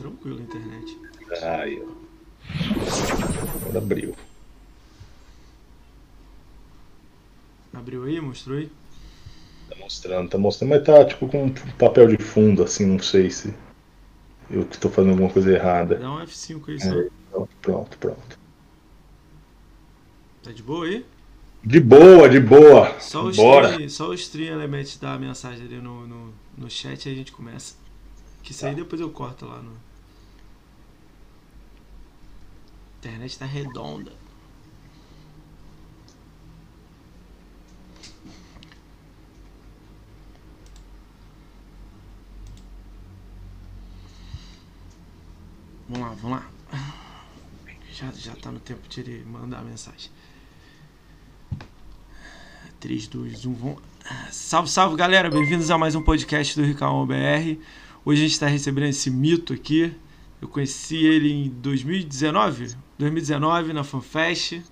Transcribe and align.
tranquilo 0.00 0.38
a 0.38 0.42
internet. 0.42 0.98
Aí, 1.42 1.82
ó. 1.82 2.00
Agora 3.62 3.78
abriu. 3.78 4.14
Abriu 7.72 8.04
aí, 8.04 8.20
mostrou 8.20 8.58
aí? 8.58 8.70
Tá 9.68 9.76
mostrando, 9.76 10.28
tá 10.28 10.38
mostrando, 10.38 10.70
mas 10.70 10.84
tá 10.84 11.04
tipo 11.04 11.28
com 11.28 11.44
um 11.44 11.54
papel 11.78 12.08
de 12.08 12.22
fundo, 12.22 12.62
assim, 12.62 12.86
não 12.86 12.98
sei 12.98 13.30
se 13.30 13.54
eu 14.50 14.64
que 14.64 14.78
tô 14.78 14.88
fazendo 14.88 15.12
alguma 15.12 15.30
coisa 15.30 15.52
errada. 15.52 15.96
Dá 15.96 16.10
um 16.10 16.18
F5 16.24 16.68
aí 16.68 16.80
só. 16.80 16.88
É, 16.88 17.08
pronto, 17.30 17.50
pronto, 17.62 17.98
pronto. 17.98 18.38
Tá 20.42 20.50
de 20.50 20.62
boa 20.62 20.86
aí? 20.86 21.06
De 21.62 21.78
boa, 21.78 22.28
de 22.28 22.40
boa. 22.40 22.98
Só 22.98 23.26
o 23.26 23.32
Bora. 23.32 23.68
stream, 23.70 23.88
só 23.88 24.08
o 24.08 24.14
stream 24.14 24.54
Element 24.54 24.96
dá 25.00 25.12
a 25.12 25.18
mensagem 25.18 25.66
ali 25.66 25.76
no, 25.76 26.06
no, 26.06 26.32
no 26.56 26.70
chat 26.70 27.06
e 27.06 27.12
a 27.12 27.14
gente 27.14 27.32
começa. 27.32 27.76
Que 28.42 28.52
isso 28.52 28.66
aí 28.66 28.74
depois 28.74 29.00
eu 29.00 29.10
corto 29.10 29.44
lá 29.44 29.60
no. 29.62 29.89
A 33.02 33.08
internet 33.08 33.38
tá 33.38 33.46
redonda. 33.46 34.12
Vamos 45.88 46.06
lá, 46.06 46.14
vamos 46.20 46.30
lá. 46.30 46.50
Já, 47.90 48.12
já 48.12 48.34
tá 48.36 48.52
no 48.52 48.60
tempo 48.60 48.86
de 48.86 49.00
ele 49.00 49.24
mandar 49.24 49.60
a 49.60 49.62
mensagem. 49.62 50.10
3, 52.80 53.06
2, 53.06 53.46
1, 53.46 53.54
vamos. 53.54 53.82
Salve, 54.30 54.68
salve 54.68 54.96
galera, 54.96 55.30
bem-vindos 55.30 55.70
a 55.70 55.78
mais 55.78 55.94
um 55.94 56.02
podcast 56.02 56.54
do 56.54 56.66
Ricão 56.66 57.06
BR. 57.06 57.58
Hoje 58.04 58.20
a 58.20 58.24
gente 58.24 58.32
está 58.32 58.46
recebendo 58.46 58.88
esse 58.88 59.10
mito 59.10 59.54
aqui. 59.54 59.94
Eu 60.40 60.48
conheci 60.48 61.06
ele 61.06 61.32
em 61.32 61.48
2019? 61.48 62.74
2019 62.98 63.72
na 63.72 63.84
FanFest. 63.84 64.62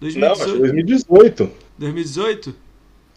Não, 0.00 0.32
acho 0.32 0.44
que 0.44 0.58
2018? 0.58 1.50
2018. 1.78 2.52
2018? 2.52 2.54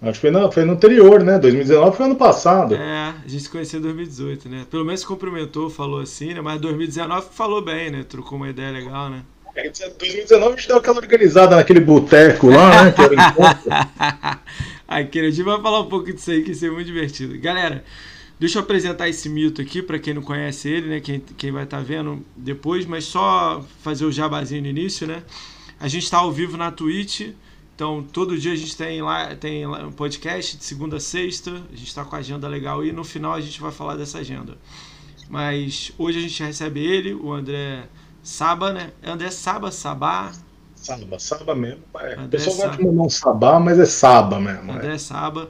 Acho 0.01 0.13
que 0.13 0.19
foi 0.19 0.31
no, 0.31 0.51
foi 0.51 0.65
no 0.65 0.73
anterior, 0.73 1.23
né? 1.23 1.39
2019 1.39 1.97
foi 1.97 2.05
ano 2.05 2.15
passado. 2.15 2.75
É, 2.75 3.13
a 3.23 3.27
gente 3.27 3.43
se 3.43 3.49
conheceu 3.49 3.79
em 3.79 3.83
2018, 3.83 4.49
né? 4.49 4.65
Pelo 4.69 4.85
menos 4.85 4.99
se 4.99 5.07
cumprimentou, 5.07 5.69
falou 5.69 6.01
assim, 6.01 6.33
né? 6.33 6.41
Mas 6.41 6.59
2019 6.59 7.27
falou 7.31 7.61
bem, 7.61 7.89
né? 7.89 8.05
Trocou 8.07 8.37
uma 8.37 8.49
ideia 8.49 8.71
legal, 8.71 9.09
né? 9.09 9.23
É, 9.55 9.69
2019 9.69 10.53
a 10.53 10.57
gente 10.57 10.67
deu 10.67 10.77
aquela 10.77 10.97
organizada 10.97 11.55
naquele 11.55 11.79
boteco 11.79 12.49
lá, 12.49 12.83
né? 12.83 12.91
Que 12.91 13.01
era 13.01 13.13
encontro. 13.31 13.71
Aquele 14.87 15.31
dia 15.31 15.43
vai 15.45 15.61
falar 15.61 15.79
um 15.79 15.89
pouco 15.89 16.11
disso 16.13 16.29
aí, 16.29 16.43
que 16.43 16.51
isso 16.51 16.65
é 16.65 16.69
muito 16.69 16.87
divertido. 16.87 17.39
Galera, 17.39 17.83
deixa 18.39 18.59
eu 18.59 18.63
apresentar 18.63 19.07
esse 19.09 19.29
mito 19.29 19.61
aqui 19.61 19.81
para 19.81 19.99
quem 19.99 20.13
não 20.13 20.21
conhece 20.21 20.69
ele, 20.69 20.87
né? 20.87 20.99
Quem, 20.99 21.19
quem 21.19 21.51
vai 21.51 21.63
estar 21.63 21.81
vendo 21.81 22.25
depois, 22.35 22.85
mas 22.85 23.05
só 23.05 23.63
fazer 23.81 24.05
o 24.05 24.11
jabazinho 24.11 24.61
no 24.61 24.67
início, 24.67 25.07
né? 25.07 25.23
A 25.79 25.87
gente 25.87 26.03
está 26.03 26.17
ao 26.17 26.31
vivo 26.31 26.57
na 26.57 26.71
Twitch, 26.71 27.31
então 27.75 28.03
todo 28.03 28.37
dia 28.37 28.53
a 28.53 28.55
gente 28.55 28.75
tem 28.75 29.01
lá 29.01 29.35
tem 29.35 29.67
um 29.67 29.91
podcast 29.91 30.57
de 30.57 30.63
segunda 30.63 30.97
a 30.97 30.99
sexta. 30.99 31.51
A 31.51 31.75
gente 31.75 31.87
está 31.87 32.05
com 32.05 32.15
a 32.15 32.19
agenda 32.19 32.47
legal 32.47 32.83
e 32.83 32.91
no 32.91 33.03
final 33.03 33.33
a 33.33 33.41
gente 33.41 33.59
vai 33.59 33.71
falar 33.71 33.95
dessa 33.95 34.19
agenda. 34.19 34.57
Mas 35.29 35.91
hoje 35.97 36.19
a 36.19 36.21
gente 36.21 36.41
recebe 36.43 36.79
ele, 36.85 37.13
o 37.13 37.33
André 37.33 37.83
Saba, 38.23 38.71
né? 38.71 38.91
André 39.03 39.29
Saba, 39.31 39.71
Sabá, 39.71 40.31
Saba, 40.85 41.17
Saba 41.17 41.55
mesmo. 41.55 41.81
É, 41.99 42.21
o 42.23 42.27
pessoal 42.27 42.55
vai 42.57 42.65
Saba. 42.67 42.77
te 42.77 42.83
mandar 42.83 43.03
um 43.03 43.09
Sabá, 43.09 43.59
mas 43.59 43.79
é 43.79 43.85
Saba 43.85 44.39
mesmo. 44.39 44.71
é. 44.71 44.75
André 44.75 44.97
Saba. 44.97 45.49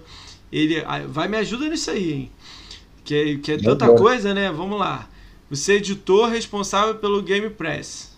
Ele 0.51 0.81
ah, 0.85 0.99
vai 1.07 1.27
me 1.27 1.37
ajuda 1.37 1.67
nisso 1.67 1.91
aí, 1.91 2.13
hein? 2.13 2.31
Que, 3.05 3.15
é- 3.15 3.35
que 3.37 3.51
é 3.53 3.57
Vamos 3.57 3.77
tanta 3.77 3.93
coisa, 3.95 4.33
né? 4.33 4.51
Vamos 4.51 4.77
lá. 4.77 5.07
Você 5.49 5.73
é 5.73 5.75
editor 5.75 6.27
responsável 6.29 6.95
pelo 6.95 7.21
Game 7.21 7.49
Press. 7.49 8.17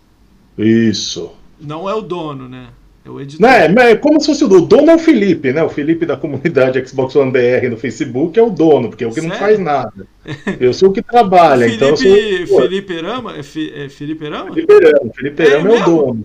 Isso. 0.58 1.32
Não 1.60 1.90
é 1.90 1.94
o 1.94 2.02
dono, 2.02 2.48
né? 2.48 2.68
É 3.06 3.10
o 3.10 3.22
editor. 3.22 3.42
Não, 3.48 3.54
é, 3.56 3.68
mas 3.70 3.86
é 3.90 3.96
como 3.96 4.20
se 4.20 4.28
fosse 4.28 4.44
o 4.44 4.62
dono 4.62 4.90
é 4.92 4.96
o 4.96 5.00
Felipe, 5.00 5.52
né? 5.54 5.62
O 5.64 5.70
Felipe 5.70 6.06
da 6.06 6.18
comunidade 6.18 6.84
Xbox 6.88 7.16
One 7.16 7.32
BR 7.32 7.70
no 7.70 7.78
Facebook 7.78 8.38
é 8.40 8.42
o 8.44 8.50
dono, 8.50 8.90
porque 8.90 9.04
é 9.04 9.08
o 9.08 9.12
que 9.14 9.22
não 9.22 9.30
Sério? 9.30 9.44
faz 9.46 9.60
nada. 9.60 10.08
Eu 10.60 10.74
sou 10.74 10.90
o 10.90 10.94
que 10.94 11.00
O 11.00 11.04
trabalha, 11.04 11.68
então 11.68 11.90
eu 11.90 11.98
sou 11.98 12.06
Felipe, 12.06 12.48
Felipe 12.48 12.94
Erama? 12.94 13.38
É, 13.38 13.44
Fi- 13.44 13.72
é 13.74 13.88
Felipe 13.90 14.26
Erama? 14.26 14.54
Felipe 14.54 14.74
Eramo. 14.74 15.14
Felipe 15.16 15.44
É 15.44 15.46
Eramo 15.48 15.68
é, 15.74 15.82
o 15.82 15.86
dono. 15.86 16.24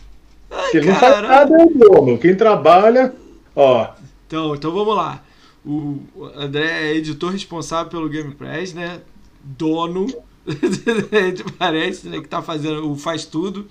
Ai, 0.50 0.70
Ele 0.74 0.86
não 0.86 0.94
faz 0.96 1.22
nada, 1.22 1.54
é 1.56 1.64
o 1.64 1.70
dono. 1.70 2.18
Quem 2.18 2.34
trabalha, 2.34 3.12
ó, 3.54 3.88
Então, 4.26 4.54
então 4.54 4.72
vamos 4.72 4.96
lá. 4.96 5.22
O 5.64 6.00
André 6.34 6.90
é 6.90 6.96
editor 6.96 7.30
responsável 7.30 7.90
pelo 7.90 8.08
Game 8.08 8.34
Press, 8.34 8.74
né? 8.74 9.00
Dono. 9.44 10.06
Parece, 11.58 12.08
né? 12.08 12.20
Que 12.20 12.28
tá 12.28 12.42
fazendo 12.42 12.90
o 12.90 12.96
faz 12.96 13.24
tudo. 13.24 13.66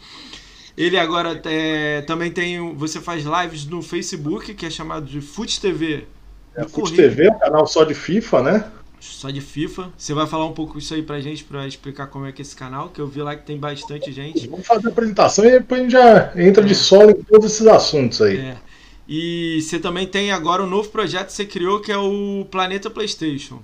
Ele 0.77 0.97
agora 0.97 1.39
é, 1.45 2.01
também 2.01 2.31
tem. 2.31 2.73
Você 2.75 2.99
faz 3.01 3.23
lives 3.25 3.65
no 3.65 3.81
Facebook, 3.81 4.53
que 4.53 4.65
é 4.65 4.69
chamado 4.69 5.05
de 5.05 5.19
Fute 5.21 5.59
TV. 5.59 6.05
é 6.55 6.63
Fute. 6.63 6.95
TV, 6.95 7.29
um 7.29 7.39
canal 7.39 7.67
só 7.67 7.83
de 7.83 7.93
FIFA, 7.93 8.41
né? 8.41 8.71
Só 8.99 9.29
de 9.29 9.41
FIFA. 9.41 9.89
Você 9.97 10.13
vai 10.13 10.27
falar 10.27 10.45
um 10.45 10.53
pouco 10.53 10.77
isso 10.77 10.93
aí 10.93 11.01
pra 11.01 11.19
gente, 11.19 11.43
pra 11.43 11.67
explicar 11.67 12.07
como 12.07 12.25
é 12.25 12.31
que 12.31 12.41
é 12.41 12.43
esse 12.43 12.55
canal, 12.55 12.89
que 12.89 13.01
eu 13.01 13.07
vi 13.07 13.21
lá 13.21 13.35
que 13.35 13.45
tem 13.45 13.57
bastante 13.57 14.11
gente. 14.13 14.47
Vamos 14.47 14.65
fazer 14.65 14.87
a 14.87 14.91
apresentação 14.91 15.43
e 15.43 15.51
depois 15.51 15.81
a 15.81 15.83
gente 15.83 15.91
já 15.91 16.31
entra 16.37 16.63
de 16.63 16.71
É. 16.71 16.75
solo 16.75 17.11
em 17.11 17.21
todos 17.23 17.51
esses 17.51 17.67
assuntos 17.67 18.21
aí. 18.21 18.37
É. 18.37 18.57
E 19.13 19.61
você 19.61 19.77
também 19.77 20.07
tem 20.07 20.31
agora 20.31 20.63
um 20.63 20.69
novo 20.69 20.87
projeto 20.87 21.27
que 21.27 21.33
você 21.33 21.43
criou, 21.43 21.81
que 21.81 21.91
é 21.91 21.97
o 21.97 22.45
Planeta 22.49 22.89
PlayStation. 22.89 23.59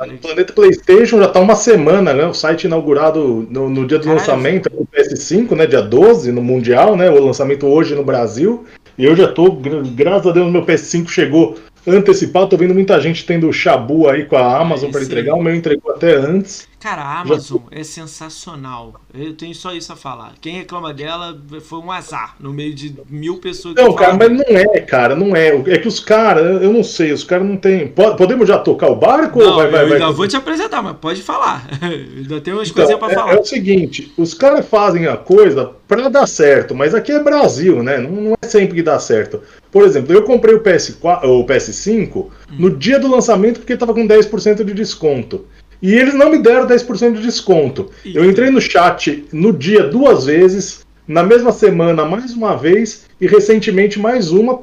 O 0.00 0.18
Planeta 0.18 0.54
PlayStation 0.54 1.18
já 1.18 1.28
tá 1.28 1.38
uma 1.38 1.54
semana, 1.54 2.14
né? 2.14 2.24
O 2.26 2.32
site 2.32 2.64
inaugurado 2.64 3.46
no, 3.50 3.68
no 3.68 3.86
dia 3.86 3.98
do 3.98 4.04
Caralho. 4.04 4.20
lançamento 4.20 4.70
do 4.70 4.86
PS5, 4.86 5.54
né? 5.54 5.66
Dia 5.66 5.82
12, 5.82 6.32
no 6.32 6.42
Mundial, 6.42 6.96
né? 6.96 7.10
O 7.10 7.22
lançamento 7.22 7.66
hoje 7.66 7.94
no 7.94 8.02
Brasil. 8.02 8.64
E 8.96 9.04
eu 9.04 9.14
já 9.14 9.28
tô, 9.28 9.52
gra- 9.52 9.82
graças 9.84 10.26
a 10.28 10.32
Deus, 10.32 10.50
meu 10.50 10.64
PS5 10.64 11.08
chegou 11.08 11.56
antecipado. 11.86 12.48
Tô 12.48 12.56
vendo 12.56 12.72
muita 12.72 12.98
gente 12.98 13.26
tendo 13.26 13.52
chabu 13.52 14.08
aí 14.08 14.24
com 14.24 14.36
a 14.36 14.58
Amazon 14.58 14.90
para 14.90 15.02
entregar. 15.02 15.34
O 15.34 15.42
meu 15.42 15.54
entregou 15.54 15.92
até 15.92 16.14
antes. 16.14 16.66
Cara, 16.86 17.02
a 17.02 17.20
Amazon 17.20 17.62
é 17.72 17.82
sensacional. 17.82 18.94
Eu 19.12 19.34
tenho 19.34 19.52
só 19.56 19.72
isso 19.74 19.92
a 19.92 19.96
falar. 19.96 20.34
Quem 20.40 20.54
reclama 20.58 20.94
dela 20.94 21.36
foi 21.62 21.80
um 21.80 21.90
azar 21.90 22.36
no 22.38 22.52
meio 22.52 22.72
de 22.72 22.94
mil 23.10 23.38
pessoas 23.38 23.74
que 23.74 23.82
Não, 23.82 23.92
cara, 23.92 24.14
mas 24.14 24.30
não 24.30 24.44
é, 24.46 24.80
cara, 24.82 25.16
não 25.16 25.34
é. 25.34 25.48
É 25.48 25.78
que 25.78 25.88
os 25.88 25.98
caras, 25.98 26.62
eu 26.62 26.72
não 26.72 26.84
sei, 26.84 27.10
os 27.10 27.24
caras 27.24 27.44
não. 27.44 27.56
Po- 27.56 28.14
Podemos 28.14 28.46
já 28.46 28.56
tocar 28.58 28.88
o 28.88 28.94
barco 28.94 29.40
ou 29.40 29.46
Não, 29.46 29.56
vai, 29.56 29.68
vai, 29.68 29.82
eu 29.82 29.88
vai? 29.88 29.98
ainda 29.98 30.12
vou 30.12 30.28
te 30.28 30.36
apresentar, 30.36 30.80
mas 30.80 30.96
pode 30.98 31.22
falar. 31.22 31.66
ainda 31.82 32.40
tem 32.40 32.54
umas 32.54 32.70
Então, 32.70 32.84
coisinhas 32.86 33.00
pra 33.00 33.10
é, 33.10 33.14
falar. 33.16 33.34
é 33.34 33.40
o 33.40 33.44
seguinte, 33.44 34.12
os 34.16 34.32
caras 34.32 34.64
fazem 34.68 35.08
a 35.08 35.16
coisa 35.16 35.72
pra 35.88 36.08
dar 36.08 36.28
certo, 36.28 36.72
mas 36.72 36.94
aqui 36.94 37.10
é 37.10 37.20
Brasil, 37.20 37.82
né? 37.82 37.98
Não, 37.98 38.10
não 38.12 38.34
é 38.40 38.46
sempre 38.46 38.76
que 38.76 38.82
dá 38.84 38.96
certo. 39.00 39.42
Por 39.72 39.82
exemplo, 39.82 40.12
eu 40.14 40.22
comprei 40.22 40.54
o 40.54 40.60
PS4, 40.62 41.24
o 41.24 41.44
PS5 41.44 42.26
no 42.50 42.70
dia 42.70 43.00
do 43.00 43.10
lançamento 43.10 43.58
porque 43.58 43.76
tava 43.76 43.92
com 43.92 44.06
10% 44.06 44.62
de 44.62 44.72
desconto. 44.72 45.46
E 45.82 45.94
eles 45.94 46.14
não 46.14 46.30
me 46.30 46.38
deram 46.38 46.66
10% 46.66 47.14
de 47.14 47.22
desconto. 47.22 47.90
Eu 48.04 48.24
entrei 48.24 48.50
no 48.50 48.60
chat 48.60 49.26
no 49.32 49.52
dia 49.52 49.84
duas 49.84 50.24
vezes, 50.26 50.84
na 51.06 51.22
mesma 51.22 51.52
semana 51.52 52.04
mais 52.04 52.32
uma 52.32 52.56
vez 52.56 53.06
e 53.20 53.26
recentemente 53.26 53.98
mais 53.98 54.30
uma 54.30 54.60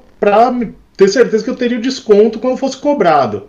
me- 0.52 0.74
ter 0.98 1.08
certeza 1.08 1.44
que 1.44 1.50
eu 1.50 1.56
teria 1.56 1.78
o 1.78 1.82
desconto 1.82 2.40
quando 2.40 2.58
fosse 2.58 2.78
cobrado. 2.78 3.48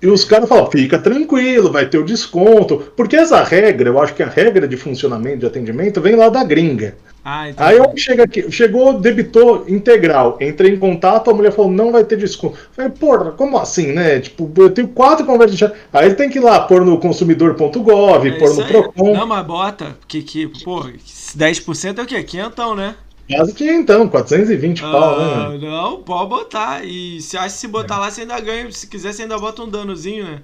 E 0.00 0.06
os 0.08 0.24
caras 0.24 0.48
falam, 0.48 0.70
fica 0.70 0.98
tranquilo, 0.98 1.72
vai 1.72 1.86
ter 1.88 1.98
o 1.98 2.04
desconto. 2.04 2.92
Porque 2.96 3.16
essa 3.16 3.42
regra, 3.42 3.88
eu 3.88 3.98
acho 4.00 4.14
que 4.14 4.22
a 4.22 4.28
regra 4.28 4.68
de 4.68 4.76
funcionamento, 4.76 5.38
de 5.38 5.46
atendimento, 5.46 6.00
vem 6.00 6.14
lá 6.14 6.28
da 6.28 6.44
gringa. 6.44 6.96
Ah, 7.28 7.50
então. 7.50 7.66
Aí 7.66 7.76
eu 7.76 7.92
chego 7.96 8.22
aqui, 8.22 8.52
chegou, 8.52 9.00
debitou 9.00 9.64
integral. 9.68 10.38
Entrei 10.40 10.70
em 10.72 10.78
contato, 10.78 11.28
a 11.28 11.34
mulher 11.34 11.50
falou, 11.50 11.72
não 11.72 11.90
vai 11.90 12.04
ter 12.04 12.16
desconto. 12.16 12.56
Falei, 12.70 12.92
porra, 12.92 13.32
como 13.32 13.58
assim, 13.58 13.88
né? 13.88 14.20
Tipo, 14.20 14.48
eu 14.56 14.70
tenho 14.70 14.86
quatro 14.86 15.26
conversas 15.26 15.58
de. 15.58 15.68
Aí 15.92 16.14
tem 16.14 16.30
que 16.30 16.38
ir 16.38 16.40
lá 16.40 16.60
pôr 16.60 16.84
no 16.84 17.00
consumidor.gov, 17.00 18.28
É 18.28 18.30
pôr 18.38 18.54
no 18.54 18.62
aí. 18.62 18.68
Procon. 18.68 19.12
Não, 19.12 19.26
mas 19.26 19.44
bota, 19.44 19.96
porque 19.98 20.22
que, 20.22 20.46
pô, 20.62 20.84
10% 20.84 21.98
é 21.98 22.02
o 22.02 22.06
quê? 22.06 22.22
Quinhentão, 22.22 22.76
né? 22.76 22.94
Quase 23.28 23.54
que 23.54 23.68
então, 23.68 24.06
420 24.06 24.82
pau, 24.82 25.18
né? 25.18 25.58
não, 25.60 26.00
pode 26.02 26.30
botar. 26.30 26.84
E 26.84 27.20
se 27.20 27.36
acha 27.36 27.48
que 27.48 27.60
se 27.60 27.66
botar 27.66 27.98
lá, 27.98 28.08
você 28.08 28.20
ainda 28.20 28.38
ganha. 28.38 28.70
Se 28.70 28.86
quiser, 28.86 29.12
você 29.12 29.22
ainda 29.22 29.36
bota 29.36 29.64
um 29.64 29.68
danozinho, 29.68 30.24
né? 30.24 30.42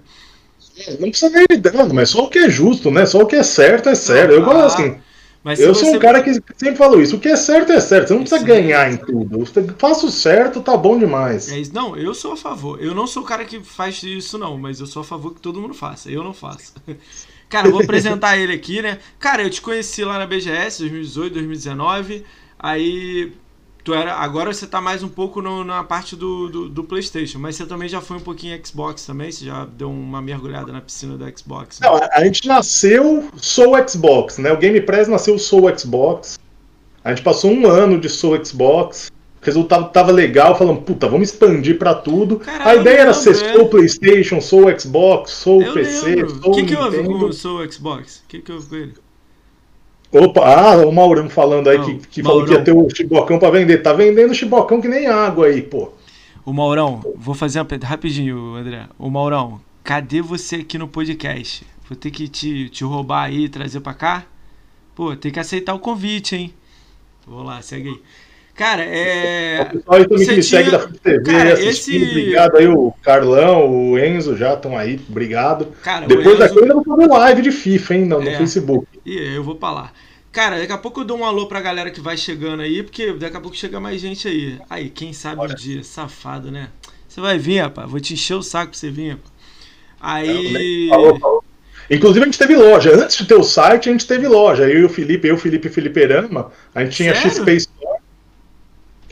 Não 0.99 1.11
precisa 1.11 1.31
nem 1.31 1.45
de 1.49 1.59
dano, 1.59 1.95
mas 1.95 2.11
só 2.11 2.25
o 2.25 2.29
que 2.29 2.41
é 2.41 2.51
justo, 2.51 2.91
né? 2.91 3.07
Só 3.07 3.21
o 3.21 3.27
que 3.27 3.37
é 3.37 3.45
certo 3.45 3.89
é 3.89 3.95
certo. 3.95 4.33
Eu 4.33 4.43
Ah, 4.43 4.47
gosto 4.47 4.81
assim. 4.81 4.97
Mas 5.43 5.59
Eu 5.59 5.75
você 5.75 5.87
sou 5.87 5.95
um 5.95 5.99
cara 5.99 6.23
que 6.23 6.33
sempre 6.35 6.77
falo 6.77 7.01
isso. 7.01 7.17
O 7.17 7.21
que 7.21 7.29
é 7.29 7.37
certo 7.37 7.73
é 7.73 7.81
certo. 7.81 8.09
Você 8.09 8.15
não 8.15 8.21
precisa 8.21 8.41
Sim. 8.41 8.47
ganhar 8.47 8.93
em 8.93 8.97
tudo. 8.97 9.41
Você 9.41 9.63
faça 9.77 10.07
o 10.07 10.11
certo, 10.11 10.63
tá 10.63 10.77
bom 10.77 10.99
demais. 10.99 11.51
É 11.51 11.59
isso. 11.59 11.75
Não, 11.75 11.97
eu 11.97 12.15
sou 12.15 12.33
a 12.33 12.37
favor. 12.37 12.81
Eu 12.81 12.95
não 12.95 13.07
sou 13.07 13.23
o 13.23 13.27
cara 13.27 13.45
que 13.45 13.61
faz 13.61 14.03
isso, 14.03 14.39
não, 14.39 14.57
mas 14.57 14.79
eu 14.79 14.87
sou 14.87 15.03
a 15.03 15.05
favor 15.05 15.35
que 15.35 15.41
todo 15.41 15.61
mundo 15.61 15.75
faça. 15.75 16.11
Eu 16.11 16.23
não 16.23 16.33
faço. 16.33 16.75
Cara, 17.49 17.69
vou 17.69 17.83
apresentar 17.83 18.39
ele 18.39 18.55
aqui, 18.55 18.81
né? 18.81 18.99
Cara, 19.19 19.43
eu 19.43 19.51
te 19.51 19.61
conheci 19.61 20.03
lá 20.05 20.19
na 20.19 20.27
BGS 20.27 20.79
2018, 20.79 21.35
2019. 21.35 22.25
Aí 22.59 23.33
tu 23.85 23.95
era, 23.95 24.15
agora 24.15 24.53
você 24.53 24.67
tá 24.67 24.81
mais 24.81 25.03
um 25.03 25.09
pouco 25.09 25.43
no, 25.43 25.65
na 25.65 25.83
parte 25.83 26.15
do, 26.15 26.49
do, 26.49 26.69
do, 26.69 26.85
PlayStation, 26.85 27.39
mas 27.39 27.57
você 27.57 27.67
também 27.67 27.89
já 27.89 28.01
foi 28.01 28.17
um 28.17 28.21
pouquinho 28.21 28.59
Xbox 28.65 29.05
também? 29.05 29.31
Você 29.31 29.45
já 29.45 29.65
deu 29.65 29.91
uma 29.91 30.23
mergulhada 30.23 30.73
na 30.73 30.81
piscina 30.81 31.17
do 31.17 31.39
Xbox? 31.39 31.81
Né? 31.81 31.89
Não, 31.89 31.97
a 31.97 32.25
gente 32.25 32.47
nasceu 32.47 33.29
Sou 33.37 33.75
Xbox, 33.87 34.39
né? 34.39 34.53
O 34.53 34.57
Game 34.57 34.81
Press 34.81 35.09
nasceu 35.09 35.39
Sou 35.39 35.77
Xbox. 35.77 36.39
A 37.05 37.11
gente 37.11 37.23
passou 37.23 37.51
um 37.51 37.67
ano 37.67 37.99
de 37.99 38.09
Sou 38.09 38.43
Xbox. 38.45 39.11
O 39.41 39.45
resultado 39.45 39.91
tava 39.91 40.13
legal, 40.13 40.57
falando, 40.57 40.83
puta, 40.83 41.09
vamos 41.09 41.31
expandir 41.31 41.77
para 41.77 41.95
tudo. 41.95 42.37
Caralho, 42.37 42.71
a 42.71 42.81
ideia 42.81 43.01
era 43.01 43.13
ser 43.13 43.31
é. 43.31 43.53
Sou 43.55 43.69
PlayStation, 43.69 44.41
Sou 44.41 44.79
Xbox, 44.79 45.33
Sou 45.33 45.61
eu 45.61 45.75
PC, 45.75 46.15
lembro. 46.15 46.41
Sou 46.41 46.53
O 46.53 46.55
que, 46.55 46.65
que 46.65 46.77
houve 46.77 47.03
com 47.03 47.15
o 47.15 47.33
Sou 47.33 47.73
Xbox? 47.73 48.19
O 48.19 48.29
que, 48.29 48.41
que 48.41 48.53
houve 48.53 48.69
com 48.69 48.77
ele? 48.77 48.95
Opa, 50.13 50.43
ah, 50.45 50.87
o 50.87 50.93
Maurão 50.93 51.31
falando 51.31 51.71
aí 51.71 51.79
Não, 51.79 51.85
que, 51.87 51.95
que 52.07 52.23
falou 52.23 52.45
que 52.45 52.53
ia 52.53 52.63
ter 52.63 52.73
o 52.73 52.87
chibocão 52.95 53.39
para 53.39 53.51
vender. 53.51 53.79
Tá 53.79 53.95
vendendo 53.95 54.35
chibocão 54.35 54.81
que 54.81 54.87
nem 54.87 55.07
água 55.07 55.47
aí, 55.47 55.63
pô. 55.63 55.91
O 56.45 56.53
Maurão, 56.53 57.01
vou 57.17 57.35
fazer 57.35 57.61
uma 57.61 57.69
rapidinho, 57.83 58.55
André. 58.55 58.87
O 58.99 59.09
Maurão, 59.09 59.61
cadê 59.83 60.21
você 60.21 60.57
aqui 60.57 60.77
no 60.77 60.87
podcast? 60.87 61.65
Vou 61.89 61.97
ter 61.97 62.11
que 62.11 62.29
te, 62.29 62.69
te 62.69 62.85
roubar 62.85 63.25
aí 63.25 63.45
e 63.45 63.49
trazer 63.49 63.81
pra 63.81 63.95
cá? 63.95 64.27
Pô, 64.95 65.17
tem 65.17 65.33
que 65.33 65.41
aceitar 65.41 65.73
o 65.73 65.79
convite, 65.79 66.37
hein? 66.37 66.55
Vou 67.27 67.43
lá, 67.43 67.63
segue 67.63 67.89
aí. 67.89 68.01
Cara, 68.55 68.85
é. 68.85 69.63
O 69.63 69.79
pessoal 69.79 69.97
aí 69.97 70.09
também 70.09 70.27
que 70.27 70.37
me 70.37 70.43
segue 70.43 70.71
da 70.71 70.87
TV 70.87 71.23
cara, 71.25 71.53
assistindo. 71.55 72.05
Esse... 72.05 72.11
Obrigado 72.11 72.57
aí, 72.57 72.67
o 72.69 72.93
Carlão, 73.03 73.71
o 73.71 73.99
Enzo 73.99 74.37
já 74.37 74.55
estão 74.55 74.77
aí. 74.77 75.01
Obrigado. 75.09 75.69
Cara, 75.83 76.07
Depois 76.07 76.29
Enzo... 76.29 76.39
daqui 76.39 76.59
eu 76.59 76.63
ainda 76.63 76.75
vou 76.75 76.85
fazer 76.85 77.07
live 77.07 77.43
de 77.43 77.51
FIFA, 77.51 77.95
hein, 77.95 78.05
no, 78.05 78.21
é. 78.21 78.31
no 78.31 78.37
Facebook. 78.37 78.87
E 79.07 79.37
eu 79.37 79.43
vou 79.43 79.55
pra 79.55 79.71
lá. 79.71 79.93
Cara, 80.31 80.59
daqui 80.59 80.73
a 80.73 80.79
pouco 80.79 81.01
eu 81.01 81.05
dou 81.05 81.19
um 81.19 81.25
alô 81.25 81.47
pra 81.47 81.61
galera 81.61 81.91
que 81.91 82.01
vai 82.01 82.17
chegando 82.17 82.63
aí, 82.63 82.83
porque 82.83 83.13
daqui 83.15 83.37
a 83.37 83.41
pouco 83.41 83.57
chega 83.57 83.81
mais 83.81 84.01
gente 84.01 84.29
aí. 84.29 84.59
Aí, 84.69 84.91
quem 84.91 85.13
sabe 85.13 85.41
Olha. 85.41 85.53
o 85.53 85.57
dia, 85.57 85.83
safado, 85.83 86.51
né? 86.51 86.69
Você 87.09 87.21
vai 87.21 87.39
vir, 87.39 87.61
rapaz. 87.61 87.91
Vou 87.91 88.01
te 88.01 88.15
encher 88.15 88.35
o 88.35 88.43
saco 88.43 88.71
pra 88.71 88.79
você 88.79 88.91
vir, 88.91 89.11
rapaz. 89.11 89.33
Aí. 90.01 90.89
Falou, 90.89 91.19
falou. 91.19 91.45
Inclusive 91.91 92.23
a 92.23 92.25
gente 92.27 92.39
teve 92.39 92.57
loja. 92.57 92.95
Antes 92.95 93.17
de 93.19 93.27
ter 93.27 93.35
o 93.35 93.43
site, 93.43 93.89
a 93.89 93.93
gente 93.93 94.07
teve 94.07 94.27
loja. 94.27 94.65
Eu 94.69 94.81
e 94.81 94.85
o 94.85 94.89
Felipe, 94.89 95.29
eu, 95.29 95.37
Felipe 95.37 95.69
e 95.69 95.71
Felipe 95.71 96.01
Erama, 96.01 96.51
a 96.75 96.85
gente 96.85 96.97
tinha 96.97 97.15
Sério? 97.15 97.31
XP 97.31 97.69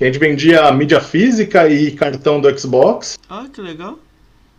que 0.01 0.05
a 0.05 0.07
gente 0.07 0.19
vendia 0.19 0.73
mídia 0.73 0.99
física 0.99 1.69
e 1.69 1.91
cartão 1.91 2.41
do 2.41 2.59
Xbox. 2.59 3.19
Ah, 3.29 3.45
que 3.53 3.61
legal. 3.61 3.99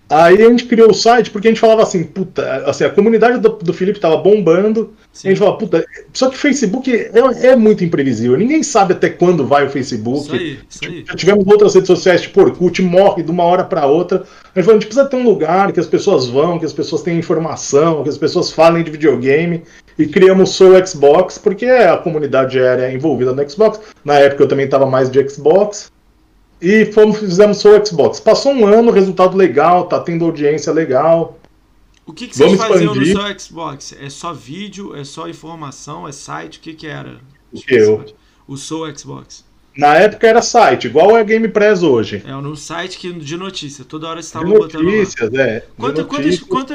Aí 0.07 0.39
a 0.43 0.49
gente 0.49 0.65
criou 0.65 0.91
o 0.91 0.93
site 0.93 1.31
porque 1.31 1.47
a 1.47 1.51
gente 1.51 1.59
falava 1.59 1.81
assim, 1.81 2.03
puta, 2.03 2.57
assim, 2.67 2.83
a 2.83 2.91
comunidade 2.91 3.39
do, 3.39 3.49
do 3.49 3.73
Felipe 3.73 3.99
tava 3.99 4.17
bombando. 4.17 4.93
Sim. 5.11 5.29
A 5.29 5.31
gente 5.31 5.39
falava, 5.39 5.57
puta, 5.57 5.83
só 6.13 6.29
que 6.29 6.35
o 6.35 6.39
Facebook 6.39 6.93
é, 6.93 7.47
é, 7.47 7.55
muito 7.55 7.83
imprevisível. 7.83 8.37
Ninguém 8.37 8.61
sabe 8.61 8.93
até 8.93 9.09
quando 9.09 9.47
vai 9.47 9.65
o 9.65 9.69
Facebook. 9.69 10.25
Isso 10.25 10.33
aí, 10.33 10.59
isso 10.69 10.85
aí. 10.85 11.05
Já 11.07 11.15
tivemos 11.15 11.47
outras 11.47 11.73
redes 11.73 11.87
sociais, 11.87 12.21
tipo 12.21 12.39
Orkut, 12.39 12.79
morre 12.83 13.23
de 13.23 13.31
uma 13.31 13.43
hora 13.43 13.63
para 13.63 13.87
outra. 13.87 14.25
A 14.53 14.59
gente 14.59 14.65
falou, 14.65 14.77
a 14.77 14.79
gente 14.79 14.87
precisa 14.87 15.09
ter 15.09 15.15
um 15.15 15.23
lugar 15.23 15.71
que 15.71 15.79
as 15.79 15.87
pessoas 15.87 16.27
vão, 16.27 16.59
que 16.59 16.65
as 16.65 16.73
pessoas 16.73 17.01
tenham 17.01 17.17
informação, 17.17 18.03
que 18.03 18.09
as 18.09 18.17
pessoas 18.17 18.51
falem 18.51 18.83
de 18.83 18.91
videogame. 18.91 19.63
E 20.01 20.07
criamos 20.07 20.59
o 20.59 20.85
Xbox, 20.87 21.37
porque 21.37 21.67
a 21.67 21.95
comunidade 21.95 22.57
era 22.57 22.91
envolvida 22.91 23.33
no 23.33 23.47
Xbox. 23.47 23.79
Na 24.03 24.15
época 24.15 24.43
eu 24.43 24.47
também 24.47 24.65
estava 24.65 24.87
mais 24.87 25.11
de 25.11 25.29
Xbox. 25.29 25.91
E 26.59 26.85
fomos, 26.87 27.19
fizemos 27.19 27.63
o 27.63 27.85
Xbox. 27.85 28.19
Passou 28.19 28.51
um 28.51 28.65
ano, 28.65 28.89
resultado 28.89 29.37
legal, 29.37 29.85
tá 29.85 29.99
tendo 29.99 30.25
audiência 30.25 30.73
legal. 30.73 31.37
O 32.03 32.13
que, 32.13 32.27
que 32.27 32.35
vocês 32.35 32.57
Vamos 32.57 32.65
faziam 32.65 32.93
expandir. 32.93 33.15
no 33.15 33.21
seu 33.21 33.39
Xbox? 33.39 33.95
É 34.01 34.09
só 34.09 34.33
vídeo, 34.33 34.95
é 34.95 35.03
só 35.03 35.27
informação, 35.29 36.07
é 36.07 36.11
site? 36.11 36.57
O 36.57 36.61
que, 36.61 36.73
que 36.73 36.87
era? 36.87 37.19
O 37.53 37.61
que 37.61 37.75
eu? 37.75 38.03
O 38.47 38.57
seu 38.57 38.97
Xbox. 38.97 39.45
Na 39.77 39.97
época 39.97 40.27
era 40.27 40.41
site, 40.41 40.87
igual 40.87 41.15
é 41.15 41.23
Game 41.23 41.47
Press 41.47 41.83
hoje. 41.83 42.23
É, 42.25 42.31
no 42.31 42.57
site 42.57 42.97
que, 42.97 43.13
de 43.13 43.37
notícia, 43.37 43.85
toda 43.85 44.07
hora 44.07 44.19
você 44.19 44.29
estava 44.29 44.45
botando. 44.45 44.81
Notícias, 44.81 45.31
é. 45.35 45.63
Quanto, 45.77 46.01
notícias, 46.01 46.39
quanto, 46.39 46.73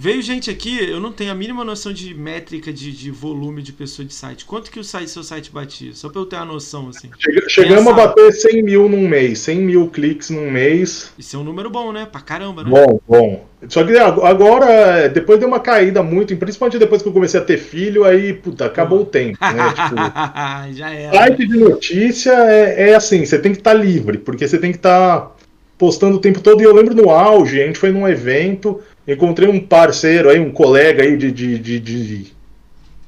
Veio 0.00 0.22
gente 0.22 0.48
aqui, 0.48 0.78
eu 0.88 1.00
não 1.00 1.10
tenho 1.10 1.32
a 1.32 1.34
mínima 1.34 1.64
noção 1.64 1.92
de 1.92 2.14
métrica 2.14 2.72
de, 2.72 2.92
de 2.92 3.10
volume 3.10 3.60
de 3.60 3.72
pessoa 3.72 4.06
de 4.06 4.14
site. 4.14 4.44
Quanto 4.44 4.70
que 4.70 4.78
o 4.78 4.84
site, 4.84 5.10
seu 5.10 5.24
site 5.24 5.50
batia? 5.50 5.92
Só 5.92 6.08
pra 6.08 6.20
eu 6.20 6.26
ter 6.26 6.36
uma 6.36 6.44
noção, 6.44 6.88
assim. 6.88 7.10
chegamos 7.48 7.84
a 7.88 7.92
bater 7.92 8.32
100 8.32 8.62
mil 8.62 8.88
num 8.88 9.08
mês, 9.08 9.40
100 9.40 9.58
mil 9.58 9.88
cliques 9.88 10.30
num 10.30 10.52
mês. 10.52 11.12
Isso 11.18 11.34
é 11.34 11.40
um 11.40 11.42
número 11.42 11.68
bom, 11.68 11.90
né? 11.90 12.06
Pra 12.06 12.20
caramba, 12.20 12.62
né? 12.62 12.70
Bom, 12.70 13.00
bom. 13.08 13.44
Só 13.68 13.82
que 13.82 13.98
agora, 13.98 15.08
depois 15.08 15.40
deu 15.40 15.48
uma 15.48 15.58
caída 15.58 16.00
muito, 16.00 16.36
principalmente 16.36 16.78
depois 16.78 17.02
que 17.02 17.08
eu 17.08 17.12
comecei 17.12 17.40
a 17.40 17.44
ter 17.44 17.58
filho, 17.58 18.04
aí, 18.04 18.32
puta, 18.32 18.66
acabou 18.66 19.00
o 19.00 19.04
tempo, 19.04 19.36
né? 19.40 19.74
tipo, 19.82 20.76
Já 20.78 20.90
era. 20.92 21.12
Site 21.12 21.44
de 21.44 21.56
notícia 21.56 22.34
é, 22.34 22.90
é 22.90 22.94
assim, 22.94 23.26
você 23.26 23.36
tem 23.36 23.50
que 23.50 23.58
estar 23.58 23.72
tá 23.72 23.76
livre, 23.76 24.18
porque 24.18 24.46
você 24.46 24.58
tem 24.58 24.70
que 24.70 24.78
estar 24.78 25.22
tá 25.22 25.32
postando 25.76 26.18
o 26.18 26.20
tempo 26.20 26.40
todo. 26.40 26.60
E 26.60 26.64
eu 26.64 26.72
lembro 26.72 26.94
no 26.94 27.10
auge, 27.10 27.60
a 27.60 27.66
gente 27.66 27.80
foi 27.80 27.90
num 27.90 28.06
evento 28.06 28.80
Encontrei 29.08 29.48
um 29.48 29.58
parceiro 29.58 30.28
aí, 30.28 30.38
um 30.38 30.50
colega 30.50 31.02
aí 31.02 31.16
de, 31.16 31.32
de, 31.32 31.58
de, 31.58 31.80
de 31.80 32.38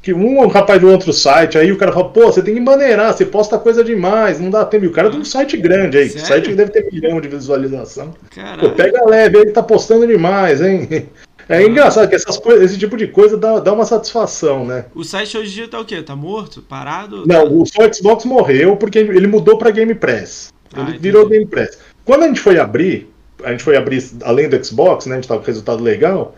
que 0.02 0.14
um 0.14 0.46
rapaz 0.46 0.80
de 0.80 0.86
outro 0.86 1.12
site, 1.12 1.58
aí 1.58 1.70
o 1.70 1.76
cara 1.76 1.92
fala, 1.92 2.08
pô, 2.08 2.22
você 2.22 2.42
tem 2.42 2.54
que 2.54 2.60
maneirar, 2.60 3.12
você 3.12 3.26
posta 3.26 3.58
coisa 3.58 3.84
demais, 3.84 4.40
não 4.40 4.48
dá 4.48 4.64
tempo. 4.64 4.86
E 4.86 4.88
o 4.88 4.92
cara 4.92 5.10
tem 5.10 5.20
um 5.20 5.24
site 5.24 5.58
grande 5.58 5.98
aí, 5.98 6.08
Sério? 6.08 6.26
site 6.26 6.48
que 6.48 6.54
deve 6.54 6.70
ter 6.70 6.90
milhão 6.90 7.20
de 7.20 7.28
visualização. 7.28 8.14
Pô, 8.58 8.70
pega 8.70 9.04
leve, 9.04 9.38
ele 9.38 9.50
tá 9.50 9.62
postando 9.62 10.06
demais, 10.06 10.62
hein? 10.62 10.88
É 11.48 11.56
ah. 11.56 11.62
engraçado 11.62 12.08
que 12.08 12.14
essas 12.14 12.38
coisas, 12.38 12.70
esse 12.70 12.78
tipo 12.78 12.96
de 12.96 13.08
coisa 13.08 13.36
dá, 13.36 13.58
dá 13.58 13.72
uma 13.72 13.84
satisfação, 13.84 14.64
né? 14.64 14.84
O 14.94 15.02
site 15.02 15.36
hoje 15.36 15.50
em 15.50 15.54
dia 15.54 15.68
tá 15.68 15.80
o 15.80 15.84
quê? 15.84 16.00
Tá 16.00 16.14
morto? 16.14 16.62
Parado? 16.62 17.24
Não, 17.26 17.60
o 17.60 17.66
seu 17.66 17.92
Xbox 17.92 18.24
morreu 18.24 18.76
porque 18.76 19.00
ele 19.00 19.26
mudou 19.26 19.58
pra 19.58 19.72
Game 19.72 19.94
Press. 19.94 20.52
Ele 20.74 20.94
ah, 20.94 20.98
virou 20.98 21.28
Game 21.28 21.46
Press. 21.46 21.78
Quando 22.04 22.22
a 22.22 22.28
gente 22.28 22.40
foi 22.40 22.56
abrir, 22.56 23.09
a 23.44 23.50
gente 23.50 23.62
foi 23.62 23.76
abrir, 23.76 24.02
além 24.22 24.48
do 24.48 24.64
Xbox, 24.64 25.06
né? 25.06 25.14
A 25.14 25.16
gente 25.16 25.28
tava 25.28 25.40
com 25.40 25.46
resultado 25.46 25.82
legal. 25.82 26.34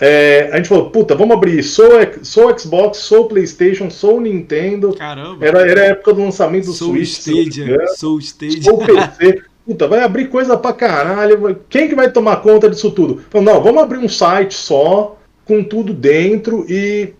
É, 0.00 0.48
a 0.50 0.56
gente 0.56 0.68
falou, 0.68 0.90
puta, 0.90 1.14
vamos 1.14 1.36
abrir 1.36 1.62
sou, 1.62 1.90
sou 2.22 2.58
Xbox, 2.58 2.98
sou 2.98 3.26
PlayStation, 3.26 3.90
sou 3.90 4.18
Nintendo. 4.18 4.94
Caramba. 4.94 5.44
Era, 5.44 5.70
era 5.70 5.80
a 5.82 5.86
época 5.86 6.14
do 6.14 6.22
lançamento 6.22 6.66
do 6.66 6.72
sou 6.72 6.88
Switch. 6.88 7.18
Stadia, 7.18 7.86
sou 7.96 8.18
Stadia. 8.18 8.62
Sou 8.62 8.78
PC. 8.78 9.42
Puta, 9.66 9.86
vai 9.86 10.00
abrir 10.00 10.28
coisa 10.28 10.56
pra 10.56 10.72
caralho. 10.72 11.60
Quem 11.68 11.86
que 11.86 11.94
vai 11.94 12.10
tomar 12.10 12.36
conta 12.36 12.68
disso 12.70 12.90
tudo? 12.90 13.22
Falei, 13.28 13.46
não, 13.46 13.62
vamos 13.62 13.82
abrir 13.82 13.98
um 13.98 14.08
site 14.08 14.54
só, 14.54 15.18
com 15.44 15.62
tudo 15.62 15.92
dentro 15.92 16.64
e. 16.68 17.12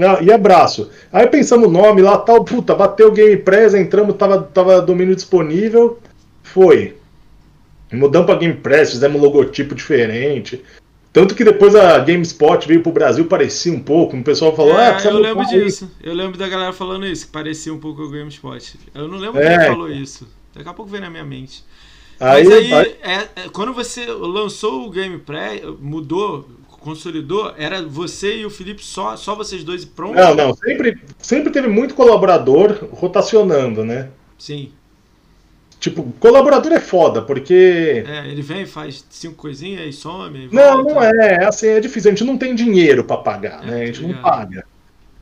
Ah, 0.00 0.18
e 0.20 0.32
abraço. 0.32 0.90
Aí 1.12 1.26
pensamos 1.28 1.68
o 1.68 1.70
nome 1.70 2.02
lá, 2.02 2.18
tal, 2.18 2.42
puta, 2.42 2.74
bateu 2.74 3.08
o 3.08 3.12
Game 3.12 3.36
Press, 3.36 3.74
entramos, 3.74 4.16
tava, 4.16 4.42
tava 4.42 4.80
domínio 4.80 5.14
disponível. 5.14 5.98
Foi. 6.42 6.96
Mudamos 7.96 8.26
para 8.26 8.38
Game 8.38 8.54
Press, 8.54 8.90
fizemos 8.90 9.20
um 9.20 9.24
logotipo 9.24 9.74
diferente. 9.74 10.62
Tanto 11.12 11.34
que 11.36 11.44
depois 11.44 11.76
a 11.76 11.96
GameSpot 11.98 12.66
veio 12.66 12.82
pro 12.82 12.90
Brasil, 12.90 13.24
parecia 13.26 13.72
um 13.72 13.78
pouco. 13.78 14.16
O 14.16 14.24
pessoal 14.24 14.54
falou, 14.56 14.76
é, 14.78 14.90
ah, 14.90 15.00
eu 15.04 15.18
lembro 15.18 15.46
disso. 15.46 15.88
Eu 16.02 16.12
lembro 16.12 16.36
da 16.36 16.48
galera 16.48 16.72
falando 16.72 17.06
isso, 17.06 17.26
que 17.26 17.32
parecia 17.32 17.72
um 17.72 17.78
pouco 17.78 18.02
o 18.02 18.10
GameSpot. 18.10 18.74
Eu 18.92 19.06
não 19.06 19.18
lembro 19.18 19.40
é, 19.40 19.56
quem 19.56 19.68
falou 19.68 19.88
isso. 19.88 20.28
Daqui 20.52 20.68
a 20.68 20.74
pouco 20.74 20.90
vem 20.90 21.00
na 21.00 21.08
minha 21.08 21.24
mente. 21.24 21.64
Aí, 22.18 22.44
Mas 22.44 22.52
aí, 22.52 22.74
aí... 22.74 22.96
É, 23.00 23.14
é, 23.14 23.48
quando 23.52 23.72
você 23.72 24.06
lançou 24.06 24.86
o 24.86 24.90
Game 24.90 25.18
Press, 25.18 25.62
mudou, 25.80 26.48
consolidou, 26.68 27.52
era 27.56 27.80
você 27.82 28.38
e 28.38 28.46
o 28.46 28.50
Felipe 28.50 28.84
só, 28.84 29.16
só 29.16 29.36
vocês 29.36 29.62
dois 29.62 29.84
e 29.84 29.86
pronto? 29.86 30.16
Não, 30.16 30.34
não. 30.34 30.54
Sempre, 30.54 31.00
sempre 31.18 31.52
teve 31.52 31.68
muito 31.68 31.94
colaborador 31.94 32.88
rotacionando, 32.90 33.84
né? 33.84 34.10
Sim. 34.36 34.72
Tipo, 35.84 36.02
colaborador 36.18 36.72
é 36.72 36.80
foda, 36.80 37.20
porque. 37.20 38.02
É, 38.08 38.26
ele 38.26 38.40
vem, 38.40 38.64
faz 38.64 39.04
cinco 39.10 39.34
coisinhas 39.34 39.86
e 39.86 39.92
some. 39.92 40.48
E 40.50 40.54
não, 40.54 40.82
não 40.82 41.02
é, 41.02 41.12
é. 41.34 41.44
Assim, 41.44 41.66
é 41.66 41.78
difícil. 41.78 42.10
A 42.10 42.14
gente 42.14 42.24
não 42.24 42.38
tem 42.38 42.54
dinheiro 42.54 43.04
para 43.04 43.18
pagar, 43.18 43.62
é, 43.62 43.66
né? 43.66 43.82
A 43.82 43.86
gente 43.88 44.02
não 44.02 44.14
paga. 44.14 44.64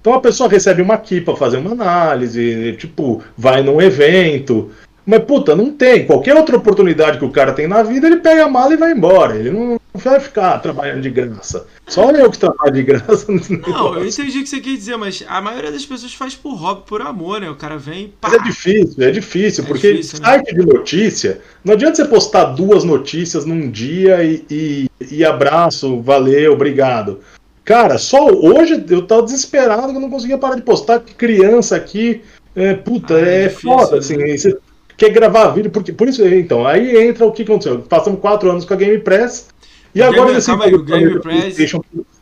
Então 0.00 0.14
a 0.14 0.20
pessoa 0.20 0.48
recebe 0.48 0.80
uma 0.80 0.94
aqui 0.94 1.20
pra 1.20 1.34
fazer 1.34 1.56
uma 1.56 1.72
análise, 1.72 2.76
tipo, 2.78 3.24
vai 3.36 3.60
num 3.60 3.82
evento. 3.82 4.70
Mas, 5.04 5.24
puta, 5.24 5.56
não 5.56 5.72
tem. 5.72 6.06
Qualquer 6.06 6.36
outra 6.36 6.56
oportunidade 6.56 7.18
que 7.18 7.24
o 7.24 7.30
cara 7.30 7.52
tem 7.52 7.66
na 7.66 7.82
vida, 7.82 8.06
ele 8.06 8.18
pega 8.18 8.44
a 8.44 8.48
mala 8.48 8.72
e 8.72 8.76
vai 8.76 8.92
embora. 8.92 9.36
Ele 9.36 9.50
não 9.50 9.80
vai 9.94 10.20
ficar 10.20 10.58
trabalhando 10.58 11.02
de 11.02 11.10
graça. 11.10 11.66
Só 11.88 12.10
eu 12.12 12.30
que 12.30 12.38
trabalho 12.38 12.72
de 12.72 12.82
graça 12.82 13.26
Não, 13.66 13.94
eu 13.94 14.06
entendi 14.06 14.38
o 14.38 14.42
que 14.42 14.48
você 14.48 14.60
quer 14.60 14.76
dizer, 14.76 14.96
mas 14.96 15.24
a 15.26 15.40
maioria 15.40 15.72
das 15.72 15.84
pessoas 15.84 16.14
faz 16.14 16.34
por 16.34 16.54
hobby, 16.54 16.82
por 16.86 17.02
amor, 17.02 17.40
né? 17.40 17.50
O 17.50 17.56
cara 17.56 17.76
vem. 17.76 18.14
Pá. 18.20 18.28
Mas 18.28 18.40
é 18.40 18.44
difícil, 18.44 19.04
é 19.04 19.10
difícil, 19.10 19.64
é 19.64 19.66
porque 19.66 19.92
difícil, 19.92 20.20
né? 20.20 20.26
site 20.26 20.54
né? 20.54 20.60
de 20.60 20.66
notícia, 20.66 21.40
não 21.64 21.74
adianta 21.74 21.96
você 21.96 22.04
postar 22.04 22.44
duas 22.44 22.84
notícias 22.84 23.44
num 23.44 23.70
dia 23.70 24.22
e, 24.22 24.44
e, 24.48 24.90
e 25.10 25.24
abraço, 25.24 26.00
valeu, 26.00 26.52
obrigado. 26.52 27.20
Cara, 27.64 27.98
só 27.98 28.28
hoje 28.28 28.84
eu 28.88 29.06
tava 29.06 29.22
desesperado 29.22 29.90
que 29.90 29.96
eu 29.96 30.00
não 30.00 30.10
conseguia 30.10 30.38
parar 30.38 30.56
de 30.56 30.62
postar. 30.62 31.00
Criança 31.00 31.76
aqui, 31.76 32.22
é, 32.56 32.74
puta, 32.74 33.14
ah, 33.14 33.20
é, 33.20 33.44
é 33.44 33.48
difícil, 33.48 33.70
foda, 33.70 33.92
né? 33.92 33.98
assim. 33.98 34.36
Você 34.36 34.58
quer 34.96 35.10
gravar 35.10 35.48
vídeo, 35.50 35.70
porque, 35.70 35.92
por 35.92 36.08
isso, 36.08 36.26
então, 36.26 36.66
aí 36.66 36.96
entra 36.96 37.26
o 37.26 37.32
que 37.32 37.42
aconteceu. 37.42 37.80
Passamos 37.80 38.20
quatro 38.20 38.50
anos 38.50 38.64
com 38.64 38.74
a 38.74 38.76
Game 38.76 38.98
Press 38.98 39.48
e 39.94 40.00
o 40.00 40.04
agora 40.04 40.32
Game, 40.32 40.44
calma 40.44 40.64
aí, 40.64 40.74
o 40.74 40.82
Game 40.82 41.20
Press 41.20 41.56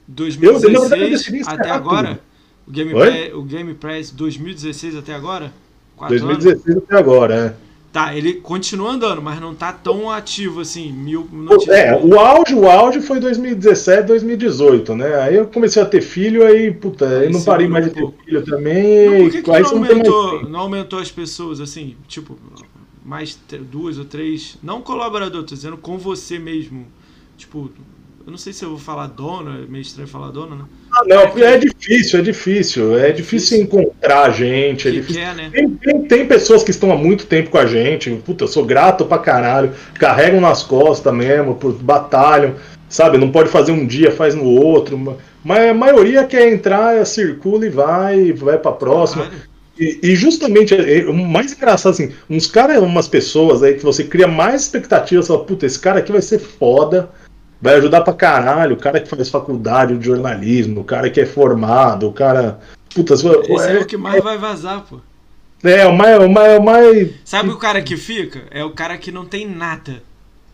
2016 0.09 1.29
eu, 1.29 1.49
até 1.49 1.71
agora? 1.71 2.21
O 2.67 2.71
Game, 2.71 2.93
Press, 2.93 3.35
o 3.35 3.43
Game 3.43 3.75
Press 3.75 4.11
2016 4.11 4.97
até 4.97 5.15
agora? 5.15 5.53
Quatro 5.97 6.19
2016 6.19 6.67
anos? 6.67 6.85
até 6.85 6.99
agora, 6.99 7.35
é. 7.35 7.70
Tá, 7.93 8.15
ele 8.17 8.35
continua 8.35 8.93
andando, 8.93 9.21
mas 9.21 9.41
não 9.41 9.53
tá 9.53 9.73
tão 9.73 10.09
ativo 10.09 10.61
assim. 10.61 10.93
Mil 10.93 11.29
É, 11.69 11.97
o 11.97 12.21
auge, 12.21 12.55
o 12.55 12.71
auge 12.71 13.01
foi 13.01 13.19
2017, 13.19 14.07
2018, 14.07 14.95
né? 14.95 15.21
Aí 15.21 15.35
eu 15.35 15.49
comecei 15.49 15.83
a 15.83 15.87
ter 15.87 16.01
filho, 16.01 16.47
aí, 16.47 16.71
puta, 16.71 17.09
aí 17.09 17.25
eu 17.25 17.33
não 17.33 17.43
parei 17.43 17.67
mais 17.67 17.87
de 17.87 17.91
ter 17.91 18.09
filho 18.25 18.45
também. 18.45 19.11
Não, 19.11 19.25
por 19.25 19.31
que, 19.33 19.43
que 19.43 19.51
não, 19.51 19.71
aumentou, 19.71 20.49
não 20.49 20.61
aumentou 20.61 20.99
as 21.01 21.11
pessoas, 21.11 21.61
assim, 21.61 21.97
tipo, 22.07 22.39
mais 23.05 23.37
duas 23.69 23.99
ou 23.99 24.05
três, 24.05 24.57
não 24.63 24.83
colaborador, 24.83 25.43
tô 25.43 25.55
dizendo 25.57 25.77
com 25.77 25.99
você 25.99 26.39
mesmo. 26.39 26.87
Tipo, 27.37 27.71
eu 28.27 28.31
não 28.31 28.39
sei 28.39 28.53
se 28.53 28.65
eu 28.65 28.71
vou 28.71 28.79
falar 28.79 29.07
dona, 29.07 29.63
é 29.65 29.67
meio 29.67 29.81
estranho 29.81 30.07
falar 30.07 30.31
dona, 30.31 30.55
né? 30.55 30.65
Ah, 30.93 31.03
não, 31.07 31.27
porque 31.29 31.43
é 31.43 31.57
difícil, 31.57 32.19
é 32.19 32.23
difícil. 32.23 32.99
É 32.99 33.13
difícil 33.13 33.63
encontrar 33.63 34.31
gente. 34.31 34.89
É 34.89 34.91
difícil. 34.91 35.23
Quer, 35.23 35.35
né? 35.35 35.51
tem, 35.51 35.69
tem, 35.71 36.03
tem, 36.03 36.27
pessoas 36.27 36.63
que 36.63 36.71
estão 36.71 36.93
há 36.93 36.97
muito 36.97 37.27
tempo 37.27 37.51
com 37.51 37.59
a 37.59 37.65
gente. 37.65 38.11
Puta, 38.25 38.45
eu 38.45 38.49
sou 38.49 38.65
grato 38.65 39.07
pra 39.07 39.19
caralho. 39.19 39.73
Carregam 39.95 40.41
nas 40.41 40.63
costas 40.63 41.13
mesmo, 41.15 41.59
batalham. 41.81 42.57
Sabe, 42.89 43.17
não 43.17 43.31
pode 43.31 43.49
fazer 43.49 43.73
um 43.73 43.87
dia, 43.87 44.13
faz 44.13 44.35
no 44.35 44.45
outro. 44.45 45.19
Mas 45.43 45.71
a 45.71 45.75
maioria 45.75 46.25
quer 46.25 46.53
entrar, 46.53 47.05
circula 47.07 47.65
e 47.65 47.71
vai, 47.71 48.33
vai 48.33 48.59
pra 48.59 48.73
próxima. 48.73 49.31
E, 49.79 49.99
e, 50.03 50.15
justamente, 50.15 50.75
é, 50.75 51.09
o 51.09 51.15
mais 51.15 51.55
engraçado, 51.55 51.93
assim, 51.93 52.13
uns 52.29 52.47
caras, 52.47 52.83
umas 52.83 53.09
pessoas 53.09 53.63
aí 53.63 53.75
que 53.75 53.83
você 53.83 54.05
cria 54.05 54.29
mais 54.29 54.63
expectativas, 54.63 55.27
fala, 55.27 55.43
puta, 55.43 55.65
esse 55.65 55.79
cara 55.79 56.01
aqui 56.01 56.13
vai 56.13 56.21
ser 56.21 56.39
foda 56.39 57.09
vai 57.61 57.75
ajudar 57.75 58.01
pra 58.01 58.13
caralho. 58.13 58.75
O 58.75 58.79
cara 58.79 59.01
que 59.01 59.09
faz 59.09 59.29
faculdade 59.29 59.97
de 59.97 60.07
jornalismo, 60.07 60.81
o 60.81 60.85
cara 60.85 61.11
que 61.11 61.21
é 61.21 61.27
formado, 61.27 62.09
o 62.09 62.13
cara. 62.13 62.61
Puta, 62.95 63.15
Esse 63.15 63.27
é, 63.27 63.77
é 63.77 63.81
o 63.81 63.87
que 63.87 63.97
mais 63.97 64.23
vai 64.23 64.37
vazar, 64.37 64.85
pô. 64.89 64.99
É, 65.63 65.87
o 65.87 65.93
mais, 65.93 66.19
o 66.19 66.29
mais, 66.29 66.59
o 66.59 66.63
mais. 66.63 67.11
Sabe 67.25 67.51
o 67.51 67.59
cara 67.59 67.83
que 67.83 67.97
fica? 67.97 68.43
É 68.51 68.65
o 68.65 68.71
cara 68.71 68.97
que 68.97 69.13
não 69.13 69.27
tem 69.27 69.47
nada. 69.47 70.03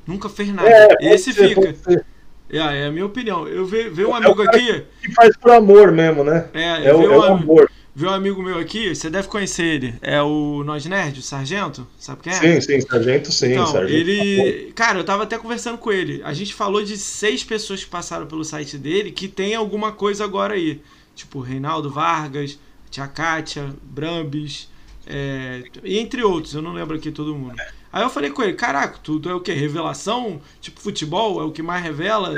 Nunca 0.06 0.28
fez 0.28 0.52
nada. 0.52 0.68
É, 0.68 1.14
Esse 1.14 1.32
ser, 1.32 1.48
fica. 1.48 2.04
É, 2.50 2.58
é 2.82 2.86
a 2.86 2.92
minha 2.92 3.06
opinião. 3.06 3.46
Eu 3.46 3.64
vejo 3.64 3.94
vi 3.94 4.04
um 4.04 4.14
é 4.14 4.18
amigo 4.18 4.42
aqui. 4.42 4.84
Que 5.00 5.12
faz 5.12 5.36
por 5.36 5.52
amor 5.52 5.92
mesmo, 5.92 6.24
né? 6.24 6.46
É, 6.52 6.88
é, 6.88 6.94
o, 6.94 7.02
é 7.02 7.18
o 7.18 7.22
amor. 7.22 7.65
Vi 7.98 8.04
um 8.04 8.10
amigo 8.10 8.42
meu 8.42 8.58
aqui, 8.58 8.94
você 8.94 9.08
deve 9.08 9.26
conhecer 9.26 9.64
ele. 9.64 9.94
É 10.02 10.20
o 10.20 10.62
Nós 10.66 10.84
Nerd, 10.84 11.18
o 11.18 11.22
Sargento, 11.22 11.86
sabe 11.98 12.24
quem 12.24 12.30
é? 12.30 12.36
Sim, 12.36 12.60
sim, 12.60 12.78
Sargento, 12.82 13.32
sim. 13.32 13.52
Então, 13.52 13.66
Sargento 13.66 14.10
ele. 14.10 14.66
Tá 14.66 14.84
cara, 14.84 14.98
eu 14.98 15.04
tava 15.04 15.22
até 15.22 15.38
conversando 15.38 15.78
com 15.78 15.90
ele. 15.90 16.20
A 16.22 16.34
gente 16.34 16.52
falou 16.52 16.84
de 16.84 16.98
seis 16.98 17.42
pessoas 17.42 17.82
que 17.82 17.88
passaram 17.88 18.26
pelo 18.26 18.44
site 18.44 18.76
dele 18.76 19.12
que 19.12 19.26
tem 19.26 19.54
alguma 19.54 19.92
coisa 19.92 20.24
agora 20.24 20.52
aí. 20.52 20.82
Tipo, 21.14 21.40
Reinaldo 21.40 21.88
Vargas, 21.88 22.58
Tia 22.90 23.08
Kátia, 23.08 23.74
Brambis, 23.82 24.68
é... 25.06 25.62
entre 25.82 26.22
outros, 26.22 26.52
eu 26.52 26.60
não 26.60 26.74
lembro 26.74 26.98
aqui 26.98 27.10
todo 27.10 27.34
mundo. 27.34 27.56
Aí 27.90 28.02
eu 28.02 28.10
falei 28.10 28.28
com 28.28 28.42
ele, 28.42 28.52
caraca, 28.52 28.98
tudo 29.02 29.30
é 29.30 29.34
o 29.34 29.40
que? 29.40 29.54
Revelação? 29.54 30.38
Tipo, 30.60 30.82
futebol 30.82 31.40
é 31.40 31.44
o 31.44 31.50
que 31.50 31.62
mais 31.62 31.82
revela? 31.82 32.34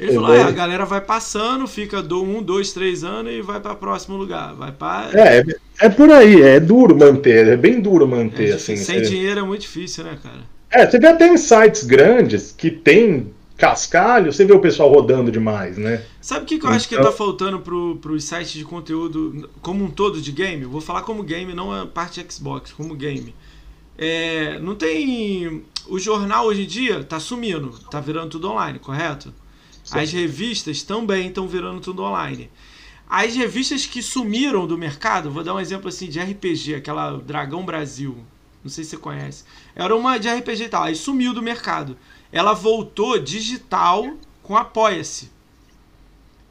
Ele 0.00 0.14
falou: 0.14 0.32
ah, 0.32 0.46
a 0.46 0.50
galera 0.50 0.86
vai 0.86 1.00
passando, 1.00 1.66
fica 1.66 2.02
do 2.02 2.22
um, 2.22 2.42
dois, 2.42 2.72
três 2.72 3.04
anos 3.04 3.32
e 3.32 3.42
vai 3.42 3.60
para 3.60 3.74
próximo 3.74 4.16
lugar. 4.16 4.54
Vai 4.54 4.72
para. 4.72 5.10
É, 5.12 5.44
é 5.78 5.88
por 5.90 6.10
aí, 6.10 6.40
é 6.40 6.58
duro 6.58 6.96
manter, 6.96 7.46
é 7.46 7.56
bem 7.56 7.80
duro 7.80 8.08
manter, 8.08 8.50
é 8.50 8.54
assim. 8.54 8.76
Sem 8.76 9.02
dinheiro 9.02 9.40
é 9.40 9.42
muito 9.42 9.62
difícil, 9.62 10.04
né, 10.04 10.18
cara? 10.22 10.40
É, 10.70 10.88
você 10.88 10.98
vê 10.98 11.08
até 11.08 11.28
em 11.28 11.36
sites 11.36 11.84
grandes 11.84 12.50
que 12.56 12.70
tem 12.70 13.30
cascalho, 13.58 14.32
você 14.32 14.42
vê 14.46 14.54
o 14.54 14.60
pessoal 14.60 14.90
rodando 14.90 15.30
demais, 15.30 15.76
né? 15.76 16.02
Sabe 16.18 16.44
o 16.44 16.46
que, 16.46 16.58
que 16.58 16.64
eu 16.64 16.68
então... 16.68 16.76
acho 16.76 16.88
que 16.88 16.96
tá 16.96 17.12
faltando 17.12 17.60
pro, 17.60 17.96
pros 17.96 18.24
sites 18.24 18.52
de 18.52 18.64
conteúdo 18.64 19.50
como 19.60 19.84
um 19.84 19.90
todo 19.90 20.18
de 20.18 20.32
game? 20.32 20.64
vou 20.64 20.80
falar 20.80 21.02
como 21.02 21.22
game, 21.22 21.52
não 21.52 21.70
a 21.70 21.84
parte 21.84 22.24
Xbox, 22.26 22.72
como 22.72 22.94
game. 22.94 23.34
É, 23.98 24.58
não 24.60 24.74
tem. 24.74 25.62
O 25.86 25.98
jornal 25.98 26.46
hoje 26.46 26.62
em 26.62 26.66
dia 26.66 27.04
tá 27.04 27.20
sumindo, 27.20 27.78
tá 27.90 28.00
virando 28.00 28.30
tudo 28.30 28.50
online, 28.50 28.78
correto? 28.78 29.34
As 29.92 30.12
revistas 30.12 30.82
também 30.82 31.28
estão 31.28 31.48
virando 31.48 31.80
tudo 31.80 32.02
online. 32.02 32.50
As 33.08 33.34
revistas 33.34 33.86
que 33.86 34.02
sumiram 34.02 34.66
do 34.66 34.78
mercado, 34.78 35.30
vou 35.30 35.42
dar 35.42 35.54
um 35.54 35.60
exemplo 35.60 35.88
assim 35.88 36.08
de 36.08 36.20
RPG, 36.20 36.76
aquela 36.76 37.16
Dragão 37.18 37.64
Brasil, 37.64 38.16
não 38.62 38.70
sei 38.70 38.84
se 38.84 38.90
você 38.90 38.96
conhece. 38.96 39.44
Era 39.74 39.96
uma 39.96 40.18
de 40.18 40.28
RPG 40.28 40.64
e 40.64 40.68
tal, 40.68 40.84
aí 40.84 40.94
sumiu 40.94 41.34
do 41.34 41.42
mercado. 41.42 41.96
Ela 42.30 42.52
voltou 42.52 43.18
digital 43.18 44.04
com 44.42 44.56
Apoia-se. 44.56 45.30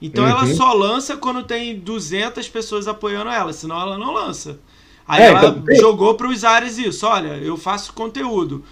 Então 0.01 0.23
uhum. 0.23 0.29
ela 0.29 0.45
só 0.53 0.73
lança 0.73 1.17
quando 1.17 1.43
tem 1.43 1.79
200 1.79 2.47
pessoas 2.49 2.87
apoiando 2.87 3.29
ela, 3.29 3.53
senão 3.53 3.79
ela 3.79 3.97
não 3.97 4.11
lança. 4.11 4.59
Aí 5.07 5.23
é, 5.23 5.25
ela 5.27 5.47
então... 5.49 5.75
jogou 5.75 6.15
para 6.15 6.27
os 6.27 6.43
ares 6.43 6.77
isso, 6.77 7.05
olha, 7.05 7.37
eu 7.37 7.57
faço 7.57 7.93
conteúdo. 7.93 8.63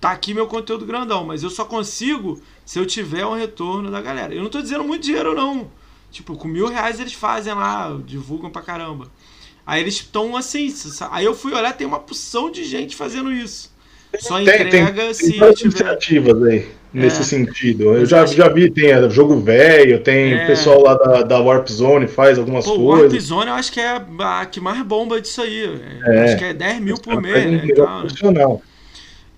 Tá 0.00 0.10
aqui 0.10 0.34
meu 0.34 0.46
conteúdo 0.46 0.84
grandão, 0.84 1.24
mas 1.24 1.42
eu 1.42 1.50
só 1.50 1.64
consigo 1.64 2.40
se 2.64 2.78
eu 2.78 2.84
tiver 2.84 3.24
um 3.24 3.34
retorno 3.34 3.90
da 3.90 4.00
galera. 4.00 4.34
Eu 4.34 4.42
não 4.42 4.50
tô 4.50 4.60
dizendo 4.60 4.84
muito 4.84 5.02
dinheiro, 5.02 5.34
não. 5.34 5.70
Tipo, 6.10 6.36
com 6.36 6.48
mil 6.48 6.68
reais 6.68 7.00
eles 7.00 7.14
fazem 7.14 7.54
lá, 7.54 7.98
divulgam 8.04 8.50
pra 8.50 8.62
caramba. 8.62 9.08
Aí 9.66 9.80
eles 9.80 9.94
estão 9.94 10.36
assim. 10.36 10.72
Aí 11.10 11.24
eu 11.24 11.34
fui 11.34 11.52
olhar, 11.52 11.72
tem 11.72 11.86
uma 11.86 11.98
porção 11.98 12.50
de 12.50 12.64
gente 12.64 12.94
fazendo 12.94 13.32
isso. 13.32 13.74
Só 14.20 14.40
entrega 14.40 14.70
tem, 14.70 14.94
tem, 14.94 15.14
se 15.14 15.38
tem 15.38 15.52
tiver. 15.52 15.64
iniciativas 15.64 16.42
aí, 16.44 16.68
nesse 16.92 17.20
é. 17.20 17.24
sentido. 17.24 17.94
Eu 17.94 18.06
já, 18.06 18.24
já 18.24 18.48
vi, 18.48 18.70
tem 18.70 18.92
é, 18.92 19.10
jogo 19.10 19.40
velho, 19.40 20.02
tem 20.02 20.34
é. 20.34 20.46
pessoal 20.46 20.82
lá 20.82 20.94
da, 20.94 21.22
da 21.22 21.40
Warp 21.40 21.68
Zone 21.68 22.06
faz 22.06 22.38
algumas 22.38 22.64
Pô, 22.64 22.76
coisas. 22.76 23.12
Warp 23.12 23.20
Zone 23.20 23.46
eu 23.48 23.54
acho 23.54 23.72
que 23.72 23.80
é 23.80 24.02
a 24.20 24.46
que 24.46 24.60
mais 24.60 24.80
bomba 24.82 25.20
disso 25.20 25.42
aí. 25.42 25.80
É. 26.04 26.24
Acho 26.24 26.38
que 26.38 26.44
é 26.44 26.54
10 26.54 26.80
mil 26.80 26.96
por 26.96 27.20
mês, 27.20 27.44
né? 27.50 27.62
Então, 27.64 28.06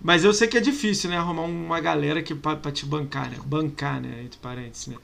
mas 0.01 0.25
eu 0.25 0.33
sei 0.33 0.49
que 0.49 0.57
é 0.57 0.61
difícil, 0.61 1.11
né? 1.11 1.17
Arrumar 1.17 1.43
uma 1.43 1.81
galera 1.81 2.23
que 2.23 2.35
pra, 2.35 2.57
pra 2.57 2.71
te 2.71 2.87
bancar, 2.87 3.31
né? 3.31 3.37
Bancar, 3.45 4.01
né? 4.01 4.23
Entre 4.25 4.39
parênteses, 4.39 4.89
né? 4.89 4.97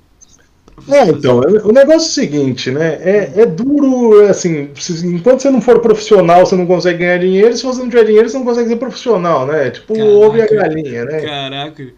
É, 0.88 1.08
então, 1.08 1.38
o 1.38 1.72
negócio 1.72 1.92
é 1.92 1.96
o 1.96 2.00
seguinte, 2.00 2.70
né? 2.70 2.94
É, 3.00 3.42
é 3.42 3.46
duro, 3.46 4.26
assim, 4.28 4.70
enquanto 5.04 5.40
você 5.40 5.50
não 5.50 5.60
for 5.60 5.78
profissional, 5.80 6.44
você 6.44 6.56
não 6.56 6.66
consegue 6.66 6.98
ganhar 6.98 7.18
dinheiro, 7.18 7.56
se 7.56 7.62
você 7.62 7.80
não 7.80 7.88
tiver 7.88 8.04
dinheiro, 8.04 8.28
você 8.28 8.36
não 8.36 8.44
consegue 8.44 8.68
ser 8.68 8.76
profissional, 8.76 9.46
né? 9.46 9.70
Tipo, 9.70 9.94
Caraca, 9.94 10.10
ovo 10.10 10.36
e 10.36 10.42
a 10.42 10.46
galinha, 10.46 11.04
né? 11.04 11.20
Caraca. 11.20 11.94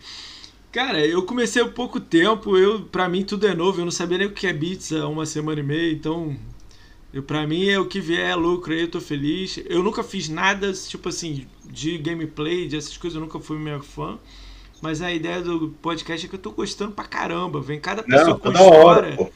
Cara, 0.70 1.06
eu 1.06 1.22
comecei 1.22 1.62
há 1.62 1.68
pouco 1.68 1.98
tempo, 1.98 2.58
eu, 2.58 2.82
pra 2.82 3.08
mim 3.08 3.24
tudo 3.24 3.46
é 3.46 3.54
novo, 3.54 3.80
eu 3.80 3.84
não 3.86 3.92
sabia 3.92 4.18
nem 4.18 4.26
o 4.26 4.32
que 4.32 4.46
é 4.46 4.52
bits 4.52 4.92
há 4.92 5.08
uma 5.08 5.24
semana 5.24 5.60
e 5.60 5.62
meia, 5.62 5.90
então 5.90 6.36
eu, 7.14 7.22
pra 7.22 7.46
mim 7.46 7.66
é 7.70 7.78
o 7.78 7.86
que 7.86 7.98
vier 7.98 8.28
é 8.28 8.34
lucro 8.34 8.74
aí, 8.74 8.82
eu 8.82 8.90
tô 8.90 9.00
feliz. 9.00 9.58
Eu 9.70 9.82
nunca 9.82 10.02
fiz 10.02 10.28
nada, 10.28 10.70
tipo 10.74 11.08
assim, 11.08 11.46
de 11.76 11.99
gameplay, 11.99 12.66
de 12.66 12.76
essas 12.76 12.97
coisas, 12.97 13.16
eu 13.16 13.21
nunca 13.21 13.38
fui 13.38 13.59
meu 13.59 13.83
fã. 13.83 14.18
Mas 14.80 15.02
a 15.02 15.12
ideia 15.12 15.42
do 15.42 15.68
podcast 15.83 16.25
é 16.25 16.28
que 16.28 16.35
eu 16.35 16.40
tô 16.40 16.50
gostando 16.50 16.92
pra 16.92 17.04
caramba. 17.04 17.61
Vem 17.61 17.78
cada 17.78 18.02
pessoa 18.02 18.30
Não, 18.30 18.38
com 18.38 18.50
história. 18.50 19.14
Hora, 19.21 19.33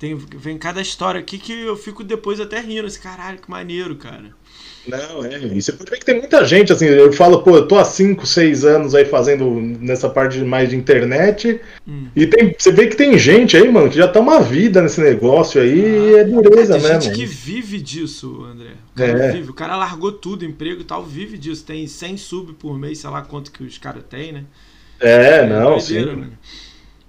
tem, 0.00 0.16
vem 0.16 0.56
cada 0.56 0.80
história 0.80 1.20
aqui 1.20 1.36
que 1.36 1.52
eu 1.52 1.76
fico 1.76 2.02
depois 2.02 2.40
até 2.40 2.58
rindo. 2.58 2.86
Esse 2.86 2.98
caralho, 2.98 3.38
que 3.38 3.50
maneiro, 3.50 3.94
cara. 3.96 4.30
Não, 4.88 5.22
é. 5.22 5.38
E 5.38 5.60
você 5.60 5.72
pode 5.72 5.90
ver 5.90 5.98
que 5.98 6.06
tem 6.06 6.18
muita 6.18 6.42
gente, 6.42 6.72
assim, 6.72 6.86
eu 6.86 7.12
falo, 7.12 7.42
pô, 7.42 7.54
eu 7.54 7.68
tô 7.68 7.76
há 7.76 7.84
5, 7.84 8.26
6 8.26 8.64
anos 8.64 8.94
aí 8.94 9.04
fazendo 9.04 9.60
nessa 9.60 10.08
parte 10.08 10.38
mais 10.38 10.70
de 10.70 10.76
internet. 10.76 11.60
Hum. 11.86 12.08
E 12.16 12.26
tem, 12.26 12.54
você 12.56 12.72
vê 12.72 12.86
que 12.86 12.96
tem 12.96 13.18
gente 13.18 13.58
aí, 13.58 13.70
mano, 13.70 13.90
que 13.90 13.98
já 13.98 14.08
tá 14.08 14.20
uma 14.20 14.40
vida 14.40 14.80
nesse 14.80 15.02
negócio 15.02 15.60
aí 15.60 15.84
ah, 15.84 15.98
e 15.98 16.14
é 16.14 16.24
dureza 16.24 16.78
tem 16.78 16.82
mesmo. 16.82 17.02
gente 17.02 17.14
que 17.14 17.26
vive 17.26 17.78
disso, 17.78 18.42
André. 18.42 18.72
O 18.94 18.98
cara, 18.98 19.24
é. 19.24 19.32
vive, 19.32 19.50
o 19.50 19.54
cara 19.54 19.76
largou 19.76 20.12
tudo, 20.12 20.46
emprego 20.46 20.80
e 20.80 20.84
tal, 20.84 21.04
vive 21.04 21.36
disso. 21.36 21.62
Tem 21.62 21.86
100 21.86 22.16
sub 22.16 22.54
por 22.54 22.78
mês, 22.78 23.00
sei 23.00 23.10
lá 23.10 23.20
quanto 23.20 23.52
que 23.52 23.62
os 23.62 23.76
caras 23.76 24.02
têm, 24.08 24.32
né? 24.32 24.44
É, 24.98 25.40
é 25.40 25.46
não, 25.46 25.76
doideira, 25.76 26.14
sim. 26.14 26.30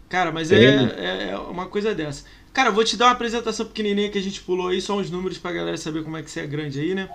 Cara, 0.09 0.29
mas 0.29 0.51
é, 0.51 0.65
é, 0.65 1.29
é 1.31 1.37
uma 1.37 1.67
coisa 1.67 1.95
dessa. 1.95 2.25
Cara, 2.53 2.69
vou 2.69 2.83
te 2.83 2.97
dar 2.97 3.05
uma 3.05 3.11
apresentação 3.11 3.65
pequenininha 3.65 4.09
que 4.09 4.17
a 4.17 4.21
gente 4.21 4.41
pulou 4.41 4.67
aí, 4.67 4.81
só 4.81 4.97
uns 4.97 5.09
números 5.09 5.37
pra 5.37 5.53
galera 5.53 5.77
saber 5.77 6.03
como 6.03 6.17
é 6.17 6.23
que 6.23 6.29
você 6.29 6.41
é 6.41 6.47
grande 6.47 6.79
aí, 6.79 6.93
né? 6.93 7.09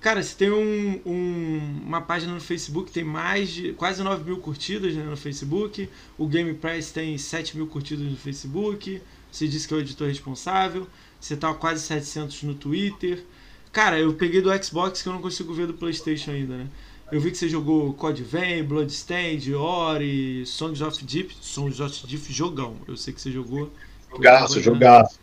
Cara, 0.00 0.22
você 0.22 0.36
tem 0.36 0.50
um, 0.50 1.00
um, 1.06 1.80
uma 1.84 2.00
página 2.02 2.32
no 2.32 2.40
Facebook, 2.40 2.92
tem 2.92 3.02
mais 3.02 3.48
de 3.48 3.72
quase 3.72 4.02
9 4.02 4.24
mil 4.24 4.36
curtidas 4.38 4.94
né, 4.94 5.02
no 5.02 5.16
Facebook. 5.16 5.88
O 6.18 6.26
Game 6.28 6.52
Press 6.54 6.92
tem 6.92 7.16
7 7.16 7.56
mil 7.56 7.66
curtidas 7.66 8.06
no 8.08 8.16
Facebook. 8.16 9.00
Você 9.32 9.48
disse 9.48 9.66
que 9.66 9.74
é 9.74 9.78
o 9.78 9.80
editor 9.80 10.06
responsável. 10.06 10.86
Você 11.18 11.36
tá 11.36 11.52
quase 11.54 11.82
700 11.82 12.42
no 12.42 12.54
Twitter. 12.54 13.24
Cara, 13.72 13.98
eu 13.98 14.12
peguei 14.14 14.40
do 14.40 14.50
Xbox 14.62 15.02
que 15.02 15.08
eu 15.08 15.12
não 15.12 15.20
consigo 15.20 15.52
ver 15.54 15.66
do 15.66 15.74
PlayStation 15.74 16.30
ainda, 16.30 16.56
né? 16.56 16.68
Eu 17.10 17.20
vi 17.20 17.30
que 17.30 17.38
você 17.38 17.48
jogou 17.48 17.92
Code 17.94 18.22
Vein, 18.22 18.62
Bloodstained, 18.62 19.54
Ori, 19.54 20.44
Songs 20.46 20.82
of 20.82 21.04
Deep. 21.04 21.34
Songs 21.40 21.80
of 21.80 22.06
Deep, 22.06 22.32
jogão. 22.32 22.76
Eu 22.86 22.96
sei 22.96 23.14
que 23.14 23.20
você 23.20 23.32
jogou. 23.32 23.72
Jogaço, 24.10 24.60
jogaço. 24.60 25.18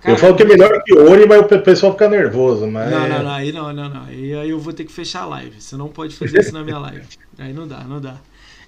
Cara, 0.00 0.14
eu 0.14 0.18
falo 0.18 0.34
que 0.34 0.42
é 0.42 0.46
melhor 0.46 0.82
que 0.82 0.94
Ori, 0.94 1.26
mas 1.26 1.40
o 1.40 1.58
pessoal 1.60 1.92
fica 1.92 2.08
nervoso. 2.08 2.66
Mas... 2.66 2.90
Não, 2.90 3.08
não, 3.08 3.22
não, 3.22 3.30
aí 3.30 3.52
não, 3.52 3.72
não, 3.72 3.88
não. 3.88 4.12
E 4.12 4.34
aí 4.34 4.50
eu 4.50 4.58
vou 4.58 4.72
ter 4.72 4.84
que 4.84 4.92
fechar 4.92 5.22
a 5.22 5.26
live. 5.26 5.60
Você 5.60 5.76
não 5.76 5.88
pode 5.88 6.14
fazer 6.14 6.40
isso 6.42 6.52
na 6.52 6.62
minha 6.62 6.78
live. 6.78 7.06
Aí 7.38 7.52
não 7.52 7.66
dá, 7.66 7.84
não 7.84 8.00
dá. 8.00 8.16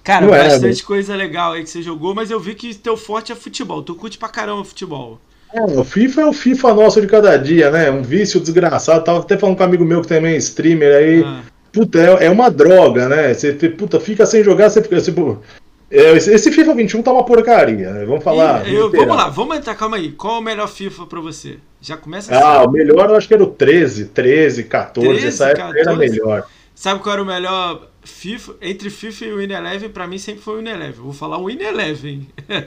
Cara, 0.03 0.25
não 0.25 0.33
é, 0.33 0.49
bastante 0.49 0.81
é, 0.81 0.85
coisa 0.85 1.15
legal 1.15 1.51
aí 1.53 1.63
que 1.63 1.69
você 1.69 1.81
jogou, 1.81 2.15
mas 2.15 2.31
eu 2.31 2.39
vi 2.39 2.55
que 2.55 2.73
teu 2.73 2.95
forte 2.95 3.31
é 3.31 3.35
futebol. 3.35 3.83
Tu 3.83 3.93
curte 3.93 4.17
pra 4.17 4.29
caramba 4.29 4.63
futebol. 4.63 5.19
É, 5.53 5.61
o 5.61 5.83
FIFA 5.83 6.21
é 6.21 6.25
o 6.25 6.33
FIFA 6.33 6.73
nosso 6.73 7.01
de 7.01 7.07
cada 7.07 7.37
dia, 7.37 7.69
né? 7.69 7.91
Um 7.91 8.01
vício 8.01 8.39
desgraçado. 8.39 9.03
Tava 9.03 9.19
até 9.19 9.37
falando 9.37 9.57
com 9.57 9.63
um 9.63 9.65
amigo 9.65 9.85
meu 9.85 10.01
que 10.01 10.07
também 10.07 10.33
é 10.33 10.37
streamer 10.37 10.95
aí. 10.95 11.23
Ah. 11.23 11.41
Puta, 11.71 11.99
é, 11.99 12.25
é, 12.25 12.29
uma 12.29 12.49
droga, 12.49 13.07
né? 13.07 13.33
Você 13.33 13.53
puta, 13.53 13.99
fica 13.99 14.25
sem 14.25 14.43
jogar, 14.43 14.69
você 14.69 14.81
fica. 14.81 14.99
Tipo, 14.99 15.41
é, 15.41 15.66
esse 15.89 16.51
FIFA 16.51 16.73
21 16.73 17.01
tá 17.01 17.13
uma 17.13 17.23
porcaria, 17.23 17.91
né? 17.91 18.05
Vamos 18.05 18.23
falar. 18.23 18.67
E, 18.67 18.75
eu, 18.75 18.91
vamos 18.91 19.15
lá, 19.15 19.29
vamos 19.29 19.57
entrar, 19.57 19.75
calma 19.75 19.97
aí. 19.97 20.11
Qual 20.11 20.35
é 20.35 20.39
o 20.39 20.41
melhor 20.41 20.67
FIFA 20.67 21.05
pra 21.05 21.21
você? 21.21 21.59
Já 21.81 21.95
começa 21.95 22.33
assim. 22.33 22.43
Ah, 22.43 22.63
o 22.63 22.71
melhor 22.71 23.09
eu 23.09 23.15
acho 23.15 23.27
que 23.27 23.33
era 23.33 23.43
o 23.43 23.47
13, 23.47 24.05
13, 24.07 24.63
14. 24.65 25.09
13, 25.09 25.27
essa 25.27 25.45
época 25.45 25.67
14. 25.67 25.79
era 25.79 25.95
melhor. 25.95 26.47
Sabe 26.75 27.01
qual 27.01 27.13
era 27.13 27.23
o 27.23 27.25
melhor 27.25 27.89
FIFA? 28.03 28.55
Entre 28.61 28.89
FIFA 28.89 29.25
e 29.25 29.33
o 29.33 29.37
Win 29.37 29.51
Eleven, 29.51 29.89
pra 29.89 30.07
mim 30.07 30.17
sempre 30.17 30.41
foi 30.41 30.55
o 30.55 30.57
Win 30.57 30.69
Eleven. 30.69 31.01
Vou 31.01 31.13
falar 31.13 31.37
o 31.37 31.45
Win 31.45 31.61
Eleven. 31.61 32.27
É, 32.49 32.61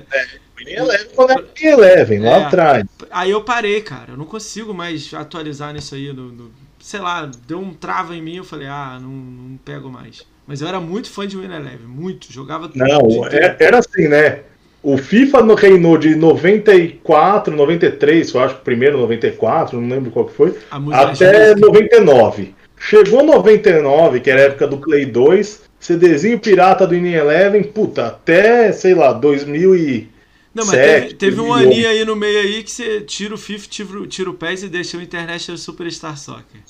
o 0.54 0.64
Win 0.64 0.72
Eleven 0.72 1.08
quando 1.14 1.30
era 1.30 1.42
o 1.42 1.44
Win 1.44 1.66
Eleven, 1.66 2.18
lá 2.20 2.30
é, 2.30 2.44
atrás. 2.44 2.84
Aí 3.10 3.30
eu 3.30 3.42
parei, 3.42 3.82
cara. 3.82 4.12
Eu 4.12 4.16
não 4.16 4.24
consigo 4.24 4.72
mais 4.72 5.12
atualizar 5.12 5.72
nisso 5.74 5.94
aí. 5.94 6.12
No, 6.12 6.32
no, 6.32 6.50
sei 6.80 7.00
lá, 7.00 7.30
deu 7.46 7.60
um 7.60 7.74
trava 7.74 8.16
em 8.16 8.22
mim. 8.22 8.36
Eu 8.36 8.44
falei, 8.44 8.66
ah, 8.66 8.98
não, 9.00 9.10
não 9.10 9.56
pego 9.58 9.90
mais. 9.90 10.24
Mas 10.50 10.60
eu 10.60 10.66
era 10.66 10.80
muito 10.80 11.08
fã 11.08 11.28
de 11.28 11.36
Win 11.36 11.44
Eleven, 11.44 11.86
muito. 11.86 12.26
Jogava 12.32 12.66
tudo. 12.68 12.78
Não, 12.78 13.24
é, 13.28 13.54
era 13.60 13.78
assim, 13.78 14.08
né? 14.08 14.40
O 14.82 14.98
FIFA 14.98 15.44
no 15.44 15.54
reinou 15.54 15.96
de 15.96 16.16
94, 16.16 17.54
93, 17.54 18.34
eu 18.34 18.40
acho 18.40 18.56
que 18.56 18.64
primeiro 18.64 18.98
94, 18.98 19.80
não 19.80 19.88
lembro 19.88 20.10
qual 20.10 20.24
que 20.24 20.34
foi, 20.34 20.58
até 20.90 21.54
99. 21.54 22.52
Chegou 22.76 23.22
99, 23.22 24.18
que 24.18 24.28
era 24.28 24.40
a 24.40 24.44
época 24.46 24.66
do 24.66 24.78
Play 24.78 25.06
2, 25.06 25.62
CDzinho 25.78 26.40
pirata 26.40 26.84
do 26.84 26.96
Win 26.96 27.12
Eleven, 27.12 27.62
puta, 27.62 28.08
até, 28.08 28.72
sei 28.72 28.92
lá, 28.92 29.12
2000 29.12 29.76
e... 29.76 30.08
Não, 30.52 30.66
mas 30.66 30.74
teve, 30.74 31.14
teve 31.14 31.40
um 31.40 31.54
aninho 31.54 31.88
aí 31.88 32.04
no 32.04 32.16
meio 32.16 32.40
aí 32.40 32.64
que 32.64 32.72
você 32.72 33.02
tira 33.02 33.34
o 33.36 33.38
FIFA, 33.38 33.68
tira, 33.68 34.06
tira 34.08 34.30
o 34.30 34.34
PES 34.34 34.64
e 34.64 34.68
deixa 34.68 34.98
o 34.98 35.00
International 35.00 35.56
Superstar 35.56 36.18
Soccer. 36.18 36.60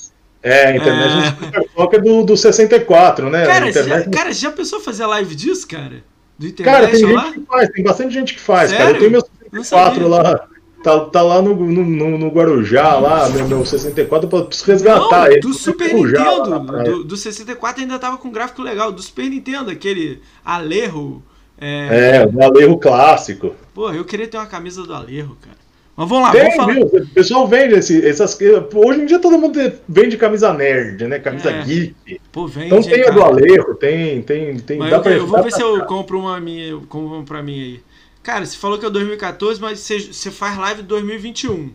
É, 0.43 0.67
a 0.69 0.77
internet 0.77 1.37
é... 1.77 1.97
é 1.97 2.01
do, 2.01 2.25
do 2.25 2.37
64, 2.37 3.29
né? 3.29 3.47
Cara, 3.47 3.69
internet... 3.69 4.05
já, 4.05 4.11
cara, 4.11 4.33
já 4.33 4.51
pensou 4.51 4.81
fazer 4.81 5.05
live 5.07 5.35
disso, 5.35 5.69
cara? 5.69 6.03
Do 6.39 6.47
internet 6.47 6.75
cara, 6.75 6.91
tem 6.91 7.13
lá? 7.13 7.25
gente 7.25 7.35
que 7.35 7.47
faz, 7.47 7.69
tem 7.69 7.85
bastante 7.85 8.15
gente 8.15 8.35
que 8.35 8.41
faz, 8.41 8.71
Sério? 8.71 8.85
cara. 8.85 8.97
Eu 8.97 8.99
tenho 8.99 9.11
meu 9.11 9.21
64 9.63 10.09
lá. 10.09 10.49
Tá, 10.83 10.99
tá 11.01 11.21
lá 11.21 11.43
no, 11.43 11.55
no, 11.55 12.17
no 12.17 12.29
Guarujá, 12.29 12.97
lá, 12.97 13.29
meu, 13.29 13.47
meu 13.47 13.67
64, 13.67 14.31
eu 14.33 14.47
preciso 14.47 14.71
resgatar 14.71 15.25
Não, 15.25 15.27
ele. 15.27 15.41
Do 15.41 15.53
Super 15.53 15.93
Nintendo, 15.93 16.49
lá, 16.49 16.83
do, 16.83 17.05
do 17.05 17.17
64 17.19 17.83
ainda 17.83 17.99
tava 17.99 18.17
com 18.17 18.29
um 18.29 18.33
gráfico 18.33 18.63
legal. 18.63 18.91
Do 18.91 19.03
Super 19.03 19.29
Nintendo, 19.29 19.71
aquele 19.71 20.23
Alerro. 20.43 21.23
É, 21.61 22.23
é 22.23 22.27
o 22.27 22.43
Alerro 22.43 22.79
clássico. 22.79 23.55
Porra, 23.75 23.95
eu 23.95 24.07
queria 24.07 24.27
ter 24.27 24.39
uma 24.39 24.47
camisa 24.47 24.83
do 24.83 24.95
Alerro, 24.95 25.37
cara. 25.43 25.59
Mas 25.97 26.09
vamos 26.09 26.25
lá, 26.25 26.33
Tem, 26.33 26.43
vamos 26.43 26.57
falar. 26.57 26.73
Viu? 26.75 26.85
O 26.85 27.07
pessoal 27.09 27.47
vende 27.47 27.75
esse, 27.75 28.07
essas. 28.07 28.39
Hoje 28.75 29.01
em 29.01 29.07
dia 29.07 29.19
todo 29.19 29.39
mundo 29.39 29.59
vende 29.89 30.17
camisa 30.17 30.53
nerd, 30.53 31.07
né? 31.07 31.19
Camisa 31.19 31.51
é. 31.51 31.63
geek. 31.63 32.21
Pô, 32.33 32.47
vende, 32.47 32.67
então 32.67 32.83
tem 32.83 33.07
a 33.07 33.11
do 33.11 33.23
Alejo, 33.23 33.75
tem, 33.75 34.23
tem, 34.23 34.59
tem. 34.59 34.79
Mas 34.79 34.93
eu, 34.93 35.03
eu 35.13 35.27
vou 35.27 35.43
ver 35.43 35.53
se 35.53 35.63
eu 35.63 35.85
compro 35.85 36.19
uma 36.19 36.41
minha, 36.41 36.77
compro 36.89 37.23
pra 37.25 37.43
mim 37.43 37.61
aí. 37.61 37.81
Cara, 38.23 38.45
você 38.45 38.57
falou 38.57 38.79
que 38.79 38.87
é 38.87 38.91
2014, 38.91 39.61
mas 39.61 39.81
você, 39.81 39.99
você 39.99 40.31
faz 40.31 40.57
live 40.59 40.83
2021, 40.83 41.71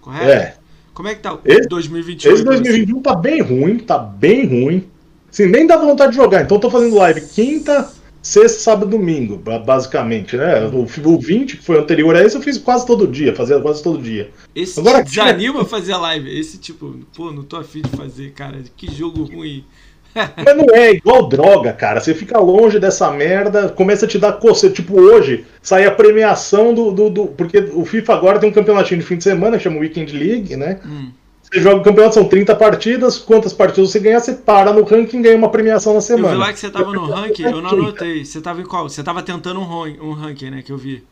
correto? 0.00 0.30
É. 0.30 0.54
Como 0.94 1.08
é 1.08 1.14
que 1.14 1.20
tá 1.22 1.34
o 1.34 1.40
esse, 1.44 1.68
2021? 1.68 2.32
Esse 2.32 2.44
2021 2.44 3.00
tá 3.00 3.14
bem 3.14 3.40
ruim, 3.40 3.78
tá 3.78 3.98
bem 3.98 4.46
ruim. 4.46 4.88
Assim, 5.32 5.46
nem 5.46 5.66
dá 5.66 5.76
vontade 5.76 6.12
de 6.12 6.16
jogar. 6.16 6.42
Então 6.42 6.56
eu 6.56 6.60
tô 6.60 6.70
fazendo 6.70 6.96
live 6.96 7.20
quinta, 7.22 7.90
sexta, 8.22 8.60
sábado 8.60 8.90
domingo, 8.90 9.36
basicamente, 9.36 10.36
né? 10.36 10.66
O, 10.66 10.82
o 10.82 11.18
20, 11.18 11.56
que 11.56 11.64
foi 11.64 11.78
anterior 11.78 12.14
a 12.14 12.22
esse, 12.22 12.36
eu 12.36 12.42
fiz 12.42 12.58
quase 12.58 12.86
todo 12.86 13.06
dia, 13.06 13.34
fazia 13.34 13.60
quase 13.60 13.82
todo 13.82 14.00
dia. 14.00 14.30
Esse 14.54 14.78
Agora, 14.80 15.02
desanima 15.02 15.64
fazer 15.64 15.92
a 15.92 15.98
live. 15.98 16.38
Esse 16.38 16.58
tipo, 16.58 16.98
pô, 17.14 17.32
não 17.32 17.42
tô 17.42 17.56
afim 17.56 17.82
de 17.82 17.90
fazer, 17.96 18.32
cara. 18.32 18.58
Que 18.76 18.92
jogo 18.92 19.24
ruim. 19.24 19.64
Mas 20.14 20.56
não 20.56 20.74
é 20.74 20.92
igual 20.92 21.28
droga, 21.28 21.72
cara. 21.72 22.00
Você 22.00 22.14
fica 22.14 22.38
longe 22.38 22.78
dessa 22.78 23.10
merda, 23.10 23.68
começa 23.68 24.06
a 24.06 24.08
te 24.08 24.18
dar 24.18 24.32
coceira. 24.34 24.74
Tipo, 24.74 25.00
hoje 25.00 25.44
sai 25.62 25.86
a 25.86 25.90
premiação 25.90 26.74
do, 26.74 26.90
do, 26.90 27.10
do, 27.10 27.26
Porque 27.26 27.58
o 27.72 27.84
FIFA 27.84 28.14
agora 28.14 28.38
tem 28.38 28.50
um 28.50 28.52
campeonatinho 28.52 29.00
de 29.00 29.06
fim 29.06 29.16
de 29.16 29.24
semana 29.24 29.56
que 29.56 29.62
chama 29.62 29.78
Weekend 29.78 30.16
League, 30.16 30.56
né? 30.56 30.80
Hum. 30.84 31.10
Você 31.52 31.60
joga 31.60 31.80
o 31.80 31.82
campeonato, 31.82 32.14
são 32.14 32.28
30 32.28 32.54
partidas, 32.54 33.18
quantas 33.18 33.52
partidas 33.52 33.90
você 33.90 33.98
ganhar, 33.98 34.20
você 34.20 34.34
para 34.34 34.72
no 34.72 34.84
ranking 34.84 35.18
e 35.18 35.22
ganha 35.22 35.36
uma 35.36 35.50
premiação 35.50 35.92
na 35.94 36.00
semana. 36.00 36.28
Eu 36.28 36.32
vi 36.32 36.38
lá 36.38 36.52
que 36.52 36.60
você 36.60 36.70
tava 36.70 36.92
no 36.92 37.06
ranking, 37.10 37.42
eu 37.42 37.60
não 37.60 37.70
anotei. 37.70 38.24
Você 38.24 38.40
tava 38.40 38.60
em 38.60 38.64
qual? 38.64 38.88
Você 38.88 39.02
tava 39.02 39.20
tentando 39.20 39.58
um, 39.58 40.08
um 40.10 40.12
ranking, 40.12 40.50
né, 40.50 40.62
que 40.62 40.70
eu 40.70 40.78
vi. 40.78 41.02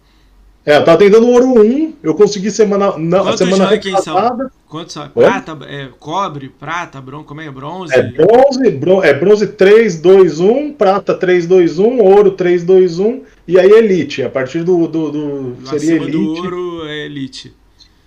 É, 0.64 0.76
eu 0.76 0.84
tava 0.84 0.98
tentando 0.98 1.26
ouro 1.26 1.60
1, 1.60 1.94
eu 2.02 2.14
consegui 2.14 2.50
semana. 2.50 2.96
Não, 2.98 3.24
Quantos 3.24 3.38
semana 3.38 3.66
rankings 3.66 4.04
são? 4.04 4.50
Quantos 4.68 4.92
são? 4.92 5.08
Prata, 5.08 5.58
é, 5.66 5.88
cobre, 5.98 6.50
prata, 6.50 7.00
bronze, 7.00 7.24
como 7.24 7.40
é? 7.40 7.50
Bronze? 7.50 7.94
É 7.94 8.02
bronze, 8.02 8.70
bron 8.70 9.02
é 9.02 9.14
bronze 9.14 9.46
3, 9.46 10.00
2, 10.00 10.40
1, 10.40 10.72
prata 10.74 11.14
3, 11.14 11.46
2, 11.46 11.78
1, 11.78 11.98
ouro 12.00 12.32
3, 12.32 12.64
2, 12.64 12.98
1, 12.98 13.22
e 13.48 13.58
aí 13.58 13.70
elite. 13.70 14.22
A 14.22 14.30
partir 14.30 14.62
do. 14.62 14.86
do, 14.86 15.10
do 15.10 15.56
seria 15.66 15.96
elite. 15.96 16.12
do 16.12 16.34
ouro 16.34 16.86
é 16.86 17.06
elite. 17.06 17.57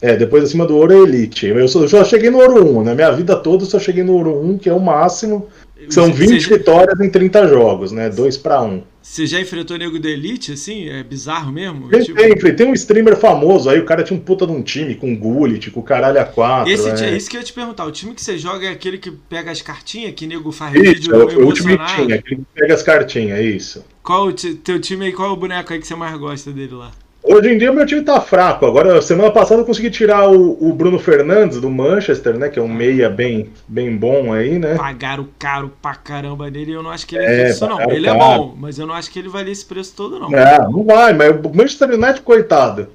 É, 0.02 0.16
depois 0.16 0.44
acima 0.44 0.66
do 0.66 0.76
ouro 0.76 0.94
é 0.94 0.98
Elite. 0.98 1.46
Eu, 1.46 1.68
só, 1.68 1.88
só 1.88 2.04
cheguei 2.04 2.32
no 2.32 2.40
ouro 2.40 2.66
1, 2.66 2.78
na 2.80 2.90
né? 2.90 2.96
minha 2.96 3.12
vida 3.12 3.36
toda 3.36 3.64
eu 3.64 3.68
só 3.70 3.80
cheguei 3.80 4.04
no 4.04 4.14
ouro 4.14 4.42
1, 4.44 4.58
que 4.58 4.70
é 4.70 4.74
o 4.74 4.80
máximo. 4.80 5.48
São 5.90 6.12
20 6.12 6.40
já... 6.40 6.50
vitórias 6.50 7.00
em 7.00 7.10
30 7.10 7.48
jogos, 7.48 7.92
né? 7.92 8.10
2 8.10 8.38
para 8.38 8.62
1. 8.62 8.84
Você 9.02 9.26
já 9.26 9.40
enfrentou 9.42 9.78
nego 9.78 10.00
da 10.00 10.10
Elite, 10.10 10.52
assim? 10.52 10.88
É 10.88 11.04
bizarro 11.04 11.52
mesmo? 11.52 11.90
Tem, 11.90 12.02
tipo... 12.02 12.18
tem, 12.18 12.56
tem 12.56 12.68
um 12.68 12.74
streamer 12.74 13.18
famoso 13.18 13.70
aí, 13.70 13.80
o 13.80 13.86
cara 13.86 14.04
tinha 14.04 14.18
um 14.18 14.22
puta 14.22 14.46
de 14.46 14.52
um 14.52 14.62
time 14.62 14.94
com 14.94 15.16
Gullit, 15.16 15.72
com 15.72 15.80
o 15.80 15.84
caralho 15.84 16.22
a 16.22 16.26
4. 16.26 16.72
Esse 16.72 17.04
é. 17.04 17.18
isso 17.18 17.30
que 17.30 17.36
eu 17.36 17.42
ia 17.42 17.46
te 17.46 17.54
perguntar. 17.54 17.86
O 17.86 17.92
time 17.92 18.14
que 18.14 18.22
você 18.22 18.38
joga 18.38 18.68
é 18.68 18.70
aquele 18.70 19.00
que 19.00 19.10
pega 19.10 19.52
as 19.52 19.62
cartinhas, 19.62 20.14
que 20.14 20.28
nego 20.28 20.52
faz 20.52 20.76
isso, 20.76 20.84
vídeo 20.84 21.16
é 21.16 21.18
o, 21.18 21.32
emocionado? 21.32 21.92
O 21.94 22.06
time 22.06 22.14
aquele 22.14 22.36
que 22.38 22.48
pega 22.54 22.74
as 22.74 22.84
cartinhas, 22.84 23.40
é 23.40 23.44
isso. 23.44 23.84
Qual 24.04 24.28
o 24.28 24.34
teu 24.34 24.80
time 24.80 25.06
aí, 25.06 25.12
qual 25.12 25.30
é 25.30 25.32
o 25.32 25.36
boneco 25.36 25.74
aí 25.74 25.80
que 25.80 25.88
você 25.88 25.96
mais 25.96 26.16
gosta 26.18 26.52
dele 26.52 26.76
lá? 26.76 26.92
Hoje 27.24 27.54
em 27.54 27.58
dia 27.58 27.72
meu 27.72 27.86
time 27.86 28.02
tá 28.02 28.20
fraco. 28.20 28.66
Agora, 28.66 29.02
semana 29.02 29.30
passada 29.30 29.62
eu 29.62 29.66
consegui 29.66 29.92
tirar 29.92 30.30
o, 30.30 30.58
o, 30.60 30.74
Bruno 30.74 30.98
Fernandes 30.98 31.62
do 31.62 31.70
Manchester, 31.70 32.38
né? 32.38 32.50
Que 32.50 32.58
é 32.58 32.62
um 32.62 32.68
meia 32.68 33.10
bem, 33.10 33.52
bem 33.68 33.96
bom 33.96 34.34
aí, 34.34 34.58
né? 34.58 34.76
Pagaram 34.76 35.28
caro 35.38 35.72
pra 35.82 35.94
caramba 35.94 36.50
nele 36.50 36.72
e 36.72 36.74
eu 36.74 36.82
não 36.82 36.90
acho 36.90 37.06
que 37.06 37.16
ele 37.16 37.26
é, 37.26 37.50
isso, 37.50 37.68
não. 37.68 37.80
Ele 37.92 38.08
é 38.08 38.12
caro. 38.12 38.24
é 38.24 38.38
bom, 38.38 38.56
mas 38.58 38.80
eu 38.80 38.88
não 38.88 38.96
acho 38.96 39.12
que 39.12 39.20
ele 39.20 39.30
valia 39.30 39.52
esse 39.52 39.66
preço 39.66 39.94
todo, 39.96 40.20
não. 40.20 40.30
Não, 40.30 40.72
não 40.72 40.84
vai, 40.84 41.14
mas 41.14 41.30
o 41.30 41.56
Manchester 41.56 41.92
United, 41.92 42.22
coitado. 42.22 42.88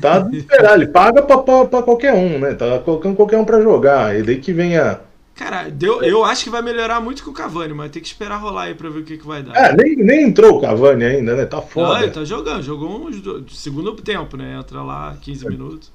Tá 0.00 0.26
esperar, 0.32 0.74
ele 0.74 0.86
paga 0.86 1.22
pra, 1.22 1.38
pra, 1.38 1.64
pra, 1.66 1.82
qualquer 1.82 2.14
um, 2.14 2.38
né? 2.38 2.54
Tá 2.54 2.78
colocando 2.78 3.16
qualquer 3.16 3.36
um 3.36 3.44
pra 3.44 3.60
jogar. 3.60 4.18
E 4.18 4.22
daí 4.22 4.36
que 4.38 4.52
vem 4.52 4.78
a 4.78 4.98
Cara, 5.38 5.68
deu, 5.68 6.02
eu 6.02 6.24
acho 6.24 6.42
que 6.42 6.50
vai 6.50 6.60
melhorar 6.60 7.00
muito 7.00 7.22
com 7.22 7.30
o 7.30 7.32
Cavani, 7.32 7.72
mas 7.72 7.92
tem 7.92 8.02
que 8.02 8.08
esperar 8.08 8.38
rolar 8.38 8.64
aí 8.64 8.74
pra 8.74 8.90
ver 8.90 8.98
o 8.98 9.04
que, 9.04 9.16
que 9.16 9.24
vai 9.24 9.40
dar. 9.40 9.54
É, 9.54 9.72
nem, 9.72 9.94
nem 9.94 10.24
entrou 10.24 10.56
o 10.56 10.60
Cavani 10.60 11.04
ainda, 11.04 11.36
né? 11.36 11.46
Tá 11.46 11.62
foda. 11.62 12.00
Não, 12.00 12.10
tá 12.10 12.24
jogando, 12.24 12.60
jogou 12.60 13.08
um 13.08 13.48
segundo 13.48 13.94
tempo, 13.94 14.36
né? 14.36 14.58
Entra 14.58 14.82
lá 14.82 15.16
15 15.22 15.46
é. 15.46 15.48
minutos. 15.48 15.92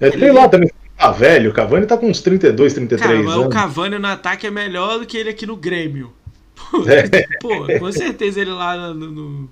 É, 0.00 0.08
ele... 0.08 0.32
lá 0.32 0.48
também 0.48 0.68
tá 0.96 1.12
velho, 1.12 1.52
o 1.52 1.54
Cavani 1.54 1.86
tá 1.86 1.96
com 1.96 2.10
uns 2.10 2.20
32, 2.20 2.74
33 2.74 3.00
Cara, 3.00 3.22
mas 3.22 3.32
anos. 3.32 3.46
o 3.46 3.48
Cavani 3.48 3.96
no 3.96 4.08
ataque 4.08 4.48
é 4.48 4.50
melhor 4.50 4.98
do 4.98 5.06
que 5.06 5.16
ele 5.16 5.30
aqui 5.30 5.46
no 5.46 5.54
Grêmio. 5.54 6.12
Pô, 6.56 6.82
é. 6.88 7.08
pô 7.40 7.78
com 7.78 7.92
certeza 7.92 8.40
ele 8.40 8.50
lá 8.50 8.92
no, 8.92 9.08
no, 9.08 9.48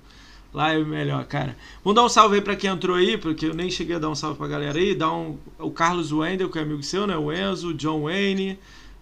lá 0.53 0.73
é 0.73 0.79
melhor, 0.79 1.23
cara. 1.23 1.55
Vamos 1.81 1.95
dar 1.95 2.03
um 2.03 2.09
salve 2.09 2.35
aí 2.35 2.41
pra 2.41 2.57
quem 2.57 2.69
entrou 2.69 2.97
aí, 2.97 3.17
porque 3.17 3.45
eu 3.45 3.53
nem 3.53 3.71
cheguei 3.71 3.95
a 3.95 3.99
dar 3.99 4.09
um 4.09 4.15
salve 4.15 4.37
pra 4.37 4.49
galera 4.49 4.77
aí. 4.77 4.93
Dá 4.93 5.09
um, 5.09 5.37
o 5.57 5.71
Carlos 5.71 6.11
Wendel, 6.11 6.49
que 6.49 6.59
é 6.59 6.61
amigo 6.61 6.83
seu, 6.83 7.07
né? 7.07 7.15
O 7.15 7.31
Enzo, 7.31 7.69
o 7.69 7.73
John 7.73 8.01
Wayne 8.01 8.59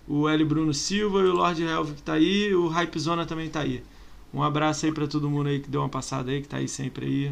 o 0.07 0.29
L. 0.29 0.45
Bruno 0.45 0.73
Silva 0.73 1.19
e 1.19 1.25
o 1.25 1.33
Lord 1.33 1.63
Helv 1.63 1.93
que 1.93 2.01
tá 2.01 2.13
aí, 2.13 2.53
o 2.53 2.67
Hype 2.67 2.99
Zona 2.99 3.25
também 3.25 3.49
tá 3.49 3.61
aí. 3.61 3.81
Um 4.33 4.43
abraço 4.43 4.85
aí 4.85 4.91
para 4.91 5.07
todo 5.07 5.29
mundo 5.29 5.49
aí 5.49 5.59
que 5.59 5.69
deu 5.69 5.81
uma 5.81 5.89
passada 5.89 6.31
aí, 6.31 6.41
que 6.41 6.47
tá 6.47 6.57
aí 6.57 6.67
sempre 6.67 7.05
aí. 7.05 7.31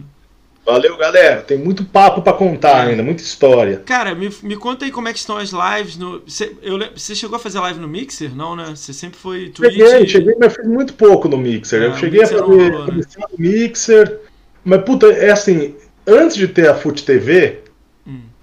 Valeu, 0.65 0.95
galera. 0.95 1.41
Tem 1.41 1.57
muito 1.57 1.83
papo 1.83 2.21
para 2.21 2.31
contar 2.31 2.85
é. 2.85 2.91
ainda, 2.91 3.03
muita 3.03 3.21
história. 3.21 3.81
Cara, 3.85 4.15
me, 4.15 4.29
me 4.41 4.55
conta 4.55 4.85
aí 4.85 4.91
como 4.91 5.09
é 5.09 5.13
que 5.13 5.19
estão 5.19 5.37
as 5.37 5.51
lives. 5.51 5.97
No, 5.97 6.21
você, 6.25 6.55
eu, 6.61 6.79
você 6.95 7.13
chegou 7.13 7.35
a 7.35 7.39
fazer 7.39 7.59
live 7.59 7.81
no 7.81 7.87
Mixer? 7.87 8.33
Não, 8.33 8.55
né? 8.55 8.73
Você 8.73 8.93
sempre 8.93 9.19
foi 9.19 9.49
Twitch? 9.49 9.73
Cheguei, 9.73 10.07
cheguei 10.07 10.35
mas 10.39 10.55
fiz 10.55 10.65
muito 10.65 10.93
pouco 10.93 11.27
no 11.27 11.37
Mixer. 11.37 11.81
É, 11.81 11.87
eu 11.87 11.97
cheguei 11.97 12.21
Mixer 12.21 12.37
a 12.37 12.45
fazer 12.45 12.71
rolou, 12.71 12.87
né? 12.87 13.03
no 13.31 13.37
Mixer. 13.37 14.19
Mas, 14.63 14.81
puta, 14.83 15.07
é 15.07 15.31
assim, 15.31 15.75
antes 16.07 16.37
de 16.37 16.47
ter 16.47 16.69
a 16.69 16.75
FUT 16.75 17.03
TV, 17.03 17.62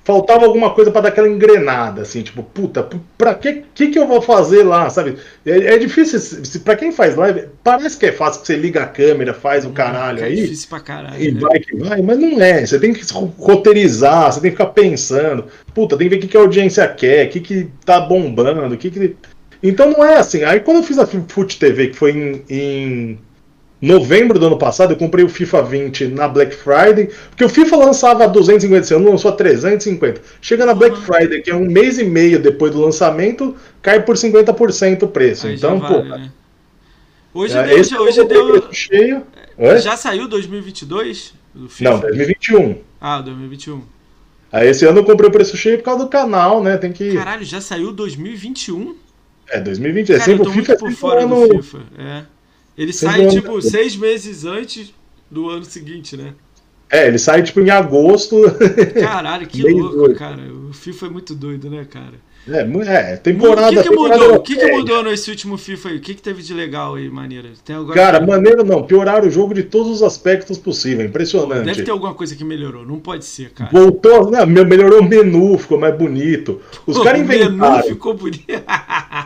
faltava 0.04 0.44
alguma 0.44 0.70
coisa 0.70 0.90
para 0.90 1.02
dar 1.02 1.08
aquela 1.10 1.28
engrenada, 1.28 2.02
assim, 2.02 2.22
tipo, 2.22 2.42
puta, 2.42 2.88
pra 3.16 3.34
que, 3.34 3.64
que, 3.74 3.88
que 3.88 3.98
eu 3.98 4.06
vou 4.06 4.20
fazer 4.20 4.62
lá, 4.62 4.88
sabe? 4.88 5.16
É, 5.44 5.74
é 5.74 5.78
difícil, 5.78 6.20
para 6.64 6.76
quem 6.76 6.90
faz 6.90 7.16
live, 7.16 7.44
parece 7.62 7.96
que 7.98 8.06
é 8.06 8.12
fácil 8.12 8.40
que 8.40 8.46
você 8.46 8.56
liga 8.56 8.82
a 8.82 8.86
câmera, 8.86 9.34
faz 9.34 9.64
o 9.64 9.70
caralho 9.70 10.20
é 10.20 10.24
aí. 10.24 10.38
É 10.38 10.42
difícil 10.42 10.68
pra 10.68 10.80
caralho. 10.80 11.22
E 11.22 11.32
né? 11.32 11.40
vai 11.40 11.60
que 11.60 11.76
vai, 11.76 12.02
mas 12.02 12.18
não 12.18 12.40
é. 12.40 12.64
Você 12.64 12.78
tem 12.78 12.92
que 12.92 13.04
roteirizar, 13.38 14.32
você 14.32 14.40
tem 14.40 14.50
que 14.50 14.56
ficar 14.56 14.72
pensando, 14.72 15.46
puta, 15.74 15.96
tem 15.96 16.08
que 16.08 16.14
ver 16.14 16.18
o 16.18 16.20
que, 16.20 16.28
que 16.28 16.36
a 16.36 16.40
audiência 16.40 16.88
quer, 16.88 17.26
o 17.26 17.30
que, 17.30 17.40
que 17.40 17.68
tá 17.84 18.00
bombando, 18.00 18.74
o 18.74 18.78
que, 18.78 18.90
que. 18.90 19.16
Então 19.62 19.90
não 19.90 20.04
é 20.04 20.16
assim. 20.16 20.42
Aí 20.44 20.60
quando 20.60 20.78
eu 20.78 20.82
fiz 20.82 20.98
a 20.98 21.06
Fute 21.06 21.58
TV, 21.58 21.88
que 21.88 21.96
foi 21.96 22.12
em, 22.12 22.42
em 22.48 23.18
novembro 23.80 24.38
do 24.38 24.46
ano 24.46 24.58
passado, 24.58 24.92
eu 24.92 24.96
comprei 24.96 25.24
o 25.24 25.28
FIFA 25.28 25.62
20 25.62 26.08
na 26.08 26.28
Black 26.28 26.54
Friday, 26.54 27.08
porque 27.30 27.44
o 27.44 27.48
FIFA 27.48 27.76
lançava 27.76 28.24
a 28.24 28.26
250, 28.26 28.98
não 28.98 29.12
lançou 29.12 29.30
a 29.30 29.34
350. 29.34 30.20
Chega 30.40 30.66
na 30.66 30.74
Black 30.74 30.98
Friday, 30.98 31.40
que 31.40 31.50
é 31.50 31.54
um 31.54 31.64
mês 31.64 31.98
e 31.98 32.04
meio 32.04 32.38
depois 32.38 32.72
do 32.72 32.80
lançamento, 32.80 33.56
cai 33.80 34.02
por 34.02 34.16
50% 34.16 35.04
o 35.04 35.08
preço. 35.08 35.46
Aí 35.46 35.54
então, 35.54 35.78
vale, 35.78 35.94
pô. 35.94 36.02
Né? 36.02 36.30
Hoje, 37.32 37.56
é, 37.56 37.62
deu, 37.64 37.78
hoje, 37.78 37.96
hoje 37.96 38.24
deu. 38.24 38.72
Cheio. 38.72 39.22
Já 39.80 39.96
saiu 39.96 40.28
2022? 40.28 41.34
Não, 41.80 42.00
2021. 42.00 42.78
Ah, 43.00 43.20
2021. 43.20 43.82
Aí 44.52 44.68
esse 44.68 44.84
ano 44.84 44.98
eu 44.98 45.04
comprei 45.04 45.28
o 45.28 45.32
preço 45.32 45.56
cheio 45.56 45.78
por 45.78 45.84
causa 45.84 46.04
do 46.04 46.10
canal, 46.10 46.62
né? 46.62 46.76
Tem 46.76 46.92
que. 46.92 47.14
Caralho, 47.14 47.44
já 47.44 47.60
saiu 47.60 47.92
2021? 47.92 48.96
É, 49.48 49.60
2020. 49.60 50.12
É 50.12 50.18
Cara, 50.18 50.22
é 50.22 50.24
sempre, 50.24 50.40
eu 50.40 50.44
tô 50.44 50.52
muito 50.52 50.76
por 50.76 50.92
fora 50.92 51.26
do 51.26 51.62
FIFA. 51.62 51.78
É. 51.98 52.22
Ele 52.76 52.92
sai, 52.92 53.26
tipo, 53.28 53.60
seis 53.60 53.96
meses 53.96 54.44
antes 54.44 54.94
do 55.30 55.48
ano 55.48 55.64
seguinte, 55.64 56.16
né? 56.16 56.34
É, 56.90 57.06
ele 57.06 57.18
sai, 57.18 57.42
tipo, 57.42 57.60
em 57.60 57.70
agosto. 57.70 58.36
Caralho, 59.00 59.46
que 59.46 59.62
louco, 59.70 59.96
doido. 59.96 60.14
cara. 60.16 60.42
O 60.52 60.72
FIFA 60.72 61.06
é 61.06 61.10
muito 61.10 61.34
doido, 61.34 61.70
né, 61.70 61.84
cara? 61.84 62.14
É, 62.48 63.12
é 63.12 63.16
temporada. 63.16 63.68
O 63.68 63.82
que, 63.82 63.88
que 63.88 63.94
mudou? 63.94 64.34
O 64.34 64.40
que, 64.40 64.56
que 64.56 64.72
mudou 64.72 65.02
nesse 65.02 65.30
último 65.30 65.58
FIFA 65.58 65.90
aí? 65.90 65.96
O 65.96 66.00
que, 66.00 66.14
que 66.14 66.22
teve 66.22 66.42
de 66.42 66.54
legal 66.54 66.94
aí, 66.94 67.10
maneira? 67.10 67.50
Tem 67.64 67.76
agora 67.76 67.94
Cara, 67.94 68.26
maneiro 68.26 68.64
não. 68.64 68.82
Pioraram 68.82 69.28
o 69.28 69.30
jogo 69.30 69.52
de 69.52 69.62
todos 69.62 69.90
os 69.90 70.02
aspectos 70.02 70.56
possíveis. 70.58 71.08
Impressionante. 71.08 71.66
Deve 71.66 71.82
ter 71.82 71.90
alguma 71.90 72.14
coisa 72.14 72.34
que 72.34 72.44
melhorou. 72.44 72.84
Não 72.86 72.98
pode 72.98 73.24
ser, 73.24 73.50
cara. 73.50 73.70
Voltou, 73.70 74.30
né? 74.30 74.44
Melhorou 74.46 75.00
o 75.00 75.04
menu, 75.04 75.58
ficou 75.58 75.78
mais 75.78 75.94
bonito. 75.96 76.60
Os 76.86 76.98
caras 77.02 77.20
inventaram. 77.20 77.54
O 77.54 77.76
menu 77.76 77.82
ficou 77.84 78.14
bonito. 78.14 78.44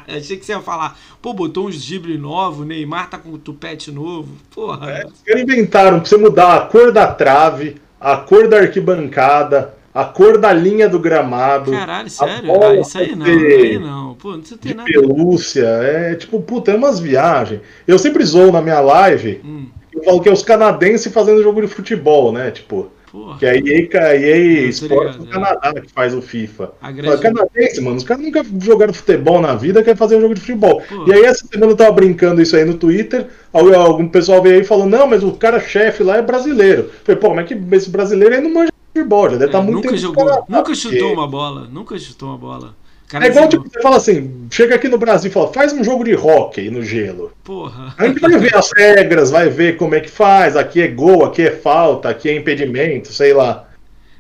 Achei 0.09 0.37
que 0.37 0.44
você 0.44 0.53
ia 0.53 0.61
falar. 0.61 0.98
Pô, 1.22 1.33
botou 1.33 1.68
uns 1.68 1.77
gibre 1.77 2.18
novo, 2.18 2.64
Neymar 2.64 3.09
tá 3.09 3.18
com 3.18 3.31
o 3.31 3.38
tupete 3.38 3.90
novo. 3.90 4.29
Porra. 4.55 4.90
É, 4.90 5.07
os 5.07 5.22
caras 5.22 5.42
inventaram 5.42 6.00
pra 6.00 6.09
você 6.09 6.16
mudar 6.16 6.57
a 6.57 6.61
cor 6.66 6.92
da 6.92 7.07
trave, 7.07 7.77
a 8.00 8.16
cor 8.16 8.48
da 8.48 8.59
arquibancada 8.59 9.74
a 9.94 10.04
cor 10.04 10.38
da 10.38 10.52
linha 10.52 10.88
do 10.88 10.98
gramado. 10.98 11.70
Caralho, 11.70 12.11
sério? 12.11 12.52
Ah, 12.62 12.74
isso 12.74 12.98
aí 12.98 13.14
não, 13.14 13.24
aí 13.24 13.78
não. 13.78 14.14
Pô, 14.14 14.33
não 14.33 14.40
precisa 14.40 14.59
ter 14.59 14.74
nada. 14.74 14.90
Pelúcia, 14.90 15.64
é 15.64 16.16
tipo, 16.16 16.40
puta, 16.42 16.72
é 16.72 16.74
umas 16.74 16.98
viagens. 16.98 17.61
Eu 17.87 17.96
sempre 17.96 18.24
zoo 18.24 18.50
na 18.50 18.61
minha 18.61 18.80
live, 18.80 19.40
hum. 19.44 19.66
eu 19.94 20.02
falo 20.02 20.20
que 20.20 20.28
é 20.28 20.33
os 20.33 20.42
canadenses 20.42 21.12
fazendo 21.12 21.42
jogo 21.44 21.61
de 21.61 21.68
futebol, 21.68 22.33
né? 22.33 22.50
Tipo. 22.50 22.90
Porra. 23.12 23.38
Que 23.38 23.46
a 23.46 23.54
EA, 23.54 24.09
a 24.09 24.16
EA 24.16 24.68
Sports 24.70 25.16
do 25.18 25.28
é. 25.28 25.30
Canadá 25.30 25.72
que 25.80 25.92
faz 25.92 26.12
o 26.12 26.20
FIFA. 26.20 26.72
Grande... 26.92 27.22
Canadense, 27.22 27.80
mano, 27.80 27.96
os 27.96 28.02
caras 28.02 28.24
nunca 28.24 28.44
jogaram 28.59 28.92
futebol 28.92 29.40
na 29.40 29.54
vida, 29.54 29.85
quer 29.85 29.96
fazer 29.96 30.16
um 30.16 30.20
jogo 30.20 30.35
de 30.35 30.40
futebol. 30.40 30.80
Porra. 30.80 31.04
E 31.09 31.12
aí 31.12 31.24
essa 31.24 31.46
semana 31.46 31.70
eu 31.70 31.76
tava 31.76 31.92
brincando 31.92 32.42
isso 32.42 32.57
aí 32.57 32.64
no 32.64 32.74
Twitter, 32.74 33.28
algum 33.52 34.09
pessoal 34.09 34.42
veio 34.42 34.57
aí 34.57 34.62
e 34.62 34.64
falou, 34.64 34.87
não, 34.87 35.07
mas 35.07 35.22
o 35.22 35.30
cara 35.30 35.61
chefe 35.61 36.02
lá 36.02 36.16
é 36.16 36.22
brasileiro. 36.22 36.83
Eu 36.83 36.90
falei, 37.04 37.20
pô, 37.20 37.33
mas 37.33 37.44
é 37.44 37.54
que 37.54 37.76
esse 37.76 37.88
brasileiro 37.88 38.35
aí 38.35 38.40
não 38.40 38.52
manja 38.52 38.74
futebol, 38.94 39.24
já 39.24 39.37
deve 39.37 39.46
estar 39.46 39.59
é, 39.59 39.61
tá 39.61 39.66
muito 39.66 39.85
Nunca 39.85 39.96
jogou, 39.96 40.26
cara, 40.26 40.44
nunca 40.48 40.74
chutou 40.74 40.98
porque... 40.98 41.12
uma 41.12 41.28
bola, 41.28 41.68
nunca 41.70 41.98
chutou 41.98 42.28
uma 42.28 42.38
bola. 42.38 42.76
Cara 43.09 43.26
é 43.26 43.28
igual 43.28 43.48
tipo, 43.48 43.68
você 43.68 43.83
fala 43.83 43.96
assim, 43.96 44.46
chega 44.50 44.74
aqui 44.74 44.88
no 44.88 44.96
Brasil 44.96 45.30
e 45.30 45.33
fala, 45.33 45.52
faz 45.52 45.72
um 45.72 45.85
jogo 45.85 46.04
de 46.04 46.14
hockey 46.14 46.70
no 46.70 46.83
gelo. 46.83 47.33
Porra. 47.44 47.94
A 47.98 48.07
gente 48.07 48.20
vai 48.20 48.38
ver 48.38 48.57
as 48.57 48.70
regras, 48.72 49.30
vai 49.30 49.48
ver 49.48 49.76
como 49.76 49.94
é 49.94 50.00
que 50.00 50.11
faz, 50.11 50.57
aqui 50.57 50.80
é 50.80 50.88
gol, 50.88 51.24
aqui 51.24 51.42
é 51.42 51.50
falta, 51.50 52.09
aqui 52.09 52.28
é 52.28 52.37
impedimento, 52.37 53.12
sei 53.12 53.35
lá. 53.35 53.68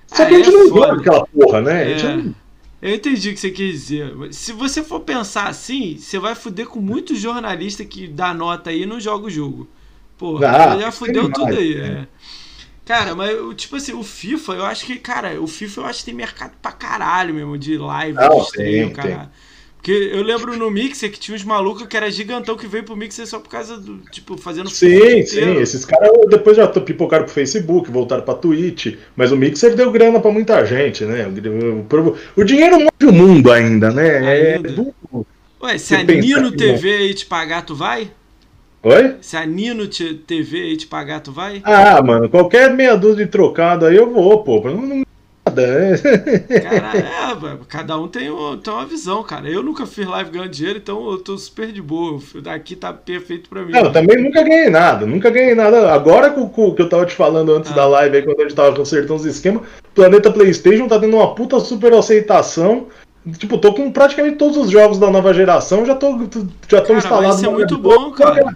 Só 0.06 0.22
ah, 0.22 0.26
que 0.26 0.34
a 0.34 0.36
gente 0.36 0.50
é 0.50 0.52
não 0.52 0.68
joga 0.68 1.00
aquela 1.00 1.26
porra, 1.26 1.60
né? 1.62 1.92
É. 1.92 2.02
Não... 2.02 2.34
Eu 2.82 2.94
entendi 2.94 3.30
o 3.30 3.32
que 3.32 3.40
você 3.40 3.50
quis 3.50 3.72
dizer. 3.72 4.14
Se 4.30 4.52
você 4.52 4.82
for 4.82 5.00
pensar 5.00 5.48
assim, 5.48 5.96
você 5.98 6.18
vai 6.18 6.34
fuder 6.34 6.66
com 6.66 6.80
muitos 6.80 7.18
jornalistas 7.18 7.86
que 7.86 8.06
dá 8.06 8.34
nota 8.34 8.68
aí 8.68 8.82
e 8.82 8.86
não 8.86 9.00
joga 9.00 9.26
o 9.26 9.30
jogo. 9.30 9.66
Porra, 10.18 10.74
ah, 10.74 10.78
já 10.78 10.92
fudeu 10.92 11.32
tudo 11.32 11.54
aí. 11.54 11.80
É. 11.80 12.06
Cara, 12.84 13.14
mas 13.14 13.34
tipo 13.56 13.76
assim, 13.76 13.94
o 13.94 14.02
FIFA, 14.02 14.52
eu 14.52 14.64
acho 14.64 14.84
que, 14.84 14.96
cara, 14.96 15.40
o 15.40 15.46
FIFA 15.46 15.80
eu 15.80 15.86
acho 15.86 15.98
que 16.00 16.04
tem 16.06 16.14
mercado 16.14 16.52
pra 16.60 16.70
caralho 16.70 17.34
mesmo, 17.34 17.56
de 17.56 17.78
live, 17.78 18.16
Não, 18.16 18.28
de 18.28 18.42
stream, 18.42 18.90
cara. 18.90 19.30
Porque 19.76 20.10
eu 20.14 20.22
lembro 20.22 20.56
no 20.56 20.70
Mixer 20.70 21.10
que 21.10 21.18
tinha 21.18 21.34
uns 21.34 21.44
malucos 21.44 21.86
que 21.86 21.94
era 21.94 22.10
gigantão 22.10 22.56
que 22.56 22.66
veio 22.66 22.84
pro 22.84 22.96
Mixer 22.96 23.26
só 23.26 23.38
por 23.38 23.50
causa 23.50 23.76
do, 23.76 23.98
tipo, 24.10 24.36
fazendo 24.38 24.70
Sim, 24.70 25.22
sim, 25.26 25.56
esses 25.58 25.84
caras 25.84 26.10
depois 26.28 26.56
já 26.56 26.66
pipocaram 26.66 27.24
pro 27.24 27.34
Facebook, 27.34 27.90
voltaram 27.90 28.22
pra 28.22 28.32
Twitch, 28.32 28.96
mas 29.14 29.30
o 29.30 29.36
Mixer 29.36 29.74
deu 29.74 29.90
grana 29.90 30.20
pra 30.20 30.30
muita 30.30 30.64
gente, 30.64 31.04
né? 31.04 31.26
O, 31.26 32.40
o 32.40 32.44
dinheiro 32.44 32.78
move 32.78 33.06
o 33.06 33.12
mundo 33.12 33.52
ainda, 33.52 33.90
né? 33.90 34.56
Ainda. 34.56 34.70
É, 34.70 35.64
Ué, 35.64 35.78
se 35.78 35.94
a 35.94 36.02
Nino 36.02 36.52
TV 36.52 36.96
aí 36.96 37.14
te 37.14 37.26
pagar, 37.26 37.62
tu 37.62 37.74
vai? 37.74 38.10
Oi? 38.84 39.16
Se 39.22 39.34
a 39.34 39.46
Nino 39.46 39.88
TV 39.88 40.60
aí 40.60 40.76
te 40.76 40.86
pagar, 40.86 41.20
tu 41.20 41.32
vai? 41.32 41.62
Ah, 41.64 42.02
mano, 42.02 42.28
qualquer 42.28 42.70
meia 42.70 42.94
dúzia 42.94 43.24
de 43.24 43.30
trocado 43.30 43.86
aí 43.86 43.96
eu 43.96 44.12
vou, 44.12 44.44
pô. 44.44 44.60
Não, 44.60 44.82
não 44.82 45.04
nada, 45.54 45.66
né? 45.66 45.96
Cara, 46.60 46.98
é, 46.98 47.58
cada 47.68 47.98
um 47.98 48.08
tem, 48.08 48.24
tem 48.62 48.72
uma 48.74 48.86
visão, 48.86 49.22
cara. 49.22 49.48
Eu 49.48 49.62
nunca 49.62 49.86
fiz 49.86 50.06
live 50.06 50.30
ganhando 50.30 50.50
dinheiro, 50.50 50.78
então 50.78 51.10
eu 51.10 51.18
tô 51.18 51.38
super 51.38 51.72
de 51.72 51.80
boa. 51.80 52.20
Daqui 52.42 52.74
tá 52.74 52.92
perfeito 52.92 53.48
pra 53.48 53.62
mim. 53.62 53.72
Não, 53.72 53.84
eu 53.84 53.92
também 53.92 54.22
nunca 54.22 54.42
ganhei 54.42 54.68
nada, 54.68 55.06
nunca 55.06 55.30
ganhei 55.30 55.54
nada. 55.54 55.92
Agora 55.92 56.30
com 56.30 56.42
o 56.42 56.74
que 56.74 56.82
eu 56.82 56.88
tava 56.88 57.06
te 57.06 57.14
falando 57.14 57.52
antes 57.52 57.70
ah. 57.72 57.74
da 57.74 57.86
live 57.86 58.16
aí, 58.16 58.22
quando 58.22 58.40
a 58.40 58.42
gente 58.42 58.54
tava 58.54 58.76
consertando 58.76 59.20
os 59.20 59.24
esquemas, 59.24 59.62
Planeta 59.94 60.30
Playstation 60.30 60.88
tá 60.88 60.98
tendo 60.98 61.16
uma 61.16 61.34
puta 61.34 61.60
super 61.60 61.92
aceitação. 61.94 62.88
Tipo, 63.38 63.56
tô 63.56 63.72
com 63.72 63.90
praticamente 63.90 64.36
todos 64.36 64.56
os 64.58 64.70
jogos 64.70 64.98
da 64.98 65.10
nova 65.10 65.32
geração, 65.32 65.86
já 65.86 65.94
tô, 65.94 66.18
já 66.68 66.80
tô 66.80 66.88
cara, 66.88 66.98
instalado. 66.98 67.36
Isso 67.36 67.46
é 67.46 67.50
muito 67.50 67.78
bom, 67.78 68.10
cara. 68.10 68.54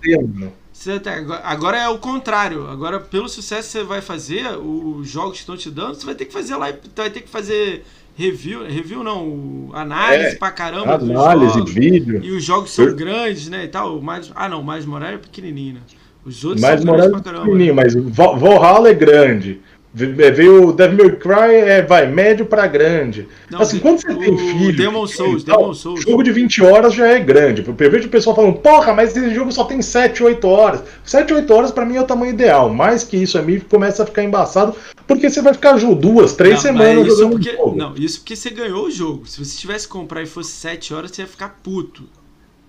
agora 1.43 1.79
é 1.79 1.89
o 1.89 1.99
contrário. 1.99 2.69
Agora, 2.69 3.01
pelo 3.01 3.31
sucesso 3.31 3.69
que 3.69 3.79
você 3.79 3.83
vai 3.83 4.03
fazer, 4.03 4.47
os 4.59 5.09
jogos 5.09 5.33
que 5.33 5.39
estão 5.39 5.57
te 5.57 5.71
dando, 5.71 5.95
você 5.95 6.05
vai 6.05 6.15
ter 6.15 6.27
que 6.27 6.33
fazer 6.33 6.55
lá, 6.57 6.71
vai 6.95 7.11
ter 7.11 7.23
que 7.23 7.31
fazer 7.31 7.83
review, 8.15 8.65
review 8.65 9.03
não, 9.03 9.71
análise 9.73 10.35
é, 10.35 10.35
pra 10.35 10.51
caramba 10.51 10.95
análise, 10.97 11.55
jogos, 11.55 11.73
vídeo. 11.73 12.21
E 12.23 12.33
os 12.33 12.45
jogos 12.45 12.71
são 12.73 12.87
Eu... 12.87 12.95
grandes, 12.95 13.49
né, 13.49 13.65
e 13.65 13.69
tal. 13.69 14.03
Mais, 14.03 14.31
ah, 14.35 14.49
não, 14.51 14.63
mais 14.63 14.85
Morales 14.85 15.15
é 15.15 15.19
pequenininho, 15.19 15.75
né? 15.75 15.81
Os 16.27 16.45
outros 16.45 16.61
mais 16.61 16.83
são 16.83 16.93
grandes 16.93 17.13
pra 17.13 17.21
caramba. 17.21 17.45
Pequenininho, 17.45 17.75
mas 17.75 17.95
Valhalla 17.95 18.91
é 18.91 18.95
grande. 18.95 19.63
É, 19.97 20.31
veio 20.31 20.69
o 20.69 20.73
Devil 20.73 20.97
May 20.97 21.17
Cry, 21.17 21.55
é, 21.55 21.83
vai, 21.83 22.07
médio 22.07 22.45
para 22.45 22.67
grande. 22.67 23.27
Não, 23.51 23.63
assim, 23.63 23.79
quando 23.79 24.01
você 24.01 24.13
o, 24.13 24.19
tem 24.19 24.37
filho. 24.37 24.77
Demon 24.77 25.07
Souls, 25.07 25.43
tal, 25.43 25.59
Demon 25.59 25.75
Souls. 25.75 26.03
jogo 26.03 26.23
de 26.23 26.31
20 26.31 26.63
horas 26.63 26.95
já 26.95 27.07
é 27.09 27.19
grande. 27.19 27.65
Eu 27.67 27.91
vejo 27.91 28.07
o 28.07 28.11
pessoal 28.11 28.37
falando, 28.37 28.57
porra, 28.57 28.93
mas 28.93 29.17
esse 29.17 29.35
jogo 29.35 29.51
só 29.51 29.65
tem 29.65 29.81
7, 29.81 30.23
8 30.23 30.47
horas. 30.47 30.83
7, 31.05 31.33
8 31.33 31.55
horas 31.55 31.71
para 31.71 31.87
mim 31.87 31.97
é 31.97 32.03
o 32.03 32.07
tamanho 32.07 32.33
ideal. 32.33 32.69
Mais 32.69 33.03
que 33.03 33.17
isso, 33.17 33.39
a 33.39 33.43
mim 33.43 33.61
começa 33.61 34.03
a 34.03 34.07
ficar 34.07 34.23
embaçado, 34.23 34.75
porque 35.07 35.31
você 35.31 35.41
vai 35.41 35.55
ficar 35.55 35.79
duas, 35.79 36.35
três 36.35 36.57
não, 36.57 36.61
semanas 36.61 37.07
jogando 37.07 37.31
porque, 37.33 37.53
jogo. 37.53 37.77
Não, 37.77 37.95
isso 37.97 38.21
porque 38.21 38.37
você 38.37 38.51
ganhou 38.51 38.87
o 38.87 38.91
jogo. 38.91 39.27
Se 39.27 39.43
você 39.43 39.57
tivesse 39.57 39.87
que 39.87 39.93
comprar 39.93 40.23
e 40.23 40.27
fosse 40.27 40.53
7 40.53 40.93
horas, 40.93 41.11
você 41.11 41.23
ia 41.23 41.29
ficar 41.29 41.59
puto. 41.63 42.05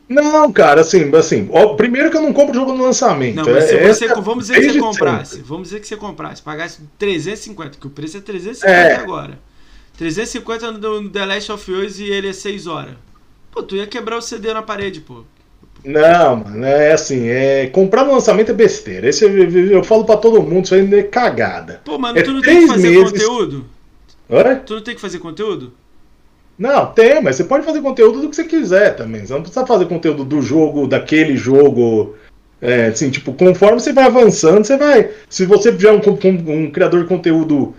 Não, 0.10 0.52
cara, 0.52 0.82
assim, 0.82 1.16
assim, 1.16 1.48
ó, 1.52 1.76
primeiro 1.76 2.10
que 2.10 2.18
eu 2.18 2.22
não 2.24 2.34
compro 2.34 2.56
jogo 2.56 2.74
no 2.74 2.84
lançamento. 2.84 3.36
Não, 3.36 3.46
mas 3.46 3.72
é, 3.72 3.88
você, 3.88 4.08
vamos 4.08 4.48
dizer 4.48 4.60
que 4.60 4.72
você 4.72 4.80
comprasse, 4.80 5.32
sempre. 5.34 5.48
vamos 5.48 5.68
dizer 5.68 5.80
que 5.80 5.88
você 5.88 5.96
comprasse, 5.96 6.42
pagasse 6.42 6.82
350, 6.98 7.78
que 7.78 7.86
o 7.86 7.92
preço 7.92 8.18
é 8.18 8.22
350 8.22 8.72
é. 8.72 8.96
agora. 8.96 9.40
350 9.98 10.72
no 10.72 11.10
The 11.10 11.26
Last 11.26 11.52
of 11.52 11.72
Us 11.72 12.00
e 12.00 12.06
ele 12.06 12.30
é 12.30 12.34
6 12.34 12.66
horas. 12.66 12.96
Pô, 13.52 13.62
tu 13.62 13.76
ia 13.76 13.86
quebrar 13.86 14.18
o 14.18 14.22
CD 14.22 14.52
na 14.52 14.64
parede, 14.64 15.02
pô. 15.02 15.24
Não, 15.86 16.38
mano, 16.38 16.66
é 16.66 16.92
assim, 16.92 17.28
é, 17.28 17.68
comprar 17.68 18.04
no 18.04 18.14
lançamento 18.14 18.50
é 18.50 18.54
besteira. 18.54 19.08
Esse 19.08 19.26
eu, 19.26 19.70
eu 19.70 19.84
falo 19.84 20.06
para 20.06 20.18
todo 20.18 20.42
mundo, 20.42 20.66
isso 20.66 20.74
aí 20.74 20.94
é 20.94 21.04
cagada. 21.04 21.82
Pô, 21.86 22.00
mano, 22.00 22.18
é 22.18 22.24
tu 22.24 22.32
não 22.32 22.42
tem 22.42 22.62
que 22.62 22.68
fazer 22.68 22.90
meses... 22.90 23.12
conteúdo? 23.12 23.66
Oi? 24.28 24.56
Tu 24.66 24.74
não 24.74 24.82
tem 24.82 24.96
que 24.96 25.02
fazer 25.02 25.20
conteúdo? 25.20 25.74
Não, 26.60 26.88
tem, 26.88 27.24
mas 27.24 27.38
você 27.38 27.46
pode 27.46 27.66
fazer 27.66 27.82
conteúdo 27.82 28.20
do 28.20 28.30
que 28.30 28.36
você 28.36 28.44
quiser 28.44 28.94
também. 28.94 29.26
Você 29.26 29.32
não 29.32 29.42
precisa 29.42 29.66
fazer 29.66 29.86
conteúdo 29.86 30.26
do 30.26 30.42
jogo, 30.42 30.88
daquele 30.88 31.38
jogo. 31.38 32.16
É, 32.62 32.88
assim, 32.88 33.10
tipo, 33.10 33.32
conforme 33.32 33.80
você 33.80 33.94
vai 33.94 34.04
avançando, 34.04 34.66
você 34.66 34.76
vai. 34.76 35.10
Se 35.30 35.46
você 35.46 35.72
tiver 35.72 35.94
um, 35.94 36.02
um, 36.02 36.66
um 36.66 36.70
criador 36.70 37.04
de 37.04 37.08
conteúdo 37.08 37.74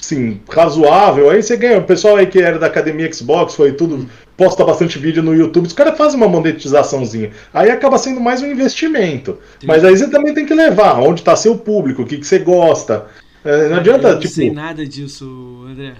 assim, 0.00 0.40
razoável, 0.50 1.30
aí 1.30 1.44
você 1.44 1.56
ganha. 1.56 1.78
O 1.78 1.84
pessoal 1.84 2.16
aí 2.16 2.26
que 2.26 2.42
era 2.42 2.58
da 2.58 2.66
academia 2.66 3.10
Xbox, 3.12 3.54
foi 3.54 3.72
tudo, 3.72 4.04
posta 4.36 4.64
bastante 4.64 4.98
vídeo 4.98 5.22
no 5.22 5.32
YouTube, 5.32 5.66
os 5.66 5.72
caras 5.72 5.96
fazem 5.96 6.16
uma 6.16 6.28
monetizaçãozinha. 6.28 7.30
Aí 7.52 7.70
acaba 7.70 7.98
sendo 7.98 8.20
mais 8.20 8.42
um 8.42 8.50
investimento. 8.50 9.38
Sim. 9.60 9.68
Mas 9.68 9.84
aí 9.84 9.96
você 9.96 10.10
também 10.10 10.34
tem 10.34 10.44
que 10.44 10.54
levar 10.54 10.98
onde 10.98 11.20
está 11.20 11.36
seu 11.36 11.56
público, 11.56 12.02
o 12.02 12.04
que, 12.04 12.18
que 12.18 12.26
você 12.26 12.40
gosta. 12.40 13.06
É, 13.44 13.68
não 13.68 13.76
adianta, 13.76 14.08
eu 14.08 14.12
não 14.14 14.20
tipo. 14.20 14.34
sei 14.34 14.50
nada 14.50 14.84
disso, 14.84 15.64
André 15.70 15.94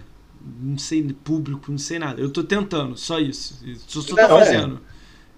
não 0.61 0.79
sei 0.79 1.03
público, 1.25 1.71
não 1.71 1.79
sei 1.79 1.99
nada. 1.99 2.21
Eu 2.21 2.31
tô 2.31 2.43
tentando, 2.43 2.97
só 2.97 3.19
isso. 3.19 3.59
Só, 3.87 4.01
só 4.01 4.15
tô 4.15 4.21
é. 4.21 4.29
fazendo. 4.29 4.81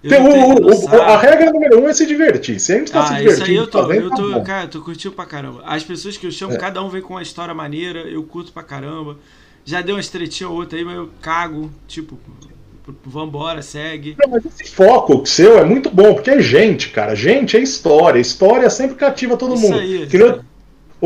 É. 0.02 0.20
O, 0.20 0.94
o, 0.94 1.02
a 1.02 1.18
regra 1.18 1.50
número 1.50 1.80
um 1.80 1.88
é 1.88 1.94
se 1.94 2.06
divertir. 2.06 2.60
Se 2.60 2.72
a 2.72 2.78
gente 2.78 2.92
tá 2.92 3.02
ah, 3.02 3.06
se 3.06 3.14
divertindo, 3.14 3.42
isso 3.42 3.50
aí 3.50 3.56
eu 3.56 3.66
tô, 3.66 3.92
eu 3.92 4.10
tô, 4.10 4.32
tá 4.34 4.40
cara, 4.40 4.68
tô 4.68 4.80
curtindo 4.80 5.14
pra 5.14 5.26
caramba. 5.26 5.62
As 5.64 5.82
pessoas 5.82 6.16
que 6.16 6.26
eu 6.26 6.30
chamo, 6.30 6.54
é. 6.54 6.56
cada 6.56 6.82
um 6.82 6.88
vem 6.88 7.02
com 7.02 7.14
uma 7.14 7.22
história 7.22 7.54
maneira, 7.54 8.00
eu 8.00 8.22
curto 8.22 8.52
pra 8.52 8.62
caramba. 8.62 9.18
Já 9.64 9.82
deu 9.82 9.96
uma 9.96 10.00
estretinha 10.00 10.48
ou 10.48 10.56
outra 10.56 10.78
aí, 10.78 10.84
mas 10.84 10.96
eu 10.96 11.10
cago. 11.20 11.72
Tipo, 11.88 12.18
vambora, 13.04 13.62
segue. 13.62 14.16
Não, 14.22 14.30
mas 14.30 14.44
esse 14.46 14.70
foco 14.70 15.26
seu 15.26 15.58
é 15.58 15.64
muito 15.64 15.90
bom, 15.90 16.14
porque 16.14 16.30
é 16.30 16.40
gente, 16.40 16.90
cara. 16.90 17.14
Gente 17.14 17.56
é 17.56 17.60
história. 17.60 18.20
História 18.20 18.70
sempre 18.70 18.96
cativa 18.96 19.36
todo 19.36 19.54
Isso 19.54 19.62
mundo. 19.64 19.78
aí, 19.78 20.06
Que 20.06 20.18
nem- 20.18 20.26
isso 20.28 20.36
aí. 20.36 20.55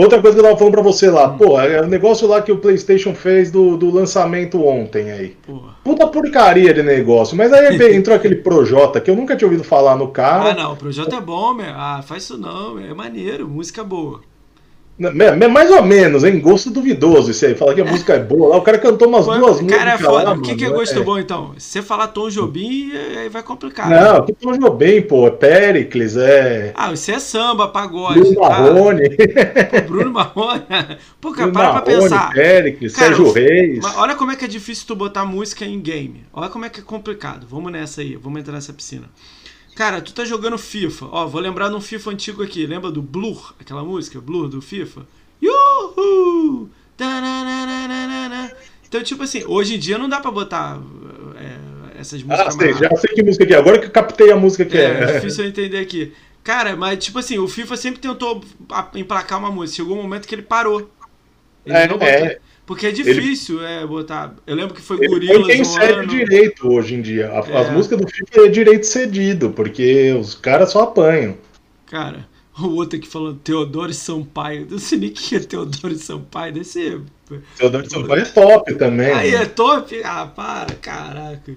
Outra 0.00 0.18
coisa 0.20 0.34
que 0.34 0.40
eu 0.40 0.44
tava 0.44 0.56
falando 0.56 0.72
pra 0.72 0.82
você 0.82 1.10
lá, 1.10 1.28
pô, 1.28 1.60
é 1.60 1.82
o 1.82 1.86
negócio 1.86 2.26
lá 2.26 2.40
que 2.40 2.50
o 2.50 2.56
PlayStation 2.56 3.14
fez 3.14 3.50
do, 3.50 3.76
do 3.76 3.90
lançamento 3.90 4.64
ontem 4.64 5.10
aí. 5.10 5.36
Porra. 5.46 5.76
Puta 5.84 6.06
porcaria 6.06 6.72
de 6.72 6.82
negócio. 6.82 7.36
Mas 7.36 7.52
aí 7.52 7.76
entrou 7.94 8.16
aquele 8.16 8.36
Projota 8.36 8.98
que 8.98 9.10
eu 9.10 9.14
nunca 9.14 9.36
tinha 9.36 9.46
ouvido 9.46 9.62
falar 9.62 9.96
no 9.96 10.08
cara. 10.08 10.52
Ah, 10.52 10.54
não, 10.54 10.72
o 10.72 10.76
projeto 10.76 11.14
é 11.14 11.20
bom, 11.20 11.52
meu. 11.52 11.68
Ah, 11.68 12.02
faz 12.02 12.22
isso 12.22 12.38
não, 12.38 12.76
meu. 12.76 12.90
É 12.90 12.94
maneiro, 12.94 13.46
música 13.46 13.84
boa. 13.84 14.22
Mais 15.00 15.70
ou 15.70 15.82
menos, 15.82 16.24
hein? 16.24 16.38
Gosto 16.40 16.70
duvidoso 16.70 17.30
isso 17.30 17.46
aí. 17.46 17.54
Falar 17.54 17.74
que 17.74 17.80
a 17.80 17.84
música 17.86 18.12
é 18.12 18.18
boa 18.18 18.50
lá. 18.50 18.56
O 18.58 18.62
cara 18.62 18.78
cantou 18.78 19.08
umas 19.08 19.24
Pô, 19.24 19.34
duas 19.34 19.60
cara, 19.62 19.92
é 19.92 19.92
músicas. 19.92 20.14
foda. 20.14 20.32
o 20.32 20.42
que, 20.42 20.54
que 20.54 20.64
é 20.64 20.68
gosto 20.68 20.98
é. 20.98 21.02
bom, 21.02 21.18
então? 21.18 21.54
Se 21.56 21.70
você 21.70 21.82
falar 21.82 22.08
Tom 22.08 22.28
Jobim, 22.28 22.92
aí 22.92 23.30
vai 23.30 23.42
complicar. 23.42 23.88
Não, 23.88 24.26
que 24.26 24.34
Tom 24.34 24.52
Jobim, 24.58 25.00
pô. 25.00 25.26
É 25.26 25.30
Pericles, 25.30 26.16
é. 26.16 26.72
Ah, 26.74 26.90
você 26.90 27.12
é 27.12 27.18
samba, 27.18 27.68
pagode. 27.68 28.20
Bruno 28.20 28.40
tá? 28.40 28.48
Marrone. 28.48 29.08
Pô, 29.08 29.80
Bruno 29.88 30.12
Marrone. 30.12 30.62
Pô, 31.18 31.32
cara, 31.32 31.50
Bruno 31.50 31.52
para 31.52 31.72
pra 31.72 31.82
pensar. 31.82 32.32
Pericles, 32.34 32.94
Cara, 32.94 33.06
Sérgio 33.06 33.32
Reis. 33.32 33.84
Olha 33.96 34.14
como 34.14 34.32
é 34.32 34.36
que 34.36 34.44
é 34.44 34.48
difícil 34.48 34.84
tu 34.86 34.94
botar 34.94 35.24
música 35.24 35.64
em 35.64 35.80
game. 35.80 36.24
Olha 36.32 36.50
como 36.50 36.66
é 36.66 36.68
que 36.68 36.80
é 36.80 36.82
complicado. 36.82 37.46
Vamos 37.48 37.72
nessa 37.72 38.02
aí, 38.02 38.16
vamos 38.16 38.40
entrar 38.40 38.52
nessa 38.52 38.72
piscina. 38.72 39.08
Cara, 39.80 40.02
tu 40.02 40.12
tá 40.12 40.26
jogando 40.26 40.58
FIFA. 40.58 41.06
Ó, 41.10 41.26
vou 41.26 41.40
lembrar 41.40 41.70
de 41.70 41.74
um 41.74 41.80
FIFA 41.80 42.10
antigo 42.10 42.42
aqui. 42.42 42.66
Lembra 42.66 42.90
do 42.90 43.00
Blur? 43.00 43.54
Aquela 43.58 43.82
música, 43.82 44.20
Blur 44.20 44.46
do 44.46 44.60
FIFA? 44.60 45.06
Yuhu! 45.42 46.68
Então, 48.86 49.02
tipo 49.02 49.22
assim, 49.22 49.42
hoje 49.46 49.76
em 49.76 49.78
dia 49.78 49.96
não 49.96 50.06
dá 50.06 50.20
pra 50.20 50.30
botar 50.30 50.78
é, 51.34 51.98
essas 51.98 52.20
Ah, 52.20 52.26
músicas 52.26 52.54
sei, 52.56 52.66
mais 52.72 52.78
já 52.78 52.94
sei 52.94 53.14
que 53.14 53.22
música 53.22 53.46
que 53.46 53.54
é. 53.54 53.56
Agora 53.56 53.78
que 53.78 53.86
eu 53.86 53.90
captei 53.90 54.30
a 54.30 54.36
música 54.36 54.66
que 54.66 54.76
é, 54.76 54.84
é. 54.84 55.12
difícil 55.14 55.44
eu 55.44 55.48
entender 55.48 55.78
aqui. 55.78 56.12
Cara, 56.44 56.76
mas 56.76 57.02
tipo 57.02 57.18
assim, 57.18 57.38
o 57.38 57.48
FIFA 57.48 57.74
sempre 57.78 58.00
tentou 58.00 58.44
emplacar 58.94 59.38
uma 59.38 59.50
música. 59.50 59.76
Chegou 59.76 59.96
um 59.96 60.02
momento 60.02 60.28
que 60.28 60.34
ele 60.34 60.42
parou. 60.42 60.90
Ele 61.64 61.74
É, 61.74 61.88
não 61.88 61.96
é. 62.02 62.38
Porque 62.70 62.86
é 62.86 62.92
difícil 62.92 63.66
é, 63.66 63.84
botar. 63.84 64.32
Eu 64.46 64.54
lembro 64.54 64.72
que 64.76 64.80
foi 64.80 64.96
Ele 65.00 65.42
quem 65.42 65.62
um 65.62 65.64
cede 65.64 65.92
ano. 65.92 66.06
direito 66.06 66.72
hoje 66.72 66.94
em 66.94 67.02
dia. 67.02 67.28
A- 67.32 67.44
É. 67.50 67.56
As 67.62 67.70
músicas 67.72 67.98
do 67.98 68.06
FIFA 68.06 68.46
é 68.46 68.48
direito 68.48 68.86
cedido, 68.86 69.50
porque 69.50 70.12
os 70.12 70.36
caras 70.36 70.70
só 70.70 70.82
apanham. 70.84 71.36
Cara, 71.86 72.28
o 72.56 72.68
outro 72.76 72.96
aqui 72.96 73.08
falando 73.08 73.40
Teodoro 73.40 73.92
Sampaio. 73.92 74.66
Eu 74.66 74.70
não 74.70 74.78
sei 74.78 75.00
nem 75.00 75.10
quem 75.10 75.38
é 75.38 75.40
Teodoro 75.40 75.92
Sampaio. 75.96 76.52
Deve 76.52 76.64
ser. 76.64 77.00
Teodoro 77.58 77.90
Sampaio 77.90 78.22
é 78.22 78.24
top 78.26 78.74
também. 78.76 79.10
Aí 79.14 79.32
né? 79.32 79.42
é 79.42 79.46
top? 79.46 80.00
Ah, 80.04 80.26
para, 80.26 80.72
caraca. 80.76 81.52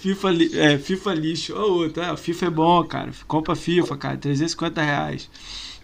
FIFA, 0.00 0.30
li- 0.32 0.58
é, 0.58 0.76
FIFA 0.78 1.14
lixo. 1.14 1.54
O 1.54 1.74
outro, 1.84 2.02
é, 2.02 2.16
FIFA 2.16 2.46
é 2.46 2.50
bom, 2.50 2.82
cara. 2.82 3.10
Compra 3.28 3.54
FIFA, 3.54 3.96
cara. 3.96 4.16
350 4.16 4.82
reais. 4.82 5.30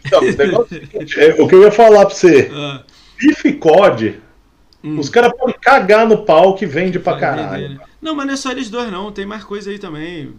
Então, 0.05 0.21
o, 0.23 0.25
negócio 0.25 0.83
é 1.17 1.25
é, 1.25 1.41
o 1.41 1.47
que 1.47 1.55
eu 1.55 1.63
ia 1.63 1.71
falar 1.71 2.05
pra 2.07 2.15
você, 2.17 2.51
Ah, 2.53 2.83
FIFA 3.17 3.49
e 3.49 3.53
COD, 3.53 4.26
hum. 4.87 4.99
os 4.99 5.09
caras 5.09 5.33
podem 5.37 5.57
cagar 5.61 6.07
no 6.07 6.19
pau 6.19 6.55
que 6.55 6.65
vende 6.65 6.99
pra 6.99 7.17
caralho. 7.17 7.81
Não, 8.01 8.15
mas 8.15 8.27
não 8.27 8.35
é 8.35 8.37
só 8.37 8.53
eles 8.53 8.71
dois, 8.71 8.91
não. 8.91 9.11
Tem 9.11 9.27
mais 9.27 9.43
coisa 9.43 9.71
aí 9.71 9.79
também. 9.79 10.33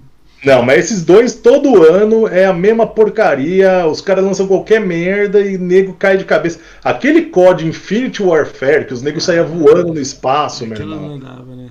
Não, 0.45 0.61
mas 0.61 0.85
esses 0.85 1.03
dois, 1.03 1.33
todo 1.33 1.83
ano, 1.83 2.27
é 2.27 2.45
a 2.45 2.53
mesma 2.53 2.85
porcaria. 2.85 3.87
Os 3.87 4.01
caras 4.01 4.23
lançam 4.23 4.47
qualquer 4.47 4.79
merda 4.79 5.41
e 5.41 5.57
nego 5.57 5.93
cai 5.93 6.15
de 6.15 6.25
cabeça. 6.25 6.59
Aquele 6.83 7.23
COD 7.23 7.65
Infinity 7.65 8.21
Warfare, 8.21 8.85
que 8.85 8.93
os 8.93 9.01
negros 9.01 9.23
saíam 9.23 9.47
voando 9.47 9.93
no 9.93 9.99
espaço, 9.99 10.65
meu 10.65 10.77
irmão. 10.77 11.09
não 11.09 11.19
dava, 11.19 11.55
né? 11.55 11.69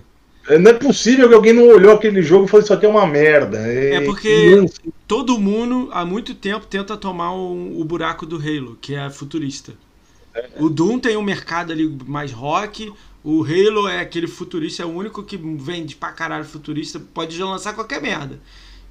É, 0.49 0.59
Não 0.59 0.71
é 0.71 0.75
possível 0.75 1.29
que 1.29 1.35
alguém 1.35 1.53
não 1.53 1.69
olhou 1.69 1.93
aquele 1.93 2.23
jogo 2.23 2.45
e 2.45 2.49
falou: 2.49 2.62
Isso 2.65 2.73
aqui 2.73 2.87
é 2.87 2.89
uma 2.89 3.07
merda. 3.07 3.59
É 3.59 4.01
porque 4.01 4.65
todo 5.07 5.39
mundo, 5.39 5.89
há 5.93 6.05
muito 6.05 6.35
tempo, 6.35 6.67
tenta 6.67 6.97
tomar 6.97 7.35
o 7.35 7.85
buraco 7.85 8.27
do 8.27 8.37
Halo, 8.37 8.77
que 8.81 8.95
é 8.95 9.09
futurista. 9.11 9.73
O 10.59 10.68
Doom 10.68 10.99
tem 10.99 11.16
um 11.16 11.22
mercado 11.22 11.72
ali 11.72 11.87
mais 12.07 12.33
rock. 12.33 12.92
O 13.25 13.42
Halo 13.44 13.88
é 13.88 14.01
aquele 14.01 14.27
futurista, 14.27 14.83
é 14.83 14.87
o 14.87 14.90
único 14.90 15.22
que 15.22 15.37
vende 15.37 15.96
pra 15.96 16.12
caralho 16.12 16.44
futurista. 16.44 17.01
Pode 17.12 17.37
já 17.37 17.44
lançar 17.44 17.75
qualquer 17.75 18.01
merda. 18.01 18.38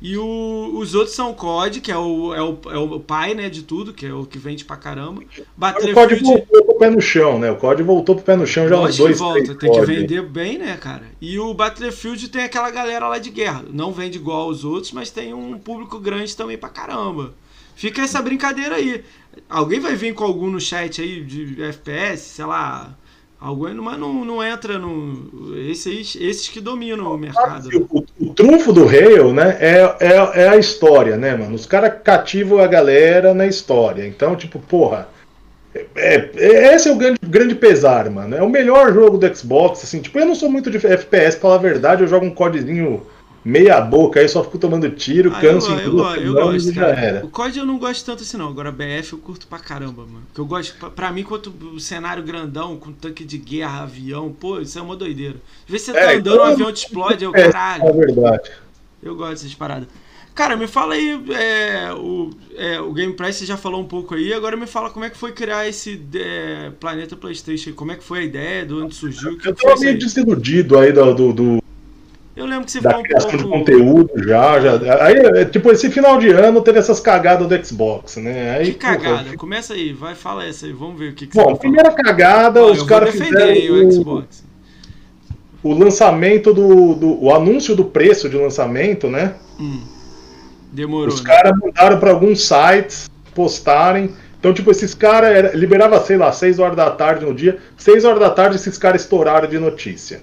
E 0.02 0.18
o- 0.18 0.72
os 0.78 0.94
outros 0.94 1.16
são 1.16 1.32
o 1.32 1.34
COD, 1.34 1.80
que 1.80 1.90
é 1.90 1.98
o, 1.98 2.34
é, 2.36 2.42
o, 2.42 2.60
é 2.70 2.78
o 2.78 3.00
pai 3.00 3.34
né, 3.34 3.50
de 3.50 3.64
tudo, 3.64 3.94
que 3.94 4.06
é 4.06 4.14
o 4.14 4.26
que 4.26 4.38
vende 4.38 4.66
pra 4.66 4.76
caramba. 4.76 5.22
O 5.22 5.26
COD 5.26 5.46
Battlefield. 5.56 6.24
voltou 6.26 6.66
pro 6.66 6.76
pé 6.78 6.90
no 6.90 7.00
chão, 7.02 7.40
né? 7.40 7.50
O 7.50 7.56
COD 7.56 7.82
voltou 7.82 8.14
pro 8.16 8.26
pé 8.26 8.36
no 8.36 8.46
chão 8.46 8.68
já 8.68 8.78
uns 8.78 8.92
que 8.92 8.98
dois, 9.02 9.18
volta, 9.18 9.40
três 9.56 9.58
tem 9.58 9.72
que 9.72 9.78
COD. 9.80 9.86
vender 9.96 10.22
bem, 10.24 10.58
né, 10.58 10.76
cara? 10.76 11.04
E 11.22 11.40
o 11.40 11.54
Battlefield 11.54 12.28
tem 12.28 12.44
aquela 12.44 12.70
galera 12.70 13.08
lá 13.08 13.18
de 13.18 13.30
guerra. 13.30 13.64
Não 13.72 13.94
vende 13.94 14.18
igual 14.18 14.42
aos 14.42 14.66
outros, 14.66 14.92
mas 14.92 15.10
tem 15.12 15.34
um 15.34 15.58
público 15.58 15.98
grande 15.98 16.36
também 16.36 16.58
pra 16.58 16.68
caramba. 16.68 17.34
Fica 17.76 18.02
essa 18.02 18.22
brincadeira 18.22 18.76
aí. 18.76 19.04
Alguém 19.50 19.80
vai 19.80 19.96
vir 19.96 20.14
com 20.14 20.24
algum 20.24 20.48
no 20.50 20.60
chat 20.60 21.02
aí 21.02 21.22
de 21.24 21.62
FPS, 21.62 22.22
sei 22.22 22.46
lá. 22.46 22.96
Alguém, 23.40 23.76
mas 23.76 24.00
não, 24.00 24.24
não 24.26 24.44
entra 24.44 24.80
no. 24.80 25.56
Esses, 25.70 26.16
esses 26.16 26.48
que 26.48 26.62
dominam 26.62 27.14
o 27.14 27.18
mercado. 27.18 27.68
né? 27.68 27.86
O, 27.90 28.04
o 28.20 28.34
trunfo 28.34 28.72
do 28.72 28.86
Halo, 28.88 29.34
né, 29.34 29.58
é, 29.60 29.96
é, 30.00 30.44
é 30.44 30.50
a 30.50 30.58
história, 30.58 31.18
né, 31.18 31.36
mano? 31.36 31.54
Os 31.54 31.66
caras 31.66 31.94
cativam 32.04 32.60
a 32.60 32.68
galera 32.68 33.34
na 33.34 33.46
história. 33.46 34.08
Então, 34.08 34.36
tipo, 34.36 34.58
porra. 34.60 35.10
É, 35.96 36.30
é- 36.38 36.76
esse 36.76 36.88
é 36.88 36.92
o 36.92 36.96
grande, 36.96 37.20
grande 37.22 37.54
pesar, 37.54 38.10
mano. 38.10 38.36
É 38.36 38.42
o 38.42 38.50
melhor 38.50 38.94
jogo 38.94 39.18
do 39.18 39.36
Xbox, 39.36 39.84
assim. 39.84 40.02
Tipo, 40.02 40.18
eu 40.18 40.26
não 40.26 40.34
sou 40.34 40.50
muito 40.50 40.72
de 40.72 40.78
FPS, 40.78 41.36
pra 41.38 41.42
falar 41.42 41.56
a 41.56 41.60
verdade. 41.60 42.02
Eu 42.02 42.08
jogo 42.08 42.26
um 42.26 42.34
codezinho 42.34 43.06
meia 43.46 43.80
boca, 43.80 44.20
aí 44.20 44.28
só 44.28 44.44
fico 44.44 44.58
tomando 44.58 44.90
tiro, 44.90 45.32
Ah, 45.34 45.44
eu, 45.44 45.52
canso 45.54 45.72
em 45.72 45.80
eu, 45.82 45.92
duas 45.92 46.16
go- 46.16 46.16
eu 46.22 46.34
semanas 46.34 46.64
gosto, 46.64 46.74
já 46.74 46.82
cara. 46.82 47.00
era. 47.00 47.26
O 47.26 47.30
COD 47.30 47.60
eu 47.60 47.66
não 47.66 47.78
gosto 47.78 48.04
tanto 48.06 48.24
assim, 48.24 48.38
não. 48.38 48.48
Agora, 48.50 48.72
BF 48.72 49.14
eu 49.14 49.20
curto 49.20 49.46
pra 49.48 49.60
caramba, 49.60 50.02
mano. 50.02 50.24
Porque 50.28 50.42
eu 50.42 50.46
gosto, 50.46 50.76
pra, 50.80 50.90
pra 50.90 51.12
mim, 51.12 51.24
quanto 51.24 51.54
o 51.74 51.80
cenário 51.80 52.24
grandão, 52.24 52.76
com 52.78 52.92
tanque 52.92 53.24
de 53.24 53.38
guerra, 53.38 53.84
avião, 53.84 54.32
pô, 54.38 54.60
isso 54.60 54.80
é 54.80 54.82
uma 54.82 54.96
doideira. 54.96 55.36
Às 55.66 55.72
vezes 55.72 55.86
você 55.86 55.94
tá 55.94 56.00
É, 56.00 56.16
andando, 56.16 56.34
então- 56.36 56.38
o 56.38 56.52
avião 56.52 56.72
te 56.74 56.78
explode, 56.86 57.24
eu, 57.24 57.32
É, 57.36 57.42
é 57.42 57.52
caralho. 57.52 57.94
verdade. 57.94 58.50
Eu 59.04 59.16
gosto 59.16 59.32
dessas 59.34 59.54
paradas. 59.54 59.88
Cara, 60.34 60.58
me 60.58 60.68
fala 60.68 60.96
aí, 60.96 61.24
é, 61.34 61.94
o, 61.94 62.30
é, 62.58 62.82
o 62.82 62.92
Game 62.92 63.14
Press 63.14 63.38
você 63.38 63.46
já 63.46 63.56
falou 63.56 63.80
um 63.80 63.86
pouco 63.88 64.16
aí, 64.16 64.34
agora 64.34 64.58
me 64.58 64.68
fala 64.68 64.90
como 64.90 65.06
é 65.06 65.10
que 65.10 65.16
foi 65.16 65.32
criar 65.32 65.66
esse 65.66 66.02
é, 66.14 66.72
Planeta 66.78 67.16
Playstation, 67.16 67.72
como 67.72 67.94
é 67.94 67.96
que 67.96 68.04
foi 68.04 68.20
a 68.20 68.24
ideia, 68.24 68.66
de 68.66 68.74
onde 68.74 68.94
surgiu, 68.96 69.32
o 69.32 69.38
Eu 69.48 69.56
tava 69.56 69.80
meio 69.80 69.98
desiludido 69.98 70.78
aí 70.78 70.92
do, 70.92 71.14
do, 71.14 71.32
do- 71.34 71.64
Eu 72.36 72.46
lembro 72.46 72.66
que 72.66 72.72
você 72.72 72.82
da 72.82 72.90
ficou 72.90 73.02
um 73.02 73.08
criação 73.08 73.32
de 73.32 73.38
pouco... 73.44 73.58
conteúdo 73.60 74.12
já, 74.28 74.60
já. 74.60 75.06
Aí, 75.06 75.16
é, 75.18 75.46
tipo, 75.46 75.72
esse 75.72 75.90
final 75.90 76.18
de 76.18 76.30
ano 76.32 76.62
teve 76.62 76.80
essas 76.80 77.00
cagadas 77.00 77.48
do 77.48 77.66
Xbox, 77.66 78.18
né? 78.18 78.58
Aí, 78.58 78.74
Que 78.74 78.74
porra, 78.74 78.98
cagada, 78.98 79.38
começa 79.38 79.74
aí, 79.74 79.94
vai, 79.94 80.16
fala 80.16 80.46
essa 80.46 80.66
aí, 80.66 80.74
vamos 80.74 81.00
ver 81.00 81.12
o 81.12 81.16
que, 81.16 81.28
que 81.28 81.34
Bom, 81.34 81.44
você 81.44 81.56
falar. 81.56 81.60
primeira 81.60 81.92
cagada, 81.92 82.62
Ó, 82.62 82.72
os 82.72 82.84
caras 82.84 83.16
fizeram 83.16 83.54
o 83.74 83.88
o, 83.88 83.92
Xbox. 83.92 84.44
o 85.64 85.74
lançamento 85.74 86.54
do, 86.54 86.94
do. 86.96 87.24
o 87.24 87.34
anúncio 87.34 87.76
do 87.76 87.86
preço 87.86 88.30
de 88.30 88.36
lançamento, 88.38 89.10
né? 89.10 89.36
Hum, 89.60 89.82
demorou, 90.72 91.14
Os 91.14 91.22
né? 91.22 91.28
caras 91.30 91.54
mandaram 91.58 92.00
para 92.00 92.12
alguns 92.12 92.46
sites 92.46 93.10
postarem. 93.34 94.14
Então, 94.40 94.54
tipo, 94.54 94.70
esses 94.72 94.94
caras 94.94 95.56
liberava, 95.56 96.00
sei 96.02 96.18
lá, 96.18 96.32
6 96.32 96.60
horas 96.60 96.76
da 96.76 96.92
tarde 96.92 97.26
no 97.26 97.34
dia. 97.34 97.58
6 97.78 98.06
horas 98.06 98.20
da 98.20 98.30
tarde 98.30 98.58
esses 98.58 98.78
caras 98.78 99.02
estouraram 99.02 99.48
de 99.48 99.58
notícia. 99.58 100.22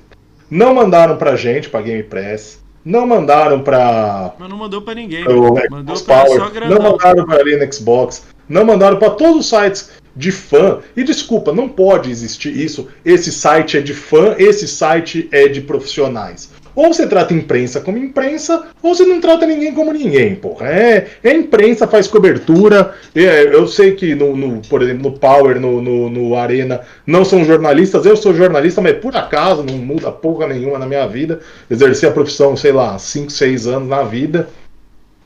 Não 0.53 0.75
mandaram 0.75 1.17
pra 1.17 1.35
gente, 1.35 1.71
pra 1.71 1.81
Game 1.81 2.03
Press. 2.03 2.61
Não 2.85 3.07
mandaram 3.07 3.63
pra 3.63 4.35
Mas 4.39 4.51
não 4.51 4.57
mandou 4.59 4.83
pra 4.83 4.93
ninguém, 4.93 5.27
o 5.27 5.55
né? 5.55 5.63
mandou 5.71 5.99
pra 6.03 6.25
Power, 6.25 6.41
só 6.41 6.69
não 6.69 6.83
mandaram 6.83 7.25
para 7.25 7.41
ali 7.41 7.57
no 7.57 7.73
Xbox, 7.73 8.27
não 8.47 8.65
mandaram 8.65 8.99
para 8.99 9.11
todos 9.11 9.37
os 9.39 9.49
sites 9.49 9.93
de 10.15 10.31
fã. 10.31 10.81
E 10.95 11.03
desculpa, 11.03 11.55
não 11.55 11.69
pode 11.69 12.11
existir 12.11 12.55
isso. 12.55 12.89
Esse 13.03 13.33
site 13.33 13.79
é 13.79 13.81
de 13.81 13.95
fã, 13.95 14.35
esse 14.37 14.69
site 14.69 15.27
é 15.33 15.49
de 15.49 15.63
profissionais. 15.63 16.51
Ou 16.75 16.93
você 16.93 17.07
trata 17.07 17.35
imprensa 17.35 17.81
como 17.81 17.99
imprensa, 17.99 18.69
ou 18.83 18.95
você 18.95 19.05
não 19.05 19.21
trata 19.21 19.47
ninguém 19.47 19.75
como 19.75 19.93
ninguém, 19.93 20.35
porra. 20.35 20.67
É, 20.69 21.09
é 21.23 21.33
imprensa, 21.35 21.87
faz 21.87 22.07
cobertura. 22.09 22.95
É, 23.15 23.55
eu 23.55 23.67
sei 23.69 23.93
que, 23.95 24.15
no, 24.15 24.37
no- 24.37 24.63
por 24.63 24.83
exemplo, 24.83 25.11
no 25.11 25.19
Power, 25.19 25.61
no, 25.61 25.83
no, 25.83 26.09
no 26.09 26.37
Arena, 26.37 26.81
não 27.07 27.25
são 27.25 27.45
jornalistas. 27.45 28.07
Eu 28.07 28.17
sou 28.17 28.35
jornalista, 28.35 28.81
mas 28.81 28.97
por 28.99 29.15
acaso 29.17 29.63
não 29.63 29.75
muda 29.79 30.11
porra 30.11 30.47
nenhuma 30.47 30.79
na 30.79 30.87
minha 30.87 31.07
vida. 31.07 31.41
Exerci 31.71 32.07
a 32.07 32.11
profissão, 32.11 32.57
sei 32.57 32.73
lá, 32.73 32.99
5, 32.99 33.31
6 33.31 33.67
anos 33.67 33.89
na 33.89 34.03
vida. 34.03 34.49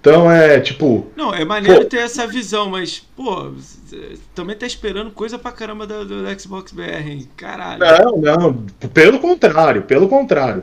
Então 0.01 0.31
é 0.31 0.61
tipo. 0.61 1.07
Não, 1.17 1.35
é 1.35 1.45
maneiro 1.45 1.81
Pô. 1.83 1.89
ter 1.89 1.99
essa 1.99 2.27
visão, 2.29 2.71
mas, 2.71 3.01
pô, 3.17 3.51
você 3.51 4.17
também 4.37 4.55
tá 4.55 4.65
esperando 4.65 5.11
coisa 5.11 5.37
pra 5.37 5.51
caramba 5.51 5.85
do, 5.85 6.05
do 6.05 6.41
Xbox 6.41 6.71
BR, 6.71 7.09
hein? 7.09 7.29
Caralho. 7.37 7.81
Não, 7.81 8.17
não. 8.17 8.53
Pelo 8.95 9.19
contrário, 9.19 9.83
pelo 9.83 10.09
contrário. 10.09 10.63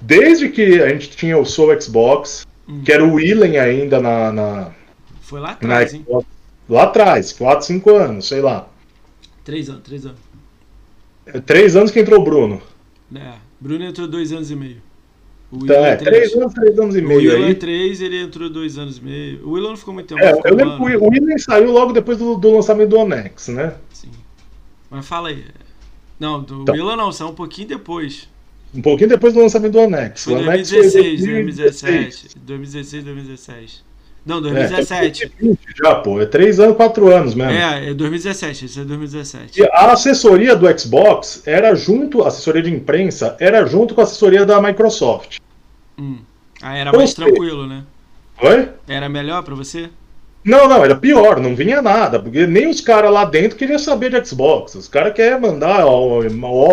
Desde 0.00 0.48
que 0.48 0.80
a 0.80 0.88
gente 0.90 1.10
tinha 1.10 1.36
o 1.38 1.44
Soul 1.44 1.80
Xbox, 1.80 2.46
Hum. 2.68 2.82
que 2.84 2.92
era 2.92 3.04
o 3.04 3.14
Willen 3.14 3.58
ainda 3.58 3.98
na, 4.00 4.30
na, 4.32 4.70
Foi 5.20 5.40
lá 5.40 5.48
na 5.48 5.52
atrás, 5.54 5.94
hein? 5.94 6.02
Xbox, 6.06 6.26
lá 6.68 6.82
atrás, 6.84 7.32
4, 7.32 7.66
5 7.66 7.94
anos, 7.96 8.28
sei 8.28 8.40
lá. 8.42 8.68
Três 9.44 9.70
anos, 9.70 9.82
três 9.82 10.04
anos. 10.04 10.18
É, 11.26 11.40
Três 11.40 11.76
anos 11.76 11.90
que 11.90 12.00
entrou 12.00 12.20
o 12.20 12.24
Bruno. 12.24 12.60
É, 13.14 13.34
Bruno 13.60 13.84
entrou 13.84 14.06
dois 14.06 14.32
anos 14.32 14.50
e 14.50 14.56
meio. 14.56 14.82
O 15.50 15.64
Então, 15.64 15.76
Willan 15.76 15.86
é, 15.86 15.96
três 15.96 16.34
anos, 16.34 16.52
três 16.54 16.78
anos 16.78 16.94
e 16.96 17.00
O 17.00 17.08
meio 17.08 17.30
Willan 17.32 17.46
aí. 17.46 17.54
3, 17.54 18.00
ele 18.02 18.20
entrou 18.22 18.50
dois 18.50 18.76
anos 18.76 18.98
e 18.98 19.02
meio. 19.02 19.46
O 19.48 19.52
Willan 19.52 19.70
não 19.70 19.76
ficou 19.78 19.94
muito 19.94 20.14
tempo. 20.14 20.22
É, 20.22 20.30
eu 20.44 20.54
lembro 20.54 20.76
que 20.76 20.96
o 20.96 21.08
William 21.08 21.38
saiu 21.38 21.72
logo 21.72 21.92
depois 21.94 22.18
do, 22.18 22.36
do 22.36 22.50
lançamento 22.54 22.90
do 22.90 22.98
Onex, 22.98 23.48
né? 23.48 23.74
Sim. 23.92 24.10
Mas 24.90 25.06
fala 25.06 25.30
aí. 25.30 25.44
Não, 26.20 26.42
do 26.42 26.62
Então. 26.62 26.74
Willan 26.74 26.96
não, 26.96 27.10
saiu 27.12 27.30
um 27.30 27.34
pouquinho 27.34 27.68
depois. 27.68 28.28
Um 28.74 28.82
pouquinho 28.82 29.08
depois 29.08 29.32
do 29.32 29.40
lançamento 29.40 29.72
do 29.72 29.80
Onex. 29.80 30.24
Foi 30.24 30.34
o 30.34 30.38
Onex 30.38 30.70
2016, 30.70 31.20
foi 31.20 31.30
em 31.30 31.44
2017. 31.44 32.28
2016, 32.36 33.04
2017. 33.04 33.88
Não, 34.26 34.38
É, 34.38 34.40
2017. 34.40 35.26
2020 35.40 35.58
já, 35.82 35.94
pô. 35.96 36.20
É 36.20 36.26
três 36.26 36.60
anos, 36.60 36.76
quatro 36.76 37.08
anos 37.08 37.34
mesmo. 37.34 37.52
É, 37.52 37.90
é 37.90 37.94
2017, 37.94 38.66
esse 38.66 38.80
é 38.80 38.84
2017. 38.84 39.60
E 39.60 39.64
a 39.64 39.92
assessoria 39.92 40.54
do 40.54 40.78
Xbox 40.78 41.42
era 41.46 41.74
junto, 41.74 42.22
a 42.22 42.28
assessoria 42.28 42.62
de 42.62 42.70
imprensa 42.70 43.36
era 43.40 43.64
junto 43.64 43.94
com 43.94 44.02
a 44.02 44.04
assessoria 44.04 44.44
da 44.44 44.60
Microsoft. 44.60 45.38
Hum. 45.98 46.18
Ah, 46.60 46.76
era 46.76 46.92
mais 46.92 47.14
tranquilo, 47.14 47.66
né? 47.66 47.84
Oi? 48.42 48.68
Era 48.86 49.08
melhor 49.08 49.42
pra 49.42 49.54
você? 49.54 49.88
Não, 50.44 50.68
não, 50.68 50.84
era 50.84 50.94
pior, 50.94 51.40
não 51.40 51.54
vinha 51.54 51.82
nada, 51.82 52.20
porque 52.20 52.46
nem 52.46 52.68
os 52.68 52.80
caras 52.80 53.12
lá 53.12 53.24
dentro 53.24 53.58
queriam 53.58 53.78
saber 53.78 54.10
de 54.10 54.28
Xbox. 54.28 54.74
Os 54.74 54.88
caras 54.88 55.12
querem 55.12 55.40
mandar 55.40 55.84
ó, 55.84 56.22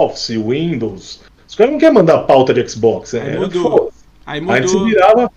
Office, 0.06 0.30
Windows. 0.30 1.22
Os 1.56 1.58
caras 1.58 1.72
não 1.72 1.80
querem 1.80 1.96
mandar 1.96 2.18
pauta 2.24 2.54
de 2.54 2.68
Xbox. 2.68 3.14
Aí 3.14 3.30
Era 3.30 3.40
mudou. 3.40 3.72
foda. 3.72 3.92
Aí 4.26 4.44
A 4.46 4.56
gente 4.58 4.68
se 4.68 4.74
mudou. 4.74 4.90
virava, 4.90 5.32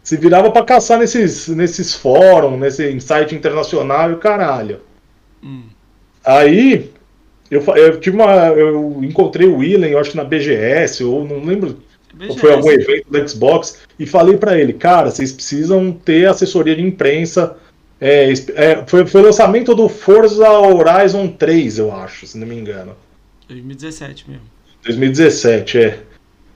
se 0.00 0.16
virava 0.16 0.52
pra 0.52 0.62
caçar 0.62 1.00
nesses, 1.00 1.48
nesses 1.48 1.96
fóruns, 1.96 2.56
nesse 2.60 3.00
site 3.00 3.34
internacional 3.34 4.08
e 4.08 4.14
o 4.14 4.18
caralho. 4.18 4.82
Hum. 5.42 5.64
Aí 6.24 6.92
eu, 7.50 7.60
eu 7.74 7.98
tive 7.98 8.14
uma. 8.14 8.34
Eu 8.50 9.02
encontrei 9.02 9.48
o 9.48 9.56
Willen, 9.56 9.90
eu 9.90 9.98
acho 9.98 10.12
que 10.12 10.16
na 10.16 10.22
BGS, 10.22 11.02
ou 11.02 11.26
não 11.26 11.44
lembro 11.44 11.76
ou 12.28 12.38
foi 12.38 12.52
algum 12.52 12.70
evento 12.70 13.10
do 13.10 13.28
Xbox, 13.28 13.80
e 13.98 14.06
falei 14.06 14.36
pra 14.36 14.56
ele, 14.56 14.74
cara, 14.74 15.10
vocês 15.10 15.32
precisam 15.32 15.90
ter 15.90 16.28
assessoria 16.28 16.76
de 16.76 16.82
imprensa. 16.82 17.56
É, 18.00 18.32
é, 18.54 18.84
foi, 18.86 19.04
foi 19.04 19.22
o 19.22 19.24
lançamento 19.24 19.74
do 19.74 19.88
Forza 19.88 20.48
Horizon 20.48 21.26
3, 21.26 21.78
eu 21.78 21.92
acho, 21.92 22.28
se 22.28 22.38
não 22.38 22.46
me 22.46 22.54
engano. 22.54 22.94
2017 23.48 24.30
mesmo. 24.30 24.55
2017, 24.86 25.78
é. 25.78 25.98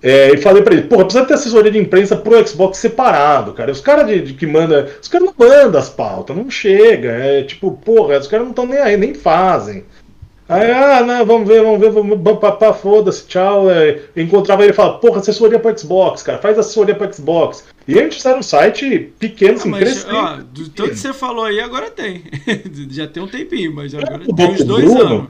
É, 0.02 0.32
e 0.32 0.38
falei 0.38 0.62
pra 0.62 0.72
ele, 0.72 0.84
porra, 0.84 1.04
precisa 1.04 1.26
ter 1.26 1.34
assessoria 1.34 1.70
de 1.70 1.78
imprensa 1.78 2.16
pro 2.16 2.46
Xbox 2.46 2.78
separado, 2.78 3.52
cara. 3.52 3.70
Os 3.70 3.82
caras 3.82 4.06
de, 4.06 4.22
de 4.22 4.32
que 4.34 4.46
manda. 4.46 4.88
Os 5.00 5.08
caras 5.08 5.26
não 5.26 5.34
mandam 5.46 5.78
as 5.78 5.90
pautas, 5.90 6.34
não 6.34 6.48
chega. 6.50 7.10
É 7.10 7.42
tipo, 7.42 7.72
porra, 7.72 8.18
os 8.18 8.26
caras 8.26 8.44
não 8.44 8.50
estão 8.52 8.64
nem 8.66 8.78
aí, 8.78 8.96
nem 8.96 9.12
fazem. 9.12 9.84
Aí, 10.48 10.68
ah, 10.72 11.02
não, 11.04 11.24
vamos 11.24 11.46
ver, 11.46 11.62
vamos 11.62 11.78
ver, 11.78 11.90
vamos 11.90 12.18
papá, 12.40 12.72
foda-se, 12.72 13.24
tchau. 13.26 13.70
É, 13.70 14.00
encontrava 14.16 14.62
ele 14.62 14.72
e 14.72 14.74
falava, 14.74 14.98
porra, 14.98 15.20
assessoria 15.20 15.60
pro 15.60 15.78
Xbox, 15.78 16.22
cara, 16.24 16.38
faz 16.38 16.58
assessoria 16.58 16.94
pro 16.94 17.12
Xbox. 17.14 17.64
E 17.86 17.98
a 17.98 18.02
gente 18.02 18.16
fizeram 18.16 18.38
um 18.40 18.42
site 18.42 19.12
pequeno, 19.18 19.52
Ah, 19.52 19.56
assim, 19.60 19.68
mas, 19.68 19.80
crescente. 19.80 20.14
ó, 20.14 20.36
do 20.36 20.68
tanto 20.70 20.90
que 20.90 20.96
você 20.96 21.12
falou 21.12 21.44
aí, 21.44 21.60
agora 21.60 21.90
tem. 21.90 22.24
Já 22.90 23.06
tem 23.06 23.22
um 23.22 23.28
tempinho, 23.28 23.72
mas 23.74 23.94
agora 23.94 24.18
mudou 24.18 24.34
tem 24.34 24.50
uns 24.50 24.64
dois 24.64 24.84
Bruno? 24.86 25.06
anos. 25.14 25.28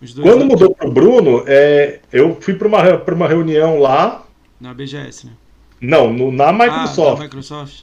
Dois 0.00 0.14
Quando 0.14 0.42
anos 0.42 0.46
mudou 0.46 0.74
pro 0.74 0.90
Bruno, 0.92 1.42
é, 1.46 2.00
eu 2.12 2.36
fui 2.40 2.54
pra 2.54 2.68
uma, 2.68 2.98
pra 2.98 3.14
uma 3.14 3.26
reunião 3.26 3.78
lá, 3.80 4.24
Na 4.60 4.72
BGS, 4.72 5.26
né? 5.26 5.32
não, 5.80 6.12
no- 6.12 6.30
na 6.30 6.48
Ah, 6.48 6.52
Microsoft. 6.52 7.16
da 7.18 7.24
Microsoft. 7.24 7.80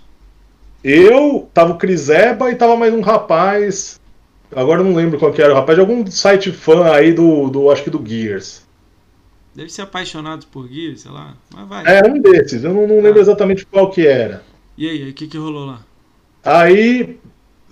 Eu, 0.84 1.50
tava 1.54 1.74
o 1.74 1.78
Cris 1.78 2.10
Eba 2.10 2.52
e 2.52 2.56
tava 2.56 2.76
mais 2.78 2.94
um 2.94 3.02
rapaz. 3.02 4.00
Agora 4.56 4.80
eu 4.82 4.86
não 4.86 4.94
lembro 4.96 5.18
qual 5.20 5.34
que 5.34 5.42
era, 5.42 5.52
o 5.52 5.56
rapaz 5.56 5.76
de 5.76 5.82
algum 5.82 6.06
site 6.08 6.52
fã 6.52 6.92
aí 6.94 7.12
do, 7.12 7.50
do 7.50 7.70
acho 7.72 7.84
que 7.84 7.90
do 7.90 8.02
Gears. 8.06 8.64
Deve 9.54 9.70
ser 9.70 9.82
apaixonado 9.82 10.46
por 10.48 10.68
Gears, 10.70 11.02
sei 11.02 11.12
lá. 11.12 11.34
Mas 11.54 11.68
vai. 11.68 11.84
É, 11.86 12.08
um 12.08 12.20
desses, 12.22 12.64
eu 12.64 12.74
não, 12.74 12.88
não 12.88 13.02
lembro 13.02 13.20
Ah. 13.20 13.22
exatamente 13.22 13.66
qual 13.66 13.90
que 13.90 14.06
era. 14.06 14.44
E 14.78 14.88
aí, 14.90 15.10
o 15.10 15.14
que, 15.14 15.28
que 15.28 15.38
rolou 15.38 15.66
lá? 15.66 15.80
Aí 16.44 17.18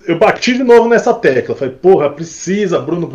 eu 0.06 0.18
bati 0.18 0.54
de 0.54 0.64
novo 0.64 0.88
nessa 0.88 1.14
tecla. 1.14 1.54
Falei, 1.54 1.74
porra, 1.74 2.10
precisa, 2.10 2.78
Bruno. 2.80 3.10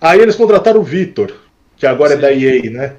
Aí 0.00 0.20
eles 0.20 0.34
contrataram 0.36 0.80
o 0.80 0.84
Vitor, 0.84 1.32
que 1.76 1.86
agora 1.86 2.12
é 2.12 2.16
Sim. 2.16 2.22
da 2.22 2.32
EA, 2.32 2.70
né? 2.70 2.92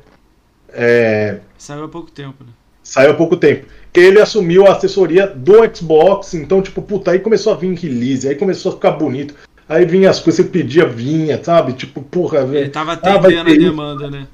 É, 0.74 1.38
Saiu 1.58 1.84
há 1.84 1.88
pouco 1.88 2.12
tempo, 2.12 2.44
né? 2.44 2.50
saiu 2.84 3.12
há 3.12 3.14
pouco 3.14 3.36
tempo. 3.38 3.66
Ele 3.94 4.22
assumiu 4.22 4.66
a 4.68 4.72
assessoria 4.74 5.28
do 5.28 5.54
Xbox, 5.76 6.34
então, 6.34 6.62
tipo, 6.62 6.82
puta, 6.82 7.12
aí 7.12 7.20
começou 7.20 7.54
a 7.54 7.56
vir 7.58 7.74
release, 7.78 8.28
aí 8.28 8.36
começou 8.36 8.72
a 8.72 8.76
ficar 8.76 8.92
bonito. 8.92 9.34
Aí 9.68 9.86
vinha 9.86 10.10
as 10.10 10.20
coisas 10.20 10.46
você 10.46 10.50
pedia, 10.52 10.86
vinha, 10.86 11.42
sabe? 11.44 11.74
Tipo, 11.74 12.02
porra, 12.02 12.40
Ele 12.40 12.48
velho. 12.52 12.72
tava 12.72 12.92
Ah, 12.92 12.96
atendendo 12.96 13.46
ter 13.46 13.52
a 13.52 13.58
demanda, 13.70 14.10
né? 14.10 14.28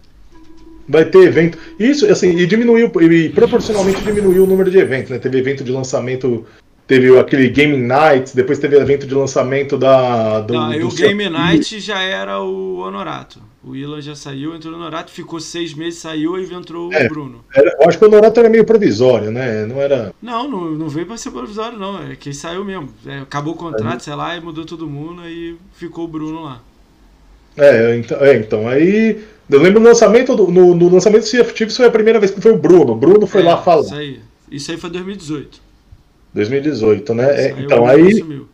Vai 0.88 1.06
ter 1.06 1.20
evento. 1.24 1.58
Isso, 1.80 2.10
assim, 2.10 2.30
e 2.38 2.46
diminuiu, 2.46 2.92
e 3.02 3.30
proporcionalmente 3.30 4.02
diminuiu 4.02 4.44
o 4.46 4.48
número 4.48 4.72
de 4.72 4.78
eventos, 4.78 5.10
né? 5.12 5.20
Teve 5.20 5.38
evento 5.40 5.64
de 5.64 5.72
lançamento, 5.72 6.46
teve 6.88 7.18
aquele 7.20 7.50
Game 7.50 7.76
Nights, 7.78 8.34
depois 8.34 8.58
teve 8.58 8.78
evento 8.78 9.06
de 9.06 9.14
lançamento 9.14 9.78
da. 9.78 10.40
Do, 10.42 10.54
Não, 10.54 10.68
aí 10.72 10.80
do 10.80 10.88
o 10.88 10.92
seu- 10.92 11.08
Game 11.10 11.30
Night 11.30 11.80
já 11.80 12.02
era 12.02 12.42
o 12.42 12.78
Honorato. 12.80 13.42
O 13.64 13.76
Ilan 13.76 14.00
já 14.02 14.16
saiu, 14.16 14.56
entrou 14.56 14.72
no 14.72 14.80
Honorato, 14.80 15.12
ficou 15.12 15.42
seis 15.42 15.74
meses, 15.74 16.00
saiu 16.00 16.40
e 16.40 16.54
entrou 16.54 16.92
É. 16.94 17.06
o 17.06 17.10
Bruno. 17.10 17.44
Era- 17.54 17.76
eu 17.82 17.90
acho 17.90 17.98
que 18.00 18.06
o 18.06 18.08
Honorato 18.08 18.40
era 18.40 18.48
meio 18.48 18.64
provisório, 18.64 19.30
né? 19.30 19.66
Não 19.66 19.82
era. 19.82 20.14
Não, 20.22 20.50
não, 20.50 20.72
não 20.72 20.88
veio 20.88 21.06
pra 21.06 21.18
ser 21.18 21.32
provisório, 21.32 21.78
não. 21.78 22.02
É 22.10 22.16
que 22.16 22.34
saiu 22.34 22.64
mesmo. 22.64 22.88
É, 23.06 23.20
acabou 23.20 23.54
o 23.54 23.58
contrato, 23.58 24.02
sei 24.04 24.16
lá, 24.16 24.38
e 24.38 24.42
mudou 24.42 24.64
todo 24.64 24.88
mundo, 24.88 25.22
aí 25.22 25.58
ficou 25.74 26.06
o 26.06 26.08
Bruno 26.08 26.44
lá. 26.44 26.62
É, 27.58 27.98
então, 27.98 28.18
é, 28.22 28.38
então 28.38 28.68
aí. 28.68 29.22
Eu 29.50 29.62
lembro 29.62 29.80
no 29.80 29.88
lançamento 29.88 30.36
do, 30.36 30.48
no, 30.52 30.76
no 30.76 30.90
lançamento 30.90 31.22
do 31.24 31.28
Sea 31.28 31.42
of 31.42 31.54
Thieves 31.54 31.76
foi 31.76 31.86
a 31.86 31.92
primeira 31.92 32.20
vez 32.20 32.32
que 32.32 32.40
foi 32.42 32.52
o 32.52 32.58
Bruno. 32.58 32.92
O 32.94 32.96
Bruno 32.96 33.26
foi 33.26 33.42
É, 33.42 33.46
lá 33.46 33.58
falar. 33.62 33.82
Isso 33.84 33.96
aí. 33.96 34.20
Isso 34.52 34.72
aí 34.72 34.78
foi 34.78 34.90
2018. 34.90 35.60
2018, 36.38 37.14
né? 37.14 37.50
É, 37.50 37.54
o 37.54 37.60
então 37.60 37.86
Bruno 37.86 37.92
aí. 37.92 38.08
assumiu. 38.08 38.48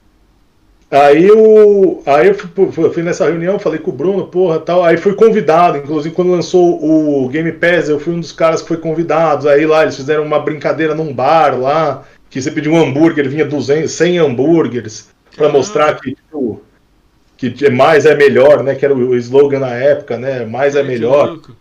Aí 0.91 1.23
eu, 1.27 2.03
aí 2.05 2.27
eu 2.27 2.35
fui, 2.35 2.71
fui- 2.91 3.03
nessa 3.03 3.25
reunião, 3.25 3.57
falei 3.57 3.79
com 3.79 3.89
o 3.89 3.93
Bruno, 3.93 4.27
porra, 4.27 4.59
tal. 4.59 4.83
Aí 4.83 4.95
fui 4.95 5.15
convidado, 5.15 5.77
inclusive 5.79 6.13
quando 6.13 6.29
lançou 6.31 6.79
o 7.23 7.27
Game 7.29 7.51
Pass, 7.53 7.89
eu 7.89 7.99
fui 7.99 8.13
um 8.13 8.19
dos 8.19 8.31
caras 8.31 8.61
que 8.61 8.67
foi 8.67 8.77
convidado. 8.77 9.49
Aí 9.49 9.65
lá 9.65 9.81
eles 9.83 9.95
fizeram 9.95 10.23
uma 10.23 10.39
brincadeira 10.39 10.93
num 10.93 11.11
bar 11.11 11.59
lá, 11.59 12.03
que 12.29 12.39
você 12.39 12.51
pediu 12.51 12.73
um 12.73 12.77
hambúrguer, 12.79 13.27
vinha 13.27 13.43
200, 13.45 13.91
100 13.91 14.19
hambúrgueres, 14.19 15.09
pra 15.35 15.49
Caramba. 15.49 15.57
mostrar 15.57 15.95
que, 15.99 16.13
tipo, 16.13 16.61
que 17.37 17.69
mais 17.71 18.05
é 18.05 18.15
melhor, 18.15 18.63
né? 18.63 18.75
Que 18.75 18.85
era 18.85 18.93
o 18.95 19.15
slogan 19.15 19.59
na 19.59 19.73
época, 19.73 20.17
né? 20.17 20.45
Mais 20.45 20.75
é 20.75 20.81
Que 20.81 20.87
melhor. 20.87 21.29
louco. 21.29 21.55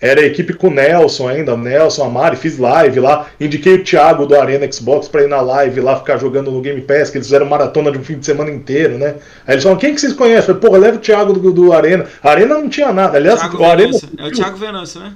Era 0.00 0.22
a 0.22 0.24
equipe 0.24 0.54
com 0.54 0.68
o 0.68 0.70
Nelson 0.70 1.28
ainda, 1.28 1.52
o 1.52 1.58
Nelson, 1.58 2.04
a 2.04 2.08
Mari, 2.08 2.34
fiz 2.34 2.56
live 2.56 3.00
lá, 3.00 3.26
indiquei 3.38 3.74
o 3.74 3.84
Thiago 3.84 4.24
do 4.24 4.34
Arena 4.34 4.70
Xbox 4.72 5.08
pra 5.08 5.22
ir 5.22 5.28
na 5.28 5.42
live 5.42 5.80
lá 5.82 5.98
ficar 5.98 6.16
jogando 6.16 6.50
no 6.50 6.62
Game 6.62 6.80
Pass, 6.80 7.10
que 7.10 7.18
eles 7.18 7.26
fizeram 7.26 7.44
maratona 7.44 7.92
de 7.92 7.98
um 7.98 8.02
fim 8.02 8.18
de 8.18 8.24
semana 8.24 8.50
inteiro, 8.50 8.96
né? 8.96 9.16
Aí 9.46 9.54
eles 9.54 9.62
falaram, 9.62 9.78
quem 9.78 9.94
que 9.94 10.00
vocês 10.00 10.14
conhecem? 10.14 10.54
Eu 10.54 10.54
falei, 10.54 10.60
porra, 10.60 10.78
leva 10.78 10.96
o 10.96 11.00
Thiago 11.00 11.34
do, 11.34 11.52
do 11.52 11.72
Arena. 11.74 12.06
A 12.22 12.30
Arena 12.30 12.54
não 12.54 12.68
tinha 12.70 12.92
nada, 12.94 13.18
aliás, 13.18 13.40
Thiago 13.40 13.58
o 13.58 13.64
Arena... 13.64 13.98
É 14.16 14.24
o 14.24 14.32
Thiago 14.32 14.56
Venâncio, 14.56 15.00
né? 15.00 15.12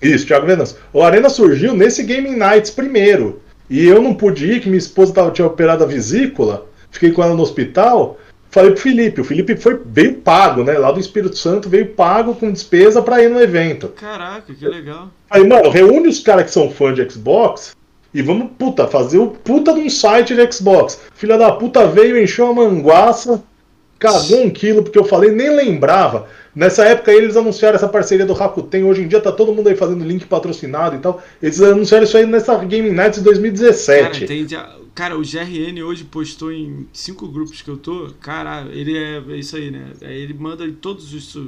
Isso, 0.00 0.26
Thiago 0.26 0.46
Venâncio. 0.46 0.76
O 0.92 1.02
Arena 1.02 1.28
surgiu 1.28 1.74
nesse 1.74 2.04
Gaming 2.04 2.36
Nights 2.36 2.70
primeiro, 2.70 3.42
e 3.68 3.84
eu 3.84 4.00
não 4.00 4.14
pude 4.14 4.46
ir, 4.46 4.60
que 4.60 4.68
minha 4.68 4.78
esposa 4.78 5.12
tava, 5.12 5.32
tinha 5.32 5.46
operado 5.46 5.82
a 5.82 5.86
vesícula, 5.86 6.66
fiquei 6.92 7.10
com 7.10 7.24
ela 7.24 7.34
no 7.34 7.42
hospital, 7.42 8.18
falei 8.52 8.70
pro 8.70 8.80
Felipe, 8.80 9.20
o 9.20 9.24
Felipe 9.24 9.56
foi, 9.56 9.80
veio 9.84 10.14
pago, 10.16 10.62
né? 10.62 10.74
Lá 10.74 10.92
do 10.92 11.00
Espírito 11.00 11.36
Santo, 11.36 11.68
veio 11.68 11.88
pago 11.88 12.34
com 12.34 12.52
despesa 12.52 13.02
pra 13.02 13.22
ir 13.22 13.30
no 13.30 13.40
evento. 13.40 13.88
Caraca, 13.88 14.54
que 14.54 14.68
legal. 14.68 15.08
Aí, 15.28 15.44
mano, 15.44 15.70
reúne 15.70 16.06
os 16.06 16.20
caras 16.20 16.44
que 16.44 16.50
são 16.52 16.70
fãs 16.70 16.94
de 16.94 17.10
Xbox 17.10 17.74
e 18.12 18.20
vamos, 18.20 18.50
puta, 18.58 18.86
fazer 18.86 19.18
o 19.18 19.28
puta 19.28 19.72
de 19.72 19.80
um 19.80 19.88
site 19.88 20.34
de 20.34 20.52
Xbox. 20.52 21.00
Filha 21.14 21.38
da 21.38 21.50
puta 21.50 21.86
veio, 21.86 22.22
encheu 22.22 22.48
a 22.48 22.54
manguaça, 22.54 23.42
cagou 24.02 24.42
um 24.42 24.50
quilo, 24.50 24.82
porque 24.82 24.98
eu 24.98 25.04
falei, 25.04 25.30
nem 25.30 25.54
lembrava. 25.54 26.28
Nessa 26.54 26.84
época 26.84 27.12
eles 27.12 27.36
anunciaram 27.36 27.76
essa 27.76 27.88
parceria 27.88 28.26
do 28.26 28.32
Rakuten, 28.32 28.84
hoje 28.84 29.02
em 29.02 29.08
dia 29.08 29.20
tá 29.20 29.30
todo 29.30 29.54
mundo 29.54 29.68
aí 29.68 29.76
fazendo 29.76 30.04
link 30.04 30.26
patrocinado 30.26 30.96
e 30.96 30.98
tal. 30.98 31.22
Eles 31.40 31.62
anunciaram 31.62 32.04
isso 32.04 32.16
aí 32.16 32.26
nessa 32.26 32.56
Game 32.64 32.90
Nights 32.90 33.20
de 33.20 33.24
Cara, 33.24 33.38
2017. 33.38 34.26
tem, 34.26 34.46
cara, 34.94 35.16
o 35.16 35.22
GRN 35.22 35.82
hoje 35.84 36.04
postou 36.04 36.52
em 36.52 36.86
cinco 36.92 37.28
grupos 37.28 37.62
que 37.62 37.70
eu 37.70 37.76
tô. 37.76 38.12
Cara, 38.20 38.66
ele 38.70 38.98
é, 38.98 39.22
é 39.28 39.36
isso 39.36 39.56
aí, 39.56 39.70
né? 39.70 39.92
Aí 40.02 40.20
ele 40.20 40.34
manda 40.34 40.64
em 40.66 40.72
todos 40.72 41.14
os. 41.14 41.38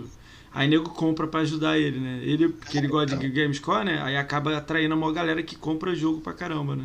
Aí 0.55 0.69
nego 0.69 0.88
compra 0.90 1.27
pra 1.27 1.40
ajudar 1.40 1.77
ele, 1.77 1.99
né? 1.99 2.21
Ele, 2.23 2.49
porque 2.49 2.79
ele 2.79 2.87
gosta 2.87 3.17
de 3.17 3.29
Gamescore, 3.29 3.85
né? 3.85 4.01
Aí 4.01 4.17
acaba 4.17 4.57
atraindo 4.57 4.95
a 4.95 4.97
maior 4.97 5.12
galera 5.12 5.43
que 5.43 5.57
compra 5.57 5.95
jogo 5.97 6.21
pra 6.21 6.33
caramba, 6.33 6.77
né? 6.77 6.85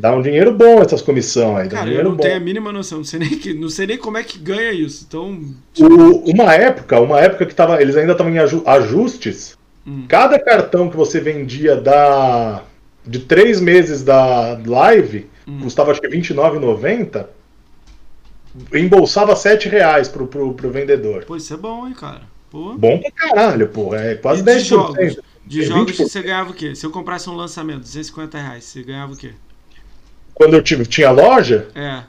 Dá 0.00 0.14
um 0.16 0.22
dinheiro 0.22 0.54
bom 0.54 0.80
essas 0.80 1.02
comissões 1.02 1.58
aí, 1.64 1.68
dá 1.68 1.76
um 1.76 1.78
Cara, 1.80 1.90
eu 1.92 2.04
não 2.04 2.12
bom. 2.12 2.22
tenho 2.22 2.36
a 2.36 2.40
mínima 2.40 2.72
noção, 2.72 2.98
não 2.98 3.04
sei 3.04 3.18
nem, 3.20 3.28
que, 3.28 3.52
não 3.52 3.68
sei 3.68 3.86
nem 3.86 3.98
como 3.98 4.16
é 4.16 4.22
que 4.24 4.38
ganha 4.38 4.72
isso. 4.72 5.04
Então, 5.06 5.38
O- 5.78 6.30
uma 6.30 6.54
época, 6.54 6.98
uma 7.00 7.20
época 7.20 7.44
que 7.44 7.54
tava, 7.54 7.80
eles 7.82 7.96
ainda 7.96 8.12
estavam 8.12 8.32
em 8.32 8.38
aju- 8.38 8.62
ajustes. 8.66 9.58
Hum. 9.86 10.06
Cada 10.08 10.38
cartão 10.38 10.88
que 10.88 10.96
você 10.96 11.20
vendia 11.20 11.76
da 11.76 12.62
de 13.06 13.18
três 13.20 13.60
meses 13.60 14.02
da 14.02 14.58
live 14.66 15.26
Hum. 15.46 15.60
custava 15.62 15.90
acho 15.90 16.00
que 16.00 16.06
R$29,90. 16.06 17.26
Embolsava 18.74 19.36
7 19.36 19.68
reais 19.68 20.08
pro, 20.08 20.26
pro, 20.26 20.52
pro 20.54 20.70
vendedor. 20.70 21.24
pô, 21.24 21.36
isso 21.36 21.52
é 21.54 21.56
bom, 21.56 21.86
hein, 21.86 21.94
cara. 21.94 22.22
Pô. 22.50 22.74
Bom 22.76 22.98
pra 22.98 23.10
caralho, 23.12 23.68
pô. 23.68 23.94
É 23.94 24.16
quase 24.16 24.40
E 24.40 24.44
de 24.44 24.50
10%. 24.50 24.64
jogos? 24.68 25.16
De 25.46 25.60
É 25.60 25.64
jogos 25.64 25.92
20%. 25.92 26.08
você 26.08 26.22
ganhava 26.22 26.50
o 26.50 26.54
quê? 26.54 26.74
Se 26.74 26.84
eu 26.84 26.90
comprasse 26.90 27.28
um 27.30 27.34
lançamento, 27.36 27.80
250 27.80 28.38
reais, 28.38 28.64
você 28.64 28.82
ganhava 28.82 29.12
o 29.12 29.16
quê? 29.16 29.32
Quando 30.40 30.54
eu 30.54 30.62
tive, 30.62 30.86
tinha 30.86 31.10
loja, 31.10 31.68
É. 31.74 32.02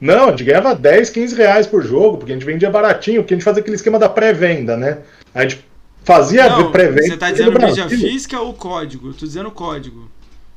não, 0.00 0.28
a 0.28 0.30
gente 0.30 0.44
ganhava 0.44 0.74
10, 0.74 1.10
15 1.10 1.36
reais 1.36 1.66
por 1.66 1.82
jogo, 1.84 2.16
porque 2.16 2.32
a 2.32 2.34
gente 2.34 2.46
vendia 2.46 2.70
baratinho, 2.70 3.20
porque 3.20 3.34
a 3.34 3.36
gente 3.36 3.44
fazia 3.44 3.60
aquele 3.60 3.76
esquema 3.76 3.98
da 3.98 4.08
pré-venda, 4.08 4.78
né? 4.78 5.00
A 5.34 5.42
gente 5.42 5.62
fazia 6.02 6.48
pré-venda. 6.72 7.02
você 7.02 7.18
tá 7.18 7.30
dizendo 7.30 7.60
mídia 7.60 7.86
física 7.86 8.40
ou 8.40 8.54
código? 8.54 9.08
Eu 9.08 9.12
tô 9.12 9.26
dizendo 9.26 9.50
código. 9.50 10.10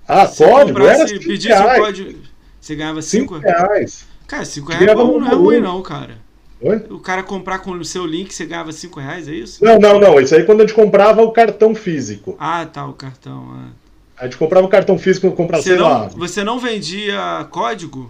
Ah, 0.08 0.26
Se 0.28 0.46
código? 0.46 0.80
Era 0.80 0.92
comprasse, 0.94 1.14
5 1.16 1.26
pedisse 1.28 1.48
reais. 1.50 1.82
código, 1.84 2.20
você 2.62 2.76
ganhava 2.76 3.02
5? 3.02 3.36
5 3.36 3.46
reais. 3.46 4.06
Cara, 4.26 4.46
5 4.46 4.70
reais 4.72 4.88
é 4.88 4.96
bom, 4.96 5.20
não 5.20 5.28
é 5.30 5.36
ruim 5.36 5.60
não, 5.60 5.82
cara. 5.82 6.16
Oi? 6.62 6.86
O 6.90 7.00
cara 7.00 7.22
comprar 7.22 7.60
com 7.60 7.72
o 7.72 7.84
seu 7.84 8.06
link, 8.06 8.34
você 8.34 8.46
ganhava 8.46 8.72
5 8.72 8.98
reais, 8.98 9.28
é 9.28 9.34
isso? 9.34 9.62
Não, 9.62 9.78
não, 9.78 10.00
não. 10.00 10.22
Isso 10.22 10.34
aí 10.34 10.46
quando 10.46 10.62
a 10.62 10.66
gente 10.66 10.74
comprava 10.74 11.22
o 11.22 11.34
cartão 11.34 11.76
físico. 11.76 12.38
Ah, 12.40 12.66
tá, 12.66 12.86
o 12.88 12.94
cartão. 12.94 13.46
ah. 13.54 13.83
A 14.24 14.26
gente 14.28 14.38
comprava 14.38 14.66
o 14.66 14.70
cartão 14.70 14.98
físico, 14.98 15.30
comprava, 15.34 15.62
Você, 15.62 15.72
sei 15.72 15.78
não, 15.78 15.86
lá. 15.86 16.08
você 16.16 16.44
não 16.46 16.58
vendia 16.58 17.46
código? 17.52 18.10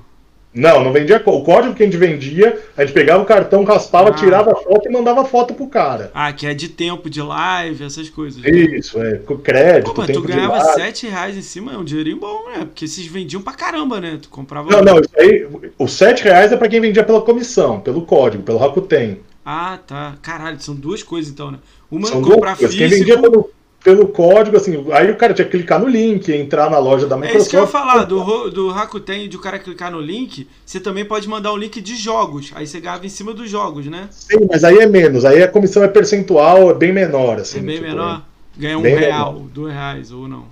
Não, 0.54 0.84
não 0.84 0.94
vendia. 0.94 1.20
O 1.26 1.42
código 1.44 1.74
que 1.74 1.82
a 1.82 1.86
gente 1.88 1.98
vendia, 1.98 2.62
a 2.78 2.86
gente 2.86 2.94
pegava 2.94 3.24
o 3.24 3.26
cartão, 3.26 3.64
raspava, 3.64 4.10
Ah. 4.10 4.14
tirava 4.14 4.52
a 4.52 4.56
foto 4.56 4.88
e 4.88 4.92
mandava 4.92 5.26
foto 5.26 5.56
pro 5.56 5.66
cara. 5.66 6.12
Ah, 6.14 6.32
que 6.32 6.46
é 6.46 6.54
de 6.54 6.70
tempo 6.70 7.10
de 7.10 7.20
live, 7.20 7.84
essas 7.84 8.08
coisas. 8.12 8.44
Isso, 8.46 9.02
é. 9.02 9.16
Com 9.18 9.40
crédito, 9.40 9.92
Pô, 9.92 10.02
mas 10.02 10.06
tu 10.12 10.14
tempo 10.14 10.28
de 10.28 10.34
ganhava 10.34 10.58
live. 10.60 10.74
7 10.84 11.08
reais 11.08 11.36
em 11.36 11.42
cima, 11.42 11.74
é 11.74 11.78
um 11.78 11.84
dinheirinho 11.84 12.18
bom, 12.20 12.44
né? 12.50 12.60
Porque 12.66 12.88
vocês 12.88 13.08
vendiam 13.08 13.42
pra 13.42 13.54
caramba, 13.54 14.00
né? 14.00 14.20
Tu 14.22 14.30
comprava. 14.30 14.70
Não, 14.70 14.84
não, 14.84 15.00
isso 15.00 15.10
aí, 15.18 15.48
os 15.80 15.92
7 15.94 16.24
reais 16.24 16.52
é 16.52 16.56
pra 16.58 16.68
quem 16.68 16.80
vendia 16.80 17.04
pela 17.04 17.22
comissão, 17.22 17.80
pelo 17.80 18.04
código, 18.06 18.44
pelo 18.44 18.60
Rakuten. 18.60 19.18
Ah, 19.44 19.80
tá. 19.88 20.14
Caralho, 20.22 20.62
são 20.62 20.76
duas 20.76 21.02
coisas 21.02 21.32
então, 21.34 21.50
né? 21.50 21.58
Uma 21.90 22.06
São 22.08 22.22
duas 22.22 22.36
comprar. 22.36 22.56
Quem 22.56 22.68
físico. 22.70 22.90
vendia 23.00 23.18
pelo, 23.20 23.50
pelo 23.84 24.08
código, 24.08 24.56
assim, 24.58 24.86
aí 24.94 25.12
o 25.12 25.18
cara 25.18 25.34
tinha 25.34 25.46
que 25.46 25.52
clicar 25.58 25.80
no 25.80 25.88
link, 25.88 26.32
entrar 26.32 26.70
na 26.70 26.80
loja 26.80 27.06
da 27.06 27.16
É 27.16 27.20
Microsoft. 27.20 27.42
isso 27.42 27.50
que 27.50 27.56
eu 27.58 27.62
ia 27.62 27.68
falar, 27.68 28.06
do, 28.06 28.50
do 28.50 28.70
Rakuten, 28.70 29.28
de 29.28 29.36
o 29.36 29.42
cara 29.42 29.60
clicar 29.60 29.92
no 29.92 30.00
link, 30.00 30.48
você 30.66 30.80
também 30.80 31.04
pode 31.04 31.28
mandar 31.28 31.52
um 31.52 31.58
link 31.58 31.82
de 31.82 31.96
jogos. 31.96 32.52
Aí 32.56 32.66
você 32.66 32.80
ganhava 32.80 33.06
em 33.06 33.10
cima 33.10 33.34
dos 33.34 33.50
jogos, 33.50 33.86
né? 33.88 34.08
Sim, 34.10 34.48
mas 34.50 34.64
aí 34.64 34.78
é 34.80 34.88
menos, 34.88 35.26
aí 35.26 35.44
a 35.44 35.48
comissão 35.48 35.84
é 35.84 35.88
percentual, 35.90 36.72
é 36.72 36.74
bem 36.74 36.94
menor, 36.94 37.40
assim. 37.40 37.60
é 37.60 37.62
bem 37.62 37.76
tipo, 37.76 37.88
menor. 37.88 38.22
Ganha 38.58 38.78
um 38.78 38.82
real, 38.82 39.34
dois 39.54 39.74
reais 39.74 40.12
ou 40.12 40.28
não. 40.28 40.46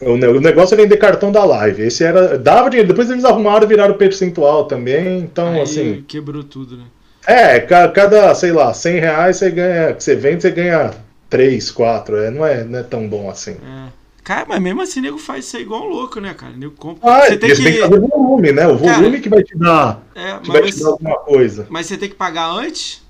O 0.00 0.16
ne- 0.16 0.28
o 0.28 0.40
negócio 0.40 0.74
é 0.74 0.78
vender 0.78 0.96
cartão 0.96 1.30
da 1.30 1.44
live. 1.44 1.82
Esse 1.82 2.02
era. 2.04 2.38
Dava 2.38 2.70
dinheiro. 2.70 2.88
Depois 2.88 3.10
eles 3.10 3.24
arrumaram 3.24 3.64
e 3.64 3.68
viraram 3.68 3.94
percentual 3.94 4.64
também. 4.64 5.18
Então, 5.18 5.48
Aí 5.52 5.60
assim. 5.60 6.04
quebrou 6.08 6.42
tudo, 6.42 6.76
né? 6.78 6.84
É, 7.26 7.60
ca- 7.60 7.88
cada, 7.88 8.34
sei 8.34 8.50
lá, 8.52 8.72
100 8.72 8.98
reais 8.98 9.36
você 9.36 9.50
ganha. 9.50 9.92
Que 9.92 10.02
você 10.02 10.16
vende, 10.16 10.40
você 10.42 10.50
ganha 10.50 10.92
3, 11.30 11.70
4. 11.70 12.16
É, 12.18 12.30
não, 12.30 12.44
é, 12.44 12.64
não 12.64 12.78
é 12.78 12.82
tão 12.82 13.08
bom 13.08 13.30
assim. 13.30 13.52
É. 13.52 13.88
Cara, 14.22 14.44
mas 14.48 14.60
mesmo 14.60 14.82
assim, 14.82 15.00
nego 15.00 15.16
faz 15.18 15.46
isso 15.46 15.56
aí 15.56 15.62
igual 15.62 15.82
um 15.84 15.88
louco, 15.88 16.20
né, 16.20 16.34
cara? 16.34 16.52
Nego 16.54 16.74
compra. 16.76 17.10
Ah, 17.10 17.26
você 17.26 17.36
tem 17.38 17.50
e 17.50 17.56
você 17.56 17.62
tem 17.62 17.72
que 17.72 17.78
que. 17.78 17.88
fazer 17.88 18.00
volume, 18.00 18.52
né? 18.52 18.68
O 18.68 18.76
volume 18.76 19.04
Cara, 19.10 19.20
que 19.20 19.28
vai 19.28 19.42
te 19.42 19.56
dar. 19.56 20.02
É, 20.14 20.38
Que 20.38 20.50
vai 20.50 20.62
te 20.70 20.78
dar 20.82 20.90
alguma 20.90 21.18
coisa. 21.20 21.66
mas 21.70 21.86
você 21.86 21.96
tem 21.96 22.08
que 22.08 22.14
pagar 22.14 22.50
antes? 22.50 23.02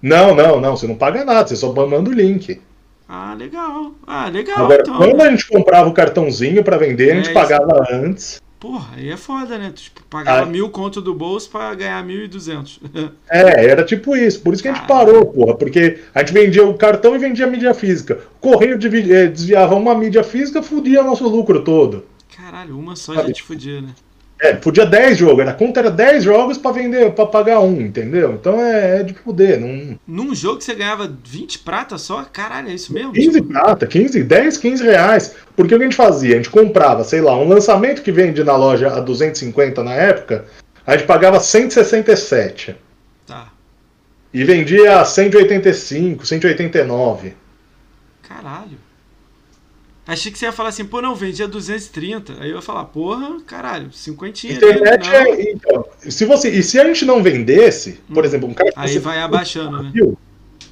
Não, 0.00 0.34
não, 0.34 0.60
não. 0.60 0.76
Você 0.76 0.86
não 0.86 0.96
paga 0.96 1.24
nada, 1.24 1.46
você 1.46 1.56
só 1.56 1.72
manda 1.86 2.08
o 2.08 2.12
link. 2.12 2.60
Ah, 3.08 3.34
legal. 3.38 3.92
Ah, 4.06 4.28
legal. 4.28 4.64
Agora, 4.64 4.82
então, 4.82 4.96
quando 4.96 5.20
a 5.20 5.30
gente 5.30 5.46
comprava 5.48 5.88
o 5.88 5.94
cartãozinho 5.94 6.62
pra 6.62 6.76
vender, 6.76 7.12
a 7.12 7.14
gente 7.16 7.30
É, 7.30 7.32
pagava 7.32 7.86
antes. 7.90 8.40
Porra, 8.58 8.96
aí 8.96 9.08
é 9.08 9.16
foda, 9.16 9.56
né? 9.56 9.70
Tu 9.70 9.82
tipo, 9.82 10.02
pagava 10.10 10.42
Ah. 10.42 10.46
mil 10.46 10.68
conto 10.68 11.00
do 11.00 11.14
bolso 11.14 11.48
pra 11.48 11.72
ganhar 11.74 12.02
mil 12.04 12.24
e 12.24 12.28
duzentos. 12.28 12.80
É, 13.30 13.66
era 13.66 13.84
tipo 13.84 14.16
isso. 14.16 14.40
Por 14.40 14.52
isso 14.52 14.62
que 14.62 14.68
a 14.68 14.74
gente 14.74 14.86
Caralho. 14.86 15.06
parou, 15.12 15.26
porra. 15.26 15.54
Porque 15.56 16.00
a 16.14 16.20
gente 16.20 16.32
vendia 16.32 16.66
o 16.66 16.74
cartão 16.74 17.14
e 17.14 17.18
vendia 17.18 17.46
a 17.46 17.50
mídia 17.50 17.72
física. 17.72 18.18
Correio 18.40 18.74
eh, 19.12 19.26
desviava 19.28 19.74
uma 19.76 19.94
mídia 19.94 20.24
física, 20.24 20.62
fudia 20.62 21.02
nosso 21.04 21.28
lucro 21.28 21.62
todo. 21.62 22.04
Caralho, 22.36 22.76
uma 22.78 22.96
só 22.96 23.14
Sabe, 23.14 23.28
já 23.28 23.34
te 23.34 23.42
fudia, 23.42 23.80
né? 23.80 23.90
É, 24.40 24.54
podia 24.54 24.86
10 24.86 25.18
jogos. 25.18 25.46
A 25.46 25.52
conta 25.52 25.80
era 25.80 25.90
10 25.90 26.22
jogos 26.22 26.56
pra 26.56 26.70
vender, 26.70 27.12
para 27.12 27.26
pagar 27.26 27.60
um, 27.60 27.80
entendeu? 27.80 28.34
Então 28.34 28.60
é, 28.60 29.00
é 29.00 29.02
de 29.02 29.12
fuder. 29.12 29.58
Não... 29.60 29.98
Num 30.06 30.34
jogo 30.34 30.58
que 30.58 30.64
você 30.64 30.74
ganhava 30.74 31.12
20 31.24 31.58
prata 31.60 31.98
só? 31.98 32.24
Caralho, 32.24 32.68
é 32.68 32.74
isso 32.74 32.92
mesmo? 32.92 33.12
15 33.12 33.30
Tipo, 33.32 33.52
prata, 33.52 33.86
15, 33.86 34.22
10, 34.22 34.56
15 34.58 34.84
reais. 34.84 35.34
Porque 35.56 35.74
o 35.74 35.78
que 35.78 35.82
a 35.82 35.86
gente 35.86 35.96
fazia? 35.96 36.34
A 36.34 36.36
gente 36.36 36.50
comprava, 36.50 37.02
sei 37.02 37.20
lá, 37.20 37.36
um 37.36 37.48
lançamento 37.48 38.02
que 38.02 38.12
vende 38.12 38.44
na 38.44 38.56
loja 38.56 38.88
a 38.88 39.00
250 39.00 39.82
na 39.82 39.92
época, 39.92 40.44
a 40.86 40.96
gente 40.96 41.06
pagava 41.06 41.40
167. 41.40 42.76
Tá. 43.26 43.48
E 44.32 44.44
vendia 44.44 45.00
a 45.00 45.04
185, 45.04 46.24
189. 46.24 47.34
Caralho. 48.22 48.87
Achei 50.08 50.32
que 50.32 50.38
você 50.38 50.46
ia 50.46 50.52
falar 50.52 50.70
assim, 50.70 50.86
pô, 50.86 51.02
não, 51.02 51.14
vendia 51.14 51.46
230. 51.46 52.32
Aí 52.40 52.48
eu 52.48 52.56
ia 52.56 52.62
falar, 52.62 52.86
porra, 52.86 53.36
caralho, 53.46 53.92
cinquentinha. 53.92 54.56
ali, 54.56 54.64
Internet 54.64 55.06
não. 55.06 55.14
é. 55.14 55.42
Então, 55.52 55.84
se 56.00 56.24
você, 56.24 56.48
e 56.48 56.62
se 56.62 56.80
a 56.80 56.84
gente 56.84 57.04
não 57.04 57.22
vendesse, 57.22 58.00
por 58.14 58.24
exemplo, 58.24 58.48
um 58.48 58.54
cara 58.54 58.72
que 58.72 58.78
Aí 58.80 58.98
vai 58.98 59.20
abaixando, 59.20 59.82
né? 59.82 59.90
Brasil, 59.92 60.18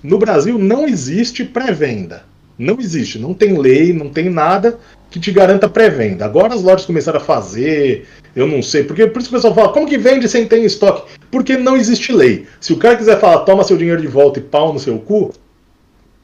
No 0.03 0.19
Brasil 0.19 0.59
não 0.59 0.89
existe 0.89 1.45
pré-venda. 1.45 2.25
Não 2.59 2.79
existe, 2.81 3.19
não 3.19 3.35
tem 3.35 3.59
lei, 3.59 3.93
não 3.93 4.09
tem 4.09 4.31
nada 4.31 4.79
que 5.11 5.21
te 5.21 5.31
garanta 5.31 5.69
pré-venda. 5.69 6.25
Agora 6.25 6.55
as 6.55 6.63
lojas 6.63 6.87
começaram 6.87 7.21
a 7.21 7.23
fazer, 7.23 8.07
eu 8.35 8.47
não 8.47 8.63
sei, 8.63 8.85
porque 8.85 9.07
por 9.07 9.21
isso 9.21 9.29
que 9.29 9.35
o 9.35 9.39
pessoal 9.39 9.55
fala, 9.55 9.73
como 9.75 9.87
que 9.87 9.99
vende 9.99 10.27
sem 10.27 10.47
ter 10.47 10.65
estoque? 10.65 11.13
Porque 11.31 11.59
não 11.59 11.77
existe 11.77 12.11
lei. 12.11 12.47
Se 12.59 12.73
o 12.73 12.79
cara 12.79 12.97
quiser 12.97 13.21
falar, 13.21 13.41
toma 13.41 13.65
seu 13.65 13.77
dinheiro 13.77 14.01
de 14.01 14.09
volta 14.09 14.39
e 14.39 14.43
pau 14.43 14.73
no 14.73 14.79
seu 14.79 14.99
cu, 14.99 15.35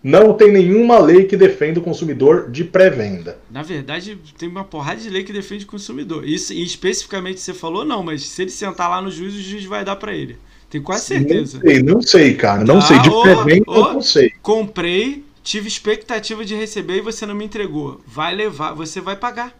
não 0.02 0.34
tem 0.34 0.50
nenhuma 0.50 0.98
lei 0.98 1.24
que 1.24 1.36
defenda 1.36 1.78
o 1.78 1.82
consumidor 1.82 2.50
de 2.50 2.64
pré-venda. 2.64 3.38
Na 3.50 3.62
verdade, 3.62 4.18
tem 4.36 4.48
uma 4.48 4.64
porrada 4.64 5.00
de 5.00 5.08
lei 5.08 5.22
que 5.24 5.32
defende 5.32 5.64
o 5.64 5.68
consumidor. 5.68 6.26
Isso, 6.28 6.52
e 6.52 6.62
especificamente 6.62 7.40
você 7.40 7.54
falou, 7.54 7.84
não, 7.84 8.02
mas 8.02 8.22
se 8.26 8.42
ele 8.42 8.50
sentar 8.50 8.90
lá 8.90 9.00
no 9.00 9.10
juiz, 9.10 9.34
o 9.34 9.40
juiz 9.40 9.64
vai 9.64 9.84
dar 9.84 9.96
pra 9.96 10.14
ele. 10.14 10.36
Tenho 10.68 10.82
quase 10.82 11.04
certeza. 11.04 11.60
Não 11.62 11.70
sei, 11.70 11.82
não 11.82 12.02
sei, 12.02 12.34
cara. 12.34 12.64
Não 12.64 12.78
Ah, 12.78 12.80
sei. 12.80 12.98
De 12.98 13.10
ô, 13.10 13.22
pré-venda 13.22 13.64
não 13.66 14.00
sei. 14.00 14.32
Comprei, 14.42 15.22
tive 15.42 15.68
expectativa 15.68 16.44
de 16.44 16.54
receber 16.54 16.96
e 16.96 17.00
você 17.02 17.26
não 17.26 17.34
me 17.34 17.44
entregou. 17.44 18.00
Vai 18.06 18.34
levar, 18.34 18.72
você 18.72 19.00
vai 19.00 19.14
pagar. 19.16 19.54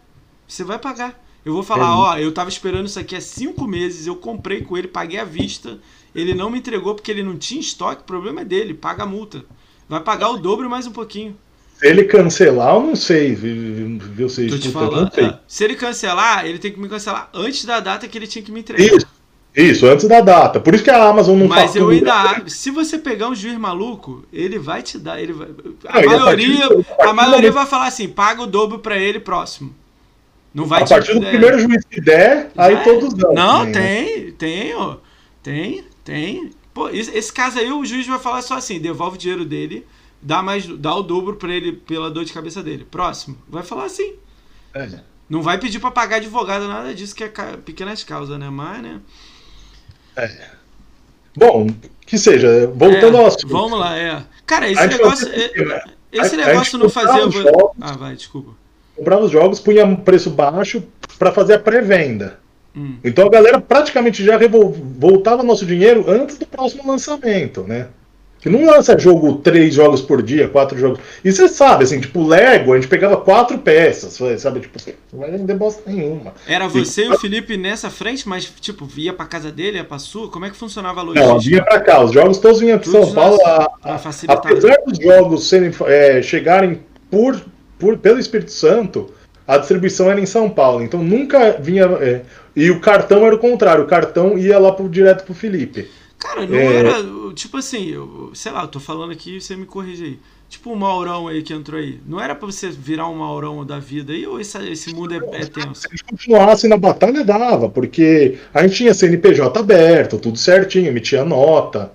Você 0.47 0.63
vai 0.63 0.79
pagar. 0.79 1.23
Eu 1.45 1.53
vou 1.53 1.63
falar, 1.63 1.85
É. 1.85 1.89
ó, 1.89 2.17
eu 2.17 2.31
tava 2.33 2.49
esperando 2.49 2.87
isso 2.87 2.99
aqui 2.99 3.15
há 3.15 3.21
cinco 3.21 3.67
meses, 3.67 4.07
eu 4.07 4.15
comprei 4.15 4.61
com 4.61 4.77
ele, 4.77 4.87
paguei 4.87 5.19
à 5.19 5.25
vista, 5.25 5.77
ele 6.15 6.33
não 6.33 6.49
me 6.49 6.57
entregou 6.59 6.95
porque 6.95 7.11
ele 7.11 7.21
não 7.21 7.37
tinha 7.37 7.59
estoque, 7.59 8.01
o 8.01 8.05
problema 8.05 8.41
é 8.41 8.45
dele, 8.45 8.73
paga 8.73 9.03
a 9.03 9.05
multa. 9.05 9.45
Vai 9.93 10.01
pagar 10.01 10.31
o 10.31 10.37
dobro 10.37 10.67
mais 10.67 10.87
um 10.87 10.91
pouquinho. 10.91 11.37
Se 11.75 11.85
ele 11.85 12.05
cancelar, 12.05 12.73
eu 12.73 12.81
não 12.81 12.95
sei. 12.95 13.35
Viu, 13.35 14.27
vocês 14.27 14.51
Tô 14.51 14.57
te 14.57 14.71
falando. 14.71 15.11
é. 15.19 15.37
Se 15.47 15.63
ele 15.63 15.75
cancelar, 15.75 16.47
ele 16.47 16.57
tem 16.57 16.71
que 16.71 16.79
me 16.79 16.89
cancelar 16.89 17.29
antes 17.31 17.63
da 17.63 17.79
data 17.79 18.07
que 18.07 18.17
ele 18.17 18.25
tinha 18.25 18.43
que 18.43 18.51
me 18.51 18.61
entregar. 18.61 18.83
Isso, 18.83 19.07
isso, 19.55 19.85
antes 19.85 20.07
da 20.07 20.19
data. 20.19 20.59
Por 20.59 20.73
isso 20.73 20.83
que 20.83 20.89
a 20.89 21.07
Amazon 21.07 21.37
não 21.37 21.47
Mas 21.47 21.75
eu 21.75 21.89
ainda. 21.89 22.41
Se 22.47 22.71
você 22.71 22.97
pegar 22.97 23.29
um 23.29 23.35
juiz 23.35 23.55
maluco, 23.55 24.25
ele 24.33 24.57
vai 24.57 24.81
te 24.81 24.97
dar. 24.97 25.21
Ele 25.21 25.31
vai, 25.31 25.47
a 25.85 26.01
Não, 26.01 26.15
a 26.15 26.19
maioria, 26.19 26.57
partir 26.57 26.71
a 26.71 26.95
partir 26.95 27.09
a 27.09 27.13
maioria 27.13 27.51
vai 27.51 27.65
falar 27.67 27.85
assim: 27.85 28.09
paga 28.09 28.41
o 28.41 28.47
dobro 28.47 28.79
pra 28.79 28.97
ele 28.97 29.19
próximo. 29.19 29.75
Não 30.51 30.65
vai 30.65 30.81
A 30.81 30.87
partir 30.87 31.13
do 31.19 31.23
é, 31.23 31.29
primeiro 31.29 31.59
juiz 31.59 31.85
que 31.85 32.01
der, 32.01 32.49
aí 32.57 32.73
é. 32.73 32.83
todos 32.83 33.13
dão. 33.13 33.31
Não, 33.31 33.63
né? 33.65 33.71
tem, 33.71 34.31
tem, 34.31 34.73
ó. 34.73 34.95
Tem, 35.43 35.83
tem. 36.03 36.49
Pô, 36.73 36.89
esse, 36.89 37.31
caso 37.31 37.59
aí, 37.59 37.71
o 37.71 37.85
juiz 37.85 38.07
vai 38.07 38.19
falar 38.19 38.41
só 38.41 38.55
assim: 38.55 38.79
devolve 38.79 39.15
o 39.15 39.19
dinheiro 39.19 39.45
dele, 39.45 39.85
dá, 40.21 40.41
mais, 40.41 40.65
dá 40.65 40.95
o 40.95 41.03
dobro 41.03 41.35
pra 41.35 41.53
ele 41.53 41.73
pela 41.73 42.09
dor 42.09 42.25
de 42.25 42.33
cabeça 42.33 42.63
dele. 42.63 42.85
Próximo. 42.89 43.37
Vai 43.47 43.63
falar 43.63 43.85
assim. 43.85 44.13
É. 44.73 44.89
Não 45.29 45.41
vai 45.41 45.57
pedir 45.59 45.79
pra 45.79 45.91
pagar 45.91 46.17
advogado, 46.17 46.67
nada 46.67 46.93
disso, 46.93 47.15
que 47.15 47.23
é 47.23 47.29
pequenas 47.63 48.03
causas, 48.03 48.37
né? 48.39 48.49
Mas, 48.49 48.81
né? 48.81 48.99
Bom, 51.35 51.67
que 52.05 52.17
seja, 52.17 52.67
voltando 52.67 53.17
É, 53.17 53.19
ao 53.19 53.25
assunto. 53.27 53.47
Vamos 53.47 53.79
lá, 53.79 53.97
é. 53.97 54.23
Cara, 54.45 54.69
esse 54.69 54.85
negócio. 54.87 55.27
né? 55.29 55.35
é- 55.35 55.83
esse 56.11 56.35
negócio 56.37 56.77
não 56.77 56.89
fazia. 56.89 57.29
jogos. 57.29 57.71
Ah, 57.81 57.93
vai, 57.93 58.15
desculpa. 58.15 58.51
Comprava 58.95 59.25
os 59.25 59.31
jogos, 59.31 59.59
punha 59.59 59.85
um 59.85 59.95
preço 59.95 60.29
baixo 60.29 60.83
para 61.17 61.31
fazer 61.31 61.55
a 61.55 61.59
pré-venda. 61.59 62.39
Hum. 62.75 62.95
Então 63.03 63.27
a 63.27 63.29
galera 63.29 63.59
praticamente 63.61 64.23
já 64.23 64.37
voltava 64.97 65.43
nosso 65.43 65.65
dinheiro 65.65 66.05
antes 66.07 66.37
do 66.37 66.45
próximo 66.45 66.87
lançamento, 66.87 67.63
né? 67.63 67.87
Que 68.41 68.49
não 68.49 68.65
lança 68.65 68.99
jogo, 68.99 69.35
três 69.35 69.73
jogos 69.73 70.01
por 70.01 70.21
dia, 70.21 70.49
quatro 70.49 70.77
jogos. 70.77 70.99
E 71.23 71.31
você 71.31 71.47
sabe, 71.47 71.85
assim, 71.85 72.01
tipo, 72.01 72.27
Lego, 72.27 72.73
a 72.73 72.75
gente 72.75 72.89
pegava 72.89 73.15
quatro 73.15 73.57
peças, 73.59 74.19
sabe? 74.41 74.59
Tipo, 74.59 74.77
não 75.13 75.21
vai 75.21 75.31
vender 75.31 75.53
bosta 75.53 75.81
nenhuma. 75.89 76.33
Era 76.45 76.67
você 76.67 77.05
e 77.05 77.09
o 77.09 77.17
Felipe 77.17 77.55
nessa 77.55 77.89
frente, 77.89 78.27
mas, 78.27 78.43
tipo, 78.59 78.85
ia 78.97 79.13
pra 79.13 79.25
casa 79.27 79.49
dele, 79.49 79.77
ia 79.77 79.85
pra 79.85 79.97
sua? 79.97 80.29
Como 80.29 80.43
é 80.43 80.49
que 80.49 80.57
funcionava 80.57 80.99
a 80.99 81.03
Não, 81.05 81.11
logística? 81.13 81.39
vinha 81.49 81.63
pra 81.63 81.79
cá. 81.79 82.03
Os 82.03 82.11
jogos 82.11 82.37
todos 82.39 82.59
vinham 82.59 82.77
em 82.77 82.83
São 82.83 83.13
Paulo. 83.13 83.37
a- 83.45 83.69
pra 83.81 83.93
a- 83.93 84.33
apesar 84.33 84.75
dos 84.85 84.97
jogos 85.01 85.47
serem, 85.47 85.71
é, 85.85 86.21
chegarem 86.21 86.81
por, 87.09 87.41
por, 87.79 87.97
pelo 87.97 88.19
Espírito 88.19 88.51
Santo, 88.51 89.09
a 89.47 89.57
distribuição 89.57 90.11
era 90.11 90.19
em 90.19 90.25
São 90.25 90.49
Paulo. 90.49 90.83
Então 90.83 91.01
nunca 91.01 91.53
vinha. 91.61 91.85
é, 92.01 92.21
e 92.55 92.69
o 92.71 92.79
cartão 92.79 93.25
era 93.25 93.35
o 93.35 93.39
contrário. 93.39 93.83
O 93.83 93.87
cartão 93.87 94.37
ia 94.37 94.59
lá 94.59 94.71
pro, 94.71 94.87
direto 94.89 95.23
pro 95.23 95.33
Felipe. 95.33 95.89
Cara, 96.19 96.45
não 96.45 96.57
É. 96.57 96.75
era. 96.77 96.93
Tipo 97.33 97.57
assim, 97.57 97.89
eu, 97.89 98.31
sei 98.33 98.51
lá, 98.51 98.61
eu 98.61 98.67
tô 98.67 98.79
falando 98.79 99.11
aqui 99.11 99.41
você 99.41 99.55
me 99.55 99.65
corrige 99.65 100.03
aí. 100.03 100.19
Tipo 100.47 100.71
o 100.71 100.75
Maurão 100.75 101.27
aí 101.27 101.41
que 101.41 101.51
entrou 101.51 101.79
aí. 101.79 101.99
Não 102.05 102.19
era 102.21 102.35
pra 102.35 102.45
você 102.45 102.69
virar 102.69 103.07
um 103.09 103.15
Maurão 103.15 103.65
da 103.65 103.79
vida 103.79 104.13
aí 104.13 104.27
ou 104.27 104.39
esse, 104.39 104.55
esse 104.69 104.93
mundo 104.93 105.13
é, 105.15 105.17
é 105.17 105.45
tenso? 105.45 105.73
Se 105.81 105.87
a 105.87 105.89
gente 105.89 106.03
continuasse 106.03 106.67
na 106.67 106.77
batalha, 106.77 107.23
dava, 107.23 107.67
porque 107.69 108.37
a 108.53 108.61
gente 108.61 108.75
tinha 108.75 108.93
CNPJ 108.93 109.59
aberto, 109.59 110.19
tudo 110.19 110.37
certinho, 110.37 110.87
emitia 110.87 111.25
nota. 111.25 111.91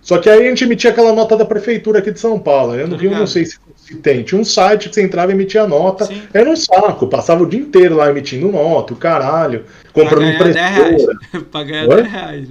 Só 0.00 0.18
que 0.18 0.30
aí 0.30 0.46
a 0.46 0.48
gente 0.50 0.62
emitia 0.62 0.90
aquela 0.92 1.12
nota 1.12 1.36
da 1.36 1.44
prefeitura 1.44 1.98
aqui 1.98 2.12
de 2.12 2.20
São 2.20 2.38
Paulo. 2.38 2.76
Eu 2.76 2.86
no 2.86 2.94
Tá 2.94 3.02
Rio 3.02 3.10
não 3.10 3.26
sei 3.26 3.44
se, 3.44 3.58
se 3.86 3.96
tem. 3.96 4.22
Tinha 4.22 4.40
um 4.40 4.44
site 4.44 4.88
que 4.88 4.94
você 4.94 5.02
entrava 5.02 5.30
e 5.32 5.34
emitia 5.34 5.66
nota. 5.66 6.06
Sim. 6.06 6.22
Era 6.34 6.50
um 6.50 6.56
saco, 6.56 7.06
passava 7.06 7.42
o 7.42 7.48
dia 7.48 7.60
inteiro 7.60 7.96
lá 7.96 8.10
emitindo 8.10 8.48
nota, 8.50 8.92
o 8.92 8.96
caralho, 8.96 9.64
Pra 9.92 10.02
comprando 10.04 10.20
ganhar 10.38 10.42
10 10.44 10.54
reais. 10.56 10.78
impressora. 11.02 11.18
pra 11.50 11.62
ganhar 11.64 11.88
Oi? 11.88 11.96
10 12.02 12.12
reais. 12.12 12.48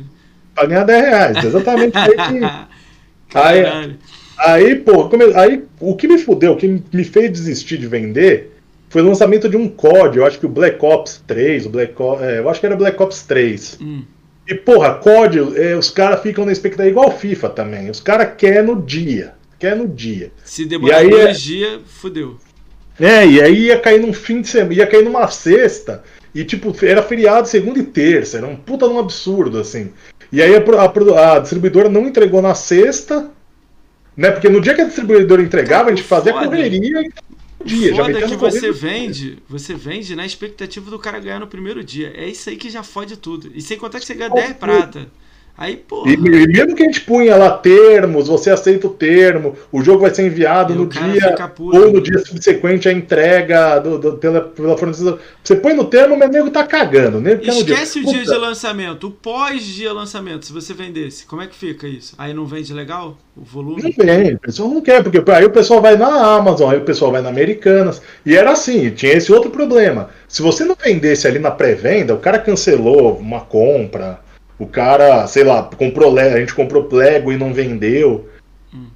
Pra 0.55 0.65
ganhar 0.65 0.83
10 0.85 1.01
reais. 1.05 1.43
Exatamente 1.43 1.97
aí 1.97 2.09
que. 2.15 2.39
Caralho. 3.29 3.97
Aí, 4.37 4.75
pô, 4.75 5.07
come- 5.09 5.33
aí 5.35 5.63
o 5.79 5.95
que 5.95 6.07
me 6.07 6.17
fudeu, 6.17 6.53
o 6.53 6.57
que 6.57 6.81
me 6.91 7.03
fez 7.03 7.31
desistir 7.31 7.77
de 7.77 7.87
vender 7.87 8.51
foi 8.89 9.01
o 9.01 9.05
lançamento 9.05 9.47
de 9.49 9.57
um 9.57 9.67
COD, 9.67 10.17
eu 10.17 10.25
acho 10.25 10.39
que 10.39 10.45
o 10.45 10.49
Black 10.49 10.77
Ops 10.85 11.21
3, 11.25 11.65
o 11.65 11.69
Black 11.69 11.93
Ops, 12.01 12.21
é, 12.21 12.39
eu 12.39 12.49
acho 12.49 12.59
que 12.59 12.65
era 12.65 12.75
Black 12.75 13.01
Ops 13.01 13.23
3. 13.23 13.77
Hum. 13.81 14.03
E 14.47 14.53
porra, 14.55 14.93
COD, 14.95 15.39
é, 15.59 15.75
os 15.75 15.89
caras 15.89 16.21
ficam 16.21 16.45
na 16.45 16.51
expectativa, 16.51 16.89
igual 16.89 17.11
FIFA 17.11 17.49
também, 17.49 17.89
os 17.89 17.99
caras 17.99 18.29
querem 18.37 18.63
no 18.63 18.81
dia, 18.81 19.33
quer 19.59 19.75
no 19.75 19.87
dia. 19.87 20.31
Se 20.43 20.65
demorar 20.65 20.97
aí 20.97 21.09
dois 21.09 21.25
é- 21.25 21.31
dias, 21.31 21.81
fudeu. 21.85 22.37
É, 22.99 23.27
e 23.27 23.41
aí 23.41 23.65
ia 23.65 23.79
cair 23.79 23.99
num 23.99 24.13
fim 24.13 24.41
de 24.41 24.47
semana, 24.47 24.73
ia 24.73 24.87
cair 24.87 25.03
numa 25.03 25.27
sexta, 25.27 26.03
e 26.33 26.43
tipo, 26.45 26.73
era 26.85 27.03
feriado 27.03 27.47
segunda 27.47 27.79
e 27.79 27.83
terça, 27.83 28.37
era 28.37 28.47
um 28.47 28.55
puta 28.55 28.87
de 28.87 28.93
um 28.93 28.99
absurdo, 28.99 29.59
assim. 29.59 29.91
E 30.31 30.41
aí 30.41 30.55
a, 30.55 30.59
a 30.59 31.35
a 31.35 31.39
distribuidora 31.39 31.89
não 31.89 32.07
entregou 32.07 32.41
na 32.41 32.55
sexta, 32.55 33.31
né? 34.15 34.31
Porque 34.31 34.49
no 34.49 34.61
dia 34.61 34.73
que 34.73 34.81
a 34.81 34.85
distribuidora 34.85 35.41
entregava, 35.41 35.89
a 35.89 35.95
gente 35.95 36.03
fazia 36.03 36.33
Foda. 36.33 36.45
correria 36.45 37.01
e 37.01 37.65
dia, 37.65 37.93
já 37.93 38.03
Foda 38.03 38.19
metia 38.19 38.27
que 38.29 38.35
você 38.35 38.71
vende, 38.71 39.37
você 39.47 39.73
vende 39.73 40.15
na 40.15 40.25
expectativa 40.25 40.89
do 40.89 40.99
cara 40.99 41.19
ganhar 41.19 41.39
no 41.39 41.47
primeiro 41.47 41.83
dia. 41.83 42.13
É 42.15 42.27
isso 42.27 42.49
aí 42.49 42.55
que 42.55 42.69
já 42.69 42.83
fode 42.83 43.17
tudo. 43.17 43.51
E 43.53 43.61
sem 43.61 43.77
contar 43.77 43.99
que 43.99 44.05
você 44.05 44.13
ganha 44.13 44.29
10 44.29 44.53
prata. 44.53 45.07
Aí, 45.57 45.77
porra. 45.77 46.11
E, 46.11 46.13
e 46.13 46.47
mesmo 46.47 46.75
que 46.75 46.83
a 46.83 46.85
gente 46.85 47.01
punha 47.01 47.35
lá 47.35 47.57
termos, 47.57 48.27
você 48.27 48.49
aceita 48.51 48.87
o 48.87 48.89
termo, 48.93 49.55
o 49.71 49.81
jogo 49.81 50.01
vai 50.01 50.13
ser 50.13 50.25
enviado 50.25 50.75
no 50.75 50.85
dia 50.85 51.35
puto. 51.55 51.77
ou 51.77 51.91
no 51.91 52.01
dia 52.01 52.19
subsequente 52.19 52.89
a 52.89 52.91
entrega 52.91 53.79
do, 53.79 53.97
do- 53.97 54.17
pela, 54.17 54.41
pela 54.41 54.77
fornecedora. 54.77 55.19
Você 55.43 55.55
põe 55.55 55.73
no 55.73 55.85
termo, 55.85 56.17
mas 56.17 56.29
o 56.29 56.31
nego 56.31 56.51
tá 56.51 56.63
cagando. 56.65 57.19
No 57.21 57.29
Esquece 57.29 57.99
o 57.99 58.05
dia 58.05 58.19
Puta, 58.19 58.31
de 58.33 58.37
lançamento, 58.37 59.07
o 59.07 59.11
pós-dia 59.11 59.93
lançamento, 59.93 60.45
se 60.45 60.53
você 60.53 60.73
vendesse. 60.73 61.25
Como 61.25 61.41
é 61.41 61.47
que 61.47 61.55
fica 61.55 61.87
isso? 61.87 62.15
Aí 62.17 62.33
não 62.33 62.45
vende 62.45 62.73
legal? 62.73 63.17
O 63.35 63.39
Não 63.41 63.45
volume? 63.45 63.91
vem, 63.97 64.33
o 64.35 64.39
pessoal 64.39 64.69
não 64.69 64.81
quer, 64.81 65.03
porque 65.03 65.21
aí 65.31 65.45
o 65.45 65.51
pessoal 65.51 65.81
vai 65.81 65.97
na 65.97 66.07
Amazon, 66.35 66.71
aí 66.71 66.77
o 66.77 66.85
pessoal 66.85 67.11
vai 67.11 67.21
na 67.21 67.29
Americanas. 67.29 68.01
E 68.25 68.35
era 68.35 68.51
assim, 68.51 68.89
tinha 68.91 69.13
esse 69.13 69.31
outro 69.31 69.49
problema. 69.51 70.09
Se 70.27 70.41
você 70.41 70.63
não 70.63 70.75
vendesse 70.75 71.27
ali 71.27 71.39
na 71.39 71.51
pré-venda, 71.51 72.13
o 72.13 72.19
cara 72.19 72.39
cancelou 72.39 73.17
uma 73.17 73.41
compra, 73.41 74.19
o 74.57 74.65
cara, 74.67 75.27
sei 75.27 75.43
lá, 75.43 75.63
comprou 75.63 76.11
Lego, 76.11 76.35
a 76.35 76.39
gente 76.39 76.53
comprou 76.55 76.87
Lego 76.91 77.31
e 77.31 77.37
não 77.37 77.53
vendeu. 77.53 78.29
Hum. 78.73 78.87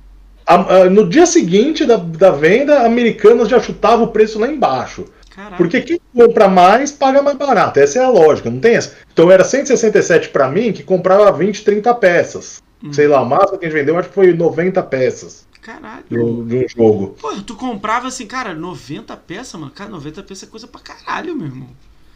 A- 0.46 0.76
a- 0.84 0.90
no 0.90 1.08
dia 1.08 1.26
seguinte 1.26 1.86
da, 1.86 1.98
da 1.98 2.32
venda, 2.32 2.80
a 2.82 2.86
Americanas 2.86 3.48
já 3.50 3.60
chutava 3.60 4.04
o 4.04 4.08
preço 4.08 4.40
lá 4.40 4.48
embaixo. 4.48 5.06
Caralho. 5.36 5.58
Porque 5.58 5.82
quem 5.82 6.00
compra 6.14 6.48
mais, 6.50 6.92
paga 6.92 7.22
mais 7.22 7.38
barato. 7.38 7.80
Essa 7.80 8.00
é 8.00 8.04
a 8.04 8.10
lógica, 8.10 8.50
não 8.50 8.60
tem 8.60 8.76
essa. 8.76 8.94
Então 9.14 9.32
era 9.32 9.44
167 9.44 10.30
para 10.30 10.50
mim, 10.50 10.74
que 10.74 10.84
comprava 10.84 11.32
20, 11.32 11.64
30 11.64 11.94
peças. 11.94 12.62
Hum. 12.84 12.92
Sei 12.94 13.08
lá, 13.08 13.22
o 13.22 13.26
máximo 13.26 13.58
que 13.58 13.66
a 13.66 13.70
gente 13.70 13.78
vendeu, 13.78 13.98
acho 13.98 14.10
que 14.10 14.16
foi 14.16 14.34
90 14.34 14.82
peças 14.84 15.46
Caralho. 15.62 16.04
de 16.10 16.18
um 16.18 16.66
jogo. 16.70 17.16
Pô, 17.22 17.34
tu 17.46 17.56
comprava 17.56 18.08
assim, 18.08 18.26
cara, 18.26 18.54
90 18.54 19.16
peças, 19.18 19.60
mano. 19.60 19.72
Cara, 19.72 19.90
90 19.90 20.24
peças 20.24 20.48
é 20.48 20.52
coisa 20.52 20.68
pra 20.68 20.80
caralho, 20.82 21.36
meu 21.36 21.48
irmão. 21.48 21.68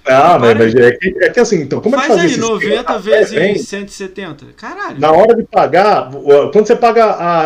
Ah, 0.06 0.36
Agora- 0.36 0.56
mas, 0.56 0.76
é, 0.76 0.92
que, 0.92 1.16
é 1.22 1.30
que 1.30 1.40
assim, 1.40 1.62
então, 1.62 1.80
como 1.80 1.96
Faz 1.96 2.10
é 2.10 2.10
que 2.10 2.14
fazia 2.22 2.30
aí, 2.30 2.32
esse 2.32 2.40
90 2.40 2.76
esquema? 2.76 3.00
vezes 3.00 3.34
É, 3.34 3.40
vem, 3.40 3.58
170. 3.58 4.46
Caralho. 4.58 5.00
Na 5.00 5.12
hora 5.12 5.36
de 5.36 5.44
pagar, 5.44 6.10
quando 6.52 6.66
você 6.68 6.76
paga 6.76 7.06
a, 7.06 7.46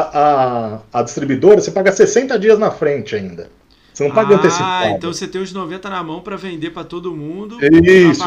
a, 0.73 0.79
a 0.93 1.01
distribuidora, 1.03 1.61
você 1.61 1.69
paga 1.71 1.91
60 1.91 2.37
dias 2.39 2.57
na 2.57 2.71
frente 2.71 3.15
ainda. 3.15 3.49
Você 3.93 4.03
não 4.07 4.11
paga 4.13 4.35
ah, 4.35 4.37
antecipado. 4.37 4.89
então 4.91 5.13
você 5.13 5.27
tem 5.27 5.41
os 5.41 5.51
90 5.51 5.89
na 5.89 6.03
mão 6.03 6.21
pra 6.21 6.35
vender 6.35 6.69
pra 6.71 6.83
todo 6.83 7.15
mundo. 7.15 7.57
Isso, 7.83 8.23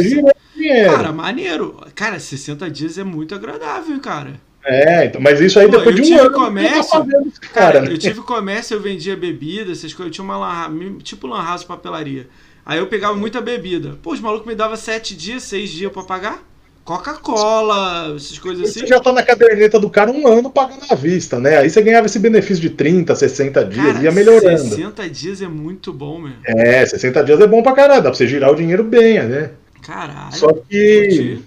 gira 0.00 0.34
dinheiro. 0.54 0.92
Cara, 0.92 1.12
maneiro. 1.12 1.76
Cara, 1.94 2.18
60 2.18 2.70
dias 2.70 2.96
é 2.98 3.04
muito 3.04 3.34
agradável, 3.34 3.98
cara. 4.00 4.40
É, 4.64 5.06
então, 5.06 5.20
mas 5.20 5.40
isso 5.40 5.58
aí 5.58 5.66
Pô, 5.70 5.78
depois 5.78 5.96
de 5.96 6.12
um 6.14 6.20
ano. 6.20 6.32
comércio, 6.32 6.84
fazendo 6.84 7.28
isso, 7.28 7.40
Cara, 7.40 7.72
cara, 7.72 7.80
né? 7.80 7.92
eu 7.92 7.98
tive 7.98 8.20
comércio, 8.20 8.74
eu 8.74 8.80
vendia 8.80 9.16
bebida, 9.16 9.72
essas 9.72 9.92
coisas. 9.94 10.06
Eu 10.06 10.10
tinha 10.10 10.24
uma 10.24 10.36
lan, 10.36 10.98
tipo 11.02 11.26
lan 11.26 11.42
house 11.42 11.64
papelaria. 11.64 12.26
Aí 12.64 12.78
eu 12.78 12.86
pegava 12.86 13.14
muita 13.14 13.40
bebida. 13.40 13.98
Pô, 14.02 14.12
os 14.12 14.20
malucos 14.20 14.46
me 14.46 14.54
davam 14.54 14.76
7 14.76 15.16
dias, 15.16 15.42
6 15.44 15.70
dias 15.70 15.92
pra 15.92 16.02
pagar. 16.02 16.42
Coca-Cola, 16.84 18.14
essas 18.16 18.38
coisas 18.38 18.68
assim. 18.68 18.80
Você 18.80 18.86
já 18.86 18.98
tá 18.98 19.12
na 19.12 19.22
caderneta 19.22 19.78
do 19.78 19.88
cara 19.88 20.10
um 20.10 20.26
ano 20.26 20.50
pagando 20.50 20.84
à 20.90 20.94
vista, 20.94 21.38
né? 21.38 21.58
Aí 21.58 21.70
você 21.70 21.80
ganhava 21.82 22.06
esse 22.06 22.18
benefício 22.18 22.60
de 22.60 22.70
30, 22.70 23.14
60 23.14 23.64
dias, 23.66 23.86
Cara, 23.86 24.02
ia 24.02 24.10
melhorando. 24.10 24.58
60 24.58 25.08
dias 25.08 25.42
é 25.42 25.46
muito 25.46 25.92
bom, 25.92 26.18
meu. 26.18 26.32
É, 26.44 26.84
60 26.84 27.22
dias 27.22 27.40
é 27.40 27.46
bom 27.46 27.62
pra 27.62 27.72
caralho, 27.72 28.02
dá 28.02 28.10
pra 28.10 28.16
você 28.16 28.26
girar 28.26 28.50
o 28.50 28.56
dinheiro 28.56 28.82
bem, 28.82 29.22
né? 29.22 29.50
Caralho. 29.82 30.34
Só 30.34 30.52
que. 30.52 31.38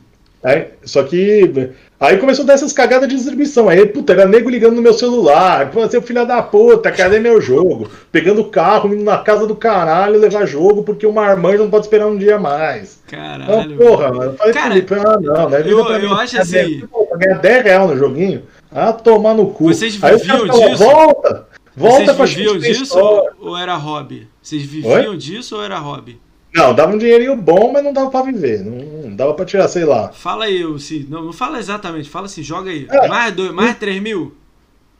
Aí, 0.44 0.68
só 0.84 1.04
que. 1.04 1.72
Aí 2.00 2.18
começou 2.18 2.44
a 2.44 2.48
dar 2.48 2.54
essas 2.56 2.74
cagadas 2.74 3.08
de 3.08 3.16
distribuição. 3.16 3.70
Aí, 3.70 3.86
puta, 3.86 4.12
era 4.12 4.26
nego 4.26 4.50
ligando 4.50 4.76
no 4.76 4.82
meu 4.82 4.94
celular. 4.94 5.72
Pô, 5.72 5.88
seu 5.88 6.02
filho 6.02 6.26
da 6.26 6.42
puta, 6.42 6.92
cadê 6.92 7.20
meu 7.20 7.40
jogo? 7.40 7.90
Pegando 8.12 8.42
o 8.42 8.50
carro, 8.50 8.94
indo 8.94 9.04
na 9.04 9.20
casa 9.20 9.48
do 9.48 9.56
caralho 9.56 10.20
levar 10.20 10.46
jogo, 10.46 10.84
porque 10.84 11.06
o 11.08 11.14
marmanjo 11.14 11.60
não 11.64 11.70
pode 11.70 11.86
esperar 11.86 12.08
um 12.08 12.18
dia 12.18 12.38
mais. 12.38 13.02
Caralho. 13.08 13.74
Então, 13.74 13.78
porra, 13.78 14.12
mano. 14.12 14.32
Eu 14.32 14.38
falei, 14.38 14.54
Cara, 14.54 14.70
Felipe, 14.74 14.94
ah, 14.96 15.18
não, 15.22 15.50
né? 15.50 15.64
eu- 15.66 15.80
eu 15.80 16.14
acho 16.16 16.42
assim- 16.42 16.84
ganhar 17.18 17.40
10 17.40 17.64
reais 17.64 17.90
no 17.90 17.98
joguinho. 17.98 18.44
Ah, 18.72 18.92
tomar 18.92 19.34
no 19.34 19.48
cu. 19.48 19.66
Vocês 19.66 19.98
Aí 20.04 20.18
viviam 20.18 20.48
fala, 20.48 20.68
disso? 20.70 20.84
Volta! 20.84 21.48
Volta 21.76 22.14
pra 22.14 22.14
Vocês 22.28 22.34
viviam 22.34 22.58
disso 22.58 23.00
ou, 23.00 23.30
ou 23.40 23.58
era 23.58 23.76
hobby? 23.76 24.28
Vocês 24.42 24.62
viviam 24.64 25.16
disso 25.16 25.56
ou 25.56 25.64
era 25.64 25.78
hobby? 25.80 26.20
Não, 26.56 26.74
dava 26.74 26.94
um 26.94 26.98
dinheirinho 26.98 27.36
bom, 27.36 27.72
mas 27.74 27.84
não 27.84 27.92
dava 27.92 28.10
pra 28.12 28.22
viver. 28.22 28.64
Não, 28.64 29.04
não 29.10 29.16
dava 29.16 29.34
pra 29.34 29.46
tirar, 29.46 29.68
sei 29.68 29.86
lá. 29.86 30.10
Fala 30.10 30.46
aí, 30.46 30.64
se 30.80 31.06
não, 31.10 31.24
não 31.24 31.34
fala 31.34 31.58
exatamente, 31.60 32.10
fala 32.10 32.28
assim, 32.28 32.44
joga 32.44 32.70
aí. 32.70 32.88
É. 32.90 33.08
Mais, 33.08 33.34
dois, 33.34 33.52
mais 33.52 33.78
3 33.78 34.02
mil? 34.02 34.36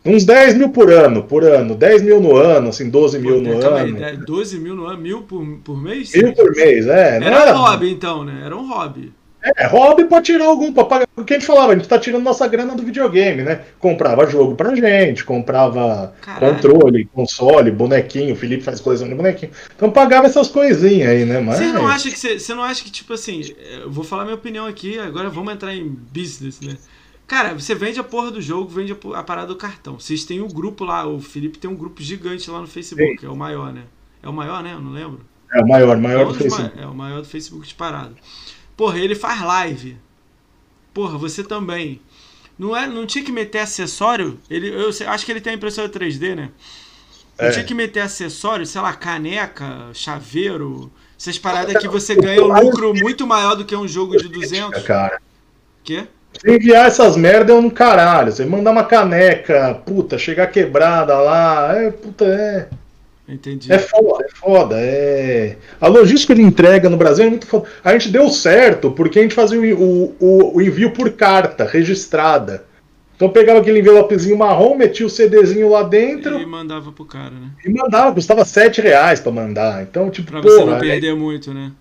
Uns 0.06 0.26
10 0.26 0.56
mil 0.56 0.70
por 0.70 0.92
ano, 0.92 1.24
por 1.24 1.44
ano. 1.46 1.76
10 1.76 2.02
mil 2.02 2.20
no 2.20 2.36
ano, 2.36 2.70
assim, 2.70 2.90
12 2.90 3.20
mil 3.20 3.40
no 3.40 3.60
Calma 3.60 3.78
aí, 3.80 3.90
ano. 3.90 4.04
é 4.04 4.18
12 4.18 4.60
mil 4.60 4.76
no 4.76 4.86
ano, 4.86 5.00
mil 5.00 5.22
por, 5.22 5.46
por 5.64 5.82
mês? 5.82 6.12
Mil 6.14 6.34
por 6.34 6.52
mês, 6.52 6.88
é. 6.88 7.20
Não 7.20 7.28
Era 7.28 7.42
era, 7.42 7.54
hobby 7.54 7.90
então, 7.92 8.24
né? 8.26 8.42
Era 8.46 8.58
um 8.58 8.68
hobby. 8.68 9.14
É, 9.58 9.68
hobby 9.68 10.06
pode 10.06 10.26
tirar 10.26 10.46
algum, 10.46 10.72
pra 10.72 10.86
pagar. 10.86 11.08
O 11.18 11.24
que 11.26 11.34
a 11.34 11.38
gente 11.38 11.46
falava, 11.46 11.74
a 11.74 11.76
gente 11.76 11.88
tá 11.88 12.00
tirando 12.00 12.24
nossa 12.24 12.48
grana 12.48 12.76
do 12.76 12.84
videogame, 12.84 13.42
né? 13.44 13.66
Comprava 13.78 14.26
jogo 14.26 14.56
pra 14.56 14.74
gente, 14.74 15.26
comprava 15.26 16.14
Caralho. 16.22 16.56
controle, 16.56 17.06
console, 17.06 17.70
bonequinho, 17.72 18.34
o 18.34 18.38
Felipe 18.38 18.64
faz 18.64 18.80
coleção 18.80 19.08
de 19.08 19.16
bonequinho. 19.16 19.52
Então 19.76 19.92
pagava 19.92 20.28
essas 20.28 20.48
coisinhas 20.48 21.10
aí, 21.10 21.26
né? 21.26 21.42
Mas. 21.42 21.58
Você 21.58 21.72
não 21.74 21.88
acha 21.88 22.10
que 22.10 22.18
você, 22.18 22.40
você 22.40 22.54
não 22.54 22.64
acha 22.64 22.84
que 22.84 22.92
tipo 22.92 23.14
assim, 23.14 23.42
eu 23.82 23.92
vou 23.92 24.04
falar 24.04 24.24
minha 24.24 24.36
opinião 24.36 24.66
aqui, 24.66 24.98
agora 24.98 25.30
vamos 25.30 25.54
entrar 25.54 25.76
em 25.76 25.90
business, 25.90 26.62
né? 26.62 26.78
Cara, 27.28 27.54
você 27.54 27.74
vende 27.74 28.00
a 28.00 28.04
porra 28.04 28.32
do 28.32 28.42
jogo, 28.42 28.70
vende 28.70 28.96
a, 29.14 29.24
parada 29.24 29.48
do 29.48 29.56
cartão. 29.56 30.00
Vocês 30.00 30.24
têm 30.24 30.42
um 30.42 30.48
grupo 30.48 30.84
lá, 30.86 31.08
o 31.08 31.20
Felipe 31.20 31.58
tem 31.58 31.70
um 31.70 31.76
grupo 31.76 32.02
gigante 32.02 32.50
lá 32.50 32.60
no 32.62 32.68
Facebook, 32.68 33.26
é 33.26 33.30
o 33.30 33.36
maior, 33.36 33.74
né? 33.74 33.84
É 34.22 34.30
o 34.30 34.34
maior, 34.34 34.62
né? 34.64 34.74
Eu 34.74 34.80
não 34.82 34.92
lembro. 34.92 35.22
É 35.54 35.62
o 35.62 35.68
maior, 35.68 35.98
maior 35.98 36.22
É 36.22 36.26
do 36.26 36.34
Facebook. 36.34 36.76
ma- 36.76 36.82
É 36.82 36.88
o 36.88 36.94
maior 36.96 37.22
do 37.22 37.28
Facebook 37.28 37.64
disparado. 37.64 38.16
Porra, 38.76 39.00
ele 39.00 39.16
faz 39.16 39.42
live. 39.42 39.98
Porra, 40.94 41.18
você 41.18 41.44
também. 41.44 42.02
Não, 42.58 42.76
é, 42.76 42.88
não 42.88 43.06
tinha 43.06 43.24
que 43.24 43.32
meter 43.32 43.60
acessório? 43.60 44.40
Ele, 44.50 44.70
eu 44.70 44.90
acho 45.08 45.26
que 45.26 45.32
ele 45.32 45.42
tem 45.42 45.54
a 45.54 45.56
impressora 45.56 45.90
3D, 45.90 46.36
né? 46.36 46.52
Não 47.40 47.48
É. 47.48 47.52
tinha 47.52 47.66
que 47.66 47.74
meter 47.74 48.02
acessório, 48.02 48.66
sei 48.66 48.80
lá, 48.82 48.94
caneca, 48.94 49.90
chaveiro. 49.94 50.92
Essas 51.20 51.40
paradas 51.40 51.78
que 51.82 51.88
você 51.88 52.16
ganha 52.16 52.44
um 52.44 52.54
lucro 52.62 52.94
muito 52.94 53.26
maior 53.26 53.56
do 53.56 53.66
que 53.66 53.76
um 53.76 53.88
jogo 53.88 54.18
de 54.18 54.28
200. 54.28 54.84
Cara. 54.84 55.20
Quê? 55.84 56.08
Se 56.40 56.52
enviar 56.52 56.88
essas 56.88 57.16
merda 57.16 57.54
é 57.54 57.56
um 57.56 57.70
caralho. 57.70 58.32
Você 58.32 58.46
mandar 58.46 58.72
uma 58.72 58.84
caneca, 58.84 59.82
puta, 59.86 60.18
chegar 60.18 60.48
quebrada 60.48 61.18
lá, 61.20 61.74
é, 61.76 61.92
puta, 61.92 62.26
é. 62.26 62.70
Entendi. 63.28 63.72
É 63.72 63.80
foda, 63.80 64.26
é 64.26 64.30
foda. 64.36 64.76
É... 64.80 65.56
A 65.80 65.88
logística 65.88 66.36
de 66.36 66.42
entrega 66.42 66.90
no 66.90 66.98
Brasil 66.98 67.26
é 67.26 67.30
muito 67.30 67.48
foda. 67.48 67.66
A 67.84 67.94
gente 67.94 68.10
deu 68.10 68.30
certo 68.30 68.92
porque 68.92 69.20
a 69.20 69.22
gente 69.22 69.34
fazia 69.36 69.60
o, 69.60 70.16
o, 70.20 70.58
o- 70.58 70.62
envio 70.62 70.92
por 70.92 71.10
carta, 71.12 71.64
registrada. 71.66 72.66
Então 73.16 73.30
pegava 73.30 73.60
aquele 73.60 73.80
envelopezinho 73.80 74.38
marrom, 74.38 74.76
metia 74.76 75.06
o 75.06 75.10
CDzinho 75.10 75.70
lá 75.70 75.84
dentro 75.84 76.38
E 76.40 76.46
mandava 76.46 76.92
pro 76.92 77.06
cara, 77.06 77.30
né? 77.32 77.52
e 77.64 77.70
mandava. 77.70 78.12
Custava 78.14 78.44
7 78.44 78.82
reais 78.82 79.20
pra 79.22 79.32
mandar. 79.32 79.84
Então, 79.84 80.10
tipo, 80.10 80.30
Pra 80.32 80.42
você 80.42 80.58
não 80.60 80.66
porra. 80.66 80.80
perder 80.80 81.16
muito, 81.16 81.54
né? 81.54 81.72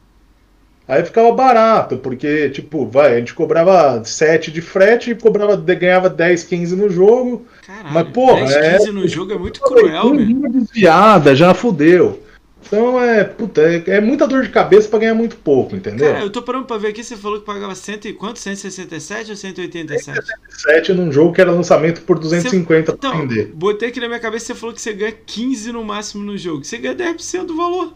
Aí 0.92 1.02
ficava 1.06 1.32
barato, 1.32 1.96
porque, 1.96 2.50
tipo, 2.50 2.84
vai, 2.84 3.14
a 3.14 3.18
gente 3.18 3.32
cobrava 3.32 4.04
7 4.04 4.50
de 4.50 4.60
frete 4.60 5.10
e 5.10 5.14
cobrava, 5.14 5.56
ganhava 5.56 6.10
10, 6.10 6.44
15 6.44 6.76
no 6.76 6.90
jogo. 6.90 7.46
Caralho, 7.66 7.94
mas, 7.94 8.08
porra, 8.08 8.44
10, 8.44 8.76
15 8.76 8.88
é... 8.90 8.92
no 8.92 9.08
jogo 9.08 9.32
é 9.32 9.38
muito 9.38 9.58
cruel, 9.62 10.10
velho. 10.14 10.50
desviada, 10.50 11.34
já 11.34 11.54
fudeu. 11.54 12.22
Então 12.66 13.00
é, 13.00 13.24
puta, 13.24 13.62
é, 13.62 13.82
é, 13.86 14.00
muita 14.02 14.28
dor 14.28 14.42
de 14.42 14.50
cabeça 14.50 14.86
pra 14.86 14.98
ganhar 14.98 15.14
muito 15.14 15.34
pouco, 15.36 15.74
entendeu? 15.74 16.12
Cara, 16.12 16.24
eu 16.24 16.28
tô 16.28 16.42
parando 16.42 16.66
pra 16.66 16.76
ver 16.76 16.88
aqui, 16.88 17.02
você 17.02 17.16
falou 17.16 17.40
que 17.40 17.46
pagava 17.46 17.74
cento 17.74 18.06
e 18.06 18.12
quanto? 18.12 18.38
167 18.38 19.30
ou 19.30 19.36
187? 19.36 20.04
167 20.04 20.92
num 20.92 21.10
jogo 21.10 21.32
que 21.32 21.40
era 21.40 21.50
lançamento 21.50 22.02
por 22.02 22.18
250 22.18 22.92
você, 22.92 22.98
pra 22.98 23.08
então, 23.08 23.18
vender. 23.18 23.50
Botei 23.54 23.88
aqui 23.88 23.98
na 23.98 24.08
minha 24.08 24.20
cabeça, 24.20 24.44
você 24.44 24.54
falou 24.54 24.74
que 24.74 24.82
você 24.82 24.92
ganha 24.92 25.12
15 25.12 25.72
no 25.72 25.82
máximo 25.82 26.22
no 26.22 26.36
jogo. 26.36 26.62
Você 26.62 26.76
ganha 26.76 26.94
10% 26.94 27.46
do 27.46 27.56
valor. 27.56 27.94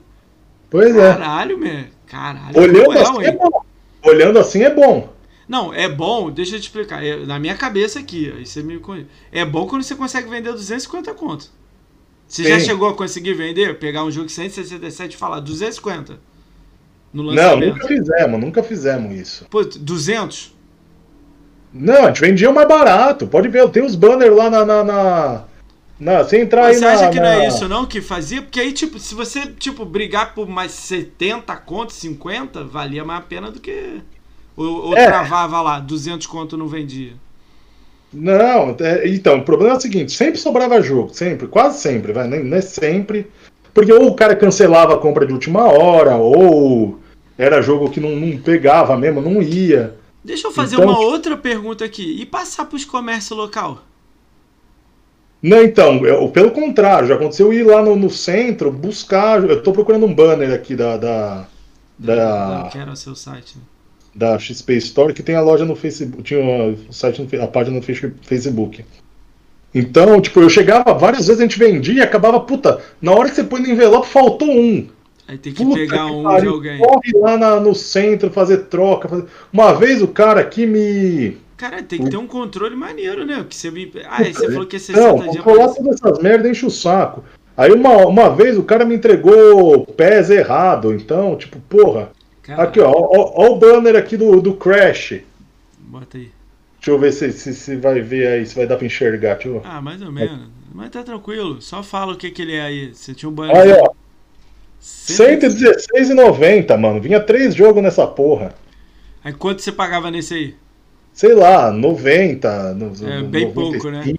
Pois 0.70 0.96
Caralho, 0.96 1.12
é. 1.12 1.14
Caralho, 1.14 1.58
man. 1.58 1.95
Caralho. 2.06 2.58
Olhando 2.58 2.92
assim 2.98 3.18
hein? 3.18 3.26
é 3.26 3.32
bom. 3.32 3.64
Olhando 4.02 4.38
assim 4.38 4.62
é 4.62 4.70
bom. 4.70 5.16
Não, 5.48 5.72
é 5.72 5.88
bom, 5.88 6.30
deixa 6.30 6.56
eu 6.56 6.60
te 6.60 6.64
explicar. 6.64 7.04
É, 7.04 7.24
na 7.24 7.38
minha 7.38 7.54
cabeça 7.54 8.00
aqui, 8.00 8.32
aí 8.36 8.44
você 8.44 8.62
me 8.62 8.80
É 9.30 9.44
bom 9.44 9.66
quando 9.66 9.82
você 9.82 9.94
consegue 9.94 10.28
vender 10.28 10.50
250 10.52 11.14
conto. 11.14 11.50
Você 12.26 12.42
Sim. 12.42 12.48
já 12.50 12.60
chegou 12.60 12.88
a 12.88 12.94
conseguir 12.94 13.34
vender? 13.34 13.78
Pegar 13.78 14.04
um 14.04 14.10
jogo 14.10 14.26
de 14.26 14.32
167 14.32 15.14
e 15.14 15.16
falar 15.16 15.40
250 15.40 16.18
no 17.12 17.22
lançamento? 17.22 17.60
Não, 17.60 17.74
nunca 17.74 17.86
fizemos, 17.86 18.40
nunca 18.40 18.62
fizemos 18.62 19.14
isso. 19.14 19.46
Pô, 19.48 19.64
200? 19.64 20.56
Não, 21.72 22.04
a 22.04 22.06
gente 22.08 22.20
vendia 22.20 22.50
o 22.50 22.54
mais 22.54 22.66
barato. 22.66 23.26
Pode 23.28 23.48
ver, 23.48 23.60
eu 23.60 23.68
tenho 23.68 23.86
os 23.86 23.94
banners 23.94 24.34
lá 24.34 24.50
na, 24.50 24.64
na, 24.64 24.84
na... 24.84 25.44
Não, 25.98 26.18
você 26.18 26.40
entrar 26.40 26.62
você 26.62 26.68
aí 26.68 26.76
Você 26.76 26.84
acha 26.84 27.10
que 27.10 27.20
na... 27.20 27.22
não 27.22 27.40
é 27.40 27.48
isso 27.48 27.68
não 27.68 27.86
que 27.86 28.00
fazia? 28.00 28.42
Porque 28.42 28.60
aí, 28.60 28.72
tipo, 28.72 28.98
se 28.98 29.14
você, 29.14 29.46
tipo, 29.46 29.84
brigar 29.84 30.34
por 30.34 30.48
mais 30.48 30.72
70 30.72 31.56
contos, 31.56 31.96
50, 31.96 32.64
valia 32.64 33.04
mais 33.04 33.20
a 33.20 33.22
pena 33.22 33.50
do 33.50 33.60
que... 33.60 34.00
Ou, 34.56 34.88
ou 34.88 34.96
é. 34.96 35.06
travava 35.06 35.60
lá, 35.60 35.78
200 35.78 36.26
conto 36.26 36.56
não 36.56 36.66
vendia. 36.66 37.12
Não, 38.12 38.74
é, 38.80 39.08
então, 39.08 39.38
o 39.38 39.44
problema 39.44 39.74
é 39.74 39.76
o 39.76 39.80
seguinte, 39.80 40.12
sempre 40.12 40.38
sobrava 40.38 40.80
jogo, 40.80 41.12
sempre, 41.12 41.46
quase 41.46 41.80
sempre, 41.80 42.12
vai, 42.12 42.26
não 42.26 42.56
é 42.56 42.60
sempre. 42.60 43.26
Porque 43.74 43.92
ou 43.92 44.08
o 44.08 44.14
cara 44.14 44.34
cancelava 44.34 44.94
a 44.94 44.98
compra 44.98 45.26
de 45.26 45.34
última 45.34 45.64
hora, 45.64 46.16
ou 46.16 46.98
era 47.36 47.60
jogo 47.60 47.90
que 47.90 48.00
não, 48.00 48.16
não 48.16 48.38
pegava 48.38 48.96
mesmo, 48.96 49.20
não 49.20 49.42
ia. 49.42 49.94
Deixa 50.24 50.48
eu 50.48 50.52
fazer 50.52 50.76
então, 50.76 50.88
uma 50.88 50.98
outra 50.98 51.36
pergunta 51.36 51.84
aqui. 51.84 52.20
E 52.20 52.24
passar 52.24 52.64
para 52.64 52.76
os 52.76 52.84
comércios 52.84 53.36
local? 53.36 53.82
Não, 55.46 55.62
então, 55.62 56.04
eu, 56.04 56.28
pelo 56.28 56.50
contrário, 56.50 57.06
já 57.06 57.14
aconteceu 57.14 57.52
ir 57.52 57.62
lá 57.62 57.80
no, 57.80 57.94
no, 57.94 58.10
centro, 58.10 58.72
buscar. 58.72 59.42
Eu 59.44 59.58
estou 59.58 59.72
procurando 59.72 60.04
um 60.04 60.12
banner 60.12 60.52
aqui 60.52 60.74
da. 60.74 60.96
da, 60.96 61.46
da 61.96 62.62
eu 62.66 62.70
quero 62.72 62.90
o 62.90 62.96
seu 62.96 63.14
site. 63.14 63.56
Né? 63.56 63.62
da 64.16 64.38
XP 64.38 64.72
Store 64.78 65.12
que 65.12 65.22
tem 65.22 65.34
a 65.34 65.42
loja 65.42 65.66
no 65.66 65.76
Facebook, 65.76 66.22
tinha 66.22 66.40
o 66.40 66.92
site, 66.92 67.20
no, 67.20 67.42
a 67.42 67.46
página 67.46 67.76
no 67.76 67.82
Facebook. 67.82 68.82
Então, 69.74 70.20
tipo, 70.22 70.40
eu 70.40 70.48
chegava, 70.48 70.94
várias 70.94 71.26
vezes 71.26 71.38
a 71.38 71.44
gente 71.44 71.58
vendia 71.58 71.94
e 71.94 72.00
acabava, 72.00 72.40
puta, 72.40 72.80
na 73.00 73.12
hora 73.12 73.28
que 73.28 73.34
você 73.34 73.44
põe 73.44 73.60
no 73.60 73.68
envelope 73.68 74.08
faltou 74.08 74.48
um. 74.50 74.88
Aí 75.28 75.36
tem 75.36 75.52
que 75.52 75.62
puta 75.62 75.76
pegar 75.76 76.06
que 76.06 76.12
um 76.12 76.22
pariu, 76.22 76.40
de 76.40 76.56
alguém. 76.56 76.78
Corre 76.78 77.12
lá 77.14 77.36
na, 77.36 77.60
no 77.60 77.74
centro 77.74 78.30
fazer 78.30 78.64
troca. 78.64 79.06
Fazer... 79.06 79.26
Uma 79.52 79.74
vez 79.74 80.00
o 80.00 80.08
cara 80.08 80.40
aqui 80.40 80.66
me. 80.66 81.36
Cara, 81.56 81.82
tem 81.82 82.04
que 82.04 82.10
ter 82.10 82.16
um 82.16 82.26
controle 82.26 82.76
maneiro, 82.76 83.24
né? 83.24 83.44
Que 83.48 83.56
você 83.56 83.70
me... 83.70 83.90
Ah, 84.04 84.22
aí 84.22 84.32
você 84.32 84.50
falou 84.50 84.66
que 84.66 84.76
é 84.76 84.78
60 84.78 85.00
não, 85.00 85.18
dias. 85.18 85.36
Não, 85.36 85.42
todas 85.42 85.94
essas 85.94 86.18
merdas 86.18 86.50
enche 86.50 86.66
o 86.66 86.70
saco. 86.70 87.24
Aí 87.56 87.72
uma, 87.72 88.06
uma 88.06 88.28
vez 88.28 88.58
o 88.58 88.62
cara 88.62 88.84
me 88.84 88.94
entregou 88.94 89.86
pés 89.86 90.28
errado, 90.28 90.92
então, 90.92 91.34
tipo, 91.36 91.58
porra. 91.60 92.10
Caralho. 92.42 92.68
Aqui, 92.68 92.80
ó, 92.80 92.90
ó, 92.90 93.32
ó, 93.34 93.52
o 93.52 93.56
banner 93.56 93.96
aqui 93.96 94.16
do, 94.16 94.42
do 94.42 94.54
Crash. 94.54 95.20
Bota 95.78 96.18
aí. 96.18 96.30
Deixa 96.78 96.90
eu 96.90 96.98
ver 96.98 97.12
se, 97.12 97.32
se, 97.32 97.54
se 97.54 97.76
vai 97.76 98.02
ver 98.02 98.26
aí, 98.28 98.46
se 98.46 98.54
vai 98.54 98.66
dar 98.66 98.76
pra 98.76 98.84
enxergar. 98.84 99.34
Deixa 99.34 99.48
eu... 99.48 99.62
Ah, 99.64 99.80
mais 99.80 100.02
ou 100.02 100.12
menos. 100.12 100.48
Mas 100.74 100.90
tá 100.90 101.02
tranquilo. 101.02 101.62
Só 101.62 101.82
fala 101.82 102.12
o 102.12 102.16
que, 102.16 102.30
que 102.30 102.42
ele 102.42 102.54
é 102.54 102.60
aí. 102.60 102.94
Você 102.94 103.14
tinha 103.14 103.30
um 103.30 103.32
banner. 103.32 103.56
Aí, 103.56 103.72
ó. 103.72 103.88
116,90, 104.78 106.76
mano. 106.76 107.00
Vinha 107.00 107.18
três 107.18 107.54
jogos 107.54 107.82
nessa 107.82 108.06
porra. 108.06 108.54
Aí 109.24 109.32
quanto 109.32 109.62
você 109.62 109.72
pagava 109.72 110.10
nesse 110.10 110.34
aí? 110.34 110.54
Sei 111.16 111.32
lá, 111.32 111.72
90. 111.72 112.74
No, 112.74 112.86
é, 113.08 113.22
bem 113.22 113.46
95. 113.46 113.54
pouco, 113.54 113.90
né? 113.90 114.14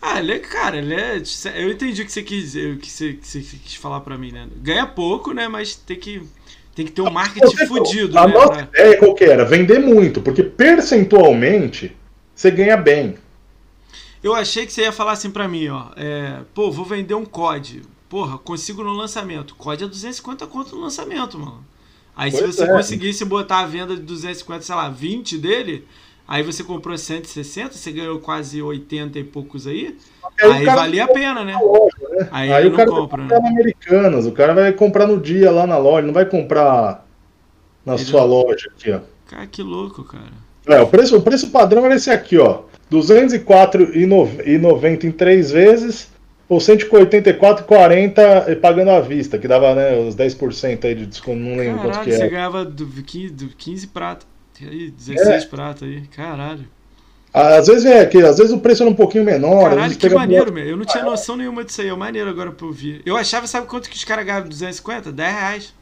Ah, 0.00 0.20
ele 0.20 0.34
é, 0.34 0.38
cara, 0.38 0.76
ele 0.76 0.94
é. 0.94 1.20
Eu 1.56 1.72
entendi 1.72 2.02
o 2.02 2.06
que 2.06 2.12
você 2.12 2.22
quis, 2.22 2.52
que 2.52 2.88
você, 2.88 3.14
que 3.14 3.26
você 3.26 3.40
quis 3.40 3.74
falar 3.74 4.00
pra 4.00 4.16
mim, 4.16 4.30
né? 4.30 4.46
Ganha 4.58 4.86
pouco, 4.86 5.32
né? 5.32 5.48
Mas 5.48 5.74
tem 5.74 5.98
que 5.98 6.22
tem 6.72 6.86
que 6.86 6.92
ter 6.92 7.02
um 7.02 7.10
marketing 7.10 7.46
você, 7.46 7.66
fudido. 7.66 8.16
A 8.16 8.28
né, 8.28 8.34
nossa 8.34 8.66
pra... 8.66 8.80
ideia 8.80 8.96
qual 8.96 9.12
que 9.12 9.24
era? 9.24 9.44
Vender 9.44 9.80
muito, 9.80 10.20
porque 10.20 10.44
percentualmente 10.44 11.96
você 12.32 12.52
ganha 12.52 12.76
bem. 12.76 13.16
Eu 14.22 14.34
achei 14.34 14.64
que 14.64 14.72
você 14.72 14.82
ia 14.82 14.92
falar 14.92 15.12
assim 15.12 15.32
pra 15.32 15.48
mim, 15.48 15.66
ó. 15.66 15.86
É, 15.96 16.42
pô, 16.54 16.70
vou 16.70 16.84
vender 16.84 17.14
um 17.14 17.24
COD. 17.24 17.82
Porra, 18.08 18.38
consigo 18.38 18.84
no 18.84 18.92
lançamento. 18.92 19.56
COD 19.56 19.82
é 19.82 19.88
250 19.88 20.46
conto 20.46 20.76
no 20.76 20.82
lançamento, 20.82 21.36
mano. 21.40 21.73
Aí 22.16 22.30
pois 22.30 22.42
se 22.42 22.52
você 22.52 22.64
é. 22.64 22.68
conseguisse 22.68 23.24
botar 23.24 23.60
a 23.60 23.66
venda 23.66 23.96
de 23.96 24.02
250, 24.02 24.62
sei 24.62 24.74
lá, 24.74 24.88
20 24.88 25.38
dele, 25.38 25.86
aí 26.26 26.42
você 26.42 26.62
comprou 26.62 26.96
160, 26.96 27.72
você 27.72 27.92
ganhou 27.92 28.18
quase 28.20 28.62
80 28.62 29.18
e 29.18 29.24
poucos 29.24 29.66
aí. 29.66 29.96
Aí, 30.40 30.50
aí 30.50 30.64
valia 30.64 31.04
a 31.04 31.08
pena, 31.08 31.44
né? 31.44 31.58
Loja, 31.60 32.08
né? 32.10 32.28
Aí, 32.30 32.52
aí 32.52 32.66
o 32.66 32.74
cara 32.74 32.90
compra, 32.90 33.22
vai 33.22 33.28
comprar 33.28 33.40
né? 33.40 33.48
Americanas, 33.48 34.26
o 34.26 34.32
cara 34.32 34.54
vai 34.54 34.72
comprar 34.72 35.06
no 35.06 35.20
dia 35.20 35.50
lá 35.50 35.66
na 35.66 35.76
loja, 35.76 36.06
não 36.06 36.14
vai 36.14 36.24
comprar 36.24 37.04
na 37.84 37.94
Ele... 37.94 38.04
sua 38.04 38.24
loja 38.24 38.70
aqui, 38.76 38.92
ó. 38.92 39.00
Cara, 39.26 39.46
que 39.46 39.62
louco, 39.62 40.04
cara. 40.04 40.44
É, 40.66 40.80
o 40.80 40.86
preço, 40.86 41.16
o 41.16 41.22
preço 41.22 41.50
padrão 41.50 41.84
era 41.84 41.96
esse 41.96 42.10
aqui, 42.10 42.38
ó. 42.38 42.62
R$ 42.90 42.98
204,90 42.98 45.04
em 45.04 45.10
três 45.10 45.50
vezes, 45.50 46.10
ou 46.48 46.58
184,40 46.58 48.60
pagando 48.60 48.90
à 48.90 49.00
vista, 49.00 49.38
que 49.38 49.48
dava 49.48 49.74
né, 49.74 49.98
os 49.98 50.14
10% 50.14 50.84
aí 50.84 50.94
de 50.94 51.06
desconto, 51.06 51.38
não 51.38 51.56
lembro 51.56 51.78
Caralho, 51.78 51.92
quanto 51.92 52.04
que 52.04 52.10
é. 52.10 52.18
você 52.18 52.28
ganhava 52.28 52.64
do 52.64 52.86
15, 52.86 53.32
do 53.32 53.48
15 53.48 53.86
prata, 53.88 54.26
aí, 54.60 54.90
16 54.90 55.44
é. 55.44 55.46
prata 55.46 55.84
aí, 55.84 56.02
caralho. 56.08 56.66
Às 57.32 57.66
vezes 57.66 57.84
é 57.84 58.06
que 58.06 58.18
às 58.18 58.38
vezes 58.38 58.52
o 58.52 58.60
preço 58.60 58.84
era 58.84 58.90
um 58.90 58.94
pouquinho 58.94 59.24
menor. 59.24 59.70
Caralho, 59.70 59.96
que 59.96 60.08
maneiro, 60.08 60.52
meu. 60.52 60.64
Eu 60.64 60.76
não 60.76 60.84
tinha 60.84 61.02
noção 61.02 61.36
nenhuma 61.36 61.64
disso 61.64 61.80
aí. 61.80 61.88
É 61.88 61.96
maneiro 61.96 62.30
agora 62.30 62.52
pra 62.52 62.64
ouvir. 62.64 63.02
Eu 63.04 63.16
achava, 63.16 63.44
sabe 63.48 63.66
quanto 63.66 63.90
que 63.90 63.96
os 63.96 64.04
caras 64.04 64.24
ganhavam 64.24 64.48
250? 64.48 65.10
10 65.10 65.34
reais. 65.34 65.74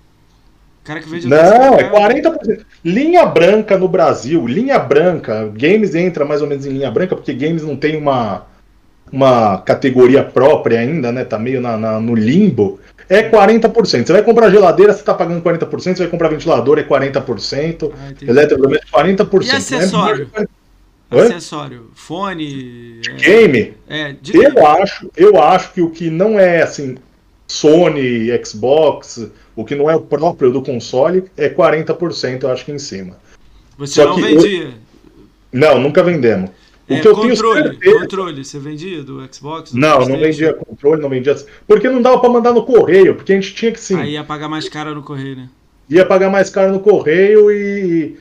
O 0.83 0.85
cara 0.85 1.01
que 1.01 1.09
vende 1.11 1.29
Não, 1.29 1.75
é 1.75 1.91
40%. 1.91 2.65
Linha 2.83 3.27
branca 3.27 3.77
no 3.77 3.87
Brasil, 3.87 4.47
linha 4.47 4.79
branca. 4.79 5.53
Games 5.55 5.95
entra 5.95 6.25
mais 6.25 6.41
ou 6.41 6.49
menos 6.49 6.65
em 6.65 6.71
linha 6.71 6.91
branca, 6.91 7.15
porque 7.15 7.35
games 7.35 7.63
não 7.63 7.77
tem 7.77 7.97
uma, 7.97 8.47
uma 9.13 9.59
categoria 9.59 10.25
própria 10.25 10.81
ainda, 10.81 11.13
né? 11.13 11.25
Tá 11.25 11.39
meio 11.39 11.61
na, 11.61 11.77
na 11.77 12.01
no 12.01 12.15
limbo. 12.15 12.81
É 13.09 13.29
40%. 13.29 14.07
Você 14.07 14.13
vai 14.13 14.23
comprar 14.23 14.51
geladeira, 14.51 14.93
você 14.93 15.03
tá 15.03 15.13
pagando 15.13 15.43
40%. 15.43 15.69
Você 15.69 15.95
vai 15.95 16.09
comprar 16.09 16.29
ventilador, 16.29 16.79
é 16.79 16.83
40%. 16.83 17.93
Ah, 17.95 18.13
Eletrodoméstico, 18.23 18.99
40%. 18.99 19.45
E 19.45 19.51
acessório? 19.51 20.31
É 21.11 21.21
acessório, 21.21 21.91
fone. 21.95 23.01
De 23.01 23.13
game? 23.17 23.75
É, 23.87 24.15
de 24.19 24.35
eu 24.35 24.67
acho, 24.67 25.11
eu 25.15 25.43
acho 25.43 25.73
que 25.75 25.83
o 25.83 25.91
que 25.91 26.09
não 26.09 26.41
é 26.41 26.63
assim 26.63 26.97
Sony, 27.47 28.31
Xbox, 28.43 29.31
o 29.55 29.63
que 29.63 29.75
não 29.75 29.91
é 29.91 29.95
o 29.95 30.01
próprio 30.01 30.51
do 30.51 30.63
console 30.63 31.25
é 31.37 31.51
40%, 31.51 32.45
eu 32.45 32.51
acho 32.51 32.65
que 32.65 32.73
em 32.73 32.79
cima. 32.79 33.19
Você 33.77 34.03
Só 34.03 34.09
não 34.09 34.17
vendia? 34.17 34.65
Eu... 34.65 34.73
Não, 35.53 35.79
nunca 35.79 36.03
vendemos. 36.03 36.51
O 36.93 36.97
é, 36.97 37.01
que 37.01 37.09
eu 37.09 37.15
controle, 37.15 37.63
tenho 37.63 37.73
certeza... 37.73 38.01
controle, 38.01 38.45
você 38.45 38.59
vendia 38.59 39.03
do 39.03 39.29
Xbox? 39.33 39.73
Do 39.73 39.79
não, 39.79 40.01
não 40.01 40.19
vendia 40.19 40.55
controle, 40.55 41.01
não 41.01 41.09
vendia. 41.09 41.37
Porque 41.67 41.89
não 41.89 42.03
dava 42.03 42.19
para 42.19 42.31
mandar 42.31 42.53
no 42.53 42.65
correio, 42.65 43.15
porque 43.15 43.33
a 43.33 43.35
gente 43.35 43.55
tinha 43.55 43.73
que 43.73 43.81
sim. 43.81 43.99
Aí 43.99 44.13
ia 44.13 44.25
pagar 44.25 44.49
mais 44.49 44.69
caro 44.69 44.95
no 44.95 45.03
correio, 45.03 45.37
né? 45.37 45.49
Ia 45.89 46.07
pagar 46.07 46.31
mais 46.31 46.49
caro 46.51 46.73
no 46.73 46.81
correio 46.81 47.51
e 47.51 48.17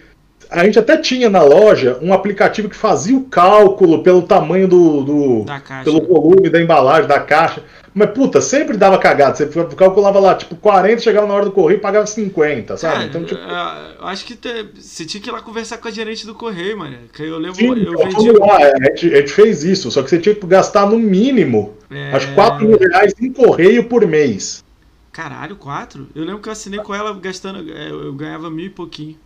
a 0.52 0.66
gente 0.66 0.78
até 0.78 0.98
tinha 0.98 1.30
na 1.30 1.42
loja 1.42 1.98
um 2.02 2.14
aplicativo 2.14 2.68
que 2.68 2.76
fazia 2.76 3.16
o 3.16 3.24
cálculo 3.24 4.04
pelo 4.04 4.22
tamanho 4.22 4.68
do. 4.68 5.02
do 5.02 5.46
pelo 5.86 6.06
volume 6.06 6.50
da 6.50 6.62
embalagem, 6.62 7.08
da 7.08 7.22
caixa. 7.22 7.64
Mas, 7.94 8.12
puta, 8.12 8.40
sempre 8.40 8.78
dava 8.78 8.98
cagada. 8.98 9.36
Você 9.36 9.46
calculava 9.76 10.20
lá, 10.20 10.36
tipo, 10.36 10.56
40, 10.56 11.02
chegava 11.02 11.28
na 11.28 11.34
hora 11.34 11.46
do 11.46 11.52
correio 11.52 11.78
e 11.78 11.82
pagava 11.82 12.06
50, 12.06 12.78
sabe? 12.78 13.04
É, 13.04 13.08
então, 13.08 13.24
tipo... 13.24 13.42
Eu 13.42 14.08
acho 14.08 14.26
que 14.26 14.36
te... 14.36 14.66
você 14.76 15.06
tinha 15.06 15.22
que 15.22 15.30
ir 15.30 15.32
lá 15.32 15.42
conversar 15.42 15.78
com 15.78 15.88
a 15.88 15.92
gerente 15.92 16.26
do 16.26 16.34
correio, 16.34 16.78
mano. 16.78 16.98
Que 17.14 17.24
eu 17.24 17.38
lembro. 17.38 17.56
Sim, 17.56 17.68
eu 17.68 17.98
vendi... 17.98 18.32
lá, 18.32 18.58
a, 18.58 18.84
gente, 18.86 19.14
a 19.14 19.18
gente 19.18 19.32
fez 19.32 19.64
isso, 19.64 19.92
só 19.92 20.02
que 20.04 20.10
você 20.10 20.20
tinha 20.20 20.34
que 20.34 20.46
gastar 20.48 20.86
no 20.86 20.98
mínimo, 20.98 21.74
é... 21.90 22.12
acho 22.14 22.34
4 22.34 22.66
mil 22.66 22.78
reais 22.78 23.14
em 23.20 23.32
correio 23.32 23.84
por 23.86 24.08
mês. 24.08 24.64
Caralho, 25.12 25.58
4? 25.58 26.08
Eu 26.16 26.24
lembro 26.24 26.42
que 26.42 26.48
eu 26.48 26.54
assinei 26.54 26.80
com 26.80 26.96
ela 26.96 27.14
gastando. 27.14 27.70
É, 27.74 27.92
eu 27.92 28.14
ganhava 28.14 28.50
mil 28.50 28.68
e 28.68 28.70
pouquinho. 28.70 29.18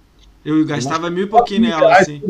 Eu 0.46 0.64
gastava 0.64 1.10
mil 1.10 1.24
e 1.24 1.28
pouquinho 1.28 1.62
nela, 1.62 1.92
assim. 1.98 2.22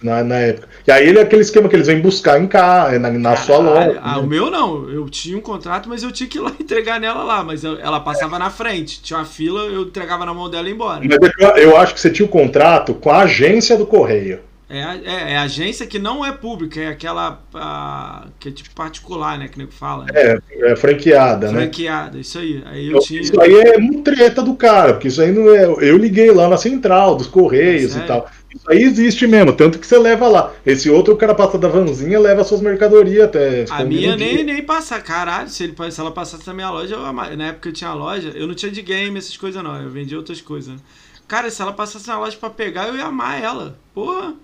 Na, 0.00 0.22
na, 0.22 0.36
época. 0.36 0.68
E 0.86 0.92
aí 0.92 1.08
ele 1.08 1.18
é 1.18 1.22
aquele 1.22 1.42
esquema 1.42 1.68
que 1.68 1.74
eles 1.74 1.88
vêm 1.88 2.00
buscar 2.00 2.40
em 2.40 2.46
cá, 2.46 2.96
na, 3.00 3.10
na 3.10 3.36
sua 3.36 3.58
loja. 3.58 3.98
Ah, 4.00 4.12
né? 4.12 4.18
o 4.18 4.26
meu 4.28 4.48
não. 4.48 4.88
Eu 4.88 5.08
tinha 5.08 5.36
um 5.36 5.40
contrato, 5.40 5.88
mas 5.88 6.04
eu 6.04 6.12
tinha 6.12 6.28
que 6.28 6.38
ir 6.38 6.40
lá 6.40 6.52
entregar 6.60 7.00
nela 7.00 7.24
lá. 7.24 7.42
Mas 7.42 7.64
eu, 7.64 7.76
ela 7.80 7.98
passava 7.98 8.36
é. 8.36 8.38
na 8.38 8.48
frente. 8.48 9.02
Tinha 9.02 9.18
uma 9.18 9.24
fila, 9.24 9.62
eu 9.62 9.82
entregava 9.82 10.24
na 10.24 10.32
mão 10.32 10.48
dela 10.48 10.68
e 10.68 10.68
ia 10.68 10.74
embora. 10.74 11.02
Mas 11.04 11.18
eu, 11.36 11.48
eu 11.56 11.76
acho 11.76 11.94
que 11.94 12.00
você 12.00 12.10
tinha 12.10 12.24
o 12.24 12.28
um 12.28 12.32
contrato 12.32 12.94
com 12.94 13.10
a 13.10 13.22
agência 13.22 13.76
do 13.76 13.84
correio. 13.84 14.38
É, 14.68 14.78
é, 14.78 15.32
é, 15.32 15.36
agência 15.36 15.86
que 15.86 15.98
não 15.98 16.24
é 16.24 16.32
pública, 16.32 16.80
é 16.80 16.88
aquela 16.88 17.42
a, 17.52 18.28
que 18.40 18.48
é 18.48 18.52
tipo 18.52 18.70
particular, 18.74 19.38
né? 19.38 19.46
Que 19.46 19.58
nem 19.58 19.66
fala. 19.66 20.06
Né? 20.06 20.12
É, 20.14 20.72
é 20.72 20.76
franqueada, 20.76 21.52
né? 21.52 21.60
Franqueada, 21.60 22.18
isso 22.18 22.38
aí. 22.38 22.62
aí 22.66 22.86
eu 22.86 22.92
então, 22.92 23.00
tinha... 23.00 23.20
Isso 23.20 23.40
aí 23.40 23.54
é 23.54 23.78
muito 23.78 24.02
treta 24.02 24.42
do 24.42 24.54
cara, 24.54 24.94
porque 24.94 25.08
isso 25.08 25.20
aí 25.20 25.32
não 25.32 25.54
é. 25.54 25.64
Eu 25.64 25.98
liguei 25.98 26.30
lá 26.30 26.48
na 26.48 26.56
central 26.56 27.14
dos 27.14 27.26
Correios 27.26 27.94
é 27.94 28.00
e 28.00 28.06
tal. 28.06 28.26
Isso 28.54 28.70
aí 28.70 28.82
existe 28.84 29.26
mesmo, 29.26 29.52
tanto 29.52 29.78
que 29.78 29.86
você 29.86 29.98
leva 29.98 30.28
lá. 30.28 30.54
Esse 30.64 30.88
outro, 30.88 31.12
o 31.12 31.16
cara 31.16 31.34
passa 31.34 31.58
da 31.58 31.68
vanzinha, 31.68 32.18
leva 32.18 32.44
suas 32.44 32.60
mercadorias 32.60 33.24
até. 33.24 33.66
A 33.68 33.84
minha 33.84 34.16
nem, 34.16 34.44
nem 34.44 34.62
passa, 34.62 34.98
caralho. 35.00 35.48
Se, 35.48 35.64
ele, 35.64 35.74
se 35.90 36.00
ela 36.00 36.10
passasse 36.12 36.46
na 36.46 36.54
minha 36.54 36.70
loja, 36.70 36.94
eu, 36.94 37.12
na 37.12 37.48
época 37.48 37.68
eu 37.68 37.72
tinha 37.72 37.92
loja, 37.92 38.32
eu 38.34 38.46
não 38.46 38.54
tinha 38.54 38.72
de 38.72 38.80
game, 38.80 39.18
essas 39.18 39.36
coisas 39.36 39.62
não. 39.62 39.82
Eu 39.82 39.90
vendia 39.90 40.16
outras 40.16 40.40
coisas. 40.40 40.72
Né? 40.72 40.80
Cara, 41.28 41.50
se 41.50 41.60
ela 41.60 41.72
passasse 41.72 42.06
na 42.06 42.18
loja 42.18 42.36
pra 42.38 42.48
pegar, 42.48 42.88
eu 42.88 42.96
ia 42.96 43.04
amar 43.04 43.42
ela. 43.42 43.76
Porra. 43.92 44.34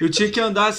Eu 0.00 0.08
tinha 0.08 0.30
que 0.30 0.40
andar 0.40 0.72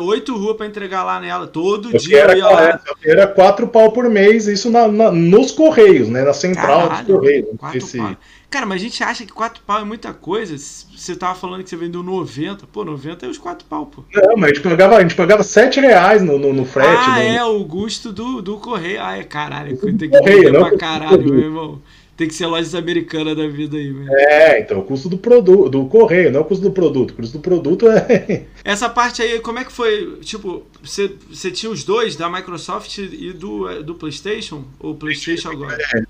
oito 0.00 0.36
ruas 0.36 0.56
para 0.56 0.66
entregar 0.66 1.04
lá 1.04 1.20
nela. 1.20 1.46
Todo 1.46 1.90
eu 1.92 1.98
dia 1.98 2.20
era, 2.20 2.32
eu 2.32 2.38
ia 2.38 2.48
lá. 2.48 2.80
Era 3.04 3.26
quatro 3.26 3.68
pau 3.68 3.92
por 3.92 4.08
mês, 4.08 4.46
isso 4.46 4.70
na, 4.70 4.88
na, 4.88 5.10
nos 5.10 5.50
Correios, 5.50 6.08
né? 6.08 6.24
Na 6.24 6.32
central 6.32 6.88
Caralho, 6.88 7.06
dos 7.06 7.16
Correios. 7.16 7.46
Esse... 7.74 7.98
Pau. 7.98 8.16
Cara, 8.54 8.66
mas 8.66 8.80
a 8.80 8.84
gente 8.84 9.02
acha 9.02 9.26
que 9.26 9.32
quatro 9.32 9.60
pau 9.66 9.80
é 9.80 9.84
muita 9.84 10.12
coisa. 10.12 10.56
Você 10.56 11.16
tava 11.16 11.34
falando 11.34 11.64
que 11.64 11.70
você 11.70 11.76
vendeu 11.76 12.04
90. 12.04 12.68
Pô, 12.68 12.84
90 12.84 13.26
é 13.26 13.28
os 13.28 13.36
quatro 13.36 13.66
pau, 13.68 13.86
pô. 13.86 14.04
Não, 14.14 14.36
mas 14.36 14.52
a 14.52 14.54
gente 14.54 14.62
pagava, 14.62 14.96
a 14.96 15.00
gente 15.00 15.16
pagava 15.16 15.42
7 15.42 15.80
reais 15.80 16.22
no, 16.22 16.38
no, 16.38 16.52
no 16.52 16.64
frete. 16.64 16.88
Ah, 16.88 17.16
no... 17.16 17.20
é, 17.20 17.44
o 17.44 17.64
custo 17.64 18.12
do, 18.12 18.40
do 18.40 18.58
correio. 18.58 19.02
Ah, 19.02 19.18
é 19.18 19.24
caralho. 19.24 19.76
Tem 19.76 19.96
que 19.96 20.08
correio, 20.08 20.52
pra 20.52 20.78
caralho, 20.78 21.24
meu 21.24 21.40
irmão. 21.40 21.82
Tem 22.16 22.28
que 22.28 22.34
ser 22.34 22.46
lojas 22.46 22.74
americanas 22.74 23.36
da 23.36 23.46
vida 23.48 23.76
aí, 23.76 23.92
velho. 23.92 24.08
É, 24.12 24.60
então, 24.60 24.78
o 24.78 24.84
custo 24.84 25.08
do 25.08 25.18
produto, 25.18 25.68
do 25.68 25.86
correio, 25.86 26.30
não 26.30 26.42
o 26.42 26.44
custo 26.44 26.62
do 26.62 26.70
produto. 26.70 27.10
O 27.10 27.14
custo 27.14 27.38
do 27.38 27.42
produto 27.42 27.88
é. 27.88 28.44
Essa 28.64 28.88
parte 28.88 29.20
aí, 29.20 29.40
como 29.40 29.58
é 29.58 29.64
que 29.64 29.72
foi? 29.72 30.18
Tipo, 30.20 30.62
você, 30.82 31.10
você 31.28 31.50
tinha 31.50 31.70
os 31.70 31.82
dois, 31.82 32.14
da 32.14 32.30
Microsoft 32.30 32.98
e 32.98 33.32
do, 33.32 33.82
do 33.82 33.94
PlayStation? 33.96 34.64
Ou 34.78 34.94
PlayStation 34.94 35.50
agora? 35.50 35.76
É. 35.96 36.02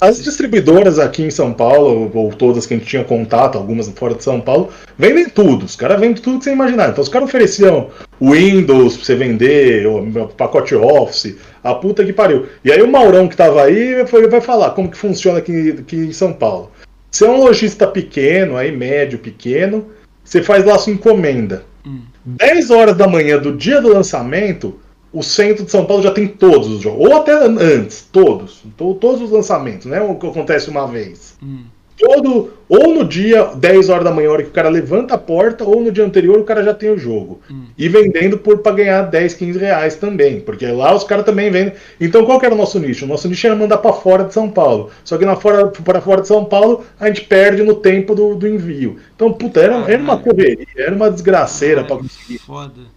As 0.00 0.22
distribuidoras 0.22 0.98
aqui 0.98 1.22
em 1.22 1.30
São 1.30 1.52
Paulo, 1.52 2.10
ou 2.12 2.32
todas 2.32 2.66
que 2.66 2.74
a 2.74 2.76
gente 2.76 2.88
tinha 2.88 3.04
contato, 3.04 3.56
algumas 3.56 3.88
fora 3.88 4.14
de 4.14 4.24
São 4.24 4.40
Paulo, 4.40 4.70
vendem 4.98 5.28
tudo. 5.28 5.64
Os 5.64 5.76
caras 5.76 6.00
vendem 6.00 6.20
tudo 6.20 6.38
que 6.38 6.44
você 6.44 6.52
imaginar. 6.52 6.90
Então 6.90 7.02
os 7.02 7.08
caras 7.08 7.28
ofereciam 7.28 7.90
Windows 8.20 8.96
pra 8.96 9.04
você 9.04 9.14
vender, 9.14 9.86
o 9.86 10.28
pacote 10.36 10.74
Office, 10.74 11.36
a 11.64 11.74
puta 11.74 12.04
que 12.04 12.12
pariu. 12.12 12.46
E 12.62 12.70
aí 12.70 12.82
o 12.82 12.92
Maurão 12.92 13.26
que 13.26 13.36
tava 13.36 13.62
aí 13.62 14.06
foi, 14.06 14.28
vai 14.28 14.42
falar 14.42 14.70
como 14.72 14.90
que 14.90 14.98
funciona 14.98 15.38
aqui, 15.38 15.76
aqui 15.80 15.96
em 15.96 16.12
São 16.12 16.32
Paulo. 16.32 16.70
Você 17.10 17.24
é 17.24 17.30
um 17.30 17.38
lojista 17.38 17.86
pequeno, 17.86 18.56
aí 18.56 18.70
médio, 18.70 19.18
pequeno, 19.18 19.86
você 20.22 20.42
faz 20.42 20.64
lá 20.64 20.78
sua 20.78 20.92
encomenda. 20.92 21.64
Hum. 21.86 22.02
10 22.26 22.70
horas 22.70 22.96
da 22.96 23.08
manhã 23.08 23.38
do 23.38 23.56
dia 23.56 23.80
do 23.80 23.88
lançamento, 23.88 24.78
o 25.12 25.22
centro 25.22 25.64
de 25.64 25.70
São 25.70 25.86
Paulo 25.86 26.02
já 26.02 26.10
tem 26.10 26.26
todos 26.26 26.68
os 26.68 26.80
jogos. 26.80 27.06
Ou 27.06 27.16
até 27.16 27.32
antes, 27.32 28.08
todos. 28.12 28.62
Todos 28.76 29.22
os 29.22 29.30
lançamentos, 29.30 29.86
né? 29.86 30.00
O 30.00 30.16
que 30.16 30.26
acontece 30.26 30.68
uma 30.68 30.86
vez. 30.86 31.36
Hum. 31.42 31.64
Todo, 31.96 32.52
ou 32.68 32.92
no 32.92 33.04
dia 33.04 33.44
10 33.54 33.88
horas 33.88 34.04
da 34.04 34.10
manhã, 34.10 34.30
hora 34.30 34.42
que 34.42 34.48
o 34.48 34.52
cara 34.52 34.68
levanta 34.68 35.14
a 35.14 35.18
porta, 35.18 35.62
ou 35.62 35.80
no 35.80 35.92
dia 35.92 36.04
anterior 36.04 36.38
o 36.38 36.44
cara 36.44 36.62
já 36.62 36.74
tem 36.74 36.90
o 36.90 36.98
jogo. 36.98 37.40
Hum. 37.48 37.66
E 37.78 37.88
vendendo 37.88 38.36
por 38.36 38.58
para 38.58 38.76
ganhar 38.76 39.02
10, 39.02 39.34
15 39.34 39.58
reais 39.58 39.94
também. 39.94 40.40
Porque 40.40 40.66
lá 40.66 40.94
os 40.94 41.04
caras 41.04 41.24
também 41.24 41.50
vendem. 41.50 41.74
Então 42.00 42.24
qual 42.24 42.40
que 42.40 42.46
era 42.46 42.54
o 42.54 42.58
nosso 42.58 42.80
nicho? 42.80 43.04
O 43.04 43.08
nosso 43.08 43.28
nicho 43.28 43.46
era 43.46 43.54
mandar 43.54 43.78
para 43.78 43.92
fora 43.92 44.24
de 44.24 44.34
São 44.34 44.50
Paulo. 44.50 44.90
Só 45.04 45.16
que 45.16 45.24
na 45.24 45.36
fora, 45.36 45.68
para 45.68 46.00
fora 46.00 46.22
de 46.22 46.28
São 46.28 46.44
Paulo, 46.44 46.84
a 46.98 47.06
gente 47.06 47.22
perde 47.22 47.62
no 47.62 47.74
tempo 47.74 48.14
do, 48.14 48.34
do 48.34 48.48
envio. 48.48 48.98
Então, 49.14 49.32
puta, 49.32 49.60
era, 49.60 49.76
era 49.90 50.02
uma 50.02 50.18
correria, 50.18 50.66
era 50.76 50.94
uma 50.94 51.10
desgraceira 51.10 51.84
para 51.84 51.98
conseguir. 51.98 52.38
Foda. 52.38 52.94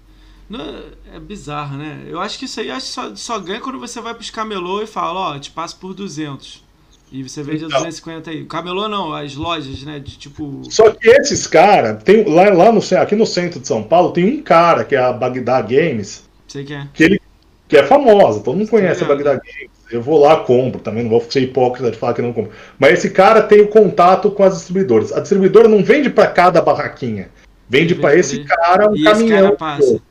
Não, 0.50 0.84
é 1.14 1.20
bizarro, 1.20 1.78
né? 1.78 2.06
Eu 2.08 2.20
acho 2.22 2.40
que 2.40 2.46
isso 2.46 2.60
aí 2.60 2.72
acho 2.72 2.88
só, 2.88 3.16
só 3.16 3.38
ganha 3.38 3.60
quando 3.60 3.80
você 3.80 4.00
vai 4.00 4.14
pros 4.14 4.30
camelô 4.30 4.82
e 4.82 4.88
fala, 4.88 5.20
ó, 5.20 5.36
oh, 5.36 5.40
te 5.40 5.52
passo 5.52 5.78
por 5.78 5.94
200. 5.94 6.64
E 7.12 7.24
você 7.24 7.42
vende 7.42 7.64
então, 7.64 7.78
a 7.78 7.84
250 7.84 8.30
aí. 8.30 8.46
Camelô 8.46 8.88
não, 8.88 9.14
as 9.14 9.36
lojas, 9.36 9.84
né? 9.84 10.00
De 10.00 10.18
tipo. 10.18 10.62
Só 10.70 10.92
que 10.92 11.10
esses 11.10 11.48
caras, 11.48 12.04
tem 12.04 12.26
lá, 12.26 12.50
lá 12.50 12.72
no, 12.72 12.82
aqui 13.00 13.16
no 13.16 13.26
centro 13.26 13.60
de 13.60 13.68
São 13.68 13.82
Paulo, 13.82 14.12
tem 14.12 14.26
um 14.26 14.44
cara 14.44 14.84
que 14.84 14.96
é 14.96 15.00
a 15.00 15.14
Bagdá 15.14 15.62
Games. 15.62 16.28
Sei 16.48 16.66
que 16.66 16.74
é. 16.74 16.88
Que, 16.94 17.04
ele, 17.04 17.22
que 17.68 17.78
é 17.78 17.84
famosa, 17.84 18.42
todo 18.42 18.58
mundo 18.58 18.70
conhece 18.70 19.04
a 19.04 19.08
Bagdá 19.08 19.34
Games. 19.34 19.78
Eu 19.90 20.02
vou 20.02 20.20
lá, 20.20 20.42
compro 20.42 20.82
também, 20.82 21.04
não 21.04 21.10
vou 21.10 21.26
ser 21.30 21.42
hipócrita 21.42 21.90
de 21.90 21.98
falar 21.98 22.14
que 22.14 22.22
não 22.22 22.34
compro. 22.34 22.52
Mas 22.78 23.00
esse 23.00 23.10
cara 23.10 23.42
tem 23.42 23.62
o 23.62 23.70
contato 23.70 24.30
com 24.30 24.44
as 24.44 24.56
distribuidoras. 24.56 25.14
A 25.14 25.22
distribuidora 25.22 25.70
não 25.70 25.82
vende 25.82 26.10
para 26.10 26.28
cada 26.28 26.62
barraquinha. 26.62 27.30
Vende 27.70 27.96
para 27.96 28.16
esse 28.16 28.44
cara 28.44 28.92
um 28.92 28.96
e 28.96 29.04
caminhão. 29.04 29.50
Esse 29.50 29.58
cara. 29.58 30.02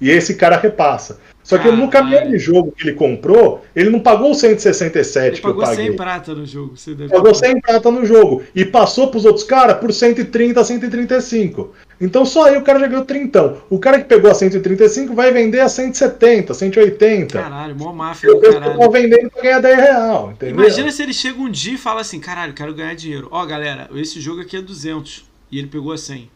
E 0.00 0.10
esse 0.10 0.34
cara 0.34 0.56
repassa. 0.56 1.20
Só 1.42 1.58
que 1.58 1.68
ah, 1.68 1.72
no 1.72 1.88
caminhão 1.88 2.30
de 2.30 2.38
jogo 2.38 2.72
que 2.72 2.88
ele 2.88 2.96
comprou, 2.96 3.64
ele 3.74 3.90
não 3.90 3.98
pagou 3.98 4.32
167 4.32 5.26
ele 5.26 5.40
que 5.40 5.46
eu 5.46 5.56
paguei. 5.56 5.76
Pagou 5.76 5.86
100 5.86 5.96
prata 5.96 6.34
no 6.34 6.46
jogo. 6.46 6.76
Você 6.76 6.94
deve 6.94 7.12
pagou 7.12 7.34
100 7.34 7.60
prata 7.60 7.90
no 7.90 8.06
jogo. 8.06 8.42
E 8.54 8.64
passou 8.64 9.08
pros 9.08 9.24
outros 9.24 9.44
caras 9.44 9.78
por 9.78 9.92
130, 9.92 10.62
135. 10.62 11.74
Então 12.00 12.24
só 12.24 12.46
aí 12.46 12.56
o 12.56 12.62
cara 12.62 12.78
já 12.80 12.86
ganhou 12.86 13.04
30. 13.04 13.56
O 13.68 13.78
cara 13.78 13.98
que 13.98 14.04
pegou 14.04 14.30
a 14.30 14.34
135 14.34 15.14
vai 15.14 15.32
vender 15.32 15.60
a 15.60 15.68
170, 15.68 16.54
180. 16.54 17.38
Caralho, 17.38 17.76
mó 17.76 17.92
máfia 17.92 18.32
do 18.32 18.40
caralho. 18.40 18.82
Eu 18.82 18.90
vendendo 18.90 19.30
pra 19.30 19.42
ganhar 19.42 19.60
10 19.60 19.76
real, 19.78 20.32
entendeu? 20.32 20.56
Imagina 20.56 20.90
se 20.90 21.02
ele 21.02 21.12
chega 21.12 21.40
um 21.40 21.50
dia 21.50 21.74
e 21.74 21.78
fala 21.78 22.00
assim, 22.00 22.20
caralho, 22.20 22.52
quero 22.52 22.74
ganhar 22.74 22.94
dinheiro. 22.94 23.28
Ó, 23.30 23.44
galera, 23.44 23.88
esse 23.94 24.20
jogo 24.20 24.40
aqui 24.40 24.56
é 24.56 24.62
200. 24.62 25.24
E 25.50 25.58
ele 25.58 25.68
pegou 25.68 25.92
a 25.92 25.98
100. 25.98 26.30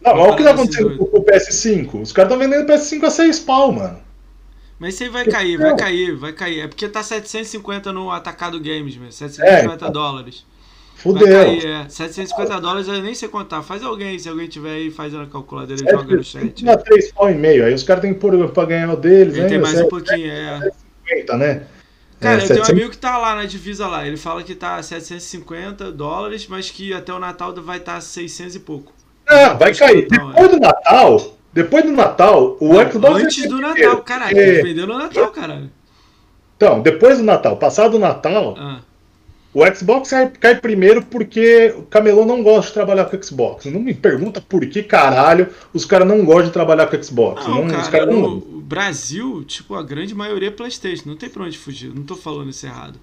Não, 0.00 0.16
mas 0.16 0.32
o 0.32 0.36
que 0.36 0.42
tá 0.42 0.50
acontecendo 0.50 0.96
com 0.96 1.18
o 1.18 1.24
PS5? 1.24 2.02
Os 2.02 2.12
caras 2.12 2.32
estão 2.32 2.38
vendendo 2.38 2.68
PS5 2.68 3.04
a 3.04 3.10
6 3.10 3.40
pau, 3.40 3.72
mano. 3.72 3.98
Mas 4.78 4.94
isso 4.94 5.04
aí 5.04 5.08
vai 5.08 5.24
cair, 5.24 5.56
vai 5.56 5.76
cair, 5.76 6.14
vai 6.14 6.32
cair. 6.32 6.60
É 6.60 6.68
porque 6.68 6.88
tá 6.88 7.02
750 7.02 7.92
no 7.92 8.10
Atacado 8.10 8.60
Games, 8.60 8.96
mesmo. 8.96 9.12
750 9.12 9.86
é, 9.86 9.90
dólares. 9.90 10.44
Fudeu. 10.96 11.26
Vai 11.26 11.44
cair, 11.46 11.66
é. 11.66 11.88
750 11.88 12.60
dólares 12.60 12.88
eu 12.88 13.02
nem 13.02 13.14
sei 13.14 13.28
contar. 13.28 13.62
Faz 13.62 13.82
alguém, 13.82 14.18
se 14.18 14.28
alguém 14.28 14.48
tiver 14.48 14.72
aí, 14.72 14.90
faz 14.90 15.12
na 15.12 15.26
calculadora 15.26 15.80
e 15.80 15.90
joga 15.90 16.16
no 16.16 16.22
chat. 16.22 16.64
Dá 16.64 16.76
3 16.76 17.12
pau 17.12 17.30
e 17.30 17.34
meio. 17.34 17.64
Aí 17.64 17.72
os 17.72 17.82
caras 17.82 18.02
têm 18.02 18.12
que 18.12 18.20
pôr 18.20 18.48
pra 18.50 18.66
ganhar 18.66 18.92
o 18.92 18.96
deles, 18.96 19.36
né? 19.36 19.48
Tem 19.48 19.58
mais 19.58 19.80
um 19.80 19.88
pouquinho, 19.88 20.30
é. 20.30 20.70
50, 21.08 21.36
né? 21.38 21.66
Cara, 22.20 22.40
é, 22.40 22.44
eu 22.44 22.46
700... 22.46 22.48
tenho 22.48 22.62
um 22.62 22.80
amigo 22.80 22.90
que 22.90 22.98
tá 22.98 23.16
lá 23.16 23.34
na 23.34 23.44
divisa 23.44 23.86
lá. 23.86 24.06
Ele 24.06 24.16
fala 24.16 24.42
que 24.42 24.54
tá 24.54 24.82
750 24.82 25.90
dólares, 25.92 26.46
mas 26.48 26.70
que 26.70 26.92
até 26.92 27.12
o 27.12 27.18
Natal 27.18 27.54
vai 27.62 27.78
estar 27.78 27.94
tá 27.94 28.00
600 28.00 28.56
e 28.56 28.60
pouco. 28.60 28.92
Ah, 29.26 29.54
vai 29.54 29.74
cair. 29.74 30.06
Depois 30.08 30.50
do 30.50 30.60
Natal, 30.60 31.36
depois 31.52 31.84
do 31.84 31.92
Natal, 31.92 32.56
o 32.60 32.74
não, 32.74 32.90
Xbox. 32.90 33.22
Antes 33.22 33.48
do 33.48 33.58
Natal, 33.58 34.02
caralho. 34.02 34.38
É... 34.38 34.62
Vendeu 34.62 34.86
no 34.86 34.98
Natal, 34.98 35.28
caralho. 35.28 35.70
Então, 36.56 36.82
depois 36.82 37.18
do 37.18 37.24
Natal, 37.24 37.56
passado 37.56 37.94
o 37.94 37.98
Natal, 37.98 38.54
ah. 38.58 38.80
o 39.54 39.74
Xbox 39.74 40.10
cai, 40.10 40.30
cai, 40.30 40.54
primeiro 40.54 41.02
porque 41.02 41.74
o 41.76 41.82
Camelô 41.82 42.24
não 42.24 42.42
gosta 42.42 42.68
de 42.68 42.74
trabalhar 42.74 43.06
com 43.06 43.16
o 43.16 43.22
Xbox. 43.22 43.66
Não 43.66 43.80
me 43.80 43.94
pergunta 43.94 44.40
por 44.40 44.66
que 44.66 44.82
caralho 44.82 45.48
os 45.74 45.84
caras 45.84 46.06
não 46.06 46.24
gostam 46.24 46.46
de 46.46 46.52
trabalhar 46.52 46.86
com 46.86 46.96
o 46.96 47.02
Xbox. 47.02 47.46
Não, 47.46 47.64
não, 47.64 47.90
cara, 47.90 48.06
no 48.06 48.40
Brasil, 48.40 49.42
tipo, 49.44 49.74
a 49.74 49.82
grande 49.82 50.14
maioria 50.14 50.48
é 50.48 50.50
Playstation. 50.50 51.04
Não 51.06 51.16
tem 51.16 51.28
pra 51.28 51.44
onde 51.44 51.56
fugir. 51.56 51.90
Não 51.94 52.02
tô 52.02 52.16
falando 52.16 52.50
isso 52.50 52.66
errado. 52.66 52.98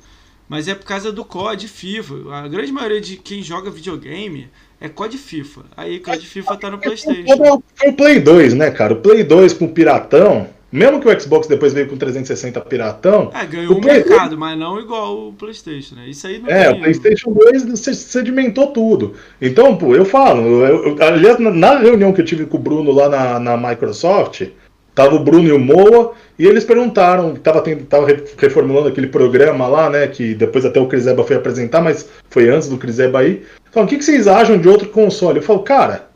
Mas 0.47 0.67
é 0.67 0.75
por 0.75 0.85
causa 0.85 1.11
do 1.11 1.23
COD 1.25 1.67
FIFA. 1.67 2.35
A 2.35 2.47
grande 2.47 2.71
maioria 2.71 3.01
de 3.01 3.17
quem 3.17 3.41
joga 3.41 3.71
videogame 3.71 4.49
é 4.83 4.89
COD 4.89 5.17
FIFA. 5.17 5.61
Aí 5.77 5.97
COD 6.01 6.25
FIFA 6.27 6.57
tá 6.57 6.69
no 6.69 6.77
PlayStation. 6.77 7.61
É 7.81 7.87
o 7.87 7.93
Play 7.93 8.19
2, 8.19 8.53
né, 8.53 8.69
cara? 8.69 8.93
O 8.93 8.97
Play 8.97 9.23
2 9.23 9.53
com 9.53 9.65
o 9.65 9.69
Piratão. 9.69 10.49
Mesmo 10.69 10.99
que 10.99 11.07
o 11.07 11.19
Xbox 11.21 11.47
depois 11.47 11.71
veio 11.71 11.87
com 11.87 11.95
360 11.95 12.59
Piratão. 12.61 13.31
É, 13.33 13.45
ganhou 13.45 13.77
o, 13.77 13.81
mercado, 13.81 14.29
2... 14.29 14.39
mas 14.39 14.57
não 14.57 14.79
igual 14.79 15.29
o 15.29 15.33
PlayStation, 15.33 15.95
né? 15.95 16.09
Isso 16.09 16.27
aí 16.27 16.39
não 16.39 16.49
É, 16.49 16.65
tem... 16.65 16.73
o 16.73 16.81
PlayStation 16.81 17.31
2 17.31 17.79
sedimentou 17.79 18.73
tudo. 18.73 19.13
Então, 19.41 19.77
pô, 19.77 19.95
eu 19.95 20.03
falo. 20.03 20.41
Eu, 20.65 20.87
eu, 20.87 21.03
aliás, 21.03 21.39
na 21.39 21.77
reunião 21.77 22.11
que 22.11 22.19
eu 22.19 22.25
tive 22.25 22.45
com 22.45 22.57
o 22.57 22.59
Bruno 22.59 22.91
lá 22.91 23.07
na, 23.07 23.39
na 23.39 23.69
Microsoft, 23.69 24.47
tava 24.95 25.15
o 25.15 25.23
Bruno 25.23 25.47
e 25.47 25.51
o 25.51 25.59
Moa, 25.59 26.13
e 26.37 26.45
eles 26.45 26.63
perguntaram, 26.63 27.35
tava, 27.35 27.61
tendo, 27.61 27.85
tava 27.85 28.07
reformulando 28.37 28.87
aquele 28.87 29.07
programa 29.07 29.67
lá, 29.67 29.89
né? 29.89 30.07
Que 30.07 30.33
depois 30.33 30.65
até 30.65 30.79
o 30.79 30.87
Criseba 30.87 31.23
foi 31.23 31.35
apresentar, 31.35 31.81
mas 31.81 32.09
foi 32.29 32.49
antes 32.49 32.67
do 32.67 32.77
Criseba 32.77 33.19
aí. 33.19 33.43
Então, 33.69 33.83
o 33.83 33.87
que, 33.87 33.97
que 33.97 34.03
vocês 34.03 34.27
acham 34.27 34.57
de 34.57 34.67
outro 34.67 34.89
console? 34.89 35.37
Eu 35.37 35.43
falo, 35.43 35.59
cara, 35.59 36.09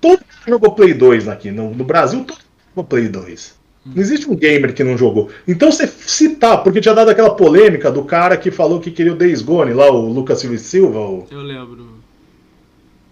todo 0.00 0.18
mundo 0.18 0.48
jogou 0.48 0.72
Play 0.72 0.94
2 0.94 1.28
aqui. 1.28 1.50
No, 1.50 1.70
no 1.70 1.84
Brasil, 1.84 2.20
todo 2.20 2.36
mundo 2.36 2.44
jogou 2.70 2.84
Play 2.84 3.08
2. 3.08 3.64
Não 3.86 4.00
existe 4.00 4.30
um 4.30 4.34
gamer 4.34 4.72
que 4.72 4.82
não 4.82 4.96
jogou. 4.96 5.28
Então 5.46 5.70
você 5.70 5.86
citar, 5.86 6.62
porque 6.62 6.80
tinha 6.80 6.94
dado 6.94 7.10
aquela 7.10 7.34
polêmica 7.34 7.90
do 7.90 8.02
cara 8.02 8.36
que 8.36 8.50
falou 8.50 8.80
que 8.80 8.90
queria 8.90 9.12
o 9.12 9.16
Days 9.16 9.42
Gone, 9.42 9.74
lá 9.74 9.90
o 9.90 10.08
Lucas 10.08 10.40
Silva 10.40 10.56
Silva. 10.56 10.98
O... 10.98 11.26
Eu 11.30 11.40
lembro. 11.40 11.93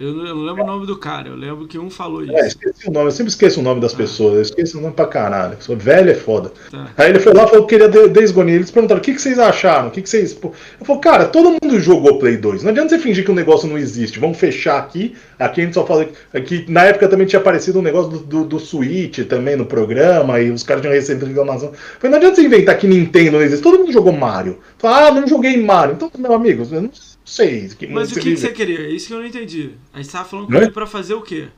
Eu 0.02 0.12
não, 0.14 0.26
eu 0.26 0.34
não 0.34 0.42
lembro 0.42 0.64
o 0.64 0.66
nome 0.66 0.84
do 0.84 0.96
cara, 0.96 1.28
eu 1.28 1.36
lembro 1.36 1.64
que 1.68 1.78
um 1.78 1.88
falou 1.88 2.24
isso. 2.24 2.36
É, 2.36 2.48
esqueci 2.48 2.88
o 2.88 2.90
nome, 2.90 3.06
eu 3.06 3.12
sempre 3.12 3.30
esqueço 3.30 3.60
o 3.60 3.62
nome 3.62 3.80
das 3.80 3.94
pessoas, 3.94 4.34
eu 4.34 4.42
esqueço 4.42 4.76
o 4.76 4.80
nome 4.80 4.94
pra 4.94 5.06
caralho. 5.06 5.56
Sou 5.60 5.76
velho 5.76 6.10
é 6.10 6.14
foda. 6.14 6.50
Tá. 6.72 6.88
Aí 6.98 7.10
ele 7.10 7.20
foi 7.20 7.32
lá 7.32 7.44
e 7.44 7.48
falou 7.48 7.64
que 7.64 7.78
queria 7.78 8.32
Gone. 8.32 8.50
E 8.50 8.54
eles 8.56 8.72
perguntaram: 8.72 9.00
o 9.00 9.04
que, 9.04 9.14
que 9.14 9.22
vocês 9.22 9.38
acharam? 9.38 9.86
O 9.86 9.90
que, 9.92 10.02
que 10.02 10.10
vocês. 10.10 10.36
Eu 10.42 10.52
falei, 10.84 11.00
cara, 11.00 11.26
todo 11.26 11.50
mundo 11.50 11.78
jogou 11.78 12.18
Play 12.18 12.36
2. 12.36 12.64
Não 12.64 12.70
adianta 12.70 12.88
você 12.88 12.98
fingir 12.98 13.24
que 13.24 13.30
o 13.30 13.34
negócio 13.34 13.68
não 13.68 13.78
existe. 13.78 14.18
Vamos 14.18 14.38
fechar 14.38 14.76
aqui. 14.76 15.14
Aqui 15.38 15.60
a 15.60 15.64
gente 15.64 15.74
só 15.74 15.86
fala 15.86 16.08
que 16.44 16.68
na 16.68 16.82
época 16.82 17.06
também 17.06 17.26
tinha 17.26 17.38
aparecido 17.38 17.78
um 17.78 17.82
negócio 17.82 18.10
do, 18.10 18.18
do, 18.18 18.44
do 18.44 18.58
Switch 18.58 19.20
também 19.28 19.54
no 19.54 19.66
programa, 19.66 20.40
e 20.40 20.50
os 20.50 20.64
caras 20.64 20.82
tinham 20.82 20.94
recebido 20.94 21.26
reclamação. 21.26 21.68
Eu 21.68 21.74
falei, 22.00 22.10
não 22.10 22.16
adianta 22.18 22.36
você 22.36 22.42
inventar 22.42 22.76
que 22.76 22.88
Nintendo 22.88 23.38
não 23.38 23.42
existe. 23.42 23.62
Todo 23.62 23.78
mundo 23.78 23.92
jogou 23.92 24.12
Mario. 24.12 24.58
Fala, 24.78 25.06
ah, 25.06 25.10
não 25.12 25.28
joguei 25.28 25.56
Mario. 25.62 25.94
Então, 25.94 26.10
meu 26.18 26.32
amigo, 26.32 26.66
eu 26.72 26.82
não 26.82 26.90
sei. 27.24 27.70
Mas 27.90 28.10
o 28.12 28.14
que, 28.14 28.20
que 28.20 28.36
você 28.36 28.48
queria? 28.50 28.88
Isso 28.88 29.08
que 29.08 29.14
eu 29.14 29.18
não 29.18 29.26
entendi. 29.26 29.70
A 29.92 29.98
gente 30.02 30.10
tava 30.10 30.24
falando 30.24 30.48
Não 30.48 30.56
é? 30.56 30.60
comigo 30.60 30.74
pra 30.74 30.86
fazer 30.86 31.14
o 31.14 31.22
quê? 31.22 31.48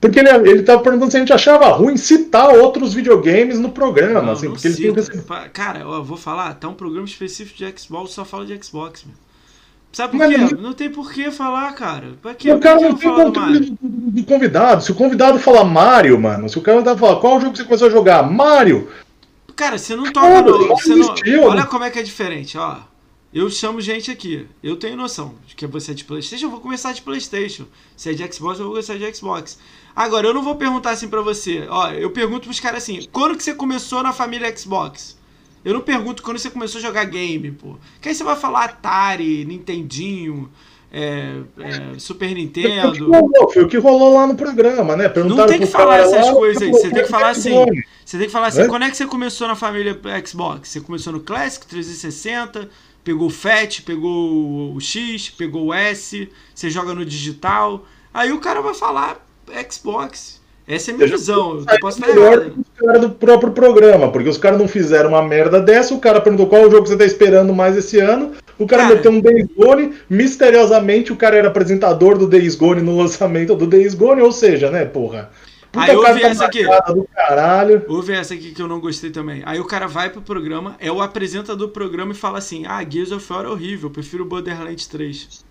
Porque 0.00 0.18
ele, 0.20 0.28
ele 0.50 0.62
tava 0.62 0.82
perguntando 0.82 1.10
se 1.10 1.16
a 1.16 1.20
gente 1.20 1.32
achava 1.32 1.68
ruim 1.70 1.96
citar 1.96 2.50
outros 2.50 2.92
videogames 2.92 3.58
no 3.58 3.70
programa, 3.70 4.20
Não, 4.22 4.32
assim, 4.32 4.46
não 4.46 4.52
porque 4.52 4.68
cita. 4.70 4.94
recebido. 4.94 5.22
Pa- 5.24 5.48
Cara, 5.48 5.88
ó, 5.88 5.96
eu 5.96 6.04
vou 6.04 6.16
falar, 6.18 6.52
tá 6.54 6.68
um 6.68 6.74
programa 6.74 7.06
específico 7.06 7.56
de 7.58 7.80
Xbox, 7.80 8.10
só 8.12 8.24
fala 8.24 8.44
de 8.44 8.62
Xbox, 8.62 9.04
meu. 9.04 9.14
Sabe 9.92 10.18
por 10.18 10.28
quê? 10.28 10.36
não- 10.36 10.60
Não 10.60 10.72
tem 10.74 10.90
por 10.90 11.10
que 11.10 11.30
falar, 11.30 11.72
cara. 11.72 12.08
Pra 12.20 12.34
quê? 12.34 12.52
O 12.52 12.60
cara 12.60 12.78
não 12.78 12.94
tem 12.94 13.08
falar 13.08 13.24
controle 13.24 13.74
do 13.80 14.24
convidado. 14.24 14.82
Se 14.84 14.92
o 14.92 14.94
convidado 14.94 15.38
falar 15.38 15.64
Mario, 15.64 16.20
mano, 16.20 16.46
se 16.50 16.58
o 16.58 16.60
cara 16.62 16.82
tá 16.82 16.94
falando 16.94 17.20
qual 17.20 17.40
jogo 17.40 17.56
você 17.56 17.64
começou 17.64 17.88
a 17.88 17.90
jogar? 17.90 18.22
Mario! 18.30 18.88
Cara, 19.54 19.78
você 19.78 19.96
não 19.96 20.04
toca 20.12 20.20
Cara, 20.28 20.42
no. 20.42 20.66
não 20.68 20.76
Você 20.76 20.94
não, 20.94 21.44
olha 21.44 21.64
como 21.64 21.82
é 21.84 21.90
que 21.90 21.98
é 21.98 22.02
diferente, 22.02 22.58
ó. 22.58 22.76
Eu 23.32 23.50
chamo 23.50 23.80
gente 23.80 24.10
aqui. 24.10 24.46
Eu 24.62 24.76
tenho 24.76 24.96
noção 24.96 25.34
de 25.46 25.54
que 25.54 25.66
você 25.66 25.90
é 25.90 25.94
de 25.94 26.04
Playstation, 26.04 26.46
eu 26.46 26.50
vou 26.50 26.60
começar 26.60 26.92
de 26.92 27.02
Playstation. 27.02 27.64
Se 27.96 28.10
é 28.10 28.14
de 28.14 28.32
Xbox, 28.32 28.58
eu 28.58 28.64
vou 28.64 28.74
começar 28.74 28.96
de 28.96 29.14
Xbox. 29.14 29.58
Agora, 29.94 30.26
eu 30.26 30.34
não 30.34 30.42
vou 30.42 30.54
perguntar 30.56 30.90
assim 30.90 31.08
pra 31.08 31.20
você. 31.20 31.66
Ó, 31.68 31.90
eu 31.90 32.10
pergunto 32.10 32.42
pros 32.46 32.60
caras 32.60 32.82
assim, 32.82 33.06
quando 33.12 33.36
que 33.36 33.42
você 33.42 33.54
começou 33.54 34.02
na 34.02 34.12
família 34.12 34.54
Xbox? 34.56 35.16
Eu 35.64 35.74
não 35.74 35.80
pergunto 35.80 36.22
quando 36.22 36.38
você 36.38 36.48
começou 36.48 36.78
a 36.78 36.82
jogar 36.82 37.04
game, 37.04 37.50
pô. 37.50 37.76
Que 38.00 38.08
aí 38.08 38.14
você 38.14 38.22
vai 38.22 38.36
falar 38.36 38.64
Atari, 38.64 39.44
Nintendinho, 39.44 40.48
é, 40.92 41.40
é, 41.58 41.98
Super 41.98 42.26
Foi 42.26 42.34
o 42.34 42.38
Nintendo. 42.38 43.10
rolou, 43.10 43.52
foi 43.52 43.64
o 43.64 43.68
que 43.68 43.76
rolou 43.76 44.14
lá 44.14 44.26
no 44.26 44.36
programa, 44.36 44.96
né? 44.96 45.08
Perguntaram 45.08 45.42
Não 45.42 45.46
tem 45.46 45.58
que 45.58 45.66
falar 45.66 45.98
essas 45.98 46.26
lá, 46.26 46.32
coisas 46.32 46.62
aí. 46.62 46.68
falou, 46.70 46.82
Você 46.82 46.90
tem 46.90 47.02
que 47.02 47.10
falar 47.10 47.30
assim. 47.30 47.64
Você 48.04 48.18
tem 48.18 48.26
que 48.28 48.32
falar 48.32 48.46
assim, 48.46 48.62
É? 48.62 48.68
quando 48.68 48.84
é 48.84 48.90
que 48.90 48.96
você 48.96 49.06
começou 49.06 49.48
na 49.48 49.56
família 49.56 50.00
Xbox? 50.24 50.68
Você 50.68 50.80
começou 50.80 51.12
no 51.12 51.20
Classic 51.20 51.66
360, 51.66 52.70
pegou 53.06 53.28
o 53.28 53.30
Fat, 53.30 53.82
pegou 53.82 54.74
o 54.74 54.80
X, 54.80 55.30
pegou 55.30 55.66
o 55.66 55.72
S, 55.72 56.28
você 56.52 56.68
joga 56.68 56.92
no 56.92 57.04
digital. 57.04 57.86
Aí 58.12 58.32
o 58.32 58.40
cara 58.40 58.60
vai 58.60 58.74
falar 58.74 59.24
Xbox. 59.70 60.40
Essa 60.66 60.90
é 60.90 60.94
a 60.94 60.96
minha 60.96 61.08
Eu 61.08 61.12
visão. 61.16 61.58
Eu 61.58 61.80
posso 61.80 62.00
estar 62.00 62.10
errado. 62.10 62.50
que 62.50 62.60
os 62.60 62.66
caras 62.84 63.00
do 63.00 63.10
próprio 63.10 63.52
programa, 63.52 64.10
porque 64.10 64.28
os 64.28 64.36
caras 64.36 64.58
não 64.58 64.66
fizeram 64.66 65.10
uma 65.10 65.22
merda 65.22 65.60
dessa, 65.60 65.94
o 65.94 66.00
cara 66.00 66.20
perguntou 66.20 66.48
qual 66.48 66.62
o 66.62 66.70
jogo 66.70 66.84
você 66.84 66.96
tá 66.96 67.04
esperando 67.04 67.54
mais 67.54 67.76
esse 67.76 68.00
ano, 68.00 68.32
o 68.58 68.66
cara, 68.66 68.82
Cara. 68.82 68.96
meteu 68.96 69.12
um 69.12 69.20
Days 69.20 69.46
Gone, 69.56 69.94
misteriosamente 70.10 71.12
o 71.12 71.16
cara 71.16 71.36
era 71.36 71.46
apresentador 71.46 72.18
do 72.18 72.26
Days 72.26 72.56
Gone 72.56 72.82
no 72.82 72.96
lançamento 72.96 73.54
do 73.54 73.68
Days 73.68 73.94
Gone, 73.94 74.20
ou 74.20 74.32
seja, 74.32 74.68
né, 74.68 74.84
porra. 74.84 75.30
Aí 75.76 75.94
eu 75.94 76.02
cara 76.02 76.14
vi 76.14 76.22
essa 76.24 76.44
aqui. 76.46 76.62
do 76.62 77.08
caralho. 77.14 77.84
Essa 78.12 78.34
aqui 78.34 78.52
que 78.52 78.62
eu 78.62 78.68
não 78.68 78.80
gostei 78.80 79.10
também. 79.10 79.42
Aí 79.44 79.60
o 79.60 79.64
cara 79.64 79.86
vai 79.86 80.10
pro 80.10 80.22
programa, 80.22 80.76
é 80.78 80.90
o 80.90 81.00
apresentador 81.00 81.68
do 81.68 81.72
programa 81.72 82.12
e 82.12 82.14
fala 82.14 82.38
assim: 82.38 82.64
Ah, 82.66 82.84
Gears 82.88 83.12
of 83.12 83.32
War 83.32 83.44
é 83.44 83.48
horrível, 83.48 83.88
eu 83.88 83.92
prefiro 83.92 84.24
Borderlands 84.24 84.86
3. 84.86 85.44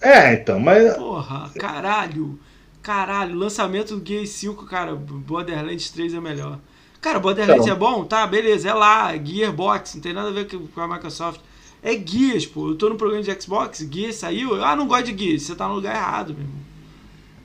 É, 0.00 0.34
então, 0.34 0.60
mas 0.60 0.94
Porra, 0.94 1.50
caralho. 1.58 2.38
Caralho, 2.82 3.34
lançamento 3.34 3.96
do 3.96 4.06
Gears 4.08 4.30
5, 4.30 4.64
cara, 4.66 4.94
Borderlands 4.94 5.90
3 5.90 6.14
é 6.14 6.20
melhor. 6.20 6.58
Cara, 7.00 7.18
Borderlands 7.18 7.64
Então. 7.64 7.74
é 7.74 7.78
bom? 7.78 8.04
Tá, 8.04 8.26
beleza, 8.26 8.68
é 8.68 8.74
lá, 8.74 9.12
Gearbox, 9.16 9.94
não 9.96 10.02
tem 10.02 10.12
nada 10.12 10.28
a 10.28 10.32
ver 10.32 10.48
com 10.48 10.66
com 10.66 10.80
a 10.80 10.88
Microsoft. 10.88 11.40
É 11.82 11.92
Gears, 11.94 12.46
pô. 12.46 12.68
Eu 12.70 12.74
tô 12.76 12.88
no 12.88 12.96
programa 12.96 13.22
de 13.22 13.40
Xbox, 13.42 13.78
Gears 13.92 14.16
saiu. 14.16 14.62
Ah, 14.64 14.74
não 14.76 14.86
gosto 14.86 15.12
de 15.12 15.24
Gears, 15.24 15.42
você 15.42 15.54
tá 15.54 15.68
no 15.68 15.74
lugar 15.74 15.94
errado, 15.94 16.32
meu 16.34 16.42
irmão. 16.42 16.60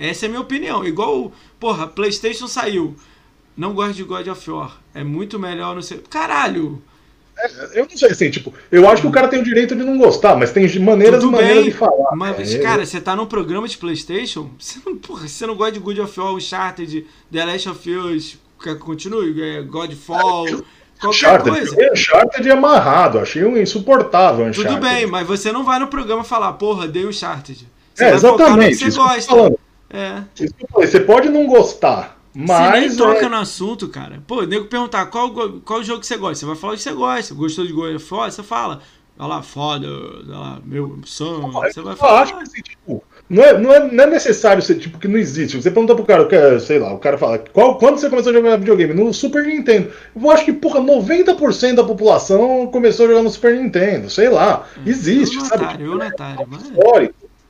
Essa 0.09 0.25
é 0.25 0.27
a 0.27 0.29
minha 0.29 0.41
opinião. 0.41 0.83
Igual, 0.85 1.31
porra, 1.59 1.85
PlayStation 1.87 2.47
saiu. 2.47 2.95
Não 3.55 3.73
gosto 3.73 3.93
de 3.93 4.03
God 4.03 4.27
of 4.27 4.49
War. 4.49 4.77
É 4.95 5.03
muito 5.03 5.37
melhor 5.37 5.75
no 5.75 5.81
seu. 5.83 6.01
Caralho! 6.09 6.81
eu 7.73 7.87
não 7.89 7.97
sei 7.97 8.11
assim, 8.11 8.29
tipo, 8.29 8.53
eu 8.71 8.87
acho 8.87 9.01
que 9.01 9.07
o 9.07 9.11
cara 9.11 9.27
tem 9.27 9.39
o 9.39 9.43
direito 9.43 9.75
de 9.75 9.83
não 9.83 9.97
gostar, 9.97 10.35
mas 10.35 10.51
tem 10.51 10.67
maneiras 10.79 11.21
Tudo 11.21 11.31
e 11.33 11.35
maneiras 11.35 11.63
bem, 11.63 11.71
de 11.71 11.77
falar. 11.77 12.15
Mas, 12.15 12.53
É, 12.53 12.59
cara, 12.59 12.85
você 12.85 13.01
tá 13.01 13.15
num 13.15 13.25
programa 13.25 13.67
de 13.67 13.77
Playstation, 13.77 14.49
você 14.59 14.79
não, 14.85 14.95
porra, 14.95 15.27
você 15.27 15.45
não 15.47 15.55
gosta 15.55 15.71
de 15.73 15.79
God 15.79 15.97
of 15.99 16.19
War, 16.19 16.33
Uncharted, 16.35 17.05
The 17.31 17.45
Last 17.45 17.69
of 17.69 17.89
Us, 17.89 18.37
quer 18.63 18.75
que 18.75 18.81
continue? 18.81 19.41
É, 19.41 19.61
Godfall, 19.63 20.45
qualquer 20.99 21.07
Uncharted, 21.07 21.49
coisa. 21.57 21.91
Uncharted 21.93 22.47
é 22.47 22.51
amarrado, 22.51 23.17
achei 23.19 23.43
um 23.43 23.57
insuportável 23.57 24.45
Tudo 24.51 24.67
Uncharted. 24.67 24.79
bem, 24.89 25.07
mas 25.07 25.25
você 25.27 25.51
não 25.51 25.63
vai 25.63 25.79
no 25.79 25.87
programa 25.87 26.23
falar, 26.23 26.53
porra, 26.53 26.87
dei 26.87 27.07
Uncharted. 27.07 27.67
Você 27.93 28.03
É, 28.03 28.11
vai 28.11 28.19
focar 28.19 28.55
no 28.55 28.67
que 28.67 28.75
exatamente, 28.75 28.77
você 28.77 28.87
isso 28.87 28.97
que 28.97 29.33
eu 29.33 29.37
tô 29.37 29.49
gosta. 29.49 29.59
É. 29.93 30.23
Você 30.75 30.99
pode 31.01 31.29
não 31.29 31.45
gostar, 31.45 32.17
Você 32.33 32.45
mas 32.45 32.71
nem 32.71 32.95
toca 32.95 33.25
é, 33.25 33.29
no 33.29 33.35
assunto, 33.35 33.89
cara. 33.89 34.23
Pô, 34.25 34.41
o 34.41 34.45
nego 34.45 34.65
perguntar 34.65 35.05
qual, 35.07 35.31
qual 35.61 35.83
jogo 35.83 35.99
que 35.99 36.07
você 36.07 36.17
gosta. 36.17 36.35
Você 36.35 36.45
vai 36.45 36.55
falar 36.55 36.73
o 36.73 36.75
que 36.77 36.83
você 36.83 36.93
gosta. 36.93 37.35
Gostou 37.35 37.65
de 37.65 37.73
of 37.73 38.13
War? 38.13 38.31
Você 38.31 38.41
fala. 38.41 38.81
Olha 39.19 39.35
lá, 39.35 39.43
foda, 39.43 39.87
olha 39.87 40.37
lá, 40.37 40.61
meu 40.65 40.97
som. 41.05 41.51
Você 41.51 41.81
vai 41.81 41.93
eu 41.93 41.97
falar. 41.97 42.21
acho 42.21 42.35
que 42.35 42.41
assim, 42.41 42.61
tipo, 42.61 43.03
não 43.29 43.43
é, 43.43 43.57
não, 43.57 43.71
é, 43.71 43.91
não 43.91 44.03
é 44.05 44.07
necessário 44.07 44.63
ser 44.63 44.79
tipo 44.79 44.97
que 44.97 45.07
não 45.07 45.17
existe. 45.17 45.61
Você 45.61 45.69
pergunta 45.69 45.93
pro 45.93 46.03
cara, 46.03 46.25
quer, 46.25 46.59
sei 46.59 46.79
lá, 46.79 46.91
o 46.91 46.97
cara 46.97 47.19
fala, 47.19 47.37
qual, 47.37 47.77
quando 47.77 47.97
você 47.97 48.09
começou 48.09 48.31
a 48.31 48.33
jogar 48.33 48.57
videogame? 48.57 48.93
No 48.93 49.13
Super 49.13 49.45
Nintendo. 49.45 49.91
Eu 50.15 50.31
acho 50.31 50.45
que, 50.45 50.53
porra, 50.53 50.81
90% 50.81 51.75
da 51.75 51.83
população 51.83 52.65
começou 52.67 53.05
a 53.05 53.09
jogar 53.09 53.21
no 53.21 53.29
Super 53.29 53.55
Nintendo, 53.55 54.09
sei 54.09 54.27
lá. 54.27 54.65
Existe, 54.85 55.37
eu 55.37 55.45
sabe? 55.45 55.65
Atari, 55.65 55.83
eu 55.83 55.95
no 55.95 56.03
Atari, 56.03 56.45
mas. 56.47 56.71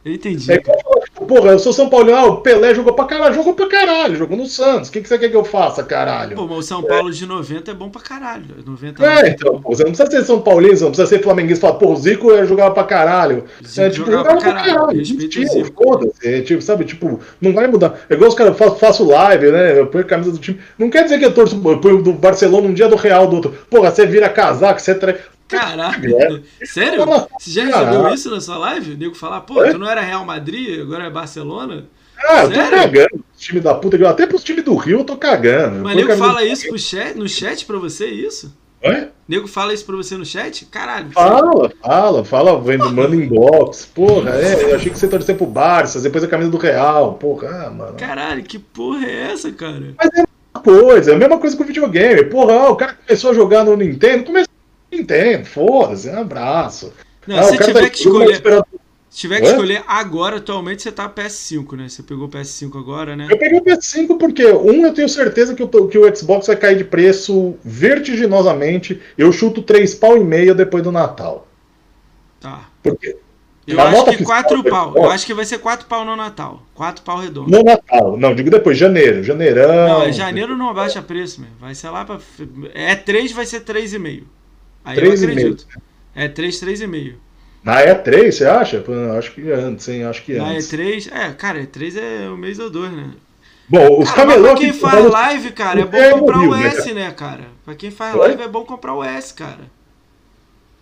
Eu 0.04 0.14
entendi. 0.14 0.52
É 0.52 0.58
tipo, 0.58 1.26
porra, 1.28 1.52
eu 1.52 1.60
sou 1.60 1.72
São 1.72 1.90
Paulino, 1.90 2.18
ah, 2.18 2.26
o 2.26 2.38
Pelé 2.38 2.74
jogou 2.74 2.94
pra 2.94 3.06
caralho, 3.06 3.36
jogou 3.36 3.54
pra 3.54 3.68
caralho, 3.68 4.16
jogou 4.16 4.36
no 4.36 4.46
Santos. 4.48 4.90
O 4.90 4.92
que, 4.92 5.02
que 5.02 5.08
você 5.08 5.18
quer 5.18 5.30
que 5.30 5.36
eu 5.36 5.44
faça, 5.44 5.84
caralho? 5.84 6.36
Pô, 6.36 6.48
mas 6.48 6.58
o 6.58 6.62
São 6.64 6.84
Paulo 6.84 7.12
de 7.12 7.26
90 7.26 7.70
é 7.70 7.74
bom 7.74 7.90
pra 7.90 8.02
caralho. 8.02 8.46
90 8.66 9.06
É, 9.06 9.30
então, 9.30 9.62
pô, 9.62 9.70
você 9.70 9.84
não 9.84 9.92
precisa 9.92 10.10
ser 10.10 10.26
São 10.26 10.42
Paulino, 10.42 10.76
você 10.76 10.84
não 10.84 10.92
precisa 10.92 11.08
ser 11.08 11.22
flamenguista 11.22 11.66
e 11.66 11.70
falar, 11.70 11.80
pô, 11.80 11.92
o 11.92 11.96
Zico 11.96 12.46
jogava 12.46 12.74
pra 12.74 12.84
caralho. 12.84 13.46
Zico 13.64 13.82
é, 13.82 13.90
tipo, 13.90 14.06
jogava 14.06 14.30
jogava 14.30 14.42
pra 14.42 14.54
caralho, 14.54 14.76
caralho, 14.76 14.98
respeita 14.98 15.24
o 15.24 15.42
existiu, 15.42 15.64
Zico. 15.64 15.84
foda-se. 15.84 16.28
É, 16.28 16.42
tipo, 16.42 16.62
sabe, 16.62 16.86
tipo, 16.86 17.20
não 17.40 17.54
vai 17.54 17.68
mudar. 17.68 18.00
É 18.10 18.14
igual 18.16 18.30
os 18.30 18.36
caras, 18.36 18.58
faço, 18.58 18.76
faço 18.78 19.08
live, 19.08 19.52
né? 19.52 19.80
Eu 19.80 19.88
ponho 19.88 20.04
a 20.04 20.08
camisa 20.08 20.32
do 20.32 20.38
time. 20.40 20.60
Não 20.78 20.90
quer 20.90 21.04
dizer 21.04 21.20
que 21.20 21.26
eu 21.26 21.34
torço 21.34 21.62
eu 21.64 21.80
ponho 21.80 22.02
do 22.02 22.14
Barcelona 22.14 22.68
um 22.68 22.74
dia 22.74 22.88
do 22.88 22.96
Real 22.96 23.28
do 23.28 23.36
outro. 23.36 23.54
Porra, 23.70 23.92
você 23.92 24.06
vira 24.06 24.28
casaco, 24.30 24.82
você 24.82 24.96
trai. 25.52 25.78
Caralho. 25.78 26.44
Sério? 26.64 27.04
Fala, 27.06 27.28
Você 27.40 27.52
já 27.52 27.66
recebeu 27.66 28.14
isso 28.14 28.30
na 28.32 28.42
sua 28.42 28.58
live? 28.58 28.94
O 28.94 28.98
nego 28.98 29.16
falar, 29.16 29.42
pô, 29.42 29.64
É? 29.64 29.72
tu 29.72 29.78
não 29.78 29.90
era 29.90 30.02
Real 30.02 30.26
Madrid, 30.26 30.82
agora 30.82 31.06
é 31.06 31.10
Barcelona? 31.10 31.86
Ah, 32.24 32.44
eu 32.44 32.50
tô 32.50 32.56
Sério? 32.56 32.72
cagando. 32.72 33.26
Os 33.36 33.40
time 33.42 33.60
da 33.60 33.74
puta, 33.74 34.10
até 34.10 34.28
pros 34.28 34.44
times 34.44 34.64
do 34.64 34.76
Rio 34.76 35.00
eu 35.00 35.04
tô 35.04 35.18
cagando. 35.18 35.84
Mas 35.84 35.96
nego 35.96 36.16
fala 36.18 36.44
isso 36.44 36.68
pro 36.68 36.78
chat, 36.78 37.16
no 37.18 37.28
chat 37.28 37.66
pra 37.66 37.78
você, 37.80 38.06
isso? 38.08 38.56
Hã? 38.84 39.10
Nego 39.28 39.48
fala 39.48 39.74
isso 39.74 39.86
pra 39.86 39.96
você 39.96 40.18
no 40.18 40.26
chat? 40.26 40.66
Caralho. 40.66 41.08
você- 41.08 41.14
Fala, 41.14 41.72
fala, 41.84 42.26
fala, 42.26 42.62
vendo, 42.62 42.92
manda 42.92 43.16
inbox. 43.16 43.86
Porra, 43.86 44.32
é, 44.32 44.72
eu 44.72 44.76
achei 44.76 44.92
que 44.92 44.98
você 45.00 45.08
torcia 45.08 45.34
pro 45.36 45.46
Barça, 45.46 46.00
depois 46.02 46.24
a 46.24 46.28
camisa 46.28 46.50
do 46.50 46.58
Real. 46.58 47.14
Porra, 47.14 47.66
ah, 47.68 47.70
mano. 47.70 47.94
Caralho, 47.98 48.44
que 48.44 48.58
porra 48.60 49.06
é 49.06 49.32
essa, 49.32 49.52
cara? 49.52 49.94
coisa, 50.64 51.12
é 51.12 51.16
a 51.16 51.18
mesma 51.18 51.38
coisa 51.40 51.56
com 51.58 51.64
o 51.64 51.66
videogame. 51.66 52.26
Porra, 52.26 52.54
ah, 52.54 52.70
o 52.70 52.76
cara 52.76 52.94
começou 52.94 53.32
a 53.32 53.34
jogar 53.34 53.64
no 53.64 53.76
Nintendo, 53.76 54.26
começou 54.26 54.51
no 54.92 54.98
Nintendo, 54.98 55.46
foda-se, 55.46 56.10
um 56.10 56.20
abraço. 56.20 56.94
Não, 57.28 57.38
Ah, 57.40 57.44
se 57.44 57.58
cara 57.58 57.66
tiver 57.68 57.82
tá 57.84 57.90
que 57.90 57.98
escolher, 58.00 58.32
esperando- 58.32 58.66
se 59.10 59.18
tiver 59.20 59.42
que 59.42 59.48
Hã? 59.48 59.52
escolher 59.52 59.84
agora, 59.88 60.38
atualmente 60.38 60.82
você 60.82 60.92
tá 60.92 61.08
PS5, 61.10 61.76
né? 61.76 61.90
Você 61.90 62.02
pegou 62.02 62.26
o 62.26 62.30
PS5 62.30 62.78
agora, 62.80 63.16
né? 63.16 63.28
Eu 63.30 63.38
peguei 63.38 63.60
o 63.60 63.64
PS5 63.64 64.18
porque, 64.18 64.46
um, 64.46 64.86
eu 64.86 64.94
tenho 64.94 65.10
certeza 65.10 65.54
que 65.54 65.62
o, 65.64 65.68
que 65.88 65.98
o 65.98 66.16
Xbox 66.16 66.48
vai 66.48 66.56
cair 66.56 66.78
de 66.78 66.84
preço 66.86 67.56
vertiginosamente. 67.64 69.02
Eu 69.18 69.32
chuto 69.32 69.62
três 69.62 69.94
pau 69.94 70.18
e 70.18 70.24
meio 70.24 70.56
depois 70.56 70.84
do 70.84 70.92
Natal. 70.92 71.48
Tá. 72.40 72.62
Porque 72.82 73.18
Eu 73.68 73.76
Na 73.76 73.84
acho 73.90 74.06
que 74.06 74.18
fiscal 74.18 74.42
4 74.44 74.64
do 74.64 74.70
pau. 74.70 74.94
Eu 74.96 75.12
acho 75.12 75.26
que 75.26 75.34
vai 75.36 75.46
ser 75.46 75.60
4 75.60 75.86
pau 75.88 76.04
no 76.04 76.16
Natal. 76.16 76.64
4 76.74 77.04
pau 77.04 77.20
redondo. 77.20 77.52
no 77.52 77.64
Natal, 77.64 78.18
não, 78.18 78.34
digo 78.34 78.50
depois, 78.50 78.76
janeiro, 78.78 79.22
janeirão. 79.24 80.00
Não, 80.00 80.08
em 80.10 80.14
janeiro 80.14 80.58
não 80.58 80.70
abaixa 80.70 81.02
preço, 81.02 81.40
meu. 81.42 81.50
Vai 81.60 81.76
ser 81.76 81.90
lá 81.92 82.04
pra. 82.04 82.18
É 82.74 82.96
3, 82.96 83.32
vai 83.34 83.46
ser 83.46 83.60
3,5. 83.62 84.24
Aí 84.84 84.98
eu 84.98 85.04
3,5. 85.14 85.24
acredito. 85.30 85.68
É 86.16 86.28
3, 86.28 86.60
3,5. 86.60 87.14
Na 87.64 87.82
E3, 87.84 88.32
você 88.32 88.46
acha? 88.46 88.84
Eu 88.88 89.18
acho 89.18 89.34
que 89.34 89.52
antes, 89.52 89.88
hein? 89.88 90.04
Acho 90.06 90.24
que 90.24 90.34
Na 90.34 90.46
antes. 90.50 90.72
E3, 90.72 91.12
é, 91.14 91.32
cara, 91.34 91.62
E3 91.62 91.96
é 91.98 92.30
um 92.30 92.36
mês 92.38 92.58
ou 92.60 92.70
dois, 92.70 92.92
né? 92.92 93.12
Bom, 93.70 94.02
os 94.02 94.10
Cara, 94.12 94.26
mas 94.26 94.36
camelô 94.36 94.52
pra 94.54 94.60
quem 94.62 94.72
que- 94.74 94.80
faz 94.80 95.06
live, 95.06 95.52
cara, 95.52 95.80
é 95.82 95.86
bom 95.86 96.20
comprar 96.20 96.40
o 96.40 96.56
né, 96.56 96.68
S, 96.68 96.94
né, 96.94 97.12
cara? 97.12 97.44
Pra 97.64 97.76
quem 97.76 97.92
faz 97.92 98.16
live 98.16 98.42
é 98.42 98.48
bom 98.48 98.66
comprar 98.66 98.94
o 98.96 99.04
S, 99.04 99.34
cara. 99.34 99.60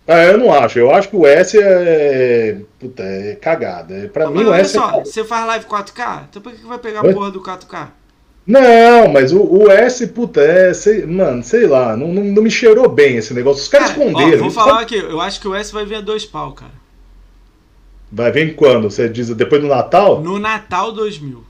É, 0.06 0.30
eu 0.30 0.38
não 0.38 0.52
acho. 0.52 0.78
Eu 0.78 0.90
acho 0.92 1.08
que 1.08 1.16
o 1.16 1.24
S 1.26 1.56
é. 1.62 2.58
Puta, 2.80 3.02
é 3.04 3.36
cagada. 3.36 3.94
É, 3.94 4.08
pra 4.08 4.24
Não, 4.24 4.32
mim, 4.32 4.44
o 4.44 4.48
olha 4.50 4.60
S 4.62 4.76
é. 4.76 4.80
só, 4.80 5.00
você 5.04 5.22
faz 5.22 5.46
live 5.46 5.66
4K? 5.66 6.26
Então 6.30 6.42
por 6.42 6.52
que 6.52 6.66
vai 6.66 6.78
pegar 6.78 7.00
a 7.00 7.12
porra 7.12 7.30
do 7.30 7.40
4K? 7.40 7.88
Não, 8.46 9.08
mas 9.12 9.32
o, 9.32 9.42
o 9.42 9.70
S, 9.70 10.06
puta, 10.08 10.40
é. 10.40 10.72
Sei, 10.74 11.04
mano, 11.06 11.42
sei 11.42 11.66
lá. 11.66 11.96
Não, 11.96 12.08
não, 12.08 12.24
não 12.24 12.42
me 12.42 12.50
cheirou 12.50 12.88
bem 12.88 13.16
esse 13.16 13.32
negócio. 13.34 13.62
Os 13.62 13.68
caras 13.68 13.90
Cara, 13.90 14.00
ó, 14.00 14.04
esconderam. 14.08 14.30
vou 14.38 14.46
Eles 14.46 14.54
falar 14.54 14.80
aqui, 14.80 14.96
eu 14.96 15.20
acho 15.20 15.40
que 15.40 15.46
o 15.48 15.54
S 15.54 15.72
vai 15.72 15.84
vir 15.84 15.96
a 15.96 16.00
dois 16.00 16.24
pau, 16.24 16.52
cara. 16.52 16.72
Vai 18.10 18.32
vir 18.32 18.56
quando? 18.56 18.90
Você 18.90 19.08
diz 19.08 19.28
depois 19.30 19.60
do 19.62 19.68
Natal? 19.68 20.20
No 20.20 20.38
Natal 20.38 20.90
2000. 20.92 21.44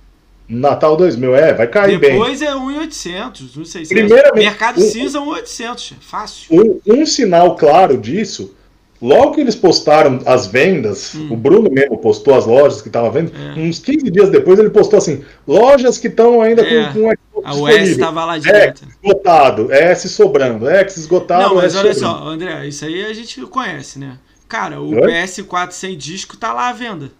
Natal 0.47 0.97
2000, 0.97 1.34
é, 1.36 1.55
vai 1.55 1.66
cair 1.68 1.97
bem. 1.99 2.11
Depois 2.12 2.43
é 2.43 2.53
1.800, 2.53 3.57
não 3.57 3.64
sei 3.64 3.84
se 3.84 3.95
Primeiramente, 3.95 4.45
Mercado 4.45 4.80
um- 4.80 4.91
Cinza 4.91 5.20
1.800, 5.20 5.95
fácil. 6.01 6.47
Um, 6.51 6.80
um 7.03 7.07
sinal 7.07 7.55
claro 7.55 7.97
disso, 7.97 8.53
logo 9.01 9.32
que 9.34 9.40
eles 9.40 9.55
postaram 9.55 10.20
as 10.26 10.46
vendas, 10.46 11.14
Hum. 11.14 11.32
o 11.32 11.36
Bruno 11.36 11.70
mesmo 11.70 11.96
postou 11.98 12.34
as 12.34 12.44
lojas 12.46 12.82
que 12.82 12.88
estavam 12.88 13.11
vendo, 13.11 13.32
É. 13.34 13.59
uns 13.59 13.78
15 13.78 14.11
dias 14.11 14.28
depois 14.30 14.59
ele 14.59 14.70
postou 14.70 14.98
assim, 14.98 15.24
lojas 15.46 15.96
que 15.98 16.09
estão 16.09 16.40
ainda 16.42 16.62
É. 16.62 16.92
com, 16.92 16.94
com 16.94 17.01
Xbox 17.01 17.16
A 17.44 17.55
US 17.55 17.68
disponível. 17.70 17.98
tava 17.98 18.24
lá 18.26 18.34
X 18.34 18.42
direto. 18.44 18.82
esgotado, 19.03 19.72
S 19.72 20.09
sobrando, 20.09 20.68
X 20.68 20.96
esgotado, 20.98 21.42
Não, 21.48 21.55
mas 21.57 21.74
olha 21.74 21.94
sobrando. 21.94 22.18
só, 22.20 22.28
André, 22.28 22.66
isso 22.68 22.84
aí 22.84 23.05
a 23.07 23.12
gente 23.14 23.40
conhece, 23.46 23.98
né? 23.98 24.18
Cara, 24.48 24.80
o 24.80 24.90
Oi? 24.90 25.01
PS4 25.03 25.72
sem 25.72 25.96
disco 25.96 26.36
tá 26.36 26.53
lá 26.53 26.68
à 26.68 26.72
venda. 26.72 27.11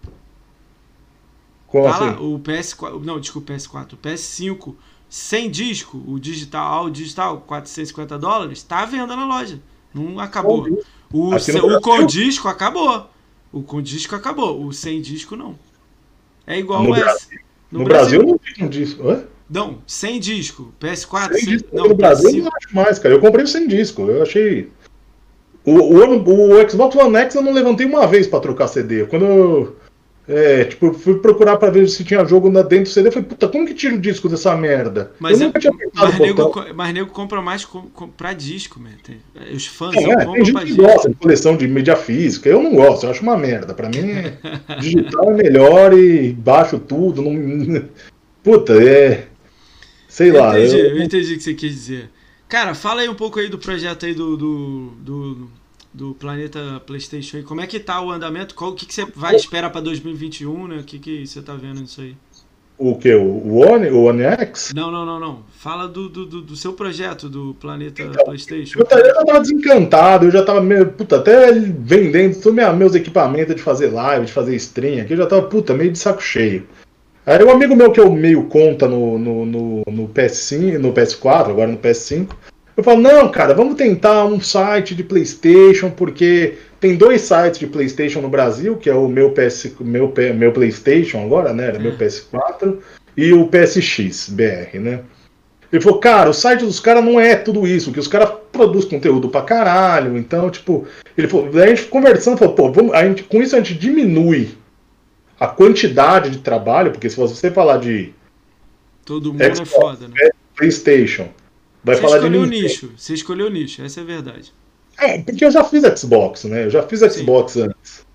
Como 1.67 1.85
Tá 1.85 1.91
assim? 1.95 2.05
lá, 2.05 2.19
o 2.21 2.39
PS4, 2.39 2.99
não, 3.03 3.19
desculpa, 3.19 3.53
o 3.53 3.55
PS4, 3.55 3.93
o 3.93 3.97
PS5 3.97 4.75
sem 5.09 5.49
disco, 5.49 6.01
o 6.07 6.19
digital, 6.19 6.85
o 6.85 6.91
digital, 6.91 7.41
450 7.47 8.17
dólares, 8.17 8.61
tá 8.63 8.79
à 8.79 8.85
venda 8.85 9.15
na 9.15 9.25
loja. 9.25 9.59
Não 9.93 10.19
acabou. 10.19 10.67
O, 11.13 11.31
no 11.31 11.39
se- 11.39 11.51
o 11.59 11.81
com 11.81 11.89
Brasil? 11.97 12.07
disco 12.07 12.47
acabou. 12.47 13.09
O 13.51 13.61
com 13.61 13.81
disco 13.81 14.15
acabou. 14.15 14.65
O 14.65 14.71
sem 14.73 15.01
disco 15.01 15.35
não. 15.35 15.55
É 16.47 16.57
igual 16.57 16.83
No 16.83 16.91
o 16.91 16.95
S. 16.95 17.03
Brasil- 17.03 17.39
No, 17.71 17.83
Brasil, 17.83 18.23
não 18.23 18.37
tem 18.37 18.65
um 18.65 18.69
disco. 18.69 19.07
Hã? 19.07 19.23
Não, 19.49 19.79
sem 19.85 20.19
disco. 20.19 20.73
PS4, 20.79 21.33
Sem 21.33 21.41
sem, 21.43 21.53
disco 21.53 21.67
não, 21.73 21.87
no 21.89 21.95
Brasil 21.95 22.29
eu 22.29 22.35
PS5. 22.35 22.43
não 22.43 22.51
acho 22.55 22.75
mais, 22.75 22.99
cara. 22.99 23.15
Eu 23.15 23.19
comprei 23.19 23.45
sem 23.47 23.67
disco. 23.67 24.03
Eu 24.03 24.23
achei. 24.23 24.69
O, 25.65 25.71
o, 25.73 26.53
o 26.53 26.69
Xbox 26.69 26.95
One 26.95 27.15
X 27.17 27.35
eu 27.35 27.41
não 27.41 27.53
levantei 27.53 27.85
uma 27.85 28.07
vez 28.07 28.27
pra 28.27 28.39
trocar 28.39 28.67
CD. 28.67 29.05
Quando 29.05 29.25
eu. 29.25 29.75
É, 30.27 30.65
tipo, 30.65 30.93
fui 30.93 31.15
procurar 31.19 31.57
pra 31.57 31.69
ver 31.71 31.89
se 31.89 32.03
tinha 32.03 32.23
jogo 32.25 32.49
na- 32.49 32.61
dentro 32.61 32.85
do 32.85 32.89
CD. 32.89 33.09
Falei, 33.11 33.27
puta, 33.27 33.47
como 33.49 33.65
que 33.65 33.73
tira 33.73 33.95
o 33.95 33.99
disco 33.99 34.29
dessa 34.29 34.55
merda? 34.55 35.11
Mas, 35.19 35.39
eu 35.41 35.45
é, 35.45 35.47
nunca 35.47 35.59
tinha 35.59 35.73
mas, 35.93 36.19
nego, 36.19 36.65
mas 36.75 36.93
nego 36.93 37.09
compra 37.11 37.41
mais 37.41 37.65
com, 37.65 37.81
com, 37.89 38.07
pra 38.07 38.31
disco, 38.31 38.79
man. 38.79 38.91
Tem- 39.03 39.17
os 39.53 39.65
fãs 39.65 39.95
Não, 39.95 40.03
é, 40.03 40.15
compram 40.17 40.33
tem 40.33 40.45
gente 40.45 40.53
pra 40.53 40.61
que 40.61 40.67
disco. 40.67 40.81
gosta 40.83 41.09
de 41.09 41.15
coleção 41.15 41.57
de 41.57 41.67
mídia 41.67 41.95
física. 41.95 42.47
Eu 42.47 42.61
não 42.61 42.75
gosto, 42.75 43.05
eu 43.05 43.09
acho 43.11 43.23
uma 43.23 43.35
merda. 43.35 43.73
Pra 43.73 43.89
mim, 43.89 43.99
digital 44.79 45.31
é 45.31 45.33
melhor 45.35 45.93
e 45.97 46.31
baixo 46.33 46.77
tudo. 46.79 47.21
Não... 47.23 47.83
Puta, 48.43 48.73
é. 48.81 49.25
Sei 50.07 50.29
Eu 50.29 50.35
lá. 50.39 50.57
entendi, 50.59 50.79
eu- 50.79 50.97
eu 50.97 51.03
entendi 51.03 51.33
o 51.33 51.37
que 51.37 51.43
você 51.43 51.53
quis 51.53 51.71
dizer. 51.73 52.09
Cara, 52.47 52.75
fala 52.75 53.01
aí 53.01 53.09
um 53.09 53.15
pouco 53.15 53.39
aí 53.39 53.49
do 53.49 53.57
projeto 53.57 54.05
aí 54.05 54.13
do, 54.13 54.35
do, 54.37 54.91
do, 54.99 55.49
do 55.93 56.13
Planeta 56.15 56.81
Playstation 56.85 57.37
aí. 57.37 57.43
Como 57.43 57.61
é 57.61 57.67
que 57.67 57.79
tá 57.79 58.01
o 58.01 58.11
andamento? 58.11 58.55
Qual, 58.55 58.71
o 58.71 58.75
que, 58.75 58.85
que 58.85 58.93
você 58.93 59.05
vai 59.15 59.35
esperar 59.35 59.69
pra 59.69 59.81
2021, 59.81 60.67
né? 60.67 60.77
O 60.77 60.83
que, 60.83 60.99
que 60.99 61.25
você 61.25 61.41
tá 61.41 61.53
vendo 61.53 61.81
nisso 61.81 62.01
aí? 62.01 62.15
O 62.77 62.95
que? 62.95 63.13
O 63.13 63.57
One, 63.57 63.89
o 63.91 64.05
One 64.05 64.23
X? 64.23 64.71
Não, 64.73 64.89
não, 64.89 65.05
não, 65.05 65.19
não. 65.19 65.43
Fala 65.51 65.87
do, 65.87 66.09
do, 66.09 66.25
do, 66.25 66.55
seu 66.55 66.73
projeto 66.73 67.29
do 67.29 67.55
Planeta 67.59 68.01
Então, 68.01 68.25
Playstation. 68.25 68.79
Eu, 68.79 68.97
eu 68.97 69.05
já 69.05 69.23
tava 69.23 69.39
desencantado, 69.39 70.25
eu 70.25 70.31
já 70.31 70.43
tava 70.43 70.61
meio, 70.61 70.87
puta, 70.87 71.17
até 71.17 71.51
vendendo 71.51 72.41
todos 72.41 72.75
meus 72.75 72.95
equipamentos 72.95 73.55
de 73.55 73.61
fazer 73.61 73.91
live, 73.91 74.25
de 74.25 74.33
fazer 74.33 74.55
stream 74.55 74.99
aqui, 74.99 75.13
eu 75.13 75.17
já 75.17 75.27
tava, 75.27 75.43
puta, 75.43 75.75
meio 75.75 75.91
de 75.91 75.99
saco 75.99 76.23
cheio. 76.23 76.67
Aí 77.23 77.43
um 77.43 77.51
amigo 77.51 77.75
meu 77.75 77.91
que 77.91 77.99
eu 77.99 78.11
meio 78.11 78.45
conta 78.45 78.87
no, 78.87 79.19
no, 79.19 79.45
no, 79.45 79.83
no 79.87 80.07
PS5, 80.09 80.79
no 80.79 80.91
PS4, 80.91 81.51
agora 81.51 81.71
no 81.71 81.77
PS5, 81.77 82.29
eu 82.75 82.83
falo, 82.83 83.01
não, 83.01 83.29
cara, 83.29 83.53
vamos 83.53 83.75
tentar 83.75 84.25
um 84.25 84.39
site 84.39 84.95
de 84.95 85.03
Playstation, 85.03 85.89
porque 85.89 86.55
tem 86.79 86.95
dois 86.95 87.21
sites 87.21 87.59
de 87.59 87.67
Playstation 87.67 88.21
no 88.21 88.29
Brasil, 88.29 88.77
que 88.77 88.89
é 88.89 88.93
o 88.93 89.07
meu 89.07 89.31
PS, 89.31 89.73
meu, 89.79 90.13
meu 90.35 90.51
Playstation 90.51 91.23
agora, 91.23 91.53
né? 91.53 91.67
Era 91.67 91.79
meu 91.79 91.91
É. 91.91 91.95
PS4, 91.95 92.77
e 93.15 93.33
o 93.33 93.47
PSX 93.47 94.29
BR, 94.29 94.79
né? 94.79 95.01
Ele 95.71 95.81
falou, 95.81 95.99
cara, 95.99 96.29
o 96.29 96.33
site 96.33 96.65
dos 96.65 96.79
caras 96.79 97.03
não 97.03 97.19
é 97.19 97.35
tudo 97.35 97.65
isso, 97.65 97.93
que 97.93 97.99
os 97.99 98.07
caras 98.07 98.31
produzem 98.51 98.89
conteúdo 98.89 99.29
pra 99.29 99.41
caralho, 99.41 100.17
então, 100.17 100.49
tipo, 100.49 100.85
ele 101.17 101.27
falou, 101.27 101.49
a 101.61 101.67
gente 101.67 101.85
conversando, 101.85 102.37
falou, 102.37 102.55
pô, 102.55 102.71
vamos, 102.71 102.93
a 102.93 103.05
gente, 103.05 103.23
com 103.23 103.41
isso 103.41 103.55
a 103.55 103.59
gente 103.59 103.75
diminui 103.75 104.49
a 105.39 105.47
quantidade 105.47 106.29
de 106.29 106.39
trabalho, 106.39 106.91
porque 106.91 107.09
se 107.09 107.15
você 107.15 107.49
falar 107.49 107.77
de 107.77 108.13
Todo 109.05 109.31
mundo 109.31 109.41
é 109.41 109.55
Xbox, 109.55 109.71
foda, 109.71 110.07
né? 110.07 110.29
PlayStation, 110.55 111.29
vai 111.83 111.95
Você 111.95 112.01
falar 112.01 112.17
de 112.19 112.23
escolheu 112.25 112.41
o 112.41 112.45
Nintendo. 112.45 112.63
nicho. 112.63 112.91
Você 112.97 113.13
escolheu 113.13 113.47
o 113.47 113.49
nicho, 113.49 113.81
essa 113.83 113.99
é 113.99 114.03
a 114.03 114.05
verdade. 114.05 114.53
É, 114.97 115.17
porque 115.19 115.43
eu 115.45 115.51
já 115.51 115.63
fiz 115.63 115.83
Xbox, 115.99 116.43
né? 116.45 116.65
Eu 116.65 116.69
já 116.69 116.83
fiz 116.83 116.99
Sim. 116.99 117.09
Xbox 117.09 117.57
antes. 117.57 118.05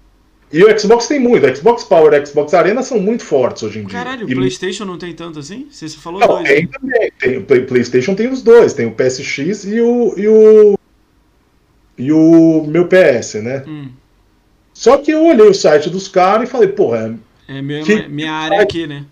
E 0.53 0.62
o 0.62 0.79
Xbox 0.79 1.09
tem 1.09 1.19
muito, 1.19 1.45
Xbox 1.57 1.83
Power 1.83 2.12
e 2.14 2.25
Xbox 2.25 2.55
Arena 2.55 2.81
são 2.83 3.01
muito 3.01 3.25
fortes 3.25 3.64
hoje 3.64 3.81
em 3.81 3.85
dia. 3.85 3.99
Caralho, 3.99 4.27
o 4.27 4.31
E- 4.31 4.35
Playstation 4.35 4.85
não 4.85 4.97
tem 4.97 5.12
tanto 5.12 5.41
assim? 5.41 5.67
Você 5.71 5.89
falou 5.89 6.21
Não, 6.21 6.29
dois. 6.29 6.45
tem 6.49 6.62
né? 6.62 6.69
também. 6.81 7.12
Tem, 7.19 7.37
o 7.39 7.43
Play- 7.45 7.62
PlayStation 7.62 8.14
tem 8.14 8.29
os 8.29 8.43
dois, 8.43 8.73
tem 8.73 8.87
o 8.87 8.93
PSX 8.93 9.64
e 9.64 9.81
o 9.81 10.14
e 10.17 10.29
o 10.29 10.79
e 11.99 12.12
o 12.12 12.64
meu 12.69 12.87
PS, 12.87 13.35
né? 13.43 13.64
Hum. 13.67 13.89
Só 14.73 14.99
que 14.99 15.11
eu 15.11 15.25
olhei 15.25 15.49
o 15.49 15.55
site 15.55 15.89
dos 15.91 16.07
caras 16.07 16.49
e 16.49 16.53
falei, 16.53 16.69
porra, 16.69 17.19
É 17.49 17.62
minha, 17.62 17.83
Que- 17.83 18.07
minha 18.09 18.33
área 18.33 18.57
é 18.57 18.61
aqui, 18.61 18.87
né? 18.87 19.05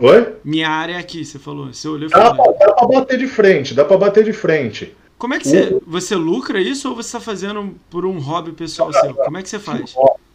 Oi? 0.00 0.34
Minha 0.44 0.68
área 0.68 0.94
é 0.94 0.98
aqui, 0.98 1.24
você 1.24 1.38
falou. 1.38 1.72
Você 1.72 1.86
olhou 1.88 2.08
e 2.08 2.10
Dá 2.10 2.34
falou. 2.34 2.56
dá 2.58 2.72
pra 2.72 2.86
bater 2.86 3.18
de 3.18 3.26
frente, 3.26 3.74
dá 3.74 3.84
pra 3.84 3.96
bater 3.96 4.24
de 4.24 4.32
frente. 4.32 4.94
Como 5.18 5.34
é 5.34 5.38
que 5.38 5.46
você. 5.48 5.78
Você 5.86 6.14
lucra 6.14 6.60
isso 6.60 6.88
ou 6.88 6.96
você 6.96 7.12
tá 7.12 7.20
fazendo 7.20 7.74
por 7.90 8.06
um 8.06 8.18
hobby 8.18 8.52
pessoal 8.52 8.92
seu? 8.92 9.14
Como 9.14 9.36
é 9.36 9.42
que 9.42 9.48
você 9.48 9.58
faz? 9.58 9.94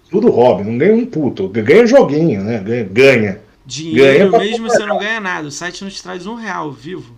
Tudo 0.10 0.30
hobby, 0.30 0.64
não 0.64 0.78
ganha 0.78 0.94
um 0.94 1.06
puto. 1.06 1.48
Ganha 1.50 1.88
joguinho, 1.88 2.44
né? 2.44 2.60
Ganha. 2.60 2.84
ganha. 2.84 3.42
Dinheiro 3.66 4.30
Ganha 4.30 4.44
mesmo 4.44 4.70
você 4.70 4.86
não 4.86 5.00
ganha 5.00 5.20
nada. 5.20 5.48
O 5.48 5.52
site 5.52 5.84
não 5.84 5.90
te 5.90 6.02
traz 6.04 6.28
um 6.28 6.36
real 6.36 6.72
vivo. 6.72 7.16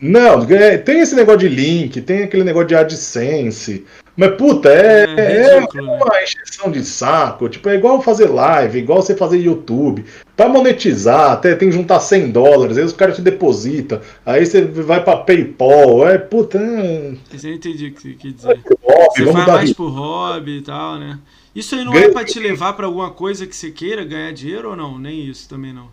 Não, 0.00 0.46
tem 0.84 1.00
esse 1.00 1.14
negócio 1.14 1.40
de 1.40 1.48
link, 1.48 2.00
tem 2.00 2.22
aquele 2.22 2.42
negócio 2.44 2.68
de 2.68 2.74
AdSense. 2.74 3.84
Mas, 4.16 4.34
puta, 4.36 4.70
é, 4.70 5.04
É 5.04 5.20
é, 5.20 5.54
ridículo, 5.60 5.86
né? 5.86 5.98
uma 6.02 6.22
encheção 6.22 6.70
de 6.70 6.84
saco. 6.84 7.48
Tipo, 7.48 7.68
é 7.68 7.74
igual 7.74 8.00
fazer 8.00 8.28
live, 8.28 8.78
igual 8.78 9.02
você 9.02 9.14
fazer 9.14 9.38
YouTube. 9.38 10.04
Pra 10.40 10.48
monetizar, 10.48 11.32
até 11.32 11.54
tem 11.54 11.68
que 11.68 11.74
juntar 11.76 12.00
100 12.00 12.30
dólares, 12.30 12.78
aí 12.78 12.84
os 12.84 12.94
caras 12.94 13.14
te 13.14 13.20
depositam. 13.20 14.00
Aí 14.24 14.46
você 14.46 14.62
vai 14.62 15.04
pra 15.04 15.18
PayPal. 15.18 16.08
É, 16.08 16.16
puta, 16.16 16.56
é, 16.56 17.12
Mas 17.30 17.44
eu 17.44 17.52
entendi 17.52 17.88
o 17.88 17.92
que 17.92 18.00
você 18.00 18.12
quer 18.14 18.32
dizer. 18.32 18.60
hobby, 18.82 19.22
Você 19.22 19.32
faz 19.32 19.46
mais 19.46 19.72
por 19.74 19.90
hobby 19.90 20.56
e 20.56 20.62
tal, 20.62 20.98
né? 20.98 21.18
Isso 21.54 21.74
aí 21.74 21.84
não 21.84 21.92
é 21.94 22.00
Ganha- 22.00 22.12
pra 22.12 22.24
te 22.24 22.38
levar 22.40 22.72
pra 22.72 22.86
alguma 22.86 23.10
coisa 23.10 23.46
que 23.46 23.54
você 23.54 23.70
queira 23.70 24.02
ganhar 24.02 24.32
dinheiro 24.32 24.70
ou 24.70 24.76
não? 24.76 24.98
Nem 24.98 25.26
isso 25.28 25.46
também 25.46 25.74
não. 25.74 25.88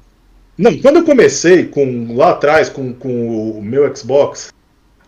Não, 0.57 0.77
quando 0.77 0.95
eu 0.99 1.03
comecei 1.03 1.65
com 1.65 2.15
lá 2.15 2.29
atrás 2.31 2.69
com, 2.69 2.93
com 2.93 3.51
o 3.51 3.61
meu 3.61 3.93
Xbox, 3.93 4.53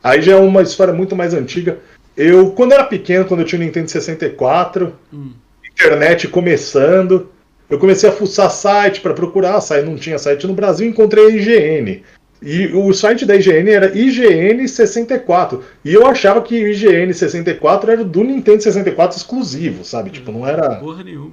aí 0.03 0.21
já 0.21 0.33
é 0.33 0.35
uma 0.35 0.63
história 0.63 0.93
muito 0.93 1.15
mais 1.15 1.33
antiga. 1.33 1.79
Eu, 2.17 2.51
quando 2.51 2.73
era 2.73 2.83
pequeno, 2.83 3.23
quando 3.23 3.39
eu 3.39 3.45
tinha 3.45 3.61
o 3.61 3.63
Nintendo 3.63 3.89
64, 3.89 4.93
Hum. 5.13 5.29
internet 5.71 6.27
começando, 6.27 7.29
eu 7.69 7.77
comecei 7.79 8.09
a 8.09 8.13
fuçar 8.13 8.49
site 8.49 9.01
para 9.01 9.13
procurar, 9.13 9.61
site 9.61 9.85
não 9.85 9.95
tinha 9.95 10.17
site 10.17 10.47
no 10.47 10.53
Brasil, 10.53 10.87
encontrei 10.87 11.25
a 11.25 11.29
IGN. 11.29 12.03
E 12.41 12.67
o 12.67 12.93
site 12.93 13.25
da 13.25 13.35
IGN 13.35 13.69
era 13.69 13.97
IGN 13.97 14.65
64. 14.65 15.61
E 15.83 15.93
eu 15.93 16.07
achava 16.07 16.41
que 16.41 16.55
o 16.63 16.67
IGN 16.69 17.13
64 17.13 17.91
era 17.91 18.03
do 18.03 18.23
Nintendo 18.23 18.63
64 18.63 19.17
exclusivo, 19.17 19.83
sabe? 19.83 20.09
Tipo, 20.09 20.31
não 20.31 20.47
era 20.47 20.75
Porra 20.75 21.03
nenhuma. 21.03 21.31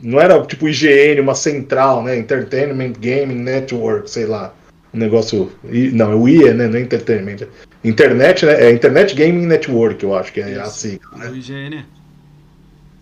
não 0.00 0.20
era 0.20 0.40
tipo 0.46 0.68
IGN, 0.68 1.20
uma 1.20 1.34
central, 1.34 2.02
né? 2.04 2.16
Entertainment 2.16 2.92
Gaming 3.00 3.42
Network, 3.42 4.08
sei 4.08 4.24
lá. 4.26 4.54
Um 4.94 4.98
negócio. 4.98 5.50
Não, 5.64 6.22
o 6.22 6.28
I 6.28 6.44
é, 6.48 6.54
né? 6.54 6.68
Não 6.68 6.78
é 6.78 6.80
Entertainment. 6.80 7.46
Internet, 7.82 8.46
né? 8.46 8.66
É 8.66 8.70
Internet 8.70 9.14
Gaming 9.16 9.46
Network, 9.46 10.02
eu 10.04 10.14
acho 10.14 10.32
que 10.32 10.40
é 10.40 10.60
a 10.60 10.62
Isso. 10.64 10.78
sigla, 10.78 11.16
né? 11.16 11.28
O 11.28 11.36
IGN. 11.36 11.84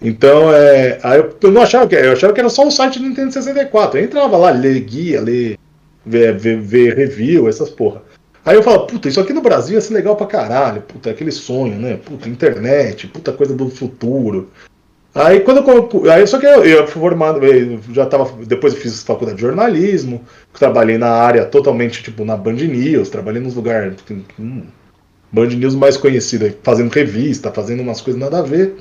Então, 0.01 0.53
é. 0.53 0.99
Aí 1.03 1.19
eu, 1.19 1.37
eu 1.43 1.51
não 1.51 1.63
achava 1.63 1.87
que 1.87 1.95
eu 1.95 2.13
achava 2.13 2.33
que 2.33 2.41
era 2.41 2.49
só 2.49 2.67
um 2.67 2.71
site 2.71 2.99
do 2.99 3.07
Nintendo 3.07 3.33
64. 3.33 3.99
Eu 3.99 4.05
entrava 4.05 4.37
lá, 4.37 4.51
ler 4.51 4.81
guia, 4.81 5.21
ler, 5.21 5.59
ver, 6.05 6.37
ver, 6.37 6.61
ver 6.61 6.97
review, 6.97 7.49
essas 7.49 7.71
porra. 7.71 8.03
Aí 8.45 8.57
eu 8.57 8.63
falo, 8.63 8.87
puta, 8.87 9.09
isso 9.09 9.21
aqui 9.21 9.33
no 9.33 9.43
Brasil 9.43 9.75
ia 9.75 9.81
ser 9.81 9.93
legal 9.95 10.17
pra 10.17 10.27
caralho, 10.27 10.81
puta, 10.83 11.11
aquele 11.11 11.33
sonho, 11.33 11.79
né? 11.79 11.99
Puta, 12.03 12.29
internet, 12.29 13.07
puta 13.09 13.33
coisa 13.33 13.55
do 13.55 13.69
futuro. 13.69 14.51
Aí 15.15 15.41
quando 15.41 15.69
eu. 15.69 16.11
Aí, 16.11 16.27
só 16.27 16.39
que 16.39 16.47
eu, 16.47 16.65
eu 16.65 16.87
formado, 16.87 17.45
eu 17.45 17.81
já 17.93 18.07
tava. 18.07 18.31
Depois 18.47 18.75
eu 18.75 18.81
fiz 18.81 19.03
faculdade 19.03 19.37
de 19.37 19.43
jornalismo, 19.43 20.23
trabalhei 20.53 20.97
na 20.97 21.11
área 21.11 21.45
totalmente, 21.45 22.03
tipo, 22.03 22.25
na 22.25 22.37
Band 22.37 22.55
News, 22.55 23.09
trabalhei 23.09 23.43
nos 23.43 23.55
lugares. 23.55 23.97
Hum, 24.39 24.63
Band 25.33 25.49
News 25.49 25.75
mais 25.75 25.97
conhecida, 25.97 26.55
fazendo 26.63 26.93
revista, 26.93 27.51
fazendo 27.51 27.83
umas 27.83 28.01
coisas 28.01 28.21
nada 28.21 28.39
a 28.39 28.43
ver. 28.43 28.77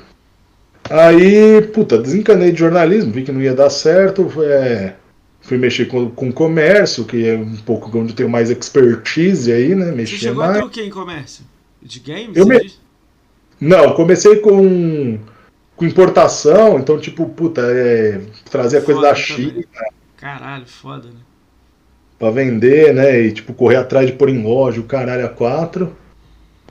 Aí, 0.90 1.62
puta, 1.72 1.98
desencanei 1.98 2.52
de 2.52 2.58
jornalismo, 2.58 3.12
vi 3.12 3.22
que 3.22 3.32
não 3.32 3.40
ia 3.40 3.54
dar 3.54 3.70
certo. 3.70 4.30
É, 4.42 4.94
fui 5.40 5.58
mexer 5.58 5.86
com, 5.86 6.10
com 6.10 6.32
comércio, 6.32 7.04
que 7.04 7.28
é 7.28 7.36
um 7.36 7.56
pouco 7.56 7.96
onde 7.98 8.12
eu 8.12 8.16
tenho 8.16 8.28
mais 8.28 8.50
expertise 8.50 9.52
aí, 9.52 9.74
né? 9.74 9.92
Mexer 9.92 10.16
Você 10.16 10.22
chegou 10.24 10.44
mais. 10.44 10.56
a 10.56 10.60
ter 10.60 10.66
o 10.66 10.70
que 10.70 10.82
em 10.82 10.90
comércio? 10.90 11.44
De 11.82 12.00
games? 12.00 12.36
Eu 12.36 12.46
me-? 12.46 12.72
Não, 13.60 13.92
comecei 13.92 14.36
com, 14.36 15.18
com 15.76 15.84
importação, 15.84 16.78
então, 16.78 16.98
tipo, 16.98 17.28
puta, 17.28 17.60
é, 17.62 18.20
trazer 18.50 18.78
a 18.78 18.82
coisa 18.82 19.00
da 19.00 19.14
China 19.14 19.50
também. 19.72 19.92
Caralho, 20.16 20.66
foda, 20.66 21.08
né? 21.08 21.20
pra 22.18 22.30
vender, 22.30 22.92
né? 22.92 23.20
E, 23.20 23.32
tipo, 23.32 23.54
correr 23.54 23.76
atrás 23.76 24.06
de 24.06 24.12
pôr 24.12 24.28
em 24.28 24.42
loja, 24.42 24.80
o 24.80 24.84
caralho 24.84 25.24
a 25.24 25.28
quatro. 25.28 25.96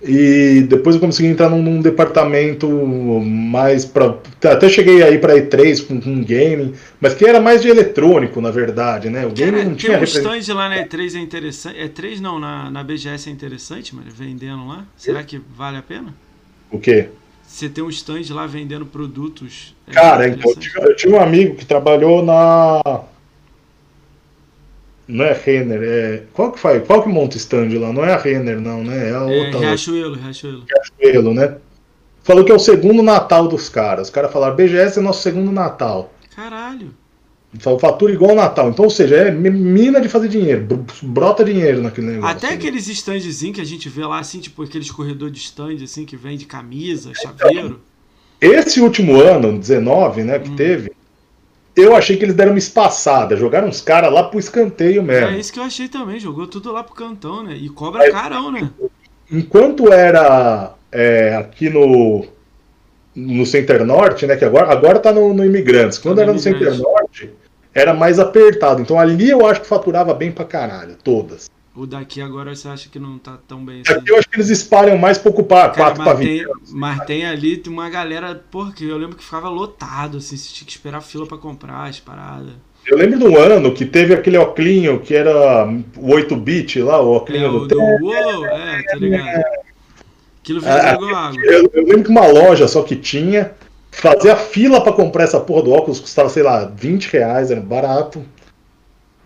E 0.04 0.62
depois 0.70 0.96
eu 0.96 1.02
consegui 1.02 1.30
entrar 1.30 1.50
num, 1.50 1.62
num 1.62 1.82
departamento 1.82 2.70
mais 2.70 3.84
pra. 3.84 4.16
Até 4.44 4.70
cheguei 4.70 5.02
aí 5.02 5.18
pra 5.18 5.36
E3 5.36 5.88
com, 5.88 6.00
com 6.00 6.24
gaming, 6.24 6.74
mas 7.02 7.16
que 7.16 7.26
era 7.26 7.40
mais 7.40 7.62
de 7.64 7.70
eletrônico, 7.70 8.40
na 8.40 8.52
verdade, 8.52 9.10
né? 9.10 9.26
O 9.26 9.32
game 9.32 9.52
Cara, 9.52 9.64
não 9.64 9.72
tem 9.72 9.78
tinha 9.78 9.92
um 9.94 10.00
representação. 10.00 10.38
stand 10.38 10.54
lá 10.54 10.70
na 10.70 10.86
E3 10.86 11.16
é 11.16 11.20
interessante. 11.20 11.80
E3 11.80 12.20
não, 12.20 12.40
na, 12.40 12.70
na 12.70 12.84
BGS 12.84 13.28
é 13.30 13.32
interessante, 13.32 13.96
mano, 13.96 14.08
vendendo 14.12 14.68
lá. 14.68 14.86
Será 14.96 15.24
que 15.24 15.42
vale 15.56 15.78
a 15.78 15.82
pena? 15.82 16.14
O 16.70 16.80
quê? 16.80 17.10
Você 17.48 17.68
tem 17.68 17.84
um 17.84 17.90
stand 17.90 18.22
lá 18.32 18.46
vendendo 18.46 18.86
produtos. 18.86 19.74
é 19.88 19.94
Cara, 19.94 20.28
então, 20.28 20.52
eu 20.52 20.58
tive, 20.58 20.80
eu 20.80 20.96
tive 20.96 21.14
um 21.14 21.20
amigo 21.20 21.56
que 21.56 21.66
trabalhou 21.66 22.24
na. 22.24 22.82
Não 25.08 25.24
é 25.24 25.32
Renner, 25.34 25.80
é. 25.84 26.24
Qual 26.34 26.52
que 26.52 26.60
faz? 26.60 26.86
Qual 26.86 27.02
que 27.02 27.10
monta 27.10 27.38
stand 27.38 27.70
lá? 27.80 27.94
Não 27.94 28.04
é 28.04 28.14
a 28.14 28.18
Renner, 28.18 28.60
não, 28.60 28.84
né? 28.84 29.10
É 29.10 29.16
a 29.16 29.20
É, 29.32 29.46
outra. 29.46 29.60
Riachuelo, 29.60 30.16
Riachuelo. 30.16 30.64
Riachuelo, 31.00 31.34
né? 31.34 31.56
Falou 32.24 32.44
que 32.44 32.52
é 32.52 32.56
o 32.56 32.60
segundo 32.60 33.02
Natal 33.02 33.48
dos 33.48 33.70
caras. 33.70 34.08
Os 34.08 34.14
caras 34.14 34.34
falaram, 34.34 34.56
BGS 34.56 35.00
é 35.00 35.02
nosso 35.02 35.22
segundo 35.22 35.50
Natal. 35.52 36.14
Caralho. 36.36 36.94
Fatura 37.80 38.12
igual 38.12 38.34
o 38.34 38.36
Natal. 38.36 38.70
Então, 38.70 38.84
ou 38.84 38.92
seja, 38.92 39.16
é 39.16 39.32
mi- 39.32 39.50
mina 39.50 40.02
de 40.02 40.10
fazer 40.10 40.28
dinheiro. 40.28 40.62
br- 40.66 40.92
Brota 41.02 41.44
dinheiro 41.46 41.82
naquele 41.82 42.08
negócio. 42.08 42.36
Até 42.36 42.50
aqueles 42.54 42.88
standzinhos 42.90 43.56
que 43.56 43.62
a 43.62 43.66
gente 43.66 43.88
vê 43.88 44.06
lá, 44.06 44.20
assim, 44.20 44.40
tipo 44.40 44.62
aqueles 44.62 44.92
corredores 44.92 45.34
de 45.34 45.40
stand, 45.40 45.82
assim, 45.82 46.04
que 46.06 46.18
vende 46.18 46.46
camisa, 46.46 47.14
chaveiro. 47.16 47.80
Esse 48.42 48.82
último 48.82 49.20
ano, 49.22 49.58
19, 49.58 50.24
né, 50.24 50.38
Hum. 50.38 50.42
que 50.42 50.50
teve, 50.52 50.92
eu 51.78 51.96
achei 51.96 52.18
que 52.18 52.26
eles 52.26 52.36
deram 52.36 52.52
uma 52.52 52.58
espaçada. 52.58 53.38
Jogaram 53.38 53.68
uns 53.68 53.82
caras 53.82 54.12
lá 54.12 54.24
pro 54.24 54.40
escanteio 54.40 55.04
mesmo. 55.04 55.28
É 55.28 55.40
isso 55.40 55.54
que 55.54 55.60
eu 55.60 55.64
achei 55.64 55.88
também, 55.88 56.20
jogou 56.20 56.48
tudo 56.48 56.72
lá 56.72 56.84
pro 56.84 56.96
cantão, 56.96 57.44
né? 57.44 57.56
E 57.56 57.70
cobra 57.70 58.12
carão, 58.12 58.52
né? 58.52 58.70
Enquanto 59.32 59.92
era 59.92 60.74
é, 60.92 61.36
aqui 61.36 61.70
no, 61.70 62.26
no 63.16 63.46
Center 63.46 63.86
Norte, 63.86 64.26
né? 64.26 64.36
Que 64.36 64.46
agora, 64.46 64.72
agora 64.72 65.00
tá 65.00 65.12
no, 65.12 65.34
no 65.34 65.46
Imigrantes. 65.46 65.98
Quando 65.98 66.18
Tá 66.18 66.22
no 66.22 66.30
era 66.30 66.34
no 66.34 66.40
Center. 66.40 66.78
Norte, 66.78 67.34
era 67.74 67.94
mais 67.94 68.20
apertado. 68.20 68.82
Então 68.82 69.00
ali 69.00 69.30
eu 69.30 69.46
acho 69.46 69.62
que 69.62 69.68
faturava 69.68 70.14
bem 70.14 70.32
pra 70.32 70.46
caralho, 70.46 70.96
todas. 71.04 71.50
O 71.78 71.86
daqui 71.86 72.20
agora 72.22 72.56
você 72.56 72.68
acha 72.68 72.90
que 72.90 72.98
não 72.98 73.20
tá 73.20 73.38
tão 73.48 73.64
bem 73.64 73.82
assim. 73.82 73.94
Aqui 74.00 74.12
eu 74.12 74.18
acho 74.18 74.28
que 74.28 74.36
eles 74.38 74.50
espalham 74.50 74.98
mais 74.98 75.20
pra 75.20 75.30
ocupar 75.30 75.72
Cara, 75.72 75.94
4 75.96 76.04
pra 76.04 76.14
mas, 76.16 76.20
20. 76.20 76.28
tem, 76.44 76.54
mas 76.72 77.06
tem 77.06 77.26
ali 77.28 77.56
tem 77.58 77.72
uma 77.72 77.88
galera, 77.88 78.44
porra, 78.50 78.72
que 78.72 78.84
eu 78.90 78.98
lembro 78.98 79.16
que 79.16 79.24
ficava 79.24 79.48
lotado, 79.48 80.18
assim, 80.18 80.36
você 80.36 80.52
tinha 80.52 80.66
que 80.66 80.72
esperar 80.72 81.02
fila 81.02 81.28
pra 81.28 81.38
comprar 81.38 81.84
as 81.84 82.00
paradas. 82.00 82.54
Eu 82.84 82.98
lembro 82.98 83.20
de 83.20 83.26
um 83.26 83.38
ano 83.38 83.72
que 83.76 83.86
teve 83.86 84.14
aquele 84.16 84.40
oclinho 84.40 85.00
que 85.02 85.14
era 85.14 85.68
o 85.98 86.08
8-bit 86.16 86.82
lá, 86.82 87.00
o 87.00 87.14
É, 87.14 87.18
oclinho 87.18 87.50
o 87.50 87.60
do 87.60 87.68
do 87.68 87.80
Uou, 87.80 88.46
é, 88.48 88.82
tá 88.82 88.96
ligado? 88.96 89.44
Aquilo 90.42 90.62
Ah, 90.66 90.92
água. 90.94 91.32
Eu, 91.44 91.70
eu 91.74 91.84
lembro 91.84 92.04
que 92.06 92.10
uma 92.10 92.26
loja 92.26 92.68
só 92.68 92.82
que 92.82 92.96
tinha, 92.96 93.52
fazia 93.92 94.36
fila 94.36 94.82
pra 94.82 94.94
comprar 94.94 95.26
essa 95.26 95.40
porra 95.40 95.62
do 95.62 95.72
óculos, 95.72 96.00
custava, 96.00 96.30
sei 96.30 96.42
lá, 96.42 96.66
20 96.66 97.06
reais, 97.12 97.52
era 97.52 97.62
barato. 97.62 98.24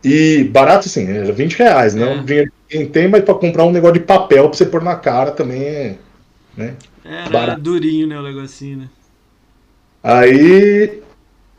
E 0.04 0.44
barato 0.46 0.90
sim, 0.90 1.08
era 1.08 1.32
20 1.32 1.56
reais, 1.58 1.94
né? 1.94 2.06
É. 2.06 2.16
Um 2.16 2.24
dinheiro 2.26 2.52
que 2.68 2.78
quem 2.78 2.88
tem, 2.90 3.08
mas 3.08 3.24
pra 3.24 3.36
comprar 3.36 3.66
um 3.66 3.72
negócio 3.72 3.96
de 4.00 4.06
papel 4.06 4.50
pra 4.50 4.58
você 4.58 4.66
pôr 4.66 4.82
na 4.84 4.96
cara 4.96 5.32
também 5.32 5.64
é. 5.64 5.98
Né? 6.58 6.76
Era 7.04 7.30
barato. 7.30 7.62
durinho, 7.62 8.08
né, 8.08 8.20
o 8.20 8.24
negocinho, 8.24 8.78
né? 8.80 8.90
Aí. 10.04 11.02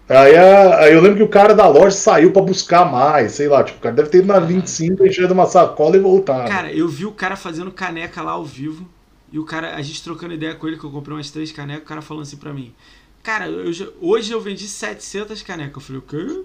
Aí, 0.08 0.36
a- 0.36 0.78
aí 0.80 0.92
eu 0.94 1.00
lembro 1.02 1.18
que 1.18 1.22
o 1.24 1.28
cara 1.28 1.54
da 1.54 1.68
loja 1.68 1.92
saiu 1.96 2.32
pra 2.32 2.42
buscar 2.42 2.84
mais, 2.90 3.32
sei 3.32 3.48
lá, 3.48 3.64
tipo, 3.64 3.78
o 3.78 3.82
cara 3.82 3.94
deve 3.96 4.10
ter 4.10 4.18
ido 4.18 4.28
na 4.28 4.40
25, 4.40 5.06
enchendo 5.06 5.34
uma 5.34 5.46
sacola 5.46 5.96
e 5.96 6.00
voltado. 6.00 6.48
Cara, 6.48 6.72
eu 6.72 6.88
vi 6.88 7.06
o 7.06 7.12
cara 7.12 7.36
fazendo 7.36 7.70
caneca 7.72 8.22
lá 8.22 8.32
ao 8.32 8.44
vivo. 8.44 8.88
E 9.30 9.38
o 9.38 9.44
cara, 9.44 9.74
a 9.76 9.82
gente 9.82 10.02
trocando 10.02 10.34
ideia 10.34 10.54
com 10.54 10.66
ele, 10.68 10.76
que 10.78 10.84
eu 10.84 10.90
comprei 10.90 11.16
umas 11.16 11.30
três 11.30 11.50
canecas, 11.52 11.84
o 11.84 11.86
cara 11.86 12.02
falando 12.02 12.22
assim 12.24 12.36
pra 12.36 12.52
mim. 12.52 12.74
Cara, 13.22 13.48
eu 13.48 13.72
hoje 14.00 14.32
eu 14.32 14.40
vendi 14.40 14.68
700 14.68 15.42
canecas. 15.42 15.76
Eu 15.76 15.80
falei, 15.80 15.98
o 16.00 16.02
quê? 16.02 16.44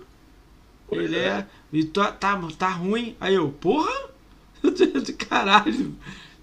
Ele 0.92 1.18
é. 1.18 1.46
E 1.74 1.84
tá, 1.84 2.12
tá, 2.12 2.40
tá 2.58 2.70
ruim. 2.70 3.16
Aí 3.20 3.36
eu, 3.36 3.50
porra? 3.50 3.92
Caralho. 5.30 5.94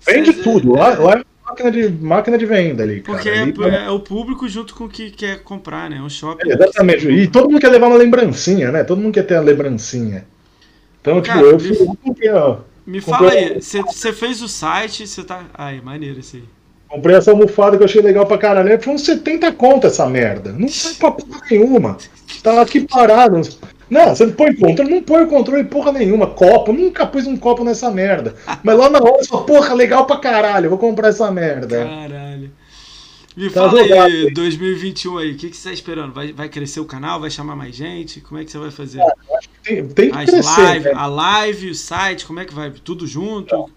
Vende 0.07 0.33
Cê- 0.35 0.43
tudo, 0.43 0.73
lá, 0.73 0.99
lá 0.99 1.13
é 1.15 1.25
máquina 1.47 1.71
de, 1.71 1.89
máquina 1.89 2.39
de 2.39 2.47
venda 2.47 2.83
ali, 2.83 3.01
cara. 3.01 3.17
Porque 3.19 3.31
Ali- 3.31 3.55
é, 3.65 3.87
é 3.87 3.91
o 3.91 4.01
público 4.01 4.47
junto 4.49 4.75
com 4.75 4.85
o 4.85 4.89
que 4.89 5.11
quer 5.11 5.43
comprar, 5.43 5.89
né? 5.89 5.97
É 5.97 6.03
um 6.03 6.09
shopping. 6.11 6.51
Exatamente. 6.51 7.09
E 7.09 7.27
todo 7.27 7.49
mundo 7.51 7.61
quer 7.61 7.71
levar 7.71 7.87
uma 7.89 7.97
lembrancinha, 7.97 8.71
né? 8.71 8.85
Todo 8.85 9.01
mundo 9.01 9.15
quer 9.15 9.23
ter 9.25 9.37
a 9.37 9.41
lembrancinha. 9.41 10.27
Então, 11.01 11.21
tipo, 11.21 11.35
Cara, 11.35 11.47
eu 11.47 11.57
me- 11.59 11.75
fui. 11.75 11.87
eu 11.87 11.97
comprei, 12.03 12.31
ó, 12.31 12.59
Me 12.87 13.01
fala 13.01 13.31
aí, 13.31 13.61
você 13.61 14.13
fez 14.13 14.43
o 14.43 14.49
site, 14.49 15.07
você 15.07 15.25
tá. 15.25 15.45
Ai, 15.55 15.81
maneiro 15.81 16.21
esse 16.21 16.37
aí. 16.39 16.45
comprei 16.89 17.17
essa 17.17 17.31
almofada 17.31 17.77
que 17.77 17.83
eu 17.83 17.87
achei 17.87 18.01
legal 18.03 18.27
pra 18.27 18.39
caralho. 18.39 18.81
Foi 18.83 18.93
uns 18.95 19.03
70 19.03 19.51
conto 19.53 19.87
essa 19.87 20.07
merda. 20.07 20.53
Não 20.53 20.69
sai 20.69 20.95
pra 20.95 21.11
porra 21.11 21.41
nenhuma. 21.51 21.97
Tá 22.43 22.61
aqui 22.61 22.87
parado. 22.87 23.41
Não, 23.91 24.15
você 24.15 24.27
não 24.27 24.33
põe 24.33 24.55
controle, 24.55 24.91
não 24.91 25.03
põe 25.03 25.23
o 25.25 25.29
controle 25.29 25.65
porra 25.65 25.93
nenhuma. 25.93 26.27
Copo, 26.29 26.73
nunca 26.73 27.07
pus 27.07 27.27
um 27.27 27.37
copo 27.37 27.63
nessa 27.65 27.91
merda. 27.91 28.35
Mas 28.63 28.77
lá 28.79 28.89
na 28.89 28.99
hora 28.99 29.23
você 29.23 29.29
fala, 29.29 29.45
porra, 29.45 29.75
legal 29.75 30.07
pra 30.07 30.17
caralho, 30.17 30.67
eu 30.67 30.71
vou 30.71 30.79
comprar 30.79 31.09
essa 31.09 31.31
merda. 31.31 31.85
Caralho. 31.85 32.51
Me 33.37 33.51
Tá 33.51 33.69
fala 33.69 33.83
jogado, 33.83 34.03
aí, 34.05 34.27
hein? 34.29 34.33
2021 34.33 35.19
aí, 35.19 35.33
o 35.33 35.37
que, 35.37 35.51
que 35.51 35.57
você 35.57 35.69
tá 35.69 35.75
esperando? 35.75 36.13
Vai, 36.13 36.33
vai 36.33 36.49
crescer 36.49 36.79
o 36.79 36.85
canal? 36.85 37.21
Vai 37.21 37.31
chamar 37.31 37.57
mais 37.57 37.75
gente? 37.75 38.21
Como 38.21 38.41
é 38.41 38.45
que 38.45 38.51
você 38.53 38.59
vai 38.59 38.71
fazer? 38.71 39.03
Tem, 39.65 39.85
tem 39.89 40.11
que 40.13 40.19
As 40.19 40.31
crescer. 40.31 40.61
live, 40.63 40.85
né? 40.85 40.93
a 40.95 41.07
live, 41.07 41.71
o 41.71 41.75
site, 41.75 42.27
como 42.27 42.39
é 42.39 42.45
que 42.45 42.55
vai? 42.55 42.71
Tudo 42.71 43.07
junto? 43.09 43.69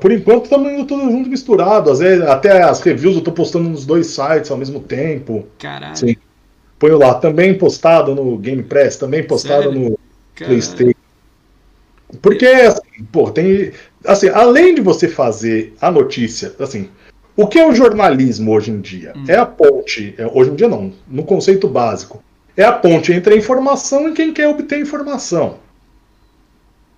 Por 0.00 0.10
enquanto 0.10 0.44
estamos 0.46 0.72
indo 0.72 0.84
tudo 0.84 1.02
junto 1.12 1.30
misturado. 1.30 1.92
Às 1.92 2.00
vezes, 2.00 2.24
até 2.26 2.60
as 2.60 2.80
reviews 2.80 3.14
eu 3.14 3.22
tô 3.22 3.30
postando 3.30 3.68
nos 3.68 3.86
dois 3.86 4.08
sites 4.08 4.50
ao 4.50 4.56
mesmo 4.58 4.80
tempo. 4.80 5.46
Caralho. 5.56 5.96
Sim. 5.96 6.16
Ponho 6.80 6.98
lá, 6.98 7.14
também 7.14 7.56
postado 7.56 8.14
no 8.14 8.36
Game 8.38 8.62
Press, 8.62 8.96
também 8.96 9.22
postado 9.22 9.64
Sério? 9.64 9.78
no. 9.78 9.98
PlayStation. 10.34 10.98
Porque, 12.22 12.46
assim, 12.46 13.04
pô, 13.12 13.30
tem. 13.30 13.72
Assim, 14.04 14.28
além 14.30 14.74
de 14.74 14.80
você 14.80 15.06
fazer 15.06 15.74
a 15.78 15.90
notícia, 15.90 16.54
assim, 16.58 16.88
o 17.36 17.46
que 17.46 17.58
é 17.58 17.68
o 17.68 17.74
jornalismo 17.74 18.50
hoje 18.50 18.70
em 18.70 18.80
dia? 18.80 19.12
Hum. 19.14 19.24
É 19.28 19.36
a 19.36 19.44
ponte, 19.44 20.14
é, 20.16 20.26
hoje 20.26 20.50
em 20.50 20.54
dia 20.54 20.68
não, 20.68 20.92
no 21.06 21.22
conceito 21.22 21.68
básico. 21.68 22.24
É 22.56 22.64
a 22.64 22.72
ponte 22.72 23.12
entre 23.12 23.34
a 23.34 23.36
informação 23.36 24.08
e 24.08 24.12
quem 24.12 24.32
quer 24.32 24.48
obter 24.48 24.80
informação. 24.80 25.58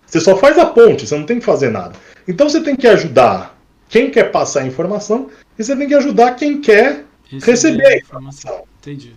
Você 0.07 0.21
só 0.21 0.37
faz 0.37 0.57
a 0.59 0.67
ponte, 0.67 1.07
você 1.07 1.17
não 1.17 1.27
tem 1.27 1.41
que 1.41 1.45
fazer 1.45 1.71
nada. 1.71 1.95
Então 2.27 2.49
você 2.49 2.61
tem 2.61 2.77
que 2.77 2.87
ajudar 2.87 3.59
quem 3.89 4.11
quer 4.11 4.31
passar 4.31 4.61
a 4.61 4.67
informação 4.67 5.29
e 5.59 5.65
você 5.65 5.75
tem 5.77 5.89
que 5.89 5.95
ajudar 5.95 6.37
quem 6.37 6.61
quer 6.61 7.05
Receber 7.41 7.87
a 7.87 7.97
informação. 7.97 8.65
Entendi. 8.81 9.15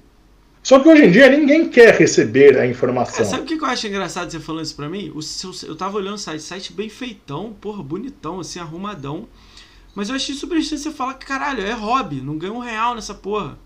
Só 0.66 0.80
que 0.80 0.90
hoje 0.90 1.06
em 1.06 1.12
dia 1.12 1.30
ninguém 1.30 1.70
quer 1.70 1.94
receber 1.96 2.58
a 2.58 2.66
informação. 2.66 3.18
Cara, 3.18 3.30
sabe 3.30 3.44
o 3.44 3.46
que 3.46 3.56
que 3.56 3.64
eu 3.64 3.68
acho 3.68 3.86
engraçado 3.86 4.32
você 4.32 4.40
falando 4.40 4.64
isso 4.66 4.76
pra 4.76 4.90
mim? 4.90 5.12
O 5.14 5.22
seu, 5.22 5.52
eu 5.70 5.76
tava 5.76 5.96
olhando 5.98 6.16
o 6.16 6.18
site, 6.18 6.42
site 6.42 6.74
bem 6.74 6.90
feitão, 6.90 7.54
porra, 7.62 7.84
bonitão, 7.84 8.40
assim, 8.40 8.58
arrumadão. 8.60 9.28
Mas 9.94 10.10
eu 10.10 10.16
achei 10.16 10.34
super 10.34 10.58
estranho 10.58 10.82
você 10.82 10.90
falar 10.90 11.14
que, 11.14 11.26
caralho, 11.28 11.64
é 11.64 11.72
hobby, 11.72 12.20
não 12.20 12.36
ganha 12.40 12.52
um 12.52 12.58
real 12.58 12.96
nessa 12.96 13.14
porra. 13.14 13.60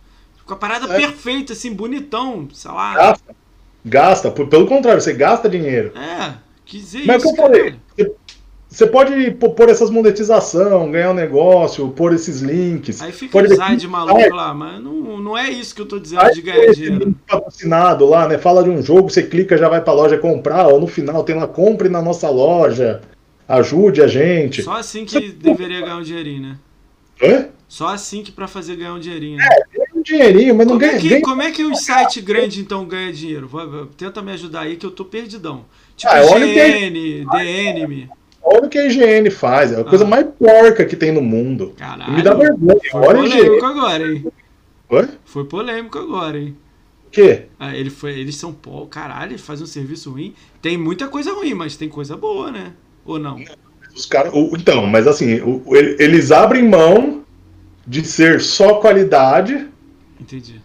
Com 0.45 0.53
a 0.53 0.57
parada 0.57 0.93
É. 0.93 0.97
perfeita, 0.97 1.53
assim, 1.53 1.73
bonitão, 1.73 2.49
sei 2.53 2.69
lá. 2.69 2.93
Gasta. 2.95 3.35
Gasta. 3.85 4.31
Por- 4.31 4.47
Pelo 4.47 4.67
contrário, 4.67 4.99
você 5.01 5.13
gasta 5.13 5.47
dinheiro. 5.47 5.97
É, 5.97 6.33
quis 6.65 6.81
dizer 6.81 7.05
Mas 7.05 7.23
isso, 7.23 7.31
o 7.31 7.33
que 7.33 7.39
eu 7.39 7.45
falei, 7.45 7.75
você- 7.95 8.11
você 8.79 8.87
pode 8.87 9.31
pô- 9.31 9.49
pôr 9.49 9.67
essas 9.69 9.89
monetização, 9.89 10.89
ganhar 10.89 11.11
um 11.11 11.13
negócio, 11.13 11.89
pôr 11.89 12.13
esses 12.13 12.39
links. 12.39 13.01
Aí 13.01 13.11
fica 13.11 13.31
pode 13.33 13.51
um 13.53 13.55
site 13.57 13.87
maluco 13.87 14.17
Aí- 14.17 14.29
lá, 14.29 14.53
mas 14.53 14.81
não, 14.81 15.17
não 15.19 15.37
é 15.37 15.49
isso 15.49 15.75
que 15.75 15.81
eu 15.81 15.85
tô 15.85 15.99
dizendo 15.99 16.21
Aí 16.21 16.33
de 16.33 16.41
ganhar 16.41 16.71
dinheiro. 16.71 17.13
patrocinado 17.27 18.05
lá, 18.05 18.27
né? 18.27 18.37
Fala 18.37 18.63
de 18.63 18.69
um 18.69 18.81
jogo, 18.81 19.09
você 19.09 19.21
clica, 19.23 19.57
já 19.57 19.67
vai 19.67 19.81
pra 19.81 19.91
loja 19.93 20.17
comprar, 20.17 20.67
ou 20.67 20.79
no 20.79 20.87
final 20.87 21.23
tem 21.25 21.35
lá, 21.35 21.45
compre 21.45 21.89
na 21.89 22.01
nossa 22.01 22.29
loja, 22.29 23.01
ajude 23.47 24.01
a 24.01 24.07
gente. 24.07 24.63
Só 24.63 24.77
assim 24.77 25.03
que 25.03 25.29
deveria 25.31 25.81
ganhar 25.81 25.97
um 25.97 26.01
dinheirinho, 26.03 26.41
né? 26.43 26.57
Hã? 27.21 27.47
Só 27.67 27.87
assim 27.89 28.23
que 28.23 28.31
pra 28.31 28.47
fazer 28.47 28.77
ganhar 28.77 28.93
um 28.93 28.99
dinheirinho, 28.99 29.37
né? 29.37 29.45
Ganha 29.75 29.89
um 29.93 30.01
dinheirinho, 30.01 30.55
mas 30.55 30.65
não 30.65 30.73
Como 30.75 30.85
é, 30.85 30.87
ganha, 30.87 30.99
que, 31.01 31.09
ganha- 31.09 31.21
como 31.21 31.41
é 31.41 31.51
que 31.51 31.63
os 31.63 31.81
sites 31.81 32.23
grandes 32.23 32.57
então 32.57 32.85
ganham 32.85 33.11
dinheiro? 33.11 33.49
Tenta 33.97 34.21
me 34.21 34.31
ajudar 34.31 34.61
aí 34.61 34.75
que 34.77 34.85
eu 34.85 34.91
tô 34.91 35.03
perdidão. 35.05 35.65
Tipo 35.97 36.13
Ah, 36.13 36.21
o 36.23 36.39
GN, 36.39 37.25
DN. 37.29 38.09
Olha 38.51 38.65
o 38.65 38.69
que 38.69 38.77
a 38.79 38.85
IGN 38.87 39.29
faz, 39.29 39.71
é 39.71 39.79
a 39.79 39.83
coisa 39.83 40.03
Ah. 40.05 40.07
mais 40.07 40.25
porca 40.37 40.83
que 40.85 40.95
tem 40.95 41.11
no 41.11 41.21
mundo. 41.21 41.73
Caralho. 41.77 42.13
Me 42.13 42.21
dá 42.23 42.33
vergonha. 42.33 42.79
Foi 42.91 42.99
Olha 43.01 43.09
a 43.19 43.23
polêmico 43.23 43.55
IGN. 43.55 43.65
agora, 43.65 44.11
hein? 44.13 44.25
Oi? 44.89 45.07
Foi 45.25 45.45
polêmico 45.45 45.97
agora, 45.99 46.39
hein? 46.39 46.57
O 47.07 47.09
quê? 47.11 47.43
Ah, 47.59 47.75
ele 47.75 47.89
foi, 47.89 48.19
eles 48.19 48.35
são 48.35 48.51
pô, 48.53 48.85
caralho, 48.87 49.31
eles 49.33 49.41
fazem 49.41 49.63
um 49.63 49.67
serviço 49.67 50.11
ruim. 50.11 50.33
Tem 50.61 50.77
muita 50.77 51.07
coisa 51.07 51.31
ruim, 51.33 51.53
mas 51.53 51.75
tem 51.75 51.87
coisa 51.89 52.15
boa, 52.17 52.51
né? 52.51 52.73
Ou 53.05 53.19
não? 53.19 53.39
Os 53.95 54.05
cara, 54.05 54.31
o- 54.35 54.55
então, 54.55 54.85
mas 54.87 55.05
assim, 55.07 55.39
o- 55.41 55.61
o- 55.65 55.75
ele- 55.75 55.95
eles 56.03 56.31
abrem 56.31 56.67
mão 56.67 57.23
de 57.85 58.03
ser 58.05 58.39
só 58.41 58.75
qualidade 58.75 59.67
Entendi. 60.19 60.61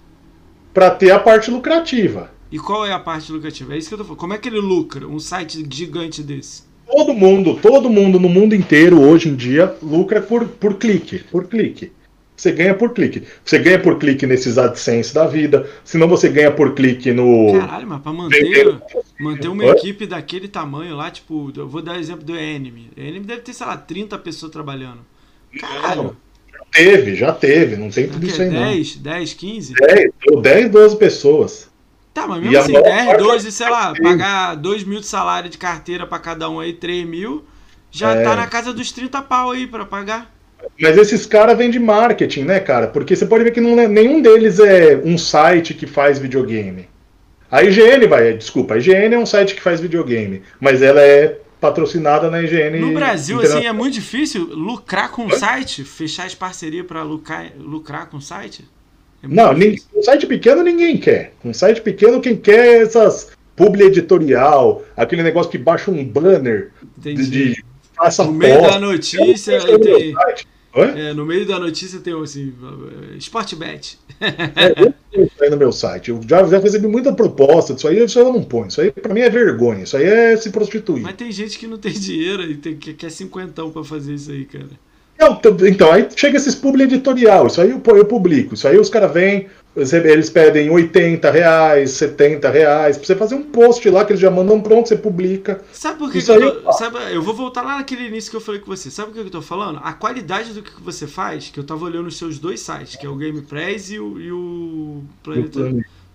pra 0.72 0.90
ter 0.90 1.10
a 1.10 1.18
parte 1.18 1.50
lucrativa. 1.50 2.30
E 2.52 2.58
qual 2.58 2.84
é 2.86 2.92
a 2.92 2.98
parte 2.98 3.32
lucrativa? 3.32 3.74
É 3.74 3.78
isso 3.78 3.88
que 3.88 3.94
eu 3.94 3.98
tô 3.98 4.04
falando. 4.04 4.18
Como 4.20 4.32
é 4.34 4.38
que 4.38 4.48
ele 4.48 4.60
lucra 4.60 5.06
um 5.08 5.18
site 5.18 5.66
gigante 5.70 6.22
desse? 6.22 6.62
Todo 6.86 7.14
mundo, 7.14 7.58
todo 7.60 7.90
mundo 7.90 8.20
no 8.20 8.28
mundo 8.28 8.54
inteiro 8.54 9.00
hoje 9.00 9.28
em 9.28 9.34
dia 9.34 9.74
lucra 9.82 10.20
por, 10.20 10.46
por 10.46 10.74
clique, 10.74 11.18
por 11.18 11.46
clique. 11.46 11.92
Você 12.36 12.50
ganha 12.50 12.74
por 12.74 12.92
clique. 12.92 13.22
Você 13.44 13.58
ganha 13.58 13.78
por 13.78 13.98
clique 13.98 14.26
nesses 14.26 14.58
AdSense 14.58 15.14
da 15.14 15.26
vida, 15.26 15.68
senão 15.84 16.08
você 16.08 16.28
ganha 16.28 16.50
por 16.50 16.74
clique 16.74 17.12
no. 17.12 17.52
Caralho, 17.58 17.86
mas 17.86 18.02
pra 18.02 18.12
manter, 18.12 18.76
manter 19.20 19.48
uma 19.48 19.64
Oi? 19.64 19.70
equipe 19.70 20.06
daquele 20.06 20.48
tamanho 20.48 20.96
lá, 20.96 21.10
tipo, 21.10 21.52
eu 21.56 21.68
vou 21.68 21.80
dar 21.80 21.96
o 21.96 22.00
exemplo 22.00 22.24
do 22.24 22.36
Enemy. 22.36 22.90
O 22.96 23.00
Enemy 23.00 23.24
deve 23.24 23.42
ter, 23.42 23.52
sei 23.52 23.66
lá, 23.66 23.76
30 23.76 24.18
pessoas 24.18 24.50
trabalhando. 24.50 25.00
Caralho. 25.58 26.16
Teve, 26.72 27.14
já 27.14 27.32
teve, 27.32 27.76
não 27.76 27.88
tem 27.88 28.08
tudo 28.08 28.26
isso 28.26 28.42
aí 28.42 28.50
não. 28.50 28.64
10, 28.64 28.96
10, 28.96 29.34
15? 29.34 29.74
10, 29.74 30.10
10, 30.42 30.70
12 30.70 30.96
pessoas. 30.96 31.70
Tá, 32.14 32.28
mas 32.28 32.38
E 32.38 32.40
mesmo 32.42 32.56
a 32.56 32.60
assim, 32.60 32.72
maior 32.72 32.84
10, 32.84 33.06
parte 33.06 33.18
12, 33.18 33.52
sei 33.52 33.68
lá, 33.68 33.92
Sim. 33.94 34.02
pagar 34.02 34.54
2 34.54 34.84
mil 34.84 35.00
de 35.00 35.06
salário 35.06 35.50
de 35.50 35.58
carteira 35.58 36.06
pra 36.06 36.20
cada 36.20 36.48
um 36.48 36.60
aí, 36.60 36.72
3 36.72 37.04
mil, 37.04 37.44
já 37.90 38.14
É. 38.14 38.22
tá 38.22 38.36
na 38.36 38.46
casa 38.46 38.72
dos 38.72 38.92
30 38.92 39.20
pau 39.20 39.50
aí 39.50 39.66
pra 39.66 39.84
pagar. 39.84 40.32
Mas 40.80 40.96
esses 40.96 41.26
caras 41.26 41.58
vêm 41.58 41.70
de 41.70 41.78
marketing, 41.80 42.44
né, 42.44 42.60
cara? 42.60 42.86
Porque 42.86 43.14
você 43.16 43.26
pode 43.26 43.42
ver 43.44 43.50
que 43.50 43.60
não 43.60 43.78
é- 43.78 43.88
nenhum 43.88 44.22
deles 44.22 44.58
é 44.60 44.96
um 45.04 45.18
site 45.18 45.74
que 45.74 45.86
faz 45.86 46.18
videogame. 46.18 46.88
A 47.50 47.62
IGN 47.62 48.06
vai, 48.06 48.32
desculpa, 48.34 48.74
a 48.74 48.78
IGN 48.78 49.14
é 49.14 49.18
um 49.18 49.26
site 49.26 49.54
que 49.54 49.60
faz 49.60 49.80
videogame, 49.80 50.42
mas 50.60 50.82
ela 50.82 51.00
é 51.02 51.38
patrocinada 51.60 52.30
na 52.30 52.42
IGN. 52.42 52.78
No 52.80 52.92
Brasil, 52.94 53.40
assim, 53.40 53.66
é 53.66 53.72
muito 53.72 53.94
difícil 53.94 54.44
lucrar 54.44 55.10
com 55.10 55.26
o 55.26 55.32
site, 55.36 55.82
fechar 55.84 56.26
as 56.26 56.34
parcerias 56.34 56.86
pra 56.86 57.02
lucrar, 57.02 57.52
lucrar 57.58 58.06
com 58.06 58.16
o 58.18 58.22
site. 58.22 58.64
É 59.24 59.28
Não, 59.28 59.54
difícil. 59.54 59.88
um 59.96 60.02
site 60.02 60.26
pequeno 60.26 60.62
ninguém 60.62 60.98
quer. 60.98 61.32
Um 61.44 61.54
site 61.54 61.80
pequeno 61.80 62.20
quem 62.20 62.36
quer 62.36 62.66
é 62.66 62.82
essas 62.82 63.32
publi 63.56 63.84
editorial, 63.84 64.82
aquele 64.96 65.22
negócio 65.22 65.50
que 65.50 65.58
baixa 65.58 65.90
um 65.90 66.04
banner 66.04 66.72
de, 66.98 67.12
Entendi. 67.12 67.54
de 67.54 67.64
faça 67.94 68.24
No 68.24 68.32
meio 68.32 68.60
da 68.60 68.78
notícia, 68.80 69.58
não 69.64 69.78
tem, 69.78 70.14
é, 70.76 71.14
no 71.14 71.24
meio 71.24 71.46
da 71.46 71.58
notícia 71.58 72.00
tem 72.00 72.20
assim, 72.20 72.52
Sportbet. 73.18 73.96
É, 74.20 74.92
eu 75.12 75.30
aí 75.40 75.50
no 75.50 75.56
meu 75.56 75.70
site. 75.70 76.10
Eu 76.10 76.20
já, 76.28 76.44
já 76.44 76.58
recebi 76.58 76.88
muita 76.88 77.12
proposta 77.12 77.74
disso 77.74 77.86
aí, 77.86 78.04
isso 78.04 78.18
aí 78.18 78.24
eu 78.24 78.32
não 78.32 78.42
ponho. 78.42 78.66
Isso 78.66 78.80
aí 78.80 78.90
pra 78.90 79.14
mim 79.14 79.20
é 79.20 79.30
vergonha. 79.30 79.84
Isso 79.84 79.96
aí 79.96 80.04
é 80.04 80.36
se 80.36 80.50
prostituir. 80.50 81.02
Mas 81.02 81.14
tem 81.14 81.30
gente 81.30 81.58
que 81.58 81.68
não 81.68 81.78
tem 81.78 81.92
dinheiro 81.92 82.42
e 82.42 82.56
tem, 82.56 82.76
que 82.76 82.92
quer 82.92 83.10
cinquentão 83.10 83.70
pra 83.70 83.84
fazer 83.84 84.14
isso 84.14 84.32
aí, 84.32 84.44
cara. 84.44 84.68
Não, 85.18 85.40
então, 85.66 85.92
aí 85.92 86.08
chega 86.14 86.36
esses 86.36 86.54
publi 86.54 86.84
editorial, 86.84 87.46
isso 87.46 87.60
aí 87.60 87.70
eu, 87.70 87.80
eu 87.96 88.04
publico. 88.04 88.54
Isso 88.54 88.66
aí 88.66 88.78
os 88.78 88.90
caras 88.90 89.12
vêm, 89.12 89.48
eles- 89.76 90.28
pedem 90.28 90.70
80 90.70 91.30
reais, 91.30 91.90
70 91.92 92.50
reais, 92.50 92.96
pra 92.96 93.06
você 93.06 93.14
fazer 93.16 93.34
um 93.36 93.42
post 93.44 93.88
lá 93.90 94.04
que 94.04 94.12
eles 94.12 94.20
já 94.20 94.30
mandam 94.30 94.60
pronto, 94.60 94.88
você 94.88 94.96
publica. 94.96 95.62
Sabe 95.72 95.98
por 95.98 96.10
que, 96.10 96.20
que 96.20 96.30
eu 96.30 96.62
tô, 96.62 96.72
sabe, 96.72 96.98
eu 97.12 97.22
vou 97.22 97.34
voltar 97.34 97.62
lá 97.62 97.76
naquele 97.78 98.06
início 98.06 98.30
que 98.30 98.36
eu 98.36 98.40
falei 98.40 98.60
com 98.60 98.66
você. 98.66 98.90
Sabe 98.90 99.10
o 99.10 99.14
que 99.14 99.20
eu 99.20 99.30
tô 99.30 99.40
falando? 99.42 99.80
A 99.82 99.92
qualidade 99.92 100.52
do 100.52 100.62
que 100.62 100.72
você 100.82 101.06
faz, 101.06 101.48
que 101.48 101.58
eu 101.60 101.64
tava 101.64 101.84
olhando 101.84 102.08
os 102.08 102.18
seus 102.18 102.38
dois 102.38 102.60
sites, 102.60 102.96
que 102.96 103.06
é 103.06 103.08
o 103.08 103.16
Game 103.16 103.40
Press 103.42 103.90
e 103.90 103.98
o, 104.00 104.20
e 104.20 104.32
o 104.32 105.02
Planeta, 105.22 105.60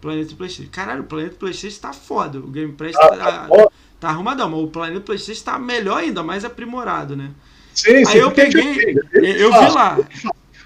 Planeta 0.02 0.36
PlayStation. 0.36 0.72
Caralho, 0.72 1.02
o 1.02 1.06
Planeta 1.06 1.36
PlayStation 1.40 1.80
tá 1.82 1.94
foda. 1.94 2.40
O 2.40 2.48
Game 2.48 2.74
Press 2.74 2.96
Ah, 2.98 3.08
tá, 3.10 3.18
tá 3.48 3.68
tá 4.00 4.08
arrumadão, 4.10 4.50
mas 4.50 4.60
o 4.62 4.68
Planeta 4.68 5.02
PlayStation 5.02 5.44
tá 5.44 5.60
melhor 5.60 5.98
ainda, 5.98 6.24
mais 6.24 6.46
aprimorado, 6.46 7.16
né? 7.18 7.32
Sim, 7.74 8.06
sim, 8.06 8.12
Aí 8.12 8.20
eu 8.20 8.32
peguei, 8.32 8.98
eu, 9.14 9.24
eu 9.24 9.52
vi 9.52 9.72
lá. 9.72 10.00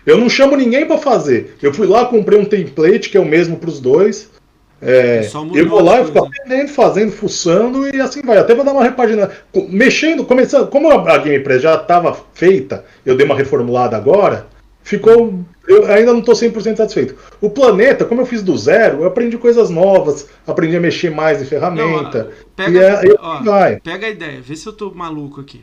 eu 0.05 0.17
não 0.17 0.29
chamo 0.29 0.55
ninguém 0.55 0.85
pra 0.85 0.97
fazer. 0.97 1.55
Eu 1.61 1.73
fui 1.73 1.87
lá, 1.87 2.05
comprei 2.05 2.39
um 2.39 2.45
template 2.45 3.09
que 3.09 3.17
é 3.17 3.19
o 3.19 3.25
mesmo 3.25 3.57
pros 3.57 3.79
dois. 3.79 4.31
É, 4.85 5.29
eu 5.55 5.69
vou 5.69 5.81
lá 5.81 6.01
e 6.01 6.05
fico 6.05 6.25
aprendendo, 6.25 6.67
fazendo, 6.67 7.11
fuçando 7.13 7.87
e 7.87 8.01
assim 8.01 8.21
vai. 8.21 8.37
Até 8.37 8.53
vou 8.53 8.65
dar 8.65 8.73
uma 8.73 8.83
repaginada. 8.83 9.33
Mexendo, 9.69 10.25
começando. 10.25 10.67
Como 10.67 10.91
a 10.91 11.17
Game 11.19 11.41
Press 11.41 11.61
já 11.61 11.75
estava 11.75 12.17
feita, 12.33 12.83
eu 13.05 13.15
dei 13.15 13.25
uma 13.25 13.35
reformulada 13.35 13.95
agora, 13.95 14.47
ficou. 14.83 15.39
Eu 15.65 15.89
ainda 15.89 16.11
não 16.11 16.19
estou 16.19 16.35
100% 16.35 16.75
satisfeito. 16.75 17.15
O 17.39 17.49
planeta, 17.49 18.03
como 18.03 18.19
eu 18.19 18.25
fiz 18.25 18.43
do 18.43 18.57
zero, 18.57 19.03
eu 19.03 19.07
aprendi 19.07 19.37
coisas 19.37 19.69
novas, 19.69 20.27
aprendi 20.45 20.75
a 20.75 20.81
mexer 20.81 21.09
mais 21.09 21.41
em 21.41 21.45
ferramenta. 21.45 22.23
Não, 22.25 22.29
e 22.29 22.45
pega, 22.53 22.79
é, 22.81 23.05
e 23.05 23.15
ó, 23.17 23.41
vai. 23.41 23.79
pega 23.79 24.07
a 24.07 24.09
ideia, 24.09 24.41
vê 24.41 24.53
se 24.57 24.67
eu 24.67 24.73
tô 24.73 24.91
maluco 24.91 25.39
aqui. 25.39 25.61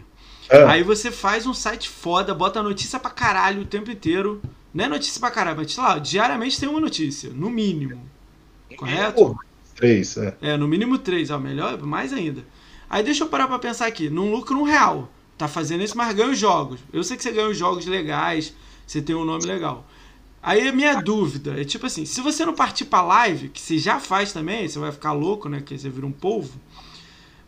É. 0.51 0.65
Aí 0.65 0.83
você 0.83 1.11
faz 1.13 1.47
um 1.47 1.55
site 1.55 1.89
foda, 1.89 2.35
bota 2.35 2.63
notícia 2.63 2.99
pra 2.99 3.11
caralho 3.11 3.63
o 3.63 3.67
tempo 3.67 3.91
inteiro. 3.91 4.43
Não 4.75 4.85
é 4.85 4.89
notícia 4.89 5.21
pra 5.21 5.31
caralho, 5.31 5.57
mas 5.57 5.73
sei 5.73 5.83
lá, 5.83 5.99
diariamente 5.99 6.59
tem 6.59 6.69
uma 6.69 6.81
notícia, 6.81 7.31
no 7.31 7.49
mínimo. 7.49 8.03
Correto? 8.77 9.39
Três, 9.75 10.17
é. 10.17 10.37
É, 10.43 10.57
no 10.57 10.69
mínimo 10.69 10.99
três, 10.99 11.31
ó, 11.31 11.39
melhor, 11.39 11.81
mais 11.81 12.13
ainda. 12.13 12.45
Aí 12.89 13.03
deixa 13.03 13.25
eu 13.25 13.29
parar 13.29 13.47
pra 13.47 13.59
pensar 13.59 13.87
aqui, 13.87 14.11
num 14.11 14.31
lucro 14.31 14.59
um 14.59 14.65
real. 14.65 15.11
Tá 15.39 15.49
fazendo 15.49 15.83
isso, 15.83 15.97
mas 15.97 16.15
ganha 16.15 16.31
os 16.31 16.39
jogos. 16.39 16.81
Eu 16.93 17.03
sei 17.03 17.17
que 17.17 17.23
você 17.23 17.33
ganha 17.33 17.49
os 17.49 17.57
jogos 17.57 17.87
legais, 17.87 18.53
você 18.87 19.01
tem 19.01 19.15
um 19.15 19.25
nome 19.25 19.47
legal. 19.47 19.87
Aí 20.43 20.69
a 20.69 20.73
minha 20.73 21.01
dúvida 21.01 21.61
é 21.61 21.65
tipo 21.65 21.87
assim, 21.87 22.05
se 22.05 22.21
você 22.21 22.45
não 22.45 22.55
partir 22.55 22.87
pra 22.87 23.03
live, 23.03 23.49
que 23.49 23.61
você 23.61 23.79
já 23.79 24.01
faz 24.01 24.33
também, 24.33 24.67
você 24.67 24.79
vai 24.79 24.91
ficar 24.91 25.13
louco, 25.13 25.49
né? 25.49 25.61
Que 25.61 25.79
você 25.79 25.89
vira 25.89 26.07
um 26.07 26.13
polvo. 26.13 26.59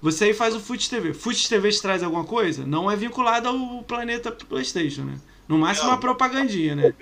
Você 0.02 0.24
aí 0.24 0.34
faz 0.34 0.54
o 0.54 0.60
Fute 0.60 0.90
TV. 0.90 1.14
Fute 1.14 1.48
TV 1.48 1.70
te 1.70 1.80
traz 1.80 2.02
alguma 2.02 2.24
coisa? 2.24 2.66
Não 2.66 2.90
é 2.90 2.96
vinculado 2.96 3.48
ao 3.48 3.82
planeta 3.84 4.32
PlayStation, 4.32 5.02
né? 5.02 5.14
No 5.48 5.56
máximo 5.56 5.88
uma 5.90 5.98
propagandinha, 5.98 6.74
né? 6.74 6.92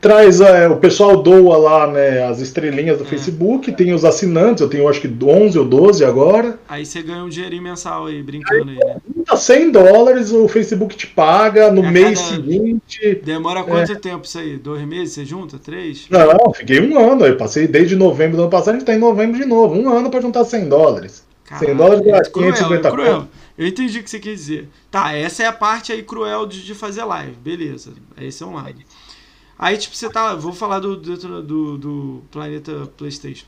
Traz 0.00 0.40
é, 0.40 0.68
o 0.68 0.76
pessoal 0.76 1.20
doa 1.20 1.56
lá 1.56 1.86
né, 1.88 2.24
as 2.24 2.38
estrelinhas 2.38 2.98
do 2.98 3.02
É. 3.02 3.06
Facebook, 3.08 3.72
tem 3.72 3.92
os 3.92 4.04
assinantes, 4.04 4.60
eu 4.60 4.68
tenho 4.70 4.88
acho 4.88 5.00
que 5.00 5.08
11 5.08 5.58
ou 5.58 5.64
12 5.64 6.04
agora. 6.04 6.56
Aí 6.68 6.86
você 6.86 7.02
ganha 7.02 7.24
um 7.24 7.28
dinheirinho 7.28 7.64
mensal 7.64 8.06
aí, 8.06 8.22
brincando 8.22 8.70
aí, 8.70 8.76
né? 8.76 8.96
Tá 9.26 9.36
100 9.36 9.72
dólares, 9.72 10.30
o 10.30 10.46
Facebook 10.46 10.96
te 10.96 11.08
paga 11.08 11.72
no 11.72 11.84
É 11.84 11.90
mês 11.90 12.20
cada- 12.20 12.34
seguinte. 12.36 13.20
Demora 13.24 13.64
quanto 13.64 13.96
tempo 13.96 14.24
isso 14.24 14.38
aí? 14.38 14.56
Dois 14.56 14.86
meses? 14.86 15.14
Você 15.14 15.24
junta? 15.24 15.58
Três? 15.58 16.06
Não, 16.08 16.54
fiquei 16.54 16.80
um 16.80 16.96
ano, 16.96 17.26
eu 17.26 17.36
passei 17.36 17.66
desde 17.66 17.96
novembro 17.96 18.36
do 18.36 18.42
ano 18.44 18.50
passado, 18.52 18.76
a 18.76 18.78
gente 18.78 18.86
tá 18.86 18.94
em 18.94 18.98
novembro 19.00 19.36
de 19.36 19.44
novo, 19.46 19.74
um 19.74 19.88
ano 19.90 20.08
pra 20.10 20.20
juntar 20.20 20.44
100 20.44 20.68
dólares. 20.68 21.26
100 21.56 21.76
dólares 21.76 22.06
é 22.06 22.30
cruel, 22.30 22.52
550 22.52 22.88
é 22.88 22.90
cruel. 22.90 23.28
Eu 23.56 23.66
entendi 23.66 23.98
o 23.98 24.04
que 24.04 24.10
você 24.10 24.20
quer 24.20 24.34
dizer. 24.34 24.68
Tá, 24.90 25.12
essa 25.12 25.42
é 25.42 25.46
a 25.46 25.52
parte 25.52 25.92
aí 25.92 26.02
cruel 26.02 26.46
de, 26.46 26.64
de 26.64 26.74
fazer 26.74 27.04
live. 27.04 27.32
Beleza. 27.32 27.92
Esse 28.20 28.42
é 28.42 28.46
um 28.46 28.54
lado. 28.54 28.76
Aí, 29.58 29.76
tipo, 29.76 29.96
você 29.96 30.08
tá. 30.08 30.34
Vou 30.34 30.52
falar 30.52 30.78
do, 30.78 30.96
do, 30.96 31.42
do, 31.42 31.78
do 31.78 32.22
planeta 32.30 32.90
PlayStation. 32.96 33.46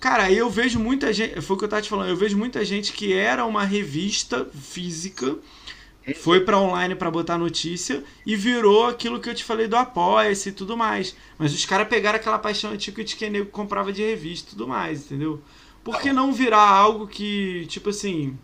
Cara, 0.00 0.24
aí 0.24 0.38
eu 0.38 0.48
vejo 0.48 0.78
muita 0.80 1.12
gente. 1.12 1.40
Foi 1.42 1.54
o 1.54 1.58
que 1.58 1.64
eu 1.64 1.68
tava 1.68 1.82
te 1.82 1.88
falando. 1.88 2.08
Eu 2.08 2.16
vejo 2.16 2.36
muita 2.36 2.64
gente 2.64 2.92
que 2.92 3.12
era 3.12 3.44
uma 3.44 3.64
revista 3.64 4.48
física, 4.52 5.36
foi 6.16 6.40
pra 6.40 6.58
online 6.58 6.94
pra 6.94 7.10
botar 7.10 7.38
notícia 7.38 8.02
e 8.26 8.34
virou 8.34 8.86
aquilo 8.86 9.20
que 9.20 9.28
eu 9.28 9.34
te 9.34 9.44
falei 9.44 9.68
do 9.68 9.76
Apoia-se 9.76 10.48
e 10.48 10.52
tudo 10.52 10.76
mais. 10.76 11.14
Mas 11.38 11.54
os 11.54 11.64
caras 11.64 11.86
pegaram 11.86 12.16
aquela 12.16 12.38
paixão 12.38 12.72
antiga 12.72 13.04
de 13.04 13.14
que 13.14 13.30
nego 13.30 13.50
comprava 13.50 13.92
de 13.92 14.02
revista 14.02 14.48
e 14.48 14.50
tudo 14.50 14.66
mais, 14.66 15.04
entendeu? 15.04 15.40
Por 15.84 16.00
que 16.00 16.12
não 16.12 16.32
virar 16.32 16.68
algo 16.68 17.06
que, 17.06 17.66
tipo 17.66 17.90
assim. 17.90 18.36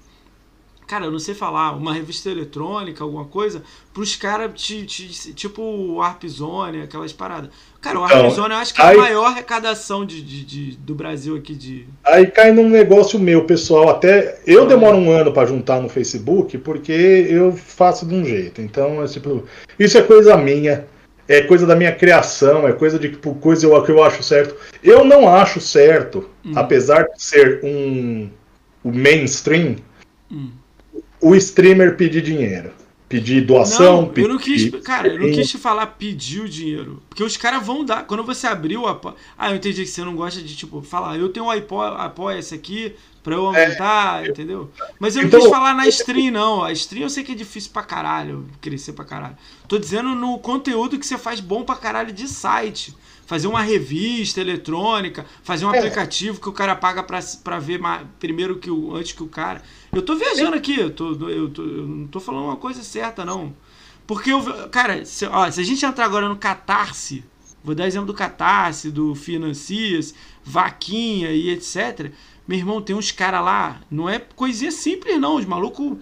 Cara, 0.86 1.05
eu 1.05 1.10
não 1.10 1.19
sei 1.19 1.35
falar, 1.35 1.73
uma 1.77 1.93
revista 1.93 2.31
eletrônica, 2.31 3.05
alguma 3.05 3.27
coisa, 3.27 3.62
pros 3.93 4.16
caras, 4.16 4.51
ti- 4.59 4.86
ti- 4.86 5.35
tipo 5.35 5.60
o 5.60 5.97
Warp 5.97 6.24
Zone, 6.24 6.81
aquelas 6.81 7.12
paradas. 7.12 7.51
Cara, 7.78 7.98
o 7.98 8.01
Warp 8.01 8.15
Então, 8.16 8.31
Zone 8.31 8.55
eu 8.55 8.56
acho 8.59 8.73
que 8.73 8.81
é 8.81 8.85
aí- 8.86 8.97
a 8.97 9.01
maior 9.02 9.27
arrecadação 9.27 10.06
de, 10.06 10.23
de- 10.23 10.44
de- 10.47 10.77
do 10.78 10.94
Brasil 10.94 11.36
aqui 11.36 11.55
de. 11.55 11.86
Aí 12.02 12.27
cai 12.27 12.52
num 12.52 12.70
negócio 12.70 13.19
meu, 13.19 13.44
pessoal. 13.44 13.90
Até 13.90 14.40
eu 14.47 14.66
demoro 14.66 14.97
um 14.97 15.10
ano 15.12 15.31
pra 15.31 15.44
juntar 15.44 15.78
no 15.82 15.90
Facebook, 15.90 16.56
porque 16.56 16.90
eu 17.28 17.52
faço 17.52 18.06
de 18.06 18.15
um 18.15 18.24
jeito. 18.24 18.62
Então, 18.62 19.02
é 19.02 19.06
tipo, 19.06 19.44
isso 19.78 19.98
é 19.98 20.02
coisa 20.02 20.39
minha, 20.39 20.86
é 21.28 21.42
coisa 21.42 21.66
da 21.66 21.76
minha 21.76 21.92
criação, 21.94 22.66
é 22.66 22.72
coisa 22.72 22.98
de 22.98 23.10
tipo, 23.10 23.34
coisa 23.34 23.66
eu- 23.66 23.82
que 23.82 23.90
eu 23.90 24.02
acho 24.02 24.22
certo. 24.22 24.56
Eu 24.82 25.05
não 25.05 25.28
acho 25.28 25.60
certo, 25.60 26.28
Hum. 26.44 26.52
apesar 26.56 27.02
de 27.14 27.22
ser 27.22 27.60
um 27.62 28.30
o 28.82 28.90
mainstream, 28.92 29.76
Hum. 30.30 30.50
o 31.20 31.34
streamer 31.34 31.96
pedir 31.96 32.22
dinheiro. 32.22 32.70
Pedir 33.09 33.40
doação, 33.40 34.02
não, 34.02 34.09
pedir. 34.09 34.26
eu 34.28 34.32
não 34.34 34.38
quis. 34.38 34.70
Cara, 34.84 35.09
eu 35.09 35.18
não 35.18 35.30
quis 35.32 35.48
te 35.48 35.56
falar 35.56 35.86
pedir 35.86 36.40
o 36.42 36.48
dinheiro. 36.48 37.02
Porque 37.09 37.24
os 37.24 37.38
caras 37.38 37.64
vão 37.66 37.82
dar. 37.82 38.06
Quando 38.06 38.22
você 38.22 38.46
abriu 38.46 38.86
a. 38.86 39.00
Ah, 39.36 39.50
eu 39.50 39.56
entendi 39.56 39.82
que 39.82 39.88
você 39.88 40.02
não 40.05 40.14
gosta 40.14 40.42
de, 40.42 40.55
tipo, 40.55 40.82
falar, 40.82 41.16
eu 41.16 41.30
tenho 41.30 41.46
um 41.46 41.50
apo- 41.50 41.80
apoia-se 41.80 42.55
aqui 42.55 42.94
pra 43.28 43.36
eu 43.36 43.46
aumentar, 43.46 44.26
entendeu? 44.28 44.70
Mas 44.98 45.14
eu 45.16 45.22
não 45.22 45.28
Então- 45.28 45.40
quis 45.40 45.50
falar 45.50 45.74
na 45.74 45.86
stream, 45.86 46.32
não. 46.32 46.62
A 46.64 46.72
stream 46.72 47.02
eu 47.05 47.10
sei 47.10 47.22
que 47.22 47.32
é 47.32 47.34
difícil 47.34 47.70
pra 47.72 47.82
caralho, 47.82 48.46
crescer 48.60 48.92
pra 48.92 49.05
caralho. 49.05 49.36
Tô 49.66 49.78
dizendo 49.78 50.14
no 50.14 50.38
conteúdo 50.38 50.98
que 50.98 51.06
você 51.06 51.18
faz 51.18 51.40
bom 51.40 51.62
pra 51.62 51.76
caralho 51.76 52.12
de 52.12 52.26
site. 52.26 52.94
fazer 53.26 53.46
uma 53.46 53.60
revista 53.60 54.40
eletrônica, 54.40 55.26
fazer 55.42 55.66
um 55.66 55.74
é. 55.74 55.78
aplicativo 55.78 56.40
que 56.40 56.48
o 56.48 56.52
cara 56.52 56.74
paga 56.74 57.02
para 57.02 57.59
ver 57.59 57.78
mais, 57.78 58.06
primeiro 58.18 58.56
que 58.56 58.70
o 58.70 58.96
antes 58.96 59.12
que 59.12 59.22
o 59.22 59.26
cara. 59.28 59.60
Eu 59.92 60.00
tô 60.00 60.16
viajando 60.16 60.56
aqui, 60.56 60.80
eu, 60.80 60.90
tô, 60.90 61.10
eu, 61.28 61.50
tô, 61.50 61.62
eu 61.62 61.86
não 61.86 62.06
tô 62.06 62.20
falando 62.20 62.44
uma 62.44 62.56
coisa 62.56 62.82
certa 62.82 63.26
não. 63.26 63.55
Porque 64.06 64.32
eu, 64.32 64.42
cara, 64.70 65.05
se, 65.05 65.26
ó, 65.26 65.50
se 65.50 65.60
a 65.60 65.62
gente 65.62 65.84
entrar 65.84 66.06
agora 66.06 66.26
no 66.26 66.36
Catarse, 66.36 67.22
vou 67.62 67.74
dar 67.74 67.86
exemplo 67.86 68.06
do 68.06 68.14
Catarse, 68.14 68.90
do 68.90 69.14
Financias, 69.14 70.14
Vaquinha 70.42 71.30
e 71.30 71.50
etc. 71.50 72.10
Meu 72.49 72.59
irmão, 72.59 72.81
tem 72.81 72.97
uns 72.97 73.12
caras 73.12 73.45
lá, 73.45 73.83
não 73.91 74.09
é 74.09 74.19
coisinha 74.19 74.73
simples 74.73 75.20
não, 75.20 75.37
os 75.37 75.45
malucos 75.45 75.99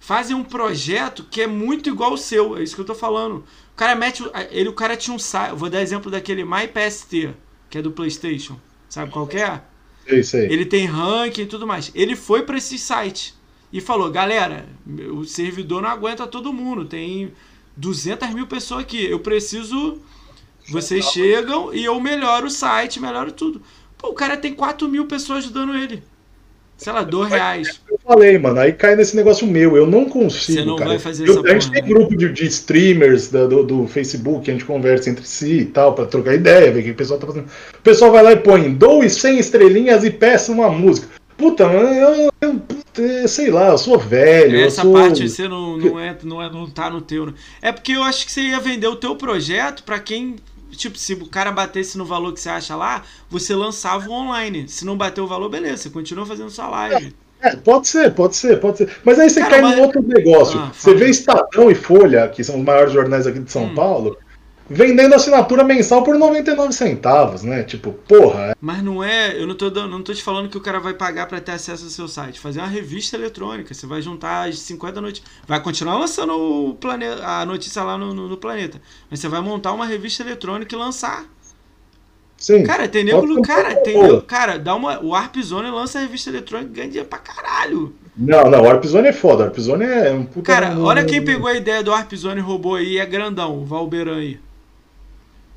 fazem 0.00 0.34
um 0.34 0.42
projeto 0.42 1.24
que 1.30 1.42
é 1.42 1.46
muito 1.46 1.88
igual 1.88 2.12
ao 2.12 2.16
seu, 2.16 2.56
é 2.56 2.62
isso 2.62 2.74
que 2.74 2.80
eu 2.80 2.86
tô 2.86 2.94
falando. 2.94 3.44
O 3.72 3.76
cara 3.76 3.94
mete. 3.94 4.22
Ele, 4.50 4.68
o 4.68 4.72
cara 4.72 4.96
tinha 4.96 5.14
um 5.14 5.18
site. 5.18 5.54
Vou 5.56 5.68
dar 5.68 5.82
exemplo 5.82 6.10
daquele 6.10 6.44
MyPST, 6.44 7.34
que 7.68 7.78
é 7.78 7.82
do 7.82 7.90
PlayStation. 7.90 8.56
Sabe 8.88 9.10
qual 9.10 9.26
que 9.26 9.38
é? 9.38 9.60
Sei, 10.06 10.22
sei. 10.22 10.52
Ele 10.52 10.64
tem 10.64 10.86
ranking 10.86 11.42
e 11.42 11.46
tudo 11.46 11.66
mais. 11.66 11.90
Ele 11.94 12.14
foi 12.14 12.42
para 12.42 12.58
esse 12.58 12.78
site 12.78 13.34
e 13.72 13.80
falou: 13.80 14.10
galera, 14.10 14.68
o 15.12 15.24
servidor 15.24 15.82
não 15.82 15.88
aguenta 15.88 16.26
todo 16.26 16.52
mundo. 16.52 16.84
Tem 16.84 17.32
200 17.76 18.30
mil 18.30 18.46
pessoas 18.46 18.82
aqui. 18.82 19.04
Eu 19.04 19.20
preciso. 19.20 20.00
Vocês 20.68 21.04
chegam 21.06 21.74
e 21.74 21.84
eu 21.84 22.00
melhoro 22.00 22.46
o 22.46 22.50
site, 22.50 23.00
melhoro 23.00 23.32
tudo. 23.32 23.60
O 24.08 24.14
cara 24.14 24.36
tem 24.36 24.54
4 24.54 24.88
mil 24.88 25.06
pessoas 25.06 25.44
ajudando 25.44 25.74
ele 25.74 26.02
sei 26.76 26.92
lá, 26.92 27.02
dois 27.02 27.30
reais. 27.30 27.80
Eu 27.90 27.98
falei, 27.98 28.38
mano, 28.38 28.60
aí 28.60 28.72
cai 28.72 28.96
nesse 28.96 29.16
negócio 29.16 29.46
meu. 29.46 29.76
Eu 29.76 29.86
não 29.86 30.04
consigo. 30.04 30.58
Você 30.58 30.64
não 30.64 30.76
cara. 30.76 30.90
vai 30.90 30.98
fazer 30.98 31.28
eu, 31.28 31.44
A 31.44 31.52
gente 31.52 31.70
tem 31.70 31.84
grupo 31.84 32.16
de, 32.16 32.30
de 32.32 32.46
streamers 32.46 33.30
da, 33.30 33.46
do, 33.46 33.62
do, 33.62 33.86
Facebook, 33.86 34.50
a 34.50 34.52
gente 34.52 34.64
conversa 34.64 35.10
entre 35.10 35.26
si 35.26 35.60
e 35.60 35.64
tal, 35.64 35.94
pra 35.94 36.06
trocar 36.06 36.34
ideia, 36.34 36.72
ver 36.72 36.80
o 36.80 36.82
que 36.82 36.90
o 36.90 36.94
pessoal 36.94 37.18
tá 37.18 37.26
fazendo. 37.26 37.46
O 37.46 37.82
pessoal 37.82 38.12
vai 38.12 38.22
lá 38.22 38.32
e 38.32 38.36
põe, 38.36 38.72
doe 38.74 39.08
100 39.08 39.38
estrelinhas 39.38 40.04
e 40.04 40.10
peça 40.10 40.52
uma 40.52 40.68
música. 40.68 41.08
Puta, 41.36 41.66
mano, 41.66 41.88
eu, 41.88 42.30
eu, 42.40 42.62
eu, 42.96 43.28
sei 43.28 43.50
lá, 43.50 43.68
eu 43.68 43.78
sou 43.78 43.98
velho. 43.98 44.56
Essa 44.60 44.82
sou... 44.82 44.92
parte 44.92 45.28
você 45.28 45.48
não, 45.48 45.76
não, 45.76 45.98
é, 45.98 46.16
não, 46.22 46.42
é, 46.42 46.50
não 46.50 46.70
tá 46.70 46.88
no 46.88 47.00
teu. 47.00 47.26
Né? 47.26 47.34
É 47.60 47.72
porque 47.72 47.92
eu 47.92 48.02
acho 48.02 48.24
que 48.24 48.30
você 48.30 48.42
ia 48.42 48.60
vender 48.60 48.86
o 48.86 48.96
teu 48.96 49.16
projeto 49.16 49.82
para 49.82 49.98
quem 49.98 50.36
tipo, 50.76 50.98
se 50.98 51.14
o 51.14 51.26
cara 51.26 51.50
batesse 51.52 51.96
no 51.98 52.04
valor 52.04 52.32
que 52.32 52.40
você 52.40 52.48
acha 52.48 52.76
lá, 52.76 53.02
você 53.28 53.54
lançava 53.54 54.08
o 54.08 54.12
online. 54.12 54.68
Se 54.68 54.84
não 54.84 54.96
bater 54.96 55.20
o 55.20 55.26
valor, 55.26 55.48
beleza, 55.48 55.84
você 55.84 55.90
continua 55.90 56.26
fazendo 56.26 56.50
sua 56.50 56.68
live. 56.68 57.14
É, 57.40 57.48
é, 57.48 57.56
pode 57.56 57.88
ser, 57.88 58.14
pode 58.14 58.36
ser, 58.36 58.58
pode 58.58 58.78
ser. 58.78 58.90
Mas 59.04 59.18
aí 59.18 59.28
você 59.28 59.40
cara, 59.40 59.50
cai 59.52 59.62
mas... 59.62 59.76
num 59.76 59.82
outro 59.82 60.02
negócio. 60.02 60.58
Ah, 60.58 60.72
você 60.72 60.94
vê 60.94 61.10
Estadão 61.10 61.70
e 61.70 61.74
Folha, 61.74 62.28
que 62.28 62.42
são 62.42 62.58
os 62.58 62.64
maiores 62.64 62.92
jornais 62.92 63.26
aqui 63.26 63.38
de 63.38 63.50
São 63.50 63.64
hum. 63.64 63.74
Paulo, 63.74 64.16
vendendo 64.68 65.14
assinatura 65.14 65.62
mensal 65.62 66.02
por 66.02 66.16
99 66.16 66.72
centavos, 66.72 67.42
né? 67.42 67.62
Tipo, 67.62 67.92
porra. 67.92 68.50
É... 68.50 68.54
Mas 68.60 68.82
não 68.82 69.02
é, 69.02 69.40
eu 69.40 69.46
não 69.46 69.54
tô, 69.54 69.70
dando, 69.70 69.90
não 69.90 70.02
tô 70.02 70.14
te 70.14 70.22
falando 70.22 70.48
que 70.48 70.56
o 70.56 70.60
cara 70.60 70.80
vai 70.80 70.94
pagar 70.94 71.26
para 71.26 71.40
ter 71.40 71.52
acesso 71.52 71.84
ao 71.84 71.90
seu 71.90 72.08
site. 72.08 72.40
Fazer 72.40 72.60
uma 72.60 72.68
revista 72.68 73.16
eletrônica, 73.16 73.72
você 73.72 73.86
vai 73.86 74.00
juntar 74.00 74.48
as 74.48 74.58
50 74.58 75.00
notícias. 75.00 75.28
Vai 75.46 75.60
continuar 75.60 75.98
lançando 75.98 76.32
o 76.32 76.74
planeta, 76.74 77.24
a 77.24 77.44
notícia 77.46 77.82
lá 77.82 77.98
no, 77.98 78.14
no, 78.14 78.28
no, 78.28 78.36
planeta. 78.36 78.80
Mas 79.10 79.20
você 79.20 79.28
vai 79.28 79.40
montar 79.40 79.72
uma 79.72 79.86
revista 79.86 80.22
eletrônica 80.22 80.74
e 80.74 80.78
lançar. 80.78 81.24
Sim. 82.36 82.64
Cara, 82.64 82.88
tem 82.88 83.04
nego, 83.04 83.40
cara, 83.42 83.76
tem 83.76 84.20
cara, 84.22 84.58
dá 84.58 84.74
uma, 84.74 85.00
o 85.00 85.10
Warp 85.10 85.36
Zone 85.36 85.70
lança 85.70 85.98
a 85.98 86.02
revista 86.02 86.28
eletrônica 86.28 86.70
e 86.70 86.74
ganha 86.74 86.88
dinheiro 86.88 87.08
pra 87.08 87.18
caralho. 87.18 87.94
Não, 88.16 88.50
não, 88.50 88.60
o 88.60 88.64
Warp 88.64 88.84
Zone 88.84 89.08
é 89.08 89.12
foda, 89.12 89.44
o 89.44 89.46
Warp 89.46 89.58
Zone 89.58 89.84
é 89.84 90.12
um 90.12 90.24
puta 90.24 90.52
Cara, 90.52 90.78
olha 90.78 91.04
quem 91.04 91.24
pegou 91.24 91.48
a 91.48 91.54
ideia 91.54 91.82
do 91.82 91.90
Warp 91.90 92.12
Zone 92.14 92.40
e 92.40 92.42
roubou 92.42 92.74
aí, 92.74 92.98
é 92.98 93.06
grandão, 93.06 93.58
o 93.58 93.64
Valberan 93.64 94.18
aí. 94.18 94.38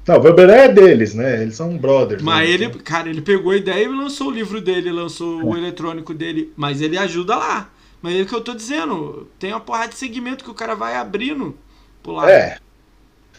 Não, 0.08 0.20
o 0.20 0.22
Weber 0.22 0.50
é 0.50 0.68
deles, 0.70 1.14
né? 1.14 1.42
Eles 1.42 1.56
são 1.56 1.78
brothers. 1.78 2.24
Mas 2.24 2.48
né? 2.48 2.54
ele, 2.54 2.70
cara, 2.80 3.10
ele 3.10 3.22
pegou 3.22 3.52
a 3.52 3.58
ideia 3.58 3.84
e 3.84 3.88
lançou 3.90 4.28
o 4.28 4.32
livro 4.32 4.62
dele, 4.62 4.90
lançou 4.92 5.42
é. 5.42 5.44
o 5.44 5.58
eletrônico 5.58 6.14
dele. 6.14 6.54
Mas 6.56 6.82
ele 6.82 6.98
ajuda 6.98 7.36
lá. 7.36 7.70
Mas 8.02 8.16
é 8.16 8.22
o 8.22 8.26
que 8.26 8.34
eu 8.34 8.42
tô 8.42 8.54
dizendo. 8.54 9.28
Tem 9.38 9.52
uma 9.52 9.60
porrada 9.60 9.90
de 9.90 9.96
segmento 9.96 10.46
que 10.46 10.50
o 10.50 10.54
cara 10.54 10.76
vai 10.76 10.96
abrindo 10.96 11.58
por 12.02 12.14
lá. 12.14 12.32
É. 12.32 12.58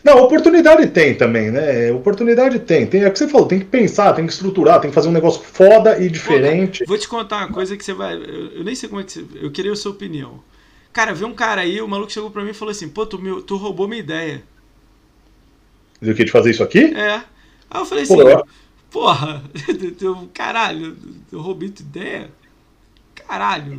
Não, 0.05 0.19
oportunidade 0.19 0.87
tem 0.89 1.15
também, 1.15 1.51
né? 1.51 1.91
Oportunidade 1.91 2.59
tem. 2.61 2.87
tem. 2.87 3.03
É 3.03 3.09
o 3.09 3.13
que 3.13 3.19
você 3.19 3.29
falou, 3.29 3.49
tem 3.49 3.59
que 3.59 3.65
pensar, 3.65 4.13
tem 4.13 4.27
que 4.27 4.33
estruturar, 4.33 4.81
tem 4.81 4.91
que 4.91 4.95
fazer 4.95 5.09
um 5.09 5.13
negócio 5.13 5.43
foda 5.43 5.99
e 5.99 6.09
diferente. 6.11 6.81
Pô, 6.81 6.89
vou 6.89 6.99
te 6.99 7.09
contar 7.09 7.39
uma 7.39 7.53
coisa 7.53 7.77
que 7.77 7.85
você 7.85 7.95
vai. 7.95 8.15
Eu, 8.15 8.59
eu 8.59 8.65
nem 8.65 8.75
sei 8.75 8.89
como 8.89 9.01
é 9.01 9.05
que 9.05 9.13
você. 9.13 9.25
Eu 9.41 9.51
queria 9.51 9.73
a 9.73 9.77
sua 9.77 9.93
opinião. 9.93 10.41
Cara, 10.93 11.15
vi 11.15 11.25
um 11.25 11.35
cara 11.35 11.63
aí, 11.63 11.81
o 11.81 11.89
maluco 11.89 12.13
chegou 12.13 12.31
pra 12.31 12.45
mim 12.45 12.51
e 12.51 12.55
falou 12.55 12.73
assim: 12.73 12.89
pô, 12.89 13.07
tu, 13.07 13.19
meu, 13.19 13.41
tu 13.43 13.57
roubou 13.57 13.89
minha 13.89 14.01
ideia. 14.01 14.43
Dizer 16.01 16.13
o 16.13 16.15
que 16.15 16.25
de 16.25 16.33
fazer 16.33 16.51
isso 16.51 16.63
aqui? 16.63 16.85
É. 16.95 17.23
Aí 17.71 17.81
eu 17.81 17.87
falei 17.87 18.05
assim, 18.05 18.17
porra, 18.91 19.43
caralho, 20.33 20.97
eu 21.31 21.41
roubei 21.41 21.69
tua 21.69 21.85
ideia. 21.85 22.31
Caralho, 23.15 23.79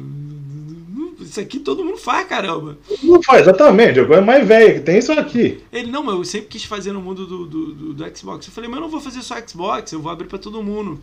isso 1.19 1.39
aqui 1.39 1.59
todo 1.59 1.83
mundo 1.83 1.97
faz, 1.97 2.27
caramba. 2.27 2.77
Não 3.01 3.21
faz, 3.23 3.41
exatamente. 3.41 3.99
É 3.99 4.21
mais 4.21 4.47
velho 4.47 4.75
que 4.75 4.79
tem 4.81 4.99
isso 4.99 5.11
aqui. 5.11 5.61
Ele, 5.71 5.91
não, 5.91 6.03
mas 6.03 6.15
eu 6.15 6.23
sempre 6.23 6.47
quis 6.47 6.63
fazer 6.63 6.91
no 6.91 7.01
mundo 7.01 7.25
do, 7.25 7.45
do, 7.45 7.73
do, 7.73 7.93
do 7.93 8.17
Xbox. 8.17 8.45
Eu 8.45 8.53
falei, 8.53 8.69
mas 8.69 8.77
eu 8.77 8.83
não 8.83 8.89
vou 8.89 9.01
fazer 9.01 9.21
só 9.21 9.35
Xbox, 9.45 9.91
eu 9.91 10.01
vou 10.01 10.11
abrir 10.11 10.27
para 10.27 10.37
todo 10.37 10.61
mundo. 10.61 10.99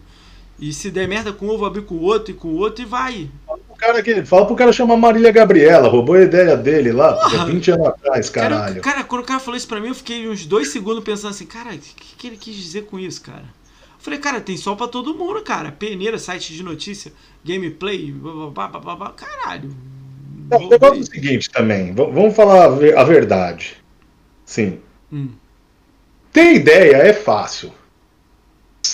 E 0.59 0.73
se 0.73 0.91
der 0.91 1.07
merda 1.07 1.33
com 1.33 1.47
um, 1.47 1.53
eu 1.53 1.59
vou 1.59 1.67
abrir 1.67 1.83
com 1.83 1.97
o 1.97 2.03
outro 2.03 2.33
e 2.33 2.35
com 2.35 2.49
o 2.49 2.57
outro 2.57 2.83
e 2.83 2.87
vai. 2.87 3.29
Cara 3.79 4.03
que, 4.03 4.25
fala 4.25 4.47
pro 4.47 4.57
cara 4.57 4.73
chamar 4.73 4.97
Marília 4.97 5.31
Gabriela, 5.31 5.89
roubou 5.89 6.15
a 6.15 6.23
ideia 6.23 6.57
dele 6.57 6.93
lá, 6.93 7.13
Porra, 7.15 7.47
20 7.47 7.71
anos 7.73 7.87
atrás, 7.89 8.31
caralho. 8.31 8.81
Cara, 8.81 8.97
cara, 8.97 9.05
quando 9.05 9.23
o 9.23 9.25
cara 9.25 9.41
falou 9.41 9.57
isso 9.57 9.69
pra 9.69 9.81
mim, 9.81 9.89
eu 9.89 9.95
fiquei 9.95 10.29
uns 10.29 10.47
dois 10.47 10.69
segundos 10.69 11.05
pensando 11.05 11.31
assim, 11.31 11.47
cara, 11.47 11.75
o 11.75 11.79
que, 11.79 12.17
que 12.17 12.27
ele 12.27 12.37
quis 12.37 12.55
dizer 12.57 12.87
com 12.87 12.99
isso, 12.99 13.21
cara? 13.21 13.45
Eu 13.45 14.01
falei, 14.01 14.19
cara, 14.19 14.41
tem 14.41 14.57
sol 14.57 14.77
pra 14.77 14.89
todo 14.89 15.15
mundo, 15.15 15.43
cara. 15.43 15.73
Peneira, 15.73 16.19
site 16.19 16.55
de 16.55 16.63
notícia, 16.63 17.13
gameplay, 17.45 18.13
blá, 18.13 18.69
blá, 18.69 18.81
blá, 18.81 18.97
blá, 18.97 19.11
caralho. 19.11 19.71
Não, 20.51 20.59
o 20.59 20.69
negócio 20.69 20.97
é 20.97 21.01
o 21.01 21.07
seguinte 21.07 21.51
também, 21.51 21.93
vamos 21.95 22.35
falar 22.35 22.67
a 22.67 23.05
verdade. 23.05 23.77
Sim. 24.45 24.79
Hum. 25.13 25.31
Ter 26.33 26.55
ideia 26.55 26.97
é 26.97 27.13
fácil 27.13 27.73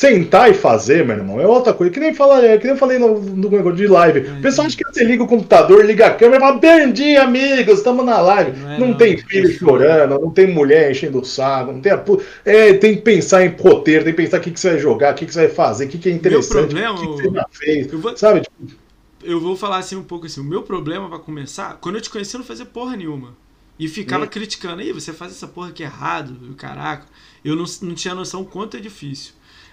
sentar 0.03 0.51
e 0.51 0.55
fazer, 0.55 1.07
meu 1.07 1.17
irmão, 1.17 1.41
é 1.41 1.47
outra 1.47 1.73
coisa. 1.73 1.93
Que 1.93 2.01
nem, 2.01 2.13
fala, 2.13 2.45
é, 2.45 2.59
que 2.59 2.65
nem 2.65 2.75
eu 2.75 2.79
falei 2.79 2.99
no, 2.99 3.21
no 3.21 3.49
negócio 3.49 3.77
de 3.77 3.87
live. 3.87 4.21
O 4.39 4.43
pessoal 4.43 4.67
acha 4.67 4.77
que 4.77 4.85
você 4.85 5.05
liga 5.05 5.23
o 5.23 5.29
computador, 5.29 5.85
liga 5.85 6.09
a 6.09 6.15
câmera 6.15 6.39
e 6.39 6.41
fala: 6.41 6.59
Bom 6.59 6.93
dia, 6.93 7.23
amigos, 7.23 7.79
estamos 7.79 8.05
na 8.05 8.21
live. 8.21 8.59
Não, 8.59 8.73
é 8.73 8.79
não, 8.79 8.89
não 8.89 8.95
tem 8.95 9.17
filho 9.17 9.49
é 9.49 9.53
chorando, 9.53 10.21
não 10.21 10.31
tem 10.31 10.53
mulher 10.53 10.91
enchendo 10.91 11.21
o 11.21 11.25
saco, 11.25 11.71
não 11.71 11.81
tem 11.81 11.93
a, 11.93 12.03
é, 12.45 12.75
Tem 12.75 12.97
que 12.97 13.03
pensar 13.03 13.47
em 13.47 13.55
roteiro, 13.57 14.05
tem 14.05 14.13
que 14.13 14.23
pensar 14.23 14.39
o 14.39 14.41
que, 14.41 14.51
que 14.51 14.59
você 14.59 14.71
vai 14.71 14.79
jogar, 14.81 15.13
o 15.13 15.17
que, 15.17 15.25
que 15.25 15.33
você 15.33 15.47
vai 15.47 15.55
fazer, 15.55 15.85
o 15.85 15.89
que, 15.89 15.99
que 15.99 16.09
é 16.09 16.13
interessante, 16.13 16.69
problema, 16.69 16.95
o 16.95 17.01
que, 17.01 17.07
que 17.07 17.23
você 17.23 17.35
já 17.35 17.47
fez. 17.53 17.87
Vou, 17.93 18.17
sabe? 18.17 18.41
Tipo, 18.41 18.83
eu 19.23 19.41
vou 19.41 19.57
falar 19.57 19.79
assim 19.79 19.95
um 19.95 20.03
pouco 20.03 20.27
assim: 20.27 20.41
o 20.41 20.45
meu 20.45 20.63
problema 20.63 21.09
para 21.09 21.21
começar, 21.21 21.79
quando 21.81 21.95
eu 21.95 22.01
te 22.01 22.11
conheci, 22.11 22.35
eu 22.35 22.41
não 22.41 22.47
fazia 22.47 22.67
porra 22.67 22.97
nenhuma. 22.97 23.37
E 23.79 23.89
ficava 23.89 24.25
hum. 24.25 24.29
criticando, 24.29 24.83
aí 24.83 24.93
você 24.93 25.13
faz 25.13 25.33
essa 25.33 25.47
porra 25.47 25.71
que 25.71 25.83
é 25.83 25.87
errado, 25.87 26.37
caraca. 26.57 27.07
Eu 27.45 27.57
não, 27.57 27.65
não 27.83 27.95
tinha 27.95 28.15
noção 28.15 28.45
quanto 28.45 28.77
é 28.77 28.81
difícil. 28.81 29.33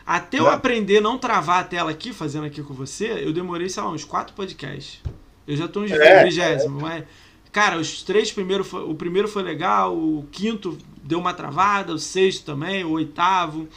Até 0.10 0.40
eu 0.40 0.50
é. 0.50 0.54
aprender 0.56 1.00
não 1.02 1.20
travar 1.20 1.62
a 1.62 1.64
tela 1.64 1.92
aqui, 1.92 2.12
fazendo 2.12 2.44
aqui 2.44 2.64
com 2.64 2.74
você, 2.74 3.24
eu 3.24 3.32
demorei, 3.32 3.70
sei 3.70 3.84
lá, 3.84 3.92
uns 3.92 4.04
quatro 4.04 4.34
podcasts. 4.34 5.00
Eu 5.48 5.56
já 5.56 5.68
tô 5.68 5.82
nos 5.82 5.92
é, 5.92 6.24
vigésimo, 6.24 6.80
é. 6.80 6.82
mas. 6.82 7.06
Cara, 7.52 7.78
os 7.78 8.02
três 8.02 8.32
primeiros. 8.32 8.74
O 8.74 8.96
primeiro 8.96 9.28
foi 9.28 9.44
legal, 9.44 9.96
o 9.96 10.28
quinto 10.32 10.76
deu 11.04 11.20
uma 11.20 11.32
travada, 11.32 11.94
o 11.94 12.00
sexto 12.00 12.44
também, 12.44 12.84
o 12.84 12.90
oitavo. 12.90 13.68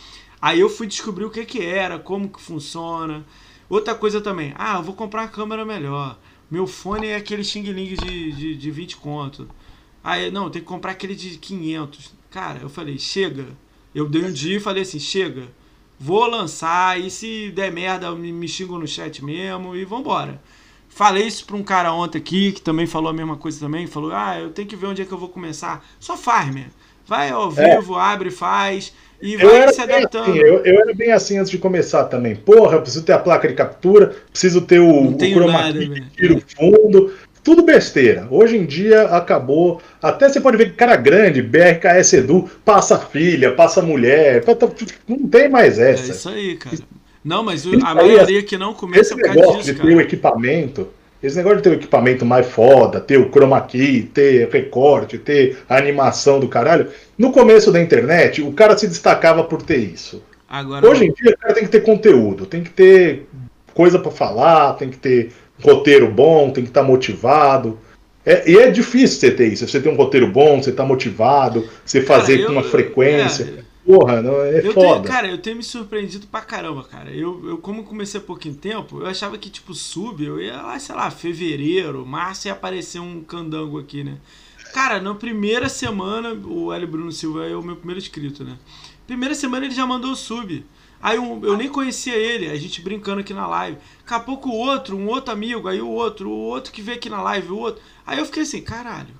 Aí 0.40 0.58
eu 0.58 0.70
fui 0.70 0.86
descobrir 0.86 1.26
o 1.26 1.30
que 1.30 1.44
que 1.44 1.60
era, 1.60 1.98
como 1.98 2.30
que 2.30 2.40
funciona. 2.40 3.26
Outra 3.68 3.94
coisa 3.94 4.18
também, 4.18 4.54
ah, 4.56 4.78
eu 4.78 4.82
vou 4.82 4.94
comprar 4.94 5.24
uma 5.24 5.28
câmera 5.28 5.66
melhor. 5.66 6.18
Meu 6.50 6.66
fone 6.66 7.08
é 7.08 7.16
aquele 7.16 7.44
Xing 7.44 7.70
Ling 7.70 7.94
de, 7.94 8.32
de, 8.32 8.56
de 8.56 8.70
20 8.70 8.96
conto. 8.96 9.46
Aí, 10.02 10.30
não, 10.30 10.48
tem 10.48 10.62
que 10.62 10.68
comprar 10.68 10.92
aquele 10.92 11.14
de 11.14 11.36
500. 11.36 12.14
Cara, 12.30 12.60
eu 12.62 12.70
falei, 12.70 12.98
chega. 12.98 13.48
Eu 13.94 14.08
dei 14.08 14.24
um 14.24 14.32
dia 14.32 14.56
e 14.56 14.60
falei 14.60 14.82
assim, 14.82 14.98
chega 14.98 15.46
vou 16.02 16.26
lançar, 16.26 17.00
e 17.00 17.08
se 17.08 17.52
der 17.52 17.70
merda, 17.70 18.10
me, 18.10 18.32
me 18.32 18.48
xingam 18.48 18.76
no 18.76 18.88
chat 18.88 19.24
mesmo, 19.24 19.76
e 19.76 19.84
vambora. 19.84 20.40
Falei 20.88 21.28
isso 21.28 21.46
pra 21.46 21.56
um 21.56 21.62
cara 21.62 21.92
ontem 21.92 22.18
aqui, 22.18 22.50
que 22.50 22.60
também 22.60 22.86
falou 22.86 23.10
a 23.10 23.14
mesma 23.14 23.36
coisa 23.36 23.60
também, 23.60 23.86
falou, 23.86 24.10
ah, 24.12 24.38
eu 24.40 24.50
tenho 24.50 24.66
que 24.66 24.74
ver 24.74 24.86
onde 24.86 25.00
é 25.00 25.04
que 25.04 25.12
eu 25.12 25.18
vou 25.18 25.28
começar. 25.28 25.84
Só 26.00 26.16
faz, 26.16 26.52
man. 26.52 26.66
Vai 27.06 27.30
ao 27.30 27.52
é. 27.56 27.76
vivo, 27.76 27.96
é. 27.96 28.00
abre, 28.00 28.30
faz, 28.32 28.92
e 29.22 29.34
eu 29.34 29.48
vai 29.48 29.72
se 29.72 29.80
adaptando. 29.80 30.30
Assim, 30.30 30.38
eu, 30.38 30.64
eu, 30.64 30.80
era 30.80 30.92
bem 30.92 31.12
assim 31.12 31.38
antes 31.38 31.50
de 31.50 31.58
começar 31.58 32.04
também. 32.04 32.34
Porra, 32.34 32.76
eu 32.76 32.82
preciso 32.82 33.04
ter 33.04 33.12
a 33.12 33.18
placa 33.18 33.46
de 33.46 33.54
captura, 33.54 34.16
preciso 34.30 34.60
ter 34.60 34.80
o, 34.80 35.10
o 35.10 35.18
chroma 35.18 35.72
key 35.72 35.88
que 35.88 36.10
tira 36.16 36.34
o 36.34 36.42
fundo, 36.56 37.12
tudo 37.42 37.62
besteira. 37.62 38.26
Hoje 38.30 38.56
em 38.56 38.64
dia 38.64 39.02
acabou. 39.02 39.80
Até 40.00 40.28
você 40.28 40.40
pode 40.40 40.56
ver 40.56 40.70
que 40.70 40.76
cara 40.76 40.96
grande, 40.96 41.42
BRKS 41.42 42.12
Edu, 42.14 42.50
passa 42.64 42.98
filha, 42.98 43.52
passa 43.52 43.82
mulher. 43.82 44.44
Tá, 44.44 44.54
tá, 44.54 44.68
não 45.08 45.28
tem 45.28 45.48
mais 45.48 45.78
é 45.78 45.92
essa. 45.92 46.12
É 46.12 46.14
isso 46.14 46.28
aí, 46.28 46.56
cara. 46.56 46.76
Não, 47.24 47.42
mas 47.42 47.64
a 47.66 47.94
maioria 47.94 48.42
que 48.42 48.56
não 48.56 48.74
começa 48.74 49.14
esse 49.14 49.16
negócio 49.16 49.58
disso, 49.58 49.74
de 49.74 49.80
ter 49.80 49.96
o 49.96 50.00
equipamento, 50.00 50.88
esse 51.22 51.36
negócio 51.36 51.58
de 51.58 51.62
ter 51.62 51.70
o 51.70 51.74
equipamento 51.74 52.24
mais 52.24 52.46
foda, 52.46 53.00
ter 53.00 53.16
o 53.16 53.30
chroma 53.30 53.60
key, 53.60 54.02
ter 54.12 54.48
recorte, 54.48 55.18
ter 55.18 55.58
animação 55.68 56.40
do 56.40 56.48
caralho, 56.48 56.88
no 57.16 57.30
começo 57.30 57.70
da 57.70 57.80
internet, 57.80 58.42
o 58.42 58.52
cara 58.52 58.76
se 58.76 58.88
destacava 58.88 59.44
por 59.44 59.62
ter 59.62 59.76
isso. 59.76 60.22
Agora, 60.48 60.86
Hoje 60.86 61.06
em 61.06 61.12
dia, 61.12 61.32
o 61.32 61.38
cara 61.38 61.54
tem 61.54 61.64
que 61.64 61.70
ter 61.70 61.80
conteúdo, 61.80 62.44
tem 62.44 62.62
que 62.62 62.70
ter 62.70 63.26
coisa 63.72 63.98
para 63.98 64.10
falar, 64.10 64.74
tem 64.74 64.90
que 64.90 64.98
ter 64.98 65.32
roteiro 65.62 66.10
bom, 66.10 66.50
tem 66.50 66.64
que 66.64 66.70
estar 66.70 66.82
tá 66.82 66.86
motivado. 66.86 67.78
É, 68.24 68.50
e 68.50 68.56
é 68.56 68.70
difícil 68.70 69.18
você 69.18 69.30
ter 69.30 69.52
isso. 69.52 69.66
Você 69.66 69.80
ter 69.80 69.88
um 69.88 69.96
roteiro 69.96 70.28
bom, 70.28 70.62
você 70.62 70.72
tá 70.72 70.84
motivado, 70.84 71.68
você 71.84 72.00
fazer 72.00 72.34
cara, 72.34 72.42
eu, 72.42 72.46
com 72.46 72.52
uma 72.52 72.62
frequência. 72.62 73.54
É, 73.58 73.72
Porra, 73.84 74.22
não, 74.22 74.40
é 74.40 74.64
eu 74.64 74.72
foda. 74.72 75.02
Tenho, 75.02 75.02
cara, 75.04 75.28
eu 75.28 75.38
tenho 75.38 75.56
me 75.56 75.62
surpreendido 75.62 76.28
pra 76.28 76.40
caramba, 76.40 76.84
cara. 76.84 77.10
Eu, 77.10 77.48
eu, 77.48 77.58
como 77.58 77.82
comecei 77.82 78.20
há 78.20 78.22
pouquinho 78.22 78.54
tempo, 78.54 79.00
eu 79.00 79.06
achava 79.06 79.36
que, 79.36 79.50
tipo, 79.50 79.74
sub, 79.74 80.24
eu 80.24 80.40
ia 80.40 80.62
lá, 80.62 80.78
sei 80.78 80.94
lá, 80.94 81.10
fevereiro, 81.10 82.06
março 82.06 82.46
ia 82.46 82.52
aparecer 82.52 83.00
um 83.00 83.22
candango 83.22 83.80
aqui, 83.80 84.04
né? 84.04 84.18
Cara, 84.72 85.00
na 85.00 85.14
primeira 85.14 85.68
semana, 85.68 86.32
o 86.32 86.72
L. 86.72 86.86
Bruno 86.86 87.10
Silva 87.10 87.44
é 87.44 87.56
o 87.56 87.62
meu 87.62 87.74
primeiro 87.74 88.00
inscrito, 88.00 88.44
né? 88.44 88.56
Primeira 89.04 89.34
semana 89.34 89.66
ele 89.66 89.74
já 89.74 89.84
mandou 89.84 90.12
o 90.12 90.16
sub. 90.16 90.64
Aí 91.02 91.18
um, 91.18 91.44
eu 91.44 91.56
nem 91.56 91.68
conhecia 91.68 92.14
ele, 92.14 92.48
a 92.48 92.56
gente 92.56 92.80
brincando 92.80 93.20
aqui 93.20 93.34
na 93.34 93.46
live. 93.48 93.76
Daqui 93.98 94.14
a 94.14 94.20
pouco 94.20 94.48
o 94.48 94.56
outro, 94.56 94.96
um 94.96 95.08
outro 95.08 95.32
amigo, 95.32 95.66
aí 95.66 95.80
o 95.80 95.88
outro, 95.88 96.30
o 96.30 96.38
outro 96.38 96.72
que 96.72 96.80
veio 96.80 96.96
aqui 96.96 97.10
na 97.10 97.20
live, 97.20 97.50
o 97.50 97.58
outro. 97.58 97.82
Aí 98.06 98.18
eu 98.18 98.24
fiquei 98.24 98.44
assim, 98.44 98.62
caralho. 98.62 99.14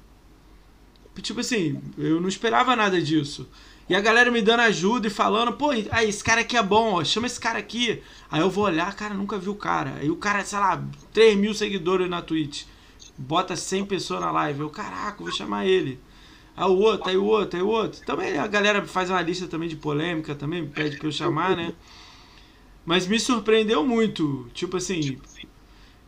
Tipo 1.21 1.41
assim, 1.41 1.83
eu 1.99 2.21
não 2.21 2.29
esperava 2.29 2.77
nada 2.77 3.03
disso. 3.03 3.49
E 3.89 3.95
a 3.97 4.01
galera 4.01 4.31
me 4.31 4.41
dando 4.41 4.61
ajuda 4.61 5.09
e 5.09 5.11
falando, 5.11 5.53
pô, 5.55 5.71
aí, 5.71 6.09
esse 6.09 6.23
cara 6.23 6.43
aqui 6.43 6.57
é 6.57 6.63
bom, 6.63 6.95
ó, 6.95 7.05
chama 7.05 7.27
esse 7.27 7.41
cara 7.41 7.59
aqui. 7.59 8.01
Aí 8.31 8.41
eu 8.41 8.49
vou 8.49 8.65
olhar, 8.65 8.95
cara, 8.95 9.13
nunca 9.13 9.37
vi 9.37 9.49
o 9.49 9.55
cara. 9.55 9.97
Aí 10.01 10.09
o 10.09 10.17
cara, 10.17 10.45
sei 10.45 10.59
lá, 10.59 10.83
3 11.13 11.37
mil 11.37 11.53
seguidores 11.53 12.09
na 12.09 12.23
Twitch. 12.23 12.65
Bota 13.19 13.57
100 13.57 13.87
pessoas 13.87 14.21
na 14.21 14.31
live. 14.31 14.61
Eu, 14.61 14.71
caraca, 14.71 15.23
vou 15.23 15.33
chamar 15.33 15.67
ele. 15.67 16.01
Aí 16.57 16.67
o 16.67 16.79
outro, 16.79 17.09
aí 17.09 17.17
o 17.17 17.25
outro, 17.25 17.57
aí 17.59 17.63
o 17.63 17.69
outro. 17.69 18.05
Também 18.05 18.39
a 18.39 18.47
galera 18.47 18.85
faz 18.85 19.09
uma 19.11 19.23
lista 19.23 19.47
também 19.47 19.69
de 19.69 19.77
polêmica, 19.77 20.35
também 20.35 20.67
pede 20.67 20.99
pra 20.99 21.09
eu 21.09 21.13
chamar, 21.13 21.57
né? 21.57 21.73
Mas 22.85 23.07
me 23.07 23.19
surpreendeu 23.19 23.85
muito. 23.85 24.49
Tipo 24.53 24.77
assim, 24.77 25.19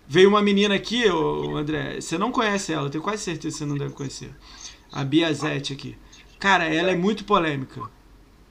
veio 0.06 0.28
uma 0.28 0.42
menina 0.42 0.74
aqui, 0.74 1.08
ô, 1.08 1.56
André, 1.56 2.00
você 2.00 2.18
não 2.18 2.30
conhece 2.30 2.72
ela, 2.72 2.90
tenho 2.90 3.02
quase 3.02 3.22
certeza 3.22 3.54
que 3.54 3.58
você 3.58 3.66
não 3.66 3.76
deve 3.76 3.94
conhecer. 3.94 4.34
A 4.92 5.02
Bia 5.02 5.32
Zete 5.32 5.72
aqui. 5.72 5.96
Cara, 6.38 6.64
ela 6.64 6.90
é 6.90 6.96
muito 6.96 7.24
polêmica. 7.24 7.82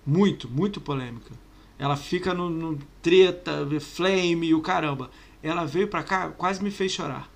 Muito, 0.06 0.50
muito 0.50 0.82
polêmica. 0.82 1.32
Ela 1.78 1.96
fica 1.96 2.34
no, 2.34 2.50
no 2.50 2.80
treta, 3.02 3.68
flame 3.80 4.48
e 4.48 4.54
o 4.54 4.62
caramba. 4.62 5.12
Ela 5.42 5.66
veio 5.66 5.88
pra 5.88 6.04
cá, 6.04 6.30
quase 6.30 6.64
me 6.64 6.72
fez 6.72 6.92
chorar. 6.92 7.33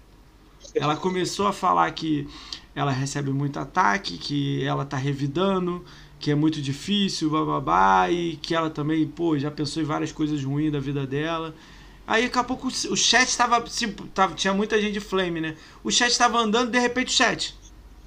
Ela 0.73 0.95
começou 0.95 1.47
a 1.47 1.53
falar 1.53 1.89
que 1.91 2.27
ela 2.75 2.91
recebe 2.91 3.31
muito 3.31 3.57
ataque, 3.57 4.17
que 4.17 4.63
ela 4.63 4.85
tá 4.85 4.97
revidando, 4.97 5.84
que 6.19 6.29
é 6.31 6.35
muito 6.35 6.61
difícil, 6.61 7.29
bababá, 7.29 8.09
e 8.09 8.38
que 8.38 8.53
ela 8.53 8.69
também, 8.69 9.07
pô, 9.07 9.38
já 9.38 9.49
pensou 9.49 9.81
em 9.81 9.85
várias 9.85 10.11
coisas 10.11 10.43
ruins 10.43 10.71
da 10.71 10.79
vida 10.79 11.05
dela. 11.05 11.55
Aí 12.05 12.23
daqui 12.23 12.39
a 12.39 12.43
pouco 12.43 12.67
o 12.67 12.95
chat 12.95 13.35
tava, 13.35 13.59
tipo, 13.61 14.07
tava, 14.07 14.34
tinha 14.34 14.53
muita 14.53 14.79
gente 14.79 14.93
de 14.93 14.99
flame, 14.99 15.41
né? 15.41 15.55
O 15.84 15.91
chat 15.91 16.17
tava 16.17 16.38
andando, 16.38 16.71
de 16.71 16.79
repente 16.79 17.09
o 17.09 17.17
chat 17.17 17.57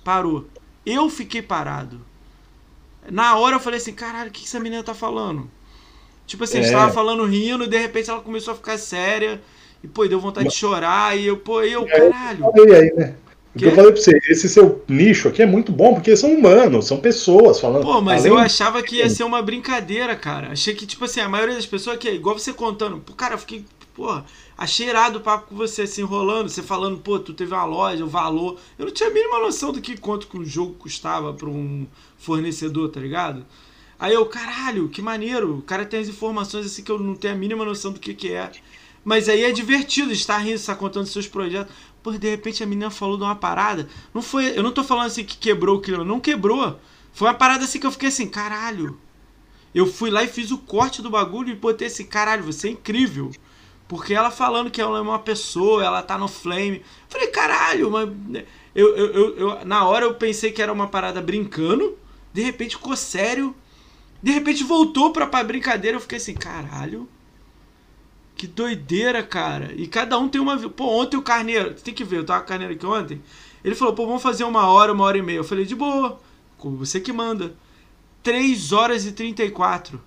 parou. 0.03 0.49
Eu 0.87 1.11
fiquei 1.11 1.43
parado. 1.43 2.01
Na 3.11 3.37
hora 3.37 3.57
eu 3.57 3.61
falei 3.61 3.79
assim, 3.79 3.93
caralho, 3.93 4.31
o 4.31 4.33
que 4.33 4.45
essa 4.45 4.59
menina 4.61 4.83
tá 4.83 4.95
falando? 4.95 5.51
Tipo 6.27 6.45
assim, 6.45 6.59
é. 6.59 6.61
a 6.61 6.63
gente 6.63 6.73
tava 6.73 6.93
falando 6.93 7.25
rindo, 7.27 7.65
e 7.65 7.69
de 7.69 7.77
repente 7.77 8.09
ela 8.09 8.21
começou 8.21 8.55
a 8.55 8.57
ficar 8.57 8.79
séria. 8.79 9.43
E, 9.83 9.89
pô, 9.89 10.07
deu 10.07 10.21
vontade 10.21 10.47
Mas... 10.47 10.55
de 10.55 10.61
chorar. 10.61 11.17
E 11.19 11.27
eu, 11.27 11.37
pô, 11.37 11.63
eu, 11.63 11.85
caralho. 11.87 12.45
Eu 12.45 12.53
falei 12.53 12.75
aí, 12.75 12.93
né? 12.97 13.15
O 13.55 13.59
que 13.59 13.65
eu 13.65 13.75
falei 13.75 13.91
pra 13.91 14.01
você, 14.01 14.17
esse 14.29 14.49
seu 14.49 14.85
nicho 14.87 15.27
aqui 15.27 15.43
é 15.43 15.47
muito 15.47 15.73
bom, 15.73 15.95
porque 15.95 16.17
são 16.17 16.33
humanos, 16.33 16.87
são 16.87 16.99
pessoas 17.01 17.59
falando. 17.59 17.83
Pô, 17.83 18.01
mas 18.01 18.25
eu 18.25 18.39
achava 18.39 18.81
que 18.81 18.97
ia 18.97 19.11
ser 19.11 19.25
uma 19.25 19.43
brincadeira, 19.43 20.15
cara. 20.15 20.53
Achei 20.53 20.73
que, 20.73 20.87
tipo 20.87 21.05
assim, 21.05 21.21
a 21.21 21.29
maioria 21.29 21.57
das 21.57 21.67
pessoas 21.67 21.97
aqui 21.97 22.09
é 22.09 22.15
igual 22.15 22.39
você 22.39 22.53
contando. 22.53 22.99
Pô, 22.99 23.13
cara, 23.13 23.35
eu 23.35 23.39
fiquei, 23.39 23.65
pô, 23.93 24.23
achei 24.57 24.89
irado 24.89 25.19
o 25.19 25.21
papo 25.21 25.49
com 25.49 25.57
você, 25.57 25.85
se 25.85 26.01
enrolando, 26.01 26.49
você 26.49 26.63
falando, 26.63 26.99
pô, 26.99 27.19
tu 27.19 27.35
teve 27.35 27.53
uma 27.53 27.65
loja, 27.65 28.05
o 28.05 28.09
valor. 28.09 28.57
Eu 28.79 28.87
não 28.87 28.93
tinha 28.93 29.09
a 29.09 29.13
mínima 29.13 29.41
noção 29.41 29.73
do 29.73 29.81
que 29.81 29.97
quanto 29.97 30.29
que 30.29 30.39
um 30.39 30.45
jogo 30.45 30.75
custava 30.75 31.33
pra 31.35 31.49
um 31.49 31.89
fornecedor, 32.19 32.89
tá 32.89 33.01
ligado? 33.01 33.45
Aí 33.99 34.15
eu, 34.15 34.25
caralho, 34.27 34.89
que 34.89 35.03
maneiro. 35.03 35.59
O 35.59 35.63
cara 35.63 35.85
tem 35.85 35.99
as 35.99 36.09
informações 36.09 36.67
assim 36.67 36.85
que 36.85 36.93
eu 36.93 37.01
não 37.01 37.17
tenho 37.17 37.35
a 37.35 37.37
mínima 37.37 37.65
noção 37.65 37.91
do 37.91 37.99
que, 37.99 38.15
que 38.15 38.33
é. 38.33 38.51
Mas 39.05 39.29
aí 39.29 39.43
é 39.45 39.53
divertido 39.53 40.13
estar 40.13 40.39
rindo, 40.39 40.57
estar 40.57 40.75
contando 40.75 41.07
seus 41.07 41.27
projetos. 41.27 41.75
Pô, 42.03 42.13
de 42.13 42.31
repente 42.31 42.63
a 42.63 42.67
menina 42.67 42.91
falou 42.91 43.17
de 43.17 43.23
uma 43.23 43.37
parada. 43.37 43.89
Não 44.13 44.23
foi. 44.23 44.57
Eu 44.57 44.63
não 44.63 44.73
tô 44.73 44.85
falando 44.85 45.07
assim 45.07 45.25
que 45.25 45.37
quebrou 45.37 45.77
o 45.77 45.81
clima. 45.81 46.05
Não 46.05 46.21
quebrou. 46.21 46.79
Foi 47.13 47.29
uma 47.29 47.35
parada 47.35 47.65
assim 47.65 47.79
que 47.79 47.87
eu 47.87 47.93
fiquei 47.93 48.09
assim, 48.09 48.29
caralho. 48.29 48.99
Eu 49.75 49.87
fui 49.87 50.11
lá 50.11 50.23
e 50.25 50.29
fiz 50.29 50.51
o 50.51 50.59
corte 50.59 51.01
do 51.01 51.11
bagulho 51.11 51.51
e 51.51 51.55
botei 51.55 51.87
esse 51.87 52.05
caralho, 52.05 52.43
você 52.43 52.69
é 52.69 52.71
incrível. 52.73 53.31
Porque 53.87 54.15
ela 54.15 54.31
falando 54.31 54.71
que 54.71 54.81
ela 54.81 54.99
é 54.99 55.01
uma 55.01 55.19
pessoa, 55.19 55.85
ela 55.85 56.03
tá 56.03 56.17
no 56.19 56.29
flame. 56.29 56.83
Falei, 57.09 57.29
caralho, 57.29 57.91
mas. 57.91 58.09
Eu, 58.75 58.97
eu, 58.97 59.07
eu, 59.13 59.37
eu, 59.37 59.65
na 59.65 59.85
hora 59.85 60.05
eu 60.05 60.15
pensei 60.15 60.53
que 60.53 60.63
era 60.63 60.73
uma 60.73 60.87
parada 60.87 61.21
brincando, 61.21 61.99
de 62.33 62.41
repente 62.41 62.77
ficou 62.77 62.97
sério, 62.97 63.55
de 64.23 64.31
repente 64.31 64.63
voltou 64.63 65.13
pra, 65.13 65.27
pra 65.27 65.43
brincadeira, 65.43 65.97
eu 65.97 66.01
fiquei 66.01 66.19
assim, 66.19 66.35
caralho. 66.35 67.09
Que 68.41 68.47
doideira, 68.47 69.23
cara. 69.23 69.71
E 69.77 69.87
cada 69.87 70.19
um 70.19 70.27
tem 70.27 70.41
uma. 70.41 70.57
Pô, 70.71 70.87
ontem 70.99 71.19
o 71.19 71.23
Carneiro. 71.23 71.75
Tem 71.75 71.93
que 71.93 72.03
ver, 72.03 72.21
eu 72.21 72.25
tava 72.25 72.41
com 72.41 72.47
o 72.47 72.49
Carneiro 72.49 72.73
aqui 72.73 72.87
ontem. 72.87 73.21
Ele 73.63 73.75
falou, 73.75 73.93
pô, 73.93 74.07
vamos 74.07 74.23
fazer 74.23 74.45
uma 74.45 74.67
hora, 74.67 74.95
uma 74.95 75.05
hora 75.05 75.19
e 75.19 75.21
meia. 75.21 75.37
Eu 75.37 75.45
falei, 75.45 75.67
de 75.67 75.75
boa. 75.75 76.19
Você 76.59 77.01
que 77.01 77.13
manda. 77.13 77.55
3 78.23 78.73
horas 78.73 79.05
e 79.05 79.13
34. 79.13 80.01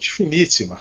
Finíssima. 0.00 0.80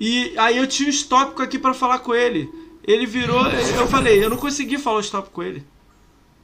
E 0.00 0.32
aí 0.38 0.56
eu 0.56 0.66
tinha 0.66 0.88
um 0.88 1.02
tópico 1.02 1.42
aqui 1.42 1.58
para 1.58 1.74
falar 1.74 1.98
com 1.98 2.14
ele. 2.14 2.50
Ele 2.88 3.04
virou. 3.04 3.44
Eu 3.46 3.86
falei, 3.86 4.24
eu 4.24 4.30
não 4.30 4.38
consegui 4.38 4.78
falar 4.78 5.00
o 5.00 5.10
tópico 5.10 5.34
com 5.34 5.42
ele 5.42 5.62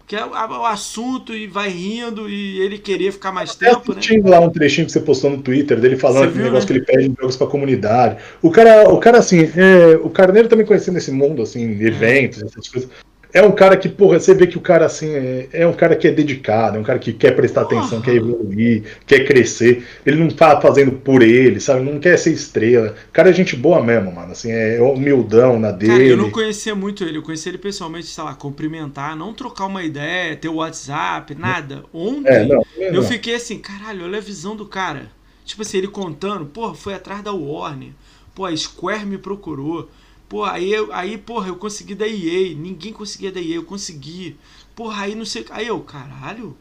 que 0.09 0.16
é 0.16 0.24
o 0.24 0.64
assunto 0.64 1.35
e 1.35 1.47
vai 1.47 1.68
rindo 1.68 2.30
e 2.30 2.60
ele 2.60 2.78
queria 2.78 3.12
ficar 3.12 3.30
mais 3.30 3.55
tempo, 3.55 3.93
né? 3.93 4.01
Tinha 4.01 4.26
lá 4.26 4.40
um 4.40 4.48
trechinho 4.48 4.86
que 4.86 4.93
você 4.93 5.01
postou 5.01 5.28
no 5.28 5.43
Twitter 5.43 5.78
dele 5.78 5.98
falando 5.98 6.30
aquele 6.30 6.44
negócio 6.44 6.72
né? 6.72 6.80
que 6.80 6.90
ele 6.90 6.98
pede 6.98 7.14
jogos 7.20 7.36
pra 7.36 7.47
comunidade. 7.47 8.16
O 8.40 8.51
cara, 8.51 8.89
o 8.89 8.98
cara 8.98 9.18
assim, 9.18 9.43
é, 9.55 9.97
o 10.02 10.09
Carneiro 10.09 10.48
também 10.48 10.64
conhecendo 10.64 10.97
esse 10.97 11.12
mundo, 11.12 11.43
assim, 11.43 11.62
eventos, 11.85 12.43
essas 12.43 12.68
coisas. 12.68 12.90
É 13.32 13.42
um 13.42 13.52
cara 13.52 13.76
que, 13.76 13.88
porra, 13.88 14.18
você 14.18 14.34
vê 14.34 14.46
que 14.46 14.56
o 14.56 14.60
cara, 14.60 14.86
assim, 14.86 15.10
é, 15.10 15.48
é 15.52 15.66
um 15.66 15.72
cara 15.72 15.94
que 15.94 16.09
é 16.09 16.10
dedicado, 16.10 16.78
é 16.78 16.80
um 16.80 16.82
cara 16.82 16.98
que 16.98 17.12
quer 17.12 17.36
prestar 17.36 17.62
atenção, 17.62 18.00
quer 18.00 18.14
evoluir, 18.14 18.84
quer 19.06 19.26
crescer. 19.26 19.86
Ele 20.06 20.16
não 20.16 20.28
tá 20.28 20.59
fazendo 20.60 20.92
por 20.92 21.22
ele, 21.22 21.60
sabe? 21.60 21.82
Não 21.82 22.00
quer 22.00 22.16
ser 22.18 22.32
estrela. 22.32 22.94
O 23.09 23.12
cara 23.12 23.28
é 23.28 23.32
gente 23.32 23.55
boa 23.55 23.82
mesmo, 23.82 24.12
mano. 24.12 24.32
Assim, 24.32 24.50
é 24.50 24.80
humildão 24.80 25.59
na 25.60 25.70
dele. 25.70 25.92
Cara, 25.92 26.05
eu 26.05 26.16
não 26.16 26.30
conhecia 26.30 26.74
muito 26.74 27.05
ele. 27.05 27.18
Eu 27.18 27.22
conheci 27.22 27.50
ele 27.50 27.59
pessoalmente, 27.59 28.06
sei 28.06 28.24
lá, 28.24 28.34
cumprimentar, 28.34 29.14
não 29.14 29.34
trocar 29.34 29.66
uma 29.66 29.84
ideia, 29.84 30.34
ter 30.34 30.48
o 30.48 30.56
WhatsApp, 30.56 31.34
nada. 31.34 31.84
Ontem, 31.92 32.32
é, 32.32 32.46
não, 32.46 32.64
é, 32.78 32.96
eu 32.96 33.02
fiquei 33.02 33.34
assim, 33.34 33.59
caralho, 33.59 34.05
olha 34.05 34.18
a 34.18 34.22
visão 34.22 34.56
do 34.56 34.64
cara. 34.64 35.10
Tipo 35.44 35.62
assim, 35.62 35.78
ele 35.78 35.88
contando, 35.88 36.46
porra, 36.46 36.74
foi 36.74 36.94
atrás 36.94 37.22
da 37.22 37.32
Warner. 37.32 37.90
Pô, 38.34 38.46
a 38.46 38.56
Square 38.56 39.05
me 39.05 39.18
procurou. 39.18 39.90
Pô, 40.28 40.44
aí, 40.44 40.72
aí, 40.92 41.16
porra, 41.16 41.48
eu 41.48 41.56
consegui 41.56 41.94
da 41.94 42.06
EA. 42.06 42.55
Ninguém 42.55 42.92
conseguia 42.92 43.32
da 43.32 43.40
EA, 43.40 43.56
eu 43.56 43.64
consegui. 43.64 44.36
Porra, 44.76 45.05
aí 45.05 45.14
não 45.14 45.24
sei. 45.24 45.46
Aí 45.50 45.66
eu, 45.66 45.80
caralho. 45.80 46.56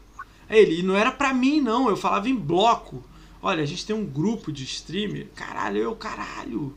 Aí 0.48 0.58
ele, 0.58 0.82
não 0.82 0.96
era 0.96 1.12
pra 1.12 1.34
mim, 1.34 1.60
não. 1.60 1.88
Eu 1.88 1.96
falava 1.96 2.28
em 2.28 2.34
bloco. 2.34 3.04
Olha, 3.42 3.62
a 3.62 3.66
gente 3.66 3.86
tem 3.86 3.94
um 3.94 4.06
grupo 4.06 4.50
de 4.50 4.64
streamer. 4.64 5.28
Caralho, 5.34 5.76
eu, 5.76 5.94
caralho. 5.94 6.74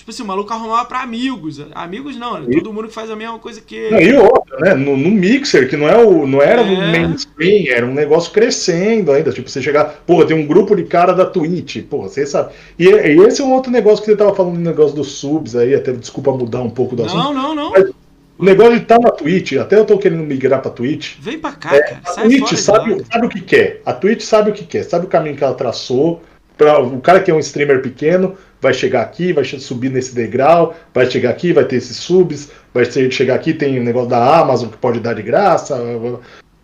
Tipo 0.00 0.12
assim, 0.12 0.22
o 0.22 0.26
maluco 0.26 0.50
arrumava 0.50 0.86
pra 0.86 1.02
amigos. 1.02 1.60
Amigos 1.74 2.16
não, 2.16 2.40
né? 2.40 2.46
Todo 2.54 2.72
mundo 2.72 2.88
que 2.88 2.94
faz 2.94 3.10
a 3.10 3.14
mesma 3.14 3.38
coisa 3.38 3.60
que 3.60 3.76
ele. 3.76 4.02
E 4.02 4.14
outra, 4.14 4.58
né? 4.58 4.72
No, 4.72 4.96
no, 4.96 5.10
Mixer, 5.10 5.68
que 5.68 5.76
não, 5.76 5.86
é 5.86 6.02
o, 6.02 6.26
não 6.26 6.40
era 6.40 6.62
é. 6.62 6.64
o 6.64 6.90
mainstream, 6.90 7.66
era 7.68 7.84
um 7.84 7.92
negócio 7.92 8.32
crescendo 8.32 9.12
ainda. 9.12 9.30
Tipo, 9.30 9.50
você 9.50 9.60
chegar, 9.60 10.02
pô, 10.06 10.24
tem 10.24 10.34
um 10.34 10.46
grupo 10.46 10.74
de 10.74 10.84
cara 10.84 11.12
da 11.12 11.26
Twitch, 11.26 11.82
pô, 11.82 12.04
você 12.04 12.24
sabe. 12.24 12.54
E, 12.78 12.86
e 12.88 13.20
esse 13.26 13.42
é 13.42 13.44
um 13.44 13.52
outro 13.52 13.70
negócio 13.70 14.02
que 14.02 14.10
você 14.10 14.16
tava 14.16 14.34
falando, 14.34 14.56
um 14.56 14.60
negócio 14.60 14.96
dos 14.96 15.08
subs 15.08 15.54
aí, 15.54 15.74
até 15.74 15.92
desculpa 15.92 16.32
mudar 16.32 16.62
um 16.62 16.70
pouco 16.70 16.96
do 16.96 17.04
assunto. 17.04 17.22
Não, 17.22 17.34
não, 17.34 17.54
não. 17.54 17.70
Mas, 17.72 17.90
o 18.38 18.44
negócio 18.44 18.76
de 18.76 18.82
estar 18.82 18.96
tá 18.96 19.02
na 19.02 19.10
Twitch, 19.10 19.52
até 19.52 19.76
eu 19.76 19.84
tô 19.84 19.98
querendo 19.98 20.22
migrar 20.22 20.62
pra 20.62 20.70
Twitch. 20.70 21.16
Vem 21.20 21.38
pra 21.38 21.52
cá, 21.52 21.76
é, 21.76 21.82
cara. 21.82 22.00
A 22.06 22.22
Twitch 22.22 22.54
sabe, 22.54 23.04
sabe 23.12 23.26
o 23.26 23.28
que 23.28 23.42
quer. 23.42 23.82
A 23.84 23.92
Twitch 23.92 24.22
sabe 24.22 24.48
o 24.50 24.54
que 24.54 24.64
quer, 24.64 24.82
sabe 24.82 25.04
o 25.04 25.10
caminho 25.10 25.36
que 25.36 25.44
ela 25.44 25.52
traçou. 25.52 26.22
Pra, 26.56 26.80
o 26.80 27.00
cara 27.00 27.20
que 27.20 27.30
é 27.30 27.34
um 27.34 27.38
streamer 27.38 27.82
pequeno 27.82 28.34
vai 28.60 28.74
chegar 28.74 29.02
aqui, 29.02 29.32
vai 29.32 29.44
subir 29.44 29.90
nesse 29.90 30.14
degrau, 30.14 30.76
vai 30.92 31.10
chegar 31.10 31.30
aqui, 31.30 31.52
vai 31.52 31.64
ter 31.64 31.76
esses 31.76 31.96
subs, 31.96 32.50
vai 32.74 32.84
chegar 33.10 33.34
aqui, 33.34 33.54
tem 33.54 33.78
o 33.78 33.82
negócio 33.82 34.10
da 34.10 34.40
Amazon 34.40 34.68
que 34.68 34.76
pode 34.76 35.00
dar 35.00 35.14
de 35.14 35.22
graça. 35.22 35.78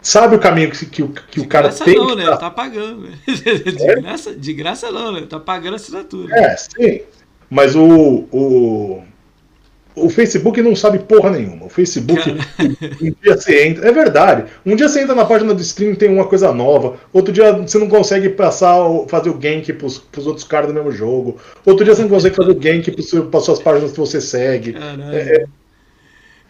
Sabe 0.00 0.36
o 0.36 0.38
caminho 0.38 0.70
que, 0.70 0.86
que, 0.86 1.02
que 1.02 1.40
o 1.40 1.48
cara 1.48 1.70
tem? 1.70 1.96
Não, 1.96 2.14
né? 2.14 2.24
Tá 2.36 2.50
pagando. 2.50 3.08
De, 3.26 3.82
é? 3.90 4.00
graça, 4.00 4.34
de 4.34 4.52
graça 4.52 4.92
não, 4.92 5.10
né? 5.10 5.26
Tá 5.28 5.40
pagando 5.40 5.72
a 5.72 5.76
assinatura. 5.76 6.36
É, 6.36 6.56
sim. 6.56 7.00
Mas 7.50 7.74
o, 7.74 8.26
o, 8.30 9.02
o 9.96 10.10
Facebook 10.10 10.60
não 10.60 10.76
sabe 10.76 10.98
porra 10.98 11.30
nenhuma. 11.30 11.66
O 11.66 11.68
Facebook, 11.70 12.20
um 12.30 13.14
dia 13.22 13.36
você 13.36 13.66
entra. 13.66 13.88
É 13.88 13.92
verdade. 13.92 14.44
Um 14.64 14.76
dia 14.76 14.88
você 14.88 15.00
entra 15.00 15.14
na 15.14 15.24
página 15.24 15.54
do 15.54 15.62
stream 15.62 15.94
tem 15.94 16.10
uma 16.10 16.26
coisa 16.26 16.52
nova. 16.52 16.98
Outro 17.12 17.32
dia 17.32 17.52
você 17.52 17.78
não 17.78 17.88
consegue 17.88 18.28
passar, 18.28 18.76
fazer 19.08 19.30
o 19.30 19.34
gank 19.34 19.72
pros, 19.72 19.98
pros 19.98 20.26
outros 20.26 20.44
caras 20.46 20.68
do 20.68 20.74
mesmo 20.74 20.92
jogo. 20.92 21.38
Outro 21.64 21.84
dia 21.84 21.94
você 21.94 22.02
não 22.02 22.10
consegue 22.10 22.36
fazer 22.36 22.50
o 22.50 22.54
gank 22.54 22.90
para 23.30 23.40
suas 23.40 23.58
páginas 23.58 23.92
que 23.92 23.98
você 23.98 24.20
segue. 24.20 24.76
É, 24.76 25.16
é, 25.16 25.46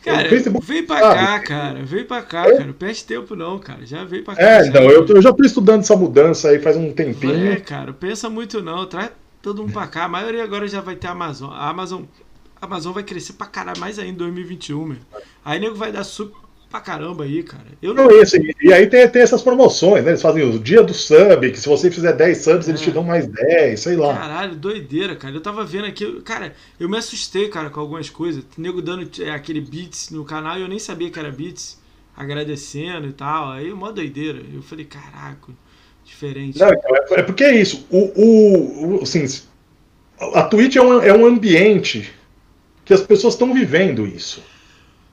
Cara, 0.07 0.29
vem 0.61 0.85
pra 0.85 1.01
sabe? 1.01 1.15
cá, 1.15 1.41
cara. 1.41 1.83
Vem 1.83 2.05
pra 2.05 2.23
cá, 2.23 2.47
é? 2.47 2.53
cara. 2.53 2.65
Não 2.65 2.73
perde 2.73 3.05
tempo, 3.05 3.35
não, 3.35 3.59
cara. 3.59 3.85
Já 3.85 4.05
vem 4.05 4.23
pra 4.23 4.37
cá. 4.37 4.43
É, 4.43 4.63
já, 4.63 4.69
então, 4.69 4.83
eu, 4.85 5.05
eu, 5.05 5.23
já 5.23 5.33
tô 5.33 5.45
estudando 5.45 5.81
essa 5.81 5.97
mudança 5.97 6.49
aí 6.49 6.61
faz 6.61 6.77
um 6.77 6.93
tempinho. 6.93 7.53
É, 7.53 7.57
cara, 7.57 7.93
pensa 7.93 8.31
muito 8.31 8.63
não. 8.63 8.87
Traz 8.87 9.11
todo 9.43 9.63
mundo 9.63 9.73
pra 9.73 9.89
cá. 9.89 10.05
A 10.05 10.09
maioria 10.09 10.45
agora 10.45 10.69
já 10.69 10.81
vai 10.81 10.95
ter 10.95 11.09
Amazon. 11.09 11.51
A 11.51 11.69
Amazon 11.69 12.03
a 12.61 12.67
Amazon 12.67 12.93
vai 12.93 13.03
crescer 13.03 13.35
pra 13.35 13.47
caralho 13.47 13.79
mais 13.79 13.99
ainda 13.99 14.13
em 14.13 14.17
2021, 14.17 14.85
meu. 14.85 14.99
Aí 15.45 15.61
nego 15.61 15.75
vai 15.75 15.93
dar 15.93 16.05
sub 16.05 16.33
pra 16.71 16.81
caramba 16.81 17.25
aí, 17.25 17.43
cara. 17.43 17.67
Eu 17.81 17.95
não... 17.95 18.07
não 18.07 18.23
isso, 18.23 18.37
e 18.61 18.73
aí 18.73 18.87
tem, 18.87 19.09
tem 19.09 19.23
essas 19.23 19.43
promoções, 19.43 20.05
né? 20.05 20.11
Eles 20.11 20.23
fazem 20.23 20.43
o 20.43 20.59
dia 20.59 20.83
do 20.83 20.93
sub, 20.93 21.51
que 21.51 21.61
se 21.61 21.69
você 21.69 21.91
fizer 21.91 22.13
10 22.13 22.39
subs, 22.39 22.67
é. 22.67 22.71
eles 22.71 22.81
te 22.81 22.91
dão 22.91 23.03
mais 23.03 23.27
10, 23.27 23.81
sei 23.81 23.97
lá. 23.97 24.15
Caralho, 24.15 24.57
doideira, 24.57 25.15
cara. 25.17 25.35
Eu 25.35 25.41
tava 25.41 25.65
vendo 25.65 25.87
aqui, 25.87 26.21
cara, 26.23 26.55
eu 26.79 26.89
me 26.89 26.97
assustei, 26.97 27.49
cara, 27.49 27.71
com 27.71 27.81
algumas 27.81 28.11
coisas. 28.11 28.45
Nego 28.57 28.83
dando 28.83 29.09
é, 29.23 29.31
aquele 29.31 29.61
beats 29.61 30.11
no 30.11 30.25
canal 30.25 30.59
e 30.59 30.63
eu 30.63 30.69
nem 30.69 30.79
sabia 30.79 31.11
que 31.11 31.19
era 31.19 31.31
beats, 31.31 31.79
agradecendo 32.17 33.07
e 33.07 33.13
tal. 33.13 33.53
Aí, 33.53 33.73
mó 33.73 33.91
doideira. 33.93 34.43
Eu 34.53 34.63
falei, 34.63 34.85
caraca, 34.85 35.53
diferente. 36.05 36.59
Não, 36.59 36.69
então, 36.69 36.97
é, 36.97 37.21
é 37.21 37.23
porque 37.23 37.45
é 37.45 37.55
isso. 37.55 37.87
O, 37.91 38.13
o, 38.21 38.97
o 38.99 39.03
assim, 39.03 39.25
a 40.19 40.43
Twitch 40.43 40.77
é 40.77 40.83
um, 40.83 41.03
é 41.03 41.13
um 41.13 41.27
ambiente 41.27 42.13
que 42.87 42.95
as 42.95 43.03
pessoas 43.03 43.35
estão 43.35 43.53
vivendo 43.53 44.07
isso. 44.07 44.43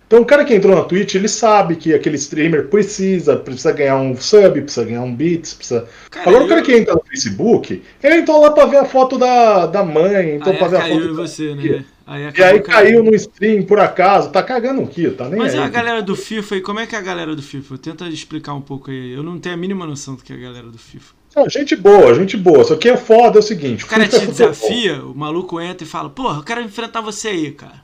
Então 0.06 0.22
o 0.22 0.26
cara 0.26 0.45
que 0.45 0.54
entrou 0.54 0.76
na 0.76 0.84
Twitch, 0.84 1.16
ele 1.16 1.28
sabe 1.28 1.76
que 1.76 1.91
aquele 1.91 2.18
streamer 2.18 2.68
precisa, 2.68 3.36
precisa 3.36 3.72
ganhar 3.72 3.98
um 3.98 4.16
sub, 4.16 4.62
precisa 4.62 4.86
ganhar 4.86 5.02
um 5.02 5.14
bits, 5.14 5.56
precisa. 5.56 5.88
Cara, 6.12 6.30
Agora 6.30 6.44
eu... 6.44 6.45
o 6.45 6.50
cara 6.50 6.62
que 6.62 6.72
entra 6.72 6.94
no 6.94 7.04
Facebook, 7.04 7.82
ele 8.02 8.16
entrou 8.18 8.40
lá 8.40 8.52
pra 8.52 8.68
ver 8.68 8.78
a 8.78 8.86
foto 8.86 9.18
da, 9.18 9.66
da 9.66 9.84
mãe, 9.84 10.36
então 10.36 10.56
pra 10.56 10.68
ver 10.68 10.78
a 10.78 10.88
foto. 10.88 11.16
Você, 11.16 11.56
né? 11.56 11.84
Aí 12.06 12.30
e 12.38 12.44
aí 12.44 12.62
caiu 12.62 13.02
no 13.04 13.16
stream 13.16 13.64
por 13.64 13.80
acaso, 13.80 14.30
tá 14.30 14.44
cagando 14.44 14.84
aqui, 14.84 15.10
tá 15.10 15.28
nem 15.28 15.40
Mas 15.40 15.56
aí. 15.56 15.62
a 15.62 15.70
galera 15.70 16.02
do 16.04 16.16
FIFA, 16.16 16.58
e 16.58 16.62
como 16.62 16.80
é 16.80 16.86
que 16.86 16.95
é 16.95 17.00
a 17.00 17.02
galera 17.02 17.36
do 17.36 17.41
FIFA? 17.41 17.78
Tenta 17.80 18.08
explicar 18.08 18.54
um 18.54 18.62
pouco 18.62 18.91
aí. 18.91 19.14
Eu 19.14 19.24
não 19.24 19.40
tenho 19.40 19.56
a 19.56 19.58
mínima 19.58 19.88
noção 19.88 20.14
do 20.14 20.22
que 20.22 20.32
é 20.32 20.36
a 20.36 20.40
galera 20.40 20.68
do 20.68 20.78
FIFA. 20.78 21.16
Não, 21.36 21.50
gente 21.50 21.76
boa, 21.76 22.14
gente 22.14 22.38
boa. 22.38 22.64
Só 22.64 22.76
que 22.76 22.90
é 22.90 22.98
foda 22.98 23.38
é 23.38 23.40
o 23.40 23.44
seguinte. 23.44 23.84
O 23.84 23.88
cara 23.88 24.08
te 24.08 24.26
desafia, 24.26 25.04
o 25.04 25.16
maluco 25.16 25.60
entra 25.60 25.84
e 25.84 25.90
fala, 25.90 26.10
porra, 26.10 26.40
eu 26.40 26.44
quero 26.44 26.62
enfrentar 26.62 27.02
você 27.02 27.30
aí, 27.30 27.52
cara. 27.52 27.84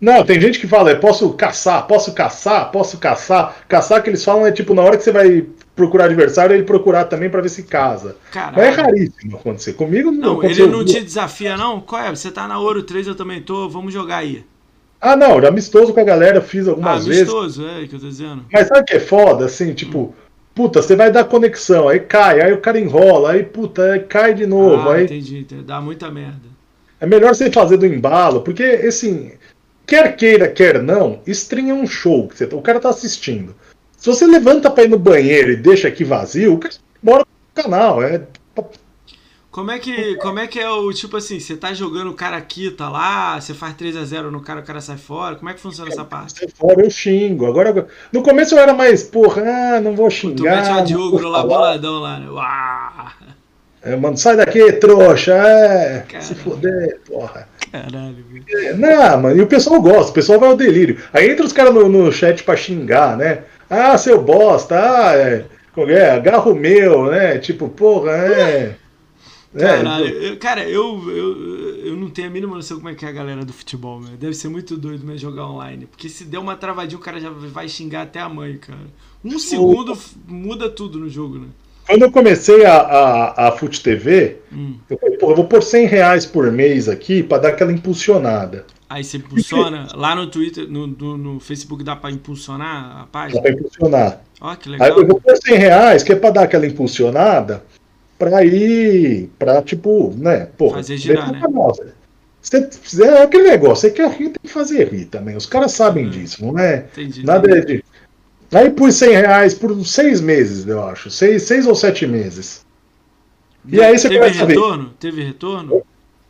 Não, 0.00 0.24
tem 0.24 0.40
gente 0.40 0.60
que 0.60 0.68
fala, 0.68 0.92
é, 0.92 0.94
posso 0.94 1.32
caçar, 1.32 1.84
posso 1.88 2.12
caçar, 2.12 2.70
posso 2.70 2.98
caçar. 2.98 3.56
Caçar 3.66 4.00
que 4.00 4.08
eles 4.08 4.24
falam 4.24 4.46
é 4.46 4.52
tipo, 4.52 4.72
na 4.72 4.82
hora 4.82 4.96
que 4.96 5.02
você 5.02 5.10
vai 5.10 5.44
procurar 5.74 6.04
adversário, 6.04 6.54
ele 6.54 6.62
procurar 6.62 7.06
também 7.06 7.28
para 7.28 7.40
ver 7.40 7.48
se 7.48 7.64
casa. 7.64 8.16
Caralho. 8.30 8.56
Mas 8.56 8.78
é 8.78 8.80
raríssimo 8.80 9.36
acontecer. 9.36 9.72
Comigo 9.72 10.12
não 10.12 10.34
Não, 10.34 10.44
ele 10.44 10.66
não 10.68 10.84
te 10.84 11.00
desafia, 11.00 11.56
não? 11.56 11.80
Qual 11.80 12.00
é? 12.00 12.10
Você 12.10 12.30
tá 12.30 12.46
na 12.46 12.60
Ouro 12.60 12.84
3, 12.84 13.08
eu 13.08 13.14
também 13.16 13.42
tô, 13.42 13.68
vamos 13.68 13.92
jogar 13.92 14.18
aí. 14.18 14.44
Ah, 15.00 15.16
não, 15.16 15.38
amistoso 15.44 15.92
com 15.92 16.00
a 16.00 16.04
galera, 16.04 16.40
fiz 16.40 16.66
algumas 16.68 17.04
ah, 17.04 17.08
vezes. 17.08 17.22
Amistoso, 17.22 17.66
é, 17.66 17.86
que 17.86 17.94
eu 17.94 18.00
tô 18.00 18.08
dizendo. 18.08 18.44
Mas 18.52 18.68
sabe 18.68 18.80
o 18.80 18.84
que 18.84 18.94
é 18.94 19.00
foda, 19.00 19.46
assim, 19.46 19.72
tipo, 19.72 20.14
puta, 20.58 20.82
você 20.82 20.96
vai 20.96 21.12
dar 21.12 21.22
conexão, 21.22 21.88
aí 21.88 22.00
cai, 22.00 22.40
aí 22.40 22.52
o 22.52 22.60
cara 22.60 22.80
enrola, 22.80 23.30
aí 23.30 23.44
puta, 23.44 23.92
aí 23.92 24.00
cai 24.00 24.34
de 24.34 24.44
novo. 24.44 24.88
Ah, 24.88 24.94
aí... 24.94 25.04
entendi, 25.04 25.46
dá 25.64 25.80
muita 25.80 26.10
merda. 26.10 26.48
É 27.00 27.06
melhor 27.06 27.32
você 27.32 27.48
fazer 27.48 27.76
do 27.76 27.86
embalo, 27.86 28.40
porque, 28.40 28.64
assim, 28.64 29.30
Quer 29.88 30.16
queira, 30.16 30.48
quer 30.48 30.82
não, 30.82 31.22
stream 31.26 31.70
é 31.70 31.72
um 31.72 31.86
show 31.86 32.28
que 32.28 32.36
você, 32.36 32.46
tá, 32.46 32.54
o 32.54 32.60
cara 32.60 32.78
tá 32.78 32.90
assistindo. 32.90 33.54
Se 33.96 34.06
você 34.06 34.26
levanta 34.26 34.70
pra 34.70 34.84
ir 34.84 34.88
no 34.88 34.98
banheiro 34.98 35.50
e 35.52 35.56
deixa 35.56 35.88
aqui 35.88 36.04
vazio, 36.04 36.52
o 36.52 36.58
cara 36.58 36.74
bora 37.02 37.24
pro 37.54 37.64
canal. 37.64 38.02
É... 38.02 38.22
Como 39.58 39.72
é, 39.72 39.78
que, 39.80 40.14
como 40.18 40.38
é 40.38 40.46
que 40.46 40.60
é 40.60 40.70
o 40.70 40.92
tipo 40.92 41.16
assim? 41.16 41.40
Você 41.40 41.56
tá 41.56 41.74
jogando 41.74 42.12
o 42.12 42.14
cara 42.14 42.36
aqui, 42.36 42.70
tá 42.70 42.88
lá, 42.88 43.40
você 43.40 43.52
faz 43.52 43.74
3 43.74 43.96
a 43.96 44.04
0 44.04 44.30
no 44.30 44.40
cara, 44.40 44.60
o 44.60 44.62
cara 44.62 44.80
sai 44.80 44.96
fora. 44.96 45.34
Como 45.34 45.50
é 45.50 45.52
que 45.52 45.58
funciona 45.58 45.90
essa 45.90 46.04
parte? 46.04 46.38
Sai 46.38 46.48
fora, 46.48 46.80
eu 46.80 46.88
xingo. 46.88 47.44
Agora, 47.44 47.88
no 48.12 48.22
começo 48.22 48.54
eu 48.54 48.60
era 48.60 48.72
mais, 48.72 49.02
porra, 49.02 49.42
ah, 49.42 49.80
não 49.80 49.96
vou 49.96 50.08
xingar. 50.10 50.62
Tu 50.62 50.70
mete 50.70 50.80
o 50.80 50.84
Diogo 50.84 51.18
lá, 51.28 51.42
boladão 51.42 51.98
lá, 51.98 52.20
né? 52.20 52.30
Uau! 52.30 53.08
É, 53.82 53.96
mano, 53.96 54.16
sai 54.16 54.36
daqui, 54.36 54.74
trouxa, 54.74 55.34
é. 55.34 56.06
Se 56.20 56.36
foder, 56.36 57.00
porra. 57.04 57.48
Caralho, 57.72 58.24
é, 58.48 58.74
Não, 58.74 59.22
mano, 59.22 59.36
e 59.38 59.40
o 59.40 59.46
pessoal 59.48 59.82
gosta, 59.82 60.12
o 60.12 60.14
pessoal 60.14 60.38
vai 60.38 60.50
ao 60.50 60.56
delírio. 60.56 60.98
Aí 61.12 61.28
entra 61.28 61.44
os 61.44 61.52
caras 61.52 61.74
no, 61.74 61.88
no 61.88 62.12
chat 62.12 62.44
pra 62.44 62.54
xingar, 62.54 63.16
né? 63.16 63.40
Ah, 63.68 63.98
seu 63.98 64.22
bosta, 64.22 64.78
ah, 64.78 65.16
é, 65.16 65.44
é, 65.76 66.10
agarro 66.12 66.54
meu, 66.54 67.06
né? 67.06 67.38
Tipo, 67.38 67.68
porra, 67.68 68.12
é. 68.12 68.76
Caralho, 69.56 70.06
é, 70.06 70.30
eu, 70.30 70.36
cara, 70.36 70.68
eu, 70.68 71.10
eu, 71.10 71.76
eu 71.86 71.96
não 71.96 72.10
tenho 72.10 72.28
a 72.28 72.30
mínima 72.30 72.54
noção 72.54 72.76
como 72.76 72.90
é 72.90 72.94
que 72.94 73.04
é 73.04 73.08
a 73.08 73.12
galera 73.12 73.44
do 73.44 73.52
futebol, 73.52 74.00
né? 74.00 74.10
Deve 74.18 74.34
ser 74.34 74.48
muito 74.48 74.76
doido 74.76 75.06
mesmo 75.06 75.18
jogar 75.18 75.46
online. 75.46 75.86
Porque 75.86 76.08
se 76.08 76.24
der 76.24 76.38
uma 76.38 76.56
travadinha, 76.56 76.98
o 76.98 77.02
cara 77.02 77.18
já 77.18 77.30
vai 77.30 77.68
xingar 77.68 78.02
até 78.02 78.20
a 78.20 78.28
mãe, 78.28 78.58
cara. 78.58 78.78
Um 79.24 79.38
segundo 79.38 79.98
muda 80.26 80.68
tudo 80.68 80.98
no 80.98 81.08
jogo, 81.08 81.38
né? 81.38 81.46
Quando 81.86 82.02
eu 82.02 82.12
comecei 82.12 82.66
a, 82.66 82.76
a, 82.76 83.48
a 83.48 83.52
Fute 83.52 83.82
TV, 83.82 84.36
hum. 84.52 84.74
eu 84.90 84.98
falei, 84.98 85.16
pô, 85.16 85.30
eu 85.30 85.36
vou 85.36 85.46
pôr 85.46 85.62
100 85.62 85.86
reais 85.86 86.26
por 86.26 86.52
mês 86.52 86.86
aqui 86.86 87.22
para 87.22 87.42
dar 87.42 87.48
aquela 87.48 87.72
impulsionada. 87.72 88.66
Aí 88.90 89.02
você 89.02 89.16
impulsiona? 89.16 89.88
Lá 89.94 90.14
no 90.14 90.26
Twitter, 90.26 90.68
no, 90.68 90.86
no, 90.86 91.16
no 91.16 91.40
Facebook 91.40 91.82
dá 91.82 91.96
para 91.96 92.10
impulsionar 92.10 93.02
a 93.02 93.06
página? 93.06 93.40
Dá 93.40 93.42
para 93.42 93.58
impulsionar. 93.58 94.20
Ó, 94.40 94.54
que 94.54 94.68
legal. 94.68 94.86
Aí 94.86 94.98
eu 94.98 95.06
vou 95.06 95.18
pôr 95.20 95.36
100 95.36 95.56
reais, 95.56 96.02
que 96.02 96.12
é 96.12 96.16
para 96.16 96.30
dar 96.30 96.42
aquela 96.42 96.66
impulsionada, 96.66 97.64
para 98.18 98.44
ir, 98.44 99.30
para 99.38 99.62
tipo, 99.62 100.12
né, 100.16 100.48
pô. 100.56 100.70
Fazer 100.70 100.96
girar, 100.96 101.32
né? 101.32 101.40
Você, 102.40 103.02
é 103.04 103.22
aquele 103.22 103.50
negócio, 103.50 103.82
você 103.82 103.90
quer 103.90 104.10
rir, 104.10 104.30
tem 104.30 104.42
que 104.42 104.48
fazer 104.48 104.88
rir 104.88 105.06
também. 105.06 105.36
Os 105.36 105.46
caras 105.46 105.72
sabem 105.72 106.06
hum. 106.06 106.10
disso, 106.10 106.44
não 106.44 106.58
é? 106.58 106.86
Entendi, 106.92 107.24
nada 107.24 107.50
entendi. 107.50 107.78
de 107.78 107.84
Aí 108.50 108.70
por 108.70 108.90
100 108.90 109.10
reais 109.10 109.54
por 109.54 109.84
seis 109.84 110.20
meses, 110.20 110.66
eu 110.66 110.82
acho. 110.82 111.10
Seis, 111.10 111.42
seis 111.42 111.66
ou 111.66 111.74
sete 111.74 112.06
meses. 112.06 112.64
E 113.66 113.82
aí 113.82 113.98
você 113.98 114.08
Teve 114.08 114.28
retorno? 114.28 114.90
Teve 114.98 115.22
retorno? 115.22 115.82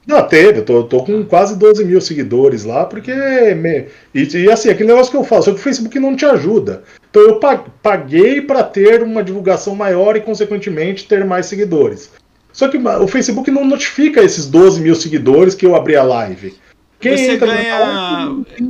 Não, 0.09 0.27
teve. 0.27 0.61
Eu 0.61 0.65
tô, 0.65 0.85
tô 0.85 1.05
com 1.05 1.23
quase 1.23 1.59
12 1.59 1.85
mil 1.85 2.01
seguidores 2.01 2.65
lá, 2.65 2.87
porque. 2.87 3.13
Me... 3.13 3.85
E, 4.15 4.27
e, 4.39 4.51
assim, 4.51 4.71
aquele 4.71 4.89
negócio 4.89 5.11
que 5.11 5.19
eu 5.19 5.23
falo, 5.23 5.43
só 5.43 5.53
que 5.53 5.61
o 5.61 5.63
Facebook 5.63 5.99
não 5.99 6.17
te 6.17 6.25
ajuda. 6.25 6.83
Então 7.11 7.23
eu 7.23 7.39
paguei 7.83 8.41
para 8.41 8.65
ter 8.65 9.03
uma 9.03 9.23
divulgação 9.23 9.75
maior 9.75 10.17
e, 10.17 10.23
consequentemente, 10.23 11.07
ter 11.07 11.27
mais 11.27 11.45
seguidores. 11.45 12.11
Só 12.51 12.69
que 12.69 12.79
o 12.79 13.07
Facebook 13.07 13.51
não 13.51 13.67
notifica 13.67 14.23
esses 14.23 14.47
12 14.47 14.81
mil 14.81 14.95
seguidores 14.95 15.55
que 15.55 15.67
eu 15.67 15.77
abri 15.77 15.95
a 15.95 16.03
live. 16.03 16.55
Quem 16.99 17.17
você 17.17 17.37
ganha. 17.37 17.79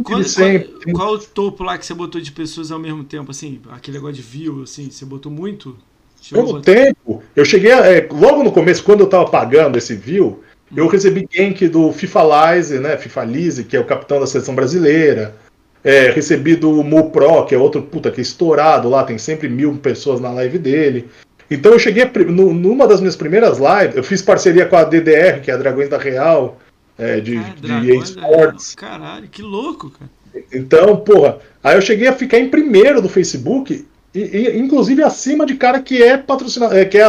Qual, 0.02 0.24
qual, 0.24 0.92
qual, 0.92 1.14
o 1.14 1.18
topo 1.18 1.62
lá 1.62 1.78
que 1.78 1.86
você 1.86 1.94
botou 1.94 2.20
de 2.20 2.32
pessoas 2.32 2.72
ao 2.72 2.80
mesmo 2.80 3.04
tempo? 3.04 3.30
Assim, 3.30 3.60
aquele 3.70 3.96
negócio 3.96 4.16
de 4.16 4.22
view, 4.22 4.62
assim, 4.64 4.90
você 4.90 5.04
botou 5.04 5.30
muito? 5.30 5.76
Pelo 6.30 6.60
tempo, 6.60 7.22
eu 7.34 7.44
cheguei. 7.44 7.70
A, 7.70 7.86
é, 7.86 8.08
logo 8.10 8.42
no 8.42 8.50
começo, 8.50 8.82
quando 8.82 9.00
eu 9.00 9.06
tava 9.06 9.30
pagando 9.30 9.78
esse 9.78 9.94
view. 9.94 10.42
Eu 10.74 10.86
recebi 10.86 11.28
gank 11.32 11.66
do 11.68 11.92
FIFA 11.92 12.56
Lize, 12.56 12.78
né? 12.78 12.96
FIFA 12.96 13.24
Lise, 13.24 13.64
que 13.64 13.76
é 13.76 13.80
o 13.80 13.84
capitão 13.84 14.20
da 14.20 14.26
seleção 14.26 14.54
brasileira. 14.54 15.34
É, 15.82 16.10
recebi 16.10 16.56
do 16.56 16.82
Mu 16.82 17.10
Pro, 17.10 17.46
que 17.46 17.54
é 17.54 17.58
outro 17.58 17.80
puta 17.80 18.10
que 18.10 18.20
é 18.20 18.22
estourado 18.22 18.88
lá, 18.88 19.04
tem 19.04 19.16
sempre 19.16 19.48
mil 19.48 19.76
pessoas 19.76 20.20
na 20.20 20.30
live 20.30 20.58
dele. 20.58 21.08
Então 21.50 21.72
eu 21.72 21.78
cheguei 21.78 22.02
a, 22.02 22.10
numa 22.28 22.86
das 22.86 23.00
minhas 23.00 23.16
primeiras 23.16 23.58
lives, 23.58 23.96
eu 23.96 24.02
fiz 24.02 24.20
parceria 24.20 24.66
com 24.66 24.76
a 24.76 24.84
DDR, 24.84 25.40
que 25.40 25.50
é 25.50 25.54
a 25.54 25.56
Dragões 25.56 25.88
da 25.88 25.96
Real 25.96 26.58
é, 26.98 27.20
de, 27.20 27.38
ah, 27.38 27.80
de 27.80 27.96
esportes. 27.96 28.74
Caralho, 28.74 29.28
que 29.28 29.40
louco, 29.40 29.90
cara. 29.90 30.10
Então, 30.52 30.96
porra, 30.96 31.38
aí 31.62 31.76
eu 31.76 31.80
cheguei 31.80 32.08
a 32.08 32.12
ficar 32.12 32.38
em 32.38 32.48
primeiro 32.48 33.00
do 33.00 33.08
Facebook, 33.08 33.86
e, 34.14 34.20
e 34.20 34.58
inclusive 34.58 35.02
acima 35.02 35.46
de 35.46 35.54
cara 35.54 35.80
que 35.80 36.02
é 36.02 36.18
patrocinado, 36.18 36.76
é, 36.76 36.84
que 36.84 36.98
é 36.98 37.06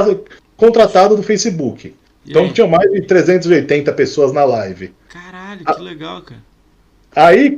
contratado 0.55 1.15
do 1.15 1.23
Facebook. 1.23 1.93
E 2.25 2.31
então 2.31 2.43
aí? 2.43 2.51
tinha 2.51 2.67
mais 2.67 2.91
de 2.91 3.01
380 3.01 3.91
pessoas 3.93 4.31
na 4.31 4.43
live. 4.43 4.93
Caralho, 5.07 5.65
que 5.65 5.81
legal, 5.81 6.21
cara. 6.21 6.41
Aí 7.15 7.57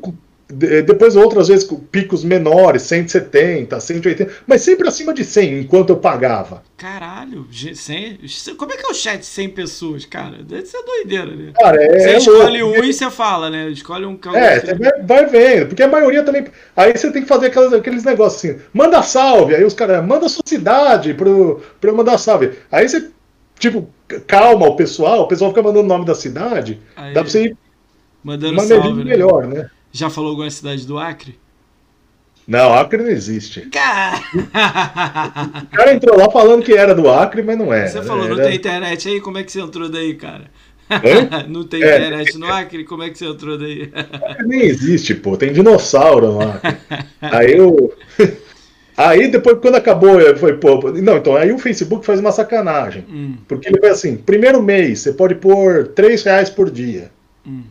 depois 0.51 1.15
outras 1.15 1.47
vezes 1.47 1.67
picos 1.91 2.23
menores, 2.23 2.81
170, 2.83 3.79
180, 3.79 4.31
mas 4.45 4.61
sempre 4.61 4.87
acima 4.87 5.13
de 5.13 5.23
100 5.23 5.59
enquanto 5.61 5.91
eu 5.91 5.97
pagava. 5.97 6.63
Caralho, 6.77 7.47
100, 7.51 8.19
como 8.57 8.73
é 8.73 8.77
que 8.77 8.85
é 8.85 8.89
o 8.89 8.93
chat 8.93 9.25
100 9.25 9.49
pessoas, 9.49 10.05
cara? 10.05 10.43
Deve 10.43 10.65
ser 10.65 10.83
doideira, 10.83 11.35
né? 11.35 11.53
Cara, 11.57 11.81
é, 11.81 11.99
você 11.99 12.09
é 12.09 12.17
escolhe 12.17 12.61
louco. 12.61 12.81
um 12.81 12.83
e 12.83 12.93
você 12.93 13.09
fala, 13.09 13.49
né? 13.49 13.69
Escolhe 13.69 14.05
um 14.05 14.19
É, 14.33 14.59
você 14.59 14.73
vai, 14.75 15.01
vai, 15.01 15.25
vendo, 15.27 15.67
porque 15.67 15.83
a 15.83 15.87
maioria 15.87 16.23
também. 16.23 16.45
Aí 16.75 16.95
você 16.95 17.11
tem 17.11 17.21
que 17.21 17.27
fazer 17.27 17.47
aquelas, 17.47 17.73
aqueles 17.73 18.03
negócios 18.03 18.43
assim, 18.43 18.61
manda 18.73 19.01
salve, 19.01 19.55
aí 19.55 19.63
os 19.63 19.73
caras, 19.73 20.05
manda 20.05 20.27
sua 20.27 20.43
cidade 20.45 21.13
pro, 21.13 21.61
pra 21.79 21.91
eu 21.91 21.95
mandar 21.95 22.17
salve. 22.17 22.51
Aí 22.71 22.87
você, 22.87 23.09
tipo, 23.59 23.87
calma 24.19 24.67
o 24.67 24.75
pessoal, 24.75 25.21
o 25.21 25.27
pessoal 25.27 25.51
fica 25.51 25.63
mandando 25.63 25.85
o 25.85 25.87
nome 25.87 26.05
da 26.05 26.15
cidade, 26.15 26.79
aí, 26.95 27.13
dá 27.13 27.21
pra 27.21 27.29
você 27.29 27.45
ir 27.45 27.57
mandando 28.23 28.59
salve, 28.61 29.03
né? 29.03 29.11
melhor, 29.11 29.47
né? 29.47 29.69
Já 29.91 30.09
falou 30.09 30.31
alguma 30.31 30.49
cidade 30.49 30.85
do 30.85 30.97
Acre? 30.97 31.39
Não, 32.47 32.73
Acre 32.73 33.01
não 33.01 33.09
existe. 33.09 33.61
Cara... 33.69 34.19
o 35.63 35.67
cara 35.75 35.93
entrou 35.93 36.17
lá 36.17 36.29
falando 36.29 36.63
que 36.63 36.73
era 36.73 36.93
do 36.93 37.09
Acre, 37.09 37.43
mas 37.43 37.57
não 37.57 37.73
é. 37.73 37.87
Você 37.87 38.01
falou, 38.01 38.25
era... 38.25 38.35
não 38.35 38.43
tem 38.43 38.55
internet 38.55 39.07
aí? 39.07 39.21
Como 39.21 39.37
é 39.37 39.43
que 39.43 39.51
você 39.51 39.61
entrou 39.61 39.89
daí, 39.89 40.15
cara? 40.15 40.45
não 41.47 41.63
tem 41.63 41.81
É. 41.83 41.97
internet 41.97 42.37
no 42.37 42.51
Acre? 42.51 42.83
Como 42.83 43.03
é 43.03 43.09
que 43.09 43.17
você 43.17 43.25
entrou 43.25 43.57
daí? 43.57 43.91
Nem 44.45 44.61
existe, 44.61 45.15
pô. 45.15 45.37
Tem 45.37 45.53
dinossauro 45.53 46.37
lá. 46.37 46.59
aí 47.21 47.53
eu. 47.57 47.93
Aí 48.97 49.29
depois, 49.29 49.57
quando 49.59 49.75
acabou, 49.75 50.19
falei, 50.37 50.55
pô. 50.57 50.91
Não, 50.91 51.17
então 51.17 51.35
aí 51.35 51.51
o 51.51 51.57
Facebook 51.57 52.05
faz 52.05 52.19
uma 52.19 52.31
sacanagem. 52.31 53.05
Hum, 53.09 53.35
Porque 53.47 53.67
ele 53.69 53.79
vai 53.79 53.89
assim: 53.91 54.17
primeiro 54.17 54.61
mês, 54.61 54.99
você 54.99 55.13
pode 55.13 55.35
pôr 55.35 55.87
3 55.89 56.21
reais 56.23 56.49
por 56.49 56.69
dia. 56.69 57.09
hum. 57.47 57.61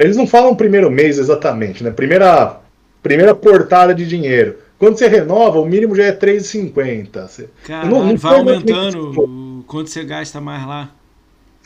Eles 0.00 0.16
não 0.16 0.26
falam 0.26 0.56
primeiro 0.56 0.90
mês 0.90 1.18
exatamente, 1.18 1.84
né? 1.84 1.90
Primeira, 1.92 2.58
primeira 3.02 3.32
portada 3.34 3.94
de 3.94 4.06
dinheiro. 4.06 4.56
Quando 4.76 4.96
você 4.98 5.06
renova, 5.08 5.58
o 5.60 5.66
mínimo 5.66 5.94
já 5.94 6.04
é 6.04 6.12
3,50. 6.12 7.28
Você- 7.28 7.48
Caralho, 7.66 7.90
não- 7.90 7.98
não 8.06 8.16
vai 8.16 8.32
foi 8.32 8.38
aumentando 8.40 9.10
o 9.20 9.64
quanto 9.66 9.88
você 9.90 10.02
gasta 10.04 10.40
mais 10.40 10.66
lá. 10.66 10.90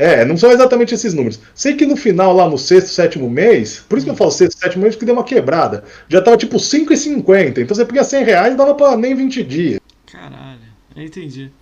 É, 0.02 0.24
não 0.24 0.36
são 0.36 0.50
exatamente 0.50 0.92
esses 0.92 1.14
números. 1.14 1.38
Sei 1.54 1.76
que 1.76 1.86
no 1.86 1.96
final, 1.96 2.34
lá 2.34 2.50
no 2.50 2.58
sexto, 2.58 2.88
sétimo 2.88 3.30
mês, 3.30 3.84
por 3.88 3.96
isso 3.96 4.04
que 4.04 4.10
eu 4.10 4.16
falo 4.16 4.32
sexto, 4.32 4.58
sétimo 4.58 4.82
mês, 4.82 4.96
que 4.96 5.04
deu 5.04 5.14
uma 5.14 5.22
quebrada. 5.22 5.84
Já 6.08 6.20
tava 6.20 6.36
tipo 6.36 6.56
5,50. 6.56 7.58
Então 7.58 7.76
você 7.76 7.84
pegar 7.84 8.02
100 8.02 8.24
reais 8.24 8.56
dava 8.56 8.74
pra 8.74 8.96
nem 8.96 9.14
20 9.14 9.44
dias. 9.44 9.80
Caralho, 10.10 10.58
eu 10.96 11.04
entendi. 11.04 11.52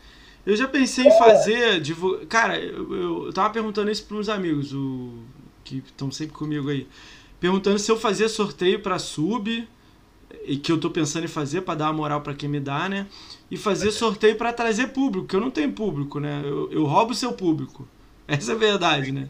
Eu 0.47 0.57
já 0.57 0.67
pensei 0.67 1.05
em 1.05 1.19
fazer. 1.19 1.83
Divulga... 1.83 2.25
Cara, 2.25 2.59
eu, 2.59 2.95
eu, 2.95 3.27
eu 3.27 3.33
tava 3.35 3.51
perguntando 3.51 3.91
isso 3.91 4.07
pros 4.07 4.31
amigos 4.31 4.73
o... 4.73 5.19
que 5.63 5.83
estão 5.87 6.11
sempre 6.11 6.35
comigo 6.35 6.71
aí. 6.71 6.87
Perguntando 7.39 7.79
se 7.79 7.93
eu 7.93 7.99
fazia 7.99 8.27
sorteio 8.27 8.81
pra 8.81 8.99
sub, 8.99 9.69
e 10.47 10.57
que 10.57 10.73
eu 10.73 10.81
tô 10.81 10.89
pensando 10.89 11.25
em 11.25 11.29
fazer 11.29 11.61
pra 11.61 11.75
dar 11.75 11.89
uma 11.89 11.93
moral 11.93 12.23
pra 12.23 12.33
quem 12.33 12.49
me 12.49 12.59
dá, 12.59 12.89
né? 12.89 13.07
E 13.51 13.59
fazer 13.59 13.91
sorteio 13.91 14.37
pra 14.37 14.51
trazer 14.51 14.87
público, 14.89 15.27
que 15.27 15.37
eu 15.37 15.41
não 15.41 15.51
tenho 15.51 15.71
público, 15.73 16.19
né? 16.19 16.41
Eu, 16.43 16.73
eu 16.73 16.87
roubo 16.87 17.13
o 17.13 17.15
seu 17.15 17.35
público. 17.35 17.87
Essa 18.39 18.53
é 18.53 18.55
a 18.55 18.59
verdade, 18.59 19.13
né? 19.13 19.29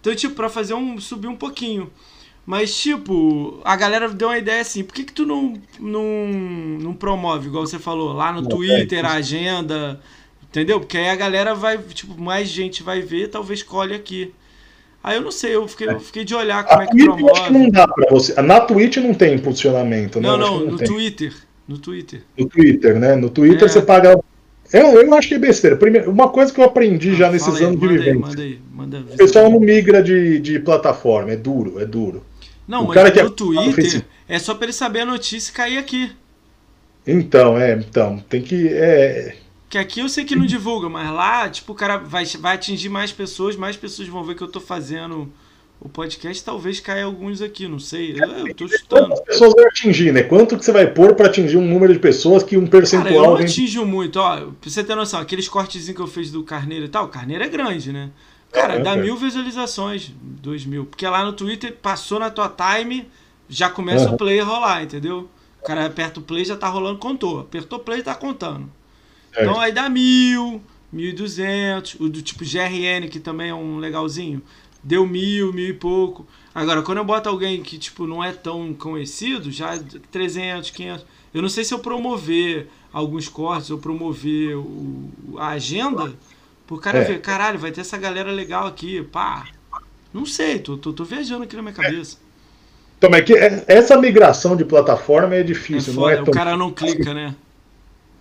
Então, 0.00 0.14
tipo, 0.14 0.34
pra 0.34 0.48
fazer 0.48 0.74
um. 0.74 1.00
subir 1.00 1.28
um 1.28 1.36
pouquinho. 1.36 1.90
Mas, 2.46 2.76
tipo, 2.76 3.58
a 3.64 3.74
galera 3.74 4.06
deu 4.08 4.28
uma 4.28 4.36
ideia 4.36 4.60
assim, 4.60 4.84
por 4.84 4.94
que, 4.94 5.04
que 5.04 5.14
tu 5.14 5.24
não, 5.24 5.54
não, 5.80 6.04
não 6.78 6.92
promove, 6.92 7.46
igual 7.48 7.66
você 7.66 7.78
falou, 7.78 8.12
lá 8.12 8.30
no 8.32 8.42
Não, 8.42 8.48
Twitter, 8.50 9.02
é, 9.02 9.08
a 9.08 9.12
agenda, 9.12 9.98
entendeu? 10.42 10.78
Porque 10.78 10.98
aí 10.98 11.08
a 11.08 11.16
galera 11.16 11.54
vai, 11.54 11.78
tipo, 11.78 12.20
mais 12.20 12.46
gente 12.48 12.82
vai 12.82 13.00
ver, 13.00 13.28
talvez 13.28 13.62
colhe 13.62 13.94
aqui. 13.94 14.34
Aí 15.02 15.16
eu 15.16 15.22
não 15.22 15.30
sei, 15.30 15.54
eu 15.54 15.66
fiquei, 15.66 15.88
eu 15.88 16.00
fiquei 16.00 16.22
de 16.24 16.34
olhar 16.34 16.64
como 16.64 16.82
A 16.82 16.84
é 16.84 16.86
que 16.86 16.96
Twitch 16.98 17.20
eu 17.20 17.30
acho 17.30 17.44
que 17.44 17.52
não 17.52 17.70
promove. 17.70 17.70
dá 17.70 17.88
pra 17.88 18.06
você. 18.10 18.42
Na 18.42 18.60
Twitch 18.60 18.96
não 18.98 19.14
tem 19.14 19.34
impulsionamento, 19.36 20.20
né? 20.20 20.28
Não, 20.28 20.36
não, 20.36 20.60
que 20.60 20.70
no 20.72 20.76
tem. 20.78 20.86
Twitter. 20.86 21.34
No 21.66 21.78
Twitter. 21.78 22.22
No 22.38 22.46
Twitter, 22.46 22.98
né? 23.00 23.16
No 23.16 23.30
Twitter 23.30 23.64
É. 23.64 23.68
você 23.68 23.80
paga. 23.80 24.18
Eu, 24.74 25.00
eu 25.00 25.14
acho 25.14 25.28
que 25.28 25.34
é 25.34 25.38
besteira. 25.38 25.76
Primeiro, 25.76 26.10
uma 26.10 26.28
coisa 26.28 26.52
que 26.52 26.60
eu 26.60 26.64
aprendi 26.64 27.14
já 27.14 27.28
Ah, 27.28 27.30
nesses 27.30 27.46
fala 27.46 27.58
aí, 27.58 27.64
anos 27.64 27.80
de 27.80 27.86
manda 27.86 28.02
aí, 28.02 28.12
vivência. 28.12 28.20
manda 28.28 28.42
aí, 28.42 28.60
manda 28.72 28.98
O 29.00 29.16
pessoal 29.16 29.50
não 29.50 29.60
migra 29.60 30.02
de, 30.02 30.38
de 30.40 30.58
plataforma, 30.58 31.30
é 31.32 31.36
duro, 31.36 31.80
é 31.80 31.86
duro. 31.86 32.24
Não, 32.66 32.84
o 32.84 32.88
mas 32.88 32.94
cara 32.94 33.10
que 33.10 33.20
no 33.20 33.26
é- 33.26 33.28
no 33.28 33.30
Twitter 33.30 33.74
Facebook. 33.74 34.06
é 34.28 34.38
só 34.38 34.54
pra 34.54 34.64
ele 34.64 34.72
saber 34.72 35.00
a 35.00 35.06
notícia 35.06 35.50
e 35.50 35.54
cair 35.54 35.78
aqui. 35.78 36.10
Então, 37.06 37.58
é, 37.58 37.74
então, 37.74 38.18
tem 38.28 38.42
que. 38.42 38.68
É, 38.68 39.36
Que 39.68 39.78
aqui 39.78 40.00
eu 40.00 40.08
sei 40.08 40.24
que 40.24 40.34
não 40.36 40.46
divulga, 40.46 40.88
mas 40.88 41.10
lá, 41.12 41.48
tipo, 41.48 41.72
o 41.72 41.74
cara 41.76 41.98
vai, 41.98 42.24
vai 42.24 42.54
atingir 42.54 42.88
mais 42.88 43.12
pessoas, 43.12 43.56
mais 43.56 43.76
pessoas 43.76 44.08
vão 44.08 44.24
ver 44.24 44.34
que 44.36 44.42
eu 44.42 44.48
tô 44.48 44.60
fazendo 44.60 45.30
o 45.80 45.88
podcast, 45.88 46.42
talvez 46.42 46.80
caia 46.80 47.04
alguns 47.04 47.42
aqui, 47.42 47.68
não 47.68 47.78
sei. 47.78 48.12
Eu, 48.18 48.46
eu 48.48 48.54
tô 48.54 48.66
chutando. 48.66 49.08
quantas 49.08 49.20
pessoas 49.24 49.54
vai 49.54 49.64
atingir, 49.66 50.12
né? 50.12 50.22
Quanto 50.22 50.56
que 50.56 50.64
você 50.64 50.72
vai 50.72 50.86
pôr 50.86 51.14
pra 51.14 51.26
atingir 51.26 51.56
um 51.58 51.66
número 51.66 51.92
de 51.92 51.98
pessoas 51.98 52.42
que 52.42 52.56
um 52.56 52.60
Cara, 52.60 52.66
eu 52.66 52.70
percentual 52.80 53.30
não 53.30 53.36
vem- 53.36 53.46
atinjo 53.46 53.84
muito, 53.84 54.16
ó. 54.18 54.36
Pra 54.36 54.70
você 54.70 54.82
ter 54.82 54.94
noção, 54.94 55.20
aqueles 55.20 55.46
cortezinhos 55.48 55.94
que 55.96 56.00
eu 56.02 56.06
fiz 56.06 56.30
do 56.30 56.42
Carneiro 56.42 56.86
e 56.86 56.88
tal, 56.88 57.04
o 57.04 57.08
Carneiro 57.08 57.44
é 57.44 57.48
grande, 57.48 57.92
né? 57.92 58.10
Cara, 58.50 58.74
É, 58.74 58.78
dá 58.78 58.92
é. 58.92 58.96
mil 58.96 59.16
visualizações, 59.16 60.10
dois 60.22 60.64
mil. 60.64 60.86
Porque 60.86 61.06
lá 61.06 61.24
no 61.24 61.32
Twitter, 61.34 61.74
passou 61.82 62.18
na 62.18 62.30
tua 62.30 62.48
time, 62.48 63.06
já 63.48 63.68
começa 63.68 64.06
Aham. 64.06 64.14
o 64.14 64.16
play 64.16 64.40
a 64.40 64.44
rolar, 64.44 64.82
entendeu? 64.84 65.28
O 65.60 65.66
cara 65.66 65.84
aperta 65.86 66.20
o 66.20 66.22
play, 66.22 66.44
já 66.44 66.56
tá 66.56 66.68
rolando, 66.68 66.98
contou. 66.98 67.40
Apertou 67.40 67.78
o 67.78 67.82
play, 67.82 68.02
tá 68.02 68.14
contando. 68.14 68.70
É. 69.34 69.42
Então 69.42 69.58
aí 69.60 69.72
dá 69.72 69.88
mil, 69.88 70.62
mil 70.92 71.08
e 71.08 71.12
duzentos. 71.12 71.96
O 71.98 72.08
do 72.08 72.22
tipo 72.22 72.44
GRN, 72.44 73.08
que 73.10 73.18
também 73.18 73.50
é 73.50 73.54
um 73.54 73.78
legalzinho, 73.78 74.40
deu 74.84 75.06
mil, 75.06 75.52
mil 75.52 75.68
e 75.70 75.72
pouco. 75.72 76.26
Agora, 76.54 76.82
quando 76.82 76.98
eu 76.98 77.04
boto 77.04 77.28
alguém 77.28 77.62
que, 77.62 77.78
tipo, 77.78 78.06
não 78.06 78.22
é 78.22 78.32
tão 78.32 78.72
conhecido, 78.74 79.50
já 79.50 79.76
300, 80.12 80.70
500. 80.70 81.04
Eu 81.32 81.42
não 81.42 81.48
sei 81.48 81.64
se 81.64 81.74
eu 81.74 81.80
promover 81.80 82.68
alguns 82.92 83.28
cortes, 83.28 83.70
ou 83.70 83.78
promover 83.78 84.56
o, 84.56 85.10
a 85.38 85.48
agenda, 85.48 86.14
pro 86.66 86.78
cara 86.78 86.98
É. 87.00 87.04
ver, 87.04 87.20
caralho, 87.20 87.58
vai 87.58 87.72
ter 87.72 87.80
essa 87.80 87.98
galera 87.98 88.30
legal 88.30 88.66
aqui, 88.68 89.02
pá. 89.02 89.48
Não 90.12 90.24
sei, 90.26 90.60
tô, 90.60 90.76
tô, 90.78 90.92
tô 90.92 91.04
viajando 91.04 91.44
aqui 91.44 91.56
na 91.56 91.62
minha 91.62 91.74
cabeça. 91.74 92.18
Então, 92.98 93.10
é 93.14 93.22
que 93.22 93.34
é- 93.34 93.64
essa 93.68 93.96
migração 93.98 94.56
de 94.56 94.64
plataforma 94.64 95.34
é 95.34 95.42
É, 95.42 95.42
difícil, 95.42 95.94
não 95.94 96.04
foda, 96.04 96.12
é 96.12 96.16
tão. 96.16 96.22
o 96.22 96.30
cara 96.30 96.56
não 96.56 96.72
clica, 96.72 97.12
né? 97.14 97.34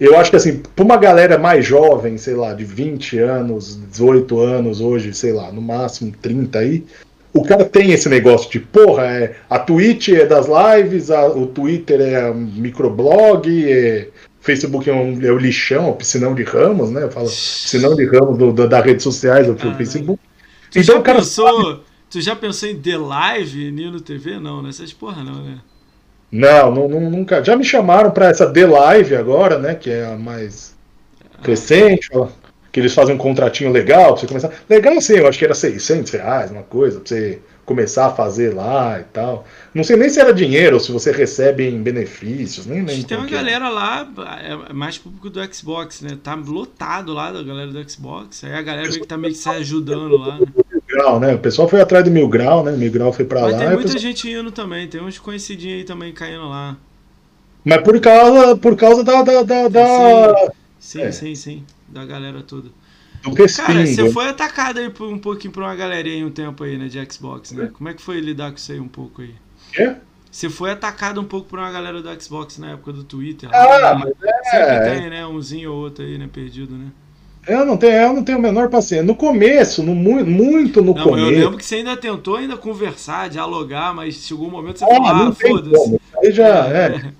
Eu 0.03 0.17
acho 0.17 0.29
que 0.29 0.35
assim, 0.35 0.61
pra 0.75 0.83
uma 0.83 0.97
galera 0.97 1.37
mais 1.37 1.65
jovem, 1.65 2.17
sei 2.17 2.33
lá, 2.35 2.53
de 2.53 2.65
20 2.65 3.17
anos, 3.19 3.79
18 3.89 4.39
anos 4.39 4.81
hoje, 4.81 5.13
sei 5.13 5.31
lá, 5.31 5.51
no 5.51 5.61
máximo 5.61 6.11
30 6.21 6.59
aí, 6.59 6.83
o 7.33 7.43
cara 7.43 7.63
tem 7.63 7.91
esse 7.91 8.09
negócio 8.09 8.51
de, 8.51 8.59
porra, 8.59 9.03
é, 9.05 9.35
a 9.49 9.57
Twitch 9.57 10.09
é 10.09 10.25
das 10.25 10.45
lives, 10.47 11.09
a- 11.09 11.25
o 11.27 11.47
Twitter 11.47 12.01
é 12.01 12.29
um 12.29 12.35
microblog, 12.35 13.47
é, 13.71 14.09
Facebook 14.41 14.89
é, 14.89 14.93
um, 14.93 15.21
é 15.25 15.31
o 15.31 15.37
lixão, 15.37 15.89
o 15.89 15.95
piscinão 15.95 16.35
de 16.35 16.43
ramos, 16.43 16.91
né? 16.91 17.03
Eu 17.03 17.09
falo 17.11 17.27
piscinão 17.27 17.95
de 17.95 18.05
ramos 18.05 18.37
do, 18.37 18.51
do- 18.51 18.67
da 18.67 18.81
redes 18.81 19.03
sociais, 19.03 19.47
do. 19.47 19.55
Facebook. 19.57 20.19
Tu 20.69 20.79
Então 20.79 20.95
já 20.95 20.99
o 20.99 21.03
cara 21.03 21.19
pensou. 21.19 21.79
Tu 22.09 22.21
já 22.21 22.35
pensou 22.35 22.69
em 22.69 22.75
The 22.79 22.97
Live 22.97 23.71
Nino 23.71 23.99
TV? 24.01 24.37
Não, 24.39 24.61
nessas 24.61 24.91
porra 24.93 25.23
não, 25.23 25.43
né? 25.43 25.57
Não, 26.33 26.71
não, 26.71 26.87
nunca. 26.89 27.43
Já 27.43 27.55
me 27.55 27.63
chamaram 27.63 28.09
pra 28.09 28.29
essa 28.29 28.51
The 28.51 28.65
Live 28.65 29.15
agora, 29.15 29.59
né? 29.59 29.75
Que 29.75 29.91
é 29.91 30.05
a 30.07 30.17
mais 30.17 30.75
recente, 31.43 32.09
ó, 32.11 32.27
que 32.71 32.79
eles 32.79 32.91
fazem 32.91 33.13
um 33.13 33.19
contratinho 33.19 33.71
legal 33.71 34.13
pra 34.13 34.21
você 34.21 34.25
começar. 34.27 34.51
Legal 34.67 34.99
sim, 34.99 35.13
eu 35.13 35.27
acho 35.27 35.37
que 35.37 35.45
era 35.45 35.53
600 35.53 36.11
reais, 36.11 36.49
uma 36.49 36.63
coisa, 36.63 36.99
pra 36.99 37.07
você 37.07 37.39
começar 37.63 38.07
a 38.07 38.09
fazer 38.09 38.51
lá 38.51 38.99
e 38.99 39.03
tal. 39.03 39.45
Não 39.75 39.83
sei 39.83 39.95
nem 39.95 40.09
se 40.09 40.19
era 40.19 40.33
dinheiro 40.33 40.77
ou 40.77 40.79
se 40.79 40.91
você 40.91 41.11
recebe 41.11 41.67
em 41.69 41.83
benefícios, 41.83 42.65
nem 42.65 42.83
lembro. 42.83 43.03
Tem 43.03 43.15
uma 43.15 43.27
que 43.27 43.35
é. 43.35 43.37
galera 43.37 43.69
lá, 43.69 44.07
é 44.69 44.73
mais 44.73 44.97
público 44.97 45.29
do 45.29 45.53
Xbox, 45.53 46.01
né? 46.01 46.17
Tá 46.21 46.33
lotado 46.33 47.13
lá 47.13 47.31
da 47.31 47.43
galera 47.43 47.71
do 47.71 47.89
Xbox. 47.89 48.43
Aí 48.43 48.53
a 48.53 48.61
galera 48.63 48.89
que 48.89 49.05
tá 49.05 49.17
meio 49.17 49.33
que 49.33 49.39
se 49.39 49.49
ajudando 49.49 50.17
lá, 50.17 50.39
né? 50.39 50.47
Grau, 50.93 51.19
né? 51.19 51.33
O 51.35 51.39
pessoal 51.39 51.67
foi 51.67 51.81
atrás 51.81 52.03
do 52.05 52.11
Mil 52.11 52.27
Grau, 52.27 52.63
né? 52.63 52.71
Mil 52.71 52.91
Grau 52.91 53.11
foi 53.13 53.25
pra 53.25 53.41
Mas 53.41 53.53
lá. 53.53 53.59
tem 53.59 53.69
muita 53.71 53.97
gente 53.97 54.29
indo 54.29 54.51
também, 54.51 54.87
tem 54.87 55.01
uns 55.01 55.17
conhecidinhos 55.19 55.79
aí 55.79 55.83
também 55.83 56.13
caindo 56.13 56.47
lá. 56.47 56.77
Mas 57.65 57.81
por 57.81 57.99
causa, 58.01 58.55
por 58.57 58.75
causa 58.75 59.03
da, 59.03 59.21
da, 59.21 59.41
da, 59.43 59.67
da- 59.69 60.51
Sim, 60.79 61.01
É. 61.01 61.11
sim, 61.11 61.33
sim. 61.35 61.63
Da 61.87 62.05
galera 62.05 62.41
toda. 62.43 62.69
do 63.23 63.31
Cara, 63.33 63.43
respingo. 63.79 63.85
você 64.07 64.11
foi 64.11 64.27
atacado 64.27 64.79
aí 64.79 64.89
por 64.89 65.07
um 65.07 65.17
pouquinho 65.17 65.53
por 65.53 65.63
uma 65.63 65.73
galerinha 65.75 66.15
aí 66.17 66.25
um 66.25 66.29
tempo 66.31 66.63
aí, 66.63 66.77
né, 66.77 66.87
de 66.87 66.99
Xbox, 67.11 67.51
né? 67.53 67.69
Como 67.71 67.87
é 67.87 67.93
que 67.93 68.01
foi 68.01 68.19
lidar 68.19 68.51
com 68.51 68.57
isso 68.57 68.71
aí 68.71 68.79
um 68.81 68.87
pouco 68.87 69.21
aí? 69.21 69.33
Quê? 69.71 69.95
Você 70.29 70.49
foi 70.49 70.71
atacado 70.71 71.21
um 71.21 71.23
pouco 71.23 71.47
por 71.47 71.59
uma 71.59 71.71
galera 71.71 72.01
do 72.01 72.21
Xbox 72.21 72.57
na 72.57 72.71
época 72.71 72.91
do 72.91 73.03
Twitter. 73.03 73.47
Ah, 73.53 73.65
lá, 73.77 73.95
né? 73.99 74.11
mas 74.19 74.31
Sempre 74.51 74.75
é. 74.75 74.79
tem, 74.99 75.09
né? 75.09 75.25
Umzinho 75.25 75.71
ou 75.71 75.77
outro 75.83 76.03
aí, 76.03 76.17
né? 76.17 76.27
Perdido, 76.31 76.73
né? 76.75 76.87
Eu 77.47 77.65
não 77.65 77.75
tenho, 77.75 77.93
eu 77.93 78.13
não 78.13 78.23
tenho 78.23 78.37
a 78.37 78.41
menor 78.41 78.69
paciência. 78.69 79.05
No 79.05 79.15
começo, 79.15 79.83
no, 79.83 79.93
mu- 79.93 80.25
muito 80.25 80.81
no 80.81 80.93
Não, 80.93 80.95
mas 80.95 81.05
eu 81.05 81.11
começo. 81.11 81.39
lembro 81.41 81.57
que 81.57 81.65
você 81.65 81.75
ainda 81.75 81.97
tentou 81.97 82.37
ainda 82.37 82.55
conversar, 82.55 83.29
dialogar, 83.29 83.93
mas 83.93 84.15
chegou 84.15 84.47
um 84.47 84.51
momento 84.51 84.79
você 84.79 84.85
Ah, 84.85 84.87
falou, 84.95 85.07
ah, 85.07 85.33
foda-se. 85.33 85.99
Aí 86.23 86.31
já, 86.31 86.47
é. 86.69 86.95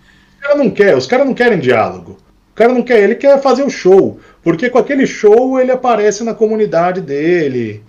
Os 0.44 0.48
caras 0.48 0.58
não 0.58 0.70
querem, 0.72 0.96
os 0.98 1.08
caras 1.08 1.26
não 1.26 1.34
querem 1.34 1.60
diálogo. 1.60 2.18
O 2.52 2.56
cara 2.56 2.74
não 2.74 2.82
quer, 2.84 3.02
ele 3.04 3.16
quer 3.16 3.42
fazer 3.42 3.64
o 3.64 3.70
show. 3.70 4.20
Porque 4.44 4.70
com 4.70 4.78
aquele 4.78 5.08
show 5.08 5.58
ele 5.60 5.72
aparece 5.72 6.24
na 6.24 6.34
comunidade 6.34 7.00
dele. 7.02 7.82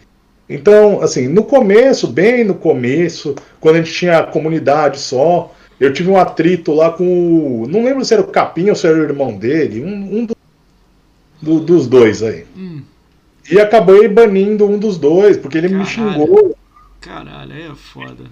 Então, 0.49 1.01
assim, 1.03 1.27
no 1.27 1.43
começo, 1.43 2.07
bem 2.07 2.45
no 2.45 2.55
começo, 2.55 3.35
quando 3.61 3.77
a 3.77 3.79
gente 3.83 3.93
tinha 3.93 4.19
a 4.19 4.23
comunidade 4.23 4.99
só, 5.01 5.53
eu 5.81 5.93
tive 5.93 6.11
um 6.11 6.17
atrito 6.17 6.73
lá 6.73 6.91
com 6.93 7.05
o. 7.63 7.67
Não 7.69 7.83
lembro 7.85 8.05
se 8.05 8.15
era 8.15 8.23
o 8.23 8.27
Capim 8.29 8.69
ou 8.71 8.77
se 8.77 8.87
era 8.87 8.97
o 8.97 9.03
irmão 9.03 9.37
dele, 9.37 9.83
um, 9.83 10.19
um 10.21 10.25
do- 10.27 10.37
do- 11.45 11.61
dos 11.61 11.87
dois 11.87 12.23
aí. 12.23 12.45
Hum, 12.57 12.83
E 13.51 13.61
acabei 13.61 14.09
banindo 14.09 14.67
um 14.67 14.79
dos 14.79 14.97
dois, 14.97 15.37
porque 15.37 15.59
ele 15.59 15.69
me 15.69 15.85
Caralho. 15.85 16.23
xingou. 16.23 16.57
caralho, 17.01 17.53
aí 17.53 17.63
é 17.71 17.75
foda. 17.75 18.25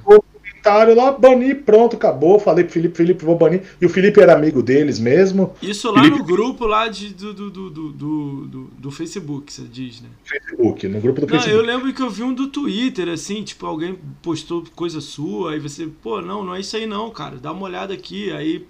comentário 0.62 0.94
lá, 0.94 1.10
bani, 1.12 1.54
pronto, 1.54 1.96
acabou. 1.96 2.38
Falei 2.38 2.64
pro 2.64 2.72
Felipe, 2.72 2.96
Felipe, 2.96 3.24
vou 3.24 3.36
banir. 3.36 3.62
E 3.80 3.86
o 3.86 3.88
Felipe 3.88 4.20
era 4.20 4.32
amigo 4.34 4.62
deles 4.62 4.98
mesmo. 4.98 5.52
Isso 5.60 5.90
lá 5.90 6.02
Felipe... 6.02 6.18
no 6.18 6.24
grupo 6.24 6.66
lá 6.66 6.88
de, 6.88 7.12
do, 7.12 7.34
do, 7.34 7.50
do, 7.50 7.70
do, 7.70 8.46
do, 8.46 8.70
do 8.78 8.90
Facebook, 8.90 9.52
você 9.52 9.62
diz, 9.62 10.00
né? 10.00 10.08
Facebook, 10.24 10.88
no 10.88 11.00
grupo 11.00 11.20
do 11.20 11.26
não, 11.26 11.34
Facebook. 11.34 11.58
Eu 11.58 11.66
lembro 11.66 11.92
que 11.92 12.00
eu 12.00 12.08
vi 12.08 12.22
um 12.22 12.32
do 12.32 12.46
Twitter, 12.46 13.08
assim, 13.08 13.42
tipo, 13.42 13.66
alguém 13.66 13.98
postou 14.22 14.64
coisa 14.74 15.00
sua, 15.00 15.52
aí 15.52 15.58
você, 15.58 15.86
pô, 16.02 16.20
não, 16.22 16.44
não 16.44 16.54
é 16.54 16.60
isso 16.60 16.76
aí 16.76 16.86
não, 16.86 17.10
cara, 17.10 17.36
dá 17.36 17.52
uma 17.52 17.64
olhada 17.64 17.92
aqui. 17.92 18.30
Aí, 18.32 18.64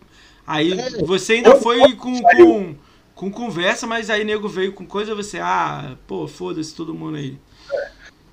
aí 0.47 0.73
é, 0.73 0.91
você 1.05 1.35
ainda 1.35 1.57
foi 1.57 1.95
com, 1.95 2.21
com, 2.21 2.75
com 3.23 3.31
conversa, 3.31 3.87
mas 3.87 4.11
aí 4.11 4.25
nego 4.25 4.49
veio 4.49 4.73
com 4.73 4.85
coisa, 4.85 5.15
você, 5.15 5.39
ah, 5.39 5.95
pô, 6.09 6.27
foda-se 6.27 6.75
todo 6.75 6.93
mundo 6.93 7.19
aí. 7.19 7.37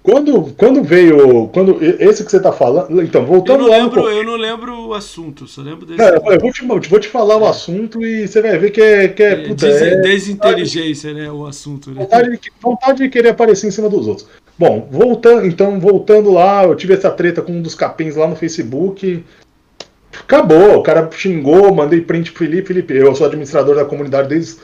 Quando, 0.01 0.51
quando 0.57 0.81
veio. 0.81 1.47
Quando, 1.49 1.77
esse 1.83 2.25
que 2.25 2.31
você 2.31 2.37
está 2.37 2.51
falando. 2.51 2.99
Então, 3.03 3.23
voltando 3.23 3.65
eu 3.65 3.69
não 3.69 3.77
lembro, 3.77 4.01
lá. 4.01 4.11
Eu 4.11 4.23
não 4.23 4.35
lembro 4.35 4.87
o 4.87 4.93
assunto, 4.95 5.45
só 5.45 5.61
lembro 5.61 5.85
desse. 5.85 5.99
Não, 5.99 6.31
eu 6.31 6.39
vou 6.39 6.51
te, 6.51 6.65
vou 6.65 6.99
te 6.99 7.07
falar 7.07 7.37
o 7.37 7.45
assunto 7.45 8.03
e 8.03 8.27
você 8.27 8.41
vai 8.41 8.57
ver 8.57 8.71
que 8.71 8.81
é. 8.81 9.07
Que 9.09 9.21
é, 9.21 9.35
puta, 9.35 9.67
Des, 9.67 9.79
é 9.79 9.95
desinteligência, 9.97 11.13
né? 11.13 11.29
O 11.29 11.45
assunto, 11.45 11.91
né? 11.91 12.01
Vontade 12.01 12.31
de, 12.31 12.51
vontade 12.59 13.03
de 13.03 13.09
querer 13.09 13.29
aparecer 13.29 13.67
em 13.67 13.71
cima 13.71 13.89
dos 13.89 14.07
outros. 14.07 14.27
Bom, 14.57 14.87
voltando, 14.89 15.45
então, 15.45 15.79
voltando 15.79 16.31
lá, 16.31 16.63
eu 16.63 16.75
tive 16.75 16.95
essa 16.95 17.11
treta 17.11 17.43
com 17.43 17.51
um 17.51 17.61
dos 17.61 17.75
capins 17.75 18.15
lá 18.15 18.27
no 18.27 18.35
Facebook. 18.35 19.23
Acabou, 20.19 20.77
o 20.77 20.83
cara 20.83 21.07
xingou, 21.11 21.71
mandei 21.75 22.01
print 22.01 22.31
pro 22.31 22.45
Felipe. 22.45 22.69
Felipe, 22.69 22.95
eu 22.95 23.13
sou 23.13 23.27
administrador 23.27 23.75
da 23.75 23.85
comunidade 23.85 24.29
desde 24.29 24.57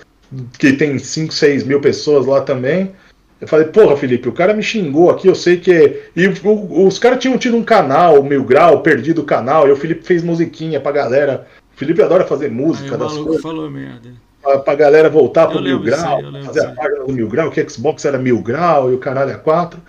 que 0.57 0.73
tem 0.73 0.97
5, 0.97 1.33
6 1.33 1.63
mil 1.63 1.79
pessoas 1.81 2.25
lá 2.25 2.41
também. 2.41 2.91
Eu 3.39 3.47
falei, 3.47 3.67
porra, 3.67 3.97
Felipe, 3.97 4.29
o 4.29 4.33
cara 4.33 4.53
me 4.53 4.63
xingou 4.63 5.09
aqui, 5.09 5.27
eu 5.27 5.35
sei 5.35 5.57
que 5.57 5.71
é. 5.71 6.09
E 6.15 6.27
o, 6.27 6.87
os 6.87 6.97
caras 6.97 7.19
tinham 7.19 7.37
tido 7.37 7.57
um 7.57 7.63
canal, 7.63 8.23
Mil 8.23 8.43
Grau, 8.43 8.81
perdido 8.81 9.21
o 9.21 9.25
canal, 9.25 9.67
e 9.67 9.71
o 9.71 9.75
Felipe 9.75 10.05
fez 10.05 10.23
musiquinha 10.23 10.79
pra 10.79 10.91
galera. 10.91 11.45
O 11.75 11.77
Felipe 11.77 12.01
adora 12.01 12.25
fazer 12.25 12.49
música 12.49 12.93
Aí, 12.93 12.99
das 12.99 13.13
coisas. 13.13 13.41
falou 13.41 13.69
merda. 13.69 14.09
Pra, 14.41 14.59
pra 14.59 14.75
galera 14.75 15.09
voltar 15.09 15.47
pro 15.47 15.61
Mil 15.61 15.79
Grau, 15.81 16.19
aí, 16.19 16.43
fazer 16.45 16.65
a 16.65 16.71
página 16.71 17.03
do 17.03 17.11
Mil 17.11 17.27
Grau, 17.27 17.51
que 17.51 17.69
Xbox 17.69 18.05
era 18.05 18.17
Mil 18.17 18.41
Grau 18.41 18.91
e 18.91 18.95
o 18.95 18.99
caralho 18.99 19.31
é 19.31 19.35
4. 19.35 19.79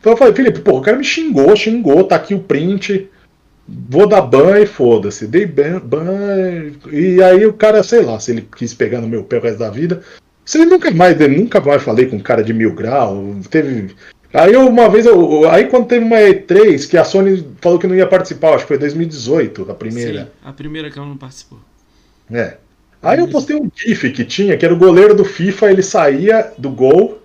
Então 0.00 0.12
eu 0.12 0.16
falei, 0.16 0.34
Felipe, 0.34 0.60
pô, 0.60 0.78
o 0.78 0.82
cara 0.82 0.96
me 0.96 1.04
xingou, 1.04 1.54
xingou, 1.54 2.04
tá 2.04 2.16
aqui 2.16 2.34
o 2.34 2.40
print. 2.40 3.08
Vou 3.88 4.06
dar 4.06 4.22
ban 4.22 4.58
e 4.58 4.66
foda-se. 4.66 5.26
Dei 5.26 5.46
ban, 5.46 5.78
ban. 5.78 6.72
E 6.90 7.22
aí 7.22 7.46
o 7.46 7.52
cara, 7.52 7.82
sei 7.82 8.02
lá, 8.02 8.18
se 8.18 8.32
ele 8.32 8.48
quis 8.56 8.74
pegar 8.74 9.00
no 9.00 9.08
meu 9.08 9.22
pé 9.22 9.38
o 9.38 9.42
resto 9.42 9.58
da 9.58 9.70
vida. 9.70 10.02
Você 10.44 10.64
nunca 10.64 10.90
mais, 10.90 11.16
nunca 11.18 11.60
mais 11.60 11.82
falei 11.82 12.06
com 12.06 12.16
um 12.16 12.20
cara 12.20 12.42
de 12.42 12.52
mil 12.52 12.74
grau. 12.74 13.36
Teve. 13.48 13.94
Aí 14.32 14.56
uma 14.56 14.88
vez, 14.88 15.06
eu, 15.06 15.48
aí 15.48 15.66
quando 15.66 15.86
teve 15.86 16.04
uma 16.04 16.16
E3 16.16 16.88
que 16.88 16.96
a 16.96 17.04
Sony 17.04 17.46
falou 17.60 17.78
que 17.78 17.86
não 17.86 17.94
ia 17.94 18.06
participar, 18.06 18.54
acho 18.54 18.64
que 18.64 18.68
foi 18.68 18.78
2018, 18.78 19.70
a 19.70 19.74
primeira. 19.74 20.22
Sim, 20.22 20.28
a 20.44 20.52
primeira 20.52 20.90
que 20.90 20.98
ela 20.98 21.08
não 21.08 21.16
participou. 21.16 21.58
É. 22.30 22.56
Aí 23.02 23.18
eu 23.18 23.28
postei 23.28 23.56
um 23.56 23.70
GIF 23.74 24.10
que 24.10 24.24
tinha, 24.24 24.56
que 24.56 24.64
era 24.64 24.74
o 24.74 24.78
goleiro 24.78 25.14
do 25.14 25.24
FIFA, 25.24 25.70
ele 25.70 25.82
saía 25.82 26.52
do 26.58 26.70
gol 26.70 27.22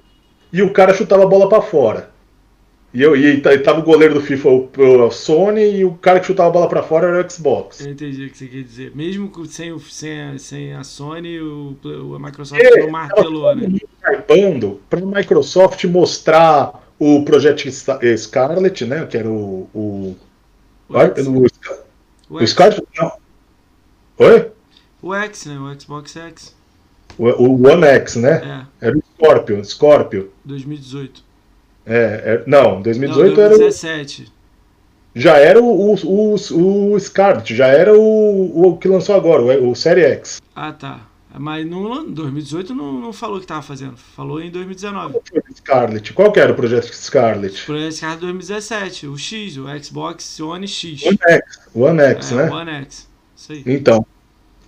e 0.52 0.62
o 0.62 0.72
cara 0.72 0.94
chutava 0.94 1.24
a 1.24 1.28
bola 1.28 1.50
para 1.50 1.62
fora. 1.62 2.10
E, 2.96 3.02
eu, 3.02 3.14
e 3.14 3.42
tava 3.42 3.82
o 3.82 3.84
goleiro 3.84 4.14
do 4.14 4.22
FIFA, 4.22 4.48
o, 4.48 4.70
o 5.06 5.12
Sony, 5.12 5.80
e 5.80 5.84
o 5.84 5.96
cara 5.96 6.22
que 6.22 6.28
chutava 6.28 6.48
a 6.48 6.52
bola 6.54 6.70
para 6.70 6.82
fora 6.82 7.10
era 7.10 7.28
o 7.28 7.30
Xbox. 7.30 7.82
Eu 7.82 7.92
entendi 7.92 8.26
o 8.26 8.30
que 8.30 8.38
você 8.38 8.48
quer 8.48 8.64
dizer. 8.64 8.96
Mesmo 8.96 9.30
sem, 9.48 9.78
sem, 9.80 10.22
a, 10.22 10.38
sem 10.38 10.74
a 10.74 10.82
Sony, 10.82 11.38
o, 11.42 11.76
o 11.84 12.16
a 12.16 12.20
Microsoft 12.20 12.62
é, 12.64 12.80
não 12.80 12.90
martelou, 12.90 13.54
né? 13.54 13.68
Hypando 14.02 14.80
para 14.90 15.02
a 15.02 15.06
Microsoft 15.06 15.84
mostrar 15.84 16.88
o 16.98 17.26
Project 17.26 17.70
Scarlet, 18.18 18.86
né? 18.86 19.06
Que 19.06 19.18
era 19.18 19.28
o. 19.28 19.70
O, 19.74 20.16
o, 20.88 20.98
X. 20.98 21.28
o, 21.28 21.32
o, 22.30 22.38
o 22.38 22.48
Scarlet? 22.48 22.82
Não. 22.98 23.12
Oi? 24.20 24.52
O 25.02 25.14
X, 25.14 25.48
né? 25.48 25.60
O 25.60 25.78
Xbox 25.78 26.16
X. 26.16 26.56
O, 27.18 27.26
o 27.26 27.68
One 27.68 27.88
X, 27.88 28.16
né? 28.16 28.66
É. 28.82 28.88
Era 28.88 28.98
o 28.98 29.04
Scorpio. 29.18 29.66
Scorpio. 29.66 30.32
2018. 30.46 31.25
É, 31.86 32.44
é, 32.44 32.44
não, 32.48 32.82
2018 32.82 33.28
não, 33.28 33.36
2017. 33.36 34.22
era. 34.22 34.32
O, 34.32 34.36
já 35.18 35.38
era 35.38 35.62
o, 35.62 35.94
o, 35.94 36.36
o, 36.36 36.94
o 36.94 37.00
Scarlet, 37.00 37.56
já 37.56 37.68
era 37.68 37.94
o, 37.98 38.68
o 38.68 38.78
que 38.78 38.88
lançou 38.88 39.16
agora, 39.16 39.42
o, 39.42 39.72
o 39.72 39.76
Série 39.76 40.02
X. 40.02 40.42
Ah, 40.56 40.74
tá. 40.74 41.08
Mas 41.38 41.66
no 41.66 42.04
2018 42.06 42.74
não, 42.74 42.94
não 42.94 43.12
falou 43.12 43.40
que 43.40 43.48
tava 43.48 43.62
fazendo, 43.62 43.98
falou 43.98 44.42
em 44.42 44.50
2019. 44.50 45.20
Scarlet, 45.56 46.14
qual 46.14 46.32
que 46.32 46.40
era 46.40 46.54
o 46.54 46.56
projeto 46.56 46.94
Scarlet? 46.94 47.62
O 47.64 47.66
projeto 47.66 47.92
Scarlet 47.94 48.22
2017, 48.22 49.08
o 49.08 49.18
X, 49.18 49.58
o 49.58 49.66
Xbox 49.84 50.40
One 50.40 50.68
X. 50.68 51.04
One 51.04 51.18
X, 51.22 51.60
One 51.74 52.02
X, 52.02 52.32
é, 52.32 52.36
né? 52.36 52.52
One 52.52 52.72
X, 52.72 53.10
isso 53.36 53.52
aí. 53.52 53.64
Então, 53.66 54.06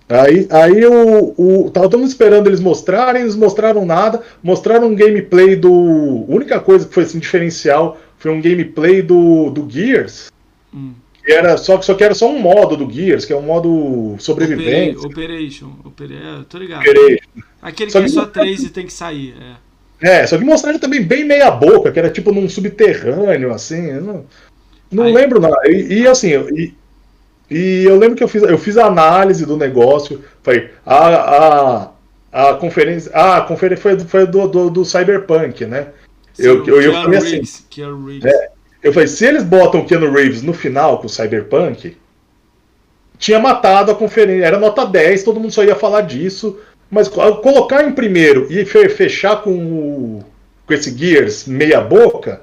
Aí, 0.08 0.48
aí 0.50 0.86
o, 0.86 1.34
o, 1.36 1.70
tava 1.70 1.88
todo 1.88 2.00
mundo 2.00 2.08
esperando 2.08 2.46
eles 2.46 2.60
mostrarem, 2.60 3.22
eles 3.22 3.36
mostraram 3.36 3.84
nada, 3.84 4.22
mostraram 4.42 4.86
um 4.86 4.94
gameplay 4.94 5.54
do. 5.54 6.24
A 6.26 6.34
única 6.34 6.58
coisa 6.58 6.86
que 6.86 6.94
foi 6.94 7.02
assim, 7.02 7.18
diferencial 7.18 8.00
foi 8.16 8.30
um 8.30 8.40
gameplay 8.40 9.02
do, 9.02 9.50
do 9.50 9.68
Gears. 9.68 10.32
Hum. 10.74 10.94
Que 11.22 11.32
era, 11.32 11.58
só, 11.58 11.78
só 11.82 11.92
que 11.92 12.02
era 12.02 12.14
só 12.14 12.26
um 12.26 12.40
modo 12.40 12.74
do 12.74 12.90
Gears, 12.90 13.26
que 13.26 13.34
é 13.34 13.36
um 13.36 13.42
modo 13.42 14.16
sobrevivente. 14.18 14.96
Operation. 15.04 15.72
Operation. 15.84 16.42
tô 16.48 16.56
ligado. 16.56 16.80
Operation. 16.80 17.28
Aquele 17.60 17.90
só 17.90 17.98
que 18.00 18.06
é 18.06 18.08
só 18.08 18.24
três 18.24 18.62
e 18.62 18.70
tem 18.70 18.86
que 18.86 18.92
sair. 18.94 19.34
É. 20.00 20.22
é, 20.22 20.26
só 20.26 20.38
que 20.38 20.44
mostraram 20.44 20.78
também 20.78 21.02
bem 21.02 21.22
meia 21.22 21.50
boca, 21.50 21.92
que 21.92 21.98
era 21.98 22.08
tipo 22.08 22.32
num 22.32 22.48
subterrâneo, 22.48 23.52
assim. 23.52 23.92
não, 24.00 24.24
não 24.90 25.12
lembro 25.12 25.38
nada. 25.38 25.58
E, 25.66 26.00
e 26.00 26.08
assim, 26.08 26.30
e, 26.56 26.72
e 27.50 27.84
eu 27.84 27.96
lembro 27.96 28.16
que 28.16 28.22
eu 28.22 28.28
fiz, 28.28 28.42
eu 28.42 28.58
fiz 28.58 28.76
a 28.76 28.86
análise 28.86 29.46
do 29.46 29.56
negócio. 29.56 30.22
Falei, 30.42 30.70
a, 30.84 31.90
a, 32.32 32.50
a 32.50 32.54
conferência. 32.54 33.10
Ah, 33.14 33.38
a 33.38 33.40
conferência 33.42 33.82
foi, 33.82 33.98
foi 34.00 34.26
do, 34.26 34.46
do, 34.46 34.70
do 34.70 34.84
Cyberpunk, 34.84 35.64
né? 35.64 35.88
Sim, 36.34 36.42
eu, 36.42 36.66
eu, 36.66 36.82
eu 36.82 36.92
falei 36.92 37.18
assim. 37.18 37.42
É, 38.24 38.50
eu 38.82 38.92
falei, 38.92 39.08
se 39.08 39.24
eles 39.24 39.42
botam 39.42 39.80
o 39.80 39.86
Keanu 39.86 40.12
Reeves 40.12 40.42
no 40.42 40.52
final 40.52 40.98
com 40.98 41.06
o 41.06 41.10
Cyberpunk, 41.10 41.96
tinha 43.18 43.38
matado 43.38 43.90
a 43.90 43.94
conferência. 43.94 44.44
Era 44.44 44.58
nota 44.58 44.84
10, 44.84 45.22
todo 45.22 45.40
mundo 45.40 45.52
só 45.52 45.64
ia 45.64 45.74
falar 45.74 46.02
disso. 46.02 46.58
Mas 46.90 47.08
colocar 47.08 47.84
em 47.86 47.92
primeiro 47.92 48.46
e 48.50 48.64
fechar 48.64 49.42
com, 49.42 49.52
o, 49.52 50.24
com 50.66 50.72
esse 50.72 50.96
Gears 50.96 51.46
meia 51.46 51.82
boca, 51.82 52.42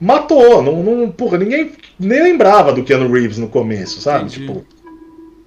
matou. 0.00 0.62
Não, 0.62 0.82
não, 0.82 1.10
porra, 1.10 1.38
ninguém 1.38 1.72
nem 1.98 2.22
lembrava 2.22 2.72
do 2.72 2.84
Keanu 2.84 3.12
Reeves 3.12 3.38
no 3.38 3.48
começo, 3.48 4.00
sabe? 4.00 4.26
Entendi. 4.26 4.40
Tipo. 4.40 4.66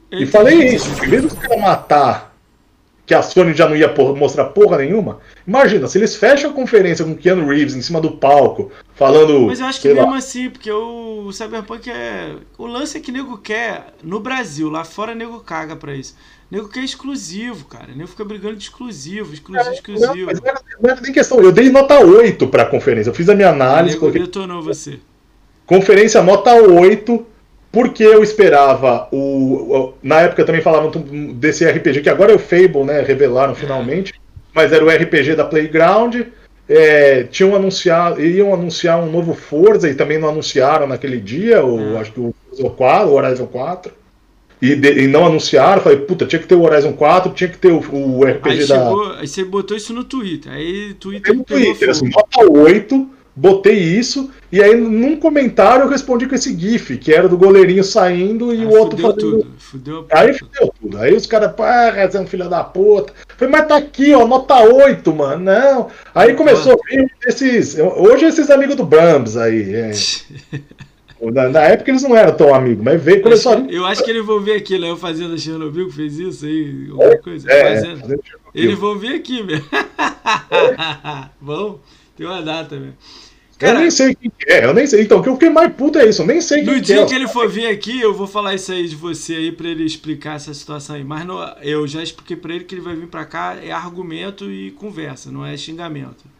Entendi. 0.08 0.24
E 0.24 0.26
falei 0.26 0.76
isso, 0.76 0.90
em 1.06 1.10
vez 1.10 1.24
dos 1.24 1.34
caras 1.34 1.62
matar 1.62 2.32
que 3.12 3.16
a 3.16 3.22
Sony 3.22 3.54
já 3.54 3.68
não 3.68 3.76
ia 3.76 3.90
porra, 3.90 4.16
mostrar 4.16 4.46
porra 4.46 4.78
nenhuma, 4.78 5.20
imagina, 5.46 5.86
se 5.86 5.98
eles 5.98 6.16
fecham 6.16 6.50
a 6.50 6.54
conferência 6.54 7.04
com 7.04 7.12
o 7.12 7.18
Keanu 7.18 7.46
Reeves 7.46 7.76
em 7.76 7.82
cima 7.82 8.00
do 8.00 8.12
palco, 8.12 8.72
falando. 8.96 9.48
Mas 9.48 9.60
eu 9.60 9.66
acho 9.66 9.82
que 9.82 9.94
mesmo 9.94 10.12
lá. 10.12 10.18
assim, 10.18 10.50
porque 10.50 10.72
o 10.72 11.30
Cyberpunk 11.34 11.90
é. 11.90 12.36
O 12.58 12.66
lance 12.66 12.98
é 12.98 13.02
que 13.02 13.12
nego 13.12 13.38
quer 13.38 13.94
no 14.02 14.22
Brasil, 14.22 14.70
lá 14.70 14.86
fora 14.86 15.14
nego 15.14 15.42
caga 15.42 15.76
pra 15.76 15.94
isso. 15.94 16.16
Nego 16.52 16.68
que 16.68 16.80
é 16.80 16.84
exclusivo, 16.84 17.64
cara. 17.66 17.88
Nego 17.96 18.10
fica 18.10 18.26
brigando 18.26 18.58
de 18.58 18.64
exclusivo, 18.64 19.34
exclusivo, 19.34 19.70
é, 19.70 19.74
exclusivo. 19.74 20.16
Não, 20.18 20.26
mas 20.26 20.42
não 20.42 20.50
era, 20.50 20.62
não 20.82 20.90
era, 20.90 21.02
nem 21.02 21.14
questão. 21.14 21.40
Eu 21.40 21.52
dei 21.52 21.70
nota 21.70 21.98
8 21.98 22.46
pra 22.48 22.66
conferência. 22.66 23.10
Eu 23.10 23.14
fiz 23.14 23.30
a 23.30 23.36
minha 23.36 23.50
análise. 23.50 23.96
Nego 23.96 24.02
coloquei... 24.02 24.22
detonou 24.22 24.62
você. 24.62 25.00
Conferência 25.66 26.22
nota 26.22 26.54
8, 26.54 27.26
porque 27.72 28.04
eu 28.04 28.22
esperava 28.22 29.08
o, 29.14 29.18
o. 29.18 29.94
Na 30.04 30.20
época 30.20 30.44
também 30.44 30.62
falavam 30.62 30.92
desse 31.36 31.66
RPG, 31.66 32.02
que 32.02 32.10
agora 32.10 32.34
é 32.34 32.36
o 32.36 32.40
Fable, 32.40 32.84
né? 32.84 33.00
Revelaram 33.00 33.54
é. 33.54 33.56
finalmente. 33.56 34.14
Mas 34.54 34.74
era 34.74 34.84
o 34.84 34.90
RPG 34.90 35.36
da 35.36 35.46
Playground. 35.46 36.22
É, 36.68 37.24
tinham 37.24 37.56
anunciado, 37.56 38.22
iam 38.22 38.54
anunciar 38.54 39.00
um 39.00 39.10
novo 39.10 39.34
Forza 39.34 39.90
e 39.90 39.96
também 39.96 40.18
não 40.18 40.30
anunciaram 40.30 40.88
naquele 40.88 41.20
dia, 41.20 41.66
o, 41.66 41.98
é. 41.98 42.00
acho 42.00 42.14
que 42.14 42.20
o, 42.20 42.34
o 42.60 43.12
Horizon 43.14 43.48
4 43.48 44.01
e, 44.62 44.76
de, 44.76 45.04
e 45.04 45.08
não 45.08 45.26
anunciaram, 45.26 45.82
falei, 45.82 46.00
puta, 46.00 46.26
tinha 46.26 46.40
que 46.40 46.48
ter 46.48 46.56
o 46.56 46.62
Horizon 46.62 46.94
4, 46.94 47.32
tinha 47.34 47.50
que 47.50 47.58
ter 47.58 47.72
o, 47.72 47.80
o 47.80 48.24
RPG 48.24 48.50
aí 48.50 48.58
da. 48.60 48.66
Chegou, 48.66 49.14
aí 49.14 49.28
você 49.28 49.44
botou 49.44 49.76
isso 49.76 49.92
no 49.92 50.04
Twitter. 50.04 50.52
Aí 50.52 50.94
Twitter. 50.94 51.36
No 51.36 51.44
Twitter, 51.44 51.90
assim, 51.90 52.10
nota 52.10 52.52
8, 52.52 53.10
botei 53.36 53.80
isso, 53.80 54.30
e 54.52 54.62
aí 54.62 54.76
num 54.76 55.16
comentário 55.16 55.86
eu 55.86 55.90
respondi 55.90 56.28
com 56.28 56.36
esse 56.36 56.56
GIF, 56.56 56.98
que 56.98 57.12
era 57.12 57.28
do 57.28 57.38
goleirinho 57.38 57.84
saindo 57.84 58.54
e 58.54 58.64
ah, 58.64 58.68
o 58.68 58.78
outro 58.78 58.98
fudeu 58.98 59.14
fazendo. 59.14 59.32
Tudo, 59.32 59.54
fudeu 59.58 60.06
aí 60.12 60.34
fudeu 60.34 60.74
tudo. 60.80 60.98
Aí 61.00 61.16
os 61.16 61.26
caras, 61.26 61.54
pá, 61.54 61.92
você 62.08 62.18
é 62.18 62.22
um 62.22 62.28
filho 62.28 62.48
da 62.48 62.64
puta. 62.64 63.14
Falei, 63.38 63.52
mas 63.52 63.68
tá 63.68 63.78
aqui, 63.78 64.14
ó, 64.14 64.28
nota 64.28 64.60
8, 64.60 65.12
mano. 65.16 65.44
Não. 65.44 65.88
Aí 66.14 66.36
começou 66.36 66.74
a 66.74 66.90
vir 66.90 67.12
esses. 67.26 67.78
Hoje 67.80 68.26
esses 68.26 68.52
amigos 68.52 68.76
do 68.76 68.86
Brahms 68.86 69.38
aí. 69.38 69.74
É. 69.74 69.92
Na, 71.22 71.50
na, 71.50 71.62
época 71.62 71.92
eles 71.92 72.02
não 72.02 72.16
eram 72.16 72.36
tão 72.36 72.54
amigos, 72.54 72.84
mas 72.84 73.02
veio 73.02 73.22
começou 73.22 73.54
acho, 73.54 73.64
a... 73.64 73.72
Eu 73.72 73.86
acho 73.86 74.04
que 74.04 74.10
eles 74.10 74.26
vão 74.26 74.40
ver 74.40 74.56
aqui, 74.56 74.78
Léo 74.78 74.98
fazendo 74.98 75.38
Chernobyl, 75.38 75.88
que 75.88 75.96
fez 75.96 76.18
isso 76.18 76.46
aí, 76.46 76.88
alguma 76.90 77.18
coisa. 77.18 77.52
É, 77.52 77.76
fazendo. 77.76 78.00
fazendo 78.02 78.24
eles 78.54 78.78
vão 78.78 78.98
vir 78.98 79.16
aqui, 79.16 79.44
mesmo. 79.44 79.66
Bom, 81.40 81.80
tem 82.18 82.26
uma 82.26 82.42
data 82.42 82.76
mesmo. 82.76 82.96
Cara, 83.58 83.76
eu 83.76 83.82
nem 83.82 83.92
sei 83.92 84.16
quem 84.16 84.32
é, 84.48 84.66
eu 84.66 84.74
nem 84.74 84.88
sei. 84.88 85.04
Então, 85.04 85.20
o 85.20 85.24
que 85.24 85.30
eu 85.30 85.34
fiquei 85.36 85.52
mais 85.52 85.72
puto 85.74 86.00
é 86.00 86.10
isso, 86.10 86.24
eu 86.24 86.26
nem 86.26 86.42
sei 86.42 86.64
quem 86.64 86.66
no 86.66 86.72
é. 86.72 86.76
No 86.78 86.82
dia 86.82 87.06
que 87.06 87.14
ele 87.14 87.28
for 87.28 87.48
vir 87.48 87.68
aqui, 87.68 88.02
eu 88.02 88.12
vou 88.12 88.26
falar 88.26 88.56
isso 88.56 88.72
aí 88.72 88.88
de 88.88 88.96
você 88.96 89.36
aí 89.36 89.52
pra 89.52 89.68
ele 89.68 89.86
explicar 89.86 90.36
essa 90.36 90.52
situação 90.52 90.96
aí. 90.96 91.04
Mas 91.04 91.26
no, 91.26 91.40
eu 91.62 91.88
já 91.88 92.02
expliquei 92.02 92.36
pra 92.36 92.56
ele 92.56 92.64
que 92.64 92.74
ele 92.74 92.82
vai 92.82 92.96
vir 92.96 93.08
pra 93.08 93.24
cá, 93.24 93.56
é 93.62 93.72
argumento 93.72 94.52
e 94.52 94.72
conversa, 94.72 95.32
não 95.32 95.46
é 95.46 95.56
xingamento. 95.56 96.31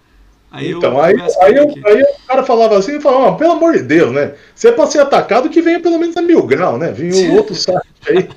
Aí 0.52 0.72
então, 0.72 1.02
aí, 1.02 1.16
aí, 1.42 1.56
eu, 1.56 1.74
aí, 1.86 2.02
o 2.02 2.28
cara 2.28 2.44
falava 2.44 2.78
assim, 2.78 3.00
falava, 3.00 3.30
oh, 3.30 3.36
pelo 3.38 3.54
amor 3.54 3.72
de 3.72 3.84
Deus, 3.84 4.12
né? 4.12 4.34
Se 4.54 4.68
é 4.68 4.72
pra 4.74 4.86
ser 4.86 5.00
atacado, 5.00 5.50
que 5.50 5.62
venha 5.62 5.80
pelo 5.80 5.98
menos 5.98 6.18
a 6.18 6.22
mil 6.22 6.46
grau, 6.46 6.78
né? 6.78 6.92
Vinha 6.92 7.32
um 7.32 7.38
outro 7.38 7.56
site 7.56 7.80
aí. 8.06 8.28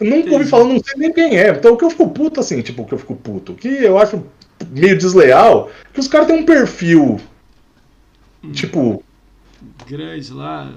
Nunca 0.00 0.32
ouvi 0.32 0.46
falar, 0.46 0.64
não 0.64 0.82
sei 0.82 0.94
nem 0.96 1.12
quem 1.12 1.38
é. 1.38 1.50
Então 1.50 1.74
o 1.74 1.76
que 1.76 1.84
eu 1.84 1.90
fico 1.90 2.08
puto, 2.08 2.40
assim, 2.40 2.62
tipo, 2.62 2.82
o 2.82 2.86
que 2.86 2.94
eu 2.94 2.98
fico 2.98 3.14
puto, 3.14 3.52
que 3.52 3.68
eu 3.68 3.98
acho 3.98 4.24
meio 4.70 4.96
desleal, 4.96 5.70
que 5.92 6.00
os 6.00 6.08
caras 6.08 6.26
têm 6.26 6.36
um 6.36 6.44
perfil 6.46 7.20
Hum. 8.42 8.52
Tipo. 8.52 9.02
Grande 9.86 10.32
lá. 10.32 10.72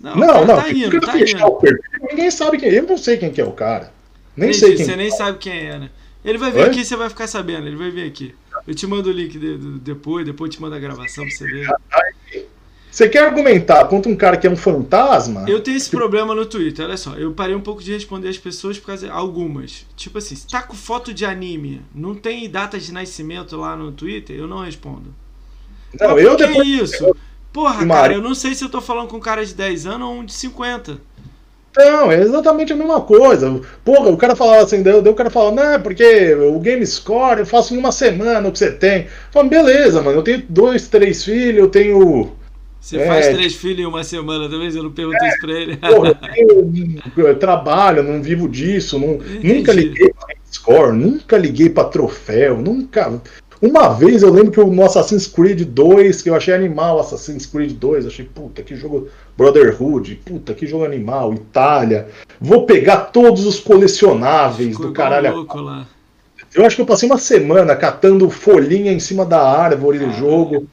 Não, 0.00 0.14
não, 0.14 0.44
não 0.44 0.56
tá 0.56 0.70
indo, 0.70 1.00
tá 1.00 1.18
indo. 1.18 1.44
O 1.46 1.56
perfil, 1.56 2.08
ninguém 2.10 2.30
sabe 2.30 2.58
quem 2.58 2.68
é. 2.68 2.78
Eu 2.78 2.84
não 2.84 2.98
sei 2.98 3.16
quem 3.16 3.32
que 3.32 3.40
é 3.40 3.44
o 3.44 3.52
cara. 3.52 3.92
Nem 4.36 4.50
Entendi, 4.50 4.66
sei 4.66 4.76
quem 4.76 4.84
Você 4.84 4.96
nem 4.96 5.10
sabe 5.10 5.38
quem 5.38 5.68
é, 5.68 5.78
né? 5.78 5.90
Ele 6.24 6.38
vai 6.38 6.50
vir 6.52 6.62
Oi? 6.62 6.66
aqui 6.68 6.84
você 6.84 6.96
vai 6.96 7.08
ficar 7.08 7.26
sabendo. 7.26 7.66
Ele 7.66 7.76
vai 7.76 7.90
vir 7.90 8.06
aqui. 8.06 8.34
Eu 8.68 8.74
te 8.74 8.86
mando 8.86 9.08
o 9.08 9.12
link 9.12 9.38
de, 9.38 9.56
de, 9.56 9.78
depois, 9.78 10.26
depois 10.26 10.50
eu 10.50 10.56
te 10.56 10.60
mando 10.60 10.74
a 10.74 10.78
gravação 10.78 11.24
pra 11.24 11.34
você 11.34 11.46
ver. 11.46 11.68
Você 12.90 13.08
quer 13.08 13.24
argumentar 13.24 13.82
contra 13.86 14.12
um 14.12 14.14
cara 14.14 14.36
que 14.36 14.46
é 14.46 14.50
um 14.50 14.56
fantasma? 14.56 15.46
Eu 15.48 15.60
tenho 15.60 15.78
esse 15.78 15.88
problema 15.88 16.34
no 16.34 16.44
Twitter, 16.44 16.84
olha 16.84 16.98
só. 16.98 17.14
Eu 17.14 17.32
parei 17.32 17.54
um 17.54 17.62
pouco 17.62 17.82
de 17.82 17.94
responder 17.94 18.28
as 18.28 18.36
pessoas 18.36 18.78
por 18.78 18.88
causa. 18.88 19.10
Algumas. 19.10 19.86
Tipo 19.96 20.18
assim, 20.18 20.36
se 20.36 20.46
tá 20.46 20.60
com 20.60 20.74
foto 20.74 21.14
de 21.14 21.24
anime, 21.24 21.80
não 21.94 22.14
tem 22.14 22.50
data 22.50 22.78
de 22.78 22.92
nascimento 22.92 23.56
lá 23.56 23.74
no 23.74 23.90
Twitter, 23.90 24.36
eu 24.36 24.46
não 24.46 24.58
respondo. 24.58 25.14
Não, 25.98 26.18
eu 26.18 26.36
que 26.36 26.46
depois... 26.46 26.68
isso? 26.68 27.16
Porra, 27.50 27.86
cara, 27.86 28.12
eu 28.12 28.20
não 28.20 28.34
sei 28.34 28.54
se 28.54 28.62
eu 28.62 28.68
tô 28.68 28.82
falando 28.82 29.08
com 29.08 29.16
um 29.16 29.20
cara 29.20 29.46
de 29.46 29.54
10 29.54 29.86
anos 29.86 30.08
ou 30.08 30.14
um 30.14 30.24
de 30.26 30.34
50. 30.34 31.00
Não, 31.76 32.10
é 32.10 32.20
exatamente 32.20 32.72
a 32.72 32.76
mesma 32.76 33.00
coisa. 33.00 33.60
Porra, 33.84 34.10
o 34.10 34.16
cara 34.16 34.34
falava 34.34 34.62
assim, 34.62 34.82
deu, 34.82 34.98
o 34.98 35.14
cara 35.14 35.30
falava, 35.30 35.54
não, 35.54 35.80
porque 35.80 36.34
o 36.34 36.58
Game 36.58 36.84
Score 36.86 37.40
eu 37.40 37.46
faço 37.46 37.74
em 37.74 37.78
uma 37.78 37.92
semana 37.92 38.48
o 38.48 38.52
que 38.52 38.58
você 38.58 38.72
tem. 38.72 39.06
Eu 39.34 39.48
beleza, 39.48 40.02
mano, 40.02 40.18
eu 40.18 40.22
tenho 40.22 40.44
dois, 40.48 40.88
três 40.88 41.24
filhos, 41.24 41.58
eu 41.58 41.68
tenho. 41.68 42.32
Você 42.80 42.96
é, 42.98 43.06
faz 43.06 43.28
três 43.28 43.54
filhos 43.54 43.80
em 43.80 43.86
uma 43.86 44.02
semana, 44.02 44.48
talvez 44.48 44.74
eu 44.74 44.82
não 44.82 44.90
pergunto 44.90 45.22
é, 45.22 45.28
isso 45.28 45.40
pra 45.40 45.52
ele. 45.52 45.76
Porra, 45.76 46.18
eu, 46.36 46.70
tenho, 46.72 47.02
eu 47.16 47.38
trabalho, 47.38 48.02
não 48.02 48.22
vivo 48.22 48.48
disso, 48.48 48.98
não, 48.98 49.18
nunca 49.42 49.72
liguei 49.72 50.12
pra 50.12 50.34
score, 50.50 50.96
nunca 50.96 51.36
liguei 51.36 51.68
pra 51.68 51.84
troféu, 51.84 52.58
nunca. 52.58 53.20
Uma 53.60 53.88
vez 53.88 54.22
eu 54.22 54.32
lembro 54.32 54.52
que 54.52 54.62
no 54.62 54.84
Assassin's 54.84 55.26
Creed 55.26 55.62
2, 55.62 56.22
que 56.22 56.30
eu 56.30 56.34
achei 56.34 56.54
animal 56.54 57.00
Assassin's 57.00 57.44
Creed 57.44 57.72
2, 57.72 58.06
achei, 58.06 58.24
puta, 58.24 58.62
que 58.62 58.76
jogo 58.76 59.08
Brotherhood, 59.36 60.20
puta, 60.24 60.54
que 60.54 60.66
jogo 60.66 60.84
animal, 60.84 61.34
Itália. 61.34 62.08
Vou 62.40 62.66
pegar 62.66 62.96
todos 63.06 63.44
os 63.44 63.58
colecionáveis 63.58 64.70
Ficou 64.70 64.86
do 64.86 64.92
caralho. 64.92 65.46
Eu 66.54 66.64
acho 66.64 66.76
que 66.76 66.82
eu 66.82 66.86
passei 66.86 67.08
uma 67.08 67.18
semana 67.18 67.74
catando 67.74 68.30
folhinha 68.30 68.92
em 68.92 69.00
cima 69.00 69.26
da 69.26 69.42
árvore 69.42 69.98
do 69.98 70.12
jogo. 70.12 70.66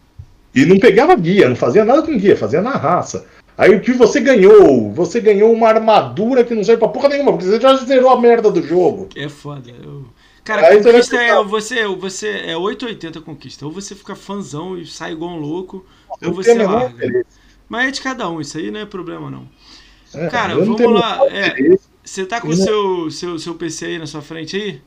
E 0.54 0.66
não 0.66 0.80
pegava 0.80 1.16
guia, 1.16 1.50
não 1.50 1.56
fazia 1.56 1.84
nada 1.84 2.02
com 2.02 2.18
guia, 2.18 2.38
fazia 2.38 2.62
na 2.62 2.72
raça. 2.72 3.26
Aí 3.58 3.76
o 3.76 3.82
que 3.82 3.94
você 3.94 4.20
ganhou? 4.20 4.92
Você 4.94 5.20
ganhou 5.20 5.52
uma 5.52 5.68
armadura 5.68 6.44
que 6.44 6.54
não 6.54 6.64
serve 6.64 6.80
pra 6.80 6.90
porra 6.90 7.10
nenhuma, 7.10 7.32
porque 7.32 7.46
você 7.46 7.60
já 7.60 7.76
zerou 7.78 8.10
a 8.10 8.22
merda 8.22 8.52
do 8.52 8.62
jogo. 8.62 9.10
É 9.16 9.28
foda. 9.28 9.72
Eu... 9.84 10.06
Cara, 10.46 10.68
Aí 10.68 10.78
conquista 10.82 11.18
é 11.18 11.44
você, 11.44 11.88
você 11.88 12.30
é 12.30 12.56
880 12.56 13.20
conquista. 13.22 13.66
Ou 13.66 13.72
você 13.72 13.96
fica 13.96 14.16
fanzão 14.16 14.78
e 14.78 14.86
sai 14.86 15.12
igual 15.12 15.32
um 15.32 15.40
louco, 15.40 15.84
eu 16.22 16.30
ou 16.30 16.36
você 16.36 16.54
larga. 16.54 17.26
Mas 17.68 17.88
é 17.88 17.92
de 17.92 18.02
cada 18.02 18.30
um, 18.30 18.40
isso 18.40 18.56
aí 18.60 18.70
não 18.70 18.80
é 18.80 18.86
problema 18.86 19.32
não. 19.32 19.50
É, 20.14 20.28
Cara, 20.28 20.56
vamos 20.56 20.80
lá. 20.80 21.20
É, 21.32 21.76
você 22.04 22.28
tá 22.28 22.40
com 22.40 22.50
o 22.50 22.56
seu, 22.56 23.10
seu, 23.10 23.40
seu 23.40 23.56
PC 23.56 23.86
aí 23.86 23.98
na 23.98 24.06
sua 24.06 24.22
frente 24.22 24.56
aí? 24.56 24.82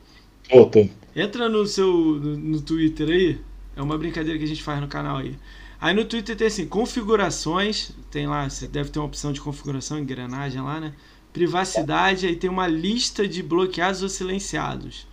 Tô, 0.49 0.65
tô. 0.65 0.87
Entra 1.13 1.49
no 1.49 1.67
seu 1.67 1.91
no, 1.91 2.37
no 2.37 2.61
Twitter 2.61 3.09
aí. 3.09 3.37
É 3.75 3.81
uma 3.81 3.97
brincadeira 3.97 4.39
que 4.39 4.45
a 4.45 4.47
gente 4.47 4.63
faz 4.63 4.79
no 4.79 4.87
canal 4.87 5.17
aí. 5.17 5.37
Aí 5.81 5.93
no 5.93 6.05
Twitter 6.05 6.37
tem 6.37 6.47
assim, 6.47 6.65
configurações, 6.67 7.91
tem 8.09 8.27
lá, 8.27 8.49
você 8.49 8.65
deve 8.65 8.89
ter 8.91 8.99
uma 8.99 9.05
opção 9.05 9.33
de 9.33 9.41
configuração, 9.41 9.99
engrenagem 9.99 10.61
lá, 10.61 10.79
né? 10.79 10.93
Privacidade, 11.33 12.27
aí 12.27 12.35
tem 12.37 12.49
uma 12.49 12.67
lista 12.67 13.27
de 13.27 13.43
bloqueados 13.43 14.01
ou 14.01 14.09
silenciados. 14.09 15.05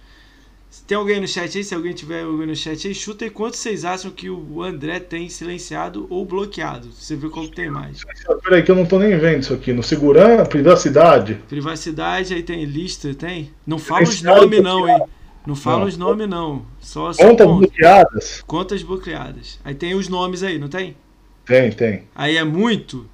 Tem 0.86 0.96
alguém 0.96 1.20
no 1.20 1.26
chat 1.26 1.58
aí? 1.58 1.64
Se 1.64 1.74
alguém 1.74 1.92
tiver 1.92 2.22
alguém 2.22 2.46
no 2.46 2.54
chat 2.54 2.86
aí, 2.86 2.94
chuta 2.94 3.24
aí 3.24 3.30
quantos 3.30 3.58
vocês 3.58 3.84
acham 3.84 4.08
que 4.08 4.30
o 4.30 4.62
André 4.62 5.00
tem 5.00 5.28
silenciado 5.28 6.06
ou 6.08 6.24
bloqueado. 6.24 6.92
Você 6.92 7.16
vê 7.16 7.28
qual 7.28 7.48
tem 7.48 7.68
mais. 7.68 8.02
Peraí, 8.44 8.62
que 8.62 8.70
eu 8.70 8.76
não 8.76 8.86
tô 8.86 8.98
nem 9.00 9.18
vendo 9.18 9.40
isso 9.40 9.52
aqui. 9.52 9.72
No 9.72 9.82
segurança, 9.82 10.44
privacidade. 10.46 11.42
Privacidade, 11.48 12.34
aí 12.34 12.42
tem 12.42 12.64
lista, 12.64 13.12
tem? 13.14 13.50
Não 13.66 13.78
fala 13.78 14.04
os 14.04 14.22
nomes, 14.22 14.62
não, 14.62 14.88
hein? 14.88 15.02
Não 15.44 15.56
fala 15.56 15.80
não. 15.80 15.86
os 15.86 15.96
nomes, 15.96 16.28
não. 16.28 16.66
Só, 16.78 17.12
só 17.12 17.22
Contas 17.22 17.46
ponto. 17.46 17.58
bloqueadas. 17.58 18.44
Contas 18.46 18.82
bloqueadas. 18.84 19.58
Aí 19.64 19.74
tem 19.74 19.94
os 19.94 20.08
nomes 20.08 20.44
aí, 20.44 20.56
não 20.56 20.68
tem? 20.68 20.96
Tem, 21.44 21.72
tem. 21.72 22.04
Aí 22.14 22.36
é 22.36 22.44
muito? 22.44 23.08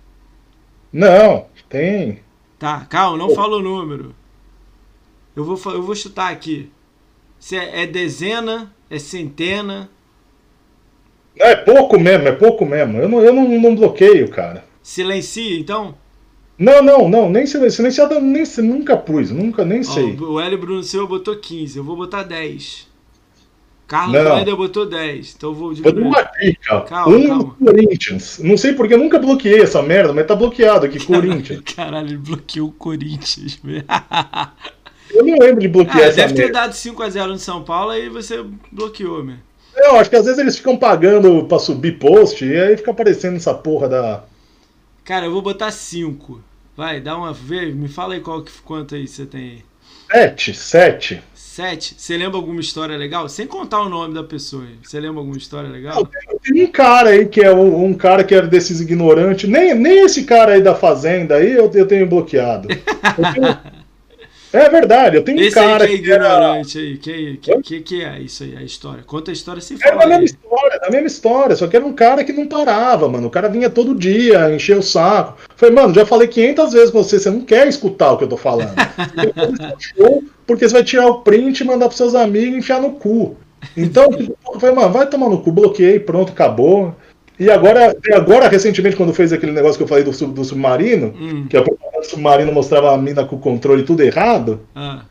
Não, 0.93 1.47
tem. 1.71 2.21
Tá, 2.59 2.85
calma, 2.85 3.17
não 3.17 3.35
fala 3.35 3.57
o 3.57 3.63
número. 3.63 4.15
Eu 5.35 5.43
vou, 5.43 5.59
eu 5.73 5.83
vou 5.83 5.95
chutar 5.95 6.31
aqui. 6.31 6.71
Se 7.43 7.57
é, 7.57 7.83
é 7.83 7.87
dezena, 7.89 8.73
é 8.89 9.01
centena. 9.01 9.91
É 11.37 11.57
pouco 11.57 11.99
mesmo, 11.99 12.29
é 12.29 12.33
pouco 12.33 12.65
mesmo. 12.65 12.99
Eu 12.99 13.09
não, 13.09 13.21
eu 13.21 13.35
não, 13.35 13.49
não 13.59 13.75
bloqueio, 13.75 14.29
cara. 14.29 14.65
Silencia, 14.81 15.59
então? 15.59 15.97
Não, 16.57 16.81
não, 16.81 17.09
não, 17.09 17.29
nem 17.29 17.45
silenciado 17.45 18.21
nem, 18.21 18.45
nunca 18.59 18.97
pus, 18.97 19.33
nunca 19.33 19.65
nem 19.65 19.83
sei. 19.83 20.17
o 20.21 20.39
Hélio 20.39 20.57
Bruno 20.57 20.85
Silva 20.85 21.09
botou 21.09 21.35
15, 21.35 21.79
eu 21.79 21.83
vou 21.83 21.97
botar 21.97 22.23
10. 22.23 22.89
Carlos 23.89 24.15
ainda 24.25 24.55
botou 24.55 24.87
10, 24.87 25.35
então 25.37 25.51
eu 25.51 25.55
vou 25.55 25.75
diminuir. 25.75 26.05
Uma 26.05 26.23
dica, 26.23 26.81
calma, 26.83 27.17
um 27.17 27.27
calma. 27.27 27.57
Corinthians. 27.57 28.39
Não 28.39 28.57
sei 28.57 28.73
porque 28.75 28.95
eu 28.95 28.99
nunca 28.99 29.19
bloqueei 29.19 29.63
essa 29.63 29.83
merda, 29.83 30.13
mas 30.13 30.29
tá 30.29 30.37
bloqueado 30.37 30.87
aqui, 30.87 31.05
Corinthians. 31.05 31.61
Caralho, 31.75 32.07
ele 32.07 32.19
bloqueou 32.19 32.69
o 32.69 32.73
Corinthians, 32.73 33.57
velho. 33.57 33.85
Eu 35.13 35.25
não 35.25 35.39
lembro 35.39 35.61
de 35.61 35.69
bloquear 35.69 35.99
ah, 35.99 36.07
essa 36.07 36.17
Deve 36.17 36.35
ter 36.35 36.53
dado 36.53 36.73
5x0 36.73 37.27
no 37.27 37.39
São 37.39 37.63
Paulo 37.63 37.95
e 37.95 38.09
você 38.09 38.45
bloqueou, 38.71 39.23
meu. 39.23 39.37
Eu 39.75 39.97
acho 39.97 40.11
que 40.11 40.17
às 40.17 40.25
vezes 40.25 40.39
eles 40.39 40.57
ficam 40.57 40.77
pagando 40.77 41.45
pra 41.45 41.59
subir 41.59 41.99
post 41.99 42.45
e 42.45 42.61
aí 42.61 42.77
fica 42.77 42.91
aparecendo 42.91 43.37
essa 43.37 43.55
porra 43.55 43.89
da. 43.89 44.25
Cara, 45.05 45.27
eu 45.27 45.33
vou 45.33 45.43
botar 45.43 45.71
5. 45.71 46.41
Vai, 46.77 47.01
dá 47.01 47.17
uma. 47.17 47.33
Vê, 47.33 47.67
me 47.67 47.89
fala 47.89 48.15
aí 48.15 48.21
qual, 48.21 48.45
quanto 48.65 48.95
aí 48.95 49.07
você 49.09 49.27
tem 49.27 49.41
aí. 49.41 49.65
7, 50.13 50.55
7. 50.55 51.23
7. 51.35 51.95
Você 51.99 52.17
lembra 52.17 52.37
alguma 52.37 52.61
história 52.61 52.97
legal? 52.97 53.29
Sem 53.29 53.47
contar 53.47 53.83
o 53.83 53.89
nome 53.89 54.15
da 54.15 54.23
pessoa. 54.23 54.65
Você 54.83 55.01
lembra 55.01 55.21
alguma 55.21 55.37
história 55.37 55.69
legal? 55.69 56.09
Tem 56.43 56.65
um 56.65 56.71
cara 56.71 57.11
aí 57.11 57.27
que 57.27 57.43
é 57.43 57.55
um, 57.55 57.85
um, 57.85 57.95
cara 57.95 58.25
que 58.25 58.35
era 58.35 58.47
desses 58.47 58.81
ignorantes. 58.81 59.49
Nem, 59.49 59.75
nem 59.75 60.05
esse 60.05 60.25
cara 60.25 60.53
aí 60.53 60.63
da 60.63 60.75
Fazenda 60.75 61.37
aí 61.37 61.53
eu, 61.53 61.71
eu 61.73 61.87
tenho 61.87 62.07
bloqueado. 62.07 62.69
Eu 62.71 63.33
tenho, 63.35 63.59
é 64.53 64.69
verdade, 64.69 65.17
eu 65.17 65.23
tenho 65.25 65.41
Esse 65.41 65.59
um 65.59 65.63
cara 65.63 65.87
que 65.87 65.93
é 65.93 65.97
ignorante 65.97 66.79
era... 66.79 66.87
aí, 66.87 66.97
que, 66.99 67.37
que, 67.37 67.63
que, 67.63 67.81
que, 67.81 68.05
é 68.05 68.21
isso 68.21 68.43
aí, 68.43 68.57
a 68.57 68.63
história? 68.63 69.03
Conta 69.05 69.31
a 69.31 69.35
história 69.35 69.61
se 69.61 69.77
fala. 69.77 70.03
É 70.03 70.05
a 70.05 70.09
mesma 70.09 70.25
história, 70.25 70.81
a 70.83 70.91
mesma 70.91 71.07
história, 71.07 71.57
só 71.57 71.67
que 71.67 71.77
era 71.77 71.85
um 71.85 71.93
cara 71.93 72.23
que 72.23 72.33
não 72.33 72.47
parava, 72.47 73.09
mano. 73.09 73.29
O 73.29 73.31
cara 73.31 73.49
vinha 73.49 73.71
todo 73.71 73.95
dia, 73.95 74.55
encher 74.55 74.77
o 74.77 74.83
saco. 74.83 75.39
Falei, 75.57 75.75
mano, 75.75 75.95
já 75.95 76.05
falei 76.05 76.29
500 76.29 76.73
vezes 76.73 76.91
com 76.91 77.03
você, 77.03 77.19
você 77.19 77.31
não 77.31 77.41
quer 77.41 77.67
escutar 77.67 78.13
o 78.13 78.19
que 78.19 78.25
eu 78.25 78.29
tô 78.29 78.37
falando. 78.37 78.75
porque 80.47 80.69
você 80.69 80.75
vai 80.75 80.85
tirar 80.85 81.07
o 81.07 81.21
print, 81.23 81.65
mandar 81.65 81.87
pros 81.87 81.97
seus 81.97 82.15
amigos 82.15 82.55
e 82.55 82.59
enfiar 82.59 82.81
no 82.81 82.93
cu. 82.93 83.37
Então, 83.77 84.11
eu 84.53 84.61
falei, 84.61 84.75
mano, 84.75 84.93
vai 84.93 85.07
tomar 85.07 85.29
no 85.29 85.41
cu, 85.41 85.53
bloqueei, 85.53 85.99
pronto, 86.01 86.33
acabou. 86.33 86.95
E 87.43 87.51
agora, 87.51 87.97
agora, 88.15 88.49
recentemente, 88.49 88.95
quando 88.95 89.13
fez 89.13 89.33
aquele 89.33 89.51
negócio 89.51 89.77
que 89.77 89.83
eu 89.83 89.89
falei 89.89 90.05
do, 90.05 90.13
do 90.29 90.45
submarino, 90.45 91.09
hum. 91.09 91.47
que 91.49 91.57
a 91.57 91.63
propaganda 91.63 91.99
do 91.99 92.07
submarino 92.07 92.53
mostrava 92.53 92.95
a 92.95 92.97
mina 92.97 93.25
com 93.25 93.35
o 93.35 93.41
controle 93.41 93.83
tudo 93.83 94.01
errado. 94.01 94.61
Ah. 94.73 95.03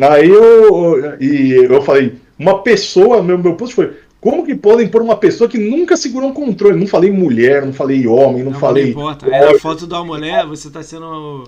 Aí 0.00 0.26
eu, 0.26 1.20
e 1.20 1.52
eu 1.52 1.82
falei, 1.82 2.14
uma 2.38 2.62
pessoa, 2.62 3.22
meu, 3.22 3.36
meu 3.36 3.56
post 3.56 3.74
foi, 3.74 3.92
como 4.22 4.46
que 4.46 4.54
podem 4.54 4.88
pôr 4.88 5.02
uma 5.02 5.16
pessoa 5.16 5.46
que 5.46 5.58
nunca 5.58 5.98
segurou 5.98 6.30
um 6.30 6.32
controle? 6.32 6.80
Não 6.80 6.86
falei 6.86 7.10
mulher, 7.10 7.66
não 7.66 7.74
falei 7.74 8.06
homem, 8.06 8.42
não, 8.42 8.52
não 8.52 8.58
falei. 8.58 8.84
Não 8.84 8.90
importa. 8.92 9.28
É 9.28 9.54
a 9.54 9.58
foto 9.58 9.86
da 9.86 10.02
mulher, 10.02 10.46
você 10.46 10.70
tá 10.70 10.82
sendo. 10.82 11.46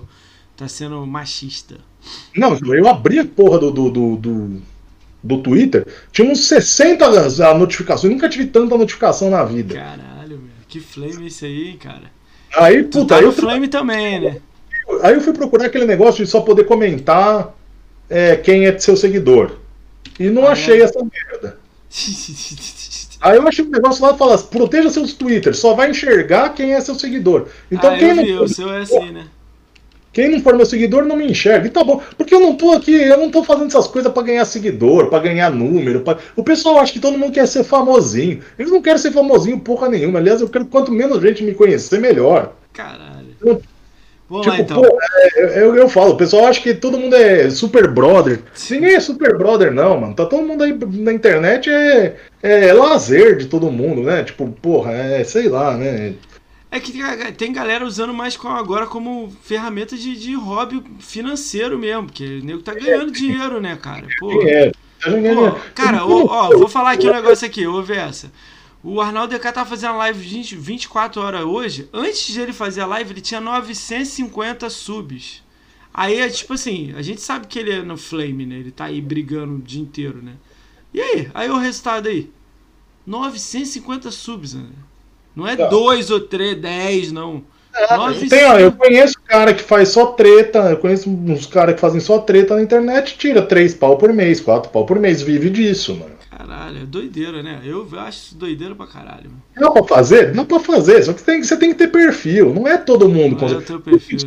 tá 0.55 0.67
sendo 0.67 1.03
machista. 1.07 1.77
Não, 2.35 2.55
eu 2.71 2.87
abri 2.87 3.17
a 3.17 3.25
porra 3.25 3.57
do, 3.57 3.71
do, 3.71 3.89
do, 3.89 4.15
do 4.15 4.61
do 5.27 5.41
Twitter, 5.41 5.85
tinha 6.11 6.29
uns 6.29 6.47
60 6.47 7.53
notificações. 7.55 8.11
Nunca 8.11 8.29
tive 8.29 8.47
tanta 8.47 8.77
notificação 8.77 9.29
na 9.29 9.43
vida. 9.43 9.75
Caralho, 9.75 10.39
meu. 10.39 10.49
Que 10.67 10.79
flame 10.79 11.27
isso 11.27 11.45
aí, 11.45 11.77
cara. 11.77 12.03
Aí, 12.55 12.83
tu 12.83 12.99
puta, 12.99 13.15
tá 13.15 13.17
aí 13.17 13.23
eu 13.23 13.31
flame 13.31 13.67
também, 13.67 14.19
né? 14.21 14.37
Aí 15.03 15.13
eu 15.13 15.21
fui 15.21 15.33
procurar 15.33 15.65
aquele 15.65 15.85
negócio 15.85 16.23
de 16.23 16.31
só 16.31 16.39
poder 16.41 16.63
comentar 16.63 17.53
é, 18.09 18.37
quem 18.37 18.65
é 18.65 18.79
seu 18.79 18.95
seguidor. 18.95 19.57
E 20.17 20.29
não 20.29 20.47
ah, 20.47 20.51
achei 20.51 20.81
é? 20.81 20.83
essa 20.83 20.99
merda. 20.99 21.59
Aí 23.19 23.35
eu 23.35 23.47
achei 23.47 23.65
um 23.65 23.69
negócio 23.69 24.05
lá 24.05 24.15
fala, 24.15 24.37
proteja 24.37 24.91
seus 24.91 25.11
Twitter, 25.13 25.55
só 25.55 25.73
vai 25.73 25.89
enxergar 25.89 26.49
quem 26.49 26.73
é 26.73 26.81
seu 26.81 26.93
seguidor. 26.93 27.47
Então 27.71 27.91
ah, 27.91 27.97
quem 27.97 28.09
eu 28.09 28.15
não. 28.15 28.23
vi, 28.23 28.33
o 28.33 28.47
seu 28.47 28.71
é 28.71 28.81
assim, 28.81 29.11
né? 29.11 29.25
Quem 30.17 30.31
não 30.31 30.39
for 30.39 30.55
meu 30.55 30.65
seguidor 30.65 31.05
não 31.05 31.15
me 31.15 31.29
enxerga. 31.29 31.67
E 31.67 31.69
tá 31.69 31.83
bom. 31.83 32.01
Porque 32.17 32.33
eu 32.33 32.39
não 32.39 32.55
tô 32.55 32.71
aqui, 32.71 32.91
eu 32.91 33.19
não 33.19 33.29
tô 33.29 33.43
fazendo 33.43 33.67
essas 33.67 33.85
coisas 33.85 34.11
pra 34.11 34.23
ganhar 34.23 34.45
seguidor, 34.45 35.11
pra 35.11 35.19
ganhar 35.19 35.51
número. 35.51 35.99
Pra... 35.99 36.17
O 36.35 36.43
pessoal 36.43 36.79
acha 36.79 36.91
que 36.91 36.99
todo 36.99 37.19
mundo 37.19 37.33
quer 37.33 37.47
ser 37.47 37.63
famosinho. 37.63 38.39
Eles 38.57 38.71
não 38.71 38.81
querem 38.81 38.97
ser 38.97 39.11
famosinho 39.11 39.59
porra 39.59 39.87
nenhuma. 39.87 40.17
Aliás, 40.17 40.41
eu 40.41 40.49
quero 40.49 40.65
quanto 40.65 40.91
menos 40.91 41.21
gente 41.21 41.43
me 41.43 41.53
conhecer, 41.53 41.99
melhor. 41.99 42.55
Caralho. 42.73 43.27
Então, 43.39 43.61
Vamos 44.27 44.47
tipo, 44.47 44.57
lá 44.57 44.61
então. 44.63 44.81
pô, 44.81 44.99
é, 45.35 45.61
eu, 45.61 45.75
eu 45.75 45.87
falo, 45.87 46.13
o 46.13 46.17
pessoal 46.17 46.47
acha 46.47 46.61
que 46.61 46.73
todo 46.73 46.97
mundo 46.97 47.15
é 47.15 47.51
super 47.51 47.87
brother. 47.87 48.39
Ninguém 48.71 48.95
é 48.95 48.99
super 48.99 49.37
brother, 49.37 49.71
não, 49.71 50.01
mano. 50.01 50.15
Tá 50.15 50.25
todo 50.25 50.41
mundo 50.41 50.63
aí 50.63 50.75
na 50.93 51.13
internet, 51.13 51.69
é, 51.69 52.15
é 52.41 52.73
lazer 52.73 53.37
de 53.37 53.45
todo 53.45 53.71
mundo, 53.71 54.01
né? 54.01 54.23
Tipo, 54.23 54.47
porra, 54.47 54.93
é 54.93 55.23
sei 55.23 55.47
lá, 55.47 55.77
né? 55.77 56.15
É 56.69 56.79
que 56.79 56.91
tem- 57.37 57.53
galera 57.53 57.85
usando 57.85 58.13
mais 58.13 58.37
agora 58.45 58.85
como 58.85 59.31
ferramenta 59.41 59.95
de, 59.97 60.15
de 60.19 60.33
hobby 60.35 60.83
financeiro 60.99 61.77
mesmo, 61.79 62.05
porque 62.07 62.39
o 62.39 62.43
nego 62.43 62.61
tá 62.61 62.73
ganhando 62.73 63.11
dinheiro, 63.11 63.61
né, 63.61 63.75
cara? 63.77 64.07
Pô, 64.19 64.41
É. 64.43 64.71
Tá 64.99 65.11
pô, 65.11 65.51
cara, 65.75 66.05
ó, 66.05 66.25
ó, 66.25 66.57
vou 66.57 66.67
falar 66.67 66.91
aqui 66.91 67.07
um 67.07 67.13
negócio 67.13 67.45
aqui, 67.45 67.65
ouve 67.67 67.93
essa. 67.93 68.31
O 68.83 68.99
Arnaldo 68.99 69.35
DK 69.37 69.51
tá 69.51 69.65
fazendo 69.65 69.97
live 69.97 70.19
20, 70.19 70.55
24 70.55 71.21
horas 71.21 71.43
hoje. 71.43 71.89
Antes 71.93 72.27
de 72.27 72.39
ele 72.41 72.53
fazer 72.53 72.81
a 72.81 72.85
live, 72.85 73.11
ele 73.11 73.21
tinha 73.21 73.39
950 73.41 74.69
subs. 74.69 75.43
Aí 75.93 76.19
é 76.19 76.29
tipo 76.29 76.53
assim, 76.53 76.93
a 76.95 77.01
gente 77.01 77.21
sabe 77.21 77.47
que 77.47 77.57
ele 77.59 77.71
é 77.71 77.81
no 77.81 77.97
Flame, 77.97 78.45
né? 78.45 78.55
Ele 78.55 78.71
tá 78.71 78.85
aí 78.85 79.01
brigando 79.01 79.55
o 79.55 79.59
dia 79.61 79.81
inteiro, 79.81 80.21
né? 80.21 80.33
E 80.93 81.01
aí? 81.01 81.29
Aí 81.33 81.49
o 81.49 81.57
resultado 81.57 82.07
aí? 82.07 82.29
950 83.05 84.11
subs, 84.11 84.53
né? 84.53 84.69
Não 85.37 85.47
é 85.47 85.55
Tá. 85.55 85.67
2 85.67 86.09
ou 86.09 86.19
3, 86.19 86.57
10, 86.59 87.11
não. 87.11 87.43
Tem, 88.27 88.43
ó, 88.45 88.57
eu 88.57 88.71
conheço 88.71 89.13
cara 89.23 89.53
que 89.53 89.61
faz 89.61 89.89
só 89.89 90.07
treta, 90.07 90.71
eu 90.71 90.77
conheço 90.77 91.07
uns 91.07 91.45
caras 91.45 91.75
que 91.75 91.81
fazem 91.81 91.99
só 91.99 92.17
treta 92.17 92.55
na 92.55 92.63
internet, 92.63 93.15
tira 93.19 93.39
três 93.43 93.75
pau 93.75 93.97
por 93.99 94.11
mês, 94.11 94.41
quatro 94.41 94.71
pau 94.71 94.83
por 94.83 94.97
mês, 94.97 95.21
vive 95.21 95.51
disso, 95.51 95.93
mano. 95.93 96.17
Caralho, 96.35 96.77
é 96.81 96.85
doideira, 96.85 97.43
né? 97.43 97.61
Eu 97.63 97.87
acho 97.99 98.17
isso 98.17 98.35
doideira 98.35 98.73
pra 98.73 98.87
caralho. 98.87 99.25
mano. 99.29 99.43
Dá 99.55 99.69
pra 99.69 99.83
fazer? 99.83 100.33
Dá 100.33 100.43
pra 100.43 100.59
fazer, 100.59 101.03
só 101.03 101.13
que 101.13 101.21
tem, 101.21 101.43
você 101.43 101.55
tem 101.55 101.69
que 101.69 101.75
ter 101.77 101.89
perfil, 101.89 102.51
não 102.51 102.67
é 102.67 102.77
todo 102.77 103.07
mundo. 103.07 103.39
Não 103.39 103.47
é 103.47 103.51
o 103.51 103.55
consegue. 103.61 103.65
teu 103.65 103.79
perfil. 103.79 104.17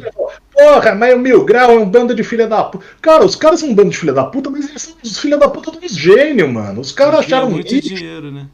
Porra, 0.52 0.94
mas 0.94 1.14
o 1.14 1.18
Mil 1.18 1.44
Grau 1.44 1.72
é 1.72 1.78
um 1.80 1.88
bando 1.90 2.14
de 2.14 2.22
filha 2.22 2.46
da 2.46 2.62
puta. 2.62 2.84
Cara, 3.02 3.24
os 3.24 3.34
caras 3.34 3.58
são 3.58 3.70
um 3.70 3.74
bando 3.74 3.90
de 3.90 3.96
filha 3.96 4.12
da 4.12 4.24
puta, 4.24 4.48
mas 4.48 4.68
eles 4.68 4.82
são 4.82 4.94
os 5.02 5.18
filha 5.18 5.36
da 5.36 5.48
puta 5.48 5.72
dos 5.72 5.90
gênios, 5.92 6.48
mano. 6.48 6.80
Os 6.80 6.92
caras 6.92 7.20
acharam 7.20 7.50
muito 7.50 7.74
isso. 7.74 7.92
dinheiro, 7.94 8.30
né? 8.30 8.46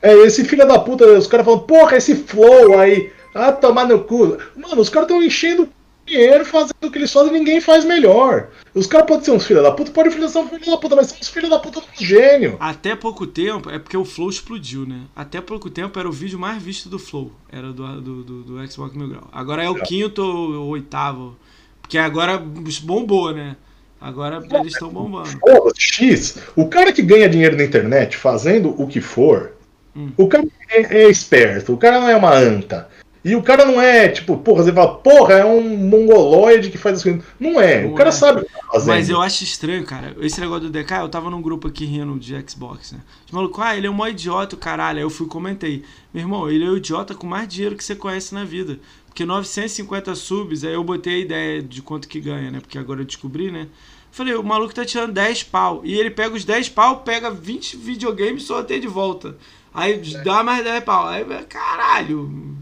É, 0.00 0.14
esse 0.18 0.44
filho 0.44 0.66
da 0.66 0.78
puta, 0.78 1.04
os 1.06 1.26
caras 1.26 1.44
falam, 1.44 1.60
porra, 1.60 1.96
esse 1.96 2.14
flow 2.14 2.78
aí, 2.78 3.10
ah, 3.34 3.52
tomar 3.52 3.86
no 3.86 4.04
cu. 4.04 4.38
Mano, 4.56 4.80
os 4.80 4.88
caras 4.88 5.08
estão 5.08 5.22
enchendo 5.22 5.68
dinheiro 6.08 6.44
fazendo 6.44 6.74
o 6.82 6.90
que 6.90 6.98
eles 6.98 7.12
fazem 7.12 7.34
e 7.34 7.38
ninguém 7.38 7.60
faz 7.60 7.84
melhor. 7.84 8.48
Os 8.74 8.86
caras 8.86 9.06
podem 9.06 9.24
ser 9.24 9.30
uns 9.32 9.46
filhos 9.46 9.62
da 9.62 9.70
puta, 9.70 9.90
podem 9.90 10.10
ser 10.10 10.38
uns 10.38 10.48
filhos 10.48 10.66
da 10.66 10.76
puta, 10.76 10.96
mas 10.96 11.08
são 11.08 11.18
uns 11.20 11.28
filhos 11.28 11.50
da 11.50 11.58
puta 11.58 11.80
do 11.80 11.86
gênio. 12.04 12.56
Até 12.58 12.96
pouco 12.96 13.26
tempo, 13.26 13.70
é 13.70 13.78
porque 13.78 13.96
o 13.96 14.04
Flow 14.04 14.30
explodiu, 14.30 14.86
né? 14.86 15.02
Até 15.14 15.40
pouco 15.40 15.68
tempo 15.68 15.98
era 15.98 16.08
o 16.08 16.12
vídeo 16.12 16.38
mais 16.38 16.62
visto 16.62 16.88
do 16.88 16.98
Flow. 16.98 17.32
Era 17.52 17.72
do, 17.72 18.00
do, 18.00 18.24
do, 18.24 18.42
do 18.42 18.70
Xbox 18.70 18.96
Mil 18.96 19.08
Grau. 19.08 19.28
Agora 19.32 19.62
é 19.62 19.68
o 19.68 19.74
quinto 19.74 20.22
ou 20.22 20.50
o 20.50 20.68
oitavo. 20.68 21.36
Porque 21.82 21.98
agora 21.98 22.38
bombou, 22.82 23.32
né? 23.32 23.56
Agora 24.00 24.46
eles 24.52 24.74
estão 24.74 24.90
bombando. 24.90 25.38
Porra, 25.40 25.72
X, 25.76 26.38
o 26.54 26.68
cara 26.68 26.92
que 26.92 27.02
ganha 27.02 27.28
dinheiro 27.28 27.56
na 27.56 27.64
internet 27.64 28.16
fazendo 28.16 28.74
o 28.80 28.86
que 28.86 29.00
for, 29.00 29.52
Hum. 29.96 30.10
o 30.16 30.28
cara 30.28 30.46
é, 30.70 31.02
é 31.02 31.10
esperto, 31.10 31.72
o 31.72 31.76
cara 31.76 32.00
não 32.00 32.08
é 32.08 32.16
uma 32.16 32.34
anta. 32.34 32.88
E 33.24 33.34
o 33.34 33.42
cara 33.42 33.64
não 33.64 33.80
é, 33.80 34.08
tipo, 34.08 34.36
porra, 34.38 34.62
você 34.62 34.72
fala, 34.72 34.94
porra, 34.94 35.34
é 35.34 35.44
um 35.44 35.76
mongoloide 35.76 36.70
que 36.70 36.78
faz 36.78 36.96
as 36.96 37.02
coisas. 37.02 37.22
Não 37.38 37.60
é, 37.60 37.84
o 37.84 37.92
cara 37.94 38.10
é. 38.10 38.12
sabe 38.12 38.40
o 38.40 38.44
que 38.44 38.52
tá 38.52 38.60
fazendo. 38.72 38.94
Mas 38.94 39.10
eu 39.10 39.20
acho 39.20 39.42
estranho, 39.42 39.84
cara. 39.84 40.16
Esse 40.20 40.40
negócio 40.40 40.70
do 40.70 40.70
DK, 40.70 40.92
eu 41.00 41.08
tava 41.08 41.28
num 41.28 41.42
grupo 41.42 41.66
aqui 41.66 41.84
rindo 41.84 42.18
de 42.18 42.34
Xbox, 42.48 42.92
né? 42.92 43.00
Os 43.26 43.32
malucos, 43.32 43.62
ah, 43.62 43.76
ele 43.76 43.86
é 43.86 43.90
um 43.90 43.94
maior 43.94 44.12
idiota, 44.12 44.56
caralho. 44.56 44.98
Aí 44.98 45.04
eu 45.04 45.10
fui 45.10 45.26
e 45.26 45.28
comentei. 45.28 45.84
Meu 46.14 46.22
irmão, 46.22 46.48
ele 46.48 46.64
é 46.64 46.68
o 46.68 46.76
idiota 46.76 47.14
com 47.14 47.26
mais 47.26 47.48
dinheiro 47.48 47.76
que 47.76 47.84
você 47.84 47.96
conhece 47.96 48.32
na 48.34 48.44
vida. 48.44 48.78
Porque 49.06 49.26
950 49.26 50.14
subs, 50.14 50.62
aí 50.62 50.72
eu 50.72 50.84
botei 50.84 51.16
a 51.16 51.18
ideia 51.18 51.62
de 51.62 51.82
quanto 51.82 52.06
que 52.06 52.20
ganha, 52.20 52.52
né? 52.52 52.60
Porque 52.60 52.78
agora 52.78 53.00
eu 53.00 53.04
descobri, 53.04 53.50
né? 53.50 53.66
Falei, 54.10 54.34
o 54.34 54.42
maluco 54.42 54.74
tá 54.74 54.84
tirando 54.84 55.12
10 55.12 55.42
pau. 55.44 55.82
E 55.84 55.98
ele 55.98 56.10
pega 56.10 56.34
os 56.34 56.44
10 56.44 56.68
pau, 56.70 57.00
pega 57.00 57.30
20 57.30 57.76
videogames 57.76 58.44
e 58.44 58.46
sorteia 58.46 58.80
de 58.80 58.88
volta. 58.88 59.36
Aí 59.78 60.00
dá 60.24 60.42
mais 60.42 60.64
10 60.64 60.84
pau. 60.84 61.06
Aí, 61.06 61.24
caralho. 61.48 62.56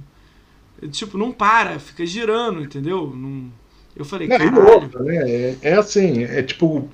Tipo, 0.91 1.17
não 1.17 1.33
para, 1.33 1.79
fica 1.79 2.05
girando, 2.05 2.63
entendeu? 2.63 3.13
Não... 3.15 3.51
Eu 3.97 4.05
falei, 4.05 4.29
Não, 4.29 4.37
caralho. 4.37 4.69
outra, 4.69 5.03
né? 5.03 5.17
É, 5.31 5.57
é 5.63 5.73
assim, 5.75 6.23
é 6.25 6.43
tipo. 6.43 6.89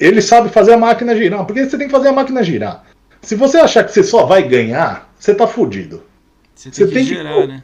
Ele 0.00 0.22
sabe 0.22 0.48
fazer 0.48 0.72
a 0.72 0.78
máquina 0.78 1.14
girar. 1.14 1.44
Porque 1.44 1.64
você 1.66 1.76
tem 1.76 1.86
que 1.86 1.92
fazer 1.92 2.08
a 2.08 2.12
máquina 2.12 2.42
girar. 2.42 2.86
Se 3.20 3.34
você 3.36 3.58
achar 3.58 3.84
que 3.84 3.92
você 3.92 4.02
só 4.02 4.24
vai 4.24 4.42
ganhar, 4.48 5.12
você 5.18 5.34
tá 5.34 5.46
fudido. 5.46 6.02
Você 6.54 6.70
tem 6.70 6.72
Você 6.72 6.86
que 6.86 6.94
tem 6.94 7.04
que- 7.06 7.14
girar, 7.14 7.46
né? 7.46 7.62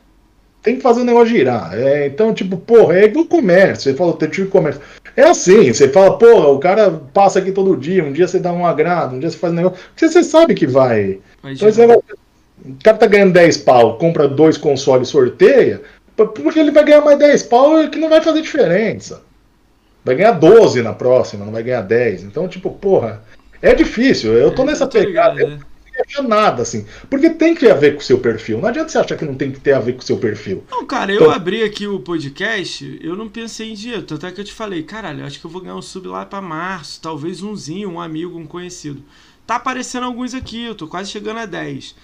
Tem 0.68 0.76
que 0.76 0.82
fazer 0.82 1.00
o 1.00 1.04
negócio 1.04 1.28
girar. 1.34 1.70
É, 1.72 2.06
então, 2.08 2.34
tipo, 2.34 2.58
porra, 2.58 2.98
é 2.98 3.04
igual 3.06 3.24
comércio. 3.24 3.90
Você 3.90 3.94
fala, 3.96 4.12
tem 4.12 4.28
tipo 4.28 4.50
comércio. 4.50 4.82
É 5.16 5.22
assim, 5.22 5.72
você 5.72 5.88
fala, 5.88 6.18
porra, 6.18 6.48
o 6.48 6.58
cara 6.58 6.90
passa 6.90 7.38
aqui 7.38 7.52
todo 7.52 7.74
dia, 7.74 8.04
um 8.04 8.12
dia 8.12 8.28
você 8.28 8.38
dá 8.38 8.52
um 8.52 8.66
agrado, 8.66 9.16
um 9.16 9.18
dia 9.18 9.30
você 9.30 9.38
faz 9.38 9.50
um 9.50 9.56
negócio. 9.56 9.78
Porque 9.88 10.06
você 10.06 10.22
sabe 10.22 10.54
que 10.54 10.66
vai. 10.66 11.20
Vai 11.42 11.54
Então, 11.54 11.70
negócio- 11.70 12.04
o 12.66 12.84
cara 12.84 12.98
tá 12.98 13.06
ganhando 13.06 13.32
10 13.32 13.56
pau, 13.56 13.96
compra 13.96 14.28
dois 14.28 14.58
consoles, 14.58 15.08
sorteia, 15.08 15.80
porque 16.14 16.58
ele 16.58 16.70
vai 16.70 16.84
ganhar 16.84 17.00
mais 17.00 17.18
10 17.18 17.42
pau 17.44 17.88
que 17.88 17.98
não 17.98 18.10
vai 18.10 18.20
fazer 18.20 18.42
diferença. 18.42 19.22
Vai 20.04 20.16
ganhar 20.16 20.32
12 20.32 20.82
na 20.82 20.92
próxima, 20.92 21.46
não 21.46 21.52
vai 21.52 21.62
ganhar 21.62 21.80
10. 21.80 22.24
Então, 22.24 22.46
tipo, 22.46 22.70
porra, 22.72 23.22
é 23.62 23.74
difícil. 23.74 24.34
Eu 24.34 24.50
tô 24.54 24.64
É, 24.64 24.66
nessa 24.66 24.84
eu 24.84 24.88
tô 24.88 24.98
ligado, 24.98 25.36
pegada. 25.36 25.40
Eu 25.40 25.48
né? 25.56 25.58
Acho 26.02 26.22
nada, 26.22 26.62
assim. 26.62 26.86
Porque 27.08 27.30
tem 27.30 27.54
que 27.54 27.60
ter 27.60 27.70
a 27.70 27.74
ver 27.74 27.94
com 27.94 28.00
o 28.00 28.04
seu 28.04 28.18
perfil. 28.18 28.60
Não 28.60 28.68
adianta 28.68 28.88
você 28.88 28.98
achar 28.98 29.16
que 29.16 29.24
não 29.24 29.34
tem 29.34 29.52
que 29.52 29.60
ter 29.60 29.72
a 29.72 29.80
ver 29.80 29.94
com 29.94 30.00
o 30.00 30.04
seu 30.04 30.18
perfil. 30.18 30.64
Não, 30.70 30.86
cara, 30.86 31.12
eu 31.12 31.30
abri 31.30 31.62
aqui 31.62 31.86
o 31.86 32.00
podcast, 32.00 32.98
eu 33.02 33.16
não 33.16 33.28
pensei 33.28 33.70
em 33.70 33.74
dinheiro. 33.74 34.02
Tanto 34.02 34.26
é 34.26 34.32
que 34.32 34.40
eu 34.40 34.44
te 34.44 34.52
falei, 34.52 34.82
caralho, 34.82 35.24
acho 35.24 35.40
que 35.40 35.46
eu 35.46 35.50
vou 35.50 35.62
ganhar 35.62 35.76
um 35.76 35.82
sub 35.82 36.08
lá 36.08 36.24
pra 36.24 36.40
março, 36.40 37.00
talvez 37.00 37.42
umzinho, 37.42 37.90
um 37.90 38.00
amigo, 38.00 38.38
um 38.38 38.46
conhecido. 38.46 39.02
Tá 39.46 39.56
aparecendo 39.56 40.04
alguns 40.04 40.34
aqui, 40.34 40.64
eu 40.64 40.74
tô 40.74 40.86
quase 40.86 41.10
chegando 41.10 41.38
a 41.38 41.46
10. 41.46 41.94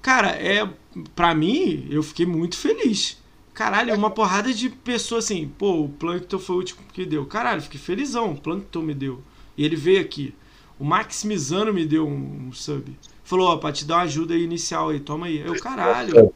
Cara, 0.00 0.28
é. 0.30 0.68
Pra 1.14 1.34
mim, 1.34 1.86
eu 1.90 2.02
fiquei 2.02 2.26
muito 2.26 2.56
feliz. 2.56 3.16
Caralho, 3.54 3.90
é 3.90 3.94
uma 3.94 4.10
porrada 4.10 4.52
de 4.52 4.68
pessoas 4.68 5.24
assim, 5.24 5.50
pô, 5.56 5.84
o 5.84 5.88
Plankton 5.88 6.38
foi 6.38 6.56
o 6.56 6.58
último 6.58 6.80
que 6.92 7.06
deu. 7.06 7.24
Caralho, 7.24 7.62
fiquei 7.62 7.80
felizão, 7.80 8.32
o 8.32 8.40
Plankton 8.40 8.82
me 8.82 8.94
deu. 8.94 9.22
E 9.56 9.64
ele 9.64 9.76
veio 9.76 10.00
aqui. 10.00 10.34
O 10.78 10.84
Maximizano 10.84 11.72
me 11.72 11.86
deu 11.86 12.06
um, 12.06 12.48
um 12.48 12.52
sub. 12.52 12.96
Falou, 13.24 13.48
ó, 13.48 13.56
pra 13.56 13.72
te 13.72 13.86
dar 13.86 13.96
uma 13.96 14.02
ajuda 14.02 14.34
aí 14.34 14.42
inicial 14.42 14.90
aí, 14.90 15.00
toma 15.00 15.26
aí. 15.26 15.40
Eu, 15.40 15.58
caralho. 15.58 16.32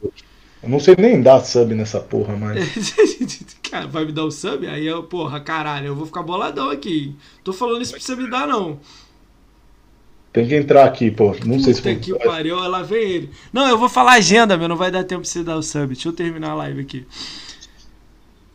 Eu 0.61 0.67
não 0.67 0.79
sei 0.79 0.95
nem 0.97 1.21
dar 1.21 1.39
sub 1.39 1.73
nessa 1.73 1.99
porra, 1.99 2.35
mas. 2.35 2.93
Cara, 3.69 3.87
vai 3.87 4.05
me 4.05 4.11
dar 4.11 4.25
o 4.25 4.31
sub? 4.31 4.67
Aí 4.67 4.85
eu, 4.85 5.03
porra, 5.03 5.39
caralho, 5.39 5.87
eu 5.87 5.95
vou 5.95 6.05
ficar 6.05 6.23
boladão 6.23 6.69
aqui. 6.69 7.15
Tô 7.43 7.53
falando 7.53 7.81
isso 7.81 7.93
pra 7.93 8.01
você 8.01 8.15
me 8.15 8.29
dar, 8.29 8.47
não. 8.47 8.79
Tem 10.33 10.47
que 10.47 10.55
entrar 10.55 10.85
aqui, 10.85 11.09
pô. 11.09 11.35
Não 11.45 11.59
sei 11.59 11.73
se 11.73 11.81
Puta 11.81 11.95
que 11.95 12.13
pariu, 12.19 12.55
lá 12.55 12.81
vem 12.81 13.01
ele. 13.01 13.29
Não, 13.53 13.67
eu 13.67 13.77
vou 13.77 13.87
falar 13.87 14.13
agenda, 14.13 14.57
meu, 14.57 14.67
não 14.67 14.75
vai 14.75 14.91
dar 14.91 15.03
tempo 15.03 15.21
pra 15.21 15.29
você 15.29 15.43
dar 15.43 15.55
o 15.55 15.63
sub. 15.63 15.87
Deixa 15.93 16.09
eu 16.09 16.13
terminar 16.13 16.51
a 16.51 16.55
live 16.55 16.81
aqui. 16.81 17.05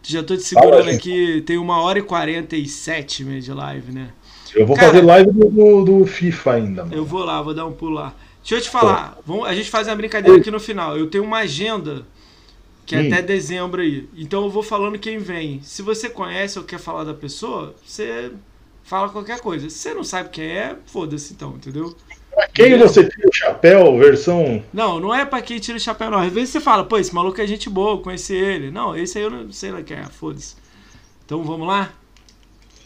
Já 0.02 0.23
tô 0.23 0.36
te 0.36 0.43
segurando 0.43 0.85
Fala, 0.85 0.90
aqui, 0.90 1.43
tem 1.47 1.56
uma 1.56 1.81
hora 1.81 1.98
e 1.98 2.02
47 2.02 3.24
meio 3.24 3.40
de 3.40 3.52
live, 3.52 3.90
né? 3.93 4.11
Eu 4.55 4.67
vou 4.67 4.77
Cara, 4.77 4.89
fazer 4.89 5.03
live 5.03 5.31
do, 5.33 5.85
do, 5.85 6.07
FIFA 6.07 6.53
ainda, 6.53 6.85
mano. 6.85 6.95
Eu 6.95 7.05
vou 7.05 7.25
lá, 7.25 7.43
vou 7.43 7.55
dar 7.55 7.67
um 7.67 7.73
pulo 7.73 7.95
lá. 7.95 8.15
Deixa 8.41 8.57
eu 8.57 8.61
te 8.61 8.71
falar, 8.71 9.19
vamos, 9.27 9.49
a 9.49 9.55
gente 9.55 9.71
faz 9.71 9.89
uma 9.89 9.97
brincadeira 9.97 10.39
aqui 10.39 10.51
no 10.51 10.61
final. 10.61 10.97
Eu 10.97 11.09
tenho 11.09 11.25
uma 11.25 11.39
agenda 11.39 12.07
que 12.87 12.95
é 12.95 13.01
Hum. 13.01 13.07
até 13.07 13.23
dezembro 13.23 13.81
aí. 13.81 14.09
Então 14.17 14.45
eu 14.45 14.51
vou 14.51 14.63
falando 14.63 14.99
quem 14.99 15.19
vem. 15.19 15.61
Se 15.63 15.83
você 15.83 16.09
conhece 16.09 16.59
ou 16.59 16.65
quer 16.65 16.79
falar 16.79 17.05
da 17.05 17.15
pessoa, 17.15 17.75
você 17.85 18.31
fala 18.83 19.09
qualquer 19.09 19.41
coisa. 19.41 19.69
Se 19.71 19.79
você 19.79 19.95
não 19.95 20.05
sabe 20.05 20.29
quem 20.29 20.45
é, 20.45 20.77
foda-se 20.87 21.33
então, 21.33 21.55
entendeu? 21.57 21.97
Pra 22.35 22.49
quem 22.49 22.79
você 22.79 23.05
tira 23.09 23.29
o 23.29 23.33
chapéu, 23.33 23.99
versão. 23.99 24.63
Não, 24.73 25.01
não 25.01 25.15
é 25.15 25.25
pra 25.25 25.41
quem 25.41 25.59
tira 25.59 25.79
o 25.79 25.81
chapéu, 25.81 26.11
não. 26.11 26.19
Às 26.19 26.33
vezes 26.33 26.51
você 26.51 26.61
fala, 26.61 26.85
pô, 26.85 26.99
esse 26.99 27.15
maluco 27.15 27.41
é 27.41 27.47
gente 27.47 27.71
boa, 27.71 27.93
eu 27.93 27.99
conheci 27.99 28.35
ele. 28.35 28.71
Não, 28.71 28.97
esse 28.97 29.19
aí 29.19 29.25
eu 29.25 29.31
não 29.31 29.51
sei 29.53 29.71
lá 29.71 29.83
quem 29.83 29.97
é, 29.97 30.05
foda-se. 30.05 30.57
Então 31.25 31.43
vamos 31.43 31.67
lá? 31.67 31.93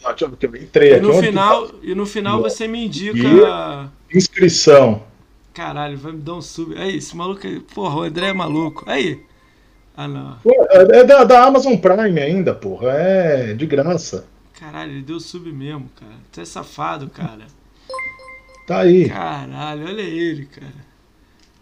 Deixa 0.05 0.25
eu 0.25 0.29
ver 0.29 0.37
que 0.37 0.45
eu 0.45 0.55
entrei 0.55 0.91
E 0.91 0.93
aqui. 0.95 1.05
no 1.05 1.11
que 1.13 1.21
final, 1.21 1.71
e 1.81 1.95
no 1.95 2.05
final 2.05 2.41
você 2.41 2.67
me 2.67 2.85
indica. 2.85 3.21
tá? 3.41 3.91
Inscrição. 4.13 5.03
Caralho, 5.53 5.97
vai 5.97 6.11
me 6.13 6.21
dar 6.21 6.35
um 6.35 6.41
sub. 6.41 6.75
Aí, 6.77 6.97
esse 6.97 7.15
maluco 7.15 7.45
aí. 7.45 7.59
Porra, 7.59 7.95
o 7.97 8.01
André 8.03 8.27
é 8.27 8.33
maluco. 8.33 8.83
Aí. 8.87 9.21
Ah, 9.95 10.07
não. 10.07 10.37
Pô, 10.41 10.51
é 10.71 11.03
da, 11.03 11.23
da 11.25 11.43
Amazon 11.43 11.75
Prime 11.75 12.21
ainda, 12.21 12.53
porra. 12.55 12.91
É 12.93 13.53
de 13.53 13.65
graça. 13.65 14.25
Caralho, 14.53 14.91
ele 14.93 15.01
deu 15.01 15.19
sub 15.19 15.51
mesmo, 15.51 15.89
cara. 15.99 16.13
Tu 16.31 16.41
é 16.41 16.45
safado, 16.45 17.09
cara. 17.09 17.45
Tá 18.67 18.79
aí. 18.79 19.09
Caralho, 19.09 19.85
olha 19.85 20.01
ele, 20.01 20.45
cara. 20.45 20.88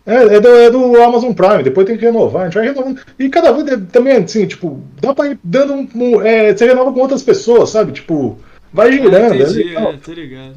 É, 0.07 0.35
é, 0.35 0.39
do, 0.39 0.47
é 0.47 0.71
do 0.71 1.03
Amazon 1.03 1.33
Prime, 1.33 1.63
depois 1.63 1.85
tem 1.85 1.97
que 1.97 2.05
renovar, 2.05 2.43
a 2.43 2.45
gente 2.45 2.53
vai 2.53 2.67
renovando. 2.67 3.01
E 3.19 3.27
cada 3.27 3.51
vez 3.51 3.67
é, 3.67 3.75
também, 3.75 4.13
assim, 4.13 4.47
tipo, 4.47 4.81
dá 5.01 5.13
pra 5.13 5.27
ir 5.27 5.39
dando 5.43 5.73
um. 5.73 5.89
um 5.93 6.21
é, 6.21 6.55
você 6.55 6.65
renova 6.65 6.93
com 6.93 7.01
outras 7.01 7.21
pessoas, 7.21 7.71
sabe? 7.71 7.91
Tipo, 7.91 8.39
vai 8.71 8.89
girando. 8.89 9.33
Ah, 9.33 9.35
entendi, 9.35 9.75
é, 9.75 9.83
é, 9.83 9.97
tô 9.97 10.13
ligado. 10.13 10.55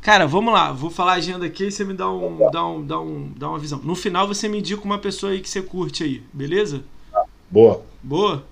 Cara, 0.00 0.26
vamos 0.26 0.52
lá, 0.52 0.72
vou 0.72 0.90
falar 0.90 1.12
a 1.12 1.16
agenda 1.16 1.46
aqui 1.46 1.68
e 1.68 1.70
você 1.70 1.84
me 1.84 1.94
dá, 1.94 2.10
um, 2.10 2.50
dá, 2.50 2.66
um, 2.66 2.84
dá, 2.84 3.00
um, 3.00 3.32
dá 3.36 3.48
uma 3.50 3.58
visão. 3.60 3.80
No 3.84 3.94
final 3.94 4.26
você 4.26 4.48
me 4.48 4.58
indica 4.58 4.82
uma 4.82 4.98
pessoa 4.98 5.30
aí 5.30 5.38
que 5.38 5.48
você 5.48 5.62
curte 5.62 6.02
aí, 6.02 6.20
beleza? 6.32 6.82
Boa. 7.48 7.84
Boa? 8.02 8.44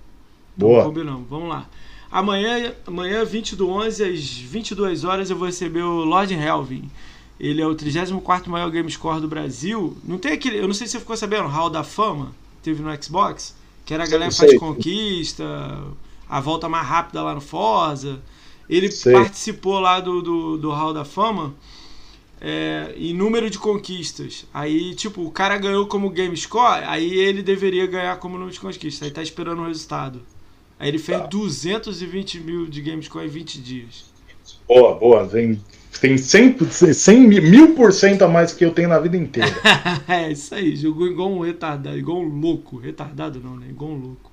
Boa. 0.55 0.85
Combinamos, 0.85 1.27
vamos 1.29 1.49
lá. 1.49 1.67
Amanhã, 2.09 2.73
amanhã, 2.87 3.25
20 3.25 3.57
do 3.57 3.69
11, 3.69 4.01
às 4.01 4.29
22 4.37 5.03
horas, 5.03 5.29
eu 5.29 5.35
vou 5.35 5.45
receber 5.45 5.81
o 5.81 6.05
Lord 6.05 6.33
Helvin. 6.33 6.89
Ele 7.41 7.59
é 7.59 7.65
o 7.65 7.73
34 7.73 8.51
maior 8.51 8.69
game 8.69 8.89
score 8.91 9.19
do 9.19 9.27
Brasil. 9.27 9.97
Não 10.03 10.19
tem 10.19 10.33
aquele. 10.33 10.59
Eu 10.59 10.67
não 10.67 10.75
sei 10.75 10.85
se 10.85 10.91
você 10.91 10.99
ficou 10.99 11.17
sabendo, 11.17 11.47
Hall 11.47 11.71
da 11.71 11.83
Fama, 11.83 12.35
teve 12.61 12.83
no 12.83 13.03
Xbox, 13.03 13.55
que 13.83 13.95
era 13.95 14.03
a 14.03 14.07
galera 14.07 14.29
que 14.29 14.37
faz 14.37 14.59
conquista, 14.59 15.43
a 16.29 16.39
volta 16.39 16.69
mais 16.69 16.85
rápida 16.85 17.23
lá 17.23 17.33
no 17.33 17.41
Forza. 17.41 18.21
Ele 18.69 18.91
sei. 18.91 19.13
participou 19.13 19.79
lá 19.79 19.99
do, 19.99 20.21
do, 20.21 20.57
do 20.57 20.69
Hall 20.69 20.93
da 20.93 21.03
Fama 21.03 21.55
é, 22.39 22.93
em 22.95 23.11
número 23.11 23.49
de 23.49 23.57
conquistas. 23.57 24.45
Aí, 24.53 24.93
tipo, 24.93 25.23
o 25.23 25.31
cara 25.31 25.57
ganhou 25.57 25.87
como 25.87 26.11
game 26.11 26.37
score, 26.37 26.83
aí 26.85 27.11
ele 27.11 27.41
deveria 27.41 27.87
ganhar 27.87 28.19
como 28.19 28.35
número 28.35 28.53
de 28.53 28.59
conquistas. 28.59 29.01
Aí 29.01 29.11
tá 29.11 29.23
esperando 29.23 29.63
o 29.63 29.65
resultado. 29.65 30.21
Aí 30.79 30.89
ele 30.89 30.99
fez 30.99 31.19
tá. 31.19 31.25
220 31.25 32.39
mil 32.39 32.67
de 32.67 32.81
game 32.81 33.01
score 33.01 33.25
em 33.25 33.29
20 33.29 33.59
dias. 33.59 34.05
Boa, 34.67 34.93
boa. 34.93 35.23
Vem 35.25 35.59
tem 35.99 36.17
100, 36.17 36.57
100 36.93 37.27
mil 37.27 37.75
por 37.75 37.91
cento 37.91 38.23
a 38.23 38.27
mais 38.27 38.53
que 38.53 38.63
eu 38.63 38.71
tenho 38.71 38.89
na 38.89 38.99
vida 38.99 39.17
inteira. 39.17 39.51
é 40.07 40.31
isso 40.31 40.55
aí, 40.55 40.75
jogou 40.75 41.07
igual 41.07 41.31
um 41.31 41.41
retardado, 41.41 41.97
igual 41.97 42.19
um 42.19 42.39
louco. 42.39 42.77
Retardado 42.77 43.39
não, 43.39 43.55
né? 43.55 43.67
Igual 43.69 43.91
um 43.91 43.97
louco. 43.97 44.31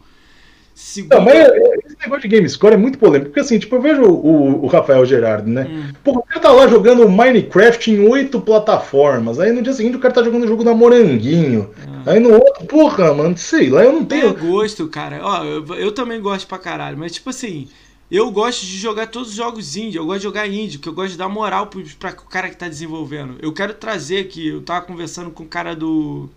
Segunda... 0.81 1.17
Não, 1.17 1.25
mas 1.25 1.37
esse 1.37 1.97
negócio 2.01 2.23
de 2.23 2.29
game 2.29 2.49
score 2.49 2.75
é 2.75 2.77
muito 2.77 2.99
polêmico, 2.99 3.31
porque 3.31 3.41
assim, 3.41 3.59
tipo, 3.59 3.75
eu 3.75 3.83
vejo 3.83 4.03
o, 4.05 4.65
o 4.65 4.67
Rafael 4.69 5.05
Gerardo, 5.05 5.51
né? 5.51 5.67
Hum. 5.69 5.93
Pô, 6.05 6.13
o 6.13 6.23
cara 6.23 6.39
tá 6.39 6.53
lá 6.53 6.69
jogando 6.69 7.09
Minecraft 7.09 7.91
em 7.91 8.09
oito 8.09 8.41
plataformas, 8.41 9.41
aí 9.41 9.51
no 9.51 9.61
dia 9.61 9.73
seguinte 9.73 9.97
o 9.97 9.99
cara 9.99 10.15
tá 10.15 10.23
jogando 10.23 10.45
o 10.45 10.47
jogo 10.47 10.63
da 10.63 10.73
Moranguinho, 10.73 11.71
ah. 11.85 12.13
aí 12.13 12.21
no 12.21 12.33
outro, 12.33 12.65
porra, 12.65 13.13
mano, 13.13 13.37
sei 13.37 13.69
lá, 13.71 13.83
eu 13.83 13.93
não 13.93 14.05
tenho... 14.05 14.27
Eu 14.27 14.35
gosto, 14.37 14.87
cara, 14.87 15.19
ó, 15.21 15.45
eu, 15.45 15.67
eu 15.75 15.91
também 15.91 16.21
gosto 16.21 16.47
pra 16.47 16.59
caralho, 16.59 16.97
mas 16.97 17.11
tipo 17.11 17.31
assim, 17.31 17.67
eu 18.11 18.31
gosto 18.31 18.65
de 18.65 18.79
jogar 18.79 19.09
todos 19.09 19.31
os 19.31 19.35
jogos 19.35 19.77
indie, 19.77 19.99
eu 19.99 20.07
gosto 20.07 20.21
de 20.21 20.25
jogar 20.25 20.49
indie, 20.49 20.79
porque 20.79 20.89
eu 20.89 20.95
gosto 20.95 21.13
de 21.13 21.19
dar 21.19 21.29
moral 21.29 21.67
para 21.99 22.11
o 22.11 22.25
cara 22.25 22.49
que 22.49 22.55
está 22.55 22.69
desenvolvendo. 22.69 23.37
Eu 23.41 23.53
quero 23.53 23.75
trazer 23.75 24.19
aqui, 24.21 24.49
eu 24.49 24.63
tava 24.63 24.87
conversando 24.87 25.31
com 25.31 25.43
o 25.43 25.49
cara 25.49 25.77
do. 25.77 26.29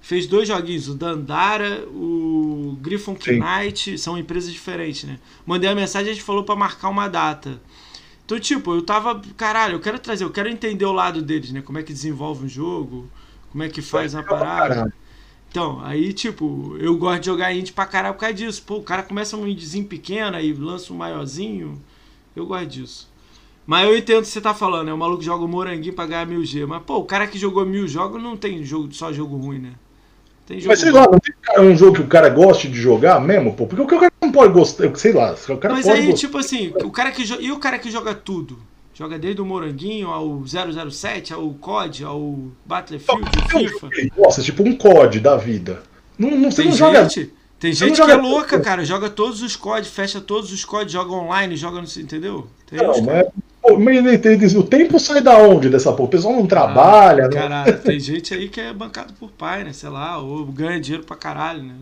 Fez 0.00 0.26
dois 0.26 0.48
joguinhos, 0.48 0.88
o 0.88 0.94
Dandara, 0.94 1.86
o 1.88 2.76
Griffon 2.80 3.14
Knight, 3.14 3.98
são 3.98 4.16
empresas 4.16 4.50
diferentes, 4.52 5.04
né? 5.04 5.18
Mandei 5.46 5.68
a 5.68 5.74
mensagem 5.74 6.08
e 6.08 6.10
a 6.10 6.14
gente 6.14 6.24
falou 6.24 6.44
para 6.44 6.56
marcar 6.56 6.88
uma 6.88 7.08
data. 7.08 7.60
Então, 8.24 8.38
tipo, 8.40 8.74
eu 8.74 8.82
tava. 8.82 9.20
Caralho, 9.36 9.74
eu 9.74 9.80
quero 9.80 9.98
trazer, 9.98 10.24
eu 10.24 10.30
quero 10.30 10.48
entender 10.48 10.84
o 10.84 10.92
lado 10.92 11.22
deles, 11.22 11.52
né? 11.52 11.62
Como 11.62 11.78
é 11.78 11.82
que 11.82 11.92
desenvolve 11.92 12.46
um 12.46 12.48
jogo, 12.48 13.08
como 13.52 13.62
é 13.62 13.68
que 13.68 13.82
faz 13.82 14.14
uma 14.14 14.22
parada. 14.22 14.92
Então, 15.50 15.80
aí, 15.82 16.12
tipo, 16.12 16.76
eu 16.78 16.96
gosto 16.96 17.20
de 17.20 17.26
jogar 17.26 17.54
indie 17.54 17.72
pra 17.72 17.86
caralho 17.86 18.14
por 18.14 18.20
causa 18.20 18.34
disso. 18.34 18.62
Pô, 18.66 18.76
o 18.76 18.82
cara 18.82 19.02
começa 19.02 19.36
um 19.36 19.46
indiezinho 19.46 19.86
pequeno 19.86 20.38
e 20.38 20.52
lança 20.52 20.92
um 20.92 20.96
maiorzinho. 20.96 21.80
Eu 22.36 22.46
gosto 22.46 22.66
disso. 22.66 23.08
Mas 23.66 23.86
eu 23.86 23.96
entendo 23.96 24.18
o 24.20 24.22
que 24.22 24.28
você 24.28 24.40
tá 24.40 24.54
falando, 24.54 24.86
né? 24.86 24.92
O 24.92 24.98
maluco 24.98 25.22
joga 25.22 25.44
o 25.44 25.48
moranguinho 25.48 25.94
pra 25.94 26.06
ganhar 26.06 26.26
mil 26.26 26.44
G. 26.44 26.64
Mas, 26.66 26.82
pô, 26.82 26.96
o 26.98 27.04
cara 27.04 27.26
que 27.26 27.38
jogou 27.38 27.64
mil 27.66 27.86
jogos 27.88 28.22
não 28.22 28.36
tem 28.36 28.62
jogo, 28.64 28.92
só 28.92 29.12
jogo 29.12 29.36
ruim, 29.36 29.58
né? 29.58 29.72
Tem 30.46 30.58
jogo 30.58 30.68
Mas 30.70 30.80
sei 30.80 30.90
ruim. 30.90 31.00
lá, 31.00 31.08
não 31.10 31.18
tem 31.18 31.34
um 31.60 31.76
jogo 31.76 31.96
que 31.96 32.02
o 32.02 32.06
cara 32.06 32.28
goste 32.30 32.68
de 32.68 32.80
jogar 32.80 33.20
mesmo, 33.20 33.54
pô? 33.54 33.66
Porque 33.66 33.82
o 33.82 34.00
cara 34.00 34.12
não 34.22 34.32
pode 34.32 34.52
gostar, 34.52 34.94
sei 34.96 35.12
lá. 35.12 35.34
O 35.48 35.56
cara 35.58 35.74
Mas 35.74 35.86
aí, 35.88 36.06
gostar. 36.06 36.18
tipo 36.18 36.38
assim, 36.38 36.72
o 36.82 36.90
cara 36.90 37.10
que 37.10 37.22
e 37.42 37.52
o 37.52 37.58
cara 37.58 37.78
que 37.78 37.90
joga 37.90 38.14
tudo? 38.14 38.58
Joga 38.98 39.16
desde 39.16 39.40
o 39.40 39.44
Moranguinho 39.44 40.08
ao 40.08 40.42
007, 40.44 41.32
ao 41.32 41.48
COD, 41.50 42.02
ao 42.02 42.36
Battlefield, 42.66 43.30
ao 43.40 43.48
FIFA. 43.48 43.90
Nossa, 44.16 44.42
tipo 44.42 44.64
um 44.64 44.76
COD 44.76 45.20
da 45.20 45.36
vida. 45.36 45.84
Não, 46.18 46.32
não, 46.32 46.50
você 46.50 46.62
tem 46.62 46.70
não 46.72 46.76
gente, 46.76 47.20
joga. 47.20 47.30
Tem 47.60 47.72
gente 47.72 48.02
que 48.02 48.10
é 48.10 48.16
louca, 48.16 48.58
cara. 48.58 48.84
Joga 48.84 49.08
todos 49.08 49.40
os 49.40 49.54
COD, 49.54 49.88
fecha 49.88 50.20
todos 50.20 50.52
os 50.52 50.64
COD, 50.64 50.90
joga 50.90 51.12
online, 51.12 51.56
joga 51.56 51.80
no. 51.80 51.86
Entendeu? 51.86 52.48
Tem 52.66 52.80
não, 52.80 53.00
mas, 53.02 53.28
pô, 53.62 54.58
o 54.58 54.62
tempo 54.64 54.98
sai 54.98 55.20
da 55.20 55.38
onde 55.38 55.68
dessa 55.68 55.92
porra? 55.92 56.08
O 56.08 56.10
pessoal 56.10 56.34
não 56.34 56.46
trabalha. 56.48 57.26
Ah, 57.26 57.30
caralho, 57.30 57.78
tem 57.78 58.00
gente 58.00 58.34
aí 58.34 58.48
que 58.48 58.60
é 58.60 58.72
bancado 58.72 59.12
por 59.12 59.30
pai, 59.30 59.62
né? 59.62 59.72
Sei 59.72 59.88
lá, 59.88 60.18
ou 60.18 60.44
ganha 60.46 60.80
dinheiro 60.80 61.06
pra 61.06 61.14
caralho, 61.14 61.62
né? 61.62 61.74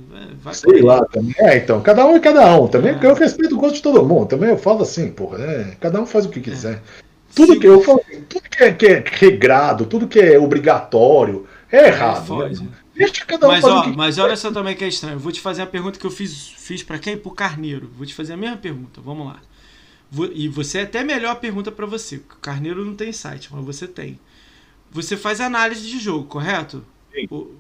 Vai 0.43 0.53
Sei 0.53 0.83
lá 0.83 1.03
também. 1.07 1.35
É, 1.39 1.57
então, 1.57 1.81
cada 1.81 2.05
um 2.05 2.15
é 2.15 2.21
cada 2.21 2.61
um. 2.61 2.69
Também, 2.69 2.93
ah. 2.93 2.99
eu 3.03 3.15
respeito 3.15 3.55
o 3.55 3.59
gosto 3.59 3.77
de 3.77 3.83
todo 3.83 4.05
mundo. 4.05 4.27
Também 4.27 4.51
eu 4.51 4.59
falo 4.59 4.83
assim, 4.83 5.11
porra, 5.11 5.39
né? 5.39 5.77
Cada 5.81 5.99
um 5.99 6.05
faz 6.05 6.27
o 6.27 6.29
que 6.29 6.43
quiser. 6.43 6.75
É. 6.75 7.06
Tudo 7.37 7.61
que 7.61 7.67
eu 7.67 7.83
falo, 7.83 8.01
tudo 8.31 8.49
que 8.49 8.65
é, 8.65 8.73
que 8.73 8.87
é, 8.87 9.05
regrado, 9.07 9.85
tudo 9.85 10.09
que 10.09 10.19
é 10.19 10.39
obrigatório 10.39 11.47
é 11.71 11.89
errado. 11.89 12.43
É, 12.43 12.49
né? 12.49 12.69
Deixa 12.95 13.27
cada 13.27 13.47
um 13.47 13.51
mas, 13.51 13.65
ó, 13.65 13.83
que... 13.83 13.91
mas 13.91 14.19
olha 14.19 14.35
só 14.37 14.51
também 14.51 14.75
que 14.75 14.83
é 14.83 14.89
estranho. 14.89 15.19
Vou 15.19 15.31
te 15.31 15.43
fazer 15.43 15.61
a 15.61 15.67
pergunta 15.67 15.99
que 15.99 16.07
eu 16.07 16.11
fiz, 16.11 16.49
fiz 16.57 16.83
para 16.83 16.99
quem? 16.99 17.15
Pro 17.15 17.31
Carneiro. 17.31 17.91
Vou 17.95 18.07
te 18.07 18.15
fazer 18.15 18.33
a 18.33 18.37
mesma 18.39 18.57
pergunta. 18.57 19.03
Vamos 19.03 19.27
lá. 19.27 19.39
E 20.33 20.49
você 20.49 20.79
é 20.79 20.83
até 20.85 21.05
melhor 21.05 21.33
a 21.33 21.37
pergunta 21.37 21.71
para 21.71 21.85
você. 21.85 22.17
O 22.17 22.21
Carneiro 22.41 22.83
não 22.83 22.95
tem 22.95 23.13
site, 23.13 23.51
mas 23.53 23.63
você 23.63 23.87
tem. 23.87 24.19
Você 24.91 25.15
faz 25.15 25.39
análise 25.39 25.87
de 25.87 25.99
jogo, 25.99 26.25
correto? 26.25 26.83
Sim. 27.15 27.27
O... 27.31 27.51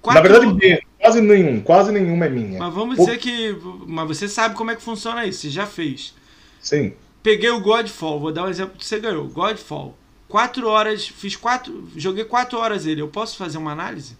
Quatro... 0.00 0.22
Na 0.22 0.38
verdade, 0.38 0.86
quase 1.00 1.20
nenhum. 1.20 1.60
Quase 1.60 1.90
nenhuma 1.90 2.26
é 2.26 2.28
minha. 2.28 2.60
Mas 2.60 2.72
vamos 2.72 2.96
dizer 2.96 3.18
que. 3.18 3.58
Mas 3.88 4.06
você 4.06 4.28
sabe 4.28 4.54
como 4.54 4.70
é 4.70 4.76
que 4.76 4.82
funciona 4.82 5.26
isso. 5.26 5.40
Você 5.40 5.50
já 5.50 5.66
fez. 5.66 6.14
Sim. 6.60 6.92
Peguei 7.28 7.50
o 7.50 7.60
Godfall, 7.60 8.18
vou 8.18 8.32
dar 8.32 8.46
um 8.46 8.48
exemplo 8.48 8.78
que 8.78 8.86
você 8.86 8.98
ganhou. 8.98 9.26
Godfall. 9.28 9.94
Quatro 10.26 10.66
horas, 10.66 11.06
fiz 11.06 11.36
quatro. 11.36 11.86
Joguei 11.94 12.24
quatro 12.24 12.56
horas 12.58 12.86
ele. 12.86 13.02
Eu 13.02 13.08
posso 13.08 13.36
fazer 13.36 13.58
uma 13.58 13.70
análise? 13.70 14.16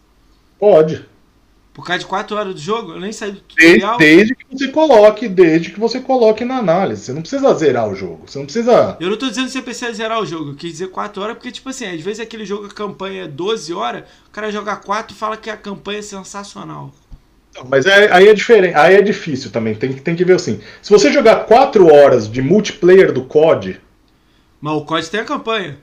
Pode. 0.58 1.06
Por 1.72 1.86
causa 1.86 2.00
de 2.00 2.04
quatro 2.04 2.36
horas 2.36 2.54
do 2.54 2.60
jogo? 2.60 2.92
Eu 2.92 3.00
nem 3.00 3.10
saí 3.10 3.32
do 3.32 3.40
tutorial. 3.40 3.96
Desde, 3.96 4.34
desde, 4.34 4.34
que 4.34 4.44
você 4.50 4.68
coloque, 4.68 5.26
desde 5.26 5.70
que 5.70 5.80
você 5.80 6.00
coloque 6.00 6.44
na 6.44 6.58
análise. 6.58 7.00
Você 7.00 7.14
não 7.14 7.22
precisa 7.22 7.54
zerar 7.54 7.88
o 7.88 7.94
jogo. 7.94 8.24
Você 8.26 8.38
não 8.38 8.44
precisa. 8.44 8.98
Eu 9.00 9.08
não 9.08 9.16
tô 9.16 9.30
dizendo 9.30 9.46
que 9.46 9.52
você 9.52 9.62
precisa 9.62 9.90
zerar 9.94 10.20
o 10.20 10.26
jogo. 10.26 10.50
Eu 10.50 10.56
quis 10.56 10.72
dizer 10.72 10.88
quatro 10.88 11.22
horas, 11.22 11.36
porque, 11.36 11.50
tipo 11.50 11.70
assim, 11.70 11.86
às 11.86 12.02
vezes 12.02 12.20
aquele 12.20 12.44
jogo, 12.44 12.66
a 12.66 12.70
campanha 12.70 13.24
é 13.24 13.26
12 13.26 13.72
horas, 13.72 14.04
o 14.26 14.30
cara 14.30 14.52
joga 14.52 14.76
quatro 14.76 15.16
e 15.16 15.18
fala 15.18 15.38
que 15.38 15.48
a 15.48 15.56
campanha 15.56 16.00
é 16.00 16.02
sensacional. 16.02 16.92
Mas 17.68 17.86
é, 17.86 18.12
aí 18.12 18.28
é 18.28 18.34
diferente, 18.34 18.74
aí 18.74 18.94
é 18.94 19.02
difícil 19.02 19.50
também. 19.50 19.74
Tem, 19.74 19.92
tem 19.92 20.14
que 20.14 20.24
ver 20.24 20.34
assim. 20.34 20.60
Se 20.82 20.90
você 20.90 21.12
jogar 21.12 21.44
4 21.46 21.86
horas 21.92 22.30
de 22.30 22.42
multiplayer 22.42 23.12
do 23.12 23.22
COD. 23.22 23.80
Mas 24.60 24.74
o 24.74 24.82
COD 24.82 25.10
tem 25.10 25.20
a 25.20 25.24
campanha. 25.24 25.78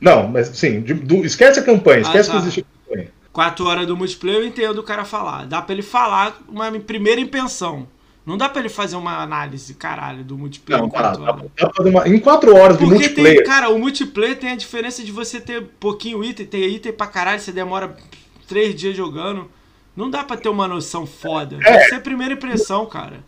Não, 0.00 0.26
mas 0.26 0.48
sim, 0.48 0.80
de, 0.80 0.94
do, 0.94 1.24
esquece 1.24 1.60
a 1.60 1.62
campanha, 1.62 1.98
ah, 1.98 2.02
esquece 2.02 2.28
tá. 2.28 2.34
que 2.34 2.42
existe 2.42 2.60
a 2.60 2.90
campanha. 2.90 3.08
4 3.32 3.66
horas 3.66 3.86
do 3.86 3.96
multiplayer 3.96 4.40
eu 4.40 4.46
entendo 4.46 4.78
o 4.78 4.82
cara 4.82 5.04
falar. 5.04 5.46
Dá 5.46 5.62
pra 5.62 5.72
ele 5.72 5.82
falar 5.82 6.40
uma 6.48 6.70
primeira 6.80 7.20
impressão. 7.20 7.86
Não 8.24 8.36
dá 8.36 8.48
pra 8.48 8.60
ele 8.60 8.68
fazer 8.68 8.94
uma 8.94 9.20
análise, 9.20 9.74
caralho, 9.74 10.22
do 10.22 10.38
multiplayer 10.38 10.80
não, 10.80 10.88
em 10.88 10.90
4 10.90 11.22
horas. 11.22 11.42
Dá, 11.56 11.66
dá 11.66 11.90
uma, 11.90 12.08
em 12.08 12.18
4 12.18 12.54
horas 12.54 12.76
Porque 12.76 12.92
de 12.92 13.00
multiplayer. 13.00 13.36
Tem, 13.38 13.46
cara, 13.46 13.68
o 13.68 13.78
multiplayer 13.78 14.38
tem 14.38 14.50
a 14.50 14.56
diferença 14.56 15.02
de 15.02 15.10
você 15.10 15.40
ter 15.40 15.62
pouquinho 15.80 16.22
item, 16.22 16.46
ter 16.46 16.68
item 16.68 16.92
pra 16.92 17.06
caralho, 17.06 17.40
você 17.40 17.50
demora 17.50 17.96
3 18.46 18.74
dias 18.74 18.96
jogando. 18.96 19.50
Não 19.96 20.08
dá 20.08 20.24
pra 20.24 20.36
ter 20.36 20.48
uma 20.48 20.66
noção 20.66 21.06
foda. 21.06 21.58
É. 21.62 21.70
Vai 21.70 21.84
ser 21.84 21.94
a 21.96 22.00
primeira 22.00 22.34
impressão, 22.34 22.86
cara. 22.86 23.22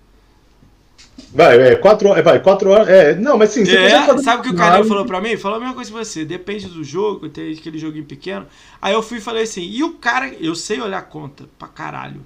Vai, 1.33 1.61
é, 1.61 1.77
quatro, 1.77 2.09
é, 2.15 2.23
vai, 2.23 2.41
quatro 2.41 2.71
horas. 2.71 2.89
É, 2.89 3.15
não, 3.15 3.37
mas 3.37 3.51
sim, 3.51 3.65
você 3.65 3.77
é, 3.77 4.19
Sabe 4.19 4.41
o 4.41 4.43
que 4.43 4.51
o 4.51 4.57
Carlinhos 4.57 4.89
falou 4.89 5.05
pra 5.05 5.21
mim? 5.21 5.37
Falou 5.37 5.59
a 5.59 5.61
mesma 5.61 5.75
coisa 5.75 5.91
que 5.91 5.97
você. 5.97 6.25
Depende 6.25 6.67
do 6.67 6.83
jogo, 6.83 7.29
tem 7.29 7.53
aquele 7.53 7.79
joguinho 7.79 8.05
pequeno. 8.05 8.47
Aí 8.81 8.95
eu 8.95 9.03
fui 9.03 9.19
e 9.19 9.21
falei 9.21 9.43
assim, 9.43 9.63
e 9.63 9.83
o 9.83 9.95
cara. 9.95 10.33
Eu 10.41 10.55
sei 10.55 10.81
olhar 10.81 11.03
conta 11.03 11.45
pra 11.59 11.69
caralho. 11.69 12.25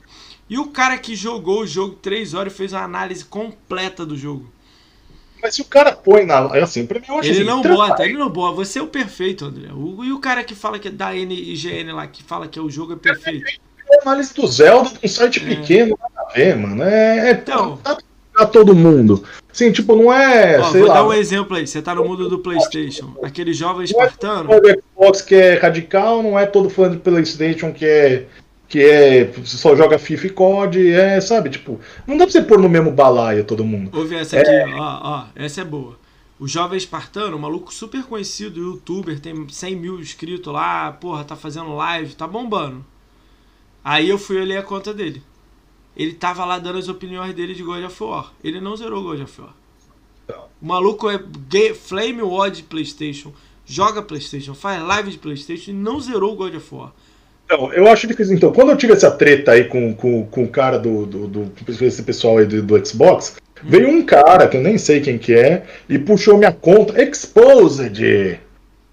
E 0.48 0.58
o 0.58 0.66
cara 0.68 0.96
que 0.96 1.14
jogou 1.14 1.62
o 1.62 1.66
jogo 1.66 1.96
três 1.96 2.32
horas 2.32 2.52
e 2.52 2.56
fez 2.56 2.72
uma 2.72 2.82
análise 2.82 3.24
completa 3.24 4.06
do 4.06 4.16
jogo. 4.16 4.50
Mas 5.42 5.54
se 5.54 5.62
o 5.62 5.66
cara 5.66 5.92
põe 5.92 6.24
na. 6.24 6.38
Assim, 6.62 6.86
pra 6.86 6.98
mim 6.98 7.06
eu 7.08 7.18
acho 7.18 7.28
Ele 7.28 7.38
assim, 7.38 7.44
não 7.44 7.62
bota, 7.62 8.04
ele 8.04 8.18
não 8.18 8.30
bota. 8.30 8.56
Você 8.56 8.78
é 8.78 8.82
o 8.82 8.88
perfeito, 8.88 9.44
André. 9.44 9.72
O, 9.72 10.04
e 10.04 10.12
o 10.12 10.18
cara 10.18 10.42
que 10.42 10.54
fala 10.54 10.78
que 10.78 10.88
é 10.88 10.90
da 10.90 11.12
NIGN 11.12 11.92
lá, 11.92 12.06
que 12.06 12.22
fala 12.22 12.48
que 12.48 12.58
o 12.58 12.70
jogo 12.70 12.94
é 12.94 12.96
perfeito 12.96 13.67
análise 14.02 14.34
do 14.34 14.46
Zelda 14.46 14.90
num 15.02 15.08
site 15.08 15.42
é. 15.42 15.46
pequeno, 15.46 15.98
nada 16.00 16.28
a 16.28 16.32
ver, 16.32 16.56
mano. 16.56 16.82
É, 16.82 17.30
é 17.30 17.32
então, 17.32 17.76
tá 17.78 17.96
pra 18.38 18.46
todo 18.46 18.74
mundo. 18.74 19.24
Sim, 19.52 19.72
tipo, 19.72 19.96
não 19.96 20.12
é. 20.12 20.60
Ó, 20.60 20.70
vou 20.70 20.86
lá, 20.86 20.94
dar 20.94 21.06
um 21.06 21.12
exemplo 21.12 21.56
aí. 21.56 21.66
Você 21.66 21.82
tá 21.82 21.94
no 21.94 22.04
mundo 22.04 22.28
do 22.28 22.38
PlayStation. 22.38 23.16
Aquele 23.22 23.52
jovem 23.52 23.84
espartano. 23.84 24.44
Não 24.44 24.54
é 24.54 24.60
todo 24.60 24.82
Xbox 24.94 25.22
que 25.22 25.34
é 25.34 25.54
radical, 25.54 26.22
não 26.22 26.38
é 26.38 26.46
todo 26.46 26.70
fã 26.70 26.90
de 26.90 26.98
PlayStation 26.98 27.72
que 27.72 27.84
é. 27.84 28.26
Que 28.68 28.84
é. 28.84 29.32
Só 29.44 29.74
joga 29.74 29.98
FIFA 29.98 30.26
e 30.26 30.30
COD, 30.30 30.92
é, 30.92 31.20
sabe? 31.20 31.50
Tipo, 31.50 31.80
não 32.06 32.16
dá 32.16 32.24
pra 32.24 32.32
você 32.32 32.42
pôr 32.42 32.58
no 32.58 32.68
mesmo 32.68 32.92
balaio 32.92 33.42
todo 33.42 33.64
mundo. 33.64 33.90
Ouve 33.98 34.14
essa 34.14 34.38
aqui, 34.38 34.50
é... 34.50 34.74
ó, 34.74 35.00
ó. 35.02 35.24
Essa 35.34 35.62
é 35.62 35.64
boa. 35.64 35.98
O 36.38 36.46
Jovem 36.46 36.78
Espartano, 36.78 37.36
um 37.36 37.40
maluco 37.40 37.74
super 37.74 38.04
conhecido, 38.04 38.60
youtuber, 38.60 39.18
tem 39.18 39.48
100 39.48 39.74
mil 39.74 39.98
inscritos 39.98 40.52
lá, 40.52 40.92
porra, 40.92 41.24
tá 41.24 41.34
fazendo 41.34 41.74
live, 41.74 42.14
tá 42.14 42.28
bombando. 42.28 42.84
Aí 43.88 44.10
eu 44.10 44.18
fui 44.18 44.38
olhar 44.38 44.58
a 44.58 44.62
conta 44.62 44.92
dele. 44.92 45.22
Ele 45.96 46.12
tava 46.12 46.44
lá 46.44 46.58
dando 46.58 46.78
as 46.78 46.90
opiniões 46.90 47.34
dele 47.34 47.54
de 47.54 47.62
God 47.62 47.82
of 47.84 48.02
War. 48.02 48.34
Ele 48.44 48.60
não 48.60 48.76
zerou 48.76 49.02
God 49.02 49.22
of 49.22 49.40
War. 49.40 49.54
O 50.60 50.66
maluco 50.66 51.08
é 51.08 51.18
gay, 51.48 51.72
Flame 51.72 52.20
War 52.20 52.50
de 52.50 52.62
Playstation, 52.64 53.32
joga 53.64 54.02
Playstation, 54.02 54.52
faz 54.52 54.82
live 54.82 55.12
de 55.12 55.16
Playstation 55.16 55.70
e 55.70 55.74
não 55.74 55.98
zerou 55.98 56.34
o 56.34 56.36
God 56.36 56.54
of 56.56 56.74
War. 56.74 56.92
Então, 57.46 57.72
eu 57.72 57.88
acho 57.88 58.06
que 58.06 58.22
então, 58.24 58.52
quando 58.52 58.72
eu 58.72 58.76
tive 58.76 58.92
essa 58.92 59.10
treta 59.10 59.52
aí 59.52 59.64
com, 59.64 59.94
com, 59.94 60.26
com 60.26 60.44
o 60.44 60.48
cara 60.48 60.78
do, 60.78 61.06
do, 61.06 61.26
do 61.26 61.52
esse 61.82 62.02
pessoal 62.02 62.36
aí 62.36 62.44
do, 62.44 62.62
do 62.62 62.86
Xbox, 62.86 63.38
hum. 63.64 63.68
veio 63.70 63.88
um 63.88 64.04
cara 64.04 64.48
que 64.48 64.58
eu 64.58 64.62
nem 64.62 64.76
sei 64.76 65.00
quem 65.00 65.16
que 65.16 65.32
é 65.32 65.64
e 65.88 65.98
puxou 65.98 66.36
minha 66.36 66.52
conta 66.52 67.02
Exposed. 67.02 68.38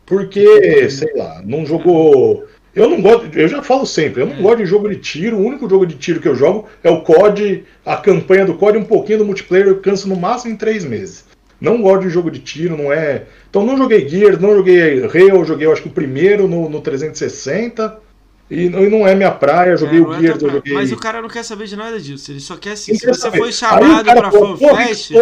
Porque, 0.05 0.89
sei 0.89 1.13
lá, 1.15 1.41
não 1.43 1.65
jogou. 1.65 2.45
Eu 2.75 2.89
não 2.89 3.01
gosto, 3.01 3.29
eu 3.33 3.47
já 3.47 3.61
falo 3.61 3.85
sempre, 3.85 4.21
eu 4.21 4.25
não 4.25 4.35
é. 4.35 4.41
gosto 4.41 4.57
de 4.57 4.65
jogo 4.65 4.89
de 4.89 4.97
tiro. 4.97 5.37
O 5.37 5.45
único 5.45 5.69
jogo 5.69 5.85
de 5.85 5.95
tiro 5.95 6.19
que 6.19 6.27
eu 6.27 6.35
jogo 6.35 6.67
é 6.83 6.89
o 6.89 7.01
COD, 7.01 7.63
a 7.85 7.95
campanha 7.95 8.45
do 8.45 8.55
COD, 8.55 8.77
um 8.77 8.83
pouquinho 8.83 9.19
do 9.19 9.25
multiplayer, 9.25 9.67
eu 9.67 9.79
canso 9.79 10.09
no 10.09 10.15
máximo 10.17 10.53
em 10.53 10.57
três 10.57 10.83
meses. 10.83 11.23
Não 11.59 11.81
gosto 11.81 12.01
de 12.01 12.09
jogo 12.09 12.29
de 12.29 12.39
tiro, 12.39 12.75
não 12.75 12.91
é. 12.91 13.23
Então 13.49 13.65
não 13.65 13.77
joguei 13.77 14.07
Gears, 14.07 14.39
não 14.39 14.53
joguei 14.55 15.05
Halo, 15.05 15.45
joguei 15.45 15.65
eu 15.65 15.71
acho 15.71 15.83
que 15.83 15.87
o 15.87 15.91
primeiro 15.91 16.47
no, 16.47 16.69
no 16.69 16.81
360. 16.81 18.03
E, 18.51 18.69
não 18.69 19.07
é 19.07 19.15
minha 19.15 19.31
praia, 19.31 19.75
joguei 19.75 19.99
é, 19.99 20.01
o 20.01 20.13
é 20.13 20.19
Gears, 20.19 20.43
é 20.43 20.45
eu 20.45 20.51
joguei. 20.51 20.73
Mas 20.73 20.91
o 20.91 20.97
cara 20.97 21.21
não 21.21 21.29
quer 21.29 21.43
saber 21.43 21.65
de 21.65 21.75
nada 21.77 21.99
disso. 21.99 22.31
Ele 22.31 22.41
só 22.41 22.57
quer 22.57 22.73
assim. 22.73 22.93
Se 22.93 23.07
você 23.07 23.21
saber. 23.21 23.37
foi 23.37 23.51
chamado 23.51 24.03
pra 24.03 24.31
FanFest. 24.31 25.13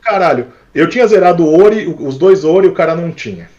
Caralho, 0.00 0.46
eu 0.74 0.88
tinha 0.88 1.06
zerado 1.06 1.44
o 1.44 1.62
Ori, 1.62 1.94
os 2.00 2.16
dois 2.16 2.42
Ori, 2.44 2.66
o 2.66 2.72
cara 2.72 2.96
não 2.96 3.12
tinha. 3.12 3.50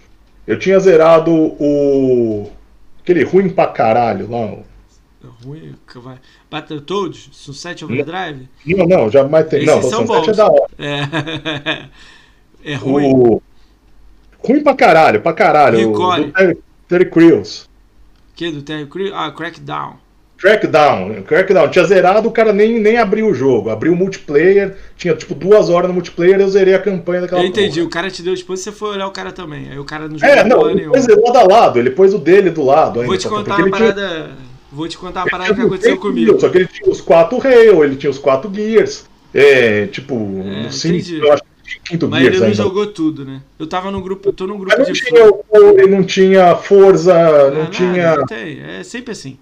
Eu 0.46 0.58
tinha 0.58 0.80
zerado 0.80 1.32
o. 1.32 2.52
Aquele 3.04 3.24
ruim 3.24 3.50
pra 3.50 3.68
caralho 3.68 4.32
lá. 4.32 4.64
Ruim, 5.44 5.76
vai. 5.96 6.18
Battletoads? 6.50 7.30
Sunset 7.34 7.84
Overdrive? 7.84 8.48
Não, 8.66 8.86
não, 8.88 9.10
jamais 9.12 9.48
tem. 9.50 9.64
Esses 9.64 9.76
não, 9.76 10.08
Sunset 10.08 10.30
é 10.30 10.34
da 10.34 10.48
hora. 10.48 10.70
É, 10.80 11.90
é 12.72 12.76
ruim. 12.76 13.14
O... 13.14 13.42
Ruim 14.40 14.64
pra 14.64 14.74
caralho, 14.74 15.22
pra 15.22 15.34
caralho. 15.34 15.94
Terry, 16.34 16.58
Terry 16.88 17.10
Crews. 17.10 17.70
Que 18.36 18.52
do 18.52 18.62
Terry 18.62 18.86
Crews? 18.86 19.12
Ah, 19.14 19.32
Crackdown. 19.32 19.98
Crackdown, 20.44 21.24
Crackdown. 21.24 21.70
Tinha 21.70 21.86
zerado, 21.86 22.28
o 22.28 22.32
cara 22.32 22.52
nem, 22.52 22.78
nem 22.78 22.98
abriu 22.98 23.30
o 23.30 23.34
jogo. 23.34 23.70
Abriu 23.70 23.94
o 23.94 23.96
multiplayer, 23.96 24.76
tinha 24.98 25.16
tipo 25.16 25.34
duas 25.34 25.70
horas 25.70 25.88
no 25.88 25.94
multiplayer 25.94 26.38
eu 26.38 26.50
zerei 26.50 26.74
a 26.74 26.80
campanha 26.80 27.22
daquela 27.22 27.42
Eu 27.42 27.48
entendi, 27.48 27.76
porra. 27.76 27.88
o 27.88 27.90
cara 27.90 28.12
te 28.12 28.22
deu 28.22 28.36
depois 28.36 28.60
você 28.60 28.70
foi 28.70 28.90
olhar 28.90 29.08
o 29.08 29.12
cara 29.12 29.32
também. 29.32 29.70
Aí 29.72 29.80
o 29.80 29.86
cara 29.86 30.10
não 30.10 30.20
jogou 30.20 30.36
É, 30.36 30.44
não, 30.44 30.70
ele 30.70 30.86
pôs 30.86 31.08
lado 31.08 31.38
a 31.38 31.44
lado, 31.44 31.80
ele 31.80 31.90
pôs 31.92 32.14
o 32.14 32.20
dele 32.20 32.50
do 32.50 32.62
lado. 32.62 33.02
Vou 33.06 33.18
te 33.18 33.30
contar 33.30 33.58
uma 33.58 33.70
parada. 33.70 34.10
Tinha... 34.10 34.54
Vou 34.70 34.88
te 34.90 34.98
contar 34.98 35.22
uma 35.22 35.30
parada 35.30 35.56
que 35.56 35.62
aconteceu 35.62 35.98
comigo. 35.98 36.38
Só 36.38 36.50
que 36.50 36.58
ele 36.58 36.68
tinha 36.68 36.92
os 36.92 37.00
quatro 37.00 37.38
Halo, 37.38 37.84
ele 37.86 37.96
tinha 37.96 38.10
os 38.10 38.20
quatro 38.20 38.54
Gears. 38.54 39.06
É, 39.34 39.88
tipo, 39.88 40.44
é, 40.46 40.70
cinco, 40.70 41.10
eu 41.26 41.32
acho 41.32 41.44
quinto 41.86 42.08
Mas 42.10 42.20
Gears 42.20 42.36
ele 42.36 42.40
não 42.42 42.48
ainda. 42.48 42.64
jogou 42.64 42.88
tudo, 42.88 43.24
né? 43.24 43.42
Eu 43.58 43.66
tava 43.66 43.90
no 43.92 44.02
grupo, 44.02 44.28
eu 44.28 44.34
tô 44.34 44.46
num 44.46 44.58
grupo 44.58 44.76
Mas 44.78 44.88
não 44.88 44.94
de 44.94 45.00
tinha 45.00 45.26
o 45.26 45.88
não 45.88 46.04
tinha 46.04 46.56
Forza, 46.56 47.14
ah, 47.16 47.50
não 47.50 47.66
tinha. 47.68 48.18
Não 48.18 48.26
tem, 48.26 48.60
é 48.62 48.84
sempre 48.84 49.14
assim. 49.14 49.38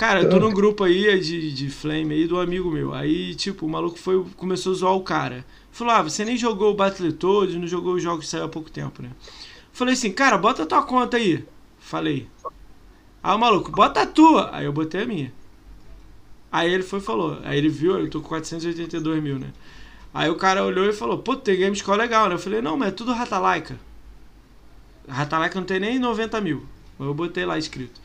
Cara, 0.00 0.22
eu 0.22 0.30
tô 0.30 0.40
num 0.40 0.50
grupo 0.50 0.82
aí 0.82 1.20
de, 1.20 1.52
de 1.52 1.68
Flame 1.68 2.14
aí 2.14 2.26
do 2.26 2.40
amigo 2.40 2.70
meu. 2.70 2.94
Aí, 2.94 3.34
tipo, 3.34 3.66
o 3.66 3.68
maluco 3.68 3.98
foi, 3.98 4.24
começou 4.34 4.72
a 4.72 4.76
zoar 4.76 4.94
o 4.94 5.02
cara. 5.02 5.44
Falou, 5.70 5.92
ah, 5.92 6.00
você 6.00 6.24
nem 6.24 6.38
jogou 6.38 6.70
o 6.70 6.74
Battletoads, 6.74 7.54
não 7.54 7.66
jogou 7.66 7.92
os 7.92 8.02
jogos 8.02 8.24
que 8.24 8.30
saiu 8.30 8.44
há 8.44 8.48
pouco 8.48 8.70
tempo, 8.70 9.02
né? 9.02 9.10
Falei 9.74 9.92
assim, 9.92 10.10
cara, 10.10 10.38
bota 10.38 10.62
a 10.62 10.66
tua 10.66 10.82
conta 10.84 11.18
aí. 11.18 11.44
Falei. 11.78 12.26
Aí 13.22 13.34
o 13.34 13.38
maluco, 13.38 13.70
bota 13.70 14.00
a 14.00 14.06
tua. 14.06 14.48
Aí 14.56 14.64
eu 14.64 14.72
botei 14.72 15.02
a 15.02 15.06
minha. 15.06 15.30
Aí 16.50 16.72
ele 16.72 16.82
foi 16.82 16.98
e 16.98 17.02
falou. 17.02 17.38
Aí 17.44 17.58
ele 17.58 17.68
viu, 17.68 17.98
eu 17.98 18.08
tô 18.08 18.22
com 18.22 18.28
482 18.30 19.22
mil, 19.22 19.38
né? 19.38 19.52
Aí 20.14 20.30
o 20.30 20.36
cara 20.36 20.64
olhou 20.64 20.88
e 20.88 20.94
falou, 20.94 21.18
pô, 21.18 21.36
tem 21.36 21.60
Gamescore 21.60 21.98
legal, 21.98 22.26
né? 22.26 22.36
Eu 22.36 22.38
falei, 22.38 22.62
não, 22.62 22.74
mas 22.74 22.88
é 22.88 22.92
tudo 22.92 23.12
Ratalaika. 23.12 23.78
Ratalaika 25.06 25.60
não 25.60 25.66
tem 25.66 25.78
nem 25.78 25.98
90 25.98 26.40
mil. 26.40 26.64
Eu 26.98 27.12
botei 27.12 27.44
lá 27.44 27.58
escrito. 27.58 28.00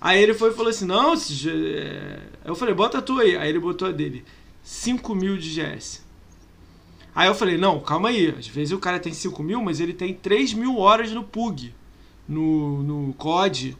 Aí 0.00 0.22
ele 0.22 0.32
foi 0.32 0.50
e 0.50 0.54
falou 0.54 0.70
assim: 0.70 0.86
Não, 0.86 1.12
é... 1.12 2.18
eu 2.44 2.54
falei, 2.54 2.74
bota 2.74 2.98
a 2.98 3.02
tua 3.02 3.22
aí. 3.22 3.36
Aí 3.36 3.48
ele 3.48 3.58
botou 3.58 3.88
a 3.88 3.92
dele: 3.92 4.24
5 4.62 5.14
mil 5.14 5.36
de 5.36 5.50
GS. 5.50 6.02
Aí 7.14 7.28
eu 7.28 7.34
falei: 7.34 7.58
Não, 7.58 7.80
calma 7.80 8.08
aí. 8.08 8.34
Às 8.36 8.46
vezes 8.46 8.72
o 8.72 8.78
cara 8.78 8.98
tem 8.98 9.12
5 9.12 9.42
mil, 9.42 9.62
mas 9.62 9.78
ele 9.78 9.92
tem 9.92 10.14
3 10.14 10.54
mil 10.54 10.78
horas 10.78 11.12
no 11.12 11.22
PUG, 11.22 11.74
no, 12.26 12.82
no 12.82 13.12
COD. 13.14 13.76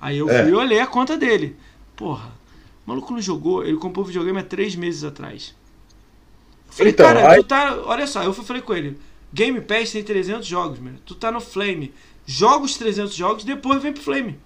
Aí 0.00 0.16
eu 0.16 0.30
é. 0.30 0.42
fui 0.42 0.52
e 0.52 0.54
olhei 0.54 0.80
a 0.80 0.86
conta 0.86 1.16
dele. 1.18 1.56
Porra, 1.94 2.32
o 2.86 2.90
maluco 2.90 3.12
não 3.12 3.20
jogou, 3.20 3.64
ele 3.64 3.76
comprou 3.76 4.04
o 4.04 4.06
videogame 4.06 4.38
há 4.38 4.44
3 4.44 4.76
meses 4.76 5.04
atrás. 5.04 5.54
Eu 6.68 6.72
falei, 6.72 6.92
então, 6.92 7.06
cara, 7.06 7.30
aí... 7.30 7.42
tu 7.42 7.44
tá. 7.44 7.82
Olha 7.84 8.06
só, 8.06 8.22
eu 8.22 8.32
falei 8.32 8.62
com 8.62 8.72
ele: 8.72 8.98
Game 9.32 9.60
Pass 9.60 9.92
tem 9.92 10.02
300 10.02 10.46
jogos, 10.46 10.78
mano. 10.78 10.98
Tu 11.04 11.14
tá 11.14 11.30
no 11.30 11.40
Flame. 11.40 11.92
Joga 12.24 12.64
os 12.64 12.76
300 12.76 13.14
jogos, 13.14 13.44
depois 13.44 13.82
vem 13.82 13.92
pro 13.92 14.02
Flame. 14.02 14.38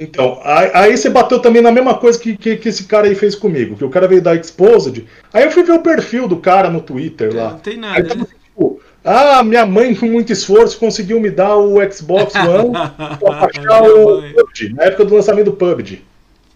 Então, 0.00 0.40
aí 0.42 0.96
você 0.96 1.10
bateu 1.10 1.38
também 1.40 1.60
na 1.60 1.70
mesma 1.70 1.94
coisa 1.94 2.18
que, 2.18 2.34
que, 2.34 2.56
que, 2.56 2.70
esse 2.70 2.84
cara 2.84 3.06
aí 3.06 3.14
fez 3.14 3.34
comigo, 3.34 3.76
que 3.76 3.84
o 3.84 3.90
cara 3.90 4.08
veio 4.08 4.22
da 4.22 4.34
Exposed. 4.34 5.04
Aí 5.30 5.44
eu 5.44 5.50
fui 5.50 5.62
ver 5.62 5.72
o 5.72 5.82
perfil 5.82 6.26
do 6.26 6.38
cara 6.38 6.70
no 6.70 6.80
Twitter 6.80 7.36
lá. 7.36 7.50
Não 7.50 7.58
tem 7.58 7.76
nada. 7.76 7.98
Aí, 7.98 8.18
né? 8.18 8.26
tipo, 8.42 8.80
ah, 9.04 9.42
minha 9.44 9.66
mãe 9.66 9.94
com 9.94 10.06
muito 10.06 10.32
esforço 10.32 10.78
conseguiu 10.78 11.20
me 11.20 11.30
dar 11.30 11.54
o 11.58 11.76
Xbox 11.92 12.32
One 12.40 12.72
pra 13.18 13.40
baixar 13.40 13.82
o 13.82 14.22
PUBG, 14.32 14.72
na 14.72 14.84
época 14.84 15.04
do 15.04 15.14
lançamento 15.14 15.44
do 15.44 15.52
PUBG. 15.52 16.02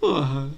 Porra. 0.01 0.49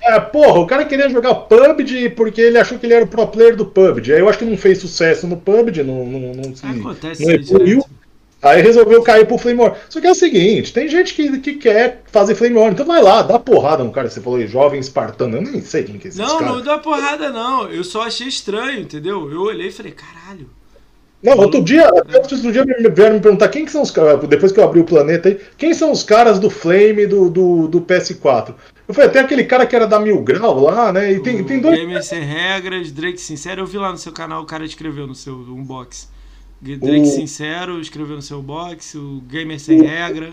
É, 0.00 0.20
porra, 0.20 0.60
o 0.60 0.66
cara 0.68 0.84
queria 0.84 1.10
jogar 1.10 1.34
PUBG 1.34 2.10
porque 2.10 2.40
ele 2.40 2.58
achou 2.58 2.78
que 2.78 2.86
ele 2.86 2.94
era 2.94 3.04
o 3.04 3.08
pro 3.08 3.26
player 3.26 3.56
do 3.56 3.66
PUBG. 3.66 4.12
Aí 4.12 4.20
eu 4.20 4.28
acho 4.28 4.38
que 4.38 4.44
não 4.44 4.56
fez 4.56 4.78
sucesso 4.78 5.26
no 5.26 5.36
PUBG, 5.36 5.82
não, 5.82 6.06
não, 6.06 6.32
não 6.32 6.54
se 6.54 6.64
Acontece 6.64 7.24
não 7.24 7.32
evoluiu. 7.32 7.84
Aí 8.42 8.62
resolveu 8.62 9.02
cair 9.02 9.26
pro 9.26 9.38
Flame 9.38 9.60
War. 9.60 9.76
Só 9.88 10.00
que 10.00 10.06
é 10.06 10.10
o 10.10 10.14
seguinte, 10.14 10.72
tem 10.72 10.88
gente 10.88 11.14
que, 11.14 11.38
que 11.38 11.54
quer 11.54 12.02
fazer 12.12 12.34
Flame 12.34 12.56
War, 12.56 12.70
então 12.70 12.86
vai 12.86 13.02
lá, 13.02 13.22
dá 13.22 13.38
porrada 13.38 13.82
no 13.82 13.90
cara. 13.90 14.10
Você 14.10 14.20
falou 14.20 14.46
jovem 14.46 14.78
espartano, 14.78 15.38
eu 15.38 15.42
nem 15.42 15.60
sei 15.62 15.84
quem 15.84 15.98
que 15.98 16.08
é 16.08 16.10
esse 16.10 16.18
Não, 16.18 16.38
cara. 16.38 16.52
não 16.52 16.60
dá 16.62 16.78
porrada 16.78 17.30
não. 17.30 17.68
Eu 17.68 17.82
só 17.82 18.02
achei 18.02 18.28
estranho, 18.28 18.80
entendeu? 18.80 19.30
Eu 19.30 19.40
olhei 19.42 19.68
e 19.68 19.72
falei, 19.72 19.92
caralho. 19.92 20.48
Não, 21.22 21.36
outro 21.38 21.62
dia, 21.62 21.90
outro 21.92 22.52
dia 22.52 22.64
vieram 22.94 23.14
me 23.14 23.20
perguntar 23.20 23.48
quem 23.48 23.64
que 23.64 23.72
são 23.72 23.82
os 23.82 23.90
caras, 23.90 24.20
depois 24.28 24.52
que 24.52 24.60
eu 24.60 24.64
abri 24.64 24.80
o 24.80 24.84
planeta 24.84 25.30
aí, 25.30 25.40
quem 25.56 25.72
são 25.72 25.90
os 25.90 26.02
caras 26.02 26.38
do 26.38 26.50
Flame 26.50 27.06
do, 27.06 27.30
do, 27.30 27.66
do 27.68 27.80
PS4? 27.80 28.54
Eu 28.86 28.94
falei, 28.94 29.10
tem 29.10 29.22
aquele 29.22 29.42
cara 29.44 29.66
que 29.66 29.74
era 29.74 29.86
da 29.86 29.98
Mil 29.98 30.20
Grau 30.22 30.60
lá, 30.60 30.92
né? 30.92 31.10
E 31.10 31.20
tem, 31.20 31.42
tem 31.42 31.58
dois. 31.58 31.76
Gamer 31.76 32.04
Sem 32.04 32.22
Regras, 32.22 32.92
Drake 32.92 33.20
Sincero, 33.20 33.62
eu 33.62 33.66
vi 33.66 33.78
lá 33.78 33.90
no 33.90 33.98
seu 33.98 34.12
canal, 34.12 34.42
o 34.42 34.46
cara 34.46 34.64
escreveu 34.64 35.06
no 35.06 35.14
seu 35.14 35.34
unbox. 35.34 36.08
Drake 36.60 37.02
o... 37.02 37.06
Sincero 37.06 37.80
escreveu 37.80 38.16
no 38.16 38.22
seu 38.22 38.42
box, 38.42 38.94
o 38.96 39.22
Gamer 39.28 39.60
Sem 39.60 39.80
o... 39.80 39.84
Regra. 39.84 40.32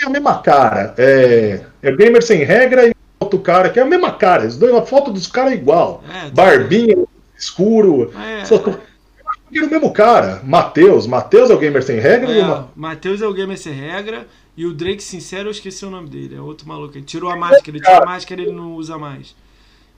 É 0.00 0.06
a 0.06 0.10
mesma 0.10 0.40
cara. 0.40 0.94
É, 0.98 1.64
é 1.82 1.96
Gamer 1.96 2.22
Sem 2.22 2.44
Regra 2.44 2.88
e 2.88 2.94
outro 3.18 3.38
cara, 3.38 3.70
que 3.70 3.78
é 3.78 3.82
a 3.82 3.86
mesma 3.86 4.12
cara. 4.12 4.46
Os 4.46 4.56
dois, 4.56 4.74
a 4.74 4.82
foto 4.82 5.10
dos 5.10 5.26
caras 5.26 5.52
é 5.52 5.56
igual. 5.56 6.02
É, 6.08 6.24
tá 6.24 6.30
Barbinha, 6.30 7.04
escuro. 7.36 8.12
É, 8.16 8.44
só 8.44 8.58
que 8.58 8.70
é 8.70 9.62
o 9.62 9.70
mesmo 9.70 9.92
cara. 9.92 10.40
Matheus. 10.44 11.06
Matheus 11.06 11.50
é 11.50 11.54
o 11.54 11.58
Gamer 11.58 11.82
Sem 11.82 11.98
Regra? 11.98 12.30
É, 12.30 12.44
o 12.44 12.68
Matheus 12.76 13.22
é 13.22 13.26
o 13.26 13.32
Gamer 13.32 13.58
Sem 13.58 13.72
Regra. 13.72 14.26
E 14.56 14.66
o 14.66 14.72
Drake 14.72 15.02
Sincero, 15.02 15.48
eu 15.48 15.52
esqueci 15.52 15.84
o 15.84 15.90
nome 15.90 16.08
dele. 16.08 16.34
É 16.34 16.40
outro 16.40 16.66
maluco. 16.66 16.96
Ele 16.96 17.04
tirou 17.04 17.30
a 17.30 17.36
máscara. 17.36 17.70
Ele 17.70 17.80
tirou 17.80 18.02
a 18.02 18.06
máscara 18.06 18.42
ele 18.42 18.52
não 18.52 18.74
usa 18.74 18.98
mais. 18.98 19.34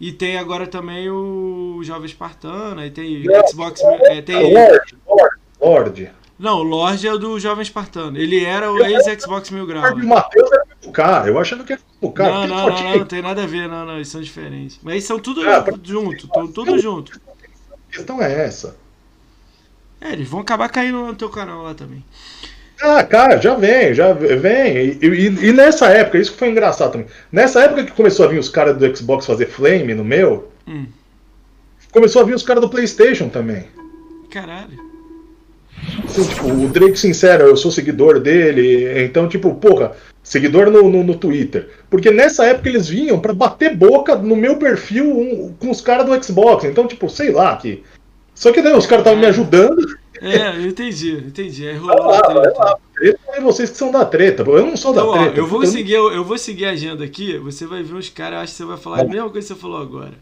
E 0.01 0.13
tem 0.13 0.39
agora 0.39 0.67
também 0.67 1.11
o 1.11 1.81
Jovem 1.83 2.07
Espartano, 2.07 2.81
aí 2.81 2.91
tem 2.91 3.23
Xbox. 3.47 3.83
É, 3.83 4.23
tem... 4.23 4.55
Lorde, 4.55 4.97
Lorde, 5.07 5.30
Lorde. 5.61 6.11
Não, 6.41 6.61
o 6.61 6.63
Lorde 6.63 7.07
é 7.07 7.13
o 7.13 7.19
do 7.19 7.39
Jovem 7.39 7.63
Espartano. 7.63 8.17
Ele 8.17 8.43
era 8.43 8.73
o 8.73 8.83
ex-Xbox 8.83 9.51
Mil 9.51 9.67
Grau. 9.67 9.93
O 9.93 10.07
Matheus 10.07 10.51
é 10.51 10.89
o 10.89 10.91
cara, 10.91 11.29
eu 11.29 11.39
achando 11.39 11.65
que 11.65 11.79
o 12.01 12.11
cara. 12.11 12.33
Não, 12.33 12.47
não, 12.47 12.57
não, 12.67 12.83
não, 12.83 12.99
não, 12.99 13.05
tem 13.05 13.21
nada 13.21 13.43
a 13.43 13.47
ver, 13.47 13.69
não, 13.69 13.85
não, 13.85 13.97
eles 13.97 14.09
são 14.09 14.23
diferentes. 14.23 14.81
Mas 14.83 14.95
eles 14.95 15.05
são 15.05 15.19
tudo 15.19 15.47
é, 15.47 15.65
junto, 15.85 16.29
tudo, 16.29 16.53
tudo 16.53 16.79
junto. 16.79 17.21
A 17.71 17.93
questão 17.93 18.23
é 18.23 18.47
essa. 18.47 18.75
É, 20.01 20.15
eles 20.15 20.27
vão 20.27 20.41
acabar 20.41 20.71
caindo 20.71 21.05
no 21.05 21.15
teu 21.15 21.29
canal 21.29 21.63
lá 21.63 21.75
também. 21.75 22.03
Ah, 22.81 23.05
cara, 23.05 23.39
já 23.39 23.55
vem, 23.55 23.93
já 23.93 24.15
vem. 24.15 24.77
E, 24.77 24.99
e, 25.03 25.49
e, 25.49 25.53
nessa 25.53 25.89
época, 25.89 26.17
isso 26.17 26.33
que 26.33 26.39
foi 26.39 26.49
engraçado 26.49 26.93
também. 26.93 27.07
Nessa 27.31 27.63
época 27.63 27.85
que 27.85 27.93
começou 27.93 28.25
a 28.25 28.29
vir 28.29 28.39
os 28.39 28.49
caras 28.49 28.79
do 28.79 28.97
Xbox 28.97 29.27
fazer 29.27 29.45
Flame 29.45 29.93
no 29.93 30.03
meu, 30.05 30.51
hum. 30.67 30.87
começou 31.93 32.23
a 32.23 32.25
vir 32.25 32.35
os 32.35 32.43
caras 32.43 32.63
do 32.63 32.71
PlayStation 32.71 33.29
também. 33.29 33.69
Caralho. 34.31 34.90
Então, 36.05 36.25
tipo, 36.25 36.47
o 36.47 36.69
Drake 36.69 36.99
Sincero, 36.99 37.45
eu 37.45 37.57
sou 37.57 37.71
seguidor 37.71 38.21
dele, 38.21 39.05
então, 39.05 39.29
tipo, 39.29 39.55
porra, 39.55 39.93
seguidor 40.23 40.71
no, 40.71 40.91
no, 40.91 41.03
no 41.03 41.15
Twitter. 41.17 41.69
Porque 41.89 42.11
nessa 42.11 42.47
época 42.47 42.69
eles 42.69 42.89
vinham 42.89 43.19
para 43.19 43.33
bater 43.33 43.77
boca 43.77 44.17
no 44.17 44.37
meu 44.37 44.57
perfil 44.57 45.19
um, 45.19 45.55
com 45.59 45.71
os 45.71 45.81
caras 45.81 46.07
do 46.07 46.25
Xbox. 46.25 46.65
Então, 46.65 46.87
tipo, 46.87 47.09
sei 47.09 47.33
lá, 47.33 47.57
que. 47.57 47.83
Só 48.35 48.53
que 48.53 48.63
daí 48.63 48.75
os 48.75 48.87
caras 48.87 49.03
estavam 49.05 49.21
me 49.21 49.27
ajudando 49.27 49.77
É, 50.21 50.57
eu 50.57 50.69
entendi, 50.69 51.13
entendi. 51.13 51.71
Rolou 51.73 52.05
vai 52.05 52.13
lá, 52.13 52.21
treta. 52.21 52.41
Vai 52.41 52.67
lá. 52.67 52.79
Treta 52.95 53.21
é 53.33 53.41
vocês 53.41 53.71
que 53.71 53.77
são 53.77 53.91
da 53.91 54.05
treta, 54.05 54.43
eu 54.43 54.67
não 54.67 54.77
sou 54.77 54.93
então, 54.93 55.13
da 55.13 55.19
treta. 55.19 55.41
Ó, 55.41 55.45
eu, 55.45 55.47
vou 55.47 55.67
seguir, 55.67 55.93
eu, 55.93 56.13
eu, 56.13 56.25
vou 56.25 56.37
seguir 56.37 56.67
a 56.67 56.71
agenda 56.71 57.05
aqui, 57.05 57.39
você 57.39 57.67
vai 57.67 57.83
ver 57.83 57.95
uns 57.95 58.11
caras, 58.11 58.35
eu 58.35 58.41
acho 58.41 58.53
que 58.53 58.59
você 58.59 58.65
vai 58.65 58.77
falar 58.77 59.01
a 59.01 59.05
mesma 59.05 59.31
coisa 59.31 59.49
que 59.49 59.55
você 59.55 59.61
falou 59.61 59.81
agora. 59.81 60.15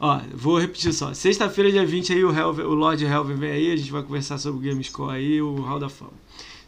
Ó, 0.00 0.18
vou 0.32 0.58
repetir 0.58 0.94
só. 0.94 1.12
Sexta-feira, 1.12 1.70
dia 1.70 1.84
20, 1.84 2.14
aí 2.14 2.24
o, 2.24 2.34
Helven, 2.34 2.64
o 2.64 2.72
Lord 2.72 3.04
Helven 3.04 3.36
vem 3.36 3.50
aí, 3.50 3.70
a 3.70 3.76
gente 3.76 3.92
vai 3.92 4.02
conversar 4.02 4.38
sobre 4.38 4.58
o 4.58 4.70
Gamescore 4.70 5.14
aí, 5.14 5.42
o 5.42 5.56
Hall 5.60 5.78
da 5.78 5.90
Fama. 5.90 6.12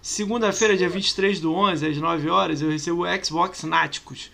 Segunda-feira, 0.02 0.76
dia 0.76 0.88
23 0.88 1.40
do 1.40 1.54
11, 1.54 1.86
às 1.86 1.96
9 1.96 2.28
horas, 2.28 2.60
eu 2.60 2.68
recebo 2.68 3.04
o 3.04 3.24
Xbox 3.24 3.62
Náticos. 3.62 4.30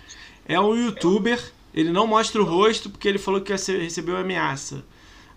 É 0.48 0.58
um 0.58 0.74
youtuber, 0.74 1.40
ele 1.72 1.92
não 1.92 2.08
mostra 2.08 2.42
o 2.42 2.44
rosto 2.44 2.90
porque 2.90 3.06
ele 3.06 3.18
falou 3.18 3.40
que 3.40 3.52
recebeu 3.52 4.16
ameaça. 4.16 4.82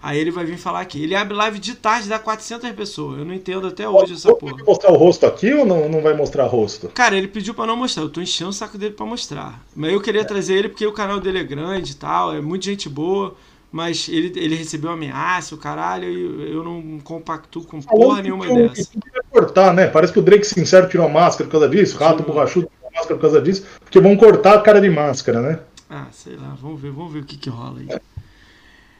Aí 0.02 0.18
ele 0.18 0.32
vai 0.32 0.44
vir 0.44 0.58
falar 0.58 0.82
aqui. 0.82 1.04
Ele 1.04 1.14
abre 1.14 1.36
live 1.36 1.60
de 1.60 1.76
tarde, 1.76 2.10
dá 2.10 2.18
400 2.18 2.72
pessoas. 2.72 3.20
Eu 3.20 3.26
não 3.26 3.36
entendo 3.36 3.68
até 3.68 3.88
hoje 3.88 4.14
essa 4.14 4.34
porra. 4.34 4.56
Vai 4.56 4.64
mostrar 4.64 4.92
o 4.92 4.96
rosto 4.96 5.28
aqui 5.28 5.54
ou 5.54 5.64
não, 5.64 5.88
não 5.88 6.02
vai 6.02 6.16
mostrar 6.16 6.46
o 6.46 6.48
rosto? 6.48 6.88
Cara, 6.88 7.16
ele 7.16 7.28
pediu 7.28 7.54
para 7.54 7.68
não 7.68 7.78
mostrar. 7.78 8.02
Eu 8.02 8.10
tô 8.10 8.20
enchendo 8.20 8.50
o 8.50 8.54
saco 8.54 8.80
dele 8.80 8.96
para 8.96 9.06
mostrar. 9.06 9.64
Mas 9.76 9.94
eu 9.94 10.02
queria 10.02 10.22
é. 10.22 10.24
trazer 10.24 10.56
ele 10.56 10.70
porque 10.70 10.88
o 10.88 10.92
canal 10.92 11.20
dele 11.20 11.38
é 11.38 11.44
grande 11.44 11.92
e 11.92 11.96
tal, 11.96 12.34
é 12.34 12.42
muita 12.42 12.66
gente 12.66 12.90
boa. 12.90 13.36
Mas 13.72 14.10
ele, 14.10 14.34
ele 14.36 14.56
recebeu 14.56 14.92
ameaça, 14.92 15.56
o 15.56 15.58
caralho, 15.58 16.10
e 16.10 16.52
eu 16.52 16.62
não 16.62 17.00
compacto 17.00 17.62
com 17.62 17.82
porra 17.82 18.22
nenhuma 18.22 18.46
que 18.46 18.54
dessa. 18.54 18.92
cortar, 19.30 19.74
né? 19.74 19.88
Parece 19.88 20.12
que 20.12 20.20
o 20.20 20.22
Drake 20.22 20.46
Sincero 20.46 20.90
tirou 20.90 21.06
a 21.06 21.10
máscara 21.10 21.46
por 21.46 21.54
causa 21.54 21.70
disso, 21.70 21.98
Rato 21.98 22.22
Borrachudo 22.22 22.68
tirou 22.68 22.90
a 22.90 22.94
máscara 22.98 23.16
por 23.16 23.22
causa 23.22 23.42
disso, 23.42 23.66
porque 23.80 24.00
vão 24.02 24.18
cortar 24.18 24.56
a 24.56 24.62
cara 24.62 24.82
de 24.82 24.90
máscara, 24.90 25.42
né? 25.42 25.60
Ah, 25.90 26.08
sei 26.12 26.36
lá, 26.36 26.56
vamos 26.62 26.82
ver, 26.82 26.92
vamos 26.92 27.14
ver 27.14 27.20
o 27.20 27.26
que 27.26 27.38
que 27.38 27.50
rola 27.50 27.80
aí. 27.80 27.88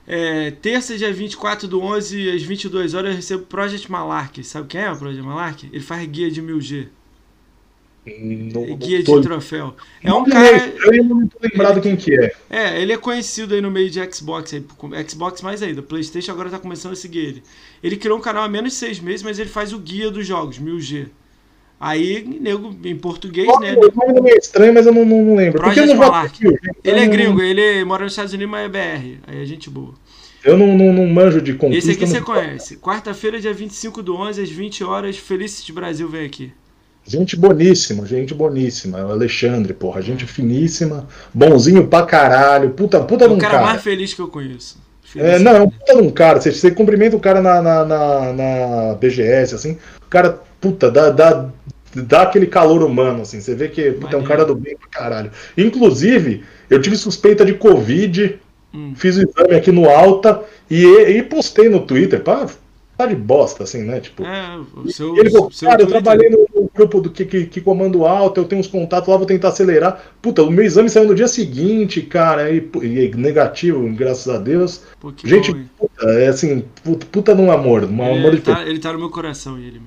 É, 0.08 0.52
terça, 0.52 0.98
dia 0.98 1.14
24 1.14 1.68
do 1.68 1.82
11, 1.82 2.32
às 2.32 2.44
22 2.44 2.94
horas, 2.94 3.12
eu 3.12 3.16
recebo 3.16 3.46
Project 3.46 3.92
Malark. 3.92 4.44
Sabe 4.44 4.68
quem 4.68 4.82
é 4.82 4.92
o 4.92 4.98
Project 4.98 5.26
Malark? 5.26 5.70
Ele 5.72 5.84
faz 5.84 6.06
guia 6.08 6.32
de 6.32 6.42
1000G. 6.42 6.88
No, 8.04 8.76
guia 8.78 9.04
de 9.04 9.22
troféu. 9.22 9.76
É 10.04 10.12
um 10.12 10.26
cara. 10.26 10.74
Eu 10.92 11.04
não 11.04 11.28
tô 11.28 11.38
lembrado 11.42 11.80
quem 11.80 11.96
que 11.96 12.18
é. 12.20 12.34
É, 12.50 12.82
ele 12.82 12.94
é 12.94 12.98
conhecido 12.98 13.54
aí 13.54 13.62
no 13.62 13.70
meio 13.70 13.92
de 13.92 14.00
Xbox, 14.12 14.54
aí, 14.54 14.64
Xbox 15.08 15.42
mais 15.44 15.62
ainda. 15.62 15.84
PlayStation 15.84 16.32
agora 16.32 16.50
tá 16.50 16.58
começando 16.58 16.94
a 16.94 16.96
seguir 16.96 17.20
ele. 17.20 17.44
Ele 17.84 17.96
criou 17.96 18.18
um 18.18 18.22
canal 18.22 18.44
há 18.44 18.50
menos 18.50 18.74
de 18.74 18.80
seis 18.80 19.00
meses, 19.00 19.22
mas 19.22 19.38
ele 19.38 19.50
faz 19.50 19.72
o 19.72 19.78
guia 19.78 20.10
dos 20.10 20.26
jogos, 20.26 20.58
1000G. 20.60 21.10
Aí, 21.80 22.24
nego, 22.40 22.76
em 22.84 22.96
português, 22.96 23.48
oh, 23.48 23.60
né? 23.60 23.76
O 23.76 24.14
nome 24.14 24.32
é 24.32 24.38
estranho, 24.38 24.74
mas 24.74 24.86
eu 24.86 24.94
não, 24.94 25.06
não 25.06 25.36
lembro. 25.36 25.60
Project 25.60 25.80
Porque 25.80 25.80
eu 25.80 25.86
não 25.96 25.96
Malark. 25.96 26.40
Ele 26.84 27.00
é 27.00 27.08
gringo, 27.08 27.42
ele 27.42 27.84
mora 27.86 28.04
nos 28.04 28.14
Estados 28.14 28.34
Unidos, 28.34 28.52
mas 28.52 28.66
é 28.66 28.70
BR. 28.70 29.20
Aí 29.28 29.42
é 29.42 29.46
gente 29.46 29.70
boa. 29.70 29.94
Eu 30.44 30.58
não, 30.58 30.76
não, 30.76 30.92
não 30.92 31.06
manjo 31.08 31.40
de 31.40 31.54
conquista. 31.54 31.92
Esse 31.92 32.04
aqui 32.04 32.12
você 32.12 32.22
conhece. 32.22 32.78
Quarta-feira, 32.78 33.40
dia 33.40 33.54
25 33.54 34.02
do 34.02 34.16
11, 34.16 34.42
às 34.42 34.50
20 34.50 34.84
horas, 34.84 35.18
Felicity 35.18 35.72
Brasil 35.72 36.08
vem 36.08 36.26
aqui. 36.26 36.52
Gente 37.06 37.36
boníssima, 37.36 38.06
gente 38.06 38.34
boníssima. 38.34 39.00
É 39.00 39.06
o 39.06 39.12
Alexandre, 39.12 39.74
porra, 39.74 40.02
gente 40.02 40.26
finíssima, 40.26 41.08
bonzinho 41.34 41.88
pra 41.88 42.06
caralho. 42.06 42.72
Puta, 42.72 43.00
puta 43.02 43.26
é 43.26 43.28
o 43.28 43.38
cara, 43.38 43.54
cara 43.54 43.66
mais 43.66 43.82
feliz 43.82 44.14
que 44.14 44.22
eu 44.22 44.28
conheço. 44.28 44.78
É, 45.16 45.40
não, 45.40 45.52
é 45.52 45.62
um 45.62 45.70
puta 45.70 45.96
de 45.96 46.02
um 46.02 46.10
cara. 46.10 46.40
Você, 46.40 46.52
você 46.52 46.72
cumprimenta 46.72 47.16
o 47.16 47.20
cara 47.20 47.42
na, 47.42 47.62
na, 47.62 47.86
na, 47.86 48.34
na 48.34 48.94
BGS, 48.96 49.56
assim, 49.56 49.78
o 50.06 50.10
cara, 50.10 50.40
puta, 50.60 50.90
dá, 50.90 51.10
dá, 51.10 51.50
dá 51.96 52.22
aquele 52.22 52.48
calor 52.48 52.84
humano, 52.84 53.24
assim. 53.24 53.42
Você 53.42 53.56
vê 53.56 53.68
que 53.68 53.92
puta, 53.92 54.16
é 54.16 54.20
um 54.20 54.24
cara 54.24 54.46
do 54.46 54.56
bem 54.56 54.78
pra 54.78 54.88
caralho. 54.88 55.32
Inclusive, 55.58 56.44
eu 56.70 56.82
tive 56.82 56.96
suspeita 56.96 57.44
de 57.44 57.54
Covid, 57.54 58.40
hum. 58.74 58.94
fiz 58.96 59.18
o 59.18 59.24
exame 59.24 59.56
aqui 59.56 59.72
no 59.72 59.90
Alta 59.90 60.44
e, 60.70 60.86
e 60.86 61.24
postei 61.24 61.68
no 61.68 61.82
Twitter, 61.82 62.22
pá, 62.22 62.48
tá 63.02 63.08
de 63.08 63.16
bosta, 63.16 63.64
assim, 63.64 63.84
né? 63.84 64.00
Tipo, 64.00 64.24
é, 64.24 64.60
o 64.76 64.90
seu, 64.90 65.16
ele 65.18 65.30
falou, 65.30 65.52
cara, 65.60 65.82
eu 65.82 65.88
trabalhei 65.88 66.30
no, 66.30 66.70
grupo 66.74 67.02
do 67.02 67.10
que, 67.10 67.26
que, 67.26 67.46
que, 67.46 67.62
comando 67.62 68.06
alto, 68.06 68.40
eu 68.40 68.46
tenho 68.46 68.60
uns 68.60 68.68
contatos 68.68 69.10
lá, 69.10 69.18
vou 69.18 69.26
tentar 69.26 69.50
acelerar. 69.50 70.14
Puta, 70.22 70.44
o 70.44 70.52
meu 70.52 70.64
exame 70.64 70.90
saiu 70.90 71.08
no 71.08 71.16
dia 71.16 71.28
seguinte, 71.28 72.02
cara, 72.02 72.50
e, 72.52 72.70
e 72.82 73.12
negativo, 73.16 73.88
graças 73.94 74.34
a 74.34 74.38
Deus. 74.38 74.84
Pô, 75.00 75.14
Gente, 75.24 75.54
bom, 75.54 75.66
puta, 75.78 76.10
é 76.12 76.28
assim, 76.28 76.64
puta, 76.84 77.06
puta 77.06 77.36
num 77.36 77.52
amor, 77.52 77.84
um 77.84 78.04
é, 78.04 78.18
amor 78.18 78.34
ele, 78.34 78.42
tá, 78.42 78.66
ele 78.66 78.80
tá 78.80 78.94
no 78.94 79.00
meu 79.00 79.10
coração, 79.10 79.58
ele. 79.58 79.82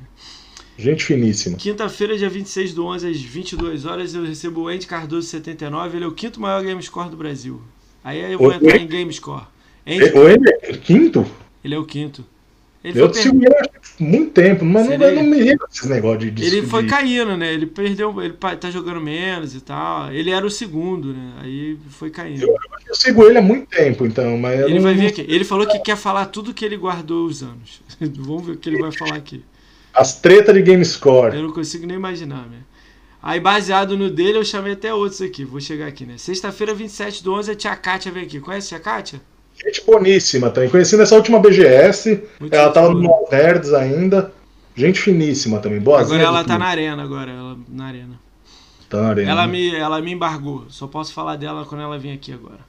Gente 0.77 1.05
finíssima. 1.05 1.57
Quinta-feira, 1.57 2.19
dia 2.19 2.29
26 2.29 2.75
do 2.75 2.85
11, 2.87 3.09
às 3.09 3.21
22 3.21 3.87
horas, 3.87 4.15
eu 4.15 4.25
recebo 4.25 4.63
o 4.63 4.69
Andy 4.69 4.87
Cardoso 4.87 5.29
79, 5.29 5.97
ele 5.97 6.05
é 6.05 6.09
o 6.09 6.13
quinto 6.13 6.41
maior 6.41 6.63
game 6.63 6.83
score 6.83 7.09
do 7.09 7.17
Brasil. 7.17 7.63
Aí 8.03 8.33
eu 8.33 8.39
vou 8.39 8.49
o 8.49 8.53
entrar 8.53 8.77
em 8.77 8.87
game 8.87 9.13
score. 9.13 9.45
Andy, 9.87 10.19
o 10.19 10.27
Andy 10.27 10.51
é 10.63 10.73
quinto? 10.73 11.25
Ele 11.65 11.75
é 11.75 11.79
o 11.79 11.85
quinto. 11.85 12.25
Ele 12.85 13.01
eu 13.01 13.15
sigo 13.15 13.43
ele 13.43 13.55
há 13.55 13.67
muito 13.99 14.33
tempo, 14.33 14.63
mas 14.63 14.87
não, 14.87 14.99
não 14.99 15.23
me 15.23 15.41
lembro 15.41 15.67
desses 15.67 15.89
negócios 15.89 16.23
de, 16.23 16.31
de 16.33 16.45
Ele 16.45 16.67
foi 16.67 16.87
caindo, 16.87 17.35
né? 17.35 17.51
Ele 17.51 17.65
perdeu, 17.65 18.15
ele 18.21 18.35
tá 18.35 18.71
jogando 18.71 19.01
menos 19.01 19.55
e 19.55 19.63
tal. 19.63 20.13
Ele 20.13 20.31
era 20.31 20.45
o 20.45 20.51
segundo, 20.51 21.15
né? 21.15 21.33
Aí 21.41 21.79
foi 21.89 22.11
caindo. 22.11 22.43
Eu, 22.43 22.55
eu 22.87 22.95
sigo 22.95 23.25
ele 23.25 23.39
há 23.39 23.43
muito 23.43 23.69
tempo, 23.69 24.05
então, 24.05 24.37
mas 24.37 24.61
Ele 24.61 24.75
não... 24.75 24.83
vai 24.83 24.93
vir 24.93 25.07
aqui. 25.07 25.25
Ele 25.27 25.45
falou 25.45 25.67
que 25.67 25.79
quer 25.79 25.97
falar 25.97 26.27
tudo 26.27 26.53
que 26.53 26.63
ele 26.63 26.77
guardou 26.77 27.25
os 27.25 27.43
anos. 27.43 27.81
Vamos 27.99 28.45
ver 28.45 28.53
o 28.53 28.57
que 28.59 28.69
ele 28.69 28.83
vai 28.83 28.93
falar 28.93 29.17
aqui. 29.17 29.43
As 29.95 30.21
tretas 30.21 30.55
de 30.55 30.61
GameScore. 30.61 31.37
Eu 31.37 31.45
não 31.45 31.53
consigo 31.53 31.87
nem 31.87 31.97
imaginar, 31.97 32.47
né? 32.51 32.59
Aí, 33.23 33.41
baseado 33.41 33.97
no 33.97 34.11
dele, 34.11 34.37
eu 34.37 34.45
chamei 34.45 34.75
até 34.75 34.93
outros 34.93 35.23
aqui. 35.23 35.43
Vou 35.43 35.59
chegar 35.59 35.87
aqui, 35.87 36.05
né? 36.05 36.19
Sexta-feira, 36.19 36.75
27 36.75 37.25
do 37.25 37.33
11, 37.33 37.51
a 37.51 37.55
tia 37.55 37.75
Kátia 37.75 38.13
vem 38.13 38.25
aqui. 38.25 38.39
Conhece 38.41 38.75
a 38.75 38.79
tia 38.79 38.85
Kátia? 38.85 39.34
Gente 39.65 39.83
boníssima 39.85 40.51
também. 40.51 40.69
Conheci 40.69 40.97
nessa 40.97 41.15
última 41.17 41.41
BGS. 41.41 42.23
Muito 42.39 42.55
ela 42.55 42.71
tava 42.71 42.91
no 42.91 43.29
Nerds 43.31 43.73
ainda. 43.73 44.33
Gente 44.77 45.01
finíssima 45.01 45.59
também. 45.61 45.81
Boa 45.81 46.01
Agora 46.01 46.23
ela 46.23 46.45
tá 46.45 46.59
na 46.59 46.67
arena 46.67 47.03
agora. 47.03 47.31
Ela 47.31 47.57
na 47.69 47.87
arena. 47.87 48.21
Tá 48.91 49.01
na 49.01 49.09
arena. 49.09 49.31
Ela 49.31 49.47
me, 49.47 49.75
ela 49.75 50.03
me 50.03 50.13
embargou. 50.13 50.67
Só 50.69 50.87
posso 50.87 51.13
falar 51.13 51.37
dela 51.37 51.65
quando 51.65 51.81
ela 51.81 51.99
vir 51.99 52.13
aqui 52.13 52.33
agora. 52.33 52.61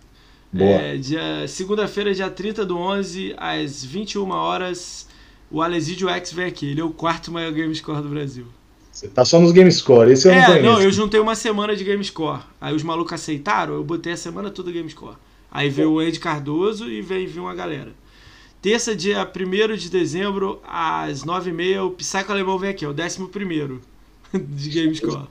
Boa. 0.53 0.69
É, 0.69 0.95
dia, 0.95 1.47
segunda-feira, 1.47 2.13
dia 2.13 2.29
30 2.29 2.65
do 2.65 2.77
11, 2.77 3.35
às 3.37 3.83
21 3.83 4.29
horas, 4.29 5.07
o 5.51 5.61
Alesidio 5.61 6.07
X 6.07 6.31
vem 6.31 6.45
aqui. 6.45 6.71
Ele 6.71 6.79
é 6.79 6.83
o 6.83 6.91
quarto 6.91 7.29
maior 7.31 7.51
game 7.51 7.75
score 7.75 8.01
do 8.01 8.07
Brasil. 8.07 8.45
Você 8.89 9.09
tá 9.09 9.25
só 9.25 9.41
nos 9.41 9.51
game 9.51 9.69
score, 9.69 10.09
esse 10.13 10.25
eu 10.25 10.31
é, 10.31 10.39
não 10.39 10.45
conheço. 10.45 10.65
Não, 10.65 10.81
eu 10.81 10.91
juntei 10.91 11.19
uma 11.19 11.35
semana 11.35 11.75
de 11.75 11.83
game 11.83 12.01
score. 12.01 12.39
Aí 12.61 12.73
os 12.73 12.81
malucos 12.81 13.11
aceitaram, 13.11 13.73
eu 13.73 13.83
botei 13.83 14.13
a 14.13 14.17
semana 14.17 14.49
toda 14.49 14.71
game 14.71 14.89
score. 14.89 15.17
Aí 15.55 15.69
veio 15.69 15.93
o 15.93 15.99
Andy 15.99 16.19
Cardoso 16.19 16.91
e 16.91 17.01
veio, 17.01 17.29
veio 17.29 17.45
uma 17.45 17.55
galera. 17.55 17.93
Terça, 18.61 18.93
dia 18.93 19.25
1 19.25 19.77
de 19.77 19.89
dezembro, 19.89 20.61
às 20.67 21.23
9h30, 21.23 21.81
o 21.81 21.91
Psycho 21.91 22.29
Alemão 22.29 22.59
vem 22.59 22.71
aqui, 22.71 22.83
é 22.83 22.89
o 22.89 22.91
11 22.91 23.79
de 24.35 24.69
Gamescore. 24.69 25.29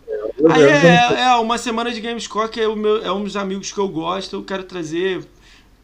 Aí 0.49 0.63
é, 0.63 1.25
é, 1.25 1.35
uma 1.37 1.59
semana 1.59 1.93
de 1.93 2.01
Gamescore 2.01 2.49
que 2.49 2.59
é, 2.59 2.67
o 2.67 2.75
meu, 2.75 3.05
é 3.05 3.13
um 3.13 3.23
dos 3.23 3.37
amigos 3.37 3.71
que 3.71 3.79
eu 3.79 3.87
gosto, 3.87 4.37
eu 4.37 4.43
quero 4.43 4.65
trazer 4.65 5.23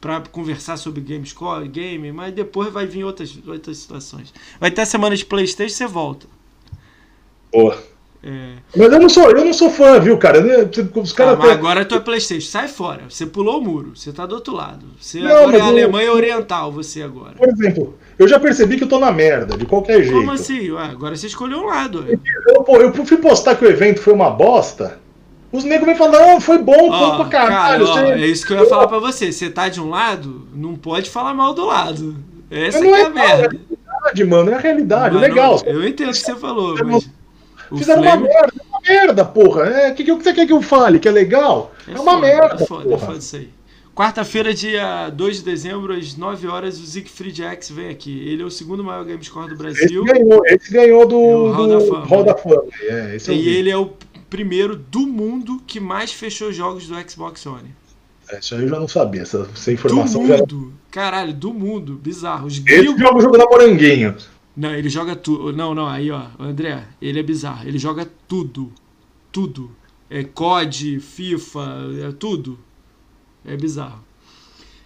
para 0.01 0.23
conversar 0.23 0.79
sobre 0.79 1.03
Gamescore, 1.03 1.69
game, 1.69 2.11
mas 2.11 2.33
depois 2.33 2.73
vai 2.73 2.87
vir 2.87 3.05
outras, 3.05 3.39
outras 3.47 3.77
situações. 3.77 4.33
Vai 4.59 4.71
ter 4.71 4.81
a 4.81 4.87
semana 4.87 5.15
de 5.15 5.27
Playstation, 5.27 5.77
você 5.77 5.87
volta. 5.87 6.27
Boa. 7.53 7.79
É. 8.23 8.53
Mas 8.77 8.93
eu 8.93 9.01
não 9.01 9.09
sou, 9.09 9.31
eu 9.31 9.45
não 9.45 9.53
sou 9.53 9.71
fã, 9.71 9.99
viu, 9.99 10.19
cara? 10.19 10.41
Os 10.95 11.13
cara 11.13 11.33
ah, 11.33 11.37
mas 11.37 11.51
agora 11.51 11.85
tu 11.87 11.95
é 11.95 12.01
Playstation, 12.01 12.47
sai 12.47 12.69
fora. 12.69 13.05
Você 13.09 13.25
pulou 13.25 13.59
o 13.59 13.65
muro, 13.65 13.93
você 13.97 14.13
tá 14.13 14.27
do 14.27 14.35
outro 14.35 14.55
lado. 14.55 14.85
Você 15.01 15.21
não, 15.21 15.45
agora 15.45 15.57
é 15.57 15.61
Alemanha 15.61 16.09
eu... 16.09 16.15
Oriental, 16.15 16.71
você 16.71 17.03
agora. 17.03 17.35
Por 17.37 17.49
exemplo, 17.49 17.95
eu 18.19 18.29
já 18.29 18.39
percebi 18.39 18.77
que 18.77 18.85
eu 18.85 18.89
tô 18.89 18.99
na 18.99 19.11
merda, 19.11 19.57
de 19.57 19.65
qualquer 19.65 20.03
jeito. 20.03 20.13
Como 20.13 20.33
assim? 20.33 20.71
Ué, 20.71 20.85
agora 20.85 21.17
você 21.17 21.29
escolheu 21.29 21.61
um 21.61 21.67
lado. 21.67 22.05
Eu, 22.07 22.21
eu, 22.69 22.81
eu, 22.83 23.07
fui 23.07 23.17
postar 23.17 23.57
que 23.57 23.65
o 23.65 23.69
evento 23.69 24.03
foi 24.03 24.13
uma 24.13 24.29
bosta. 24.29 24.99
Os 25.51 25.65
negros 25.65 25.87
vêm 25.87 25.97
falando, 25.97 26.21
não, 26.21 26.41
foi 26.41 26.59
bom, 26.59 26.91
ó, 26.91 27.17
pra 27.17 27.25
caralho. 27.25 27.87
Cara, 27.87 28.07
ó, 28.09 28.13
é 28.13 28.27
isso 28.27 28.47
que 28.47 28.53
eu 28.53 28.59
ia 28.59 28.67
falar 28.67 28.87
pra 28.87 28.99
você. 28.99 29.33
Você 29.33 29.49
tá 29.49 29.69
de 29.69 29.81
um 29.81 29.89
lado, 29.89 30.47
não 30.55 30.77
pode 30.77 31.09
falar 31.09 31.33
mal 31.33 31.55
do 31.55 31.65
lado. 31.65 32.17
Essa 32.51 32.85
é, 32.85 32.89
é 32.89 33.05
a 33.07 33.11
merda. 33.11 33.21
É 33.21 33.33
a 33.33 33.37
realidade, 33.37 34.25
mano, 34.25 34.51
é 34.51 34.55
a 34.55 34.59
realidade. 34.59 35.17
Legal. 35.17 35.61
Eu 35.65 35.89
entendo 35.89 36.11
o 36.11 36.13
que 36.13 36.19
você 36.19 36.37
falou, 36.37 36.77
mas. 36.85 37.09
Fizeram 37.77 38.03
uma 38.03 38.17
merda, 38.17 38.53
é 38.59 38.69
uma 38.69 38.81
merda, 38.87 39.25
porra. 39.25 39.65
É, 39.65 39.93
o 39.93 39.95
que, 39.95 40.05
que 40.05 40.13
você 40.13 40.33
quer 40.33 40.47
que 40.47 40.53
eu 40.53 40.63
fale? 40.63 40.99
Que 40.99 41.09
é 41.09 41.13
legal? 41.13 41.73
É, 41.87 41.93
é 41.93 41.95
uma 41.95 42.13
foda, 42.13 42.27
merda. 42.27 42.63
É 42.63 42.67
foda, 42.67 42.83
porra. 42.85 42.97
é 42.97 43.07
foda 43.07 43.19
isso 43.19 43.37
aí. 43.37 43.51
Quarta-feira, 43.95 44.55
dia 44.55 45.11
2 45.11 45.39
de 45.39 45.43
dezembro, 45.43 45.93
às 45.93 46.17
9 46.17 46.47
horas, 46.47 46.79
o 46.81 46.87
Siegfried 46.87 47.43
X 47.43 47.71
vem 47.71 47.91
aqui. 47.91 48.27
Ele 48.27 48.43
é 48.43 48.45
o 48.45 48.51
segundo 48.51 48.83
maior 48.83 49.05
game 49.05 49.23
score 49.23 49.51
do 49.51 49.57
Brasil. 49.57 50.05
Esse 50.05 50.15
ganhou, 50.15 50.43
esse 50.47 50.73
ganhou 50.73 51.07
do, 51.07 51.49
é 51.49 51.53
Hall 51.53 51.69
da 51.69 51.81
Fama. 51.81 52.07
Hall 52.07 52.25
da 52.25 52.37
Fama. 52.37 52.65
É, 52.83 53.17
e 53.29 53.49
ele 53.49 53.71
é 53.71 53.77
o 53.77 53.93
primeiro 54.31 54.77
do 54.77 55.01
mundo 55.01 55.61
que 55.67 55.81
mais 55.81 56.13
fechou 56.13 56.53
jogos 56.53 56.87
do 56.87 57.11
Xbox 57.11 57.45
One. 57.45 57.75
É, 58.31 58.39
isso 58.39 58.55
aí 58.55 58.63
eu 58.63 58.69
já 58.69 58.79
não 58.79 58.89
sabia, 58.89 59.23
essa, 59.23 59.49
essa 59.53 59.73
informação. 59.73 60.23
Do 60.23 60.29
mundo! 60.29 60.73
Já... 60.73 61.03
Caralho, 61.03 61.35
do 61.35 61.53
mundo, 61.53 61.95
bizarro. 61.95 62.47
Os 62.47 62.63
Esse 62.65 62.85
jogo 62.85 63.03
é 63.03 63.15
o 63.15 63.21
jogo 63.21 63.37
da 63.37 63.45
Moranguinho. 63.45 64.15
Não, 64.61 64.75
ele 64.75 64.91
joga 64.91 65.17
tudo. 65.17 65.55
Não, 65.55 65.75
não, 65.75 65.87
aí 65.89 66.11
ó, 66.11 66.27
André, 66.39 66.87
ele 67.01 67.19
é 67.19 67.23
bizarro. 67.23 67.67
Ele 67.67 67.79
joga 67.79 68.05
tudo. 68.29 68.71
Tudo. 69.33 69.75
É 70.11 70.23
COD, 70.23 71.01
FIFA, 71.01 71.79
é 72.07 72.13
tudo. 72.13 72.59
É 73.43 73.57
bizarro. 73.57 74.05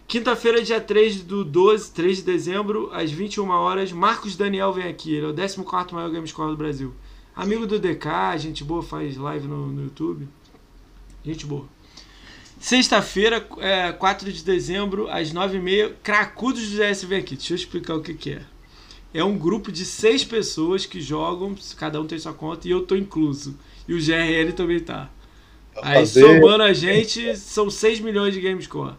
Quinta-feira, 0.06 0.62
dia 0.62 0.80
3 0.80 1.22
do 1.22 1.44
12, 1.44 1.90
3 1.90 2.18
de 2.18 2.22
dezembro, 2.22 2.88
às 2.92 3.10
21 3.10 3.48
horas, 3.50 3.90
Marcos 3.90 4.36
Daniel 4.36 4.72
vem 4.72 4.86
aqui. 4.86 5.12
Ele 5.12 5.26
é 5.26 5.28
o 5.30 5.64
14 5.64 5.92
maior 5.92 6.08
game 6.08 6.28
score 6.28 6.52
do 6.52 6.56
Brasil. 6.56 6.94
Amigo 7.34 7.66
do 7.66 7.80
DK, 7.80 8.38
gente 8.38 8.62
boa, 8.62 8.80
faz 8.80 9.16
live 9.16 9.48
no, 9.48 9.66
no 9.66 9.82
YouTube. 9.82 10.28
Gente 11.24 11.46
boa. 11.46 11.66
Sexta-feira, 12.60 13.44
é, 13.58 13.90
4 13.90 14.32
de 14.32 14.44
dezembro, 14.44 15.08
às 15.10 15.32
9h30, 15.32 15.94
Cracudos 16.00 16.70
do 16.70 16.76
DS 16.76 17.02
vem 17.02 17.18
aqui. 17.18 17.34
Deixa 17.34 17.54
eu 17.54 17.56
explicar 17.56 17.96
o 17.96 18.00
que, 18.00 18.14
que 18.14 18.30
é. 18.34 18.53
É 19.14 19.22
um 19.24 19.38
grupo 19.38 19.70
de 19.70 19.86
seis 19.86 20.24
pessoas 20.24 20.84
que 20.84 21.00
jogam, 21.00 21.54
cada 21.78 22.00
um 22.00 22.06
tem 22.06 22.18
sua 22.18 22.32
conta, 22.34 22.66
e 22.66 22.72
eu 22.72 22.82
tô 22.84 22.96
incluso. 22.96 23.56
E 23.86 23.94
o 23.94 23.98
GRL 24.04 24.52
também 24.54 24.80
tá. 24.80 25.08
Aí 25.80 25.94
fazer- 26.00 26.20
somando 26.40 26.64
a 26.64 26.72
gente, 26.72 27.36
são 27.36 27.70
6 27.70 28.00
milhões 28.00 28.34
de 28.34 28.40
game 28.40 28.60
score. 28.62 28.94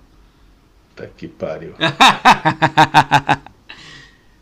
Puta 0.95 1.11
que 1.17 1.27
pariu. 1.27 1.73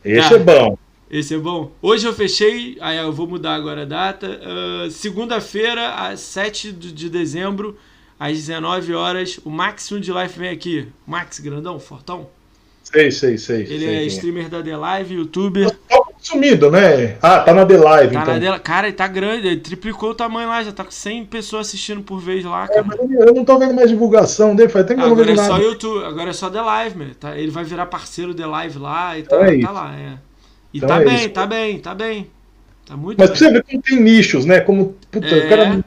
Esse 0.04 0.30
Tá. 0.30 0.36
é 0.36 0.40
bom. 0.40 0.78
Esse 1.10 1.36
é 1.36 1.38
bom. 1.38 1.72
Hoje 1.82 2.08
eu 2.08 2.14
fechei, 2.14 2.78
aí 2.82 2.98
eu 2.98 3.12
vou 3.14 3.28
mudar 3.28 3.54
agora 3.56 3.84
a 3.84 3.86
data. 3.86 4.40
Ah, 4.44 4.90
Segunda-feira, 4.90 5.94
às 5.96 6.20
7 6.22 6.72
de 6.72 6.92
de 6.92 7.10
dezembro, 7.10 7.78
às 8.20 8.34
19 8.38 8.94
horas, 8.94 9.40
o 9.46 9.50
Max 9.50 9.90
de 9.90 10.12
Life 10.12 10.38
vem 10.40 10.50
aqui. 10.50 10.88
Max, 11.06 11.40
grandão, 11.40 11.80
fortão. 11.80 12.28
Sei, 12.94 13.10
sei, 13.12 13.38
sei. 13.40 13.62
Ele 13.62 13.80
sei 13.80 13.96
é 13.96 14.00
quem 14.00 14.08
streamer 14.08 14.50
da 14.50 14.62
The 14.62 14.78
Live, 14.78 15.16
youtuber. 15.16 15.72
Tá 15.90 16.04
sumido, 16.22 16.70
né? 16.70 17.18
Ah, 17.22 17.40
tá 17.40 17.52
na 17.54 17.66
The 17.66 17.78
Live, 17.78 18.14
Tá 18.14 18.22
então. 18.22 18.34
na 18.36 18.40
dela. 18.40 18.60
Cara, 18.60 18.88
ele 18.88 18.96
tá 18.96 19.08
grande, 19.08 19.48
ele 19.48 19.60
triplicou 19.60 20.12
o 20.12 20.16
tamanho 20.16 20.48
lá, 20.48 20.64
já 20.64 20.72
tá 20.72 20.84
com 20.84 20.92
100 20.92 21.26
pessoas 21.26 21.68
assistindo 21.68 22.02
por 22.04 22.20
vez 22.20 22.46
lá, 22.46 22.66
É, 22.66 22.68
cara. 22.68 22.84
mas 22.84 23.00
eu 23.00 23.34
não 23.34 23.44
tô 23.44 23.58
vendo 23.58 23.74
mais 23.74 23.90
divulgação 23.90 24.56
dele, 24.56 24.70
faz 24.70 24.86
tempo 24.86 25.00
que 25.02 25.06
eu 25.06 25.10
não 25.10 25.14
Agora 25.16 25.28
vejo 25.28 25.42
é 25.42 25.46
só 25.46 25.54
nada. 25.54 25.64
YouTube, 25.64 26.06
agora 26.06 26.30
é 26.30 26.34
só 26.34 26.50
The 26.52 26.62
Live, 26.62 26.98
meu. 26.98 27.16
Tá, 27.16 27.38
ele 27.38 27.52
vai 27.52 27.64
virar 27.64 27.88
parceiro 27.88 28.34
The 28.36 28.46
Live 28.46 28.78
lá 28.78 29.18
e 29.18 29.24
tá, 29.24 29.36
Então 29.38 29.44
é 29.44 29.60
tá 29.62 29.72
lá, 29.72 29.96
é. 29.98 30.14
E 30.72 30.78
Então 30.78 30.90
tá 30.90 31.02
é 31.02 31.06
bem, 31.06 31.16
isso. 31.16 31.30
tá 31.30 31.46
bem, 31.48 31.80
tá 31.80 31.96
bem. 31.96 32.30
Tá 32.86 32.96
muito 32.96 33.18
Mas 33.18 33.30
bem. 33.32 33.38
você 33.40 33.52
ver 33.52 33.64
como 33.64 33.82
tem 33.82 34.00
nichos, 34.00 34.46
né? 34.46 34.60
Como, 34.62 34.96
puta, 35.10 35.28
É. 35.28 35.46
o 35.46 35.50
cara... 35.50 35.86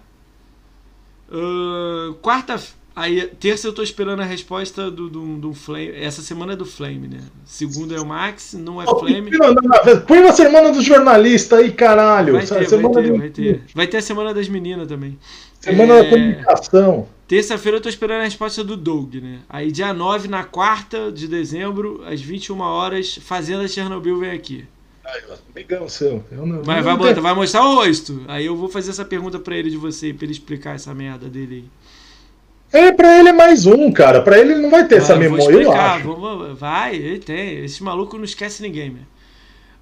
Ahn, 1.32 2.14
quarta. 2.20 2.56
Aí, 2.98 3.26
terça 3.38 3.68
eu 3.68 3.74
tô 3.74 3.82
esperando 3.82 4.20
a 4.22 4.24
resposta 4.24 4.90
do, 4.90 5.10
do, 5.10 5.36
do 5.36 5.52
Flame. 5.52 5.90
Essa 5.96 6.22
semana 6.22 6.54
é 6.54 6.56
do 6.56 6.64
Flame, 6.64 7.06
né? 7.08 7.18
Segunda 7.44 7.94
é 7.94 8.00
o 8.00 8.06
Max, 8.06 8.54
não 8.54 8.80
é 8.80 8.86
Ó, 8.88 8.98
Flame. 8.98 9.30
Não, 9.32 9.48
não, 9.52 9.62
não, 9.62 10.00
Põe 10.00 10.20
uma 10.20 10.32
semana 10.32 10.72
dos 10.72 10.82
jornalistas 10.82 11.58
aí, 11.58 11.72
caralho. 11.72 12.32
Vai 12.32 12.46
ter, 12.46 12.54
vai 12.54 12.64
ter, 12.66 13.02
do- 13.12 13.18
vai 13.18 13.28
ter. 13.28 13.62
Vai 13.74 13.86
ter 13.86 13.96
a 13.98 14.02
semana 14.02 14.32
das 14.32 14.48
meninas 14.48 14.88
também. 14.88 15.18
Semana 15.60 15.92
É, 15.94 16.02
da 16.04 16.08
comunicação. 16.08 17.06
Terça-feira 17.28 17.76
eu 17.76 17.82
tô 17.82 17.88
esperando 17.90 18.20
a 18.20 18.24
resposta 18.24 18.64
do 18.64 18.76
Doug, 18.78 19.16
né? 19.16 19.40
Aí 19.46 19.70
dia 19.70 19.92
9, 19.92 20.26
na 20.28 20.44
quarta 20.44 21.12
de 21.12 21.28
dezembro, 21.28 22.02
às 22.06 22.20
21 22.22 22.60
horas, 22.60 23.18
Fazenda 23.20 23.68
Chernobyl 23.68 24.18
vem 24.20 24.30
aqui. 24.30 24.64
Ai, 25.04 25.20
amigão 25.54 25.86
seu. 25.88 26.24
Eu 26.32 26.46
não, 26.46 26.56
eu 26.56 26.62
vai, 26.64 26.82
botar- 26.96 27.20
vai 27.20 27.34
mostrar 27.34 27.62
o 27.66 27.74
rosto. 27.74 28.22
Aí 28.26 28.46
eu 28.46 28.56
vou 28.56 28.68
fazer 28.70 28.90
essa 28.90 29.04
pergunta 29.04 29.38
pra 29.38 29.54
ele 29.54 29.68
de 29.70 29.76
você, 29.76 30.14
pra 30.14 30.24
ele 30.24 30.32
explicar 30.32 30.76
essa 30.76 30.94
merda 30.94 31.28
dele 31.28 31.56
aí. 31.56 31.64
É, 32.76 32.92
pra 32.92 33.18
ele 33.18 33.28
é 33.30 33.32
mais 33.32 33.66
um, 33.66 33.90
cara. 33.90 34.20
Pra 34.22 34.38
ele 34.38 34.54
não 34.54 34.70
vai 34.70 34.86
ter 34.86 34.96
essa 34.96 35.14
Ah, 35.14 35.16
eu 35.16 35.30
vou 35.30 35.38
memória, 35.38 35.62
eu 35.64 35.72
acho. 35.72 36.14
vamos- 36.14 36.58
vai, 36.58 36.94
ele 36.96 37.18
tem. 37.18 37.64
Esse 37.64 37.82
maluco 37.82 38.16
não 38.16 38.24
esquece 38.24 38.62
ninguém, 38.62 38.90
meu. 38.90 39.02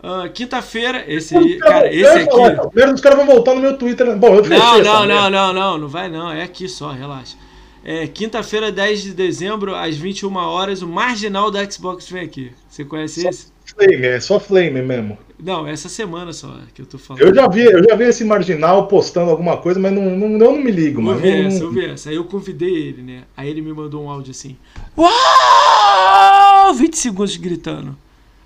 Ah, 0.02 0.28
Quinta-feira, 0.28 1.04
esse 1.08 1.36
aí, 1.36 1.56
cara, 1.58 1.92
esse 1.92 2.24
falar, 2.26 2.48
aqui. 2.48 2.68
Primeiro 2.68 2.92
os 2.94 3.00
caras 3.00 3.18
vão 3.18 3.26
voltar 3.26 3.54
no 3.54 3.60
meu 3.60 3.76
Twitter. 3.76 4.14
Bom, 4.16 4.34
eu 4.36 4.44
Não, 4.46 4.80
essa 4.80 4.82
não, 4.82 5.06
não, 5.06 5.30
não, 5.30 5.52
não, 5.52 5.78
não 5.78 5.88
vai 5.88 6.08
não, 6.10 6.30
é 6.30 6.42
aqui 6.42 6.68
só, 6.68 6.90
relaxa. 6.92 7.36
É, 7.82 8.06
Quinta-feira, 8.06 8.70
10 8.72 9.02
de 9.02 9.12
dezembro, 9.14 9.74
às 9.74 9.96
21 9.96 10.34
horas, 10.36 10.82
o 10.82 10.86
marginal 10.88 11.50
da 11.50 11.68
Xbox 11.70 12.08
vem 12.08 12.22
aqui. 12.22 12.52
Você 12.68 12.84
conhece 12.84 13.22
Só 13.22 13.28
esse? 13.30 13.46
Flame, 13.64 14.06
é 14.06 14.20
só 14.20 14.38
Flame 14.38 14.82
mesmo. 14.82 15.18
Não, 15.44 15.66
essa 15.66 15.90
semana 15.90 16.32
só 16.32 16.58
que 16.72 16.80
eu 16.80 16.86
tô 16.86 16.96
falando. 16.96 17.22
Eu 17.22 17.34
já 17.34 17.46
vi, 17.46 17.64
eu 17.64 17.84
já 17.86 17.94
vi 17.94 18.04
esse 18.04 18.24
marginal 18.24 18.88
postando 18.88 19.30
alguma 19.30 19.58
coisa, 19.58 19.78
mas 19.78 19.92
não, 19.92 20.16
não, 20.16 20.26
eu 20.26 20.38
não 20.38 20.56
me 20.56 20.70
ligo, 20.70 21.02
mano. 21.02 21.18
Ouvi 21.18 21.30
Não- 21.30 21.48
essa, 21.48 21.64
ouvi 21.66 21.84
essa. 21.84 22.08
Aí 22.08 22.16
eu 22.16 22.24
convidei 22.24 22.74
ele, 22.74 23.02
né? 23.02 23.24
Aí 23.36 23.50
ele 23.50 23.60
me 23.60 23.70
mandou 23.74 24.02
um 24.02 24.08
áudio 24.08 24.30
assim. 24.30 24.56
Uau! 24.96 26.72
20 26.72 26.96
segundos 26.96 27.36
gritando. 27.36 27.94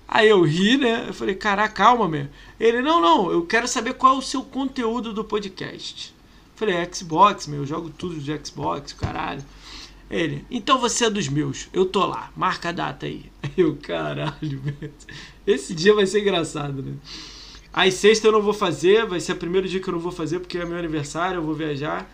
Aí 0.05 0.27
eu 0.27 0.41
ri, 0.43 0.75
né? 0.75 1.05
Eu 1.07 1.13
falei, 1.13 1.35
caraca, 1.35 1.73
calma, 1.73 2.05
meu. 2.09 2.27
Ele, 2.59 2.81
não, 2.81 2.99
não, 2.99 3.31
eu 3.31 3.43
quero 3.45 3.65
saber 3.65 3.93
qual 3.93 4.15
é 4.15 4.17
o 4.17 4.21
seu 4.21 4.41
conteúdo 4.41 5.13
do 5.13 5.23
podcast. 5.23 6.13
Eu 6.17 6.67
falei, 6.67 6.75
Xbox, 6.91 7.47
meu, 7.47 7.59
eu 7.61 7.65
jogo 7.65 7.89
tudo 7.89 8.15
de 8.19 8.37
Xbox, 8.45 8.91
caralho. 8.91 9.41
Ele, 10.11 10.43
então 10.49 10.79
você 10.79 11.05
é 11.05 11.09
dos 11.09 11.29
meus, 11.29 11.69
eu 11.71 11.85
tô 11.85 12.03
lá, 12.03 12.31
marca 12.35 12.69
a 12.69 12.71
data 12.71 13.05
aí. 13.05 13.25
Aí 13.43 13.51
eu, 13.55 13.77
caralho, 13.77 14.59
meu. 14.81 14.89
Esse 15.51 15.73
dia 15.73 15.93
vai 15.93 16.05
ser 16.05 16.21
engraçado, 16.21 16.81
né? 16.83 16.93
Aí 17.73 17.91
sexta 17.91 18.27
eu 18.27 18.31
não 18.31 18.41
vou 18.41 18.53
fazer, 18.53 19.05
vai 19.05 19.19
ser 19.19 19.33
o 19.33 19.35
primeiro 19.35 19.67
dia 19.67 19.79
que 19.79 19.87
eu 19.89 19.93
não 19.93 19.99
vou 19.99 20.11
fazer 20.11 20.39
porque 20.39 20.57
é 20.57 20.65
meu 20.65 20.77
aniversário, 20.77 21.37
eu 21.37 21.43
vou 21.43 21.55
viajar. 21.55 22.09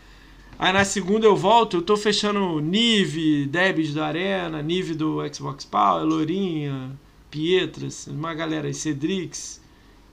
Aí 0.58 0.72
na 0.72 0.86
segunda 0.86 1.26
eu 1.26 1.36
volto, 1.36 1.78
eu 1.78 1.82
tô 1.82 1.98
fechando 1.98 2.62
Nive, 2.62 3.46
Debs 3.48 3.94
do 3.94 4.02
Arena, 4.02 4.62
Nive 4.62 4.94
do 4.96 5.20
Xbox 5.34 5.66
Power, 5.66 6.06
Lourinha, 6.06 6.98
Pietras, 7.30 8.08
uma 8.08 8.34
galera 8.34 8.68
aí, 8.68 8.74
Cedrix, 8.74 9.62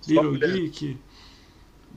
Little. 0.07 0.37
Geek. 0.39 0.97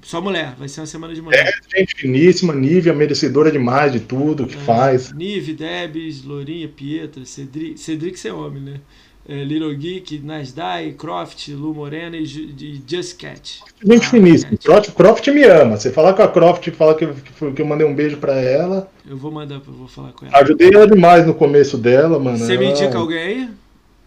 Só 0.03 0.21
mulher, 0.21 0.55
vai 0.55 0.67
ser 0.67 0.81
uma 0.81 0.85
semana 0.87 1.13
de 1.15 1.21
mulher. 1.21 1.57
É, 1.73 1.79
gente 1.79 1.95
finíssima, 1.95 2.53
Nívia, 2.53 2.93
merecedora 2.93 3.51
demais 3.51 3.91
de 3.91 3.99
tudo 3.99 4.45
que 4.47 4.55
É, 4.55 4.57
faz. 4.57 5.11
Nive, 5.11 5.53
Debs, 5.53 6.23
Lourinha, 6.23 6.67
Pietras, 6.69 7.29
Cedrix, 7.29 7.81
Cedrix 7.81 8.23
é 8.25 8.33
homem, 8.33 8.61
né? 8.61 8.81
É, 9.27 9.43
Little 9.43 9.73
Geek, 9.75 10.19
Nasdaq, 10.19 10.93
Croft, 10.93 11.47
Lu 11.49 11.73
Morena 11.73 12.15
e, 12.15 12.23
e 12.23 12.81
Just 12.87 13.19
Cat. 13.19 13.59
Gente 13.83 14.05
Ah, 14.05 14.09
finíssima. 14.09 14.51
Cat. 14.51 14.63
Croft, 14.67 14.91
Croft 14.91 15.27
me 15.29 15.43
ama. 15.43 15.77
Você 15.77 15.91
falar 15.91 16.13
com 16.13 16.21
a 16.21 16.27
Croft, 16.27 16.69
fala 16.71 16.93
que, 16.93 17.05
eu- 17.05 17.15
que 17.15 17.51
que 17.53 17.61
eu 17.61 17.65
mandei 17.65 17.87
um 17.87 17.95
beijo 17.95 18.17
pra 18.17 18.39
ela. 18.39 18.87
Eu 19.09 19.17
vou 19.17 19.31
mandar, 19.31 19.55
eu 19.55 19.61
vou 19.73 19.87
falar 19.87 20.11
com 20.13 20.27
ela. 20.27 20.37
Ajudei 20.37 20.69
ela 20.71 20.87
demais 20.87 21.25
no 21.25 21.33
começo 21.33 21.75
dela, 21.77 22.19
mano. 22.19 22.37
Você 22.37 22.55
me 22.55 22.65
Ela- 22.65 22.73
indica 22.79 22.97
alguém 22.99 23.17
aí? 23.19 23.49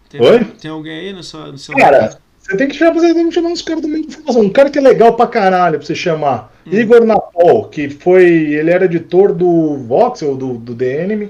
Tem, 0.09 0.21
Oi? 0.21 0.43
Tem 0.61 0.71
alguém 0.71 0.99
aí 0.99 1.13
no 1.13 1.21
seu, 1.21 1.51
no 1.51 1.57
seu 1.57 1.75
Cara, 1.75 2.17
você 2.39 2.55
tem 2.55 2.67
que 2.69 2.75
chamar, 2.75 2.93
você 2.93 3.13
tem 3.13 3.27
que 3.27 3.33
chamar 3.35 3.49
uns 3.49 3.61
caras 3.61 3.81
do 3.81 3.87
meio 3.89 4.03
de 4.07 4.07
informação. 4.13 4.41
Um 4.41 4.49
cara 4.49 4.69
que 4.69 4.79
é 4.79 4.81
legal 4.81 5.15
pra 5.15 5.27
caralho 5.27 5.77
pra 5.77 5.85
você 5.85 5.93
chamar. 5.95 6.51
Hum. 6.65 6.71
Igor 6.73 7.03
Napol, 7.05 7.65
que 7.65 7.89
foi. 7.89 8.23
Ele 8.23 8.71
era 8.71 8.85
editor 8.85 9.33
do 9.33 9.77
Voxel, 9.79 10.35
do, 10.37 10.53
do 10.57 10.73
The 10.73 11.03
Enemy. 11.03 11.29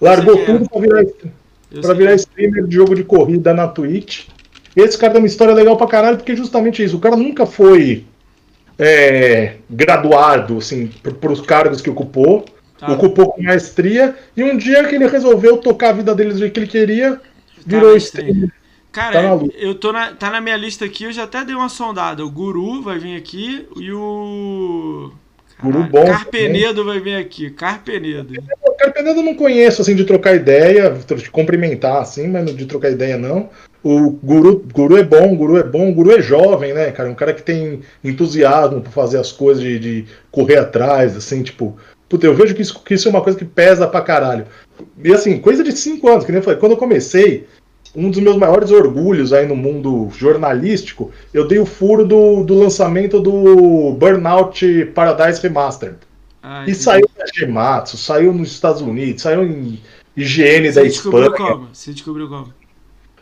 Largou 0.00 0.38
é. 0.38 0.44
tudo 0.44 0.68
pra 0.68 0.80
virar, 0.80 1.04
Sei 1.72 1.94
virar 1.94 2.14
streamer 2.14 2.66
de 2.66 2.74
jogo 2.74 2.94
de 2.94 3.04
corrida 3.04 3.54
na 3.54 3.68
Twitch. 3.68 4.26
Esse 4.74 4.98
cara 4.98 5.12
tem 5.12 5.22
uma 5.22 5.26
história 5.26 5.54
legal 5.54 5.76
pra 5.76 5.86
caralho, 5.86 6.16
porque 6.16 6.36
justamente 6.36 6.82
isso. 6.82 6.96
O 6.96 7.00
cara 7.00 7.16
nunca 7.16 7.46
foi 7.46 8.04
é, 8.78 9.56
graduado, 9.68 10.58
assim, 10.58 10.88
pros 11.20 11.40
cargos 11.40 11.80
que 11.80 11.90
ocupou. 11.90 12.44
Tá. 12.78 12.92
Ocupou 12.92 13.32
com 13.32 13.42
maestria. 13.42 14.16
E 14.36 14.42
um 14.42 14.56
dia 14.56 14.84
que 14.84 14.94
ele 14.94 15.06
resolveu 15.06 15.58
tocar 15.58 15.90
a 15.90 15.92
vida 15.92 16.14
dele 16.14 16.32
do 16.32 16.38
jeito 16.38 16.54
que 16.54 16.60
ele 16.60 16.66
queria, 16.66 17.20
virou 17.66 17.92
na 17.92 17.96
streamer. 17.98 18.48
Tá 18.48 18.54
Cara, 18.92 19.34
luta. 19.34 19.54
eu 19.56 19.74
tô 19.74 19.92
na, 19.92 20.12
tá 20.14 20.30
na 20.30 20.40
minha 20.40 20.56
lista 20.56 20.84
aqui, 20.84 21.04
eu 21.04 21.12
já 21.12 21.22
até 21.22 21.44
dei 21.44 21.54
uma 21.54 21.68
sondada. 21.68 22.24
O 22.24 22.30
Guru 22.30 22.82
vai 22.82 22.98
vir 22.98 23.16
aqui 23.16 23.66
e 23.76 23.92
o. 23.92 25.12
Guru 25.62 25.78
Caralho, 25.78 25.92
bom 25.92 26.04
Carpenedo 26.06 26.84
vai 26.84 27.00
vir 27.00 27.16
aqui. 27.16 27.50
Carpenedo. 27.50 28.34
O 28.62 28.72
Carpenedo 28.72 29.20
eu 29.20 29.24
não 29.24 29.34
conheço, 29.34 29.82
assim, 29.82 29.94
de 29.94 30.04
trocar 30.04 30.34
ideia, 30.34 30.94
de 31.16 31.30
cumprimentar, 31.30 32.02
assim, 32.02 32.28
mas 32.28 32.54
de 32.54 32.66
trocar 32.66 32.90
ideia 32.90 33.16
não. 33.16 33.50
O 33.82 34.10
Guru, 34.10 34.64
Guru 34.72 34.96
é 34.96 35.02
bom, 35.02 35.32
o 35.32 35.36
Guru 35.36 35.56
é 35.56 35.62
bom, 35.62 35.90
o 35.90 35.94
Guru 35.94 36.12
é 36.12 36.20
jovem, 36.20 36.74
né, 36.74 36.90
cara? 36.90 37.08
Um 37.08 37.14
cara 37.14 37.32
que 37.32 37.42
tem 37.42 37.80
entusiasmo 38.04 38.80
pra 38.80 38.92
fazer 38.92 39.18
as 39.18 39.32
coisas, 39.32 39.62
de, 39.62 39.78
de 39.78 40.04
correr 40.30 40.56
atrás, 40.58 41.16
assim, 41.16 41.42
tipo. 41.42 41.76
Puta, 42.08 42.26
eu 42.26 42.34
vejo 42.34 42.54
que 42.54 42.62
isso, 42.62 42.82
que 42.82 42.94
isso 42.94 43.06
é 43.06 43.10
uma 43.10 43.22
coisa 43.22 43.38
que 43.38 43.44
pesa 43.44 43.86
pra 43.86 44.00
caralho. 44.00 44.44
E 45.02 45.12
assim, 45.12 45.38
coisa 45.38 45.62
de 45.62 45.72
cinco 45.72 46.08
anos, 46.08 46.24
que 46.24 46.32
nem 46.32 46.40
eu 46.40 46.42
falei, 46.42 46.58
quando 46.58 46.72
eu 46.72 46.78
comecei, 46.78 47.46
um 47.94 48.10
dos 48.10 48.20
meus 48.20 48.36
maiores 48.36 48.70
orgulhos 48.70 49.32
aí 49.32 49.46
no 49.46 49.56
mundo 49.56 50.08
jornalístico, 50.16 51.10
eu 51.34 51.46
dei 51.46 51.58
o 51.58 51.66
furo 51.66 52.06
do, 52.06 52.44
do 52.44 52.54
lançamento 52.54 53.20
do 53.20 53.92
Burnout 53.92 54.84
Paradise 54.94 55.42
Remastered. 55.42 55.96
Ah, 56.42 56.64
E 56.66 56.74
saiu 56.74 57.08
na 57.18 57.24
Gematsu, 57.34 57.96
saiu 57.96 58.32
nos 58.32 58.50
Estados 58.52 58.80
Unidos, 58.80 59.22
saiu 59.22 59.44
em 59.44 59.80
IGN 60.16 60.66
da 60.72 60.82
Você 60.82 60.88
descobriu 60.88 61.30
Espanha. 61.32 61.50
como? 61.50 61.68
Você 61.72 61.92
descobriu 61.92 62.28
como? 62.28 62.54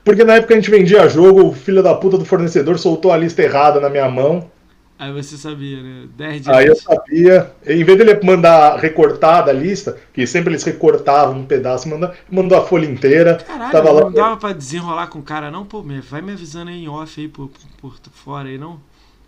Porque 0.04 0.24
na 0.24 0.36
época 0.36 0.54
a 0.54 0.56
gente 0.56 0.70
vendia 0.70 1.08
jogo, 1.08 1.44
o 1.48 1.52
filho 1.52 1.82
da 1.82 1.94
puta 1.94 2.16
do 2.16 2.24
fornecedor 2.24 2.78
soltou 2.78 3.12
a 3.12 3.16
lista 3.16 3.42
errada 3.42 3.80
na 3.80 3.90
minha 3.90 4.08
mão. 4.08 4.50
Aí 4.98 5.12
você 5.12 5.36
sabia, 5.36 5.80
né? 5.80 6.08
10 6.16 6.42
dias. 6.42 6.56
Aí 6.56 6.66
eu 6.66 6.74
sabia. 6.74 7.52
Em 7.64 7.84
vez 7.84 7.96
dele 7.98 8.18
mandar 8.24 8.76
recortar 8.78 9.44
da 9.44 9.52
lista, 9.52 9.96
que 10.12 10.26
sempre 10.26 10.50
eles 10.52 10.64
recortavam 10.64 11.38
um 11.38 11.46
pedaço, 11.46 11.88
mandou, 11.88 12.10
mandou 12.28 12.58
a 12.58 12.66
folha 12.66 12.86
inteira. 12.86 13.36
Caralho, 13.36 13.72
tava 13.72 13.92
lá. 13.92 14.00
não 14.02 14.12
dava 14.12 14.36
pra 14.36 14.52
desenrolar 14.52 15.06
com 15.06 15.20
o 15.20 15.22
cara, 15.22 15.50
não? 15.50 15.64
Pô, 15.64 15.82
vai 16.02 16.20
me 16.20 16.32
avisando 16.32 16.70
aí 16.70 16.82
em 16.84 16.88
off 16.88 17.20
aí 17.20 17.28
por, 17.28 17.48
por, 17.80 17.94
por 18.00 18.10
fora 18.12 18.48
aí, 18.48 18.58
não? 18.58 18.80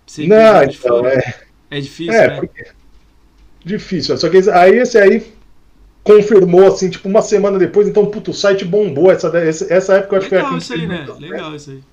Você 0.07 0.27
Não, 0.27 0.67
de 0.67 0.77
então, 0.77 1.07
é. 1.07 1.35
É 1.71 1.81
difícil, 1.81 2.15
É, 2.15 2.29
né? 2.29 2.41
porque. 2.41 2.67
Difícil. 3.65 4.17
Só 4.19 4.29
que 4.29 4.39
esse- 4.39 4.51
aí 4.51 4.79
esse 4.79 4.99
aí. 4.99 5.33
confirmou, 6.03 6.67
assim, 6.67 6.91
tipo, 6.91 7.09
uma 7.09 7.23
semana 7.23 7.59
depois, 7.59 7.87
então, 7.89 8.07
puto, 8.07 8.31
o 8.33 8.35
site 8.35 8.65
bombou. 8.65 9.11
Essa, 9.13 9.29
essa 9.71 9.95
época 9.97 10.17
eu 10.17 10.21
acho 10.21 10.31
Legal 10.31 10.45
que 10.45 10.49
foi 10.49 10.59
isso 10.59 10.73
aí, 10.73 10.87
né? 10.87 11.07
Legal 11.19 11.55
isso 11.57 11.71
aí. 11.71 11.85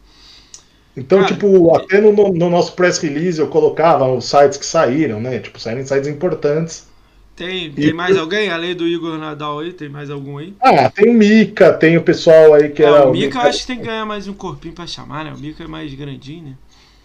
Então, 0.98 1.20
Cara, 1.20 1.34
tipo, 1.34 1.76
até 1.76 2.02
no, 2.02 2.12
no 2.12 2.50
nosso 2.50 2.74
press 2.74 2.98
release 3.00 3.40
eu 3.40 3.48
colocava 3.48 4.06
os 4.12 4.26
sites 4.26 4.58
que 4.58 4.66
saíram, 4.66 5.22
né? 5.22 5.40
Tipo, 5.40 5.60
saíram 5.60 5.86
sites 5.86 6.08
importantes. 6.08 6.88
Tem, 7.36 7.68
E- 7.68 7.70
tem 7.70 7.94
mais 7.94 8.18
alguém? 8.18 8.50
Além 8.50 8.76
do 8.76 8.88
Igor 8.88 9.18
Nadal 9.18 9.60
aí, 9.60 9.72
tem 9.72 9.88
mais 9.90 10.10
algum 10.10 10.40
aí? 10.40 10.56
Ah, 10.60 10.90
tem 10.90 11.10
o 11.10 11.14
Mika, 11.14 11.72
tem 11.74 11.96
o 11.96 12.02
pessoal 12.02 12.56
aí 12.56 12.70
que 12.70 12.82
É, 12.84 12.88
era. 12.88 13.08
o 13.08 13.12
Mika 13.12 13.38
eu 13.38 13.42
acho 13.44 13.60
que 13.60 13.68
tem 13.68 13.78
que 13.80 13.86
ganhar 13.86 14.06
mais 14.06 14.28
um 14.28 14.34
corpinho 14.34 14.74
pra 14.74 14.88
chamar, 14.88 15.24
né? 15.26 15.34
O 15.34 15.38
Mika 15.38 15.64
é 15.64 15.68
mais 15.68 15.94
grandinho, 15.94 16.44
né? 16.46 16.54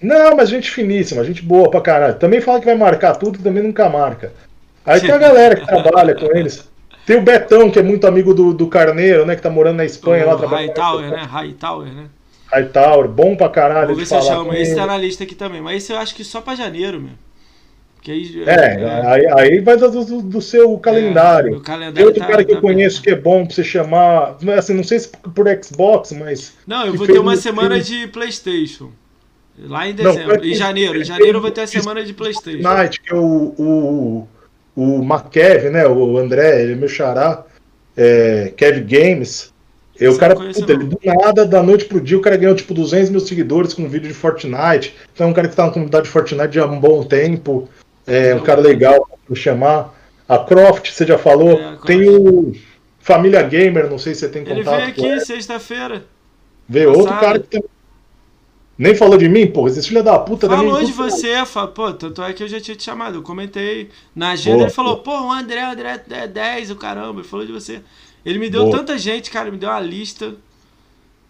Não, 0.01 0.37
mas 0.37 0.49
gente 0.49 0.71
finíssima, 0.71 1.23
gente 1.25 1.43
boa 1.43 1.71
pra 1.71 1.81
caralho. 1.81 2.19
Também 2.19 2.41
fala 2.41 2.59
que 2.61 2.67
vai 2.67 2.75
marcar 2.77 3.15
tudo 3.17 3.39
e 3.39 3.43
também 3.43 3.63
nunca 3.63 3.89
marca. 3.89 4.33
Aí 4.85 5.01
tem 5.01 5.15
a 5.15 5.19
galera 5.19 5.55
que 5.57 5.67
trabalha 5.67 6.15
com 6.15 6.27
eles. 6.37 6.69
Tem 7.07 7.17
o 7.17 7.23
Betão, 7.23 7.71
que 7.71 7.79
é 7.79 7.83
muito 7.83 8.07
amigo 8.07 8.33
do, 8.35 8.53
do 8.55 8.69
Carneiro, 8.69 9.25
né? 9.27 9.37
Que 9.37 9.43
tá 9.43 9.51
morando 9.51 9.77
na 9.77 9.85
Espanha 9.85 10.25
lá 10.25 10.35
o 10.35 10.39
trabalhando. 10.39 10.69
Hightower, 10.69 11.11
né? 11.11 11.23
Hightower, 11.25 11.93
né? 11.93 12.07
Hightower, 12.53 13.09
bom 13.09 13.35
pra 13.37 13.49
caralho. 13.49 13.89
Vou 13.89 13.97
ver 13.97 14.07
se 14.07 14.15
eu 14.15 14.23
chamo. 14.23 14.53
Esse 14.53 14.75
tá 14.77 14.87
na 14.87 14.99
lista 14.99 15.25
aqui 15.25 15.35
também. 15.35 15.61
Mas 15.63 15.83
esse 15.83 15.93
eu 15.93 15.99
acho 15.99 16.15
que 16.15 16.23
só 16.25 16.41
pra 16.41 16.55
janeiro, 16.55 17.01
meu. 17.01 17.13
Aí, 18.09 18.43
É, 18.47 19.07
aí, 19.07 19.27
aí 19.39 19.61
vai 19.61 19.77
do, 19.77 19.89
do- 20.05 20.23
do 20.23 20.43
seu 20.43 20.77
calendário. 20.79 21.59
É, 21.59 21.61
calendário 21.61 21.95
Tem 21.95 22.05
outro 22.05 22.21
tá- 22.21 22.27
cara 22.27 22.45
que 22.45 22.51
tá 22.51 22.59
eu 22.59 22.61
conheço 22.61 23.01
que 23.01 23.11
é 23.11 23.15
bom 23.15 23.47
pra 23.47 23.55
você 23.55 23.63
chamar. 23.63 24.37
Assim, 24.59 24.75
não 24.75 24.83
sei 24.83 24.99
se 24.99 25.09
por 25.09 25.47
Xbox, 25.63 26.11
mas. 26.11 26.55
Não, 26.67 26.85
eu 26.85 26.95
vou 26.95 27.07
ter 27.07 27.21
uma 27.21 27.35
um 27.35 27.37
semana 27.37 27.81
filme- 27.81 28.07
de 28.07 28.13
Playstation. 28.13 28.91
Lá 29.57 29.87
em 29.89 29.95
Não, 29.95 30.13
dezembro. 30.13 30.39
foi- 30.41 30.51
em 30.51 30.55
janeiro. 30.55 30.93
Em 30.95 30.97
ele 30.97 31.05
janeiro 31.05 31.39
eu 31.39 31.43
vou 31.43 31.51
ter 31.53 31.61
a 31.61 31.67
semana 31.69 32.03
de 32.03 32.13
Playstation. 32.13 32.61
Night, 32.61 33.01
que 33.01 33.13
é 33.13 33.17
o, 33.17 33.55
o, 33.57 34.29
o 34.75 35.03
McKev, 35.05 35.71
né? 35.71 35.87
O 35.87 36.19
André, 36.19 36.61
ele 36.63 36.73
é 36.73 36.75
meu 36.77 36.89
xará. 36.89 37.45
É, 37.97 38.53
Kev 38.57 38.81
Games. 38.81 39.53
E 40.01 40.09
o 40.09 40.17
cara, 40.19 40.35
puta, 40.35 40.73
ele 40.73 40.85
do 40.85 40.99
nada, 41.05 41.45
da 41.45 41.63
noite 41.63 41.85
pro 41.85 42.01
dia, 42.01 42.17
o 42.19 42.21
cara 42.21 42.37
ganhou 42.37 42.55
tipo 42.57 42.73
200 42.75 43.11
mil 43.11 43.21
seguidores 43.21 43.75
com 43.75 43.83
um 43.83 43.89
vídeo 43.89 44.09
de 44.09 44.15
Fortnite. 44.15 44.95
Então 45.15 45.27
é 45.29 45.31
um 45.31 45.33
cara 45.35 45.49
que 45.49 45.55
tá 45.55 45.67
na 45.67 45.71
comunidade 45.73 46.05
de 46.07 46.11
Fortnite 46.11 46.59
há 46.59 46.67
um 46.67 46.81
bom 46.81 47.05
tempo. 47.05 47.69
É 48.07 48.35
um 48.35 48.41
cara 48.41 48.61
legal 48.61 49.07
pra 49.27 49.37
chamar. 49.37 49.95
A 50.29 50.39
Croft, 50.39 50.91
você 50.91 51.07
já 51.07 51.19
falou. 51.19 51.53
É. 51.61 51.77
Tem 51.87 52.09
o 52.09 52.53
Família 52.99 53.43
Gamer, 53.43 53.89
não 53.91 53.99
sei 53.99 54.15
se 54.15 54.21
você 54.21 54.29
tem 54.29 54.43
Ele 54.43 54.65
contato 54.65 54.77
veio 54.95 55.09
ele. 55.11 55.15
aqui 55.17 55.25
sexta-feira. 55.27 56.05
Veio 56.69 56.89
outro 56.91 57.05
passado. 57.05 57.21
cara 57.21 57.39
que 57.41 57.47
tem... 57.49 57.65
Nem 58.79 58.95
falou 58.95 59.19
de 59.19 59.29
mim, 59.29 59.47
porra. 59.47 59.69
Esse 59.69 59.87
filho 59.87 60.03
da 60.03 60.19
puta 60.19 60.49
Falou 60.49 60.73
também. 60.73 60.87
de 60.87 60.93
você, 60.93 61.45
fa- 61.45 61.69
pô, 61.69 61.93
tanto 61.93 62.23
é 62.23 62.33
que 62.33 62.43
eu 62.43 62.49
já 62.49 62.59
tinha 62.61 62.75
te 62.77 62.83
chamado. 62.83 63.17
Eu 63.19 63.23
comentei 63.23 63.91
na 64.17 64.31
agenda, 64.31 64.57
Boa, 64.57 64.67
ele 64.67 64.75
falou, 64.75 64.97
pô, 64.99 65.13
o 65.27 65.31
André, 65.31 65.63
o 65.63 65.71
André 65.73 66.03
é 66.11 66.27
10, 66.27 66.71
o 66.71 66.77
caramba, 66.77 67.21
ele 67.21 67.29
falou 67.29 67.45
de 67.47 67.53
você. 67.53 67.81
Ele 68.25 68.39
me 68.39 68.49
deu 68.51 68.65
Boa. 68.65 68.79
tanta 68.79 68.97
gente, 68.99 69.31
cara, 69.31 69.51
me 69.51 69.57
deu 69.59 69.69
uma 69.69 69.81
lista. 69.81 70.35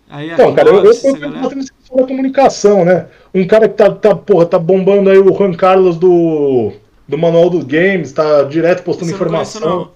Aí 0.08 0.30
Então, 0.30 0.54
cara, 0.54 0.68
eu, 0.68 0.84
eu, 0.84 0.92
eu, 0.92 1.16
galera. 1.16 1.48
da 1.96 2.06
comunicação, 2.06 2.84
né? 2.84 3.06
Um 3.34 3.46
cara 3.46 3.68
que 3.68 3.74
tá, 3.76 3.90
tá, 3.90 4.14
porra, 4.14 4.44
tá 4.46 4.58
bombando 4.58 5.08
aí 5.08 5.18
o 5.18 5.34
Juan 5.34 5.54
Carlos 5.54 5.96
do, 5.96 6.72
do 7.08 7.16
Manual 7.16 7.48
dos 7.48 7.64
Games, 7.64 8.12
tá 8.12 8.42
direto 8.44 8.82
postando 8.82 9.10
Esse 9.10 9.20
eu 9.20 9.24
não 9.26 9.32
conheço, 9.32 9.58
informação. 9.58 9.78
não. 9.80 9.90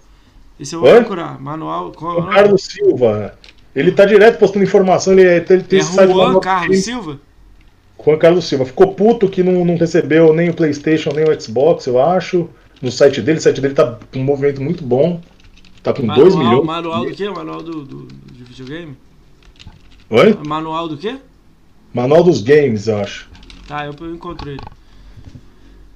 Esse 0.58 0.74
eu 0.74 0.80
vou 0.80 0.90
procurar. 0.90 1.40
Manual. 1.40 1.92
Qual 1.92 2.18
é 2.18 2.22
Juan? 2.22 2.30
Carlos 2.32 2.62
Silva. 2.64 3.38
Ele 3.74 3.92
tá 3.92 4.06
direto 4.06 4.38
postando 4.38 4.64
informação, 4.64 5.12
ele, 5.12 5.22
ele 5.22 5.62
tem 5.62 5.78
É 5.78 5.82
esse 5.82 5.92
site 5.92 6.10
Juan 6.10 6.40
Carlos. 6.40 6.78
Silva? 6.82 7.20
Juan 8.02 8.16
Carlos 8.16 8.44
Silva. 8.46 8.64
Ficou 8.64 8.94
puto 8.94 9.28
que 9.28 9.42
não, 9.42 9.64
não 9.66 9.76
recebeu 9.76 10.32
nem 10.32 10.48
o 10.48 10.54
Playstation, 10.54 11.10
nem 11.14 11.24
o 11.24 11.40
Xbox, 11.40 11.86
eu 11.86 12.00
acho. 12.00 12.48
No 12.80 12.90
site 12.90 13.20
dele, 13.20 13.38
o 13.38 13.42
site 13.42 13.60
dele 13.60 13.74
tá 13.74 13.98
com 14.12 14.18
um 14.18 14.24
movimento 14.24 14.62
muito 14.62 14.82
bom. 14.82 15.20
Tá 15.86 15.92
com 15.92 16.04
2 16.04 16.34
Manual, 16.34 16.38
milhões. 16.38 16.66
manual 16.66 17.04
do 17.04 17.14
quê? 17.14 17.30
Manual 17.30 17.62
do, 17.62 17.84
do, 17.84 18.08
de 18.32 18.42
videogame? 18.42 18.96
Oi? 20.10 20.36
Manual 20.44 20.88
do 20.88 20.96
quê? 20.98 21.16
Manual 21.94 22.24
dos 22.24 22.42
Games, 22.42 22.88
eu 22.88 22.98
acho. 22.98 23.30
Tá, 23.68 23.86
eu, 23.86 23.94
eu 24.00 24.12
encontrei. 24.12 24.56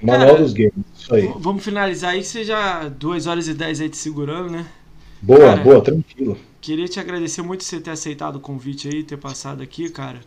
Manual 0.00 0.28
Cara, 0.28 0.42
dos 0.42 0.52
Games, 0.52 0.72
isso 0.96 1.12
aí. 1.12 1.28
Vamos 1.40 1.64
finalizar 1.64 2.12
aí, 2.12 2.20
que 2.20 2.26
você 2.28 2.44
já 2.44 2.88
2 2.88 3.26
horas 3.26 3.48
e 3.48 3.54
10 3.54 3.80
aí 3.80 3.88
te 3.88 3.96
segurando, 3.96 4.50
né? 4.50 4.64
Boa, 5.20 5.40
cara, 5.40 5.60
boa, 5.60 5.80
tranquilo. 5.80 6.38
Queria 6.60 6.86
te 6.86 7.00
agradecer 7.00 7.42
muito 7.42 7.64
você 7.64 7.80
ter 7.80 7.90
aceitado 7.90 8.36
o 8.36 8.40
convite 8.40 8.86
aí, 8.86 9.02
ter 9.02 9.16
passado 9.16 9.60
aqui, 9.60 9.90
cara. 9.90 10.20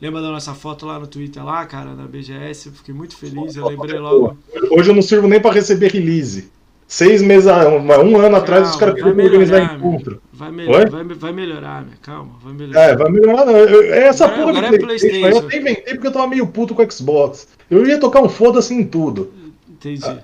Lembra 0.00 0.22
da 0.22 0.30
nossa 0.30 0.54
foto 0.54 0.86
lá 0.86 0.96
no 0.96 1.08
Twitter 1.08 1.44
lá, 1.44 1.66
cara, 1.66 1.92
na 1.92 2.06
BGS? 2.06 2.68
Eu 2.68 2.72
fiquei 2.72 2.94
muito 2.94 3.16
feliz, 3.16 3.56
eu 3.56 3.66
lembrei 3.66 3.98
logo. 3.98 4.38
Hoje 4.70 4.90
eu 4.90 4.94
não 4.94 5.02
sirvo 5.02 5.26
nem 5.26 5.40
pra 5.40 5.50
receber 5.50 5.90
release. 5.90 6.56
Seis 6.90 7.20
meses, 7.20 7.46
a- 7.46 7.68
um, 7.68 7.86
um 7.86 8.16
ano 8.18 8.36
atrás, 8.36 8.70
os 8.70 8.76
caras 8.76 8.94
Calma, 8.94 9.10
queriam 9.14 9.14
vai 9.16 9.24
organizar 9.26 9.76
encontro. 9.76 10.22
Vai, 10.32 10.50
melhor, 10.50 10.88
vai, 10.88 11.04
vai 11.04 11.32
melhorar. 11.34 11.84
Calma, 12.00 12.32
vai 12.42 12.54
melhorar. 12.54 12.80
É, 12.82 12.96
vai 12.96 13.12
melhorar. 13.12 13.44
Não. 13.44 13.52
Eu- 13.58 13.68
eu- 13.84 13.94
essa 13.94 14.24
Agora- 14.24 14.38
porra 14.40 14.50
agora 14.58 14.68
de 14.70 14.74
é 14.76 14.78
PlayStation, 14.86 15.18
PlayStation. 15.20 15.42
eu 15.42 15.46
até 15.48 15.56
inventei 15.58 15.94
porque 15.94 16.06
eu 16.06 16.12
tava 16.12 16.26
meio 16.28 16.46
puto 16.46 16.74
com 16.74 16.82
o 16.82 16.90
Xbox. 16.90 17.46
Eu 17.70 17.86
ia 17.86 18.00
tocar 18.00 18.22
um 18.22 18.28
foda-se 18.30 18.72
em 18.72 18.82
tudo. 18.84 19.30
Entendi. 19.78 20.18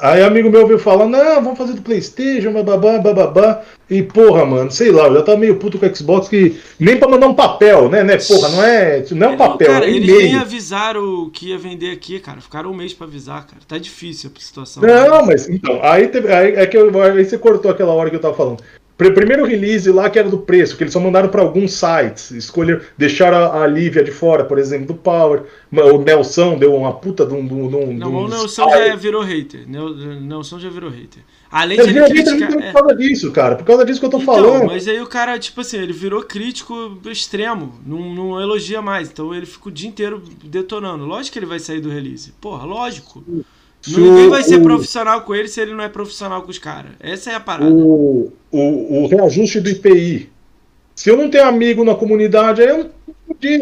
Aí 0.00 0.22
amigo 0.22 0.50
meu 0.50 0.66
veio 0.66 0.78
falar, 0.78 1.06
não, 1.06 1.42
vamos 1.42 1.58
fazer 1.58 1.74
do 1.74 1.82
Playstation, 1.82 2.52
bababá, 2.52 2.98
bababá. 2.98 3.62
E 3.88 4.02
porra, 4.02 4.46
mano, 4.46 4.70
sei 4.70 4.90
lá, 4.90 5.06
eu 5.06 5.14
já 5.14 5.22
tava 5.22 5.38
meio 5.38 5.56
puto 5.56 5.78
com 5.78 5.86
o 5.86 5.94
Xbox 5.94 6.26
que 6.28 6.58
nem 6.80 6.96
pra 6.96 7.06
mandar 7.06 7.26
um 7.26 7.34
papel, 7.34 7.88
né, 7.90 8.02
né, 8.02 8.16
porra, 8.16 8.48
não 8.48 8.64
é, 8.64 9.04
não 9.12 9.26
é 9.28 9.30
um 9.30 9.36
papel, 9.36 9.66
cara, 9.66 9.86
é 9.86 9.90
eles 9.90 10.08
nem 10.08 10.36
avisaram 10.36 11.28
que 11.30 11.50
ia 11.50 11.58
vender 11.58 11.90
aqui, 11.90 12.18
cara. 12.18 12.40
Ficaram 12.40 12.70
um 12.70 12.74
mês 12.74 12.94
pra 12.94 13.06
avisar, 13.06 13.46
cara. 13.46 13.60
Tá 13.68 13.76
difícil 13.76 14.30
a 14.34 14.40
situação. 14.40 14.82
Não, 14.82 15.26
mas 15.26 15.48
então, 15.48 15.78
aí, 15.82 16.08
teve, 16.08 16.32
aí 16.32 16.54
é 16.54 16.66
que 16.66 16.76
eu, 16.76 17.02
aí 17.02 17.24
você 17.24 17.36
cortou 17.36 17.70
aquela 17.70 17.92
hora 17.92 18.08
que 18.08 18.16
eu 18.16 18.20
tava 18.20 18.34
falando. 18.34 18.62
Pr- 18.96 19.12
Primeiro 19.12 19.44
release 19.44 19.90
lá 19.90 20.08
que 20.08 20.18
era 20.18 20.28
do 20.28 20.38
preço, 20.38 20.76
que 20.76 20.84
eles 20.84 20.92
só 20.92 21.00
mandaram 21.00 21.28
para 21.28 21.42
alguns 21.42 21.72
sites, 21.72 22.30
escolheram, 22.30 22.80
deixaram 22.96 23.38
a, 23.38 23.64
a 23.64 23.66
Lívia 23.66 24.04
de 24.04 24.12
fora, 24.12 24.44
por 24.44 24.56
exemplo, 24.58 24.86
do 24.86 24.94
Power. 24.94 25.42
O 25.72 25.98
Nelson 25.98 26.56
deu 26.56 26.74
uma 26.74 26.92
puta 26.92 27.26
de 27.26 27.34
um. 27.34 27.44
de 27.46 27.52
um- 27.54 27.64
um- 27.66 27.88
de 27.88 27.94
Não, 27.94 28.12
um 28.14 28.24
o 28.24 28.28
Nelson 28.28 28.68
já 28.70 28.94
virou 28.96 29.22
hater. 29.22 29.68
Nel- 29.68 29.94
Nelson 29.94 30.60
já 30.60 30.68
virou 30.70 30.90
hater. 30.90 31.22
Além 31.50 31.76
de 31.78 31.82
ele 31.84 31.92
virou 31.92 32.08
hater 32.08 32.24
criticar. 32.24 32.52
por 32.52 32.62
é. 32.62 32.72
causa 32.72 32.96
disso, 32.96 33.32
cara. 33.32 33.56
Por 33.56 33.64
causa 33.64 33.84
disso 33.84 33.98
que 34.00 34.06
eu 34.06 34.10
tô 34.10 34.20
Então, 34.20 34.34
falando. 34.34 34.66
mas 34.66 34.86
aí 34.86 35.00
o 35.00 35.06
cara, 35.06 35.38
tipo 35.38 35.60
assim, 35.60 35.78
ele 35.78 35.92
virou 35.92 36.22
crítico 36.22 36.98
extremo, 37.06 37.74
não, 37.84 38.14
não 38.14 38.40
elogia 38.40 38.80
mais. 38.80 39.08
Então 39.10 39.34
ele 39.34 39.46
fica 39.46 39.68
o 39.68 39.72
dia 39.72 39.88
inteiro 39.88 40.22
detonando. 40.44 41.04
Lógico 41.04 41.32
que 41.32 41.38
ele 41.40 41.46
vai 41.46 41.58
sair 41.58 41.80
do 41.80 41.88
release. 41.90 42.32
Porra, 42.40 42.64
lógico. 42.64 43.24
Ninguém 43.86 44.28
vai 44.28 44.42
ser 44.42 44.56
o- 44.56 44.62
profissional 44.62 45.22
com 45.22 45.34
ele 45.34 45.48
se 45.48 45.60
ele 45.60 45.74
não 45.74 45.84
é 45.84 45.88
profissional 45.88 46.42
com 46.42 46.50
os 46.50 46.58
caras. 46.58 46.92
Essa 47.00 47.30
é 47.32 47.34
a 47.34 47.40
parada. 47.40 47.70
o, 47.72 48.32
o, 48.50 49.02
o 49.02 49.06
reajuste 49.06 49.60
do 49.60 49.68
IPI. 49.68 50.30
Se 50.94 51.10
eu 51.10 51.16
não 51.16 51.28
tenho 51.28 51.44
amigo 51.46 51.84
na 51.84 51.94
comunidade, 51.94 52.62
aí 52.62 52.68
eu 52.68 52.90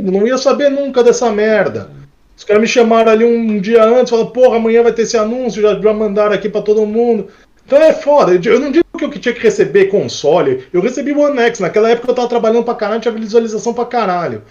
não, 0.03 0.13
não 0.21 0.27
ia 0.27 0.37
saber 0.39 0.69
nunca 0.71 1.03
dessa 1.03 1.31
merda. 1.31 1.91
Os 2.37 2.45
caras 2.45 2.61
me 2.63 2.69
chamaram 2.69 3.11
ali 3.13 3.25
um 3.25 3.61
dia 3.61 3.85
antes, 3.85 4.11
falaram, 4.11 4.31
porra, 4.31 4.57
amanhã 4.57 4.83
vai 4.83 4.93
ter 4.93 5.03
esse 5.03 5.17
anúncio, 5.17 5.63
já, 5.63 5.79
já 5.81 5.93
mandaram 5.95 6.33
aqui 6.33 6.49
pra 6.49 6.61
todo 6.63 6.85
mundo. 6.87 7.29
Então 7.65 7.79
é 7.81 7.93
foda. 7.93 8.33
Eu 8.45 8.59
não 8.61 8.71
digo 8.73 8.85
que 8.99 9.05
eu 9.05 9.11
tinha 9.11 9.35
que 9.35 9.41
receber 9.41 9.87
console, 9.87 10.65
eu 10.73 10.81
recebi 10.81 11.13
o 11.13 11.21
One 11.21 11.39
X. 11.39 11.61
Naquela 11.61 11.91
época 11.91 12.11
eu 12.11 12.15
tava 12.15 12.29
trabalhando 12.29 12.65
pra 12.65 12.75
caralho, 12.75 13.01
tinha 13.01 13.13
visualização 13.15 13.73
pra 13.73 13.85
caralho. 13.87 14.43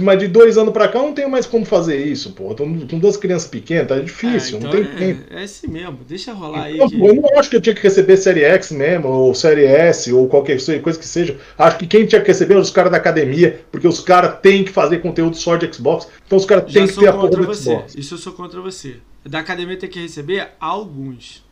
Mas 0.00 0.18
de 0.18 0.28
dois 0.28 0.58
anos 0.58 0.72
pra 0.72 0.86
cá 0.86 0.98
eu 0.98 1.04
não 1.06 1.14
tenho 1.14 1.30
mais 1.30 1.46
como 1.46 1.64
fazer 1.64 1.96
isso, 1.96 2.32
pô. 2.32 2.54
Tô 2.54 2.64
com 2.64 2.98
duas 2.98 3.16
crianças 3.16 3.48
pequenas, 3.48 3.88
tá 3.88 3.98
difícil, 3.98 4.58
É, 4.58 4.60
não 4.60 4.68
então 4.68 4.84
tem 4.84 4.84
tempo. 5.14 5.22
é, 5.30 5.40
é 5.40 5.44
assim 5.44 5.66
mesmo. 5.66 5.98
Deixa 6.06 6.32
rolar 6.34 6.64
aí. 6.64 6.76
Não, 6.76 6.88
que- 6.88 7.00
eu 7.00 7.14
não 7.14 7.38
acho 7.38 7.48
que 7.48 7.56
eu 7.56 7.60
tinha 7.60 7.74
que 7.74 7.82
receber 7.82 8.16
Série 8.18 8.42
X 8.44 8.70
mesmo, 8.70 9.08
ou 9.08 9.34
Série 9.34 9.64
S, 9.64 10.12
ou 10.12 10.28
qualquer 10.28 10.58
coisa 10.82 10.98
que 10.98 11.06
seja. 11.06 11.38
Acho 11.58 11.78
que 11.78 11.86
quem 11.86 12.04
tinha 12.04 12.20
que 12.20 12.28
receber 12.28 12.52
eram 12.52 12.62
os 12.62 12.70
caras 12.70 12.90
da 12.92 12.98
academia, 12.98 13.64
porque 13.72 13.88
os 13.88 14.00
caras 14.00 14.38
têm 14.42 14.62
que 14.62 14.70
fazer 14.70 14.98
conteúdo 14.98 15.36
só 15.36 15.56
de 15.56 15.72
Xbox, 15.74 16.06
então 16.26 16.36
os 16.36 16.44
caras 16.44 16.70
têm 16.70 16.86
que 16.86 16.94
ter 16.94 17.08
a 17.08 17.12
porra 17.14 17.30
do. 17.30 17.54
Xbox. 17.54 17.94
Isso 17.94 18.14
eu 18.14 18.18
sou 18.18 18.32
contra 18.34 18.60
você. 18.60 18.96
Da 19.24 19.38
academia 19.38 19.76
tem 19.78 19.88
que 19.88 20.00
receber 20.00 20.48
alguns. 20.60 21.42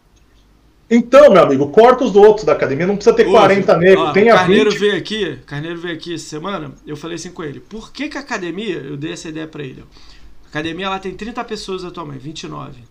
Então, 0.91 1.31
meu 1.33 1.43
amigo, 1.43 1.69
corta 1.69 2.03
os 2.05 2.17
outros 2.17 2.45
da 2.45 2.53
academia, 2.53 2.87
não 2.87 2.97
precisa 2.97 3.15
ter 3.15 3.27
Ô, 3.29 3.31
40 3.31 3.77
negros, 3.77 4.09
ó, 4.09 4.12
tenha 4.12 4.35
o 4.35 4.39
Carneiro 4.39 4.71
20. 4.71 4.79
veio 4.81 4.97
aqui, 4.97 5.39
Carneiro 5.47 5.79
veio 5.81 5.95
aqui 5.95 6.15
essa 6.15 6.25
semana, 6.29 6.73
eu 6.87 6.97
falei 6.97 7.15
assim 7.15 7.31
com 7.31 7.45
ele, 7.45 7.61
por 7.61 7.93
que 7.93 8.09
que 8.09 8.19
a 8.19 8.21
academia, 8.21 8.79
eu 8.79 8.97
dei 8.97 9.12
essa 9.12 9.29
ideia 9.29 9.47
pra 9.47 9.62
ele, 9.62 9.83
ó. 9.83 10.47
a 10.47 10.49
academia 10.49 10.87
ela 10.87 10.99
tem 10.99 11.15
30 11.15 11.45
pessoas 11.45 11.85
atualmente, 11.85 12.21
29. 12.21 12.83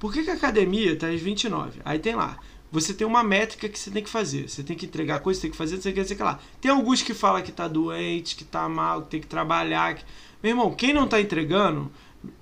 Por 0.00 0.12
que 0.12 0.22
que 0.24 0.30
a 0.30 0.34
academia 0.34 0.96
tá 0.96 1.12
em 1.12 1.16
29? 1.16 1.80
Aí 1.84 1.98
tem 1.98 2.14
lá, 2.14 2.38
você 2.72 2.94
tem 2.94 3.06
uma 3.06 3.22
métrica 3.22 3.68
que 3.68 3.78
você 3.78 3.90
tem 3.90 4.02
que 4.02 4.08
fazer, 4.10 4.48
você 4.48 4.62
tem 4.62 4.74
que 4.76 4.86
entregar 4.86 5.20
coisa, 5.20 5.38
você 5.38 5.42
tem 5.42 5.50
que 5.50 5.56
fazer, 5.56 5.74
não 5.76 5.82
sei 5.82 5.92
o 5.92 5.94
que, 5.94 6.00
não 6.00 6.06
sei 6.08 6.14
o 6.14 6.18
que 6.18 6.24
lá. 6.24 6.38
Tem 6.62 6.70
alguns 6.70 7.02
que 7.02 7.12
falam 7.14 7.42
que 7.42 7.52
tá 7.52 7.68
doente, 7.68 8.36
que 8.36 8.44
tá 8.44 8.66
mal, 8.70 9.02
que 9.02 9.10
tem 9.10 9.20
que 9.20 9.26
trabalhar. 9.26 9.94
que- 9.94 10.04
Meu 10.42 10.50
irmão, 10.52 10.70
quem 10.74 10.92
não 10.94 11.06
tá 11.06 11.20
entregando, 11.20 11.90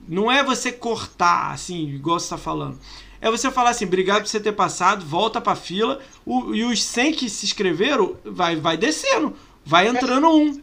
não 0.08 0.30
é 0.30 0.42
você 0.42 0.72
cortar, 0.72 1.50
assim, 1.52 1.88
igual 1.88 2.18
você 2.20 2.30
tá 2.30 2.38
falando. 2.38 2.78
É 3.22 3.30
você 3.30 3.50
falar 3.52 3.70
assim, 3.70 3.84
obrigado 3.86 4.22
por 4.22 4.28
você 4.28 4.40
ter 4.40 4.50
passado, 4.52 5.04
volta 5.06 5.40
pra 5.40 5.54
fila, 5.54 6.00
o- 6.26 6.52
e 6.52 6.64
os 6.64 6.82
100 6.82 7.12
que 7.12 7.30
se 7.30 7.46
inscreveram, 7.46 8.16
vai, 8.24 8.56
vai 8.56 8.76
descendo, 8.76 9.32
vai 9.64 9.86
entrando 9.86 10.28
um. 10.28 10.60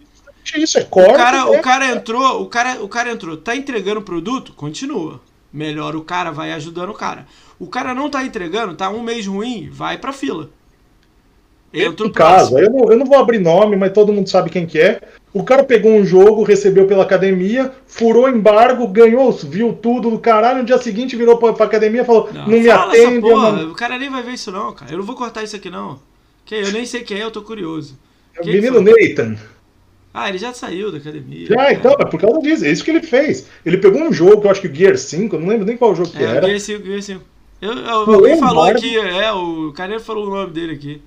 Isso 0.55 0.77
é 0.77 0.83
corta. 0.83 1.13
O 1.13 1.15
cara, 1.15 1.37
é- 1.37 1.43
o 1.59 1.61
cara 1.61 1.85
entrou, 1.91 2.41
o 2.41 2.45
cara, 2.47 2.83
o 2.83 2.89
cara 2.89 3.11
entrou, 3.11 3.37
tá 3.37 3.55
entregando 3.55 4.01
o 4.01 4.03
produto, 4.03 4.51
continua. 4.53 5.21
Melhora 5.53 5.97
o 5.97 6.03
cara, 6.03 6.31
vai 6.31 6.51
ajudando 6.51 6.89
o 6.89 6.93
cara. 6.93 7.25
O 7.57 7.67
cara 7.67 7.95
não 7.95 8.09
tá 8.09 8.23
entregando, 8.25 8.75
tá 8.75 8.89
um 8.89 9.01
mês 9.01 9.25
ruim, 9.25 9.69
vai 9.71 9.97
pra 9.97 10.11
fila. 10.13 10.49
Entra 11.73 12.07
em 12.07 12.11
casa. 12.11 12.59
Eu 12.59 12.69
não, 12.71 12.91
eu 12.91 12.97
não 12.97 13.05
vou 13.05 13.17
abrir 13.17 13.39
nome, 13.39 13.75
mas 13.75 13.93
todo 13.93 14.11
mundo 14.11 14.27
sabe 14.29 14.49
quem 14.49 14.65
que 14.65 14.79
é. 14.79 15.01
O 15.31 15.43
cara 15.43 15.63
pegou 15.63 15.91
um 15.91 16.03
jogo, 16.03 16.43
recebeu 16.43 16.87
pela 16.87 17.03
academia, 17.03 17.71
furou 17.85 18.27
embargo, 18.27 18.87
ganhou, 18.87 19.31
viu 19.31 19.73
tudo 19.73 20.09
do 20.09 20.17
caralho. 20.17 20.59
No 20.59 20.65
dia 20.65 20.77
seguinte 20.79 21.15
virou 21.15 21.37
pra, 21.37 21.53
pra 21.53 21.65
academia 21.65 22.01
e 22.01 22.05
falou: 22.05 22.29
Não, 22.33 22.47
não 22.47 22.59
me 22.59 22.69
atende. 22.69 23.65
O 23.65 23.75
cara 23.75 23.99
nem 23.99 24.09
vai 24.09 24.23
ver 24.23 24.33
isso, 24.33 24.51
não, 24.51 24.73
cara. 24.73 24.91
Eu 24.91 24.97
não 24.97 25.05
vou 25.05 25.15
cortar 25.15 25.43
isso 25.43 25.55
aqui, 25.55 25.69
não. 25.69 25.99
Que 26.45 26.55
eu 26.55 26.71
nem 26.71 26.85
sei 26.85 27.03
quem 27.03 27.19
é, 27.19 27.23
eu 27.23 27.31
tô 27.31 27.43
curioso. 27.43 27.97
É 28.35 28.41
o 28.41 28.45
menino 28.45 28.81
Nathan. 28.81 29.35
Ah, 30.11 30.29
ele 30.29 30.39
já 30.39 30.51
saiu 30.51 30.91
da 30.91 30.97
academia. 30.97 31.45
Já, 31.45 31.55
cara. 31.55 31.73
então, 31.73 31.95
é 31.99 32.05
por 32.05 32.19
causa 32.19 32.41
disso. 32.41 32.65
É 32.65 32.71
isso 32.71 32.83
que 32.83 32.89
ele 32.89 33.03
fez. 33.03 33.47
Ele 33.63 33.77
pegou 33.77 34.01
um 34.01 34.11
jogo, 34.11 34.41
que 34.41 34.47
eu 34.47 34.51
acho 34.51 34.61
que 34.61 34.67
o 34.67 34.73
Gear 34.73 34.97
5, 34.97 35.35
eu 35.35 35.39
não 35.39 35.47
lembro 35.47 35.65
nem 35.65 35.77
qual 35.77 35.95
jogo 35.95 36.09
que 36.09 36.17
é, 36.17 36.23
era. 36.23 36.47
Gear 36.47 36.59
5, 36.59 36.85
Gear 36.85 37.01
5. 37.03 37.23
Eu, 37.61 37.73
eu, 37.73 37.89
alguém 37.89 38.39
falou 38.39 38.63
aqui, 38.63 38.97
é, 38.97 39.31
o 39.31 39.71
Carneiro 39.73 40.01
falou 40.01 40.27
o 40.27 40.29
nome 40.29 40.51
dele 40.51 40.73
aqui. 40.73 41.01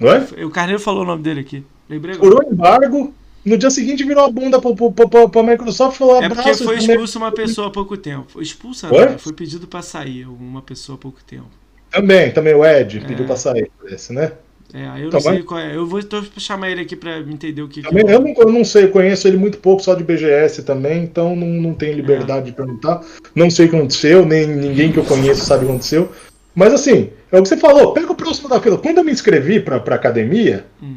Oi? 0.00 0.44
O 0.44 0.50
Carneiro 0.50 0.80
falou 0.80 1.02
o 1.02 1.06
nome 1.06 1.22
dele 1.22 1.40
aqui. 1.40 1.64
Lembrei 1.88 2.14
agora. 2.14 2.30
Furou 2.30 2.52
embargo, 2.52 3.14
no 3.48 3.58
dia 3.58 3.70
seguinte 3.70 4.04
virou 4.04 4.24
a 4.24 4.30
bunda 4.30 4.60
pra, 4.60 4.70
pra, 4.72 5.08
pra, 5.08 5.28
pra 5.28 5.42
Microsoft 5.42 5.96
e 5.96 5.98
falou 5.98 6.22
É 6.22 6.28
porque 6.28 6.54
foi 6.54 6.78
expulso 6.78 7.18
uma 7.18 7.32
pessoa 7.32 7.68
há 7.68 7.70
pouco 7.70 7.96
tempo. 7.96 8.40
Expulsa, 8.40 8.90
né? 8.90 9.18
Foi 9.18 9.32
pedido 9.32 9.66
pra 9.66 9.82
sair 9.82 10.26
uma 10.26 10.62
pessoa 10.62 10.96
há 10.96 10.98
pouco 10.98 11.18
tempo. 11.24 11.48
Também, 11.90 12.30
também 12.30 12.54
o 12.54 12.64
Ed 12.64 12.98
é. 12.98 13.00
pediu 13.00 13.26
pra 13.26 13.36
sair, 13.36 13.70
parece, 13.80 14.12
né? 14.12 14.32
É, 14.72 15.02
eu 15.02 15.08
então, 15.08 15.12
não 15.12 15.20
sei 15.20 15.42
qual 15.42 15.60
é. 15.60 15.74
Eu 15.74 15.86
vou 15.86 15.98
então, 15.98 16.22
chamar 16.36 16.70
ele 16.70 16.82
aqui 16.82 16.94
pra 16.94 17.18
entender 17.20 17.62
o 17.62 17.68
que, 17.68 17.80
também, 17.80 18.04
que 18.04 18.10
é. 18.10 18.14
Eu 18.14 18.20
não, 18.20 18.34
eu 18.36 18.52
não 18.52 18.64
sei, 18.64 18.84
eu 18.84 18.90
conheço 18.90 19.26
ele 19.26 19.38
muito 19.38 19.58
pouco 19.58 19.82
só 19.82 19.94
de 19.94 20.04
BGS 20.04 20.62
também, 20.62 21.04
então 21.04 21.34
não, 21.34 21.46
não 21.46 21.74
tenho 21.74 21.96
liberdade 21.96 22.48
é. 22.48 22.50
de 22.50 22.52
perguntar. 22.52 23.00
Não 23.34 23.50
sei 23.50 23.66
o 23.66 23.70
que 23.70 23.76
aconteceu, 23.76 24.26
nem 24.26 24.46
ninguém 24.46 24.92
que 24.92 24.98
eu 24.98 25.04
conheço 25.04 25.44
sabe 25.44 25.64
o 25.64 25.66
que 25.66 25.72
aconteceu. 25.72 26.12
Mas 26.54 26.74
assim, 26.74 27.10
é 27.32 27.38
o 27.38 27.42
que 27.42 27.48
você 27.48 27.56
falou, 27.56 27.94
pega 27.94 28.12
o 28.12 28.14
próximo 28.14 28.48
da 28.48 28.60
fila. 28.60 28.76
Quando 28.76 28.98
eu 28.98 29.04
me 29.04 29.12
inscrevi 29.12 29.60
pra, 29.60 29.80
pra 29.80 29.94
academia, 29.94 30.66
hum. 30.82 30.96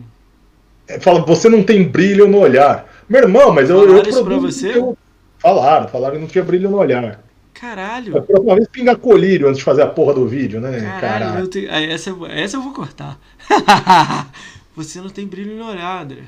É, 0.87 0.99
fala, 0.99 1.21
você 1.25 1.49
não 1.49 1.63
tem 1.63 1.83
brilho 1.83 2.27
no 2.27 2.39
olhar. 2.39 2.87
Meu 3.07 3.21
irmão, 3.21 3.53
mas 3.53 3.69
falaram 3.69 3.89
eu. 3.89 3.97
eu 3.97 4.09
isso 4.09 4.23
pra 4.23 4.37
você? 4.37 4.77
Eu... 4.77 4.97
Falaram, 5.39 5.87
falaram 5.87 6.15
que 6.15 6.21
não 6.21 6.27
tinha 6.27 6.43
brilho 6.43 6.69
no 6.69 6.77
olhar. 6.77 7.19
Caralho. 7.53 8.17
A 8.17 8.21
próxima 8.21 8.55
vez 8.55 8.67
pinga 8.67 8.95
colírio 8.95 9.47
antes 9.47 9.59
de 9.59 9.63
fazer 9.63 9.83
a 9.83 9.87
porra 9.87 10.13
do 10.13 10.27
vídeo, 10.27 10.59
né? 10.59 10.79
Caralho, 10.99 11.25
Caralho. 11.25 11.47
Tenho... 11.47 11.71
essa, 11.71 12.15
essa 12.29 12.57
eu 12.57 12.61
vou 12.61 12.73
cortar. 12.73 13.19
Você 14.75 15.01
não 15.01 15.09
tem 15.09 15.27
brilho 15.27 15.55
no 15.57 15.69
olhar, 15.69 16.03
André. 16.03 16.23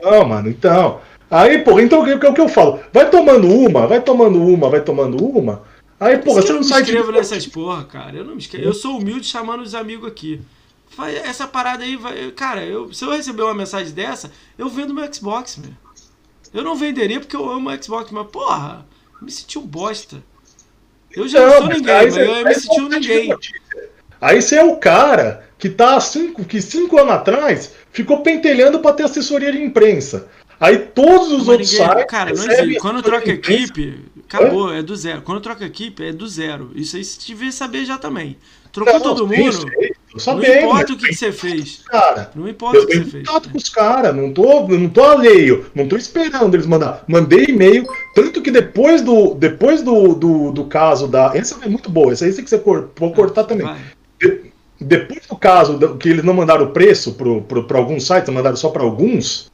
Não, 0.00 0.24
mano, 0.24 0.48
então. 0.48 1.00
Aí, 1.30 1.58
porra, 1.58 1.82
então 1.82 2.00
o 2.00 2.04
que, 2.04 2.26
o 2.26 2.32
que 2.32 2.40
eu 2.40 2.48
falo? 2.48 2.80
Vai 2.92 3.10
tomando 3.10 3.48
uma, 3.48 3.86
vai 3.86 4.00
tomando 4.00 4.42
uma, 4.42 4.70
vai 4.70 4.80
tomando 4.80 5.22
uma. 5.22 5.62
Aí, 6.00 6.18
porra, 6.18 6.40
você 6.40 6.52
não 6.52 6.62
sai. 6.62 6.80
Eu 6.80 6.84
não 6.84 6.92
me 6.92 6.98
inscrevo 6.98 7.12
nessas 7.12 7.46
porra, 7.46 7.84
cara. 7.84 8.16
Eu 8.16 8.24
não 8.24 8.32
me 8.32 8.38
inscrevo. 8.38 8.66
Eu 8.66 8.72
sou 8.72 8.98
humilde 8.98 9.26
chamando 9.26 9.62
os 9.62 9.74
amigos 9.74 10.08
aqui. 10.08 10.40
Essa 11.24 11.46
parada 11.46 11.84
aí, 11.84 11.96
vai... 11.96 12.30
cara, 12.32 12.64
eu, 12.64 12.92
se 12.92 13.04
eu 13.04 13.10
receber 13.10 13.42
uma 13.42 13.54
mensagem 13.54 13.92
dessa, 13.92 14.32
eu 14.56 14.68
vendo 14.68 14.94
meu 14.94 15.12
Xbox, 15.12 15.56
meu. 15.56 15.72
Eu 16.52 16.64
não 16.64 16.74
venderia 16.74 17.20
porque 17.20 17.36
eu 17.36 17.48
amo 17.48 17.70
o 17.70 17.82
Xbox, 17.82 18.10
mas 18.10 18.26
porra, 18.28 18.86
me 19.20 19.30
senti 19.30 19.58
um 19.58 19.66
bosta. 19.66 20.22
Eu 21.10 21.28
já 21.28 21.40
não, 21.40 21.46
não 21.46 21.56
sou 21.58 21.68
ninguém, 21.68 21.94
mas 21.94 22.16
eu 22.16 22.44
me 22.44 22.54
senti 22.54 22.80
um 22.80 22.88
ninguém. 22.88 23.34
Aí 24.20 24.42
você 24.42 24.56
é 24.56 24.64
o 24.64 24.76
cara 24.76 25.48
que 25.58 25.68
tá 25.68 26.00
cinco, 26.00 26.44
que 26.44 26.60
cinco 26.60 26.98
anos 26.98 27.14
atrás 27.14 27.72
ficou 27.92 28.20
pentelhando 28.22 28.80
para 28.80 28.94
ter 28.94 29.04
assessoria 29.04 29.52
de 29.52 29.62
imprensa. 29.62 30.28
Aí 30.60 30.78
todos 30.78 31.28
os 31.28 31.38
mas 31.38 31.48
outros 31.48 31.72
ninguém, 31.72 31.88
sites. 31.88 32.04
Cara, 32.06 32.34
não 32.34 32.50
existe. 32.50 32.80
Quando 32.80 33.02
troca 33.02 33.30
equipe, 33.30 34.04
acabou, 34.24 34.72
é? 34.72 34.80
é? 34.80 34.82
do 34.82 34.96
zero. 34.96 35.22
Quando 35.22 35.40
troca 35.40 35.64
equipe, 35.64 36.04
é 36.04 36.12
do 36.12 36.26
zero. 36.26 36.72
Isso 36.74 36.96
aí 36.96 37.04
você 37.04 37.18
devia 37.26 37.52
saber 37.52 37.84
já 37.84 37.96
também. 37.96 38.36
Trocou 38.72 38.94
não, 38.94 39.00
todo 39.00 39.26
mundo. 39.26 39.70
Não 40.14 40.42
importa 40.42 40.92
o 40.92 40.96
que, 40.96 41.08
que, 41.08 41.14
você 41.14 41.32
fez. 41.32 41.82
Cara, 41.86 42.30
não 42.34 42.48
importa 42.48 42.78
o 42.78 42.86
que 42.86 42.94
você 42.94 43.04
fez. 43.04 43.28
Eu 43.28 43.40
com 43.40 43.58
os 43.58 43.68
caras, 43.68 44.14
não 44.14 44.32
tô, 44.32 44.66
não 44.66 44.88
tô 44.88 45.02
alheio, 45.04 45.66
não 45.74 45.86
tô 45.86 45.96
esperando 45.96 46.54
eles 46.54 46.66
mandar. 46.66 47.04
Mandei 47.06 47.46
e-mail, 47.48 47.86
tanto 48.14 48.40
que 48.40 48.50
depois 48.50 49.02
do 49.02 49.34
depois 49.34 49.82
do, 49.82 50.14
do, 50.14 50.52
do 50.52 50.64
caso 50.64 51.06
da. 51.06 51.32
Essa 51.34 51.56
é 51.62 51.68
muito 51.68 51.90
boa, 51.90 52.12
essa 52.12 52.24
aí 52.24 52.32
tem 52.32 52.44
que 52.44 52.50
ser 52.50 52.60
cor, 52.60 52.90
vou 52.96 53.12
cortar 53.12 53.44
também. 53.44 53.68
De, 54.18 54.48
depois 54.80 55.26
do 55.26 55.36
caso 55.36 55.96
que 55.96 56.08
eles 56.08 56.24
não 56.24 56.34
mandaram 56.34 56.66
o 56.66 56.70
preço 56.70 57.16
para 57.66 57.78
alguns 57.78 58.06
sites, 58.06 58.32
mandaram 58.32 58.56
só 58.56 58.70
para 58.70 58.82
alguns. 58.82 59.50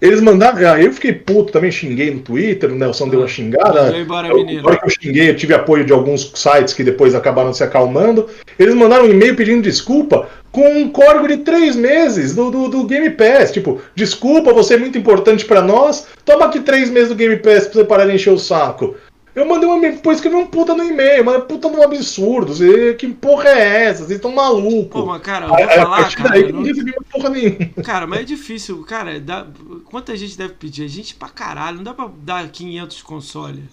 Eles 0.00 0.20
mandaram. 0.20 0.72
Aí 0.72 0.84
eu 0.84 0.92
fiquei 0.92 1.12
puto 1.12 1.52
também, 1.52 1.70
xinguei 1.70 2.10
no 2.10 2.20
Twitter, 2.20 2.70
o 2.70 2.74
Nelson 2.74 3.06
ah, 3.06 3.10
deu 3.10 3.20
uma 3.20 3.28
xingada. 3.28 3.96
Embora, 3.96 4.28
eu, 4.28 4.64
hora 4.64 4.78
que 4.78 4.86
eu 4.86 4.90
xinguei, 4.90 5.30
eu 5.30 5.36
tive 5.36 5.54
apoio 5.54 5.84
de 5.84 5.92
alguns 5.92 6.32
sites 6.34 6.74
que 6.74 6.84
depois 6.84 7.14
acabaram 7.14 7.52
se 7.52 7.62
acalmando. 7.62 8.28
Eles 8.58 8.74
mandaram 8.74 9.04
um 9.04 9.10
e-mail 9.10 9.34
pedindo 9.36 9.62
desculpa 9.62 10.28
com 10.52 10.68
um 10.68 10.88
código 10.88 11.26
de 11.26 11.38
três 11.38 11.74
meses 11.74 12.34
do, 12.34 12.50
do, 12.50 12.68
do 12.68 12.84
Game 12.84 13.10
Pass. 13.10 13.50
Tipo, 13.50 13.80
desculpa, 13.94 14.52
você 14.52 14.74
é 14.74 14.78
muito 14.78 14.96
importante 14.96 15.44
para 15.44 15.60
nós. 15.60 16.06
Toma 16.24 16.46
aqui 16.46 16.60
três 16.60 16.90
meses 16.90 17.08
do 17.08 17.16
Game 17.16 17.36
Pass 17.38 17.64
pra 17.64 17.72
você 17.72 17.84
parar 17.84 18.06
de 18.06 18.14
encher 18.14 18.32
o 18.32 18.38
saco. 18.38 18.94
Eu 19.34 19.46
mandei 19.46 19.68
um 19.68 19.76
e-mail, 19.76 19.98
pô, 19.98 20.12
escrevi 20.12 20.36
um 20.36 20.46
puta 20.46 20.74
no 20.74 20.84
e-mail, 20.84 21.24
mas 21.24 21.42
puta 21.44 21.68
no 21.68 21.82
absurdo. 21.82 22.54
Você, 22.54 22.94
que 22.94 23.08
porra 23.08 23.48
é 23.48 23.86
essa? 23.86 24.04
Vocês 24.04 24.16
estão 24.16 24.32
malucos. 24.32 25.00
Pô, 25.00 25.06
mas 25.06 25.20
cara, 25.22 25.46
eu 25.46 25.48
vou 25.48 25.64
a, 25.64 25.68
falar, 25.68 26.14
cara. 26.14 26.28
Daí, 26.30 26.52
não 26.52 26.62
recebi 26.62 26.94
porra 27.10 27.30
nenhuma. 27.30 27.82
Cara, 27.82 28.06
mas 28.06 28.20
é 28.20 28.22
difícil, 28.22 28.80
cara. 28.84 29.18
Dá... 29.18 29.46
Quanta 29.86 30.16
gente 30.16 30.38
deve 30.38 30.54
pedir? 30.54 30.84
A 30.84 30.88
gente 30.88 31.16
pra 31.16 31.28
caralho, 31.28 31.78
não 31.78 31.84
dá 31.84 31.92
pra 31.92 32.08
dar 32.18 32.48
500 32.48 33.02
console. 33.02 33.64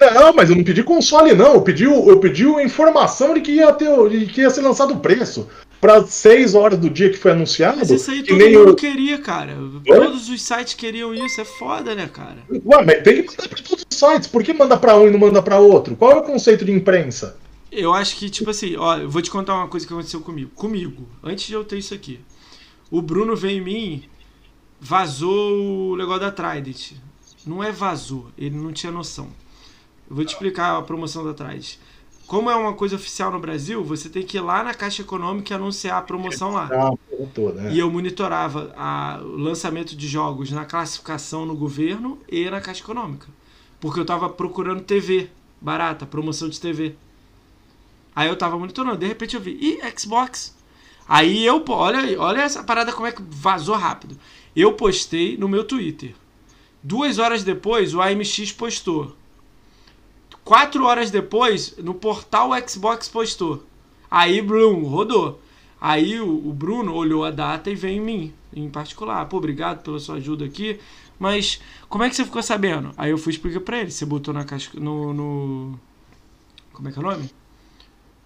Não, 0.00 0.32
mas 0.32 0.50
eu 0.50 0.56
não 0.56 0.64
pedi 0.64 0.82
console, 0.82 1.34
não. 1.34 1.54
Eu 1.54 1.62
pedi, 1.62 1.84
eu 1.84 2.18
pedi 2.18 2.46
informação 2.46 3.34
de 3.34 3.40
que 3.42 3.52
ia, 3.52 3.72
ter, 3.72 4.08
de 4.08 4.26
que 4.26 4.40
ia 4.40 4.50
ser 4.50 4.62
lançado 4.62 4.94
o 4.94 5.00
preço 5.00 5.48
para 5.84 6.02
6 6.02 6.54
horas 6.54 6.78
do 6.78 6.88
dia 6.88 7.10
que 7.10 7.18
foi 7.18 7.32
anunciado. 7.32 7.76
Mas 7.76 7.90
isso 7.90 8.10
aí 8.10 8.22
todo 8.22 8.38
mundo 8.38 8.70
eu... 8.70 8.74
queria, 8.74 9.18
cara. 9.18 9.54
Todos 9.84 10.30
os 10.30 10.40
sites 10.40 10.72
queriam 10.72 11.12
isso, 11.12 11.38
é 11.38 11.44
foda, 11.44 11.94
né, 11.94 12.08
cara? 12.10 12.38
Ué, 12.48 12.82
mas 12.82 13.02
tem 13.02 13.22
que 13.22 13.30
mandar 13.30 13.48
pra 13.50 13.62
todos 13.62 13.84
os 13.90 13.98
sites. 13.98 14.26
Por 14.26 14.42
que 14.42 14.54
manda 14.54 14.78
pra 14.78 14.96
um 14.96 15.08
e 15.08 15.10
não 15.10 15.18
manda 15.18 15.42
pra 15.42 15.58
outro? 15.58 15.94
Qual 15.94 16.10
é 16.10 16.14
o 16.14 16.22
conceito 16.22 16.64
de 16.64 16.72
imprensa? 16.72 17.38
Eu 17.70 17.92
acho 17.92 18.16
que, 18.16 18.30
tipo 18.30 18.48
assim, 18.48 18.76
ó, 18.76 18.96
eu 18.96 19.10
vou 19.10 19.20
te 19.20 19.30
contar 19.30 19.56
uma 19.56 19.68
coisa 19.68 19.86
que 19.86 19.92
aconteceu 19.92 20.22
comigo. 20.22 20.50
Comigo, 20.54 21.06
antes 21.22 21.46
de 21.46 21.52
eu 21.52 21.62
ter 21.62 21.76
isso 21.76 21.92
aqui. 21.92 22.18
O 22.90 23.02
Bruno 23.02 23.36
veio 23.36 23.58
em 23.58 23.62
mim, 23.62 24.04
vazou 24.80 25.92
o 25.92 25.96
negócio 25.98 26.22
da 26.22 26.30
Trident. 26.30 26.92
Não 27.46 27.62
é 27.62 27.70
vazou, 27.70 28.28
ele 28.38 28.56
não 28.56 28.72
tinha 28.72 28.90
noção. 28.90 29.28
Eu 30.08 30.16
vou 30.16 30.24
te 30.24 30.32
explicar 30.32 30.78
a 30.78 30.82
promoção 30.82 31.22
da 31.22 31.34
Trident 31.34 31.74
como 32.26 32.50
é 32.50 32.56
uma 32.56 32.72
coisa 32.72 32.96
oficial 32.96 33.30
no 33.30 33.38
Brasil, 33.38 33.84
você 33.84 34.08
tem 34.08 34.22
que 34.22 34.36
ir 34.36 34.40
lá 34.40 34.64
na 34.64 34.72
Caixa 34.74 35.02
Econômica 35.02 35.52
e 35.52 35.56
anunciar 35.56 35.98
a 35.98 36.02
promoção 36.02 36.52
lá. 36.52 36.68
Né? 36.68 37.72
E 37.72 37.78
eu 37.78 37.90
monitorava 37.90 38.72
a, 38.76 39.20
o 39.22 39.36
lançamento 39.36 39.94
de 39.94 40.08
jogos 40.08 40.50
na 40.50 40.64
classificação 40.64 41.44
no 41.44 41.54
governo 41.54 42.18
e 42.28 42.48
na 42.48 42.60
Caixa 42.60 42.82
Econômica. 42.82 43.26
Porque 43.78 43.98
eu 43.98 44.02
estava 44.02 44.28
procurando 44.28 44.82
TV 44.82 45.30
barata, 45.64 46.04
promoção 46.04 46.48
de 46.48 46.60
TV. 46.60 46.94
Aí 48.14 48.28
eu 48.28 48.34
estava 48.34 48.58
monitorando, 48.58 48.98
de 48.98 49.06
repente 49.06 49.34
eu 49.34 49.40
vi, 49.40 49.58
e 49.60 49.98
Xbox? 49.98 50.54
Aí 51.08 51.44
eu, 51.44 51.64
olha, 51.68 52.20
olha 52.20 52.42
essa 52.42 52.62
parada 52.62 52.92
como 52.92 53.06
é 53.06 53.12
que 53.12 53.22
vazou 53.22 53.74
rápido. 53.74 54.16
Eu 54.54 54.74
postei 54.74 55.36
no 55.36 55.48
meu 55.48 55.64
Twitter. 55.64 56.14
Duas 56.82 57.18
horas 57.18 57.42
depois, 57.42 57.94
o 57.94 58.00
AMX 58.00 58.52
postou. 58.52 59.16
Quatro 60.44 60.84
horas 60.84 61.10
depois, 61.10 61.74
no 61.78 61.94
portal 61.94 62.50
Xbox 62.68 63.08
postou. 63.08 63.64
Aí, 64.10 64.42
Bruno, 64.42 64.86
rodou. 64.86 65.40
Aí 65.80 66.20
o, 66.20 66.48
o, 66.48 66.52
Bruno 66.52 66.94
olhou 66.94 67.24
a 67.24 67.30
data 67.30 67.70
e 67.70 67.74
veio 67.74 67.96
em 67.96 68.04
mim, 68.04 68.34
em 68.54 68.68
particular. 68.68 69.26
Pô, 69.26 69.38
obrigado 69.38 69.82
pela 69.82 69.98
sua 69.98 70.16
ajuda 70.16 70.44
aqui. 70.44 70.78
Mas 71.18 71.60
como 71.88 72.04
é 72.04 72.10
que 72.10 72.16
você 72.16 72.24
ficou 72.24 72.42
sabendo? 72.42 72.92
Aí 72.96 73.10
eu 73.10 73.18
fui 73.18 73.32
explicar 73.32 73.60
pra 73.60 73.80
ele. 73.80 73.90
Você 73.90 74.04
botou 74.04 74.34
na 74.34 74.44
caixa. 74.44 74.70
No. 74.74 75.14
no 75.14 75.80
como 76.72 76.88
é 76.88 76.92
que 76.92 76.98
é 76.98 77.02
o 77.02 77.04
nome? 77.04 77.30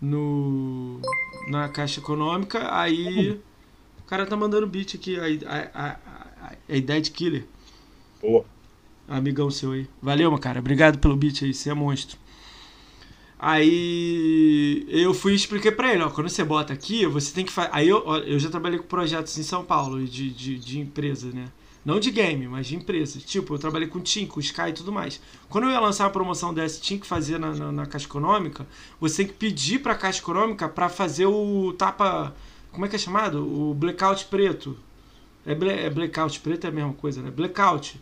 No. 0.00 1.00
Na 1.48 1.68
caixa 1.68 2.00
econômica. 2.00 2.74
Aí. 2.74 3.40
O 4.00 4.04
cara 4.08 4.26
tá 4.26 4.36
mandando 4.36 4.66
beat 4.66 4.94
aqui. 4.94 5.16
A, 5.18 5.24
a, 5.24 5.58
a, 5.74 5.90
a, 5.90 6.52
a 6.68 6.76
ideia 6.76 7.00
de 7.00 7.10
killer. 7.10 7.46
Boa 8.20 8.44
amigão 9.08 9.50
seu 9.50 9.72
aí. 9.72 9.88
Valeu, 10.02 10.30
meu 10.30 10.38
cara. 10.38 10.60
Obrigado 10.60 10.98
pelo 10.98 11.16
beat 11.16 11.42
aí, 11.42 11.54
você 11.54 11.70
é 11.70 11.74
monstro. 11.74 12.18
Aí 13.38 14.84
eu 14.88 15.14
fui 15.14 15.32
e 15.32 15.36
expliquei 15.36 15.70
pra 15.70 15.94
ele, 15.94 16.02
ó, 16.02 16.10
quando 16.10 16.28
você 16.28 16.42
bota 16.42 16.72
aqui, 16.72 17.06
você 17.06 17.32
tem 17.32 17.44
que 17.44 17.52
fazer. 17.52 17.70
Aí 17.72 17.88
eu, 17.88 18.02
ó, 18.04 18.18
eu 18.18 18.38
já 18.38 18.50
trabalhei 18.50 18.78
com 18.78 18.86
projetos 18.86 19.38
em 19.38 19.44
São 19.44 19.64
Paulo 19.64 20.04
de, 20.04 20.30
de, 20.30 20.58
de 20.58 20.80
empresa, 20.80 21.30
né? 21.32 21.46
Não 21.84 22.00
de 22.00 22.10
game, 22.10 22.48
mas 22.48 22.66
de 22.66 22.74
empresa. 22.74 23.20
Tipo, 23.20 23.54
eu 23.54 23.58
trabalhei 23.58 23.86
com 23.86 24.00
Tim, 24.00 24.26
com 24.26 24.40
Sky 24.40 24.70
e 24.70 24.72
tudo 24.72 24.90
mais. 24.90 25.20
Quando 25.48 25.64
eu 25.64 25.70
ia 25.70 25.78
lançar 25.78 26.06
a 26.06 26.10
promoção 26.10 26.52
dessa, 26.52 26.80
tinha 26.80 26.98
que 26.98 27.06
fazer 27.06 27.38
na, 27.38 27.54
na, 27.54 27.72
na 27.72 27.86
Caixa 27.86 28.06
Econômica, 28.06 28.66
você 29.00 29.18
tem 29.18 29.26
que 29.28 29.34
pedir 29.34 29.78
pra 29.80 29.94
Caixa 29.94 30.20
Econômica 30.20 30.68
pra 30.68 30.88
fazer 30.88 31.26
o 31.26 31.72
tapa. 31.78 32.34
Como 32.72 32.84
é 32.84 32.88
que 32.88 32.96
é 32.96 32.98
chamado? 32.98 33.38
O 33.38 33.72
blackout 33.72 34.24
preto. 34.26 34.76
É, 35.46 35.52
é 35.52 35.90
blackout 35.90 36.40
preto 36.40 36.64
é 36.66 36.68
a 36.68 36.72
mesma 36.72 36.92
coisa, 36.92 37.22
né? 37.22 37.30
Blackout 37.30 37.98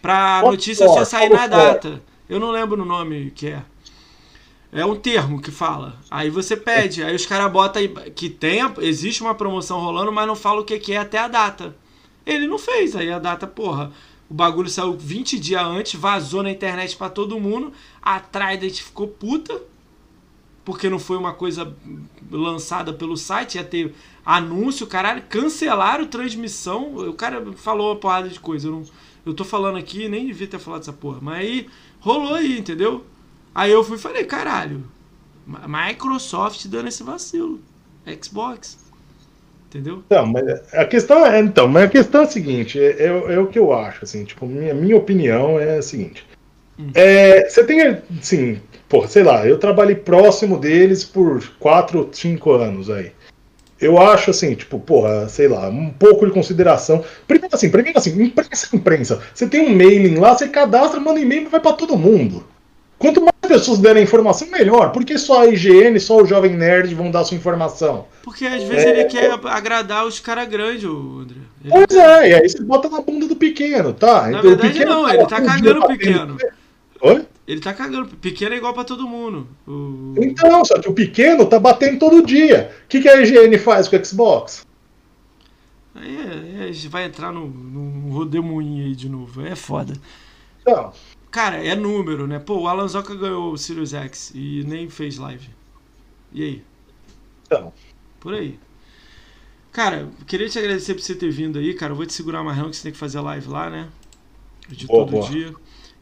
pra 0.00 0.42
notícia 0.42 0.86
só 0.86 1.04
sair 1.04 1.28
na 1.30 1.46
data. 1.46 2.02
Eu 2.28 2.38
não 2.38 2.50
lembro 2.50 2.82
o 2.82 2.84
nome 2.84 3.30
que 3.30 3.48
é. 3.48 3.62
É 4.70 4.84
um 4.84 4.94
termo 4.94 5.40
que 5.40 5.50
fala. 5.50 5.98
Aí 6.10 6.28
você 6.28 6.54
pede, 6.56 7.02
aí 7.02 7.16
os 7.16 7.24
caras 7.24 7.50
botam 7.50 7.82
que 8.14 8.28
tem, 8.28 8.60
existe 8.80 9.22
uma 9.22 9.34
promoção 9.34 9.80
rolando, 9.80 10.12
mas 10.12 10.26
não 10.26 10.36
fala 10.36 10.60
o 10.60 10.64
que, 10.64 10.78
que 10.78 10.92
é 10.92 10.98
até 10.98 11.18
a 11.18 11.26
data. 11.28 11.74
Ele 12.26 12.46
não 12.46 12.58
fez, 12.58 12.94
aí 12.94 13.10
a 13.10 13.18
data, 13.18 13.46
porra. 13.46 13.90
O 14.28 14.34
bagulho 14.34 14.68
saiu 14.68 14.92
20 14.92 15.38
dias 15.38 15.62
antes, 15.62 15.98
vazou 15.98 16.42
na 16.42 16.50
internet 16.50 16.94
pra 16.96 17.08
todo 17.08 17.40
mundo. 17.40 17.72
A 18.02 18.20
Trident 18.20 18.82
ficou 18.82 19.08
puta, 19.08 19.58
porque 20.66 20.90
não 20.90 20.98
foi 20.98 21.16
uma 21.16 21.32
coisa 21.32 21.74
lançada 22.30 22.92
pelo 22.92 23.16
site, 23.16 23.54
ia 23.54 23.64
ter 23.64 23.94
anúncio, 24.24 24.86
caralho. 24.86 25.22
Cancelaram 25.30 26.06
transmissão. 26.06 26.94
O 26.94 27.14
cara 27.14 27.42
falou 27.54 27.92
uma 27.92 27.96
porrada 27.96 28.28
de 28.28 28.38
coisa. 28.38 28.68
Eu, 28.68 28.72
não, 28.72 28.84
eu 29.28 29.34
tô 29.34 29.44
falando 29.44 29.76
aqui, 29.78 30.08
nem 30.08 30.26
devia 30.26 30.46
ter 30.46 30.58
falado 30.58 30.80
essa 30.80 30.92
porra. 30.92 31.18
Mas 31.20 31.38
aí 31.38 31.66
rolou 32.00 32.34
aí, 32.34 32.58
entendeu? 32.58 33.04
Aí 33.54 33.70
eu 33.70 33.84
fui 33.84 33.96
e 33.96 34.00
falei, 34.00 34.24
caralho, 34.24 34.84
Microsoft 35.46 36.66
dando 36.66 36.88
esse 36.88 37.02
vacilo. 37.02 37.60
Xbox. 38.22 38.78
Entendeu? 39.68 40.02
Então, 40.06 40.26
mas 40.26 40.44
a 40.72 40.84
questão 40.86 41.26
é, 41.26 41.40
então, 41.40 41.68
mas 41.68 41.84
a 41.84 41.88
questão 41.88 42.22
é 42.22 42.24
a 42.24 42.28
seguinte, 42.28 42.80
é, 42.80 43.02
é- 43.02 43.34
é 43.34 43.38
o 43.38 43.48
que 43.48 43.58
eu 43.58 43.70
acho, 43.72 44.02
assim, 44.04 44.24
tipo, 44.24 44.46
minha, 44.46 44.72
minha 44.72 44.96
opinião 44.96 45.60
é 45.60 45.76
a 45.76 45.82
seguinte. 45.82 46.26
É, 46.94 47.46
você 47.48 47.64
tem, 47.64 47.80
assim, 48.18 48.60
pô, 48.88 49.06
sei 49.06 49.22
lá, 49.24 49.46
eu 49.46 49.58
trabalhei 49.58 49.94
próximo 49.96 50.58
deles 50.58 51.04
por 51.04 51.46
4, 51.58 52.08
5 52.12 52.52
anos 52.52 52.88
aí. 52.88 53.12
Eu 53.80 53.96
acho 54.00 54.30
assim, 54.30 54.54
tipo, 54.54 54.78
porra, 54.78 55.28
sei 55.28 55.46
lá, 55.48 55.68
um 55.68 55.90
pouco 55.90 56.26
de 56.26 56.32
consideração. 56.32 57.04
Primeiro 57.26 57.54
assim, 57.54 57.70
primeiro 57.70 57.98
assim, 57.98 58.20
imprensa, 58.22 58.68
imprensa. 58.74 59.20
Você 59.32 59.46
tem 59.46 59.60
um 59.60 59.74
mailing 59.74 60.16
lá, 60.16 60.36
você 60.36 60.48
cadastra, 60.48 60.98
manda 60.98 61.20
e-mail 61.20 61.42
e 61.42 61.48
vai 61.48 61.60
pra 61.60 61.72
todo 61.72 61.96
mundo. 61.96 62.44
Quanto 62.98 63.20
mais 63.20 63.32
pessoas 63.46 63.78
derem 63.78 64.02
informação, 64.02 64.48
melhor. 64.48 64.90
Porque 64.90 65.16
só 65.16 65.42
a 65.42 65.46
IGN, 65.46 66.00
só 66.00 66.16
o 66.20 66.26
Jovem 66.26 66.56
Nerd 66.56 66.92
vão 66.96 67.12
dar 67.12 67.22
sua 67.24 67.36
informação. 67.36 68.06
Porque 68.24 68.44
às 68.44 68.64
vezes 68.64 68.84
É. 68.84 68.90
ele 68.90 69.04
quer 69.04 69.30
agradar 69.44 70.04
os 70.04 70.18
caras 70.18 70.48
grandes, 70.48 70.82
ô, 70.84 71.20
André. 71.20 71.36
Ele- 71.64 71.70
Pois 71.86 71.96
é, 71.96 72.30
e 72.30 72.34
aí 72.34 72.48
você 72.48 72.60
bota 72.60 72.88
na 72.88 73.00
bunda 73.00 73.28
do 73.28 73.36
pequeno, 73.36 73.92
tá? 73.92 74.22
Na 74.22 74.28
Então, 74.30 74.40
o 74.40 74.42
verdade, 74.48 74.72
pequeno 74.72 74.90
não, 74.92 75.04
tá 75.06 75.14
ele 75.14 75.26
tá 75.26 75.36
um 75.38 75.46
cagando 75.46 75.80
o 75.80 75.86
pequeno. 75.86 76.36
Oi? 77.02 77.26
Ele 77.48 77.60
tá 77.60 77.74
cagando. 77.74 78.16
Pequeno 78.18 78.54
é 78.54 78.58
igual 78.58 78.74
pra 78.74 78.84
todo 78.84 79.08
mundo. 79.08 79.48
O- 79.66 80.14
Então, 80.22 80.64
só 80.64 80.78
que 80.78 80.88
o 80.88 80.94
pequeno 80.94 81.46
tá 81.48 81.58
batendo 81.58 81.98
todo 81.98 82.26
dia. 82.26 82.70
O 82.84 82.88
que, 82.88 83.00
que 83.00 83.08
a 83.08 83.20
IGN 83.22 83.58
faz 83.58 83.88
com 83.88 83.96
o 83.96 84.04
Xbox? 84.04 84.62
Aí 85.94 86.16
é, 86.16 86.68
é, 86.68 86.72
gente 86.72 86.88
vai 86.88 87.04
entrar 87.04 87.32
no, 87.32 87.46
no 87.48 88.12
rodemoinho 88.12 88.84
aí 88.86 88.94
de 88.94 89.08
novo. 89.08 89.42
É 89.44 89.56
foda. 89.56 89.94
Então, 90.60 90.92
Cara, 91.30 91.62
é 91.64 91.74
número, 91.74 92.26
né? 92.26 92.38
Pô, 92.38 92.60
o 92.60 92.68
Alan 92.68 92.88
Zoka 92.88 93.14
ganhou 93.14 93.52
o 93.52 93.58
Sirius 93.58 93.92
X 93.94 94.32
e 94.34 94.64
nem 94.66 94.88
fez 94.88 95.18
live. 95.18 95.48
E 96.32 96.42
aí? 96.42 96.64
então. 97.46 97.72
Por 98.20 98.34
aí. 98.34 98.58
Cara, 99.72 100.08
queria 100.26 100.48
te 100.48 100.58
agradecer 100.58 100.94
por 100.94 101.02
você 101.02 101.14
ter 101.14 101.30
vindo 101.30 101.58
aí, 101.58 101.74
cara. 101.74 101.92
Eu 101.92 101.96
vou 101.96 102.06
te 102.06 102.12
segurar 102.12 102.42
mais 102.42 102.56
não, 102.58 102.70
que 102.70 102.76
você 102.76 102.82
tem 102.84 102.92
que 102.92 102.98
fazer 102.98 103.20
live 103.20 103.48
lá, 103.48 103.70
né? 103.70 103.88
De 104.68 104.86
Boa, 104.86 105.06
todo 105.06 105.10
boa. 105.12 105.30
dia. 105.30 105.54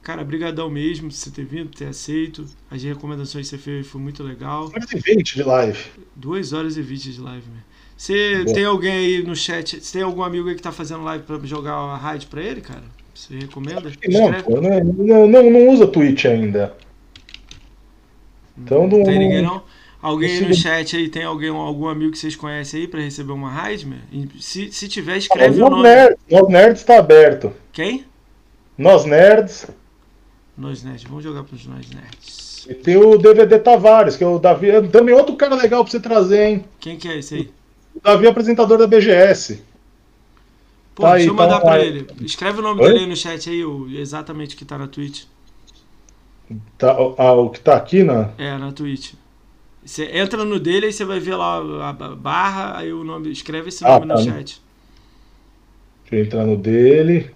Cara, 0.06 0.22
brigadão 0.22 0.70
mesmo 0.70 1.08
por 1.08 1.16
você 1.16 1.32
ter 1.32 1.44
vindo, 1.44 1.68
por 1.68 1.78
ter 1.78 1.88
aceito. 1.88 2.46
As 2.70 2.80
recomendações 2.80 3.50
que 3.50 3.56
você 3.56 3.58
fez 3.60 3.88
foi 3.88 4.00
muito 4.00 4.22
legal. 4.22 4.70
Mas 4.72 4.86
tem 4.86 5.00
20 5.00 5.34
de 5.34 5.42
live. 5.42 5.78
2 6.14 6.52
horas 6.52 6.76
e 6.76 6.80
20 6.82 7.12
de 7.12 7.20
live, 7.20 7.48
né? 7.50 7.58
Você 7.96 8.44
Boa. 8.44 8.54
tem 8.54 8.64
alguém 8.66 8.92
aí 8.92 9.24
no 9.24 9.34
chat? 9.34 9.80
Você 9.80 9.98
tem 9.98 10.02
algum 10.02 10.22
amigo 10.22 10.48
aí 10.48 10.54
que 10.54 10.62
tá 10.62 10.70
fazendo 10.70 11.02
live 11.02 11.24
pra 11.24 11.40
jogar 11.42 11.72
a 11.72 11.96
raid 11.96 12.28
pra 12.28 12.40
ele, 12.40 12.60
cara? 12.60 12.84
Você 13.12 13.34
recomenda? 13.36 13.90
Não, 14.08 14.42
pô, 14.44 14.60
não, 14.60 14.84
não, 14.84 15.26
não, 15.26 15.50
não 15.50 15.68
usa 15.70 15.88
Twitch 15.88 16.24
ainda. 16.26 16.72
Então 18.56 18.86
não. 18.86 19.02
Tem 19.02 19.18
ninguém 19.18 19.42
não? 19.42 19.64
Alguém 20.00 20.36
aí 20.38 20.46
no 20.46 20.54
chat 20.54 20.96
aí 20.96 21.08
tem 21.08 21.24
alguém, 21.24 21.48
algum 21.48 21.88
amigo 21.88 22.12
que 22.12 22.18
vocês 22.18 22.36
conhecem 22.36 22.82
aí 22.82 22.86
pra 22.86 23.00
receber 23.00 23.32
uma 23.32 23.50
raid? 23.50 23.88
E 24.12 24.28
Se, 24.40 24.70
se 24.70 24.86
tiver, 24.86 25.14
Ah, 25.14 25.18
escreve 25.18 25.56
o 25.60 25.68
Nós 25.68 25.70
nome. 25.70 26.16
nós 26.30 26.48
nerds 26.48 26.84
tá 26.84 26.96
aberto. 26.96 27.52
Quem? 27.72 28.04
Nós 28.78 29.04
nerds. 29.04 29.66
Nós 30.56 30.82
Nerds. 30.82 31.04
Vamos 31.04 31.22
jogar 31.24 31.44
pros 31.44 31.66
Nós 31.66 31.88
Nerds. 31.90 32.66
E 32.68 32.74
tem 32.74 32.96
o 32.96 33.16
DVD 33.18 33.58
Tavares, 33.58 34.16
que 34.16 34.24
é 34.24 34.26
o 34.26 34.38
Davi. 34.38 34.68
Também 34.88 35.14
outro 35.14 35.36
cara 35.36 35.54
legal 35.54 35.84
pra 35.84 35.90
você 35.90 36.00
trazer, 36.00 36.46
hein? 36.46 36.64
Quem 36.80 36.96
que 36.96 37.06
é 37.08 37.18
esse 37.18 37.34
aí? 37.34 37.50
O 37.94 38.00
Davi 38.00 38.26
é 38.26 38.30
apresentador 38.30 38.76
da 38.78 38.86
BGS. 38.86 39.62
Pô, 40.94 41.02
Tá 41.02 41.10
deixa 41.12 41.24
aí, 41.24 41.26
eu 41.28 41.34
mandar 41.34 41.54
tá 41.56 41.60
pra 41.60 41.70
lá. 41.76 41.78
ele. 41.80 42.06
Escreve 42.22 42.58
o 42.58 42.62
nome 42.62 42.80
Oi? 42.80 42.88
dele 42.88 43.00
aí 43.00 43.06
no 43.06 43.16
chat 43.16 43.48
aí, 43.50 43.64
o, 43.64 43.86
exatamente 43.90 44.54
o 44.54 44.58
que 44.58 44.64
tá 44.64 44.78
na 44.78 44.88
Twitch. 44.88 45.24
Tá, 46.78 46.98
o- 47.00 47.14
ah, 47.18 47.32
o 47.34 47.50
que 47.50 47.60
tá 47.60 47.76
aqui 47.76 48.02
na. 48.02 48.30
É, 48.38 48.56
na 48.56 48.72
Twitch. 48.72 49.12
Você 49.84 50.04
entra 50.06 50.44
no 50.44 50.58
dele, 50.58 50.86
aí 50.86 50.92
você 50.92 51.04
vai 51.04 51.20
ver 51.20 51.36
lá 51.36 51.58
a 51.88 51.92
barra, 51.92 52.78
aí 52.78 52.92
o 52.92 53.04
nome. 53.04 53.30
Escreve 53.30 53.68
esse 53.68 53.84
Ah, 53.84 54.00
nome 54.00 54.06
no 54.06 54.14
tá. 54.14 54.22
chat. 54.22 54.60
Deixa 56.02 56.16
eu 56.16 56.24
entrar 56.24 56.46
no 56.46 56.56
dele. 56.56 57.30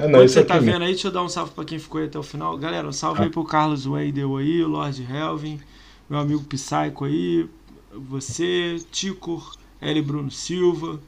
É, 0.00 0.08
não, 0.08 0.20
você 0.20 0.40
aqui 0.40 0.48
tá 0.48 0.58
vendo 0.58 0.82
aí, 0.82 0.92
deixa 0.92 1.08
eu 1.08 1.12
dar 1.12 1.22
um 1.22 1.28
salve 1.28 1.52
pra 1.52 1.64
quem 1.64 1.78
ficou 1.78 2.00
aí 2.00 2.06
até 2.06 2.18
o 2.18 2.22
final. 2.22 2.56
Galera, 2.56 2.88
um 2.88 2.92
salve 2.92 3.20
Ah. 3.20 3.24
aí 3.24 3.30
pro 3.30 3.44
Carlos 3.44 3.86
Weidel 3.86 4.36
aí, 4.36 4.62
o 4.62 4.68
Lord 4.68 5.06
Helvin, 5.10 5.60
meu 6.08 6.18
amigo 6.18 6.42
Psycho 6.44 7.04
aí, 7.04 7.46
você, 7.92 8.76
Tico, 8.90 9.52
L. 9.80 10.02
Bruno 10.02 10.30
Silva, 10.30 10.98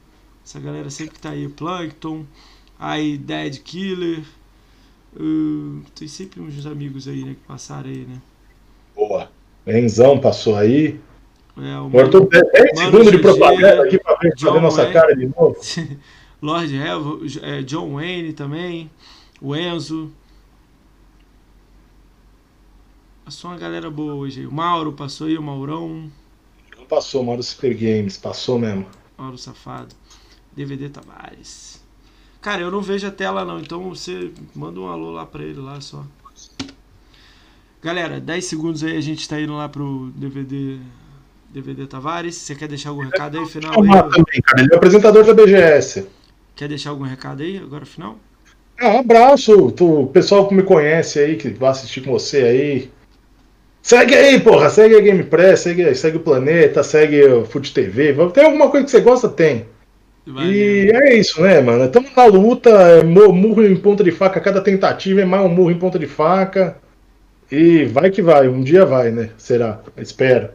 essa 0.45 0.59
galera 0.59 0.89
sempre 0.89 1.15
que 1.15 1.19
tá 1.19 1.31
aí, 1.31 1.47
Plankton, 1.47 2.25
aí 2.77 3.17
Dead 3.17 3.59
Killer, 3.59 4.23
uh, 5.15 5.81
tem 5.95 6.07
sempre 6.07 6.39
uns 6.39 6.65
amigos 6.65 7.07
aí, 7.07 7.23
né, 7.23 7.33
que 7.33 7.47
passaram 7.47 7.89
aí, 7.89 8.05
né. 8.05 8.21
Boa. 8.95 9.29
Benzão 9.65 10.19
passou 10.19 10.55
aí. 10.55 10.99
É, 11.57 11.79
o 11.79 12.09
tô 12.09 12.21
10 12.21 12.43
Mano 12.75 12.85
segundos 12.91 13.11
de 13.11 13.19
propaganda 13.19 13.83
aqui 13.83 13.99
pra 13.99 14.15
ver 14.15 14.33
John 14.35 14.47
fazer 14.47 14.59
nossa 14.59 14.91
cara 14.91 15.15
de 15.15 15.27
novo. 15.27 15.55
Lord 16.43 16.75
Helvin, 16.75 17.39
é, 17.41 17.61
John 17.61 17.93
Wayne 17.93 18.33
também, 18.33 18.91
o 19.41 19.55
Enzo. 19.55 20.11
Passou 23.23 23.49
uma 23.49 23.57
galera 23.57 23.89
boa 23.89 24.13
hoje 24.13 24.41
aí. 24.41 24.45
O 24.45 24.51
Mauro 24.51 24.91
passou 24.91 25.27
aí, 25.27 25.37
o 25.37 25.41
Maurão. 25.41 26.11
Não 26.77 26.85
passou, 26.85 27.23
Mauro 27.23 27.41
Super 27.41 27.73
Games. 27.73 28.17
Passou 28.17 28.59
mesmo. 28.59 28.85
Mauro 29.17 29.37
Safado. 29.37 29.95
DVD 30.51 30.89
Tavares. 30.89 31.81
Cara, 32.41 32.61
eu 32.61 32.69
não 32.69 32.81
vejo 32.81 33.07
a 33.07 33.11
tela 33.11 33.45
não, 33.45 33.61
então 33.61 33.87
você 33.87 34.33
manda 34.53 34.81
um 34.81 34.89
alô 34.89 35.11
lá 35.11 35.25
pra 35.25 35.45
ele 35.45 35.61
lá 35.61 35.79
só. 35.79 36.05
Galera, 37.81 38.19
10 38.19 38.43
segundos 38.43 38.83
aí, 38.83 38.97
a 38.97 39.01
gente 39.01 39.29
tá 39.29 39.39
indo 39.39 39.55
lá 39.55 39.69
pro 39.69 40.11
DVD 40.13 40.77
DVD 41.49 41.87
Tavares. 41.87 42.35
Você 42.35 42.53
quer 42.53 42.67
deixar 42.67 42.89
algum 42.89 43.03
recado 43.03 43.39
aí, 43.39 43.45
final 43.45 43.81
aí? 43.81 43.89
também, 44.11 44.41
cara. 44.43 44.61
Ele 44.61 44.73
é 44.73 44.75
apresentador 44.75 45.23
da 45.23 45.33
BGS. 45.33 46.05
Quer 46.55 46.67
deixar 46.69 46.89
algum 46.91 47.03
recado 47.03 47.41
aí, 47.43 47.57
agora 47.57 47.85
final? 47.85 48.17
Ah, 48.79 48.89
um 48.95 48.99
abraço. 48.99 49.71
Tu, 49.71 50.01
o 50.03 50.07
pessoal 50.07 50.47
que 50.47 50.55
me 50.55 50.63
conhece 50.63 51.19
aí, 51.19 51.35
que 51.37 51.49
vai 51.49 51.69
assistir 51.71 52.01
com 52.01 52.11
você 52.11 52.43
aí. 52.43 52.91
Segue 53.81 54.15
aí, 54.15 54.39
porra. 54.39 54.69
Segue 54.69 54.95
a 54.95 55.01
Game 55.01 55.23
Press, 55.23 55.61
segue, 55.61 55.93
segue 55.95 56.17
o 56.17 56.21
Planeta, 56.21 56.83
segue 56.83 57.23
o 57.25 57.45
Food 57.45 57.71
TV. 57.73 58.15
Tem 58.33 58.45
alguma 58.45 58.69
coisa 58.69 58.85
que 58.85 58.91
você 58.91 59.01
gosta? 59.01 59.29
Tem. 59.29 59.65
E 60.37 60.89
é 60.93 61.17
isso, 61.17 61.41
né, 61.41 61.59
mano? 61.61 61.85
Estamos 61.85 62.15
na 62.15 62.25
luta, 62.25 62.69
é 62.69 63.03
mu- 63.03 63.33
murro 63.33 63.63
em 63.65 63.75
ponta 63.75 64.03
de 64.03 64.11
faca, 64.11 64.39
cada 64.39 64.61
tentativa 64.61 65.21
é 65.21 65.25
mais 65.25 65.45
um 65.45 65.49
murro 65.49 65.71
em 65.71 65.79
ponta 65.79 65.99
de 65.99 66.07
faca. 66.07 66.77
E 67.51 67.85
vai 67.85 68.11
que 68.11 68.21
vai, 68.21 68.47
um 68.47 68.63
dia 68.63 68.85
vai, 68.85 69.11
né? 69.11 69.31
Será? 69.37 69.81
Espero. 69.97 70.49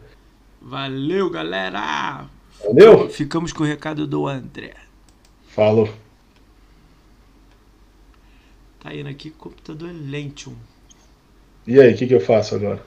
Valeu, 0.60 1.30
galera! 1.30 2.26
Valeu? 2.64 3.08
Ficamos 3.08 3.52
com 3.52 3.62
o 3.62 3.66
recado 3.66 4.06
do 4.06 4.26
André. 4.26 4.74
Falou. 5.58 5.92
Tá 8.78 8.94
indo 8.94 9.08
aqui, 9.08 9.28
computador 9.28 9.90
Lentium. 9.92 10.54
E 11.66 11.80
aí, 11.80 11.92
o 11.92 11.96
que, 11.96 12.06
que 12.06 12.14
eu 12.14 12.20
faço 12.20 12.54
agora? 12.54 12.80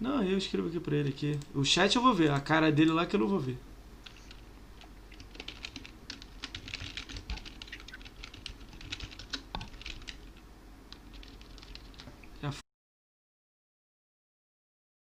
Não, 0.00 0.22
eu 0.22 0.38
escrevo 0.38 0.68
aqui 0.68 0.80
pra 0.80 0.96
ele 0.96 1.10
aqui. 1.10 1.38
O 1.54 1.62
chat 1.66 1.94
eu 1.94 2.00
vou 2.00 2.14
ver, 2.14 2.30
a 2.30 2.40
cara 2.40 2.72
dele 2.72 2.92
lá 2.92 3.04
que 3.04 3.14
eu 3.14 3.20
não 3.20 3.28
vou 3.28 3.38
ver. 3.38 3.58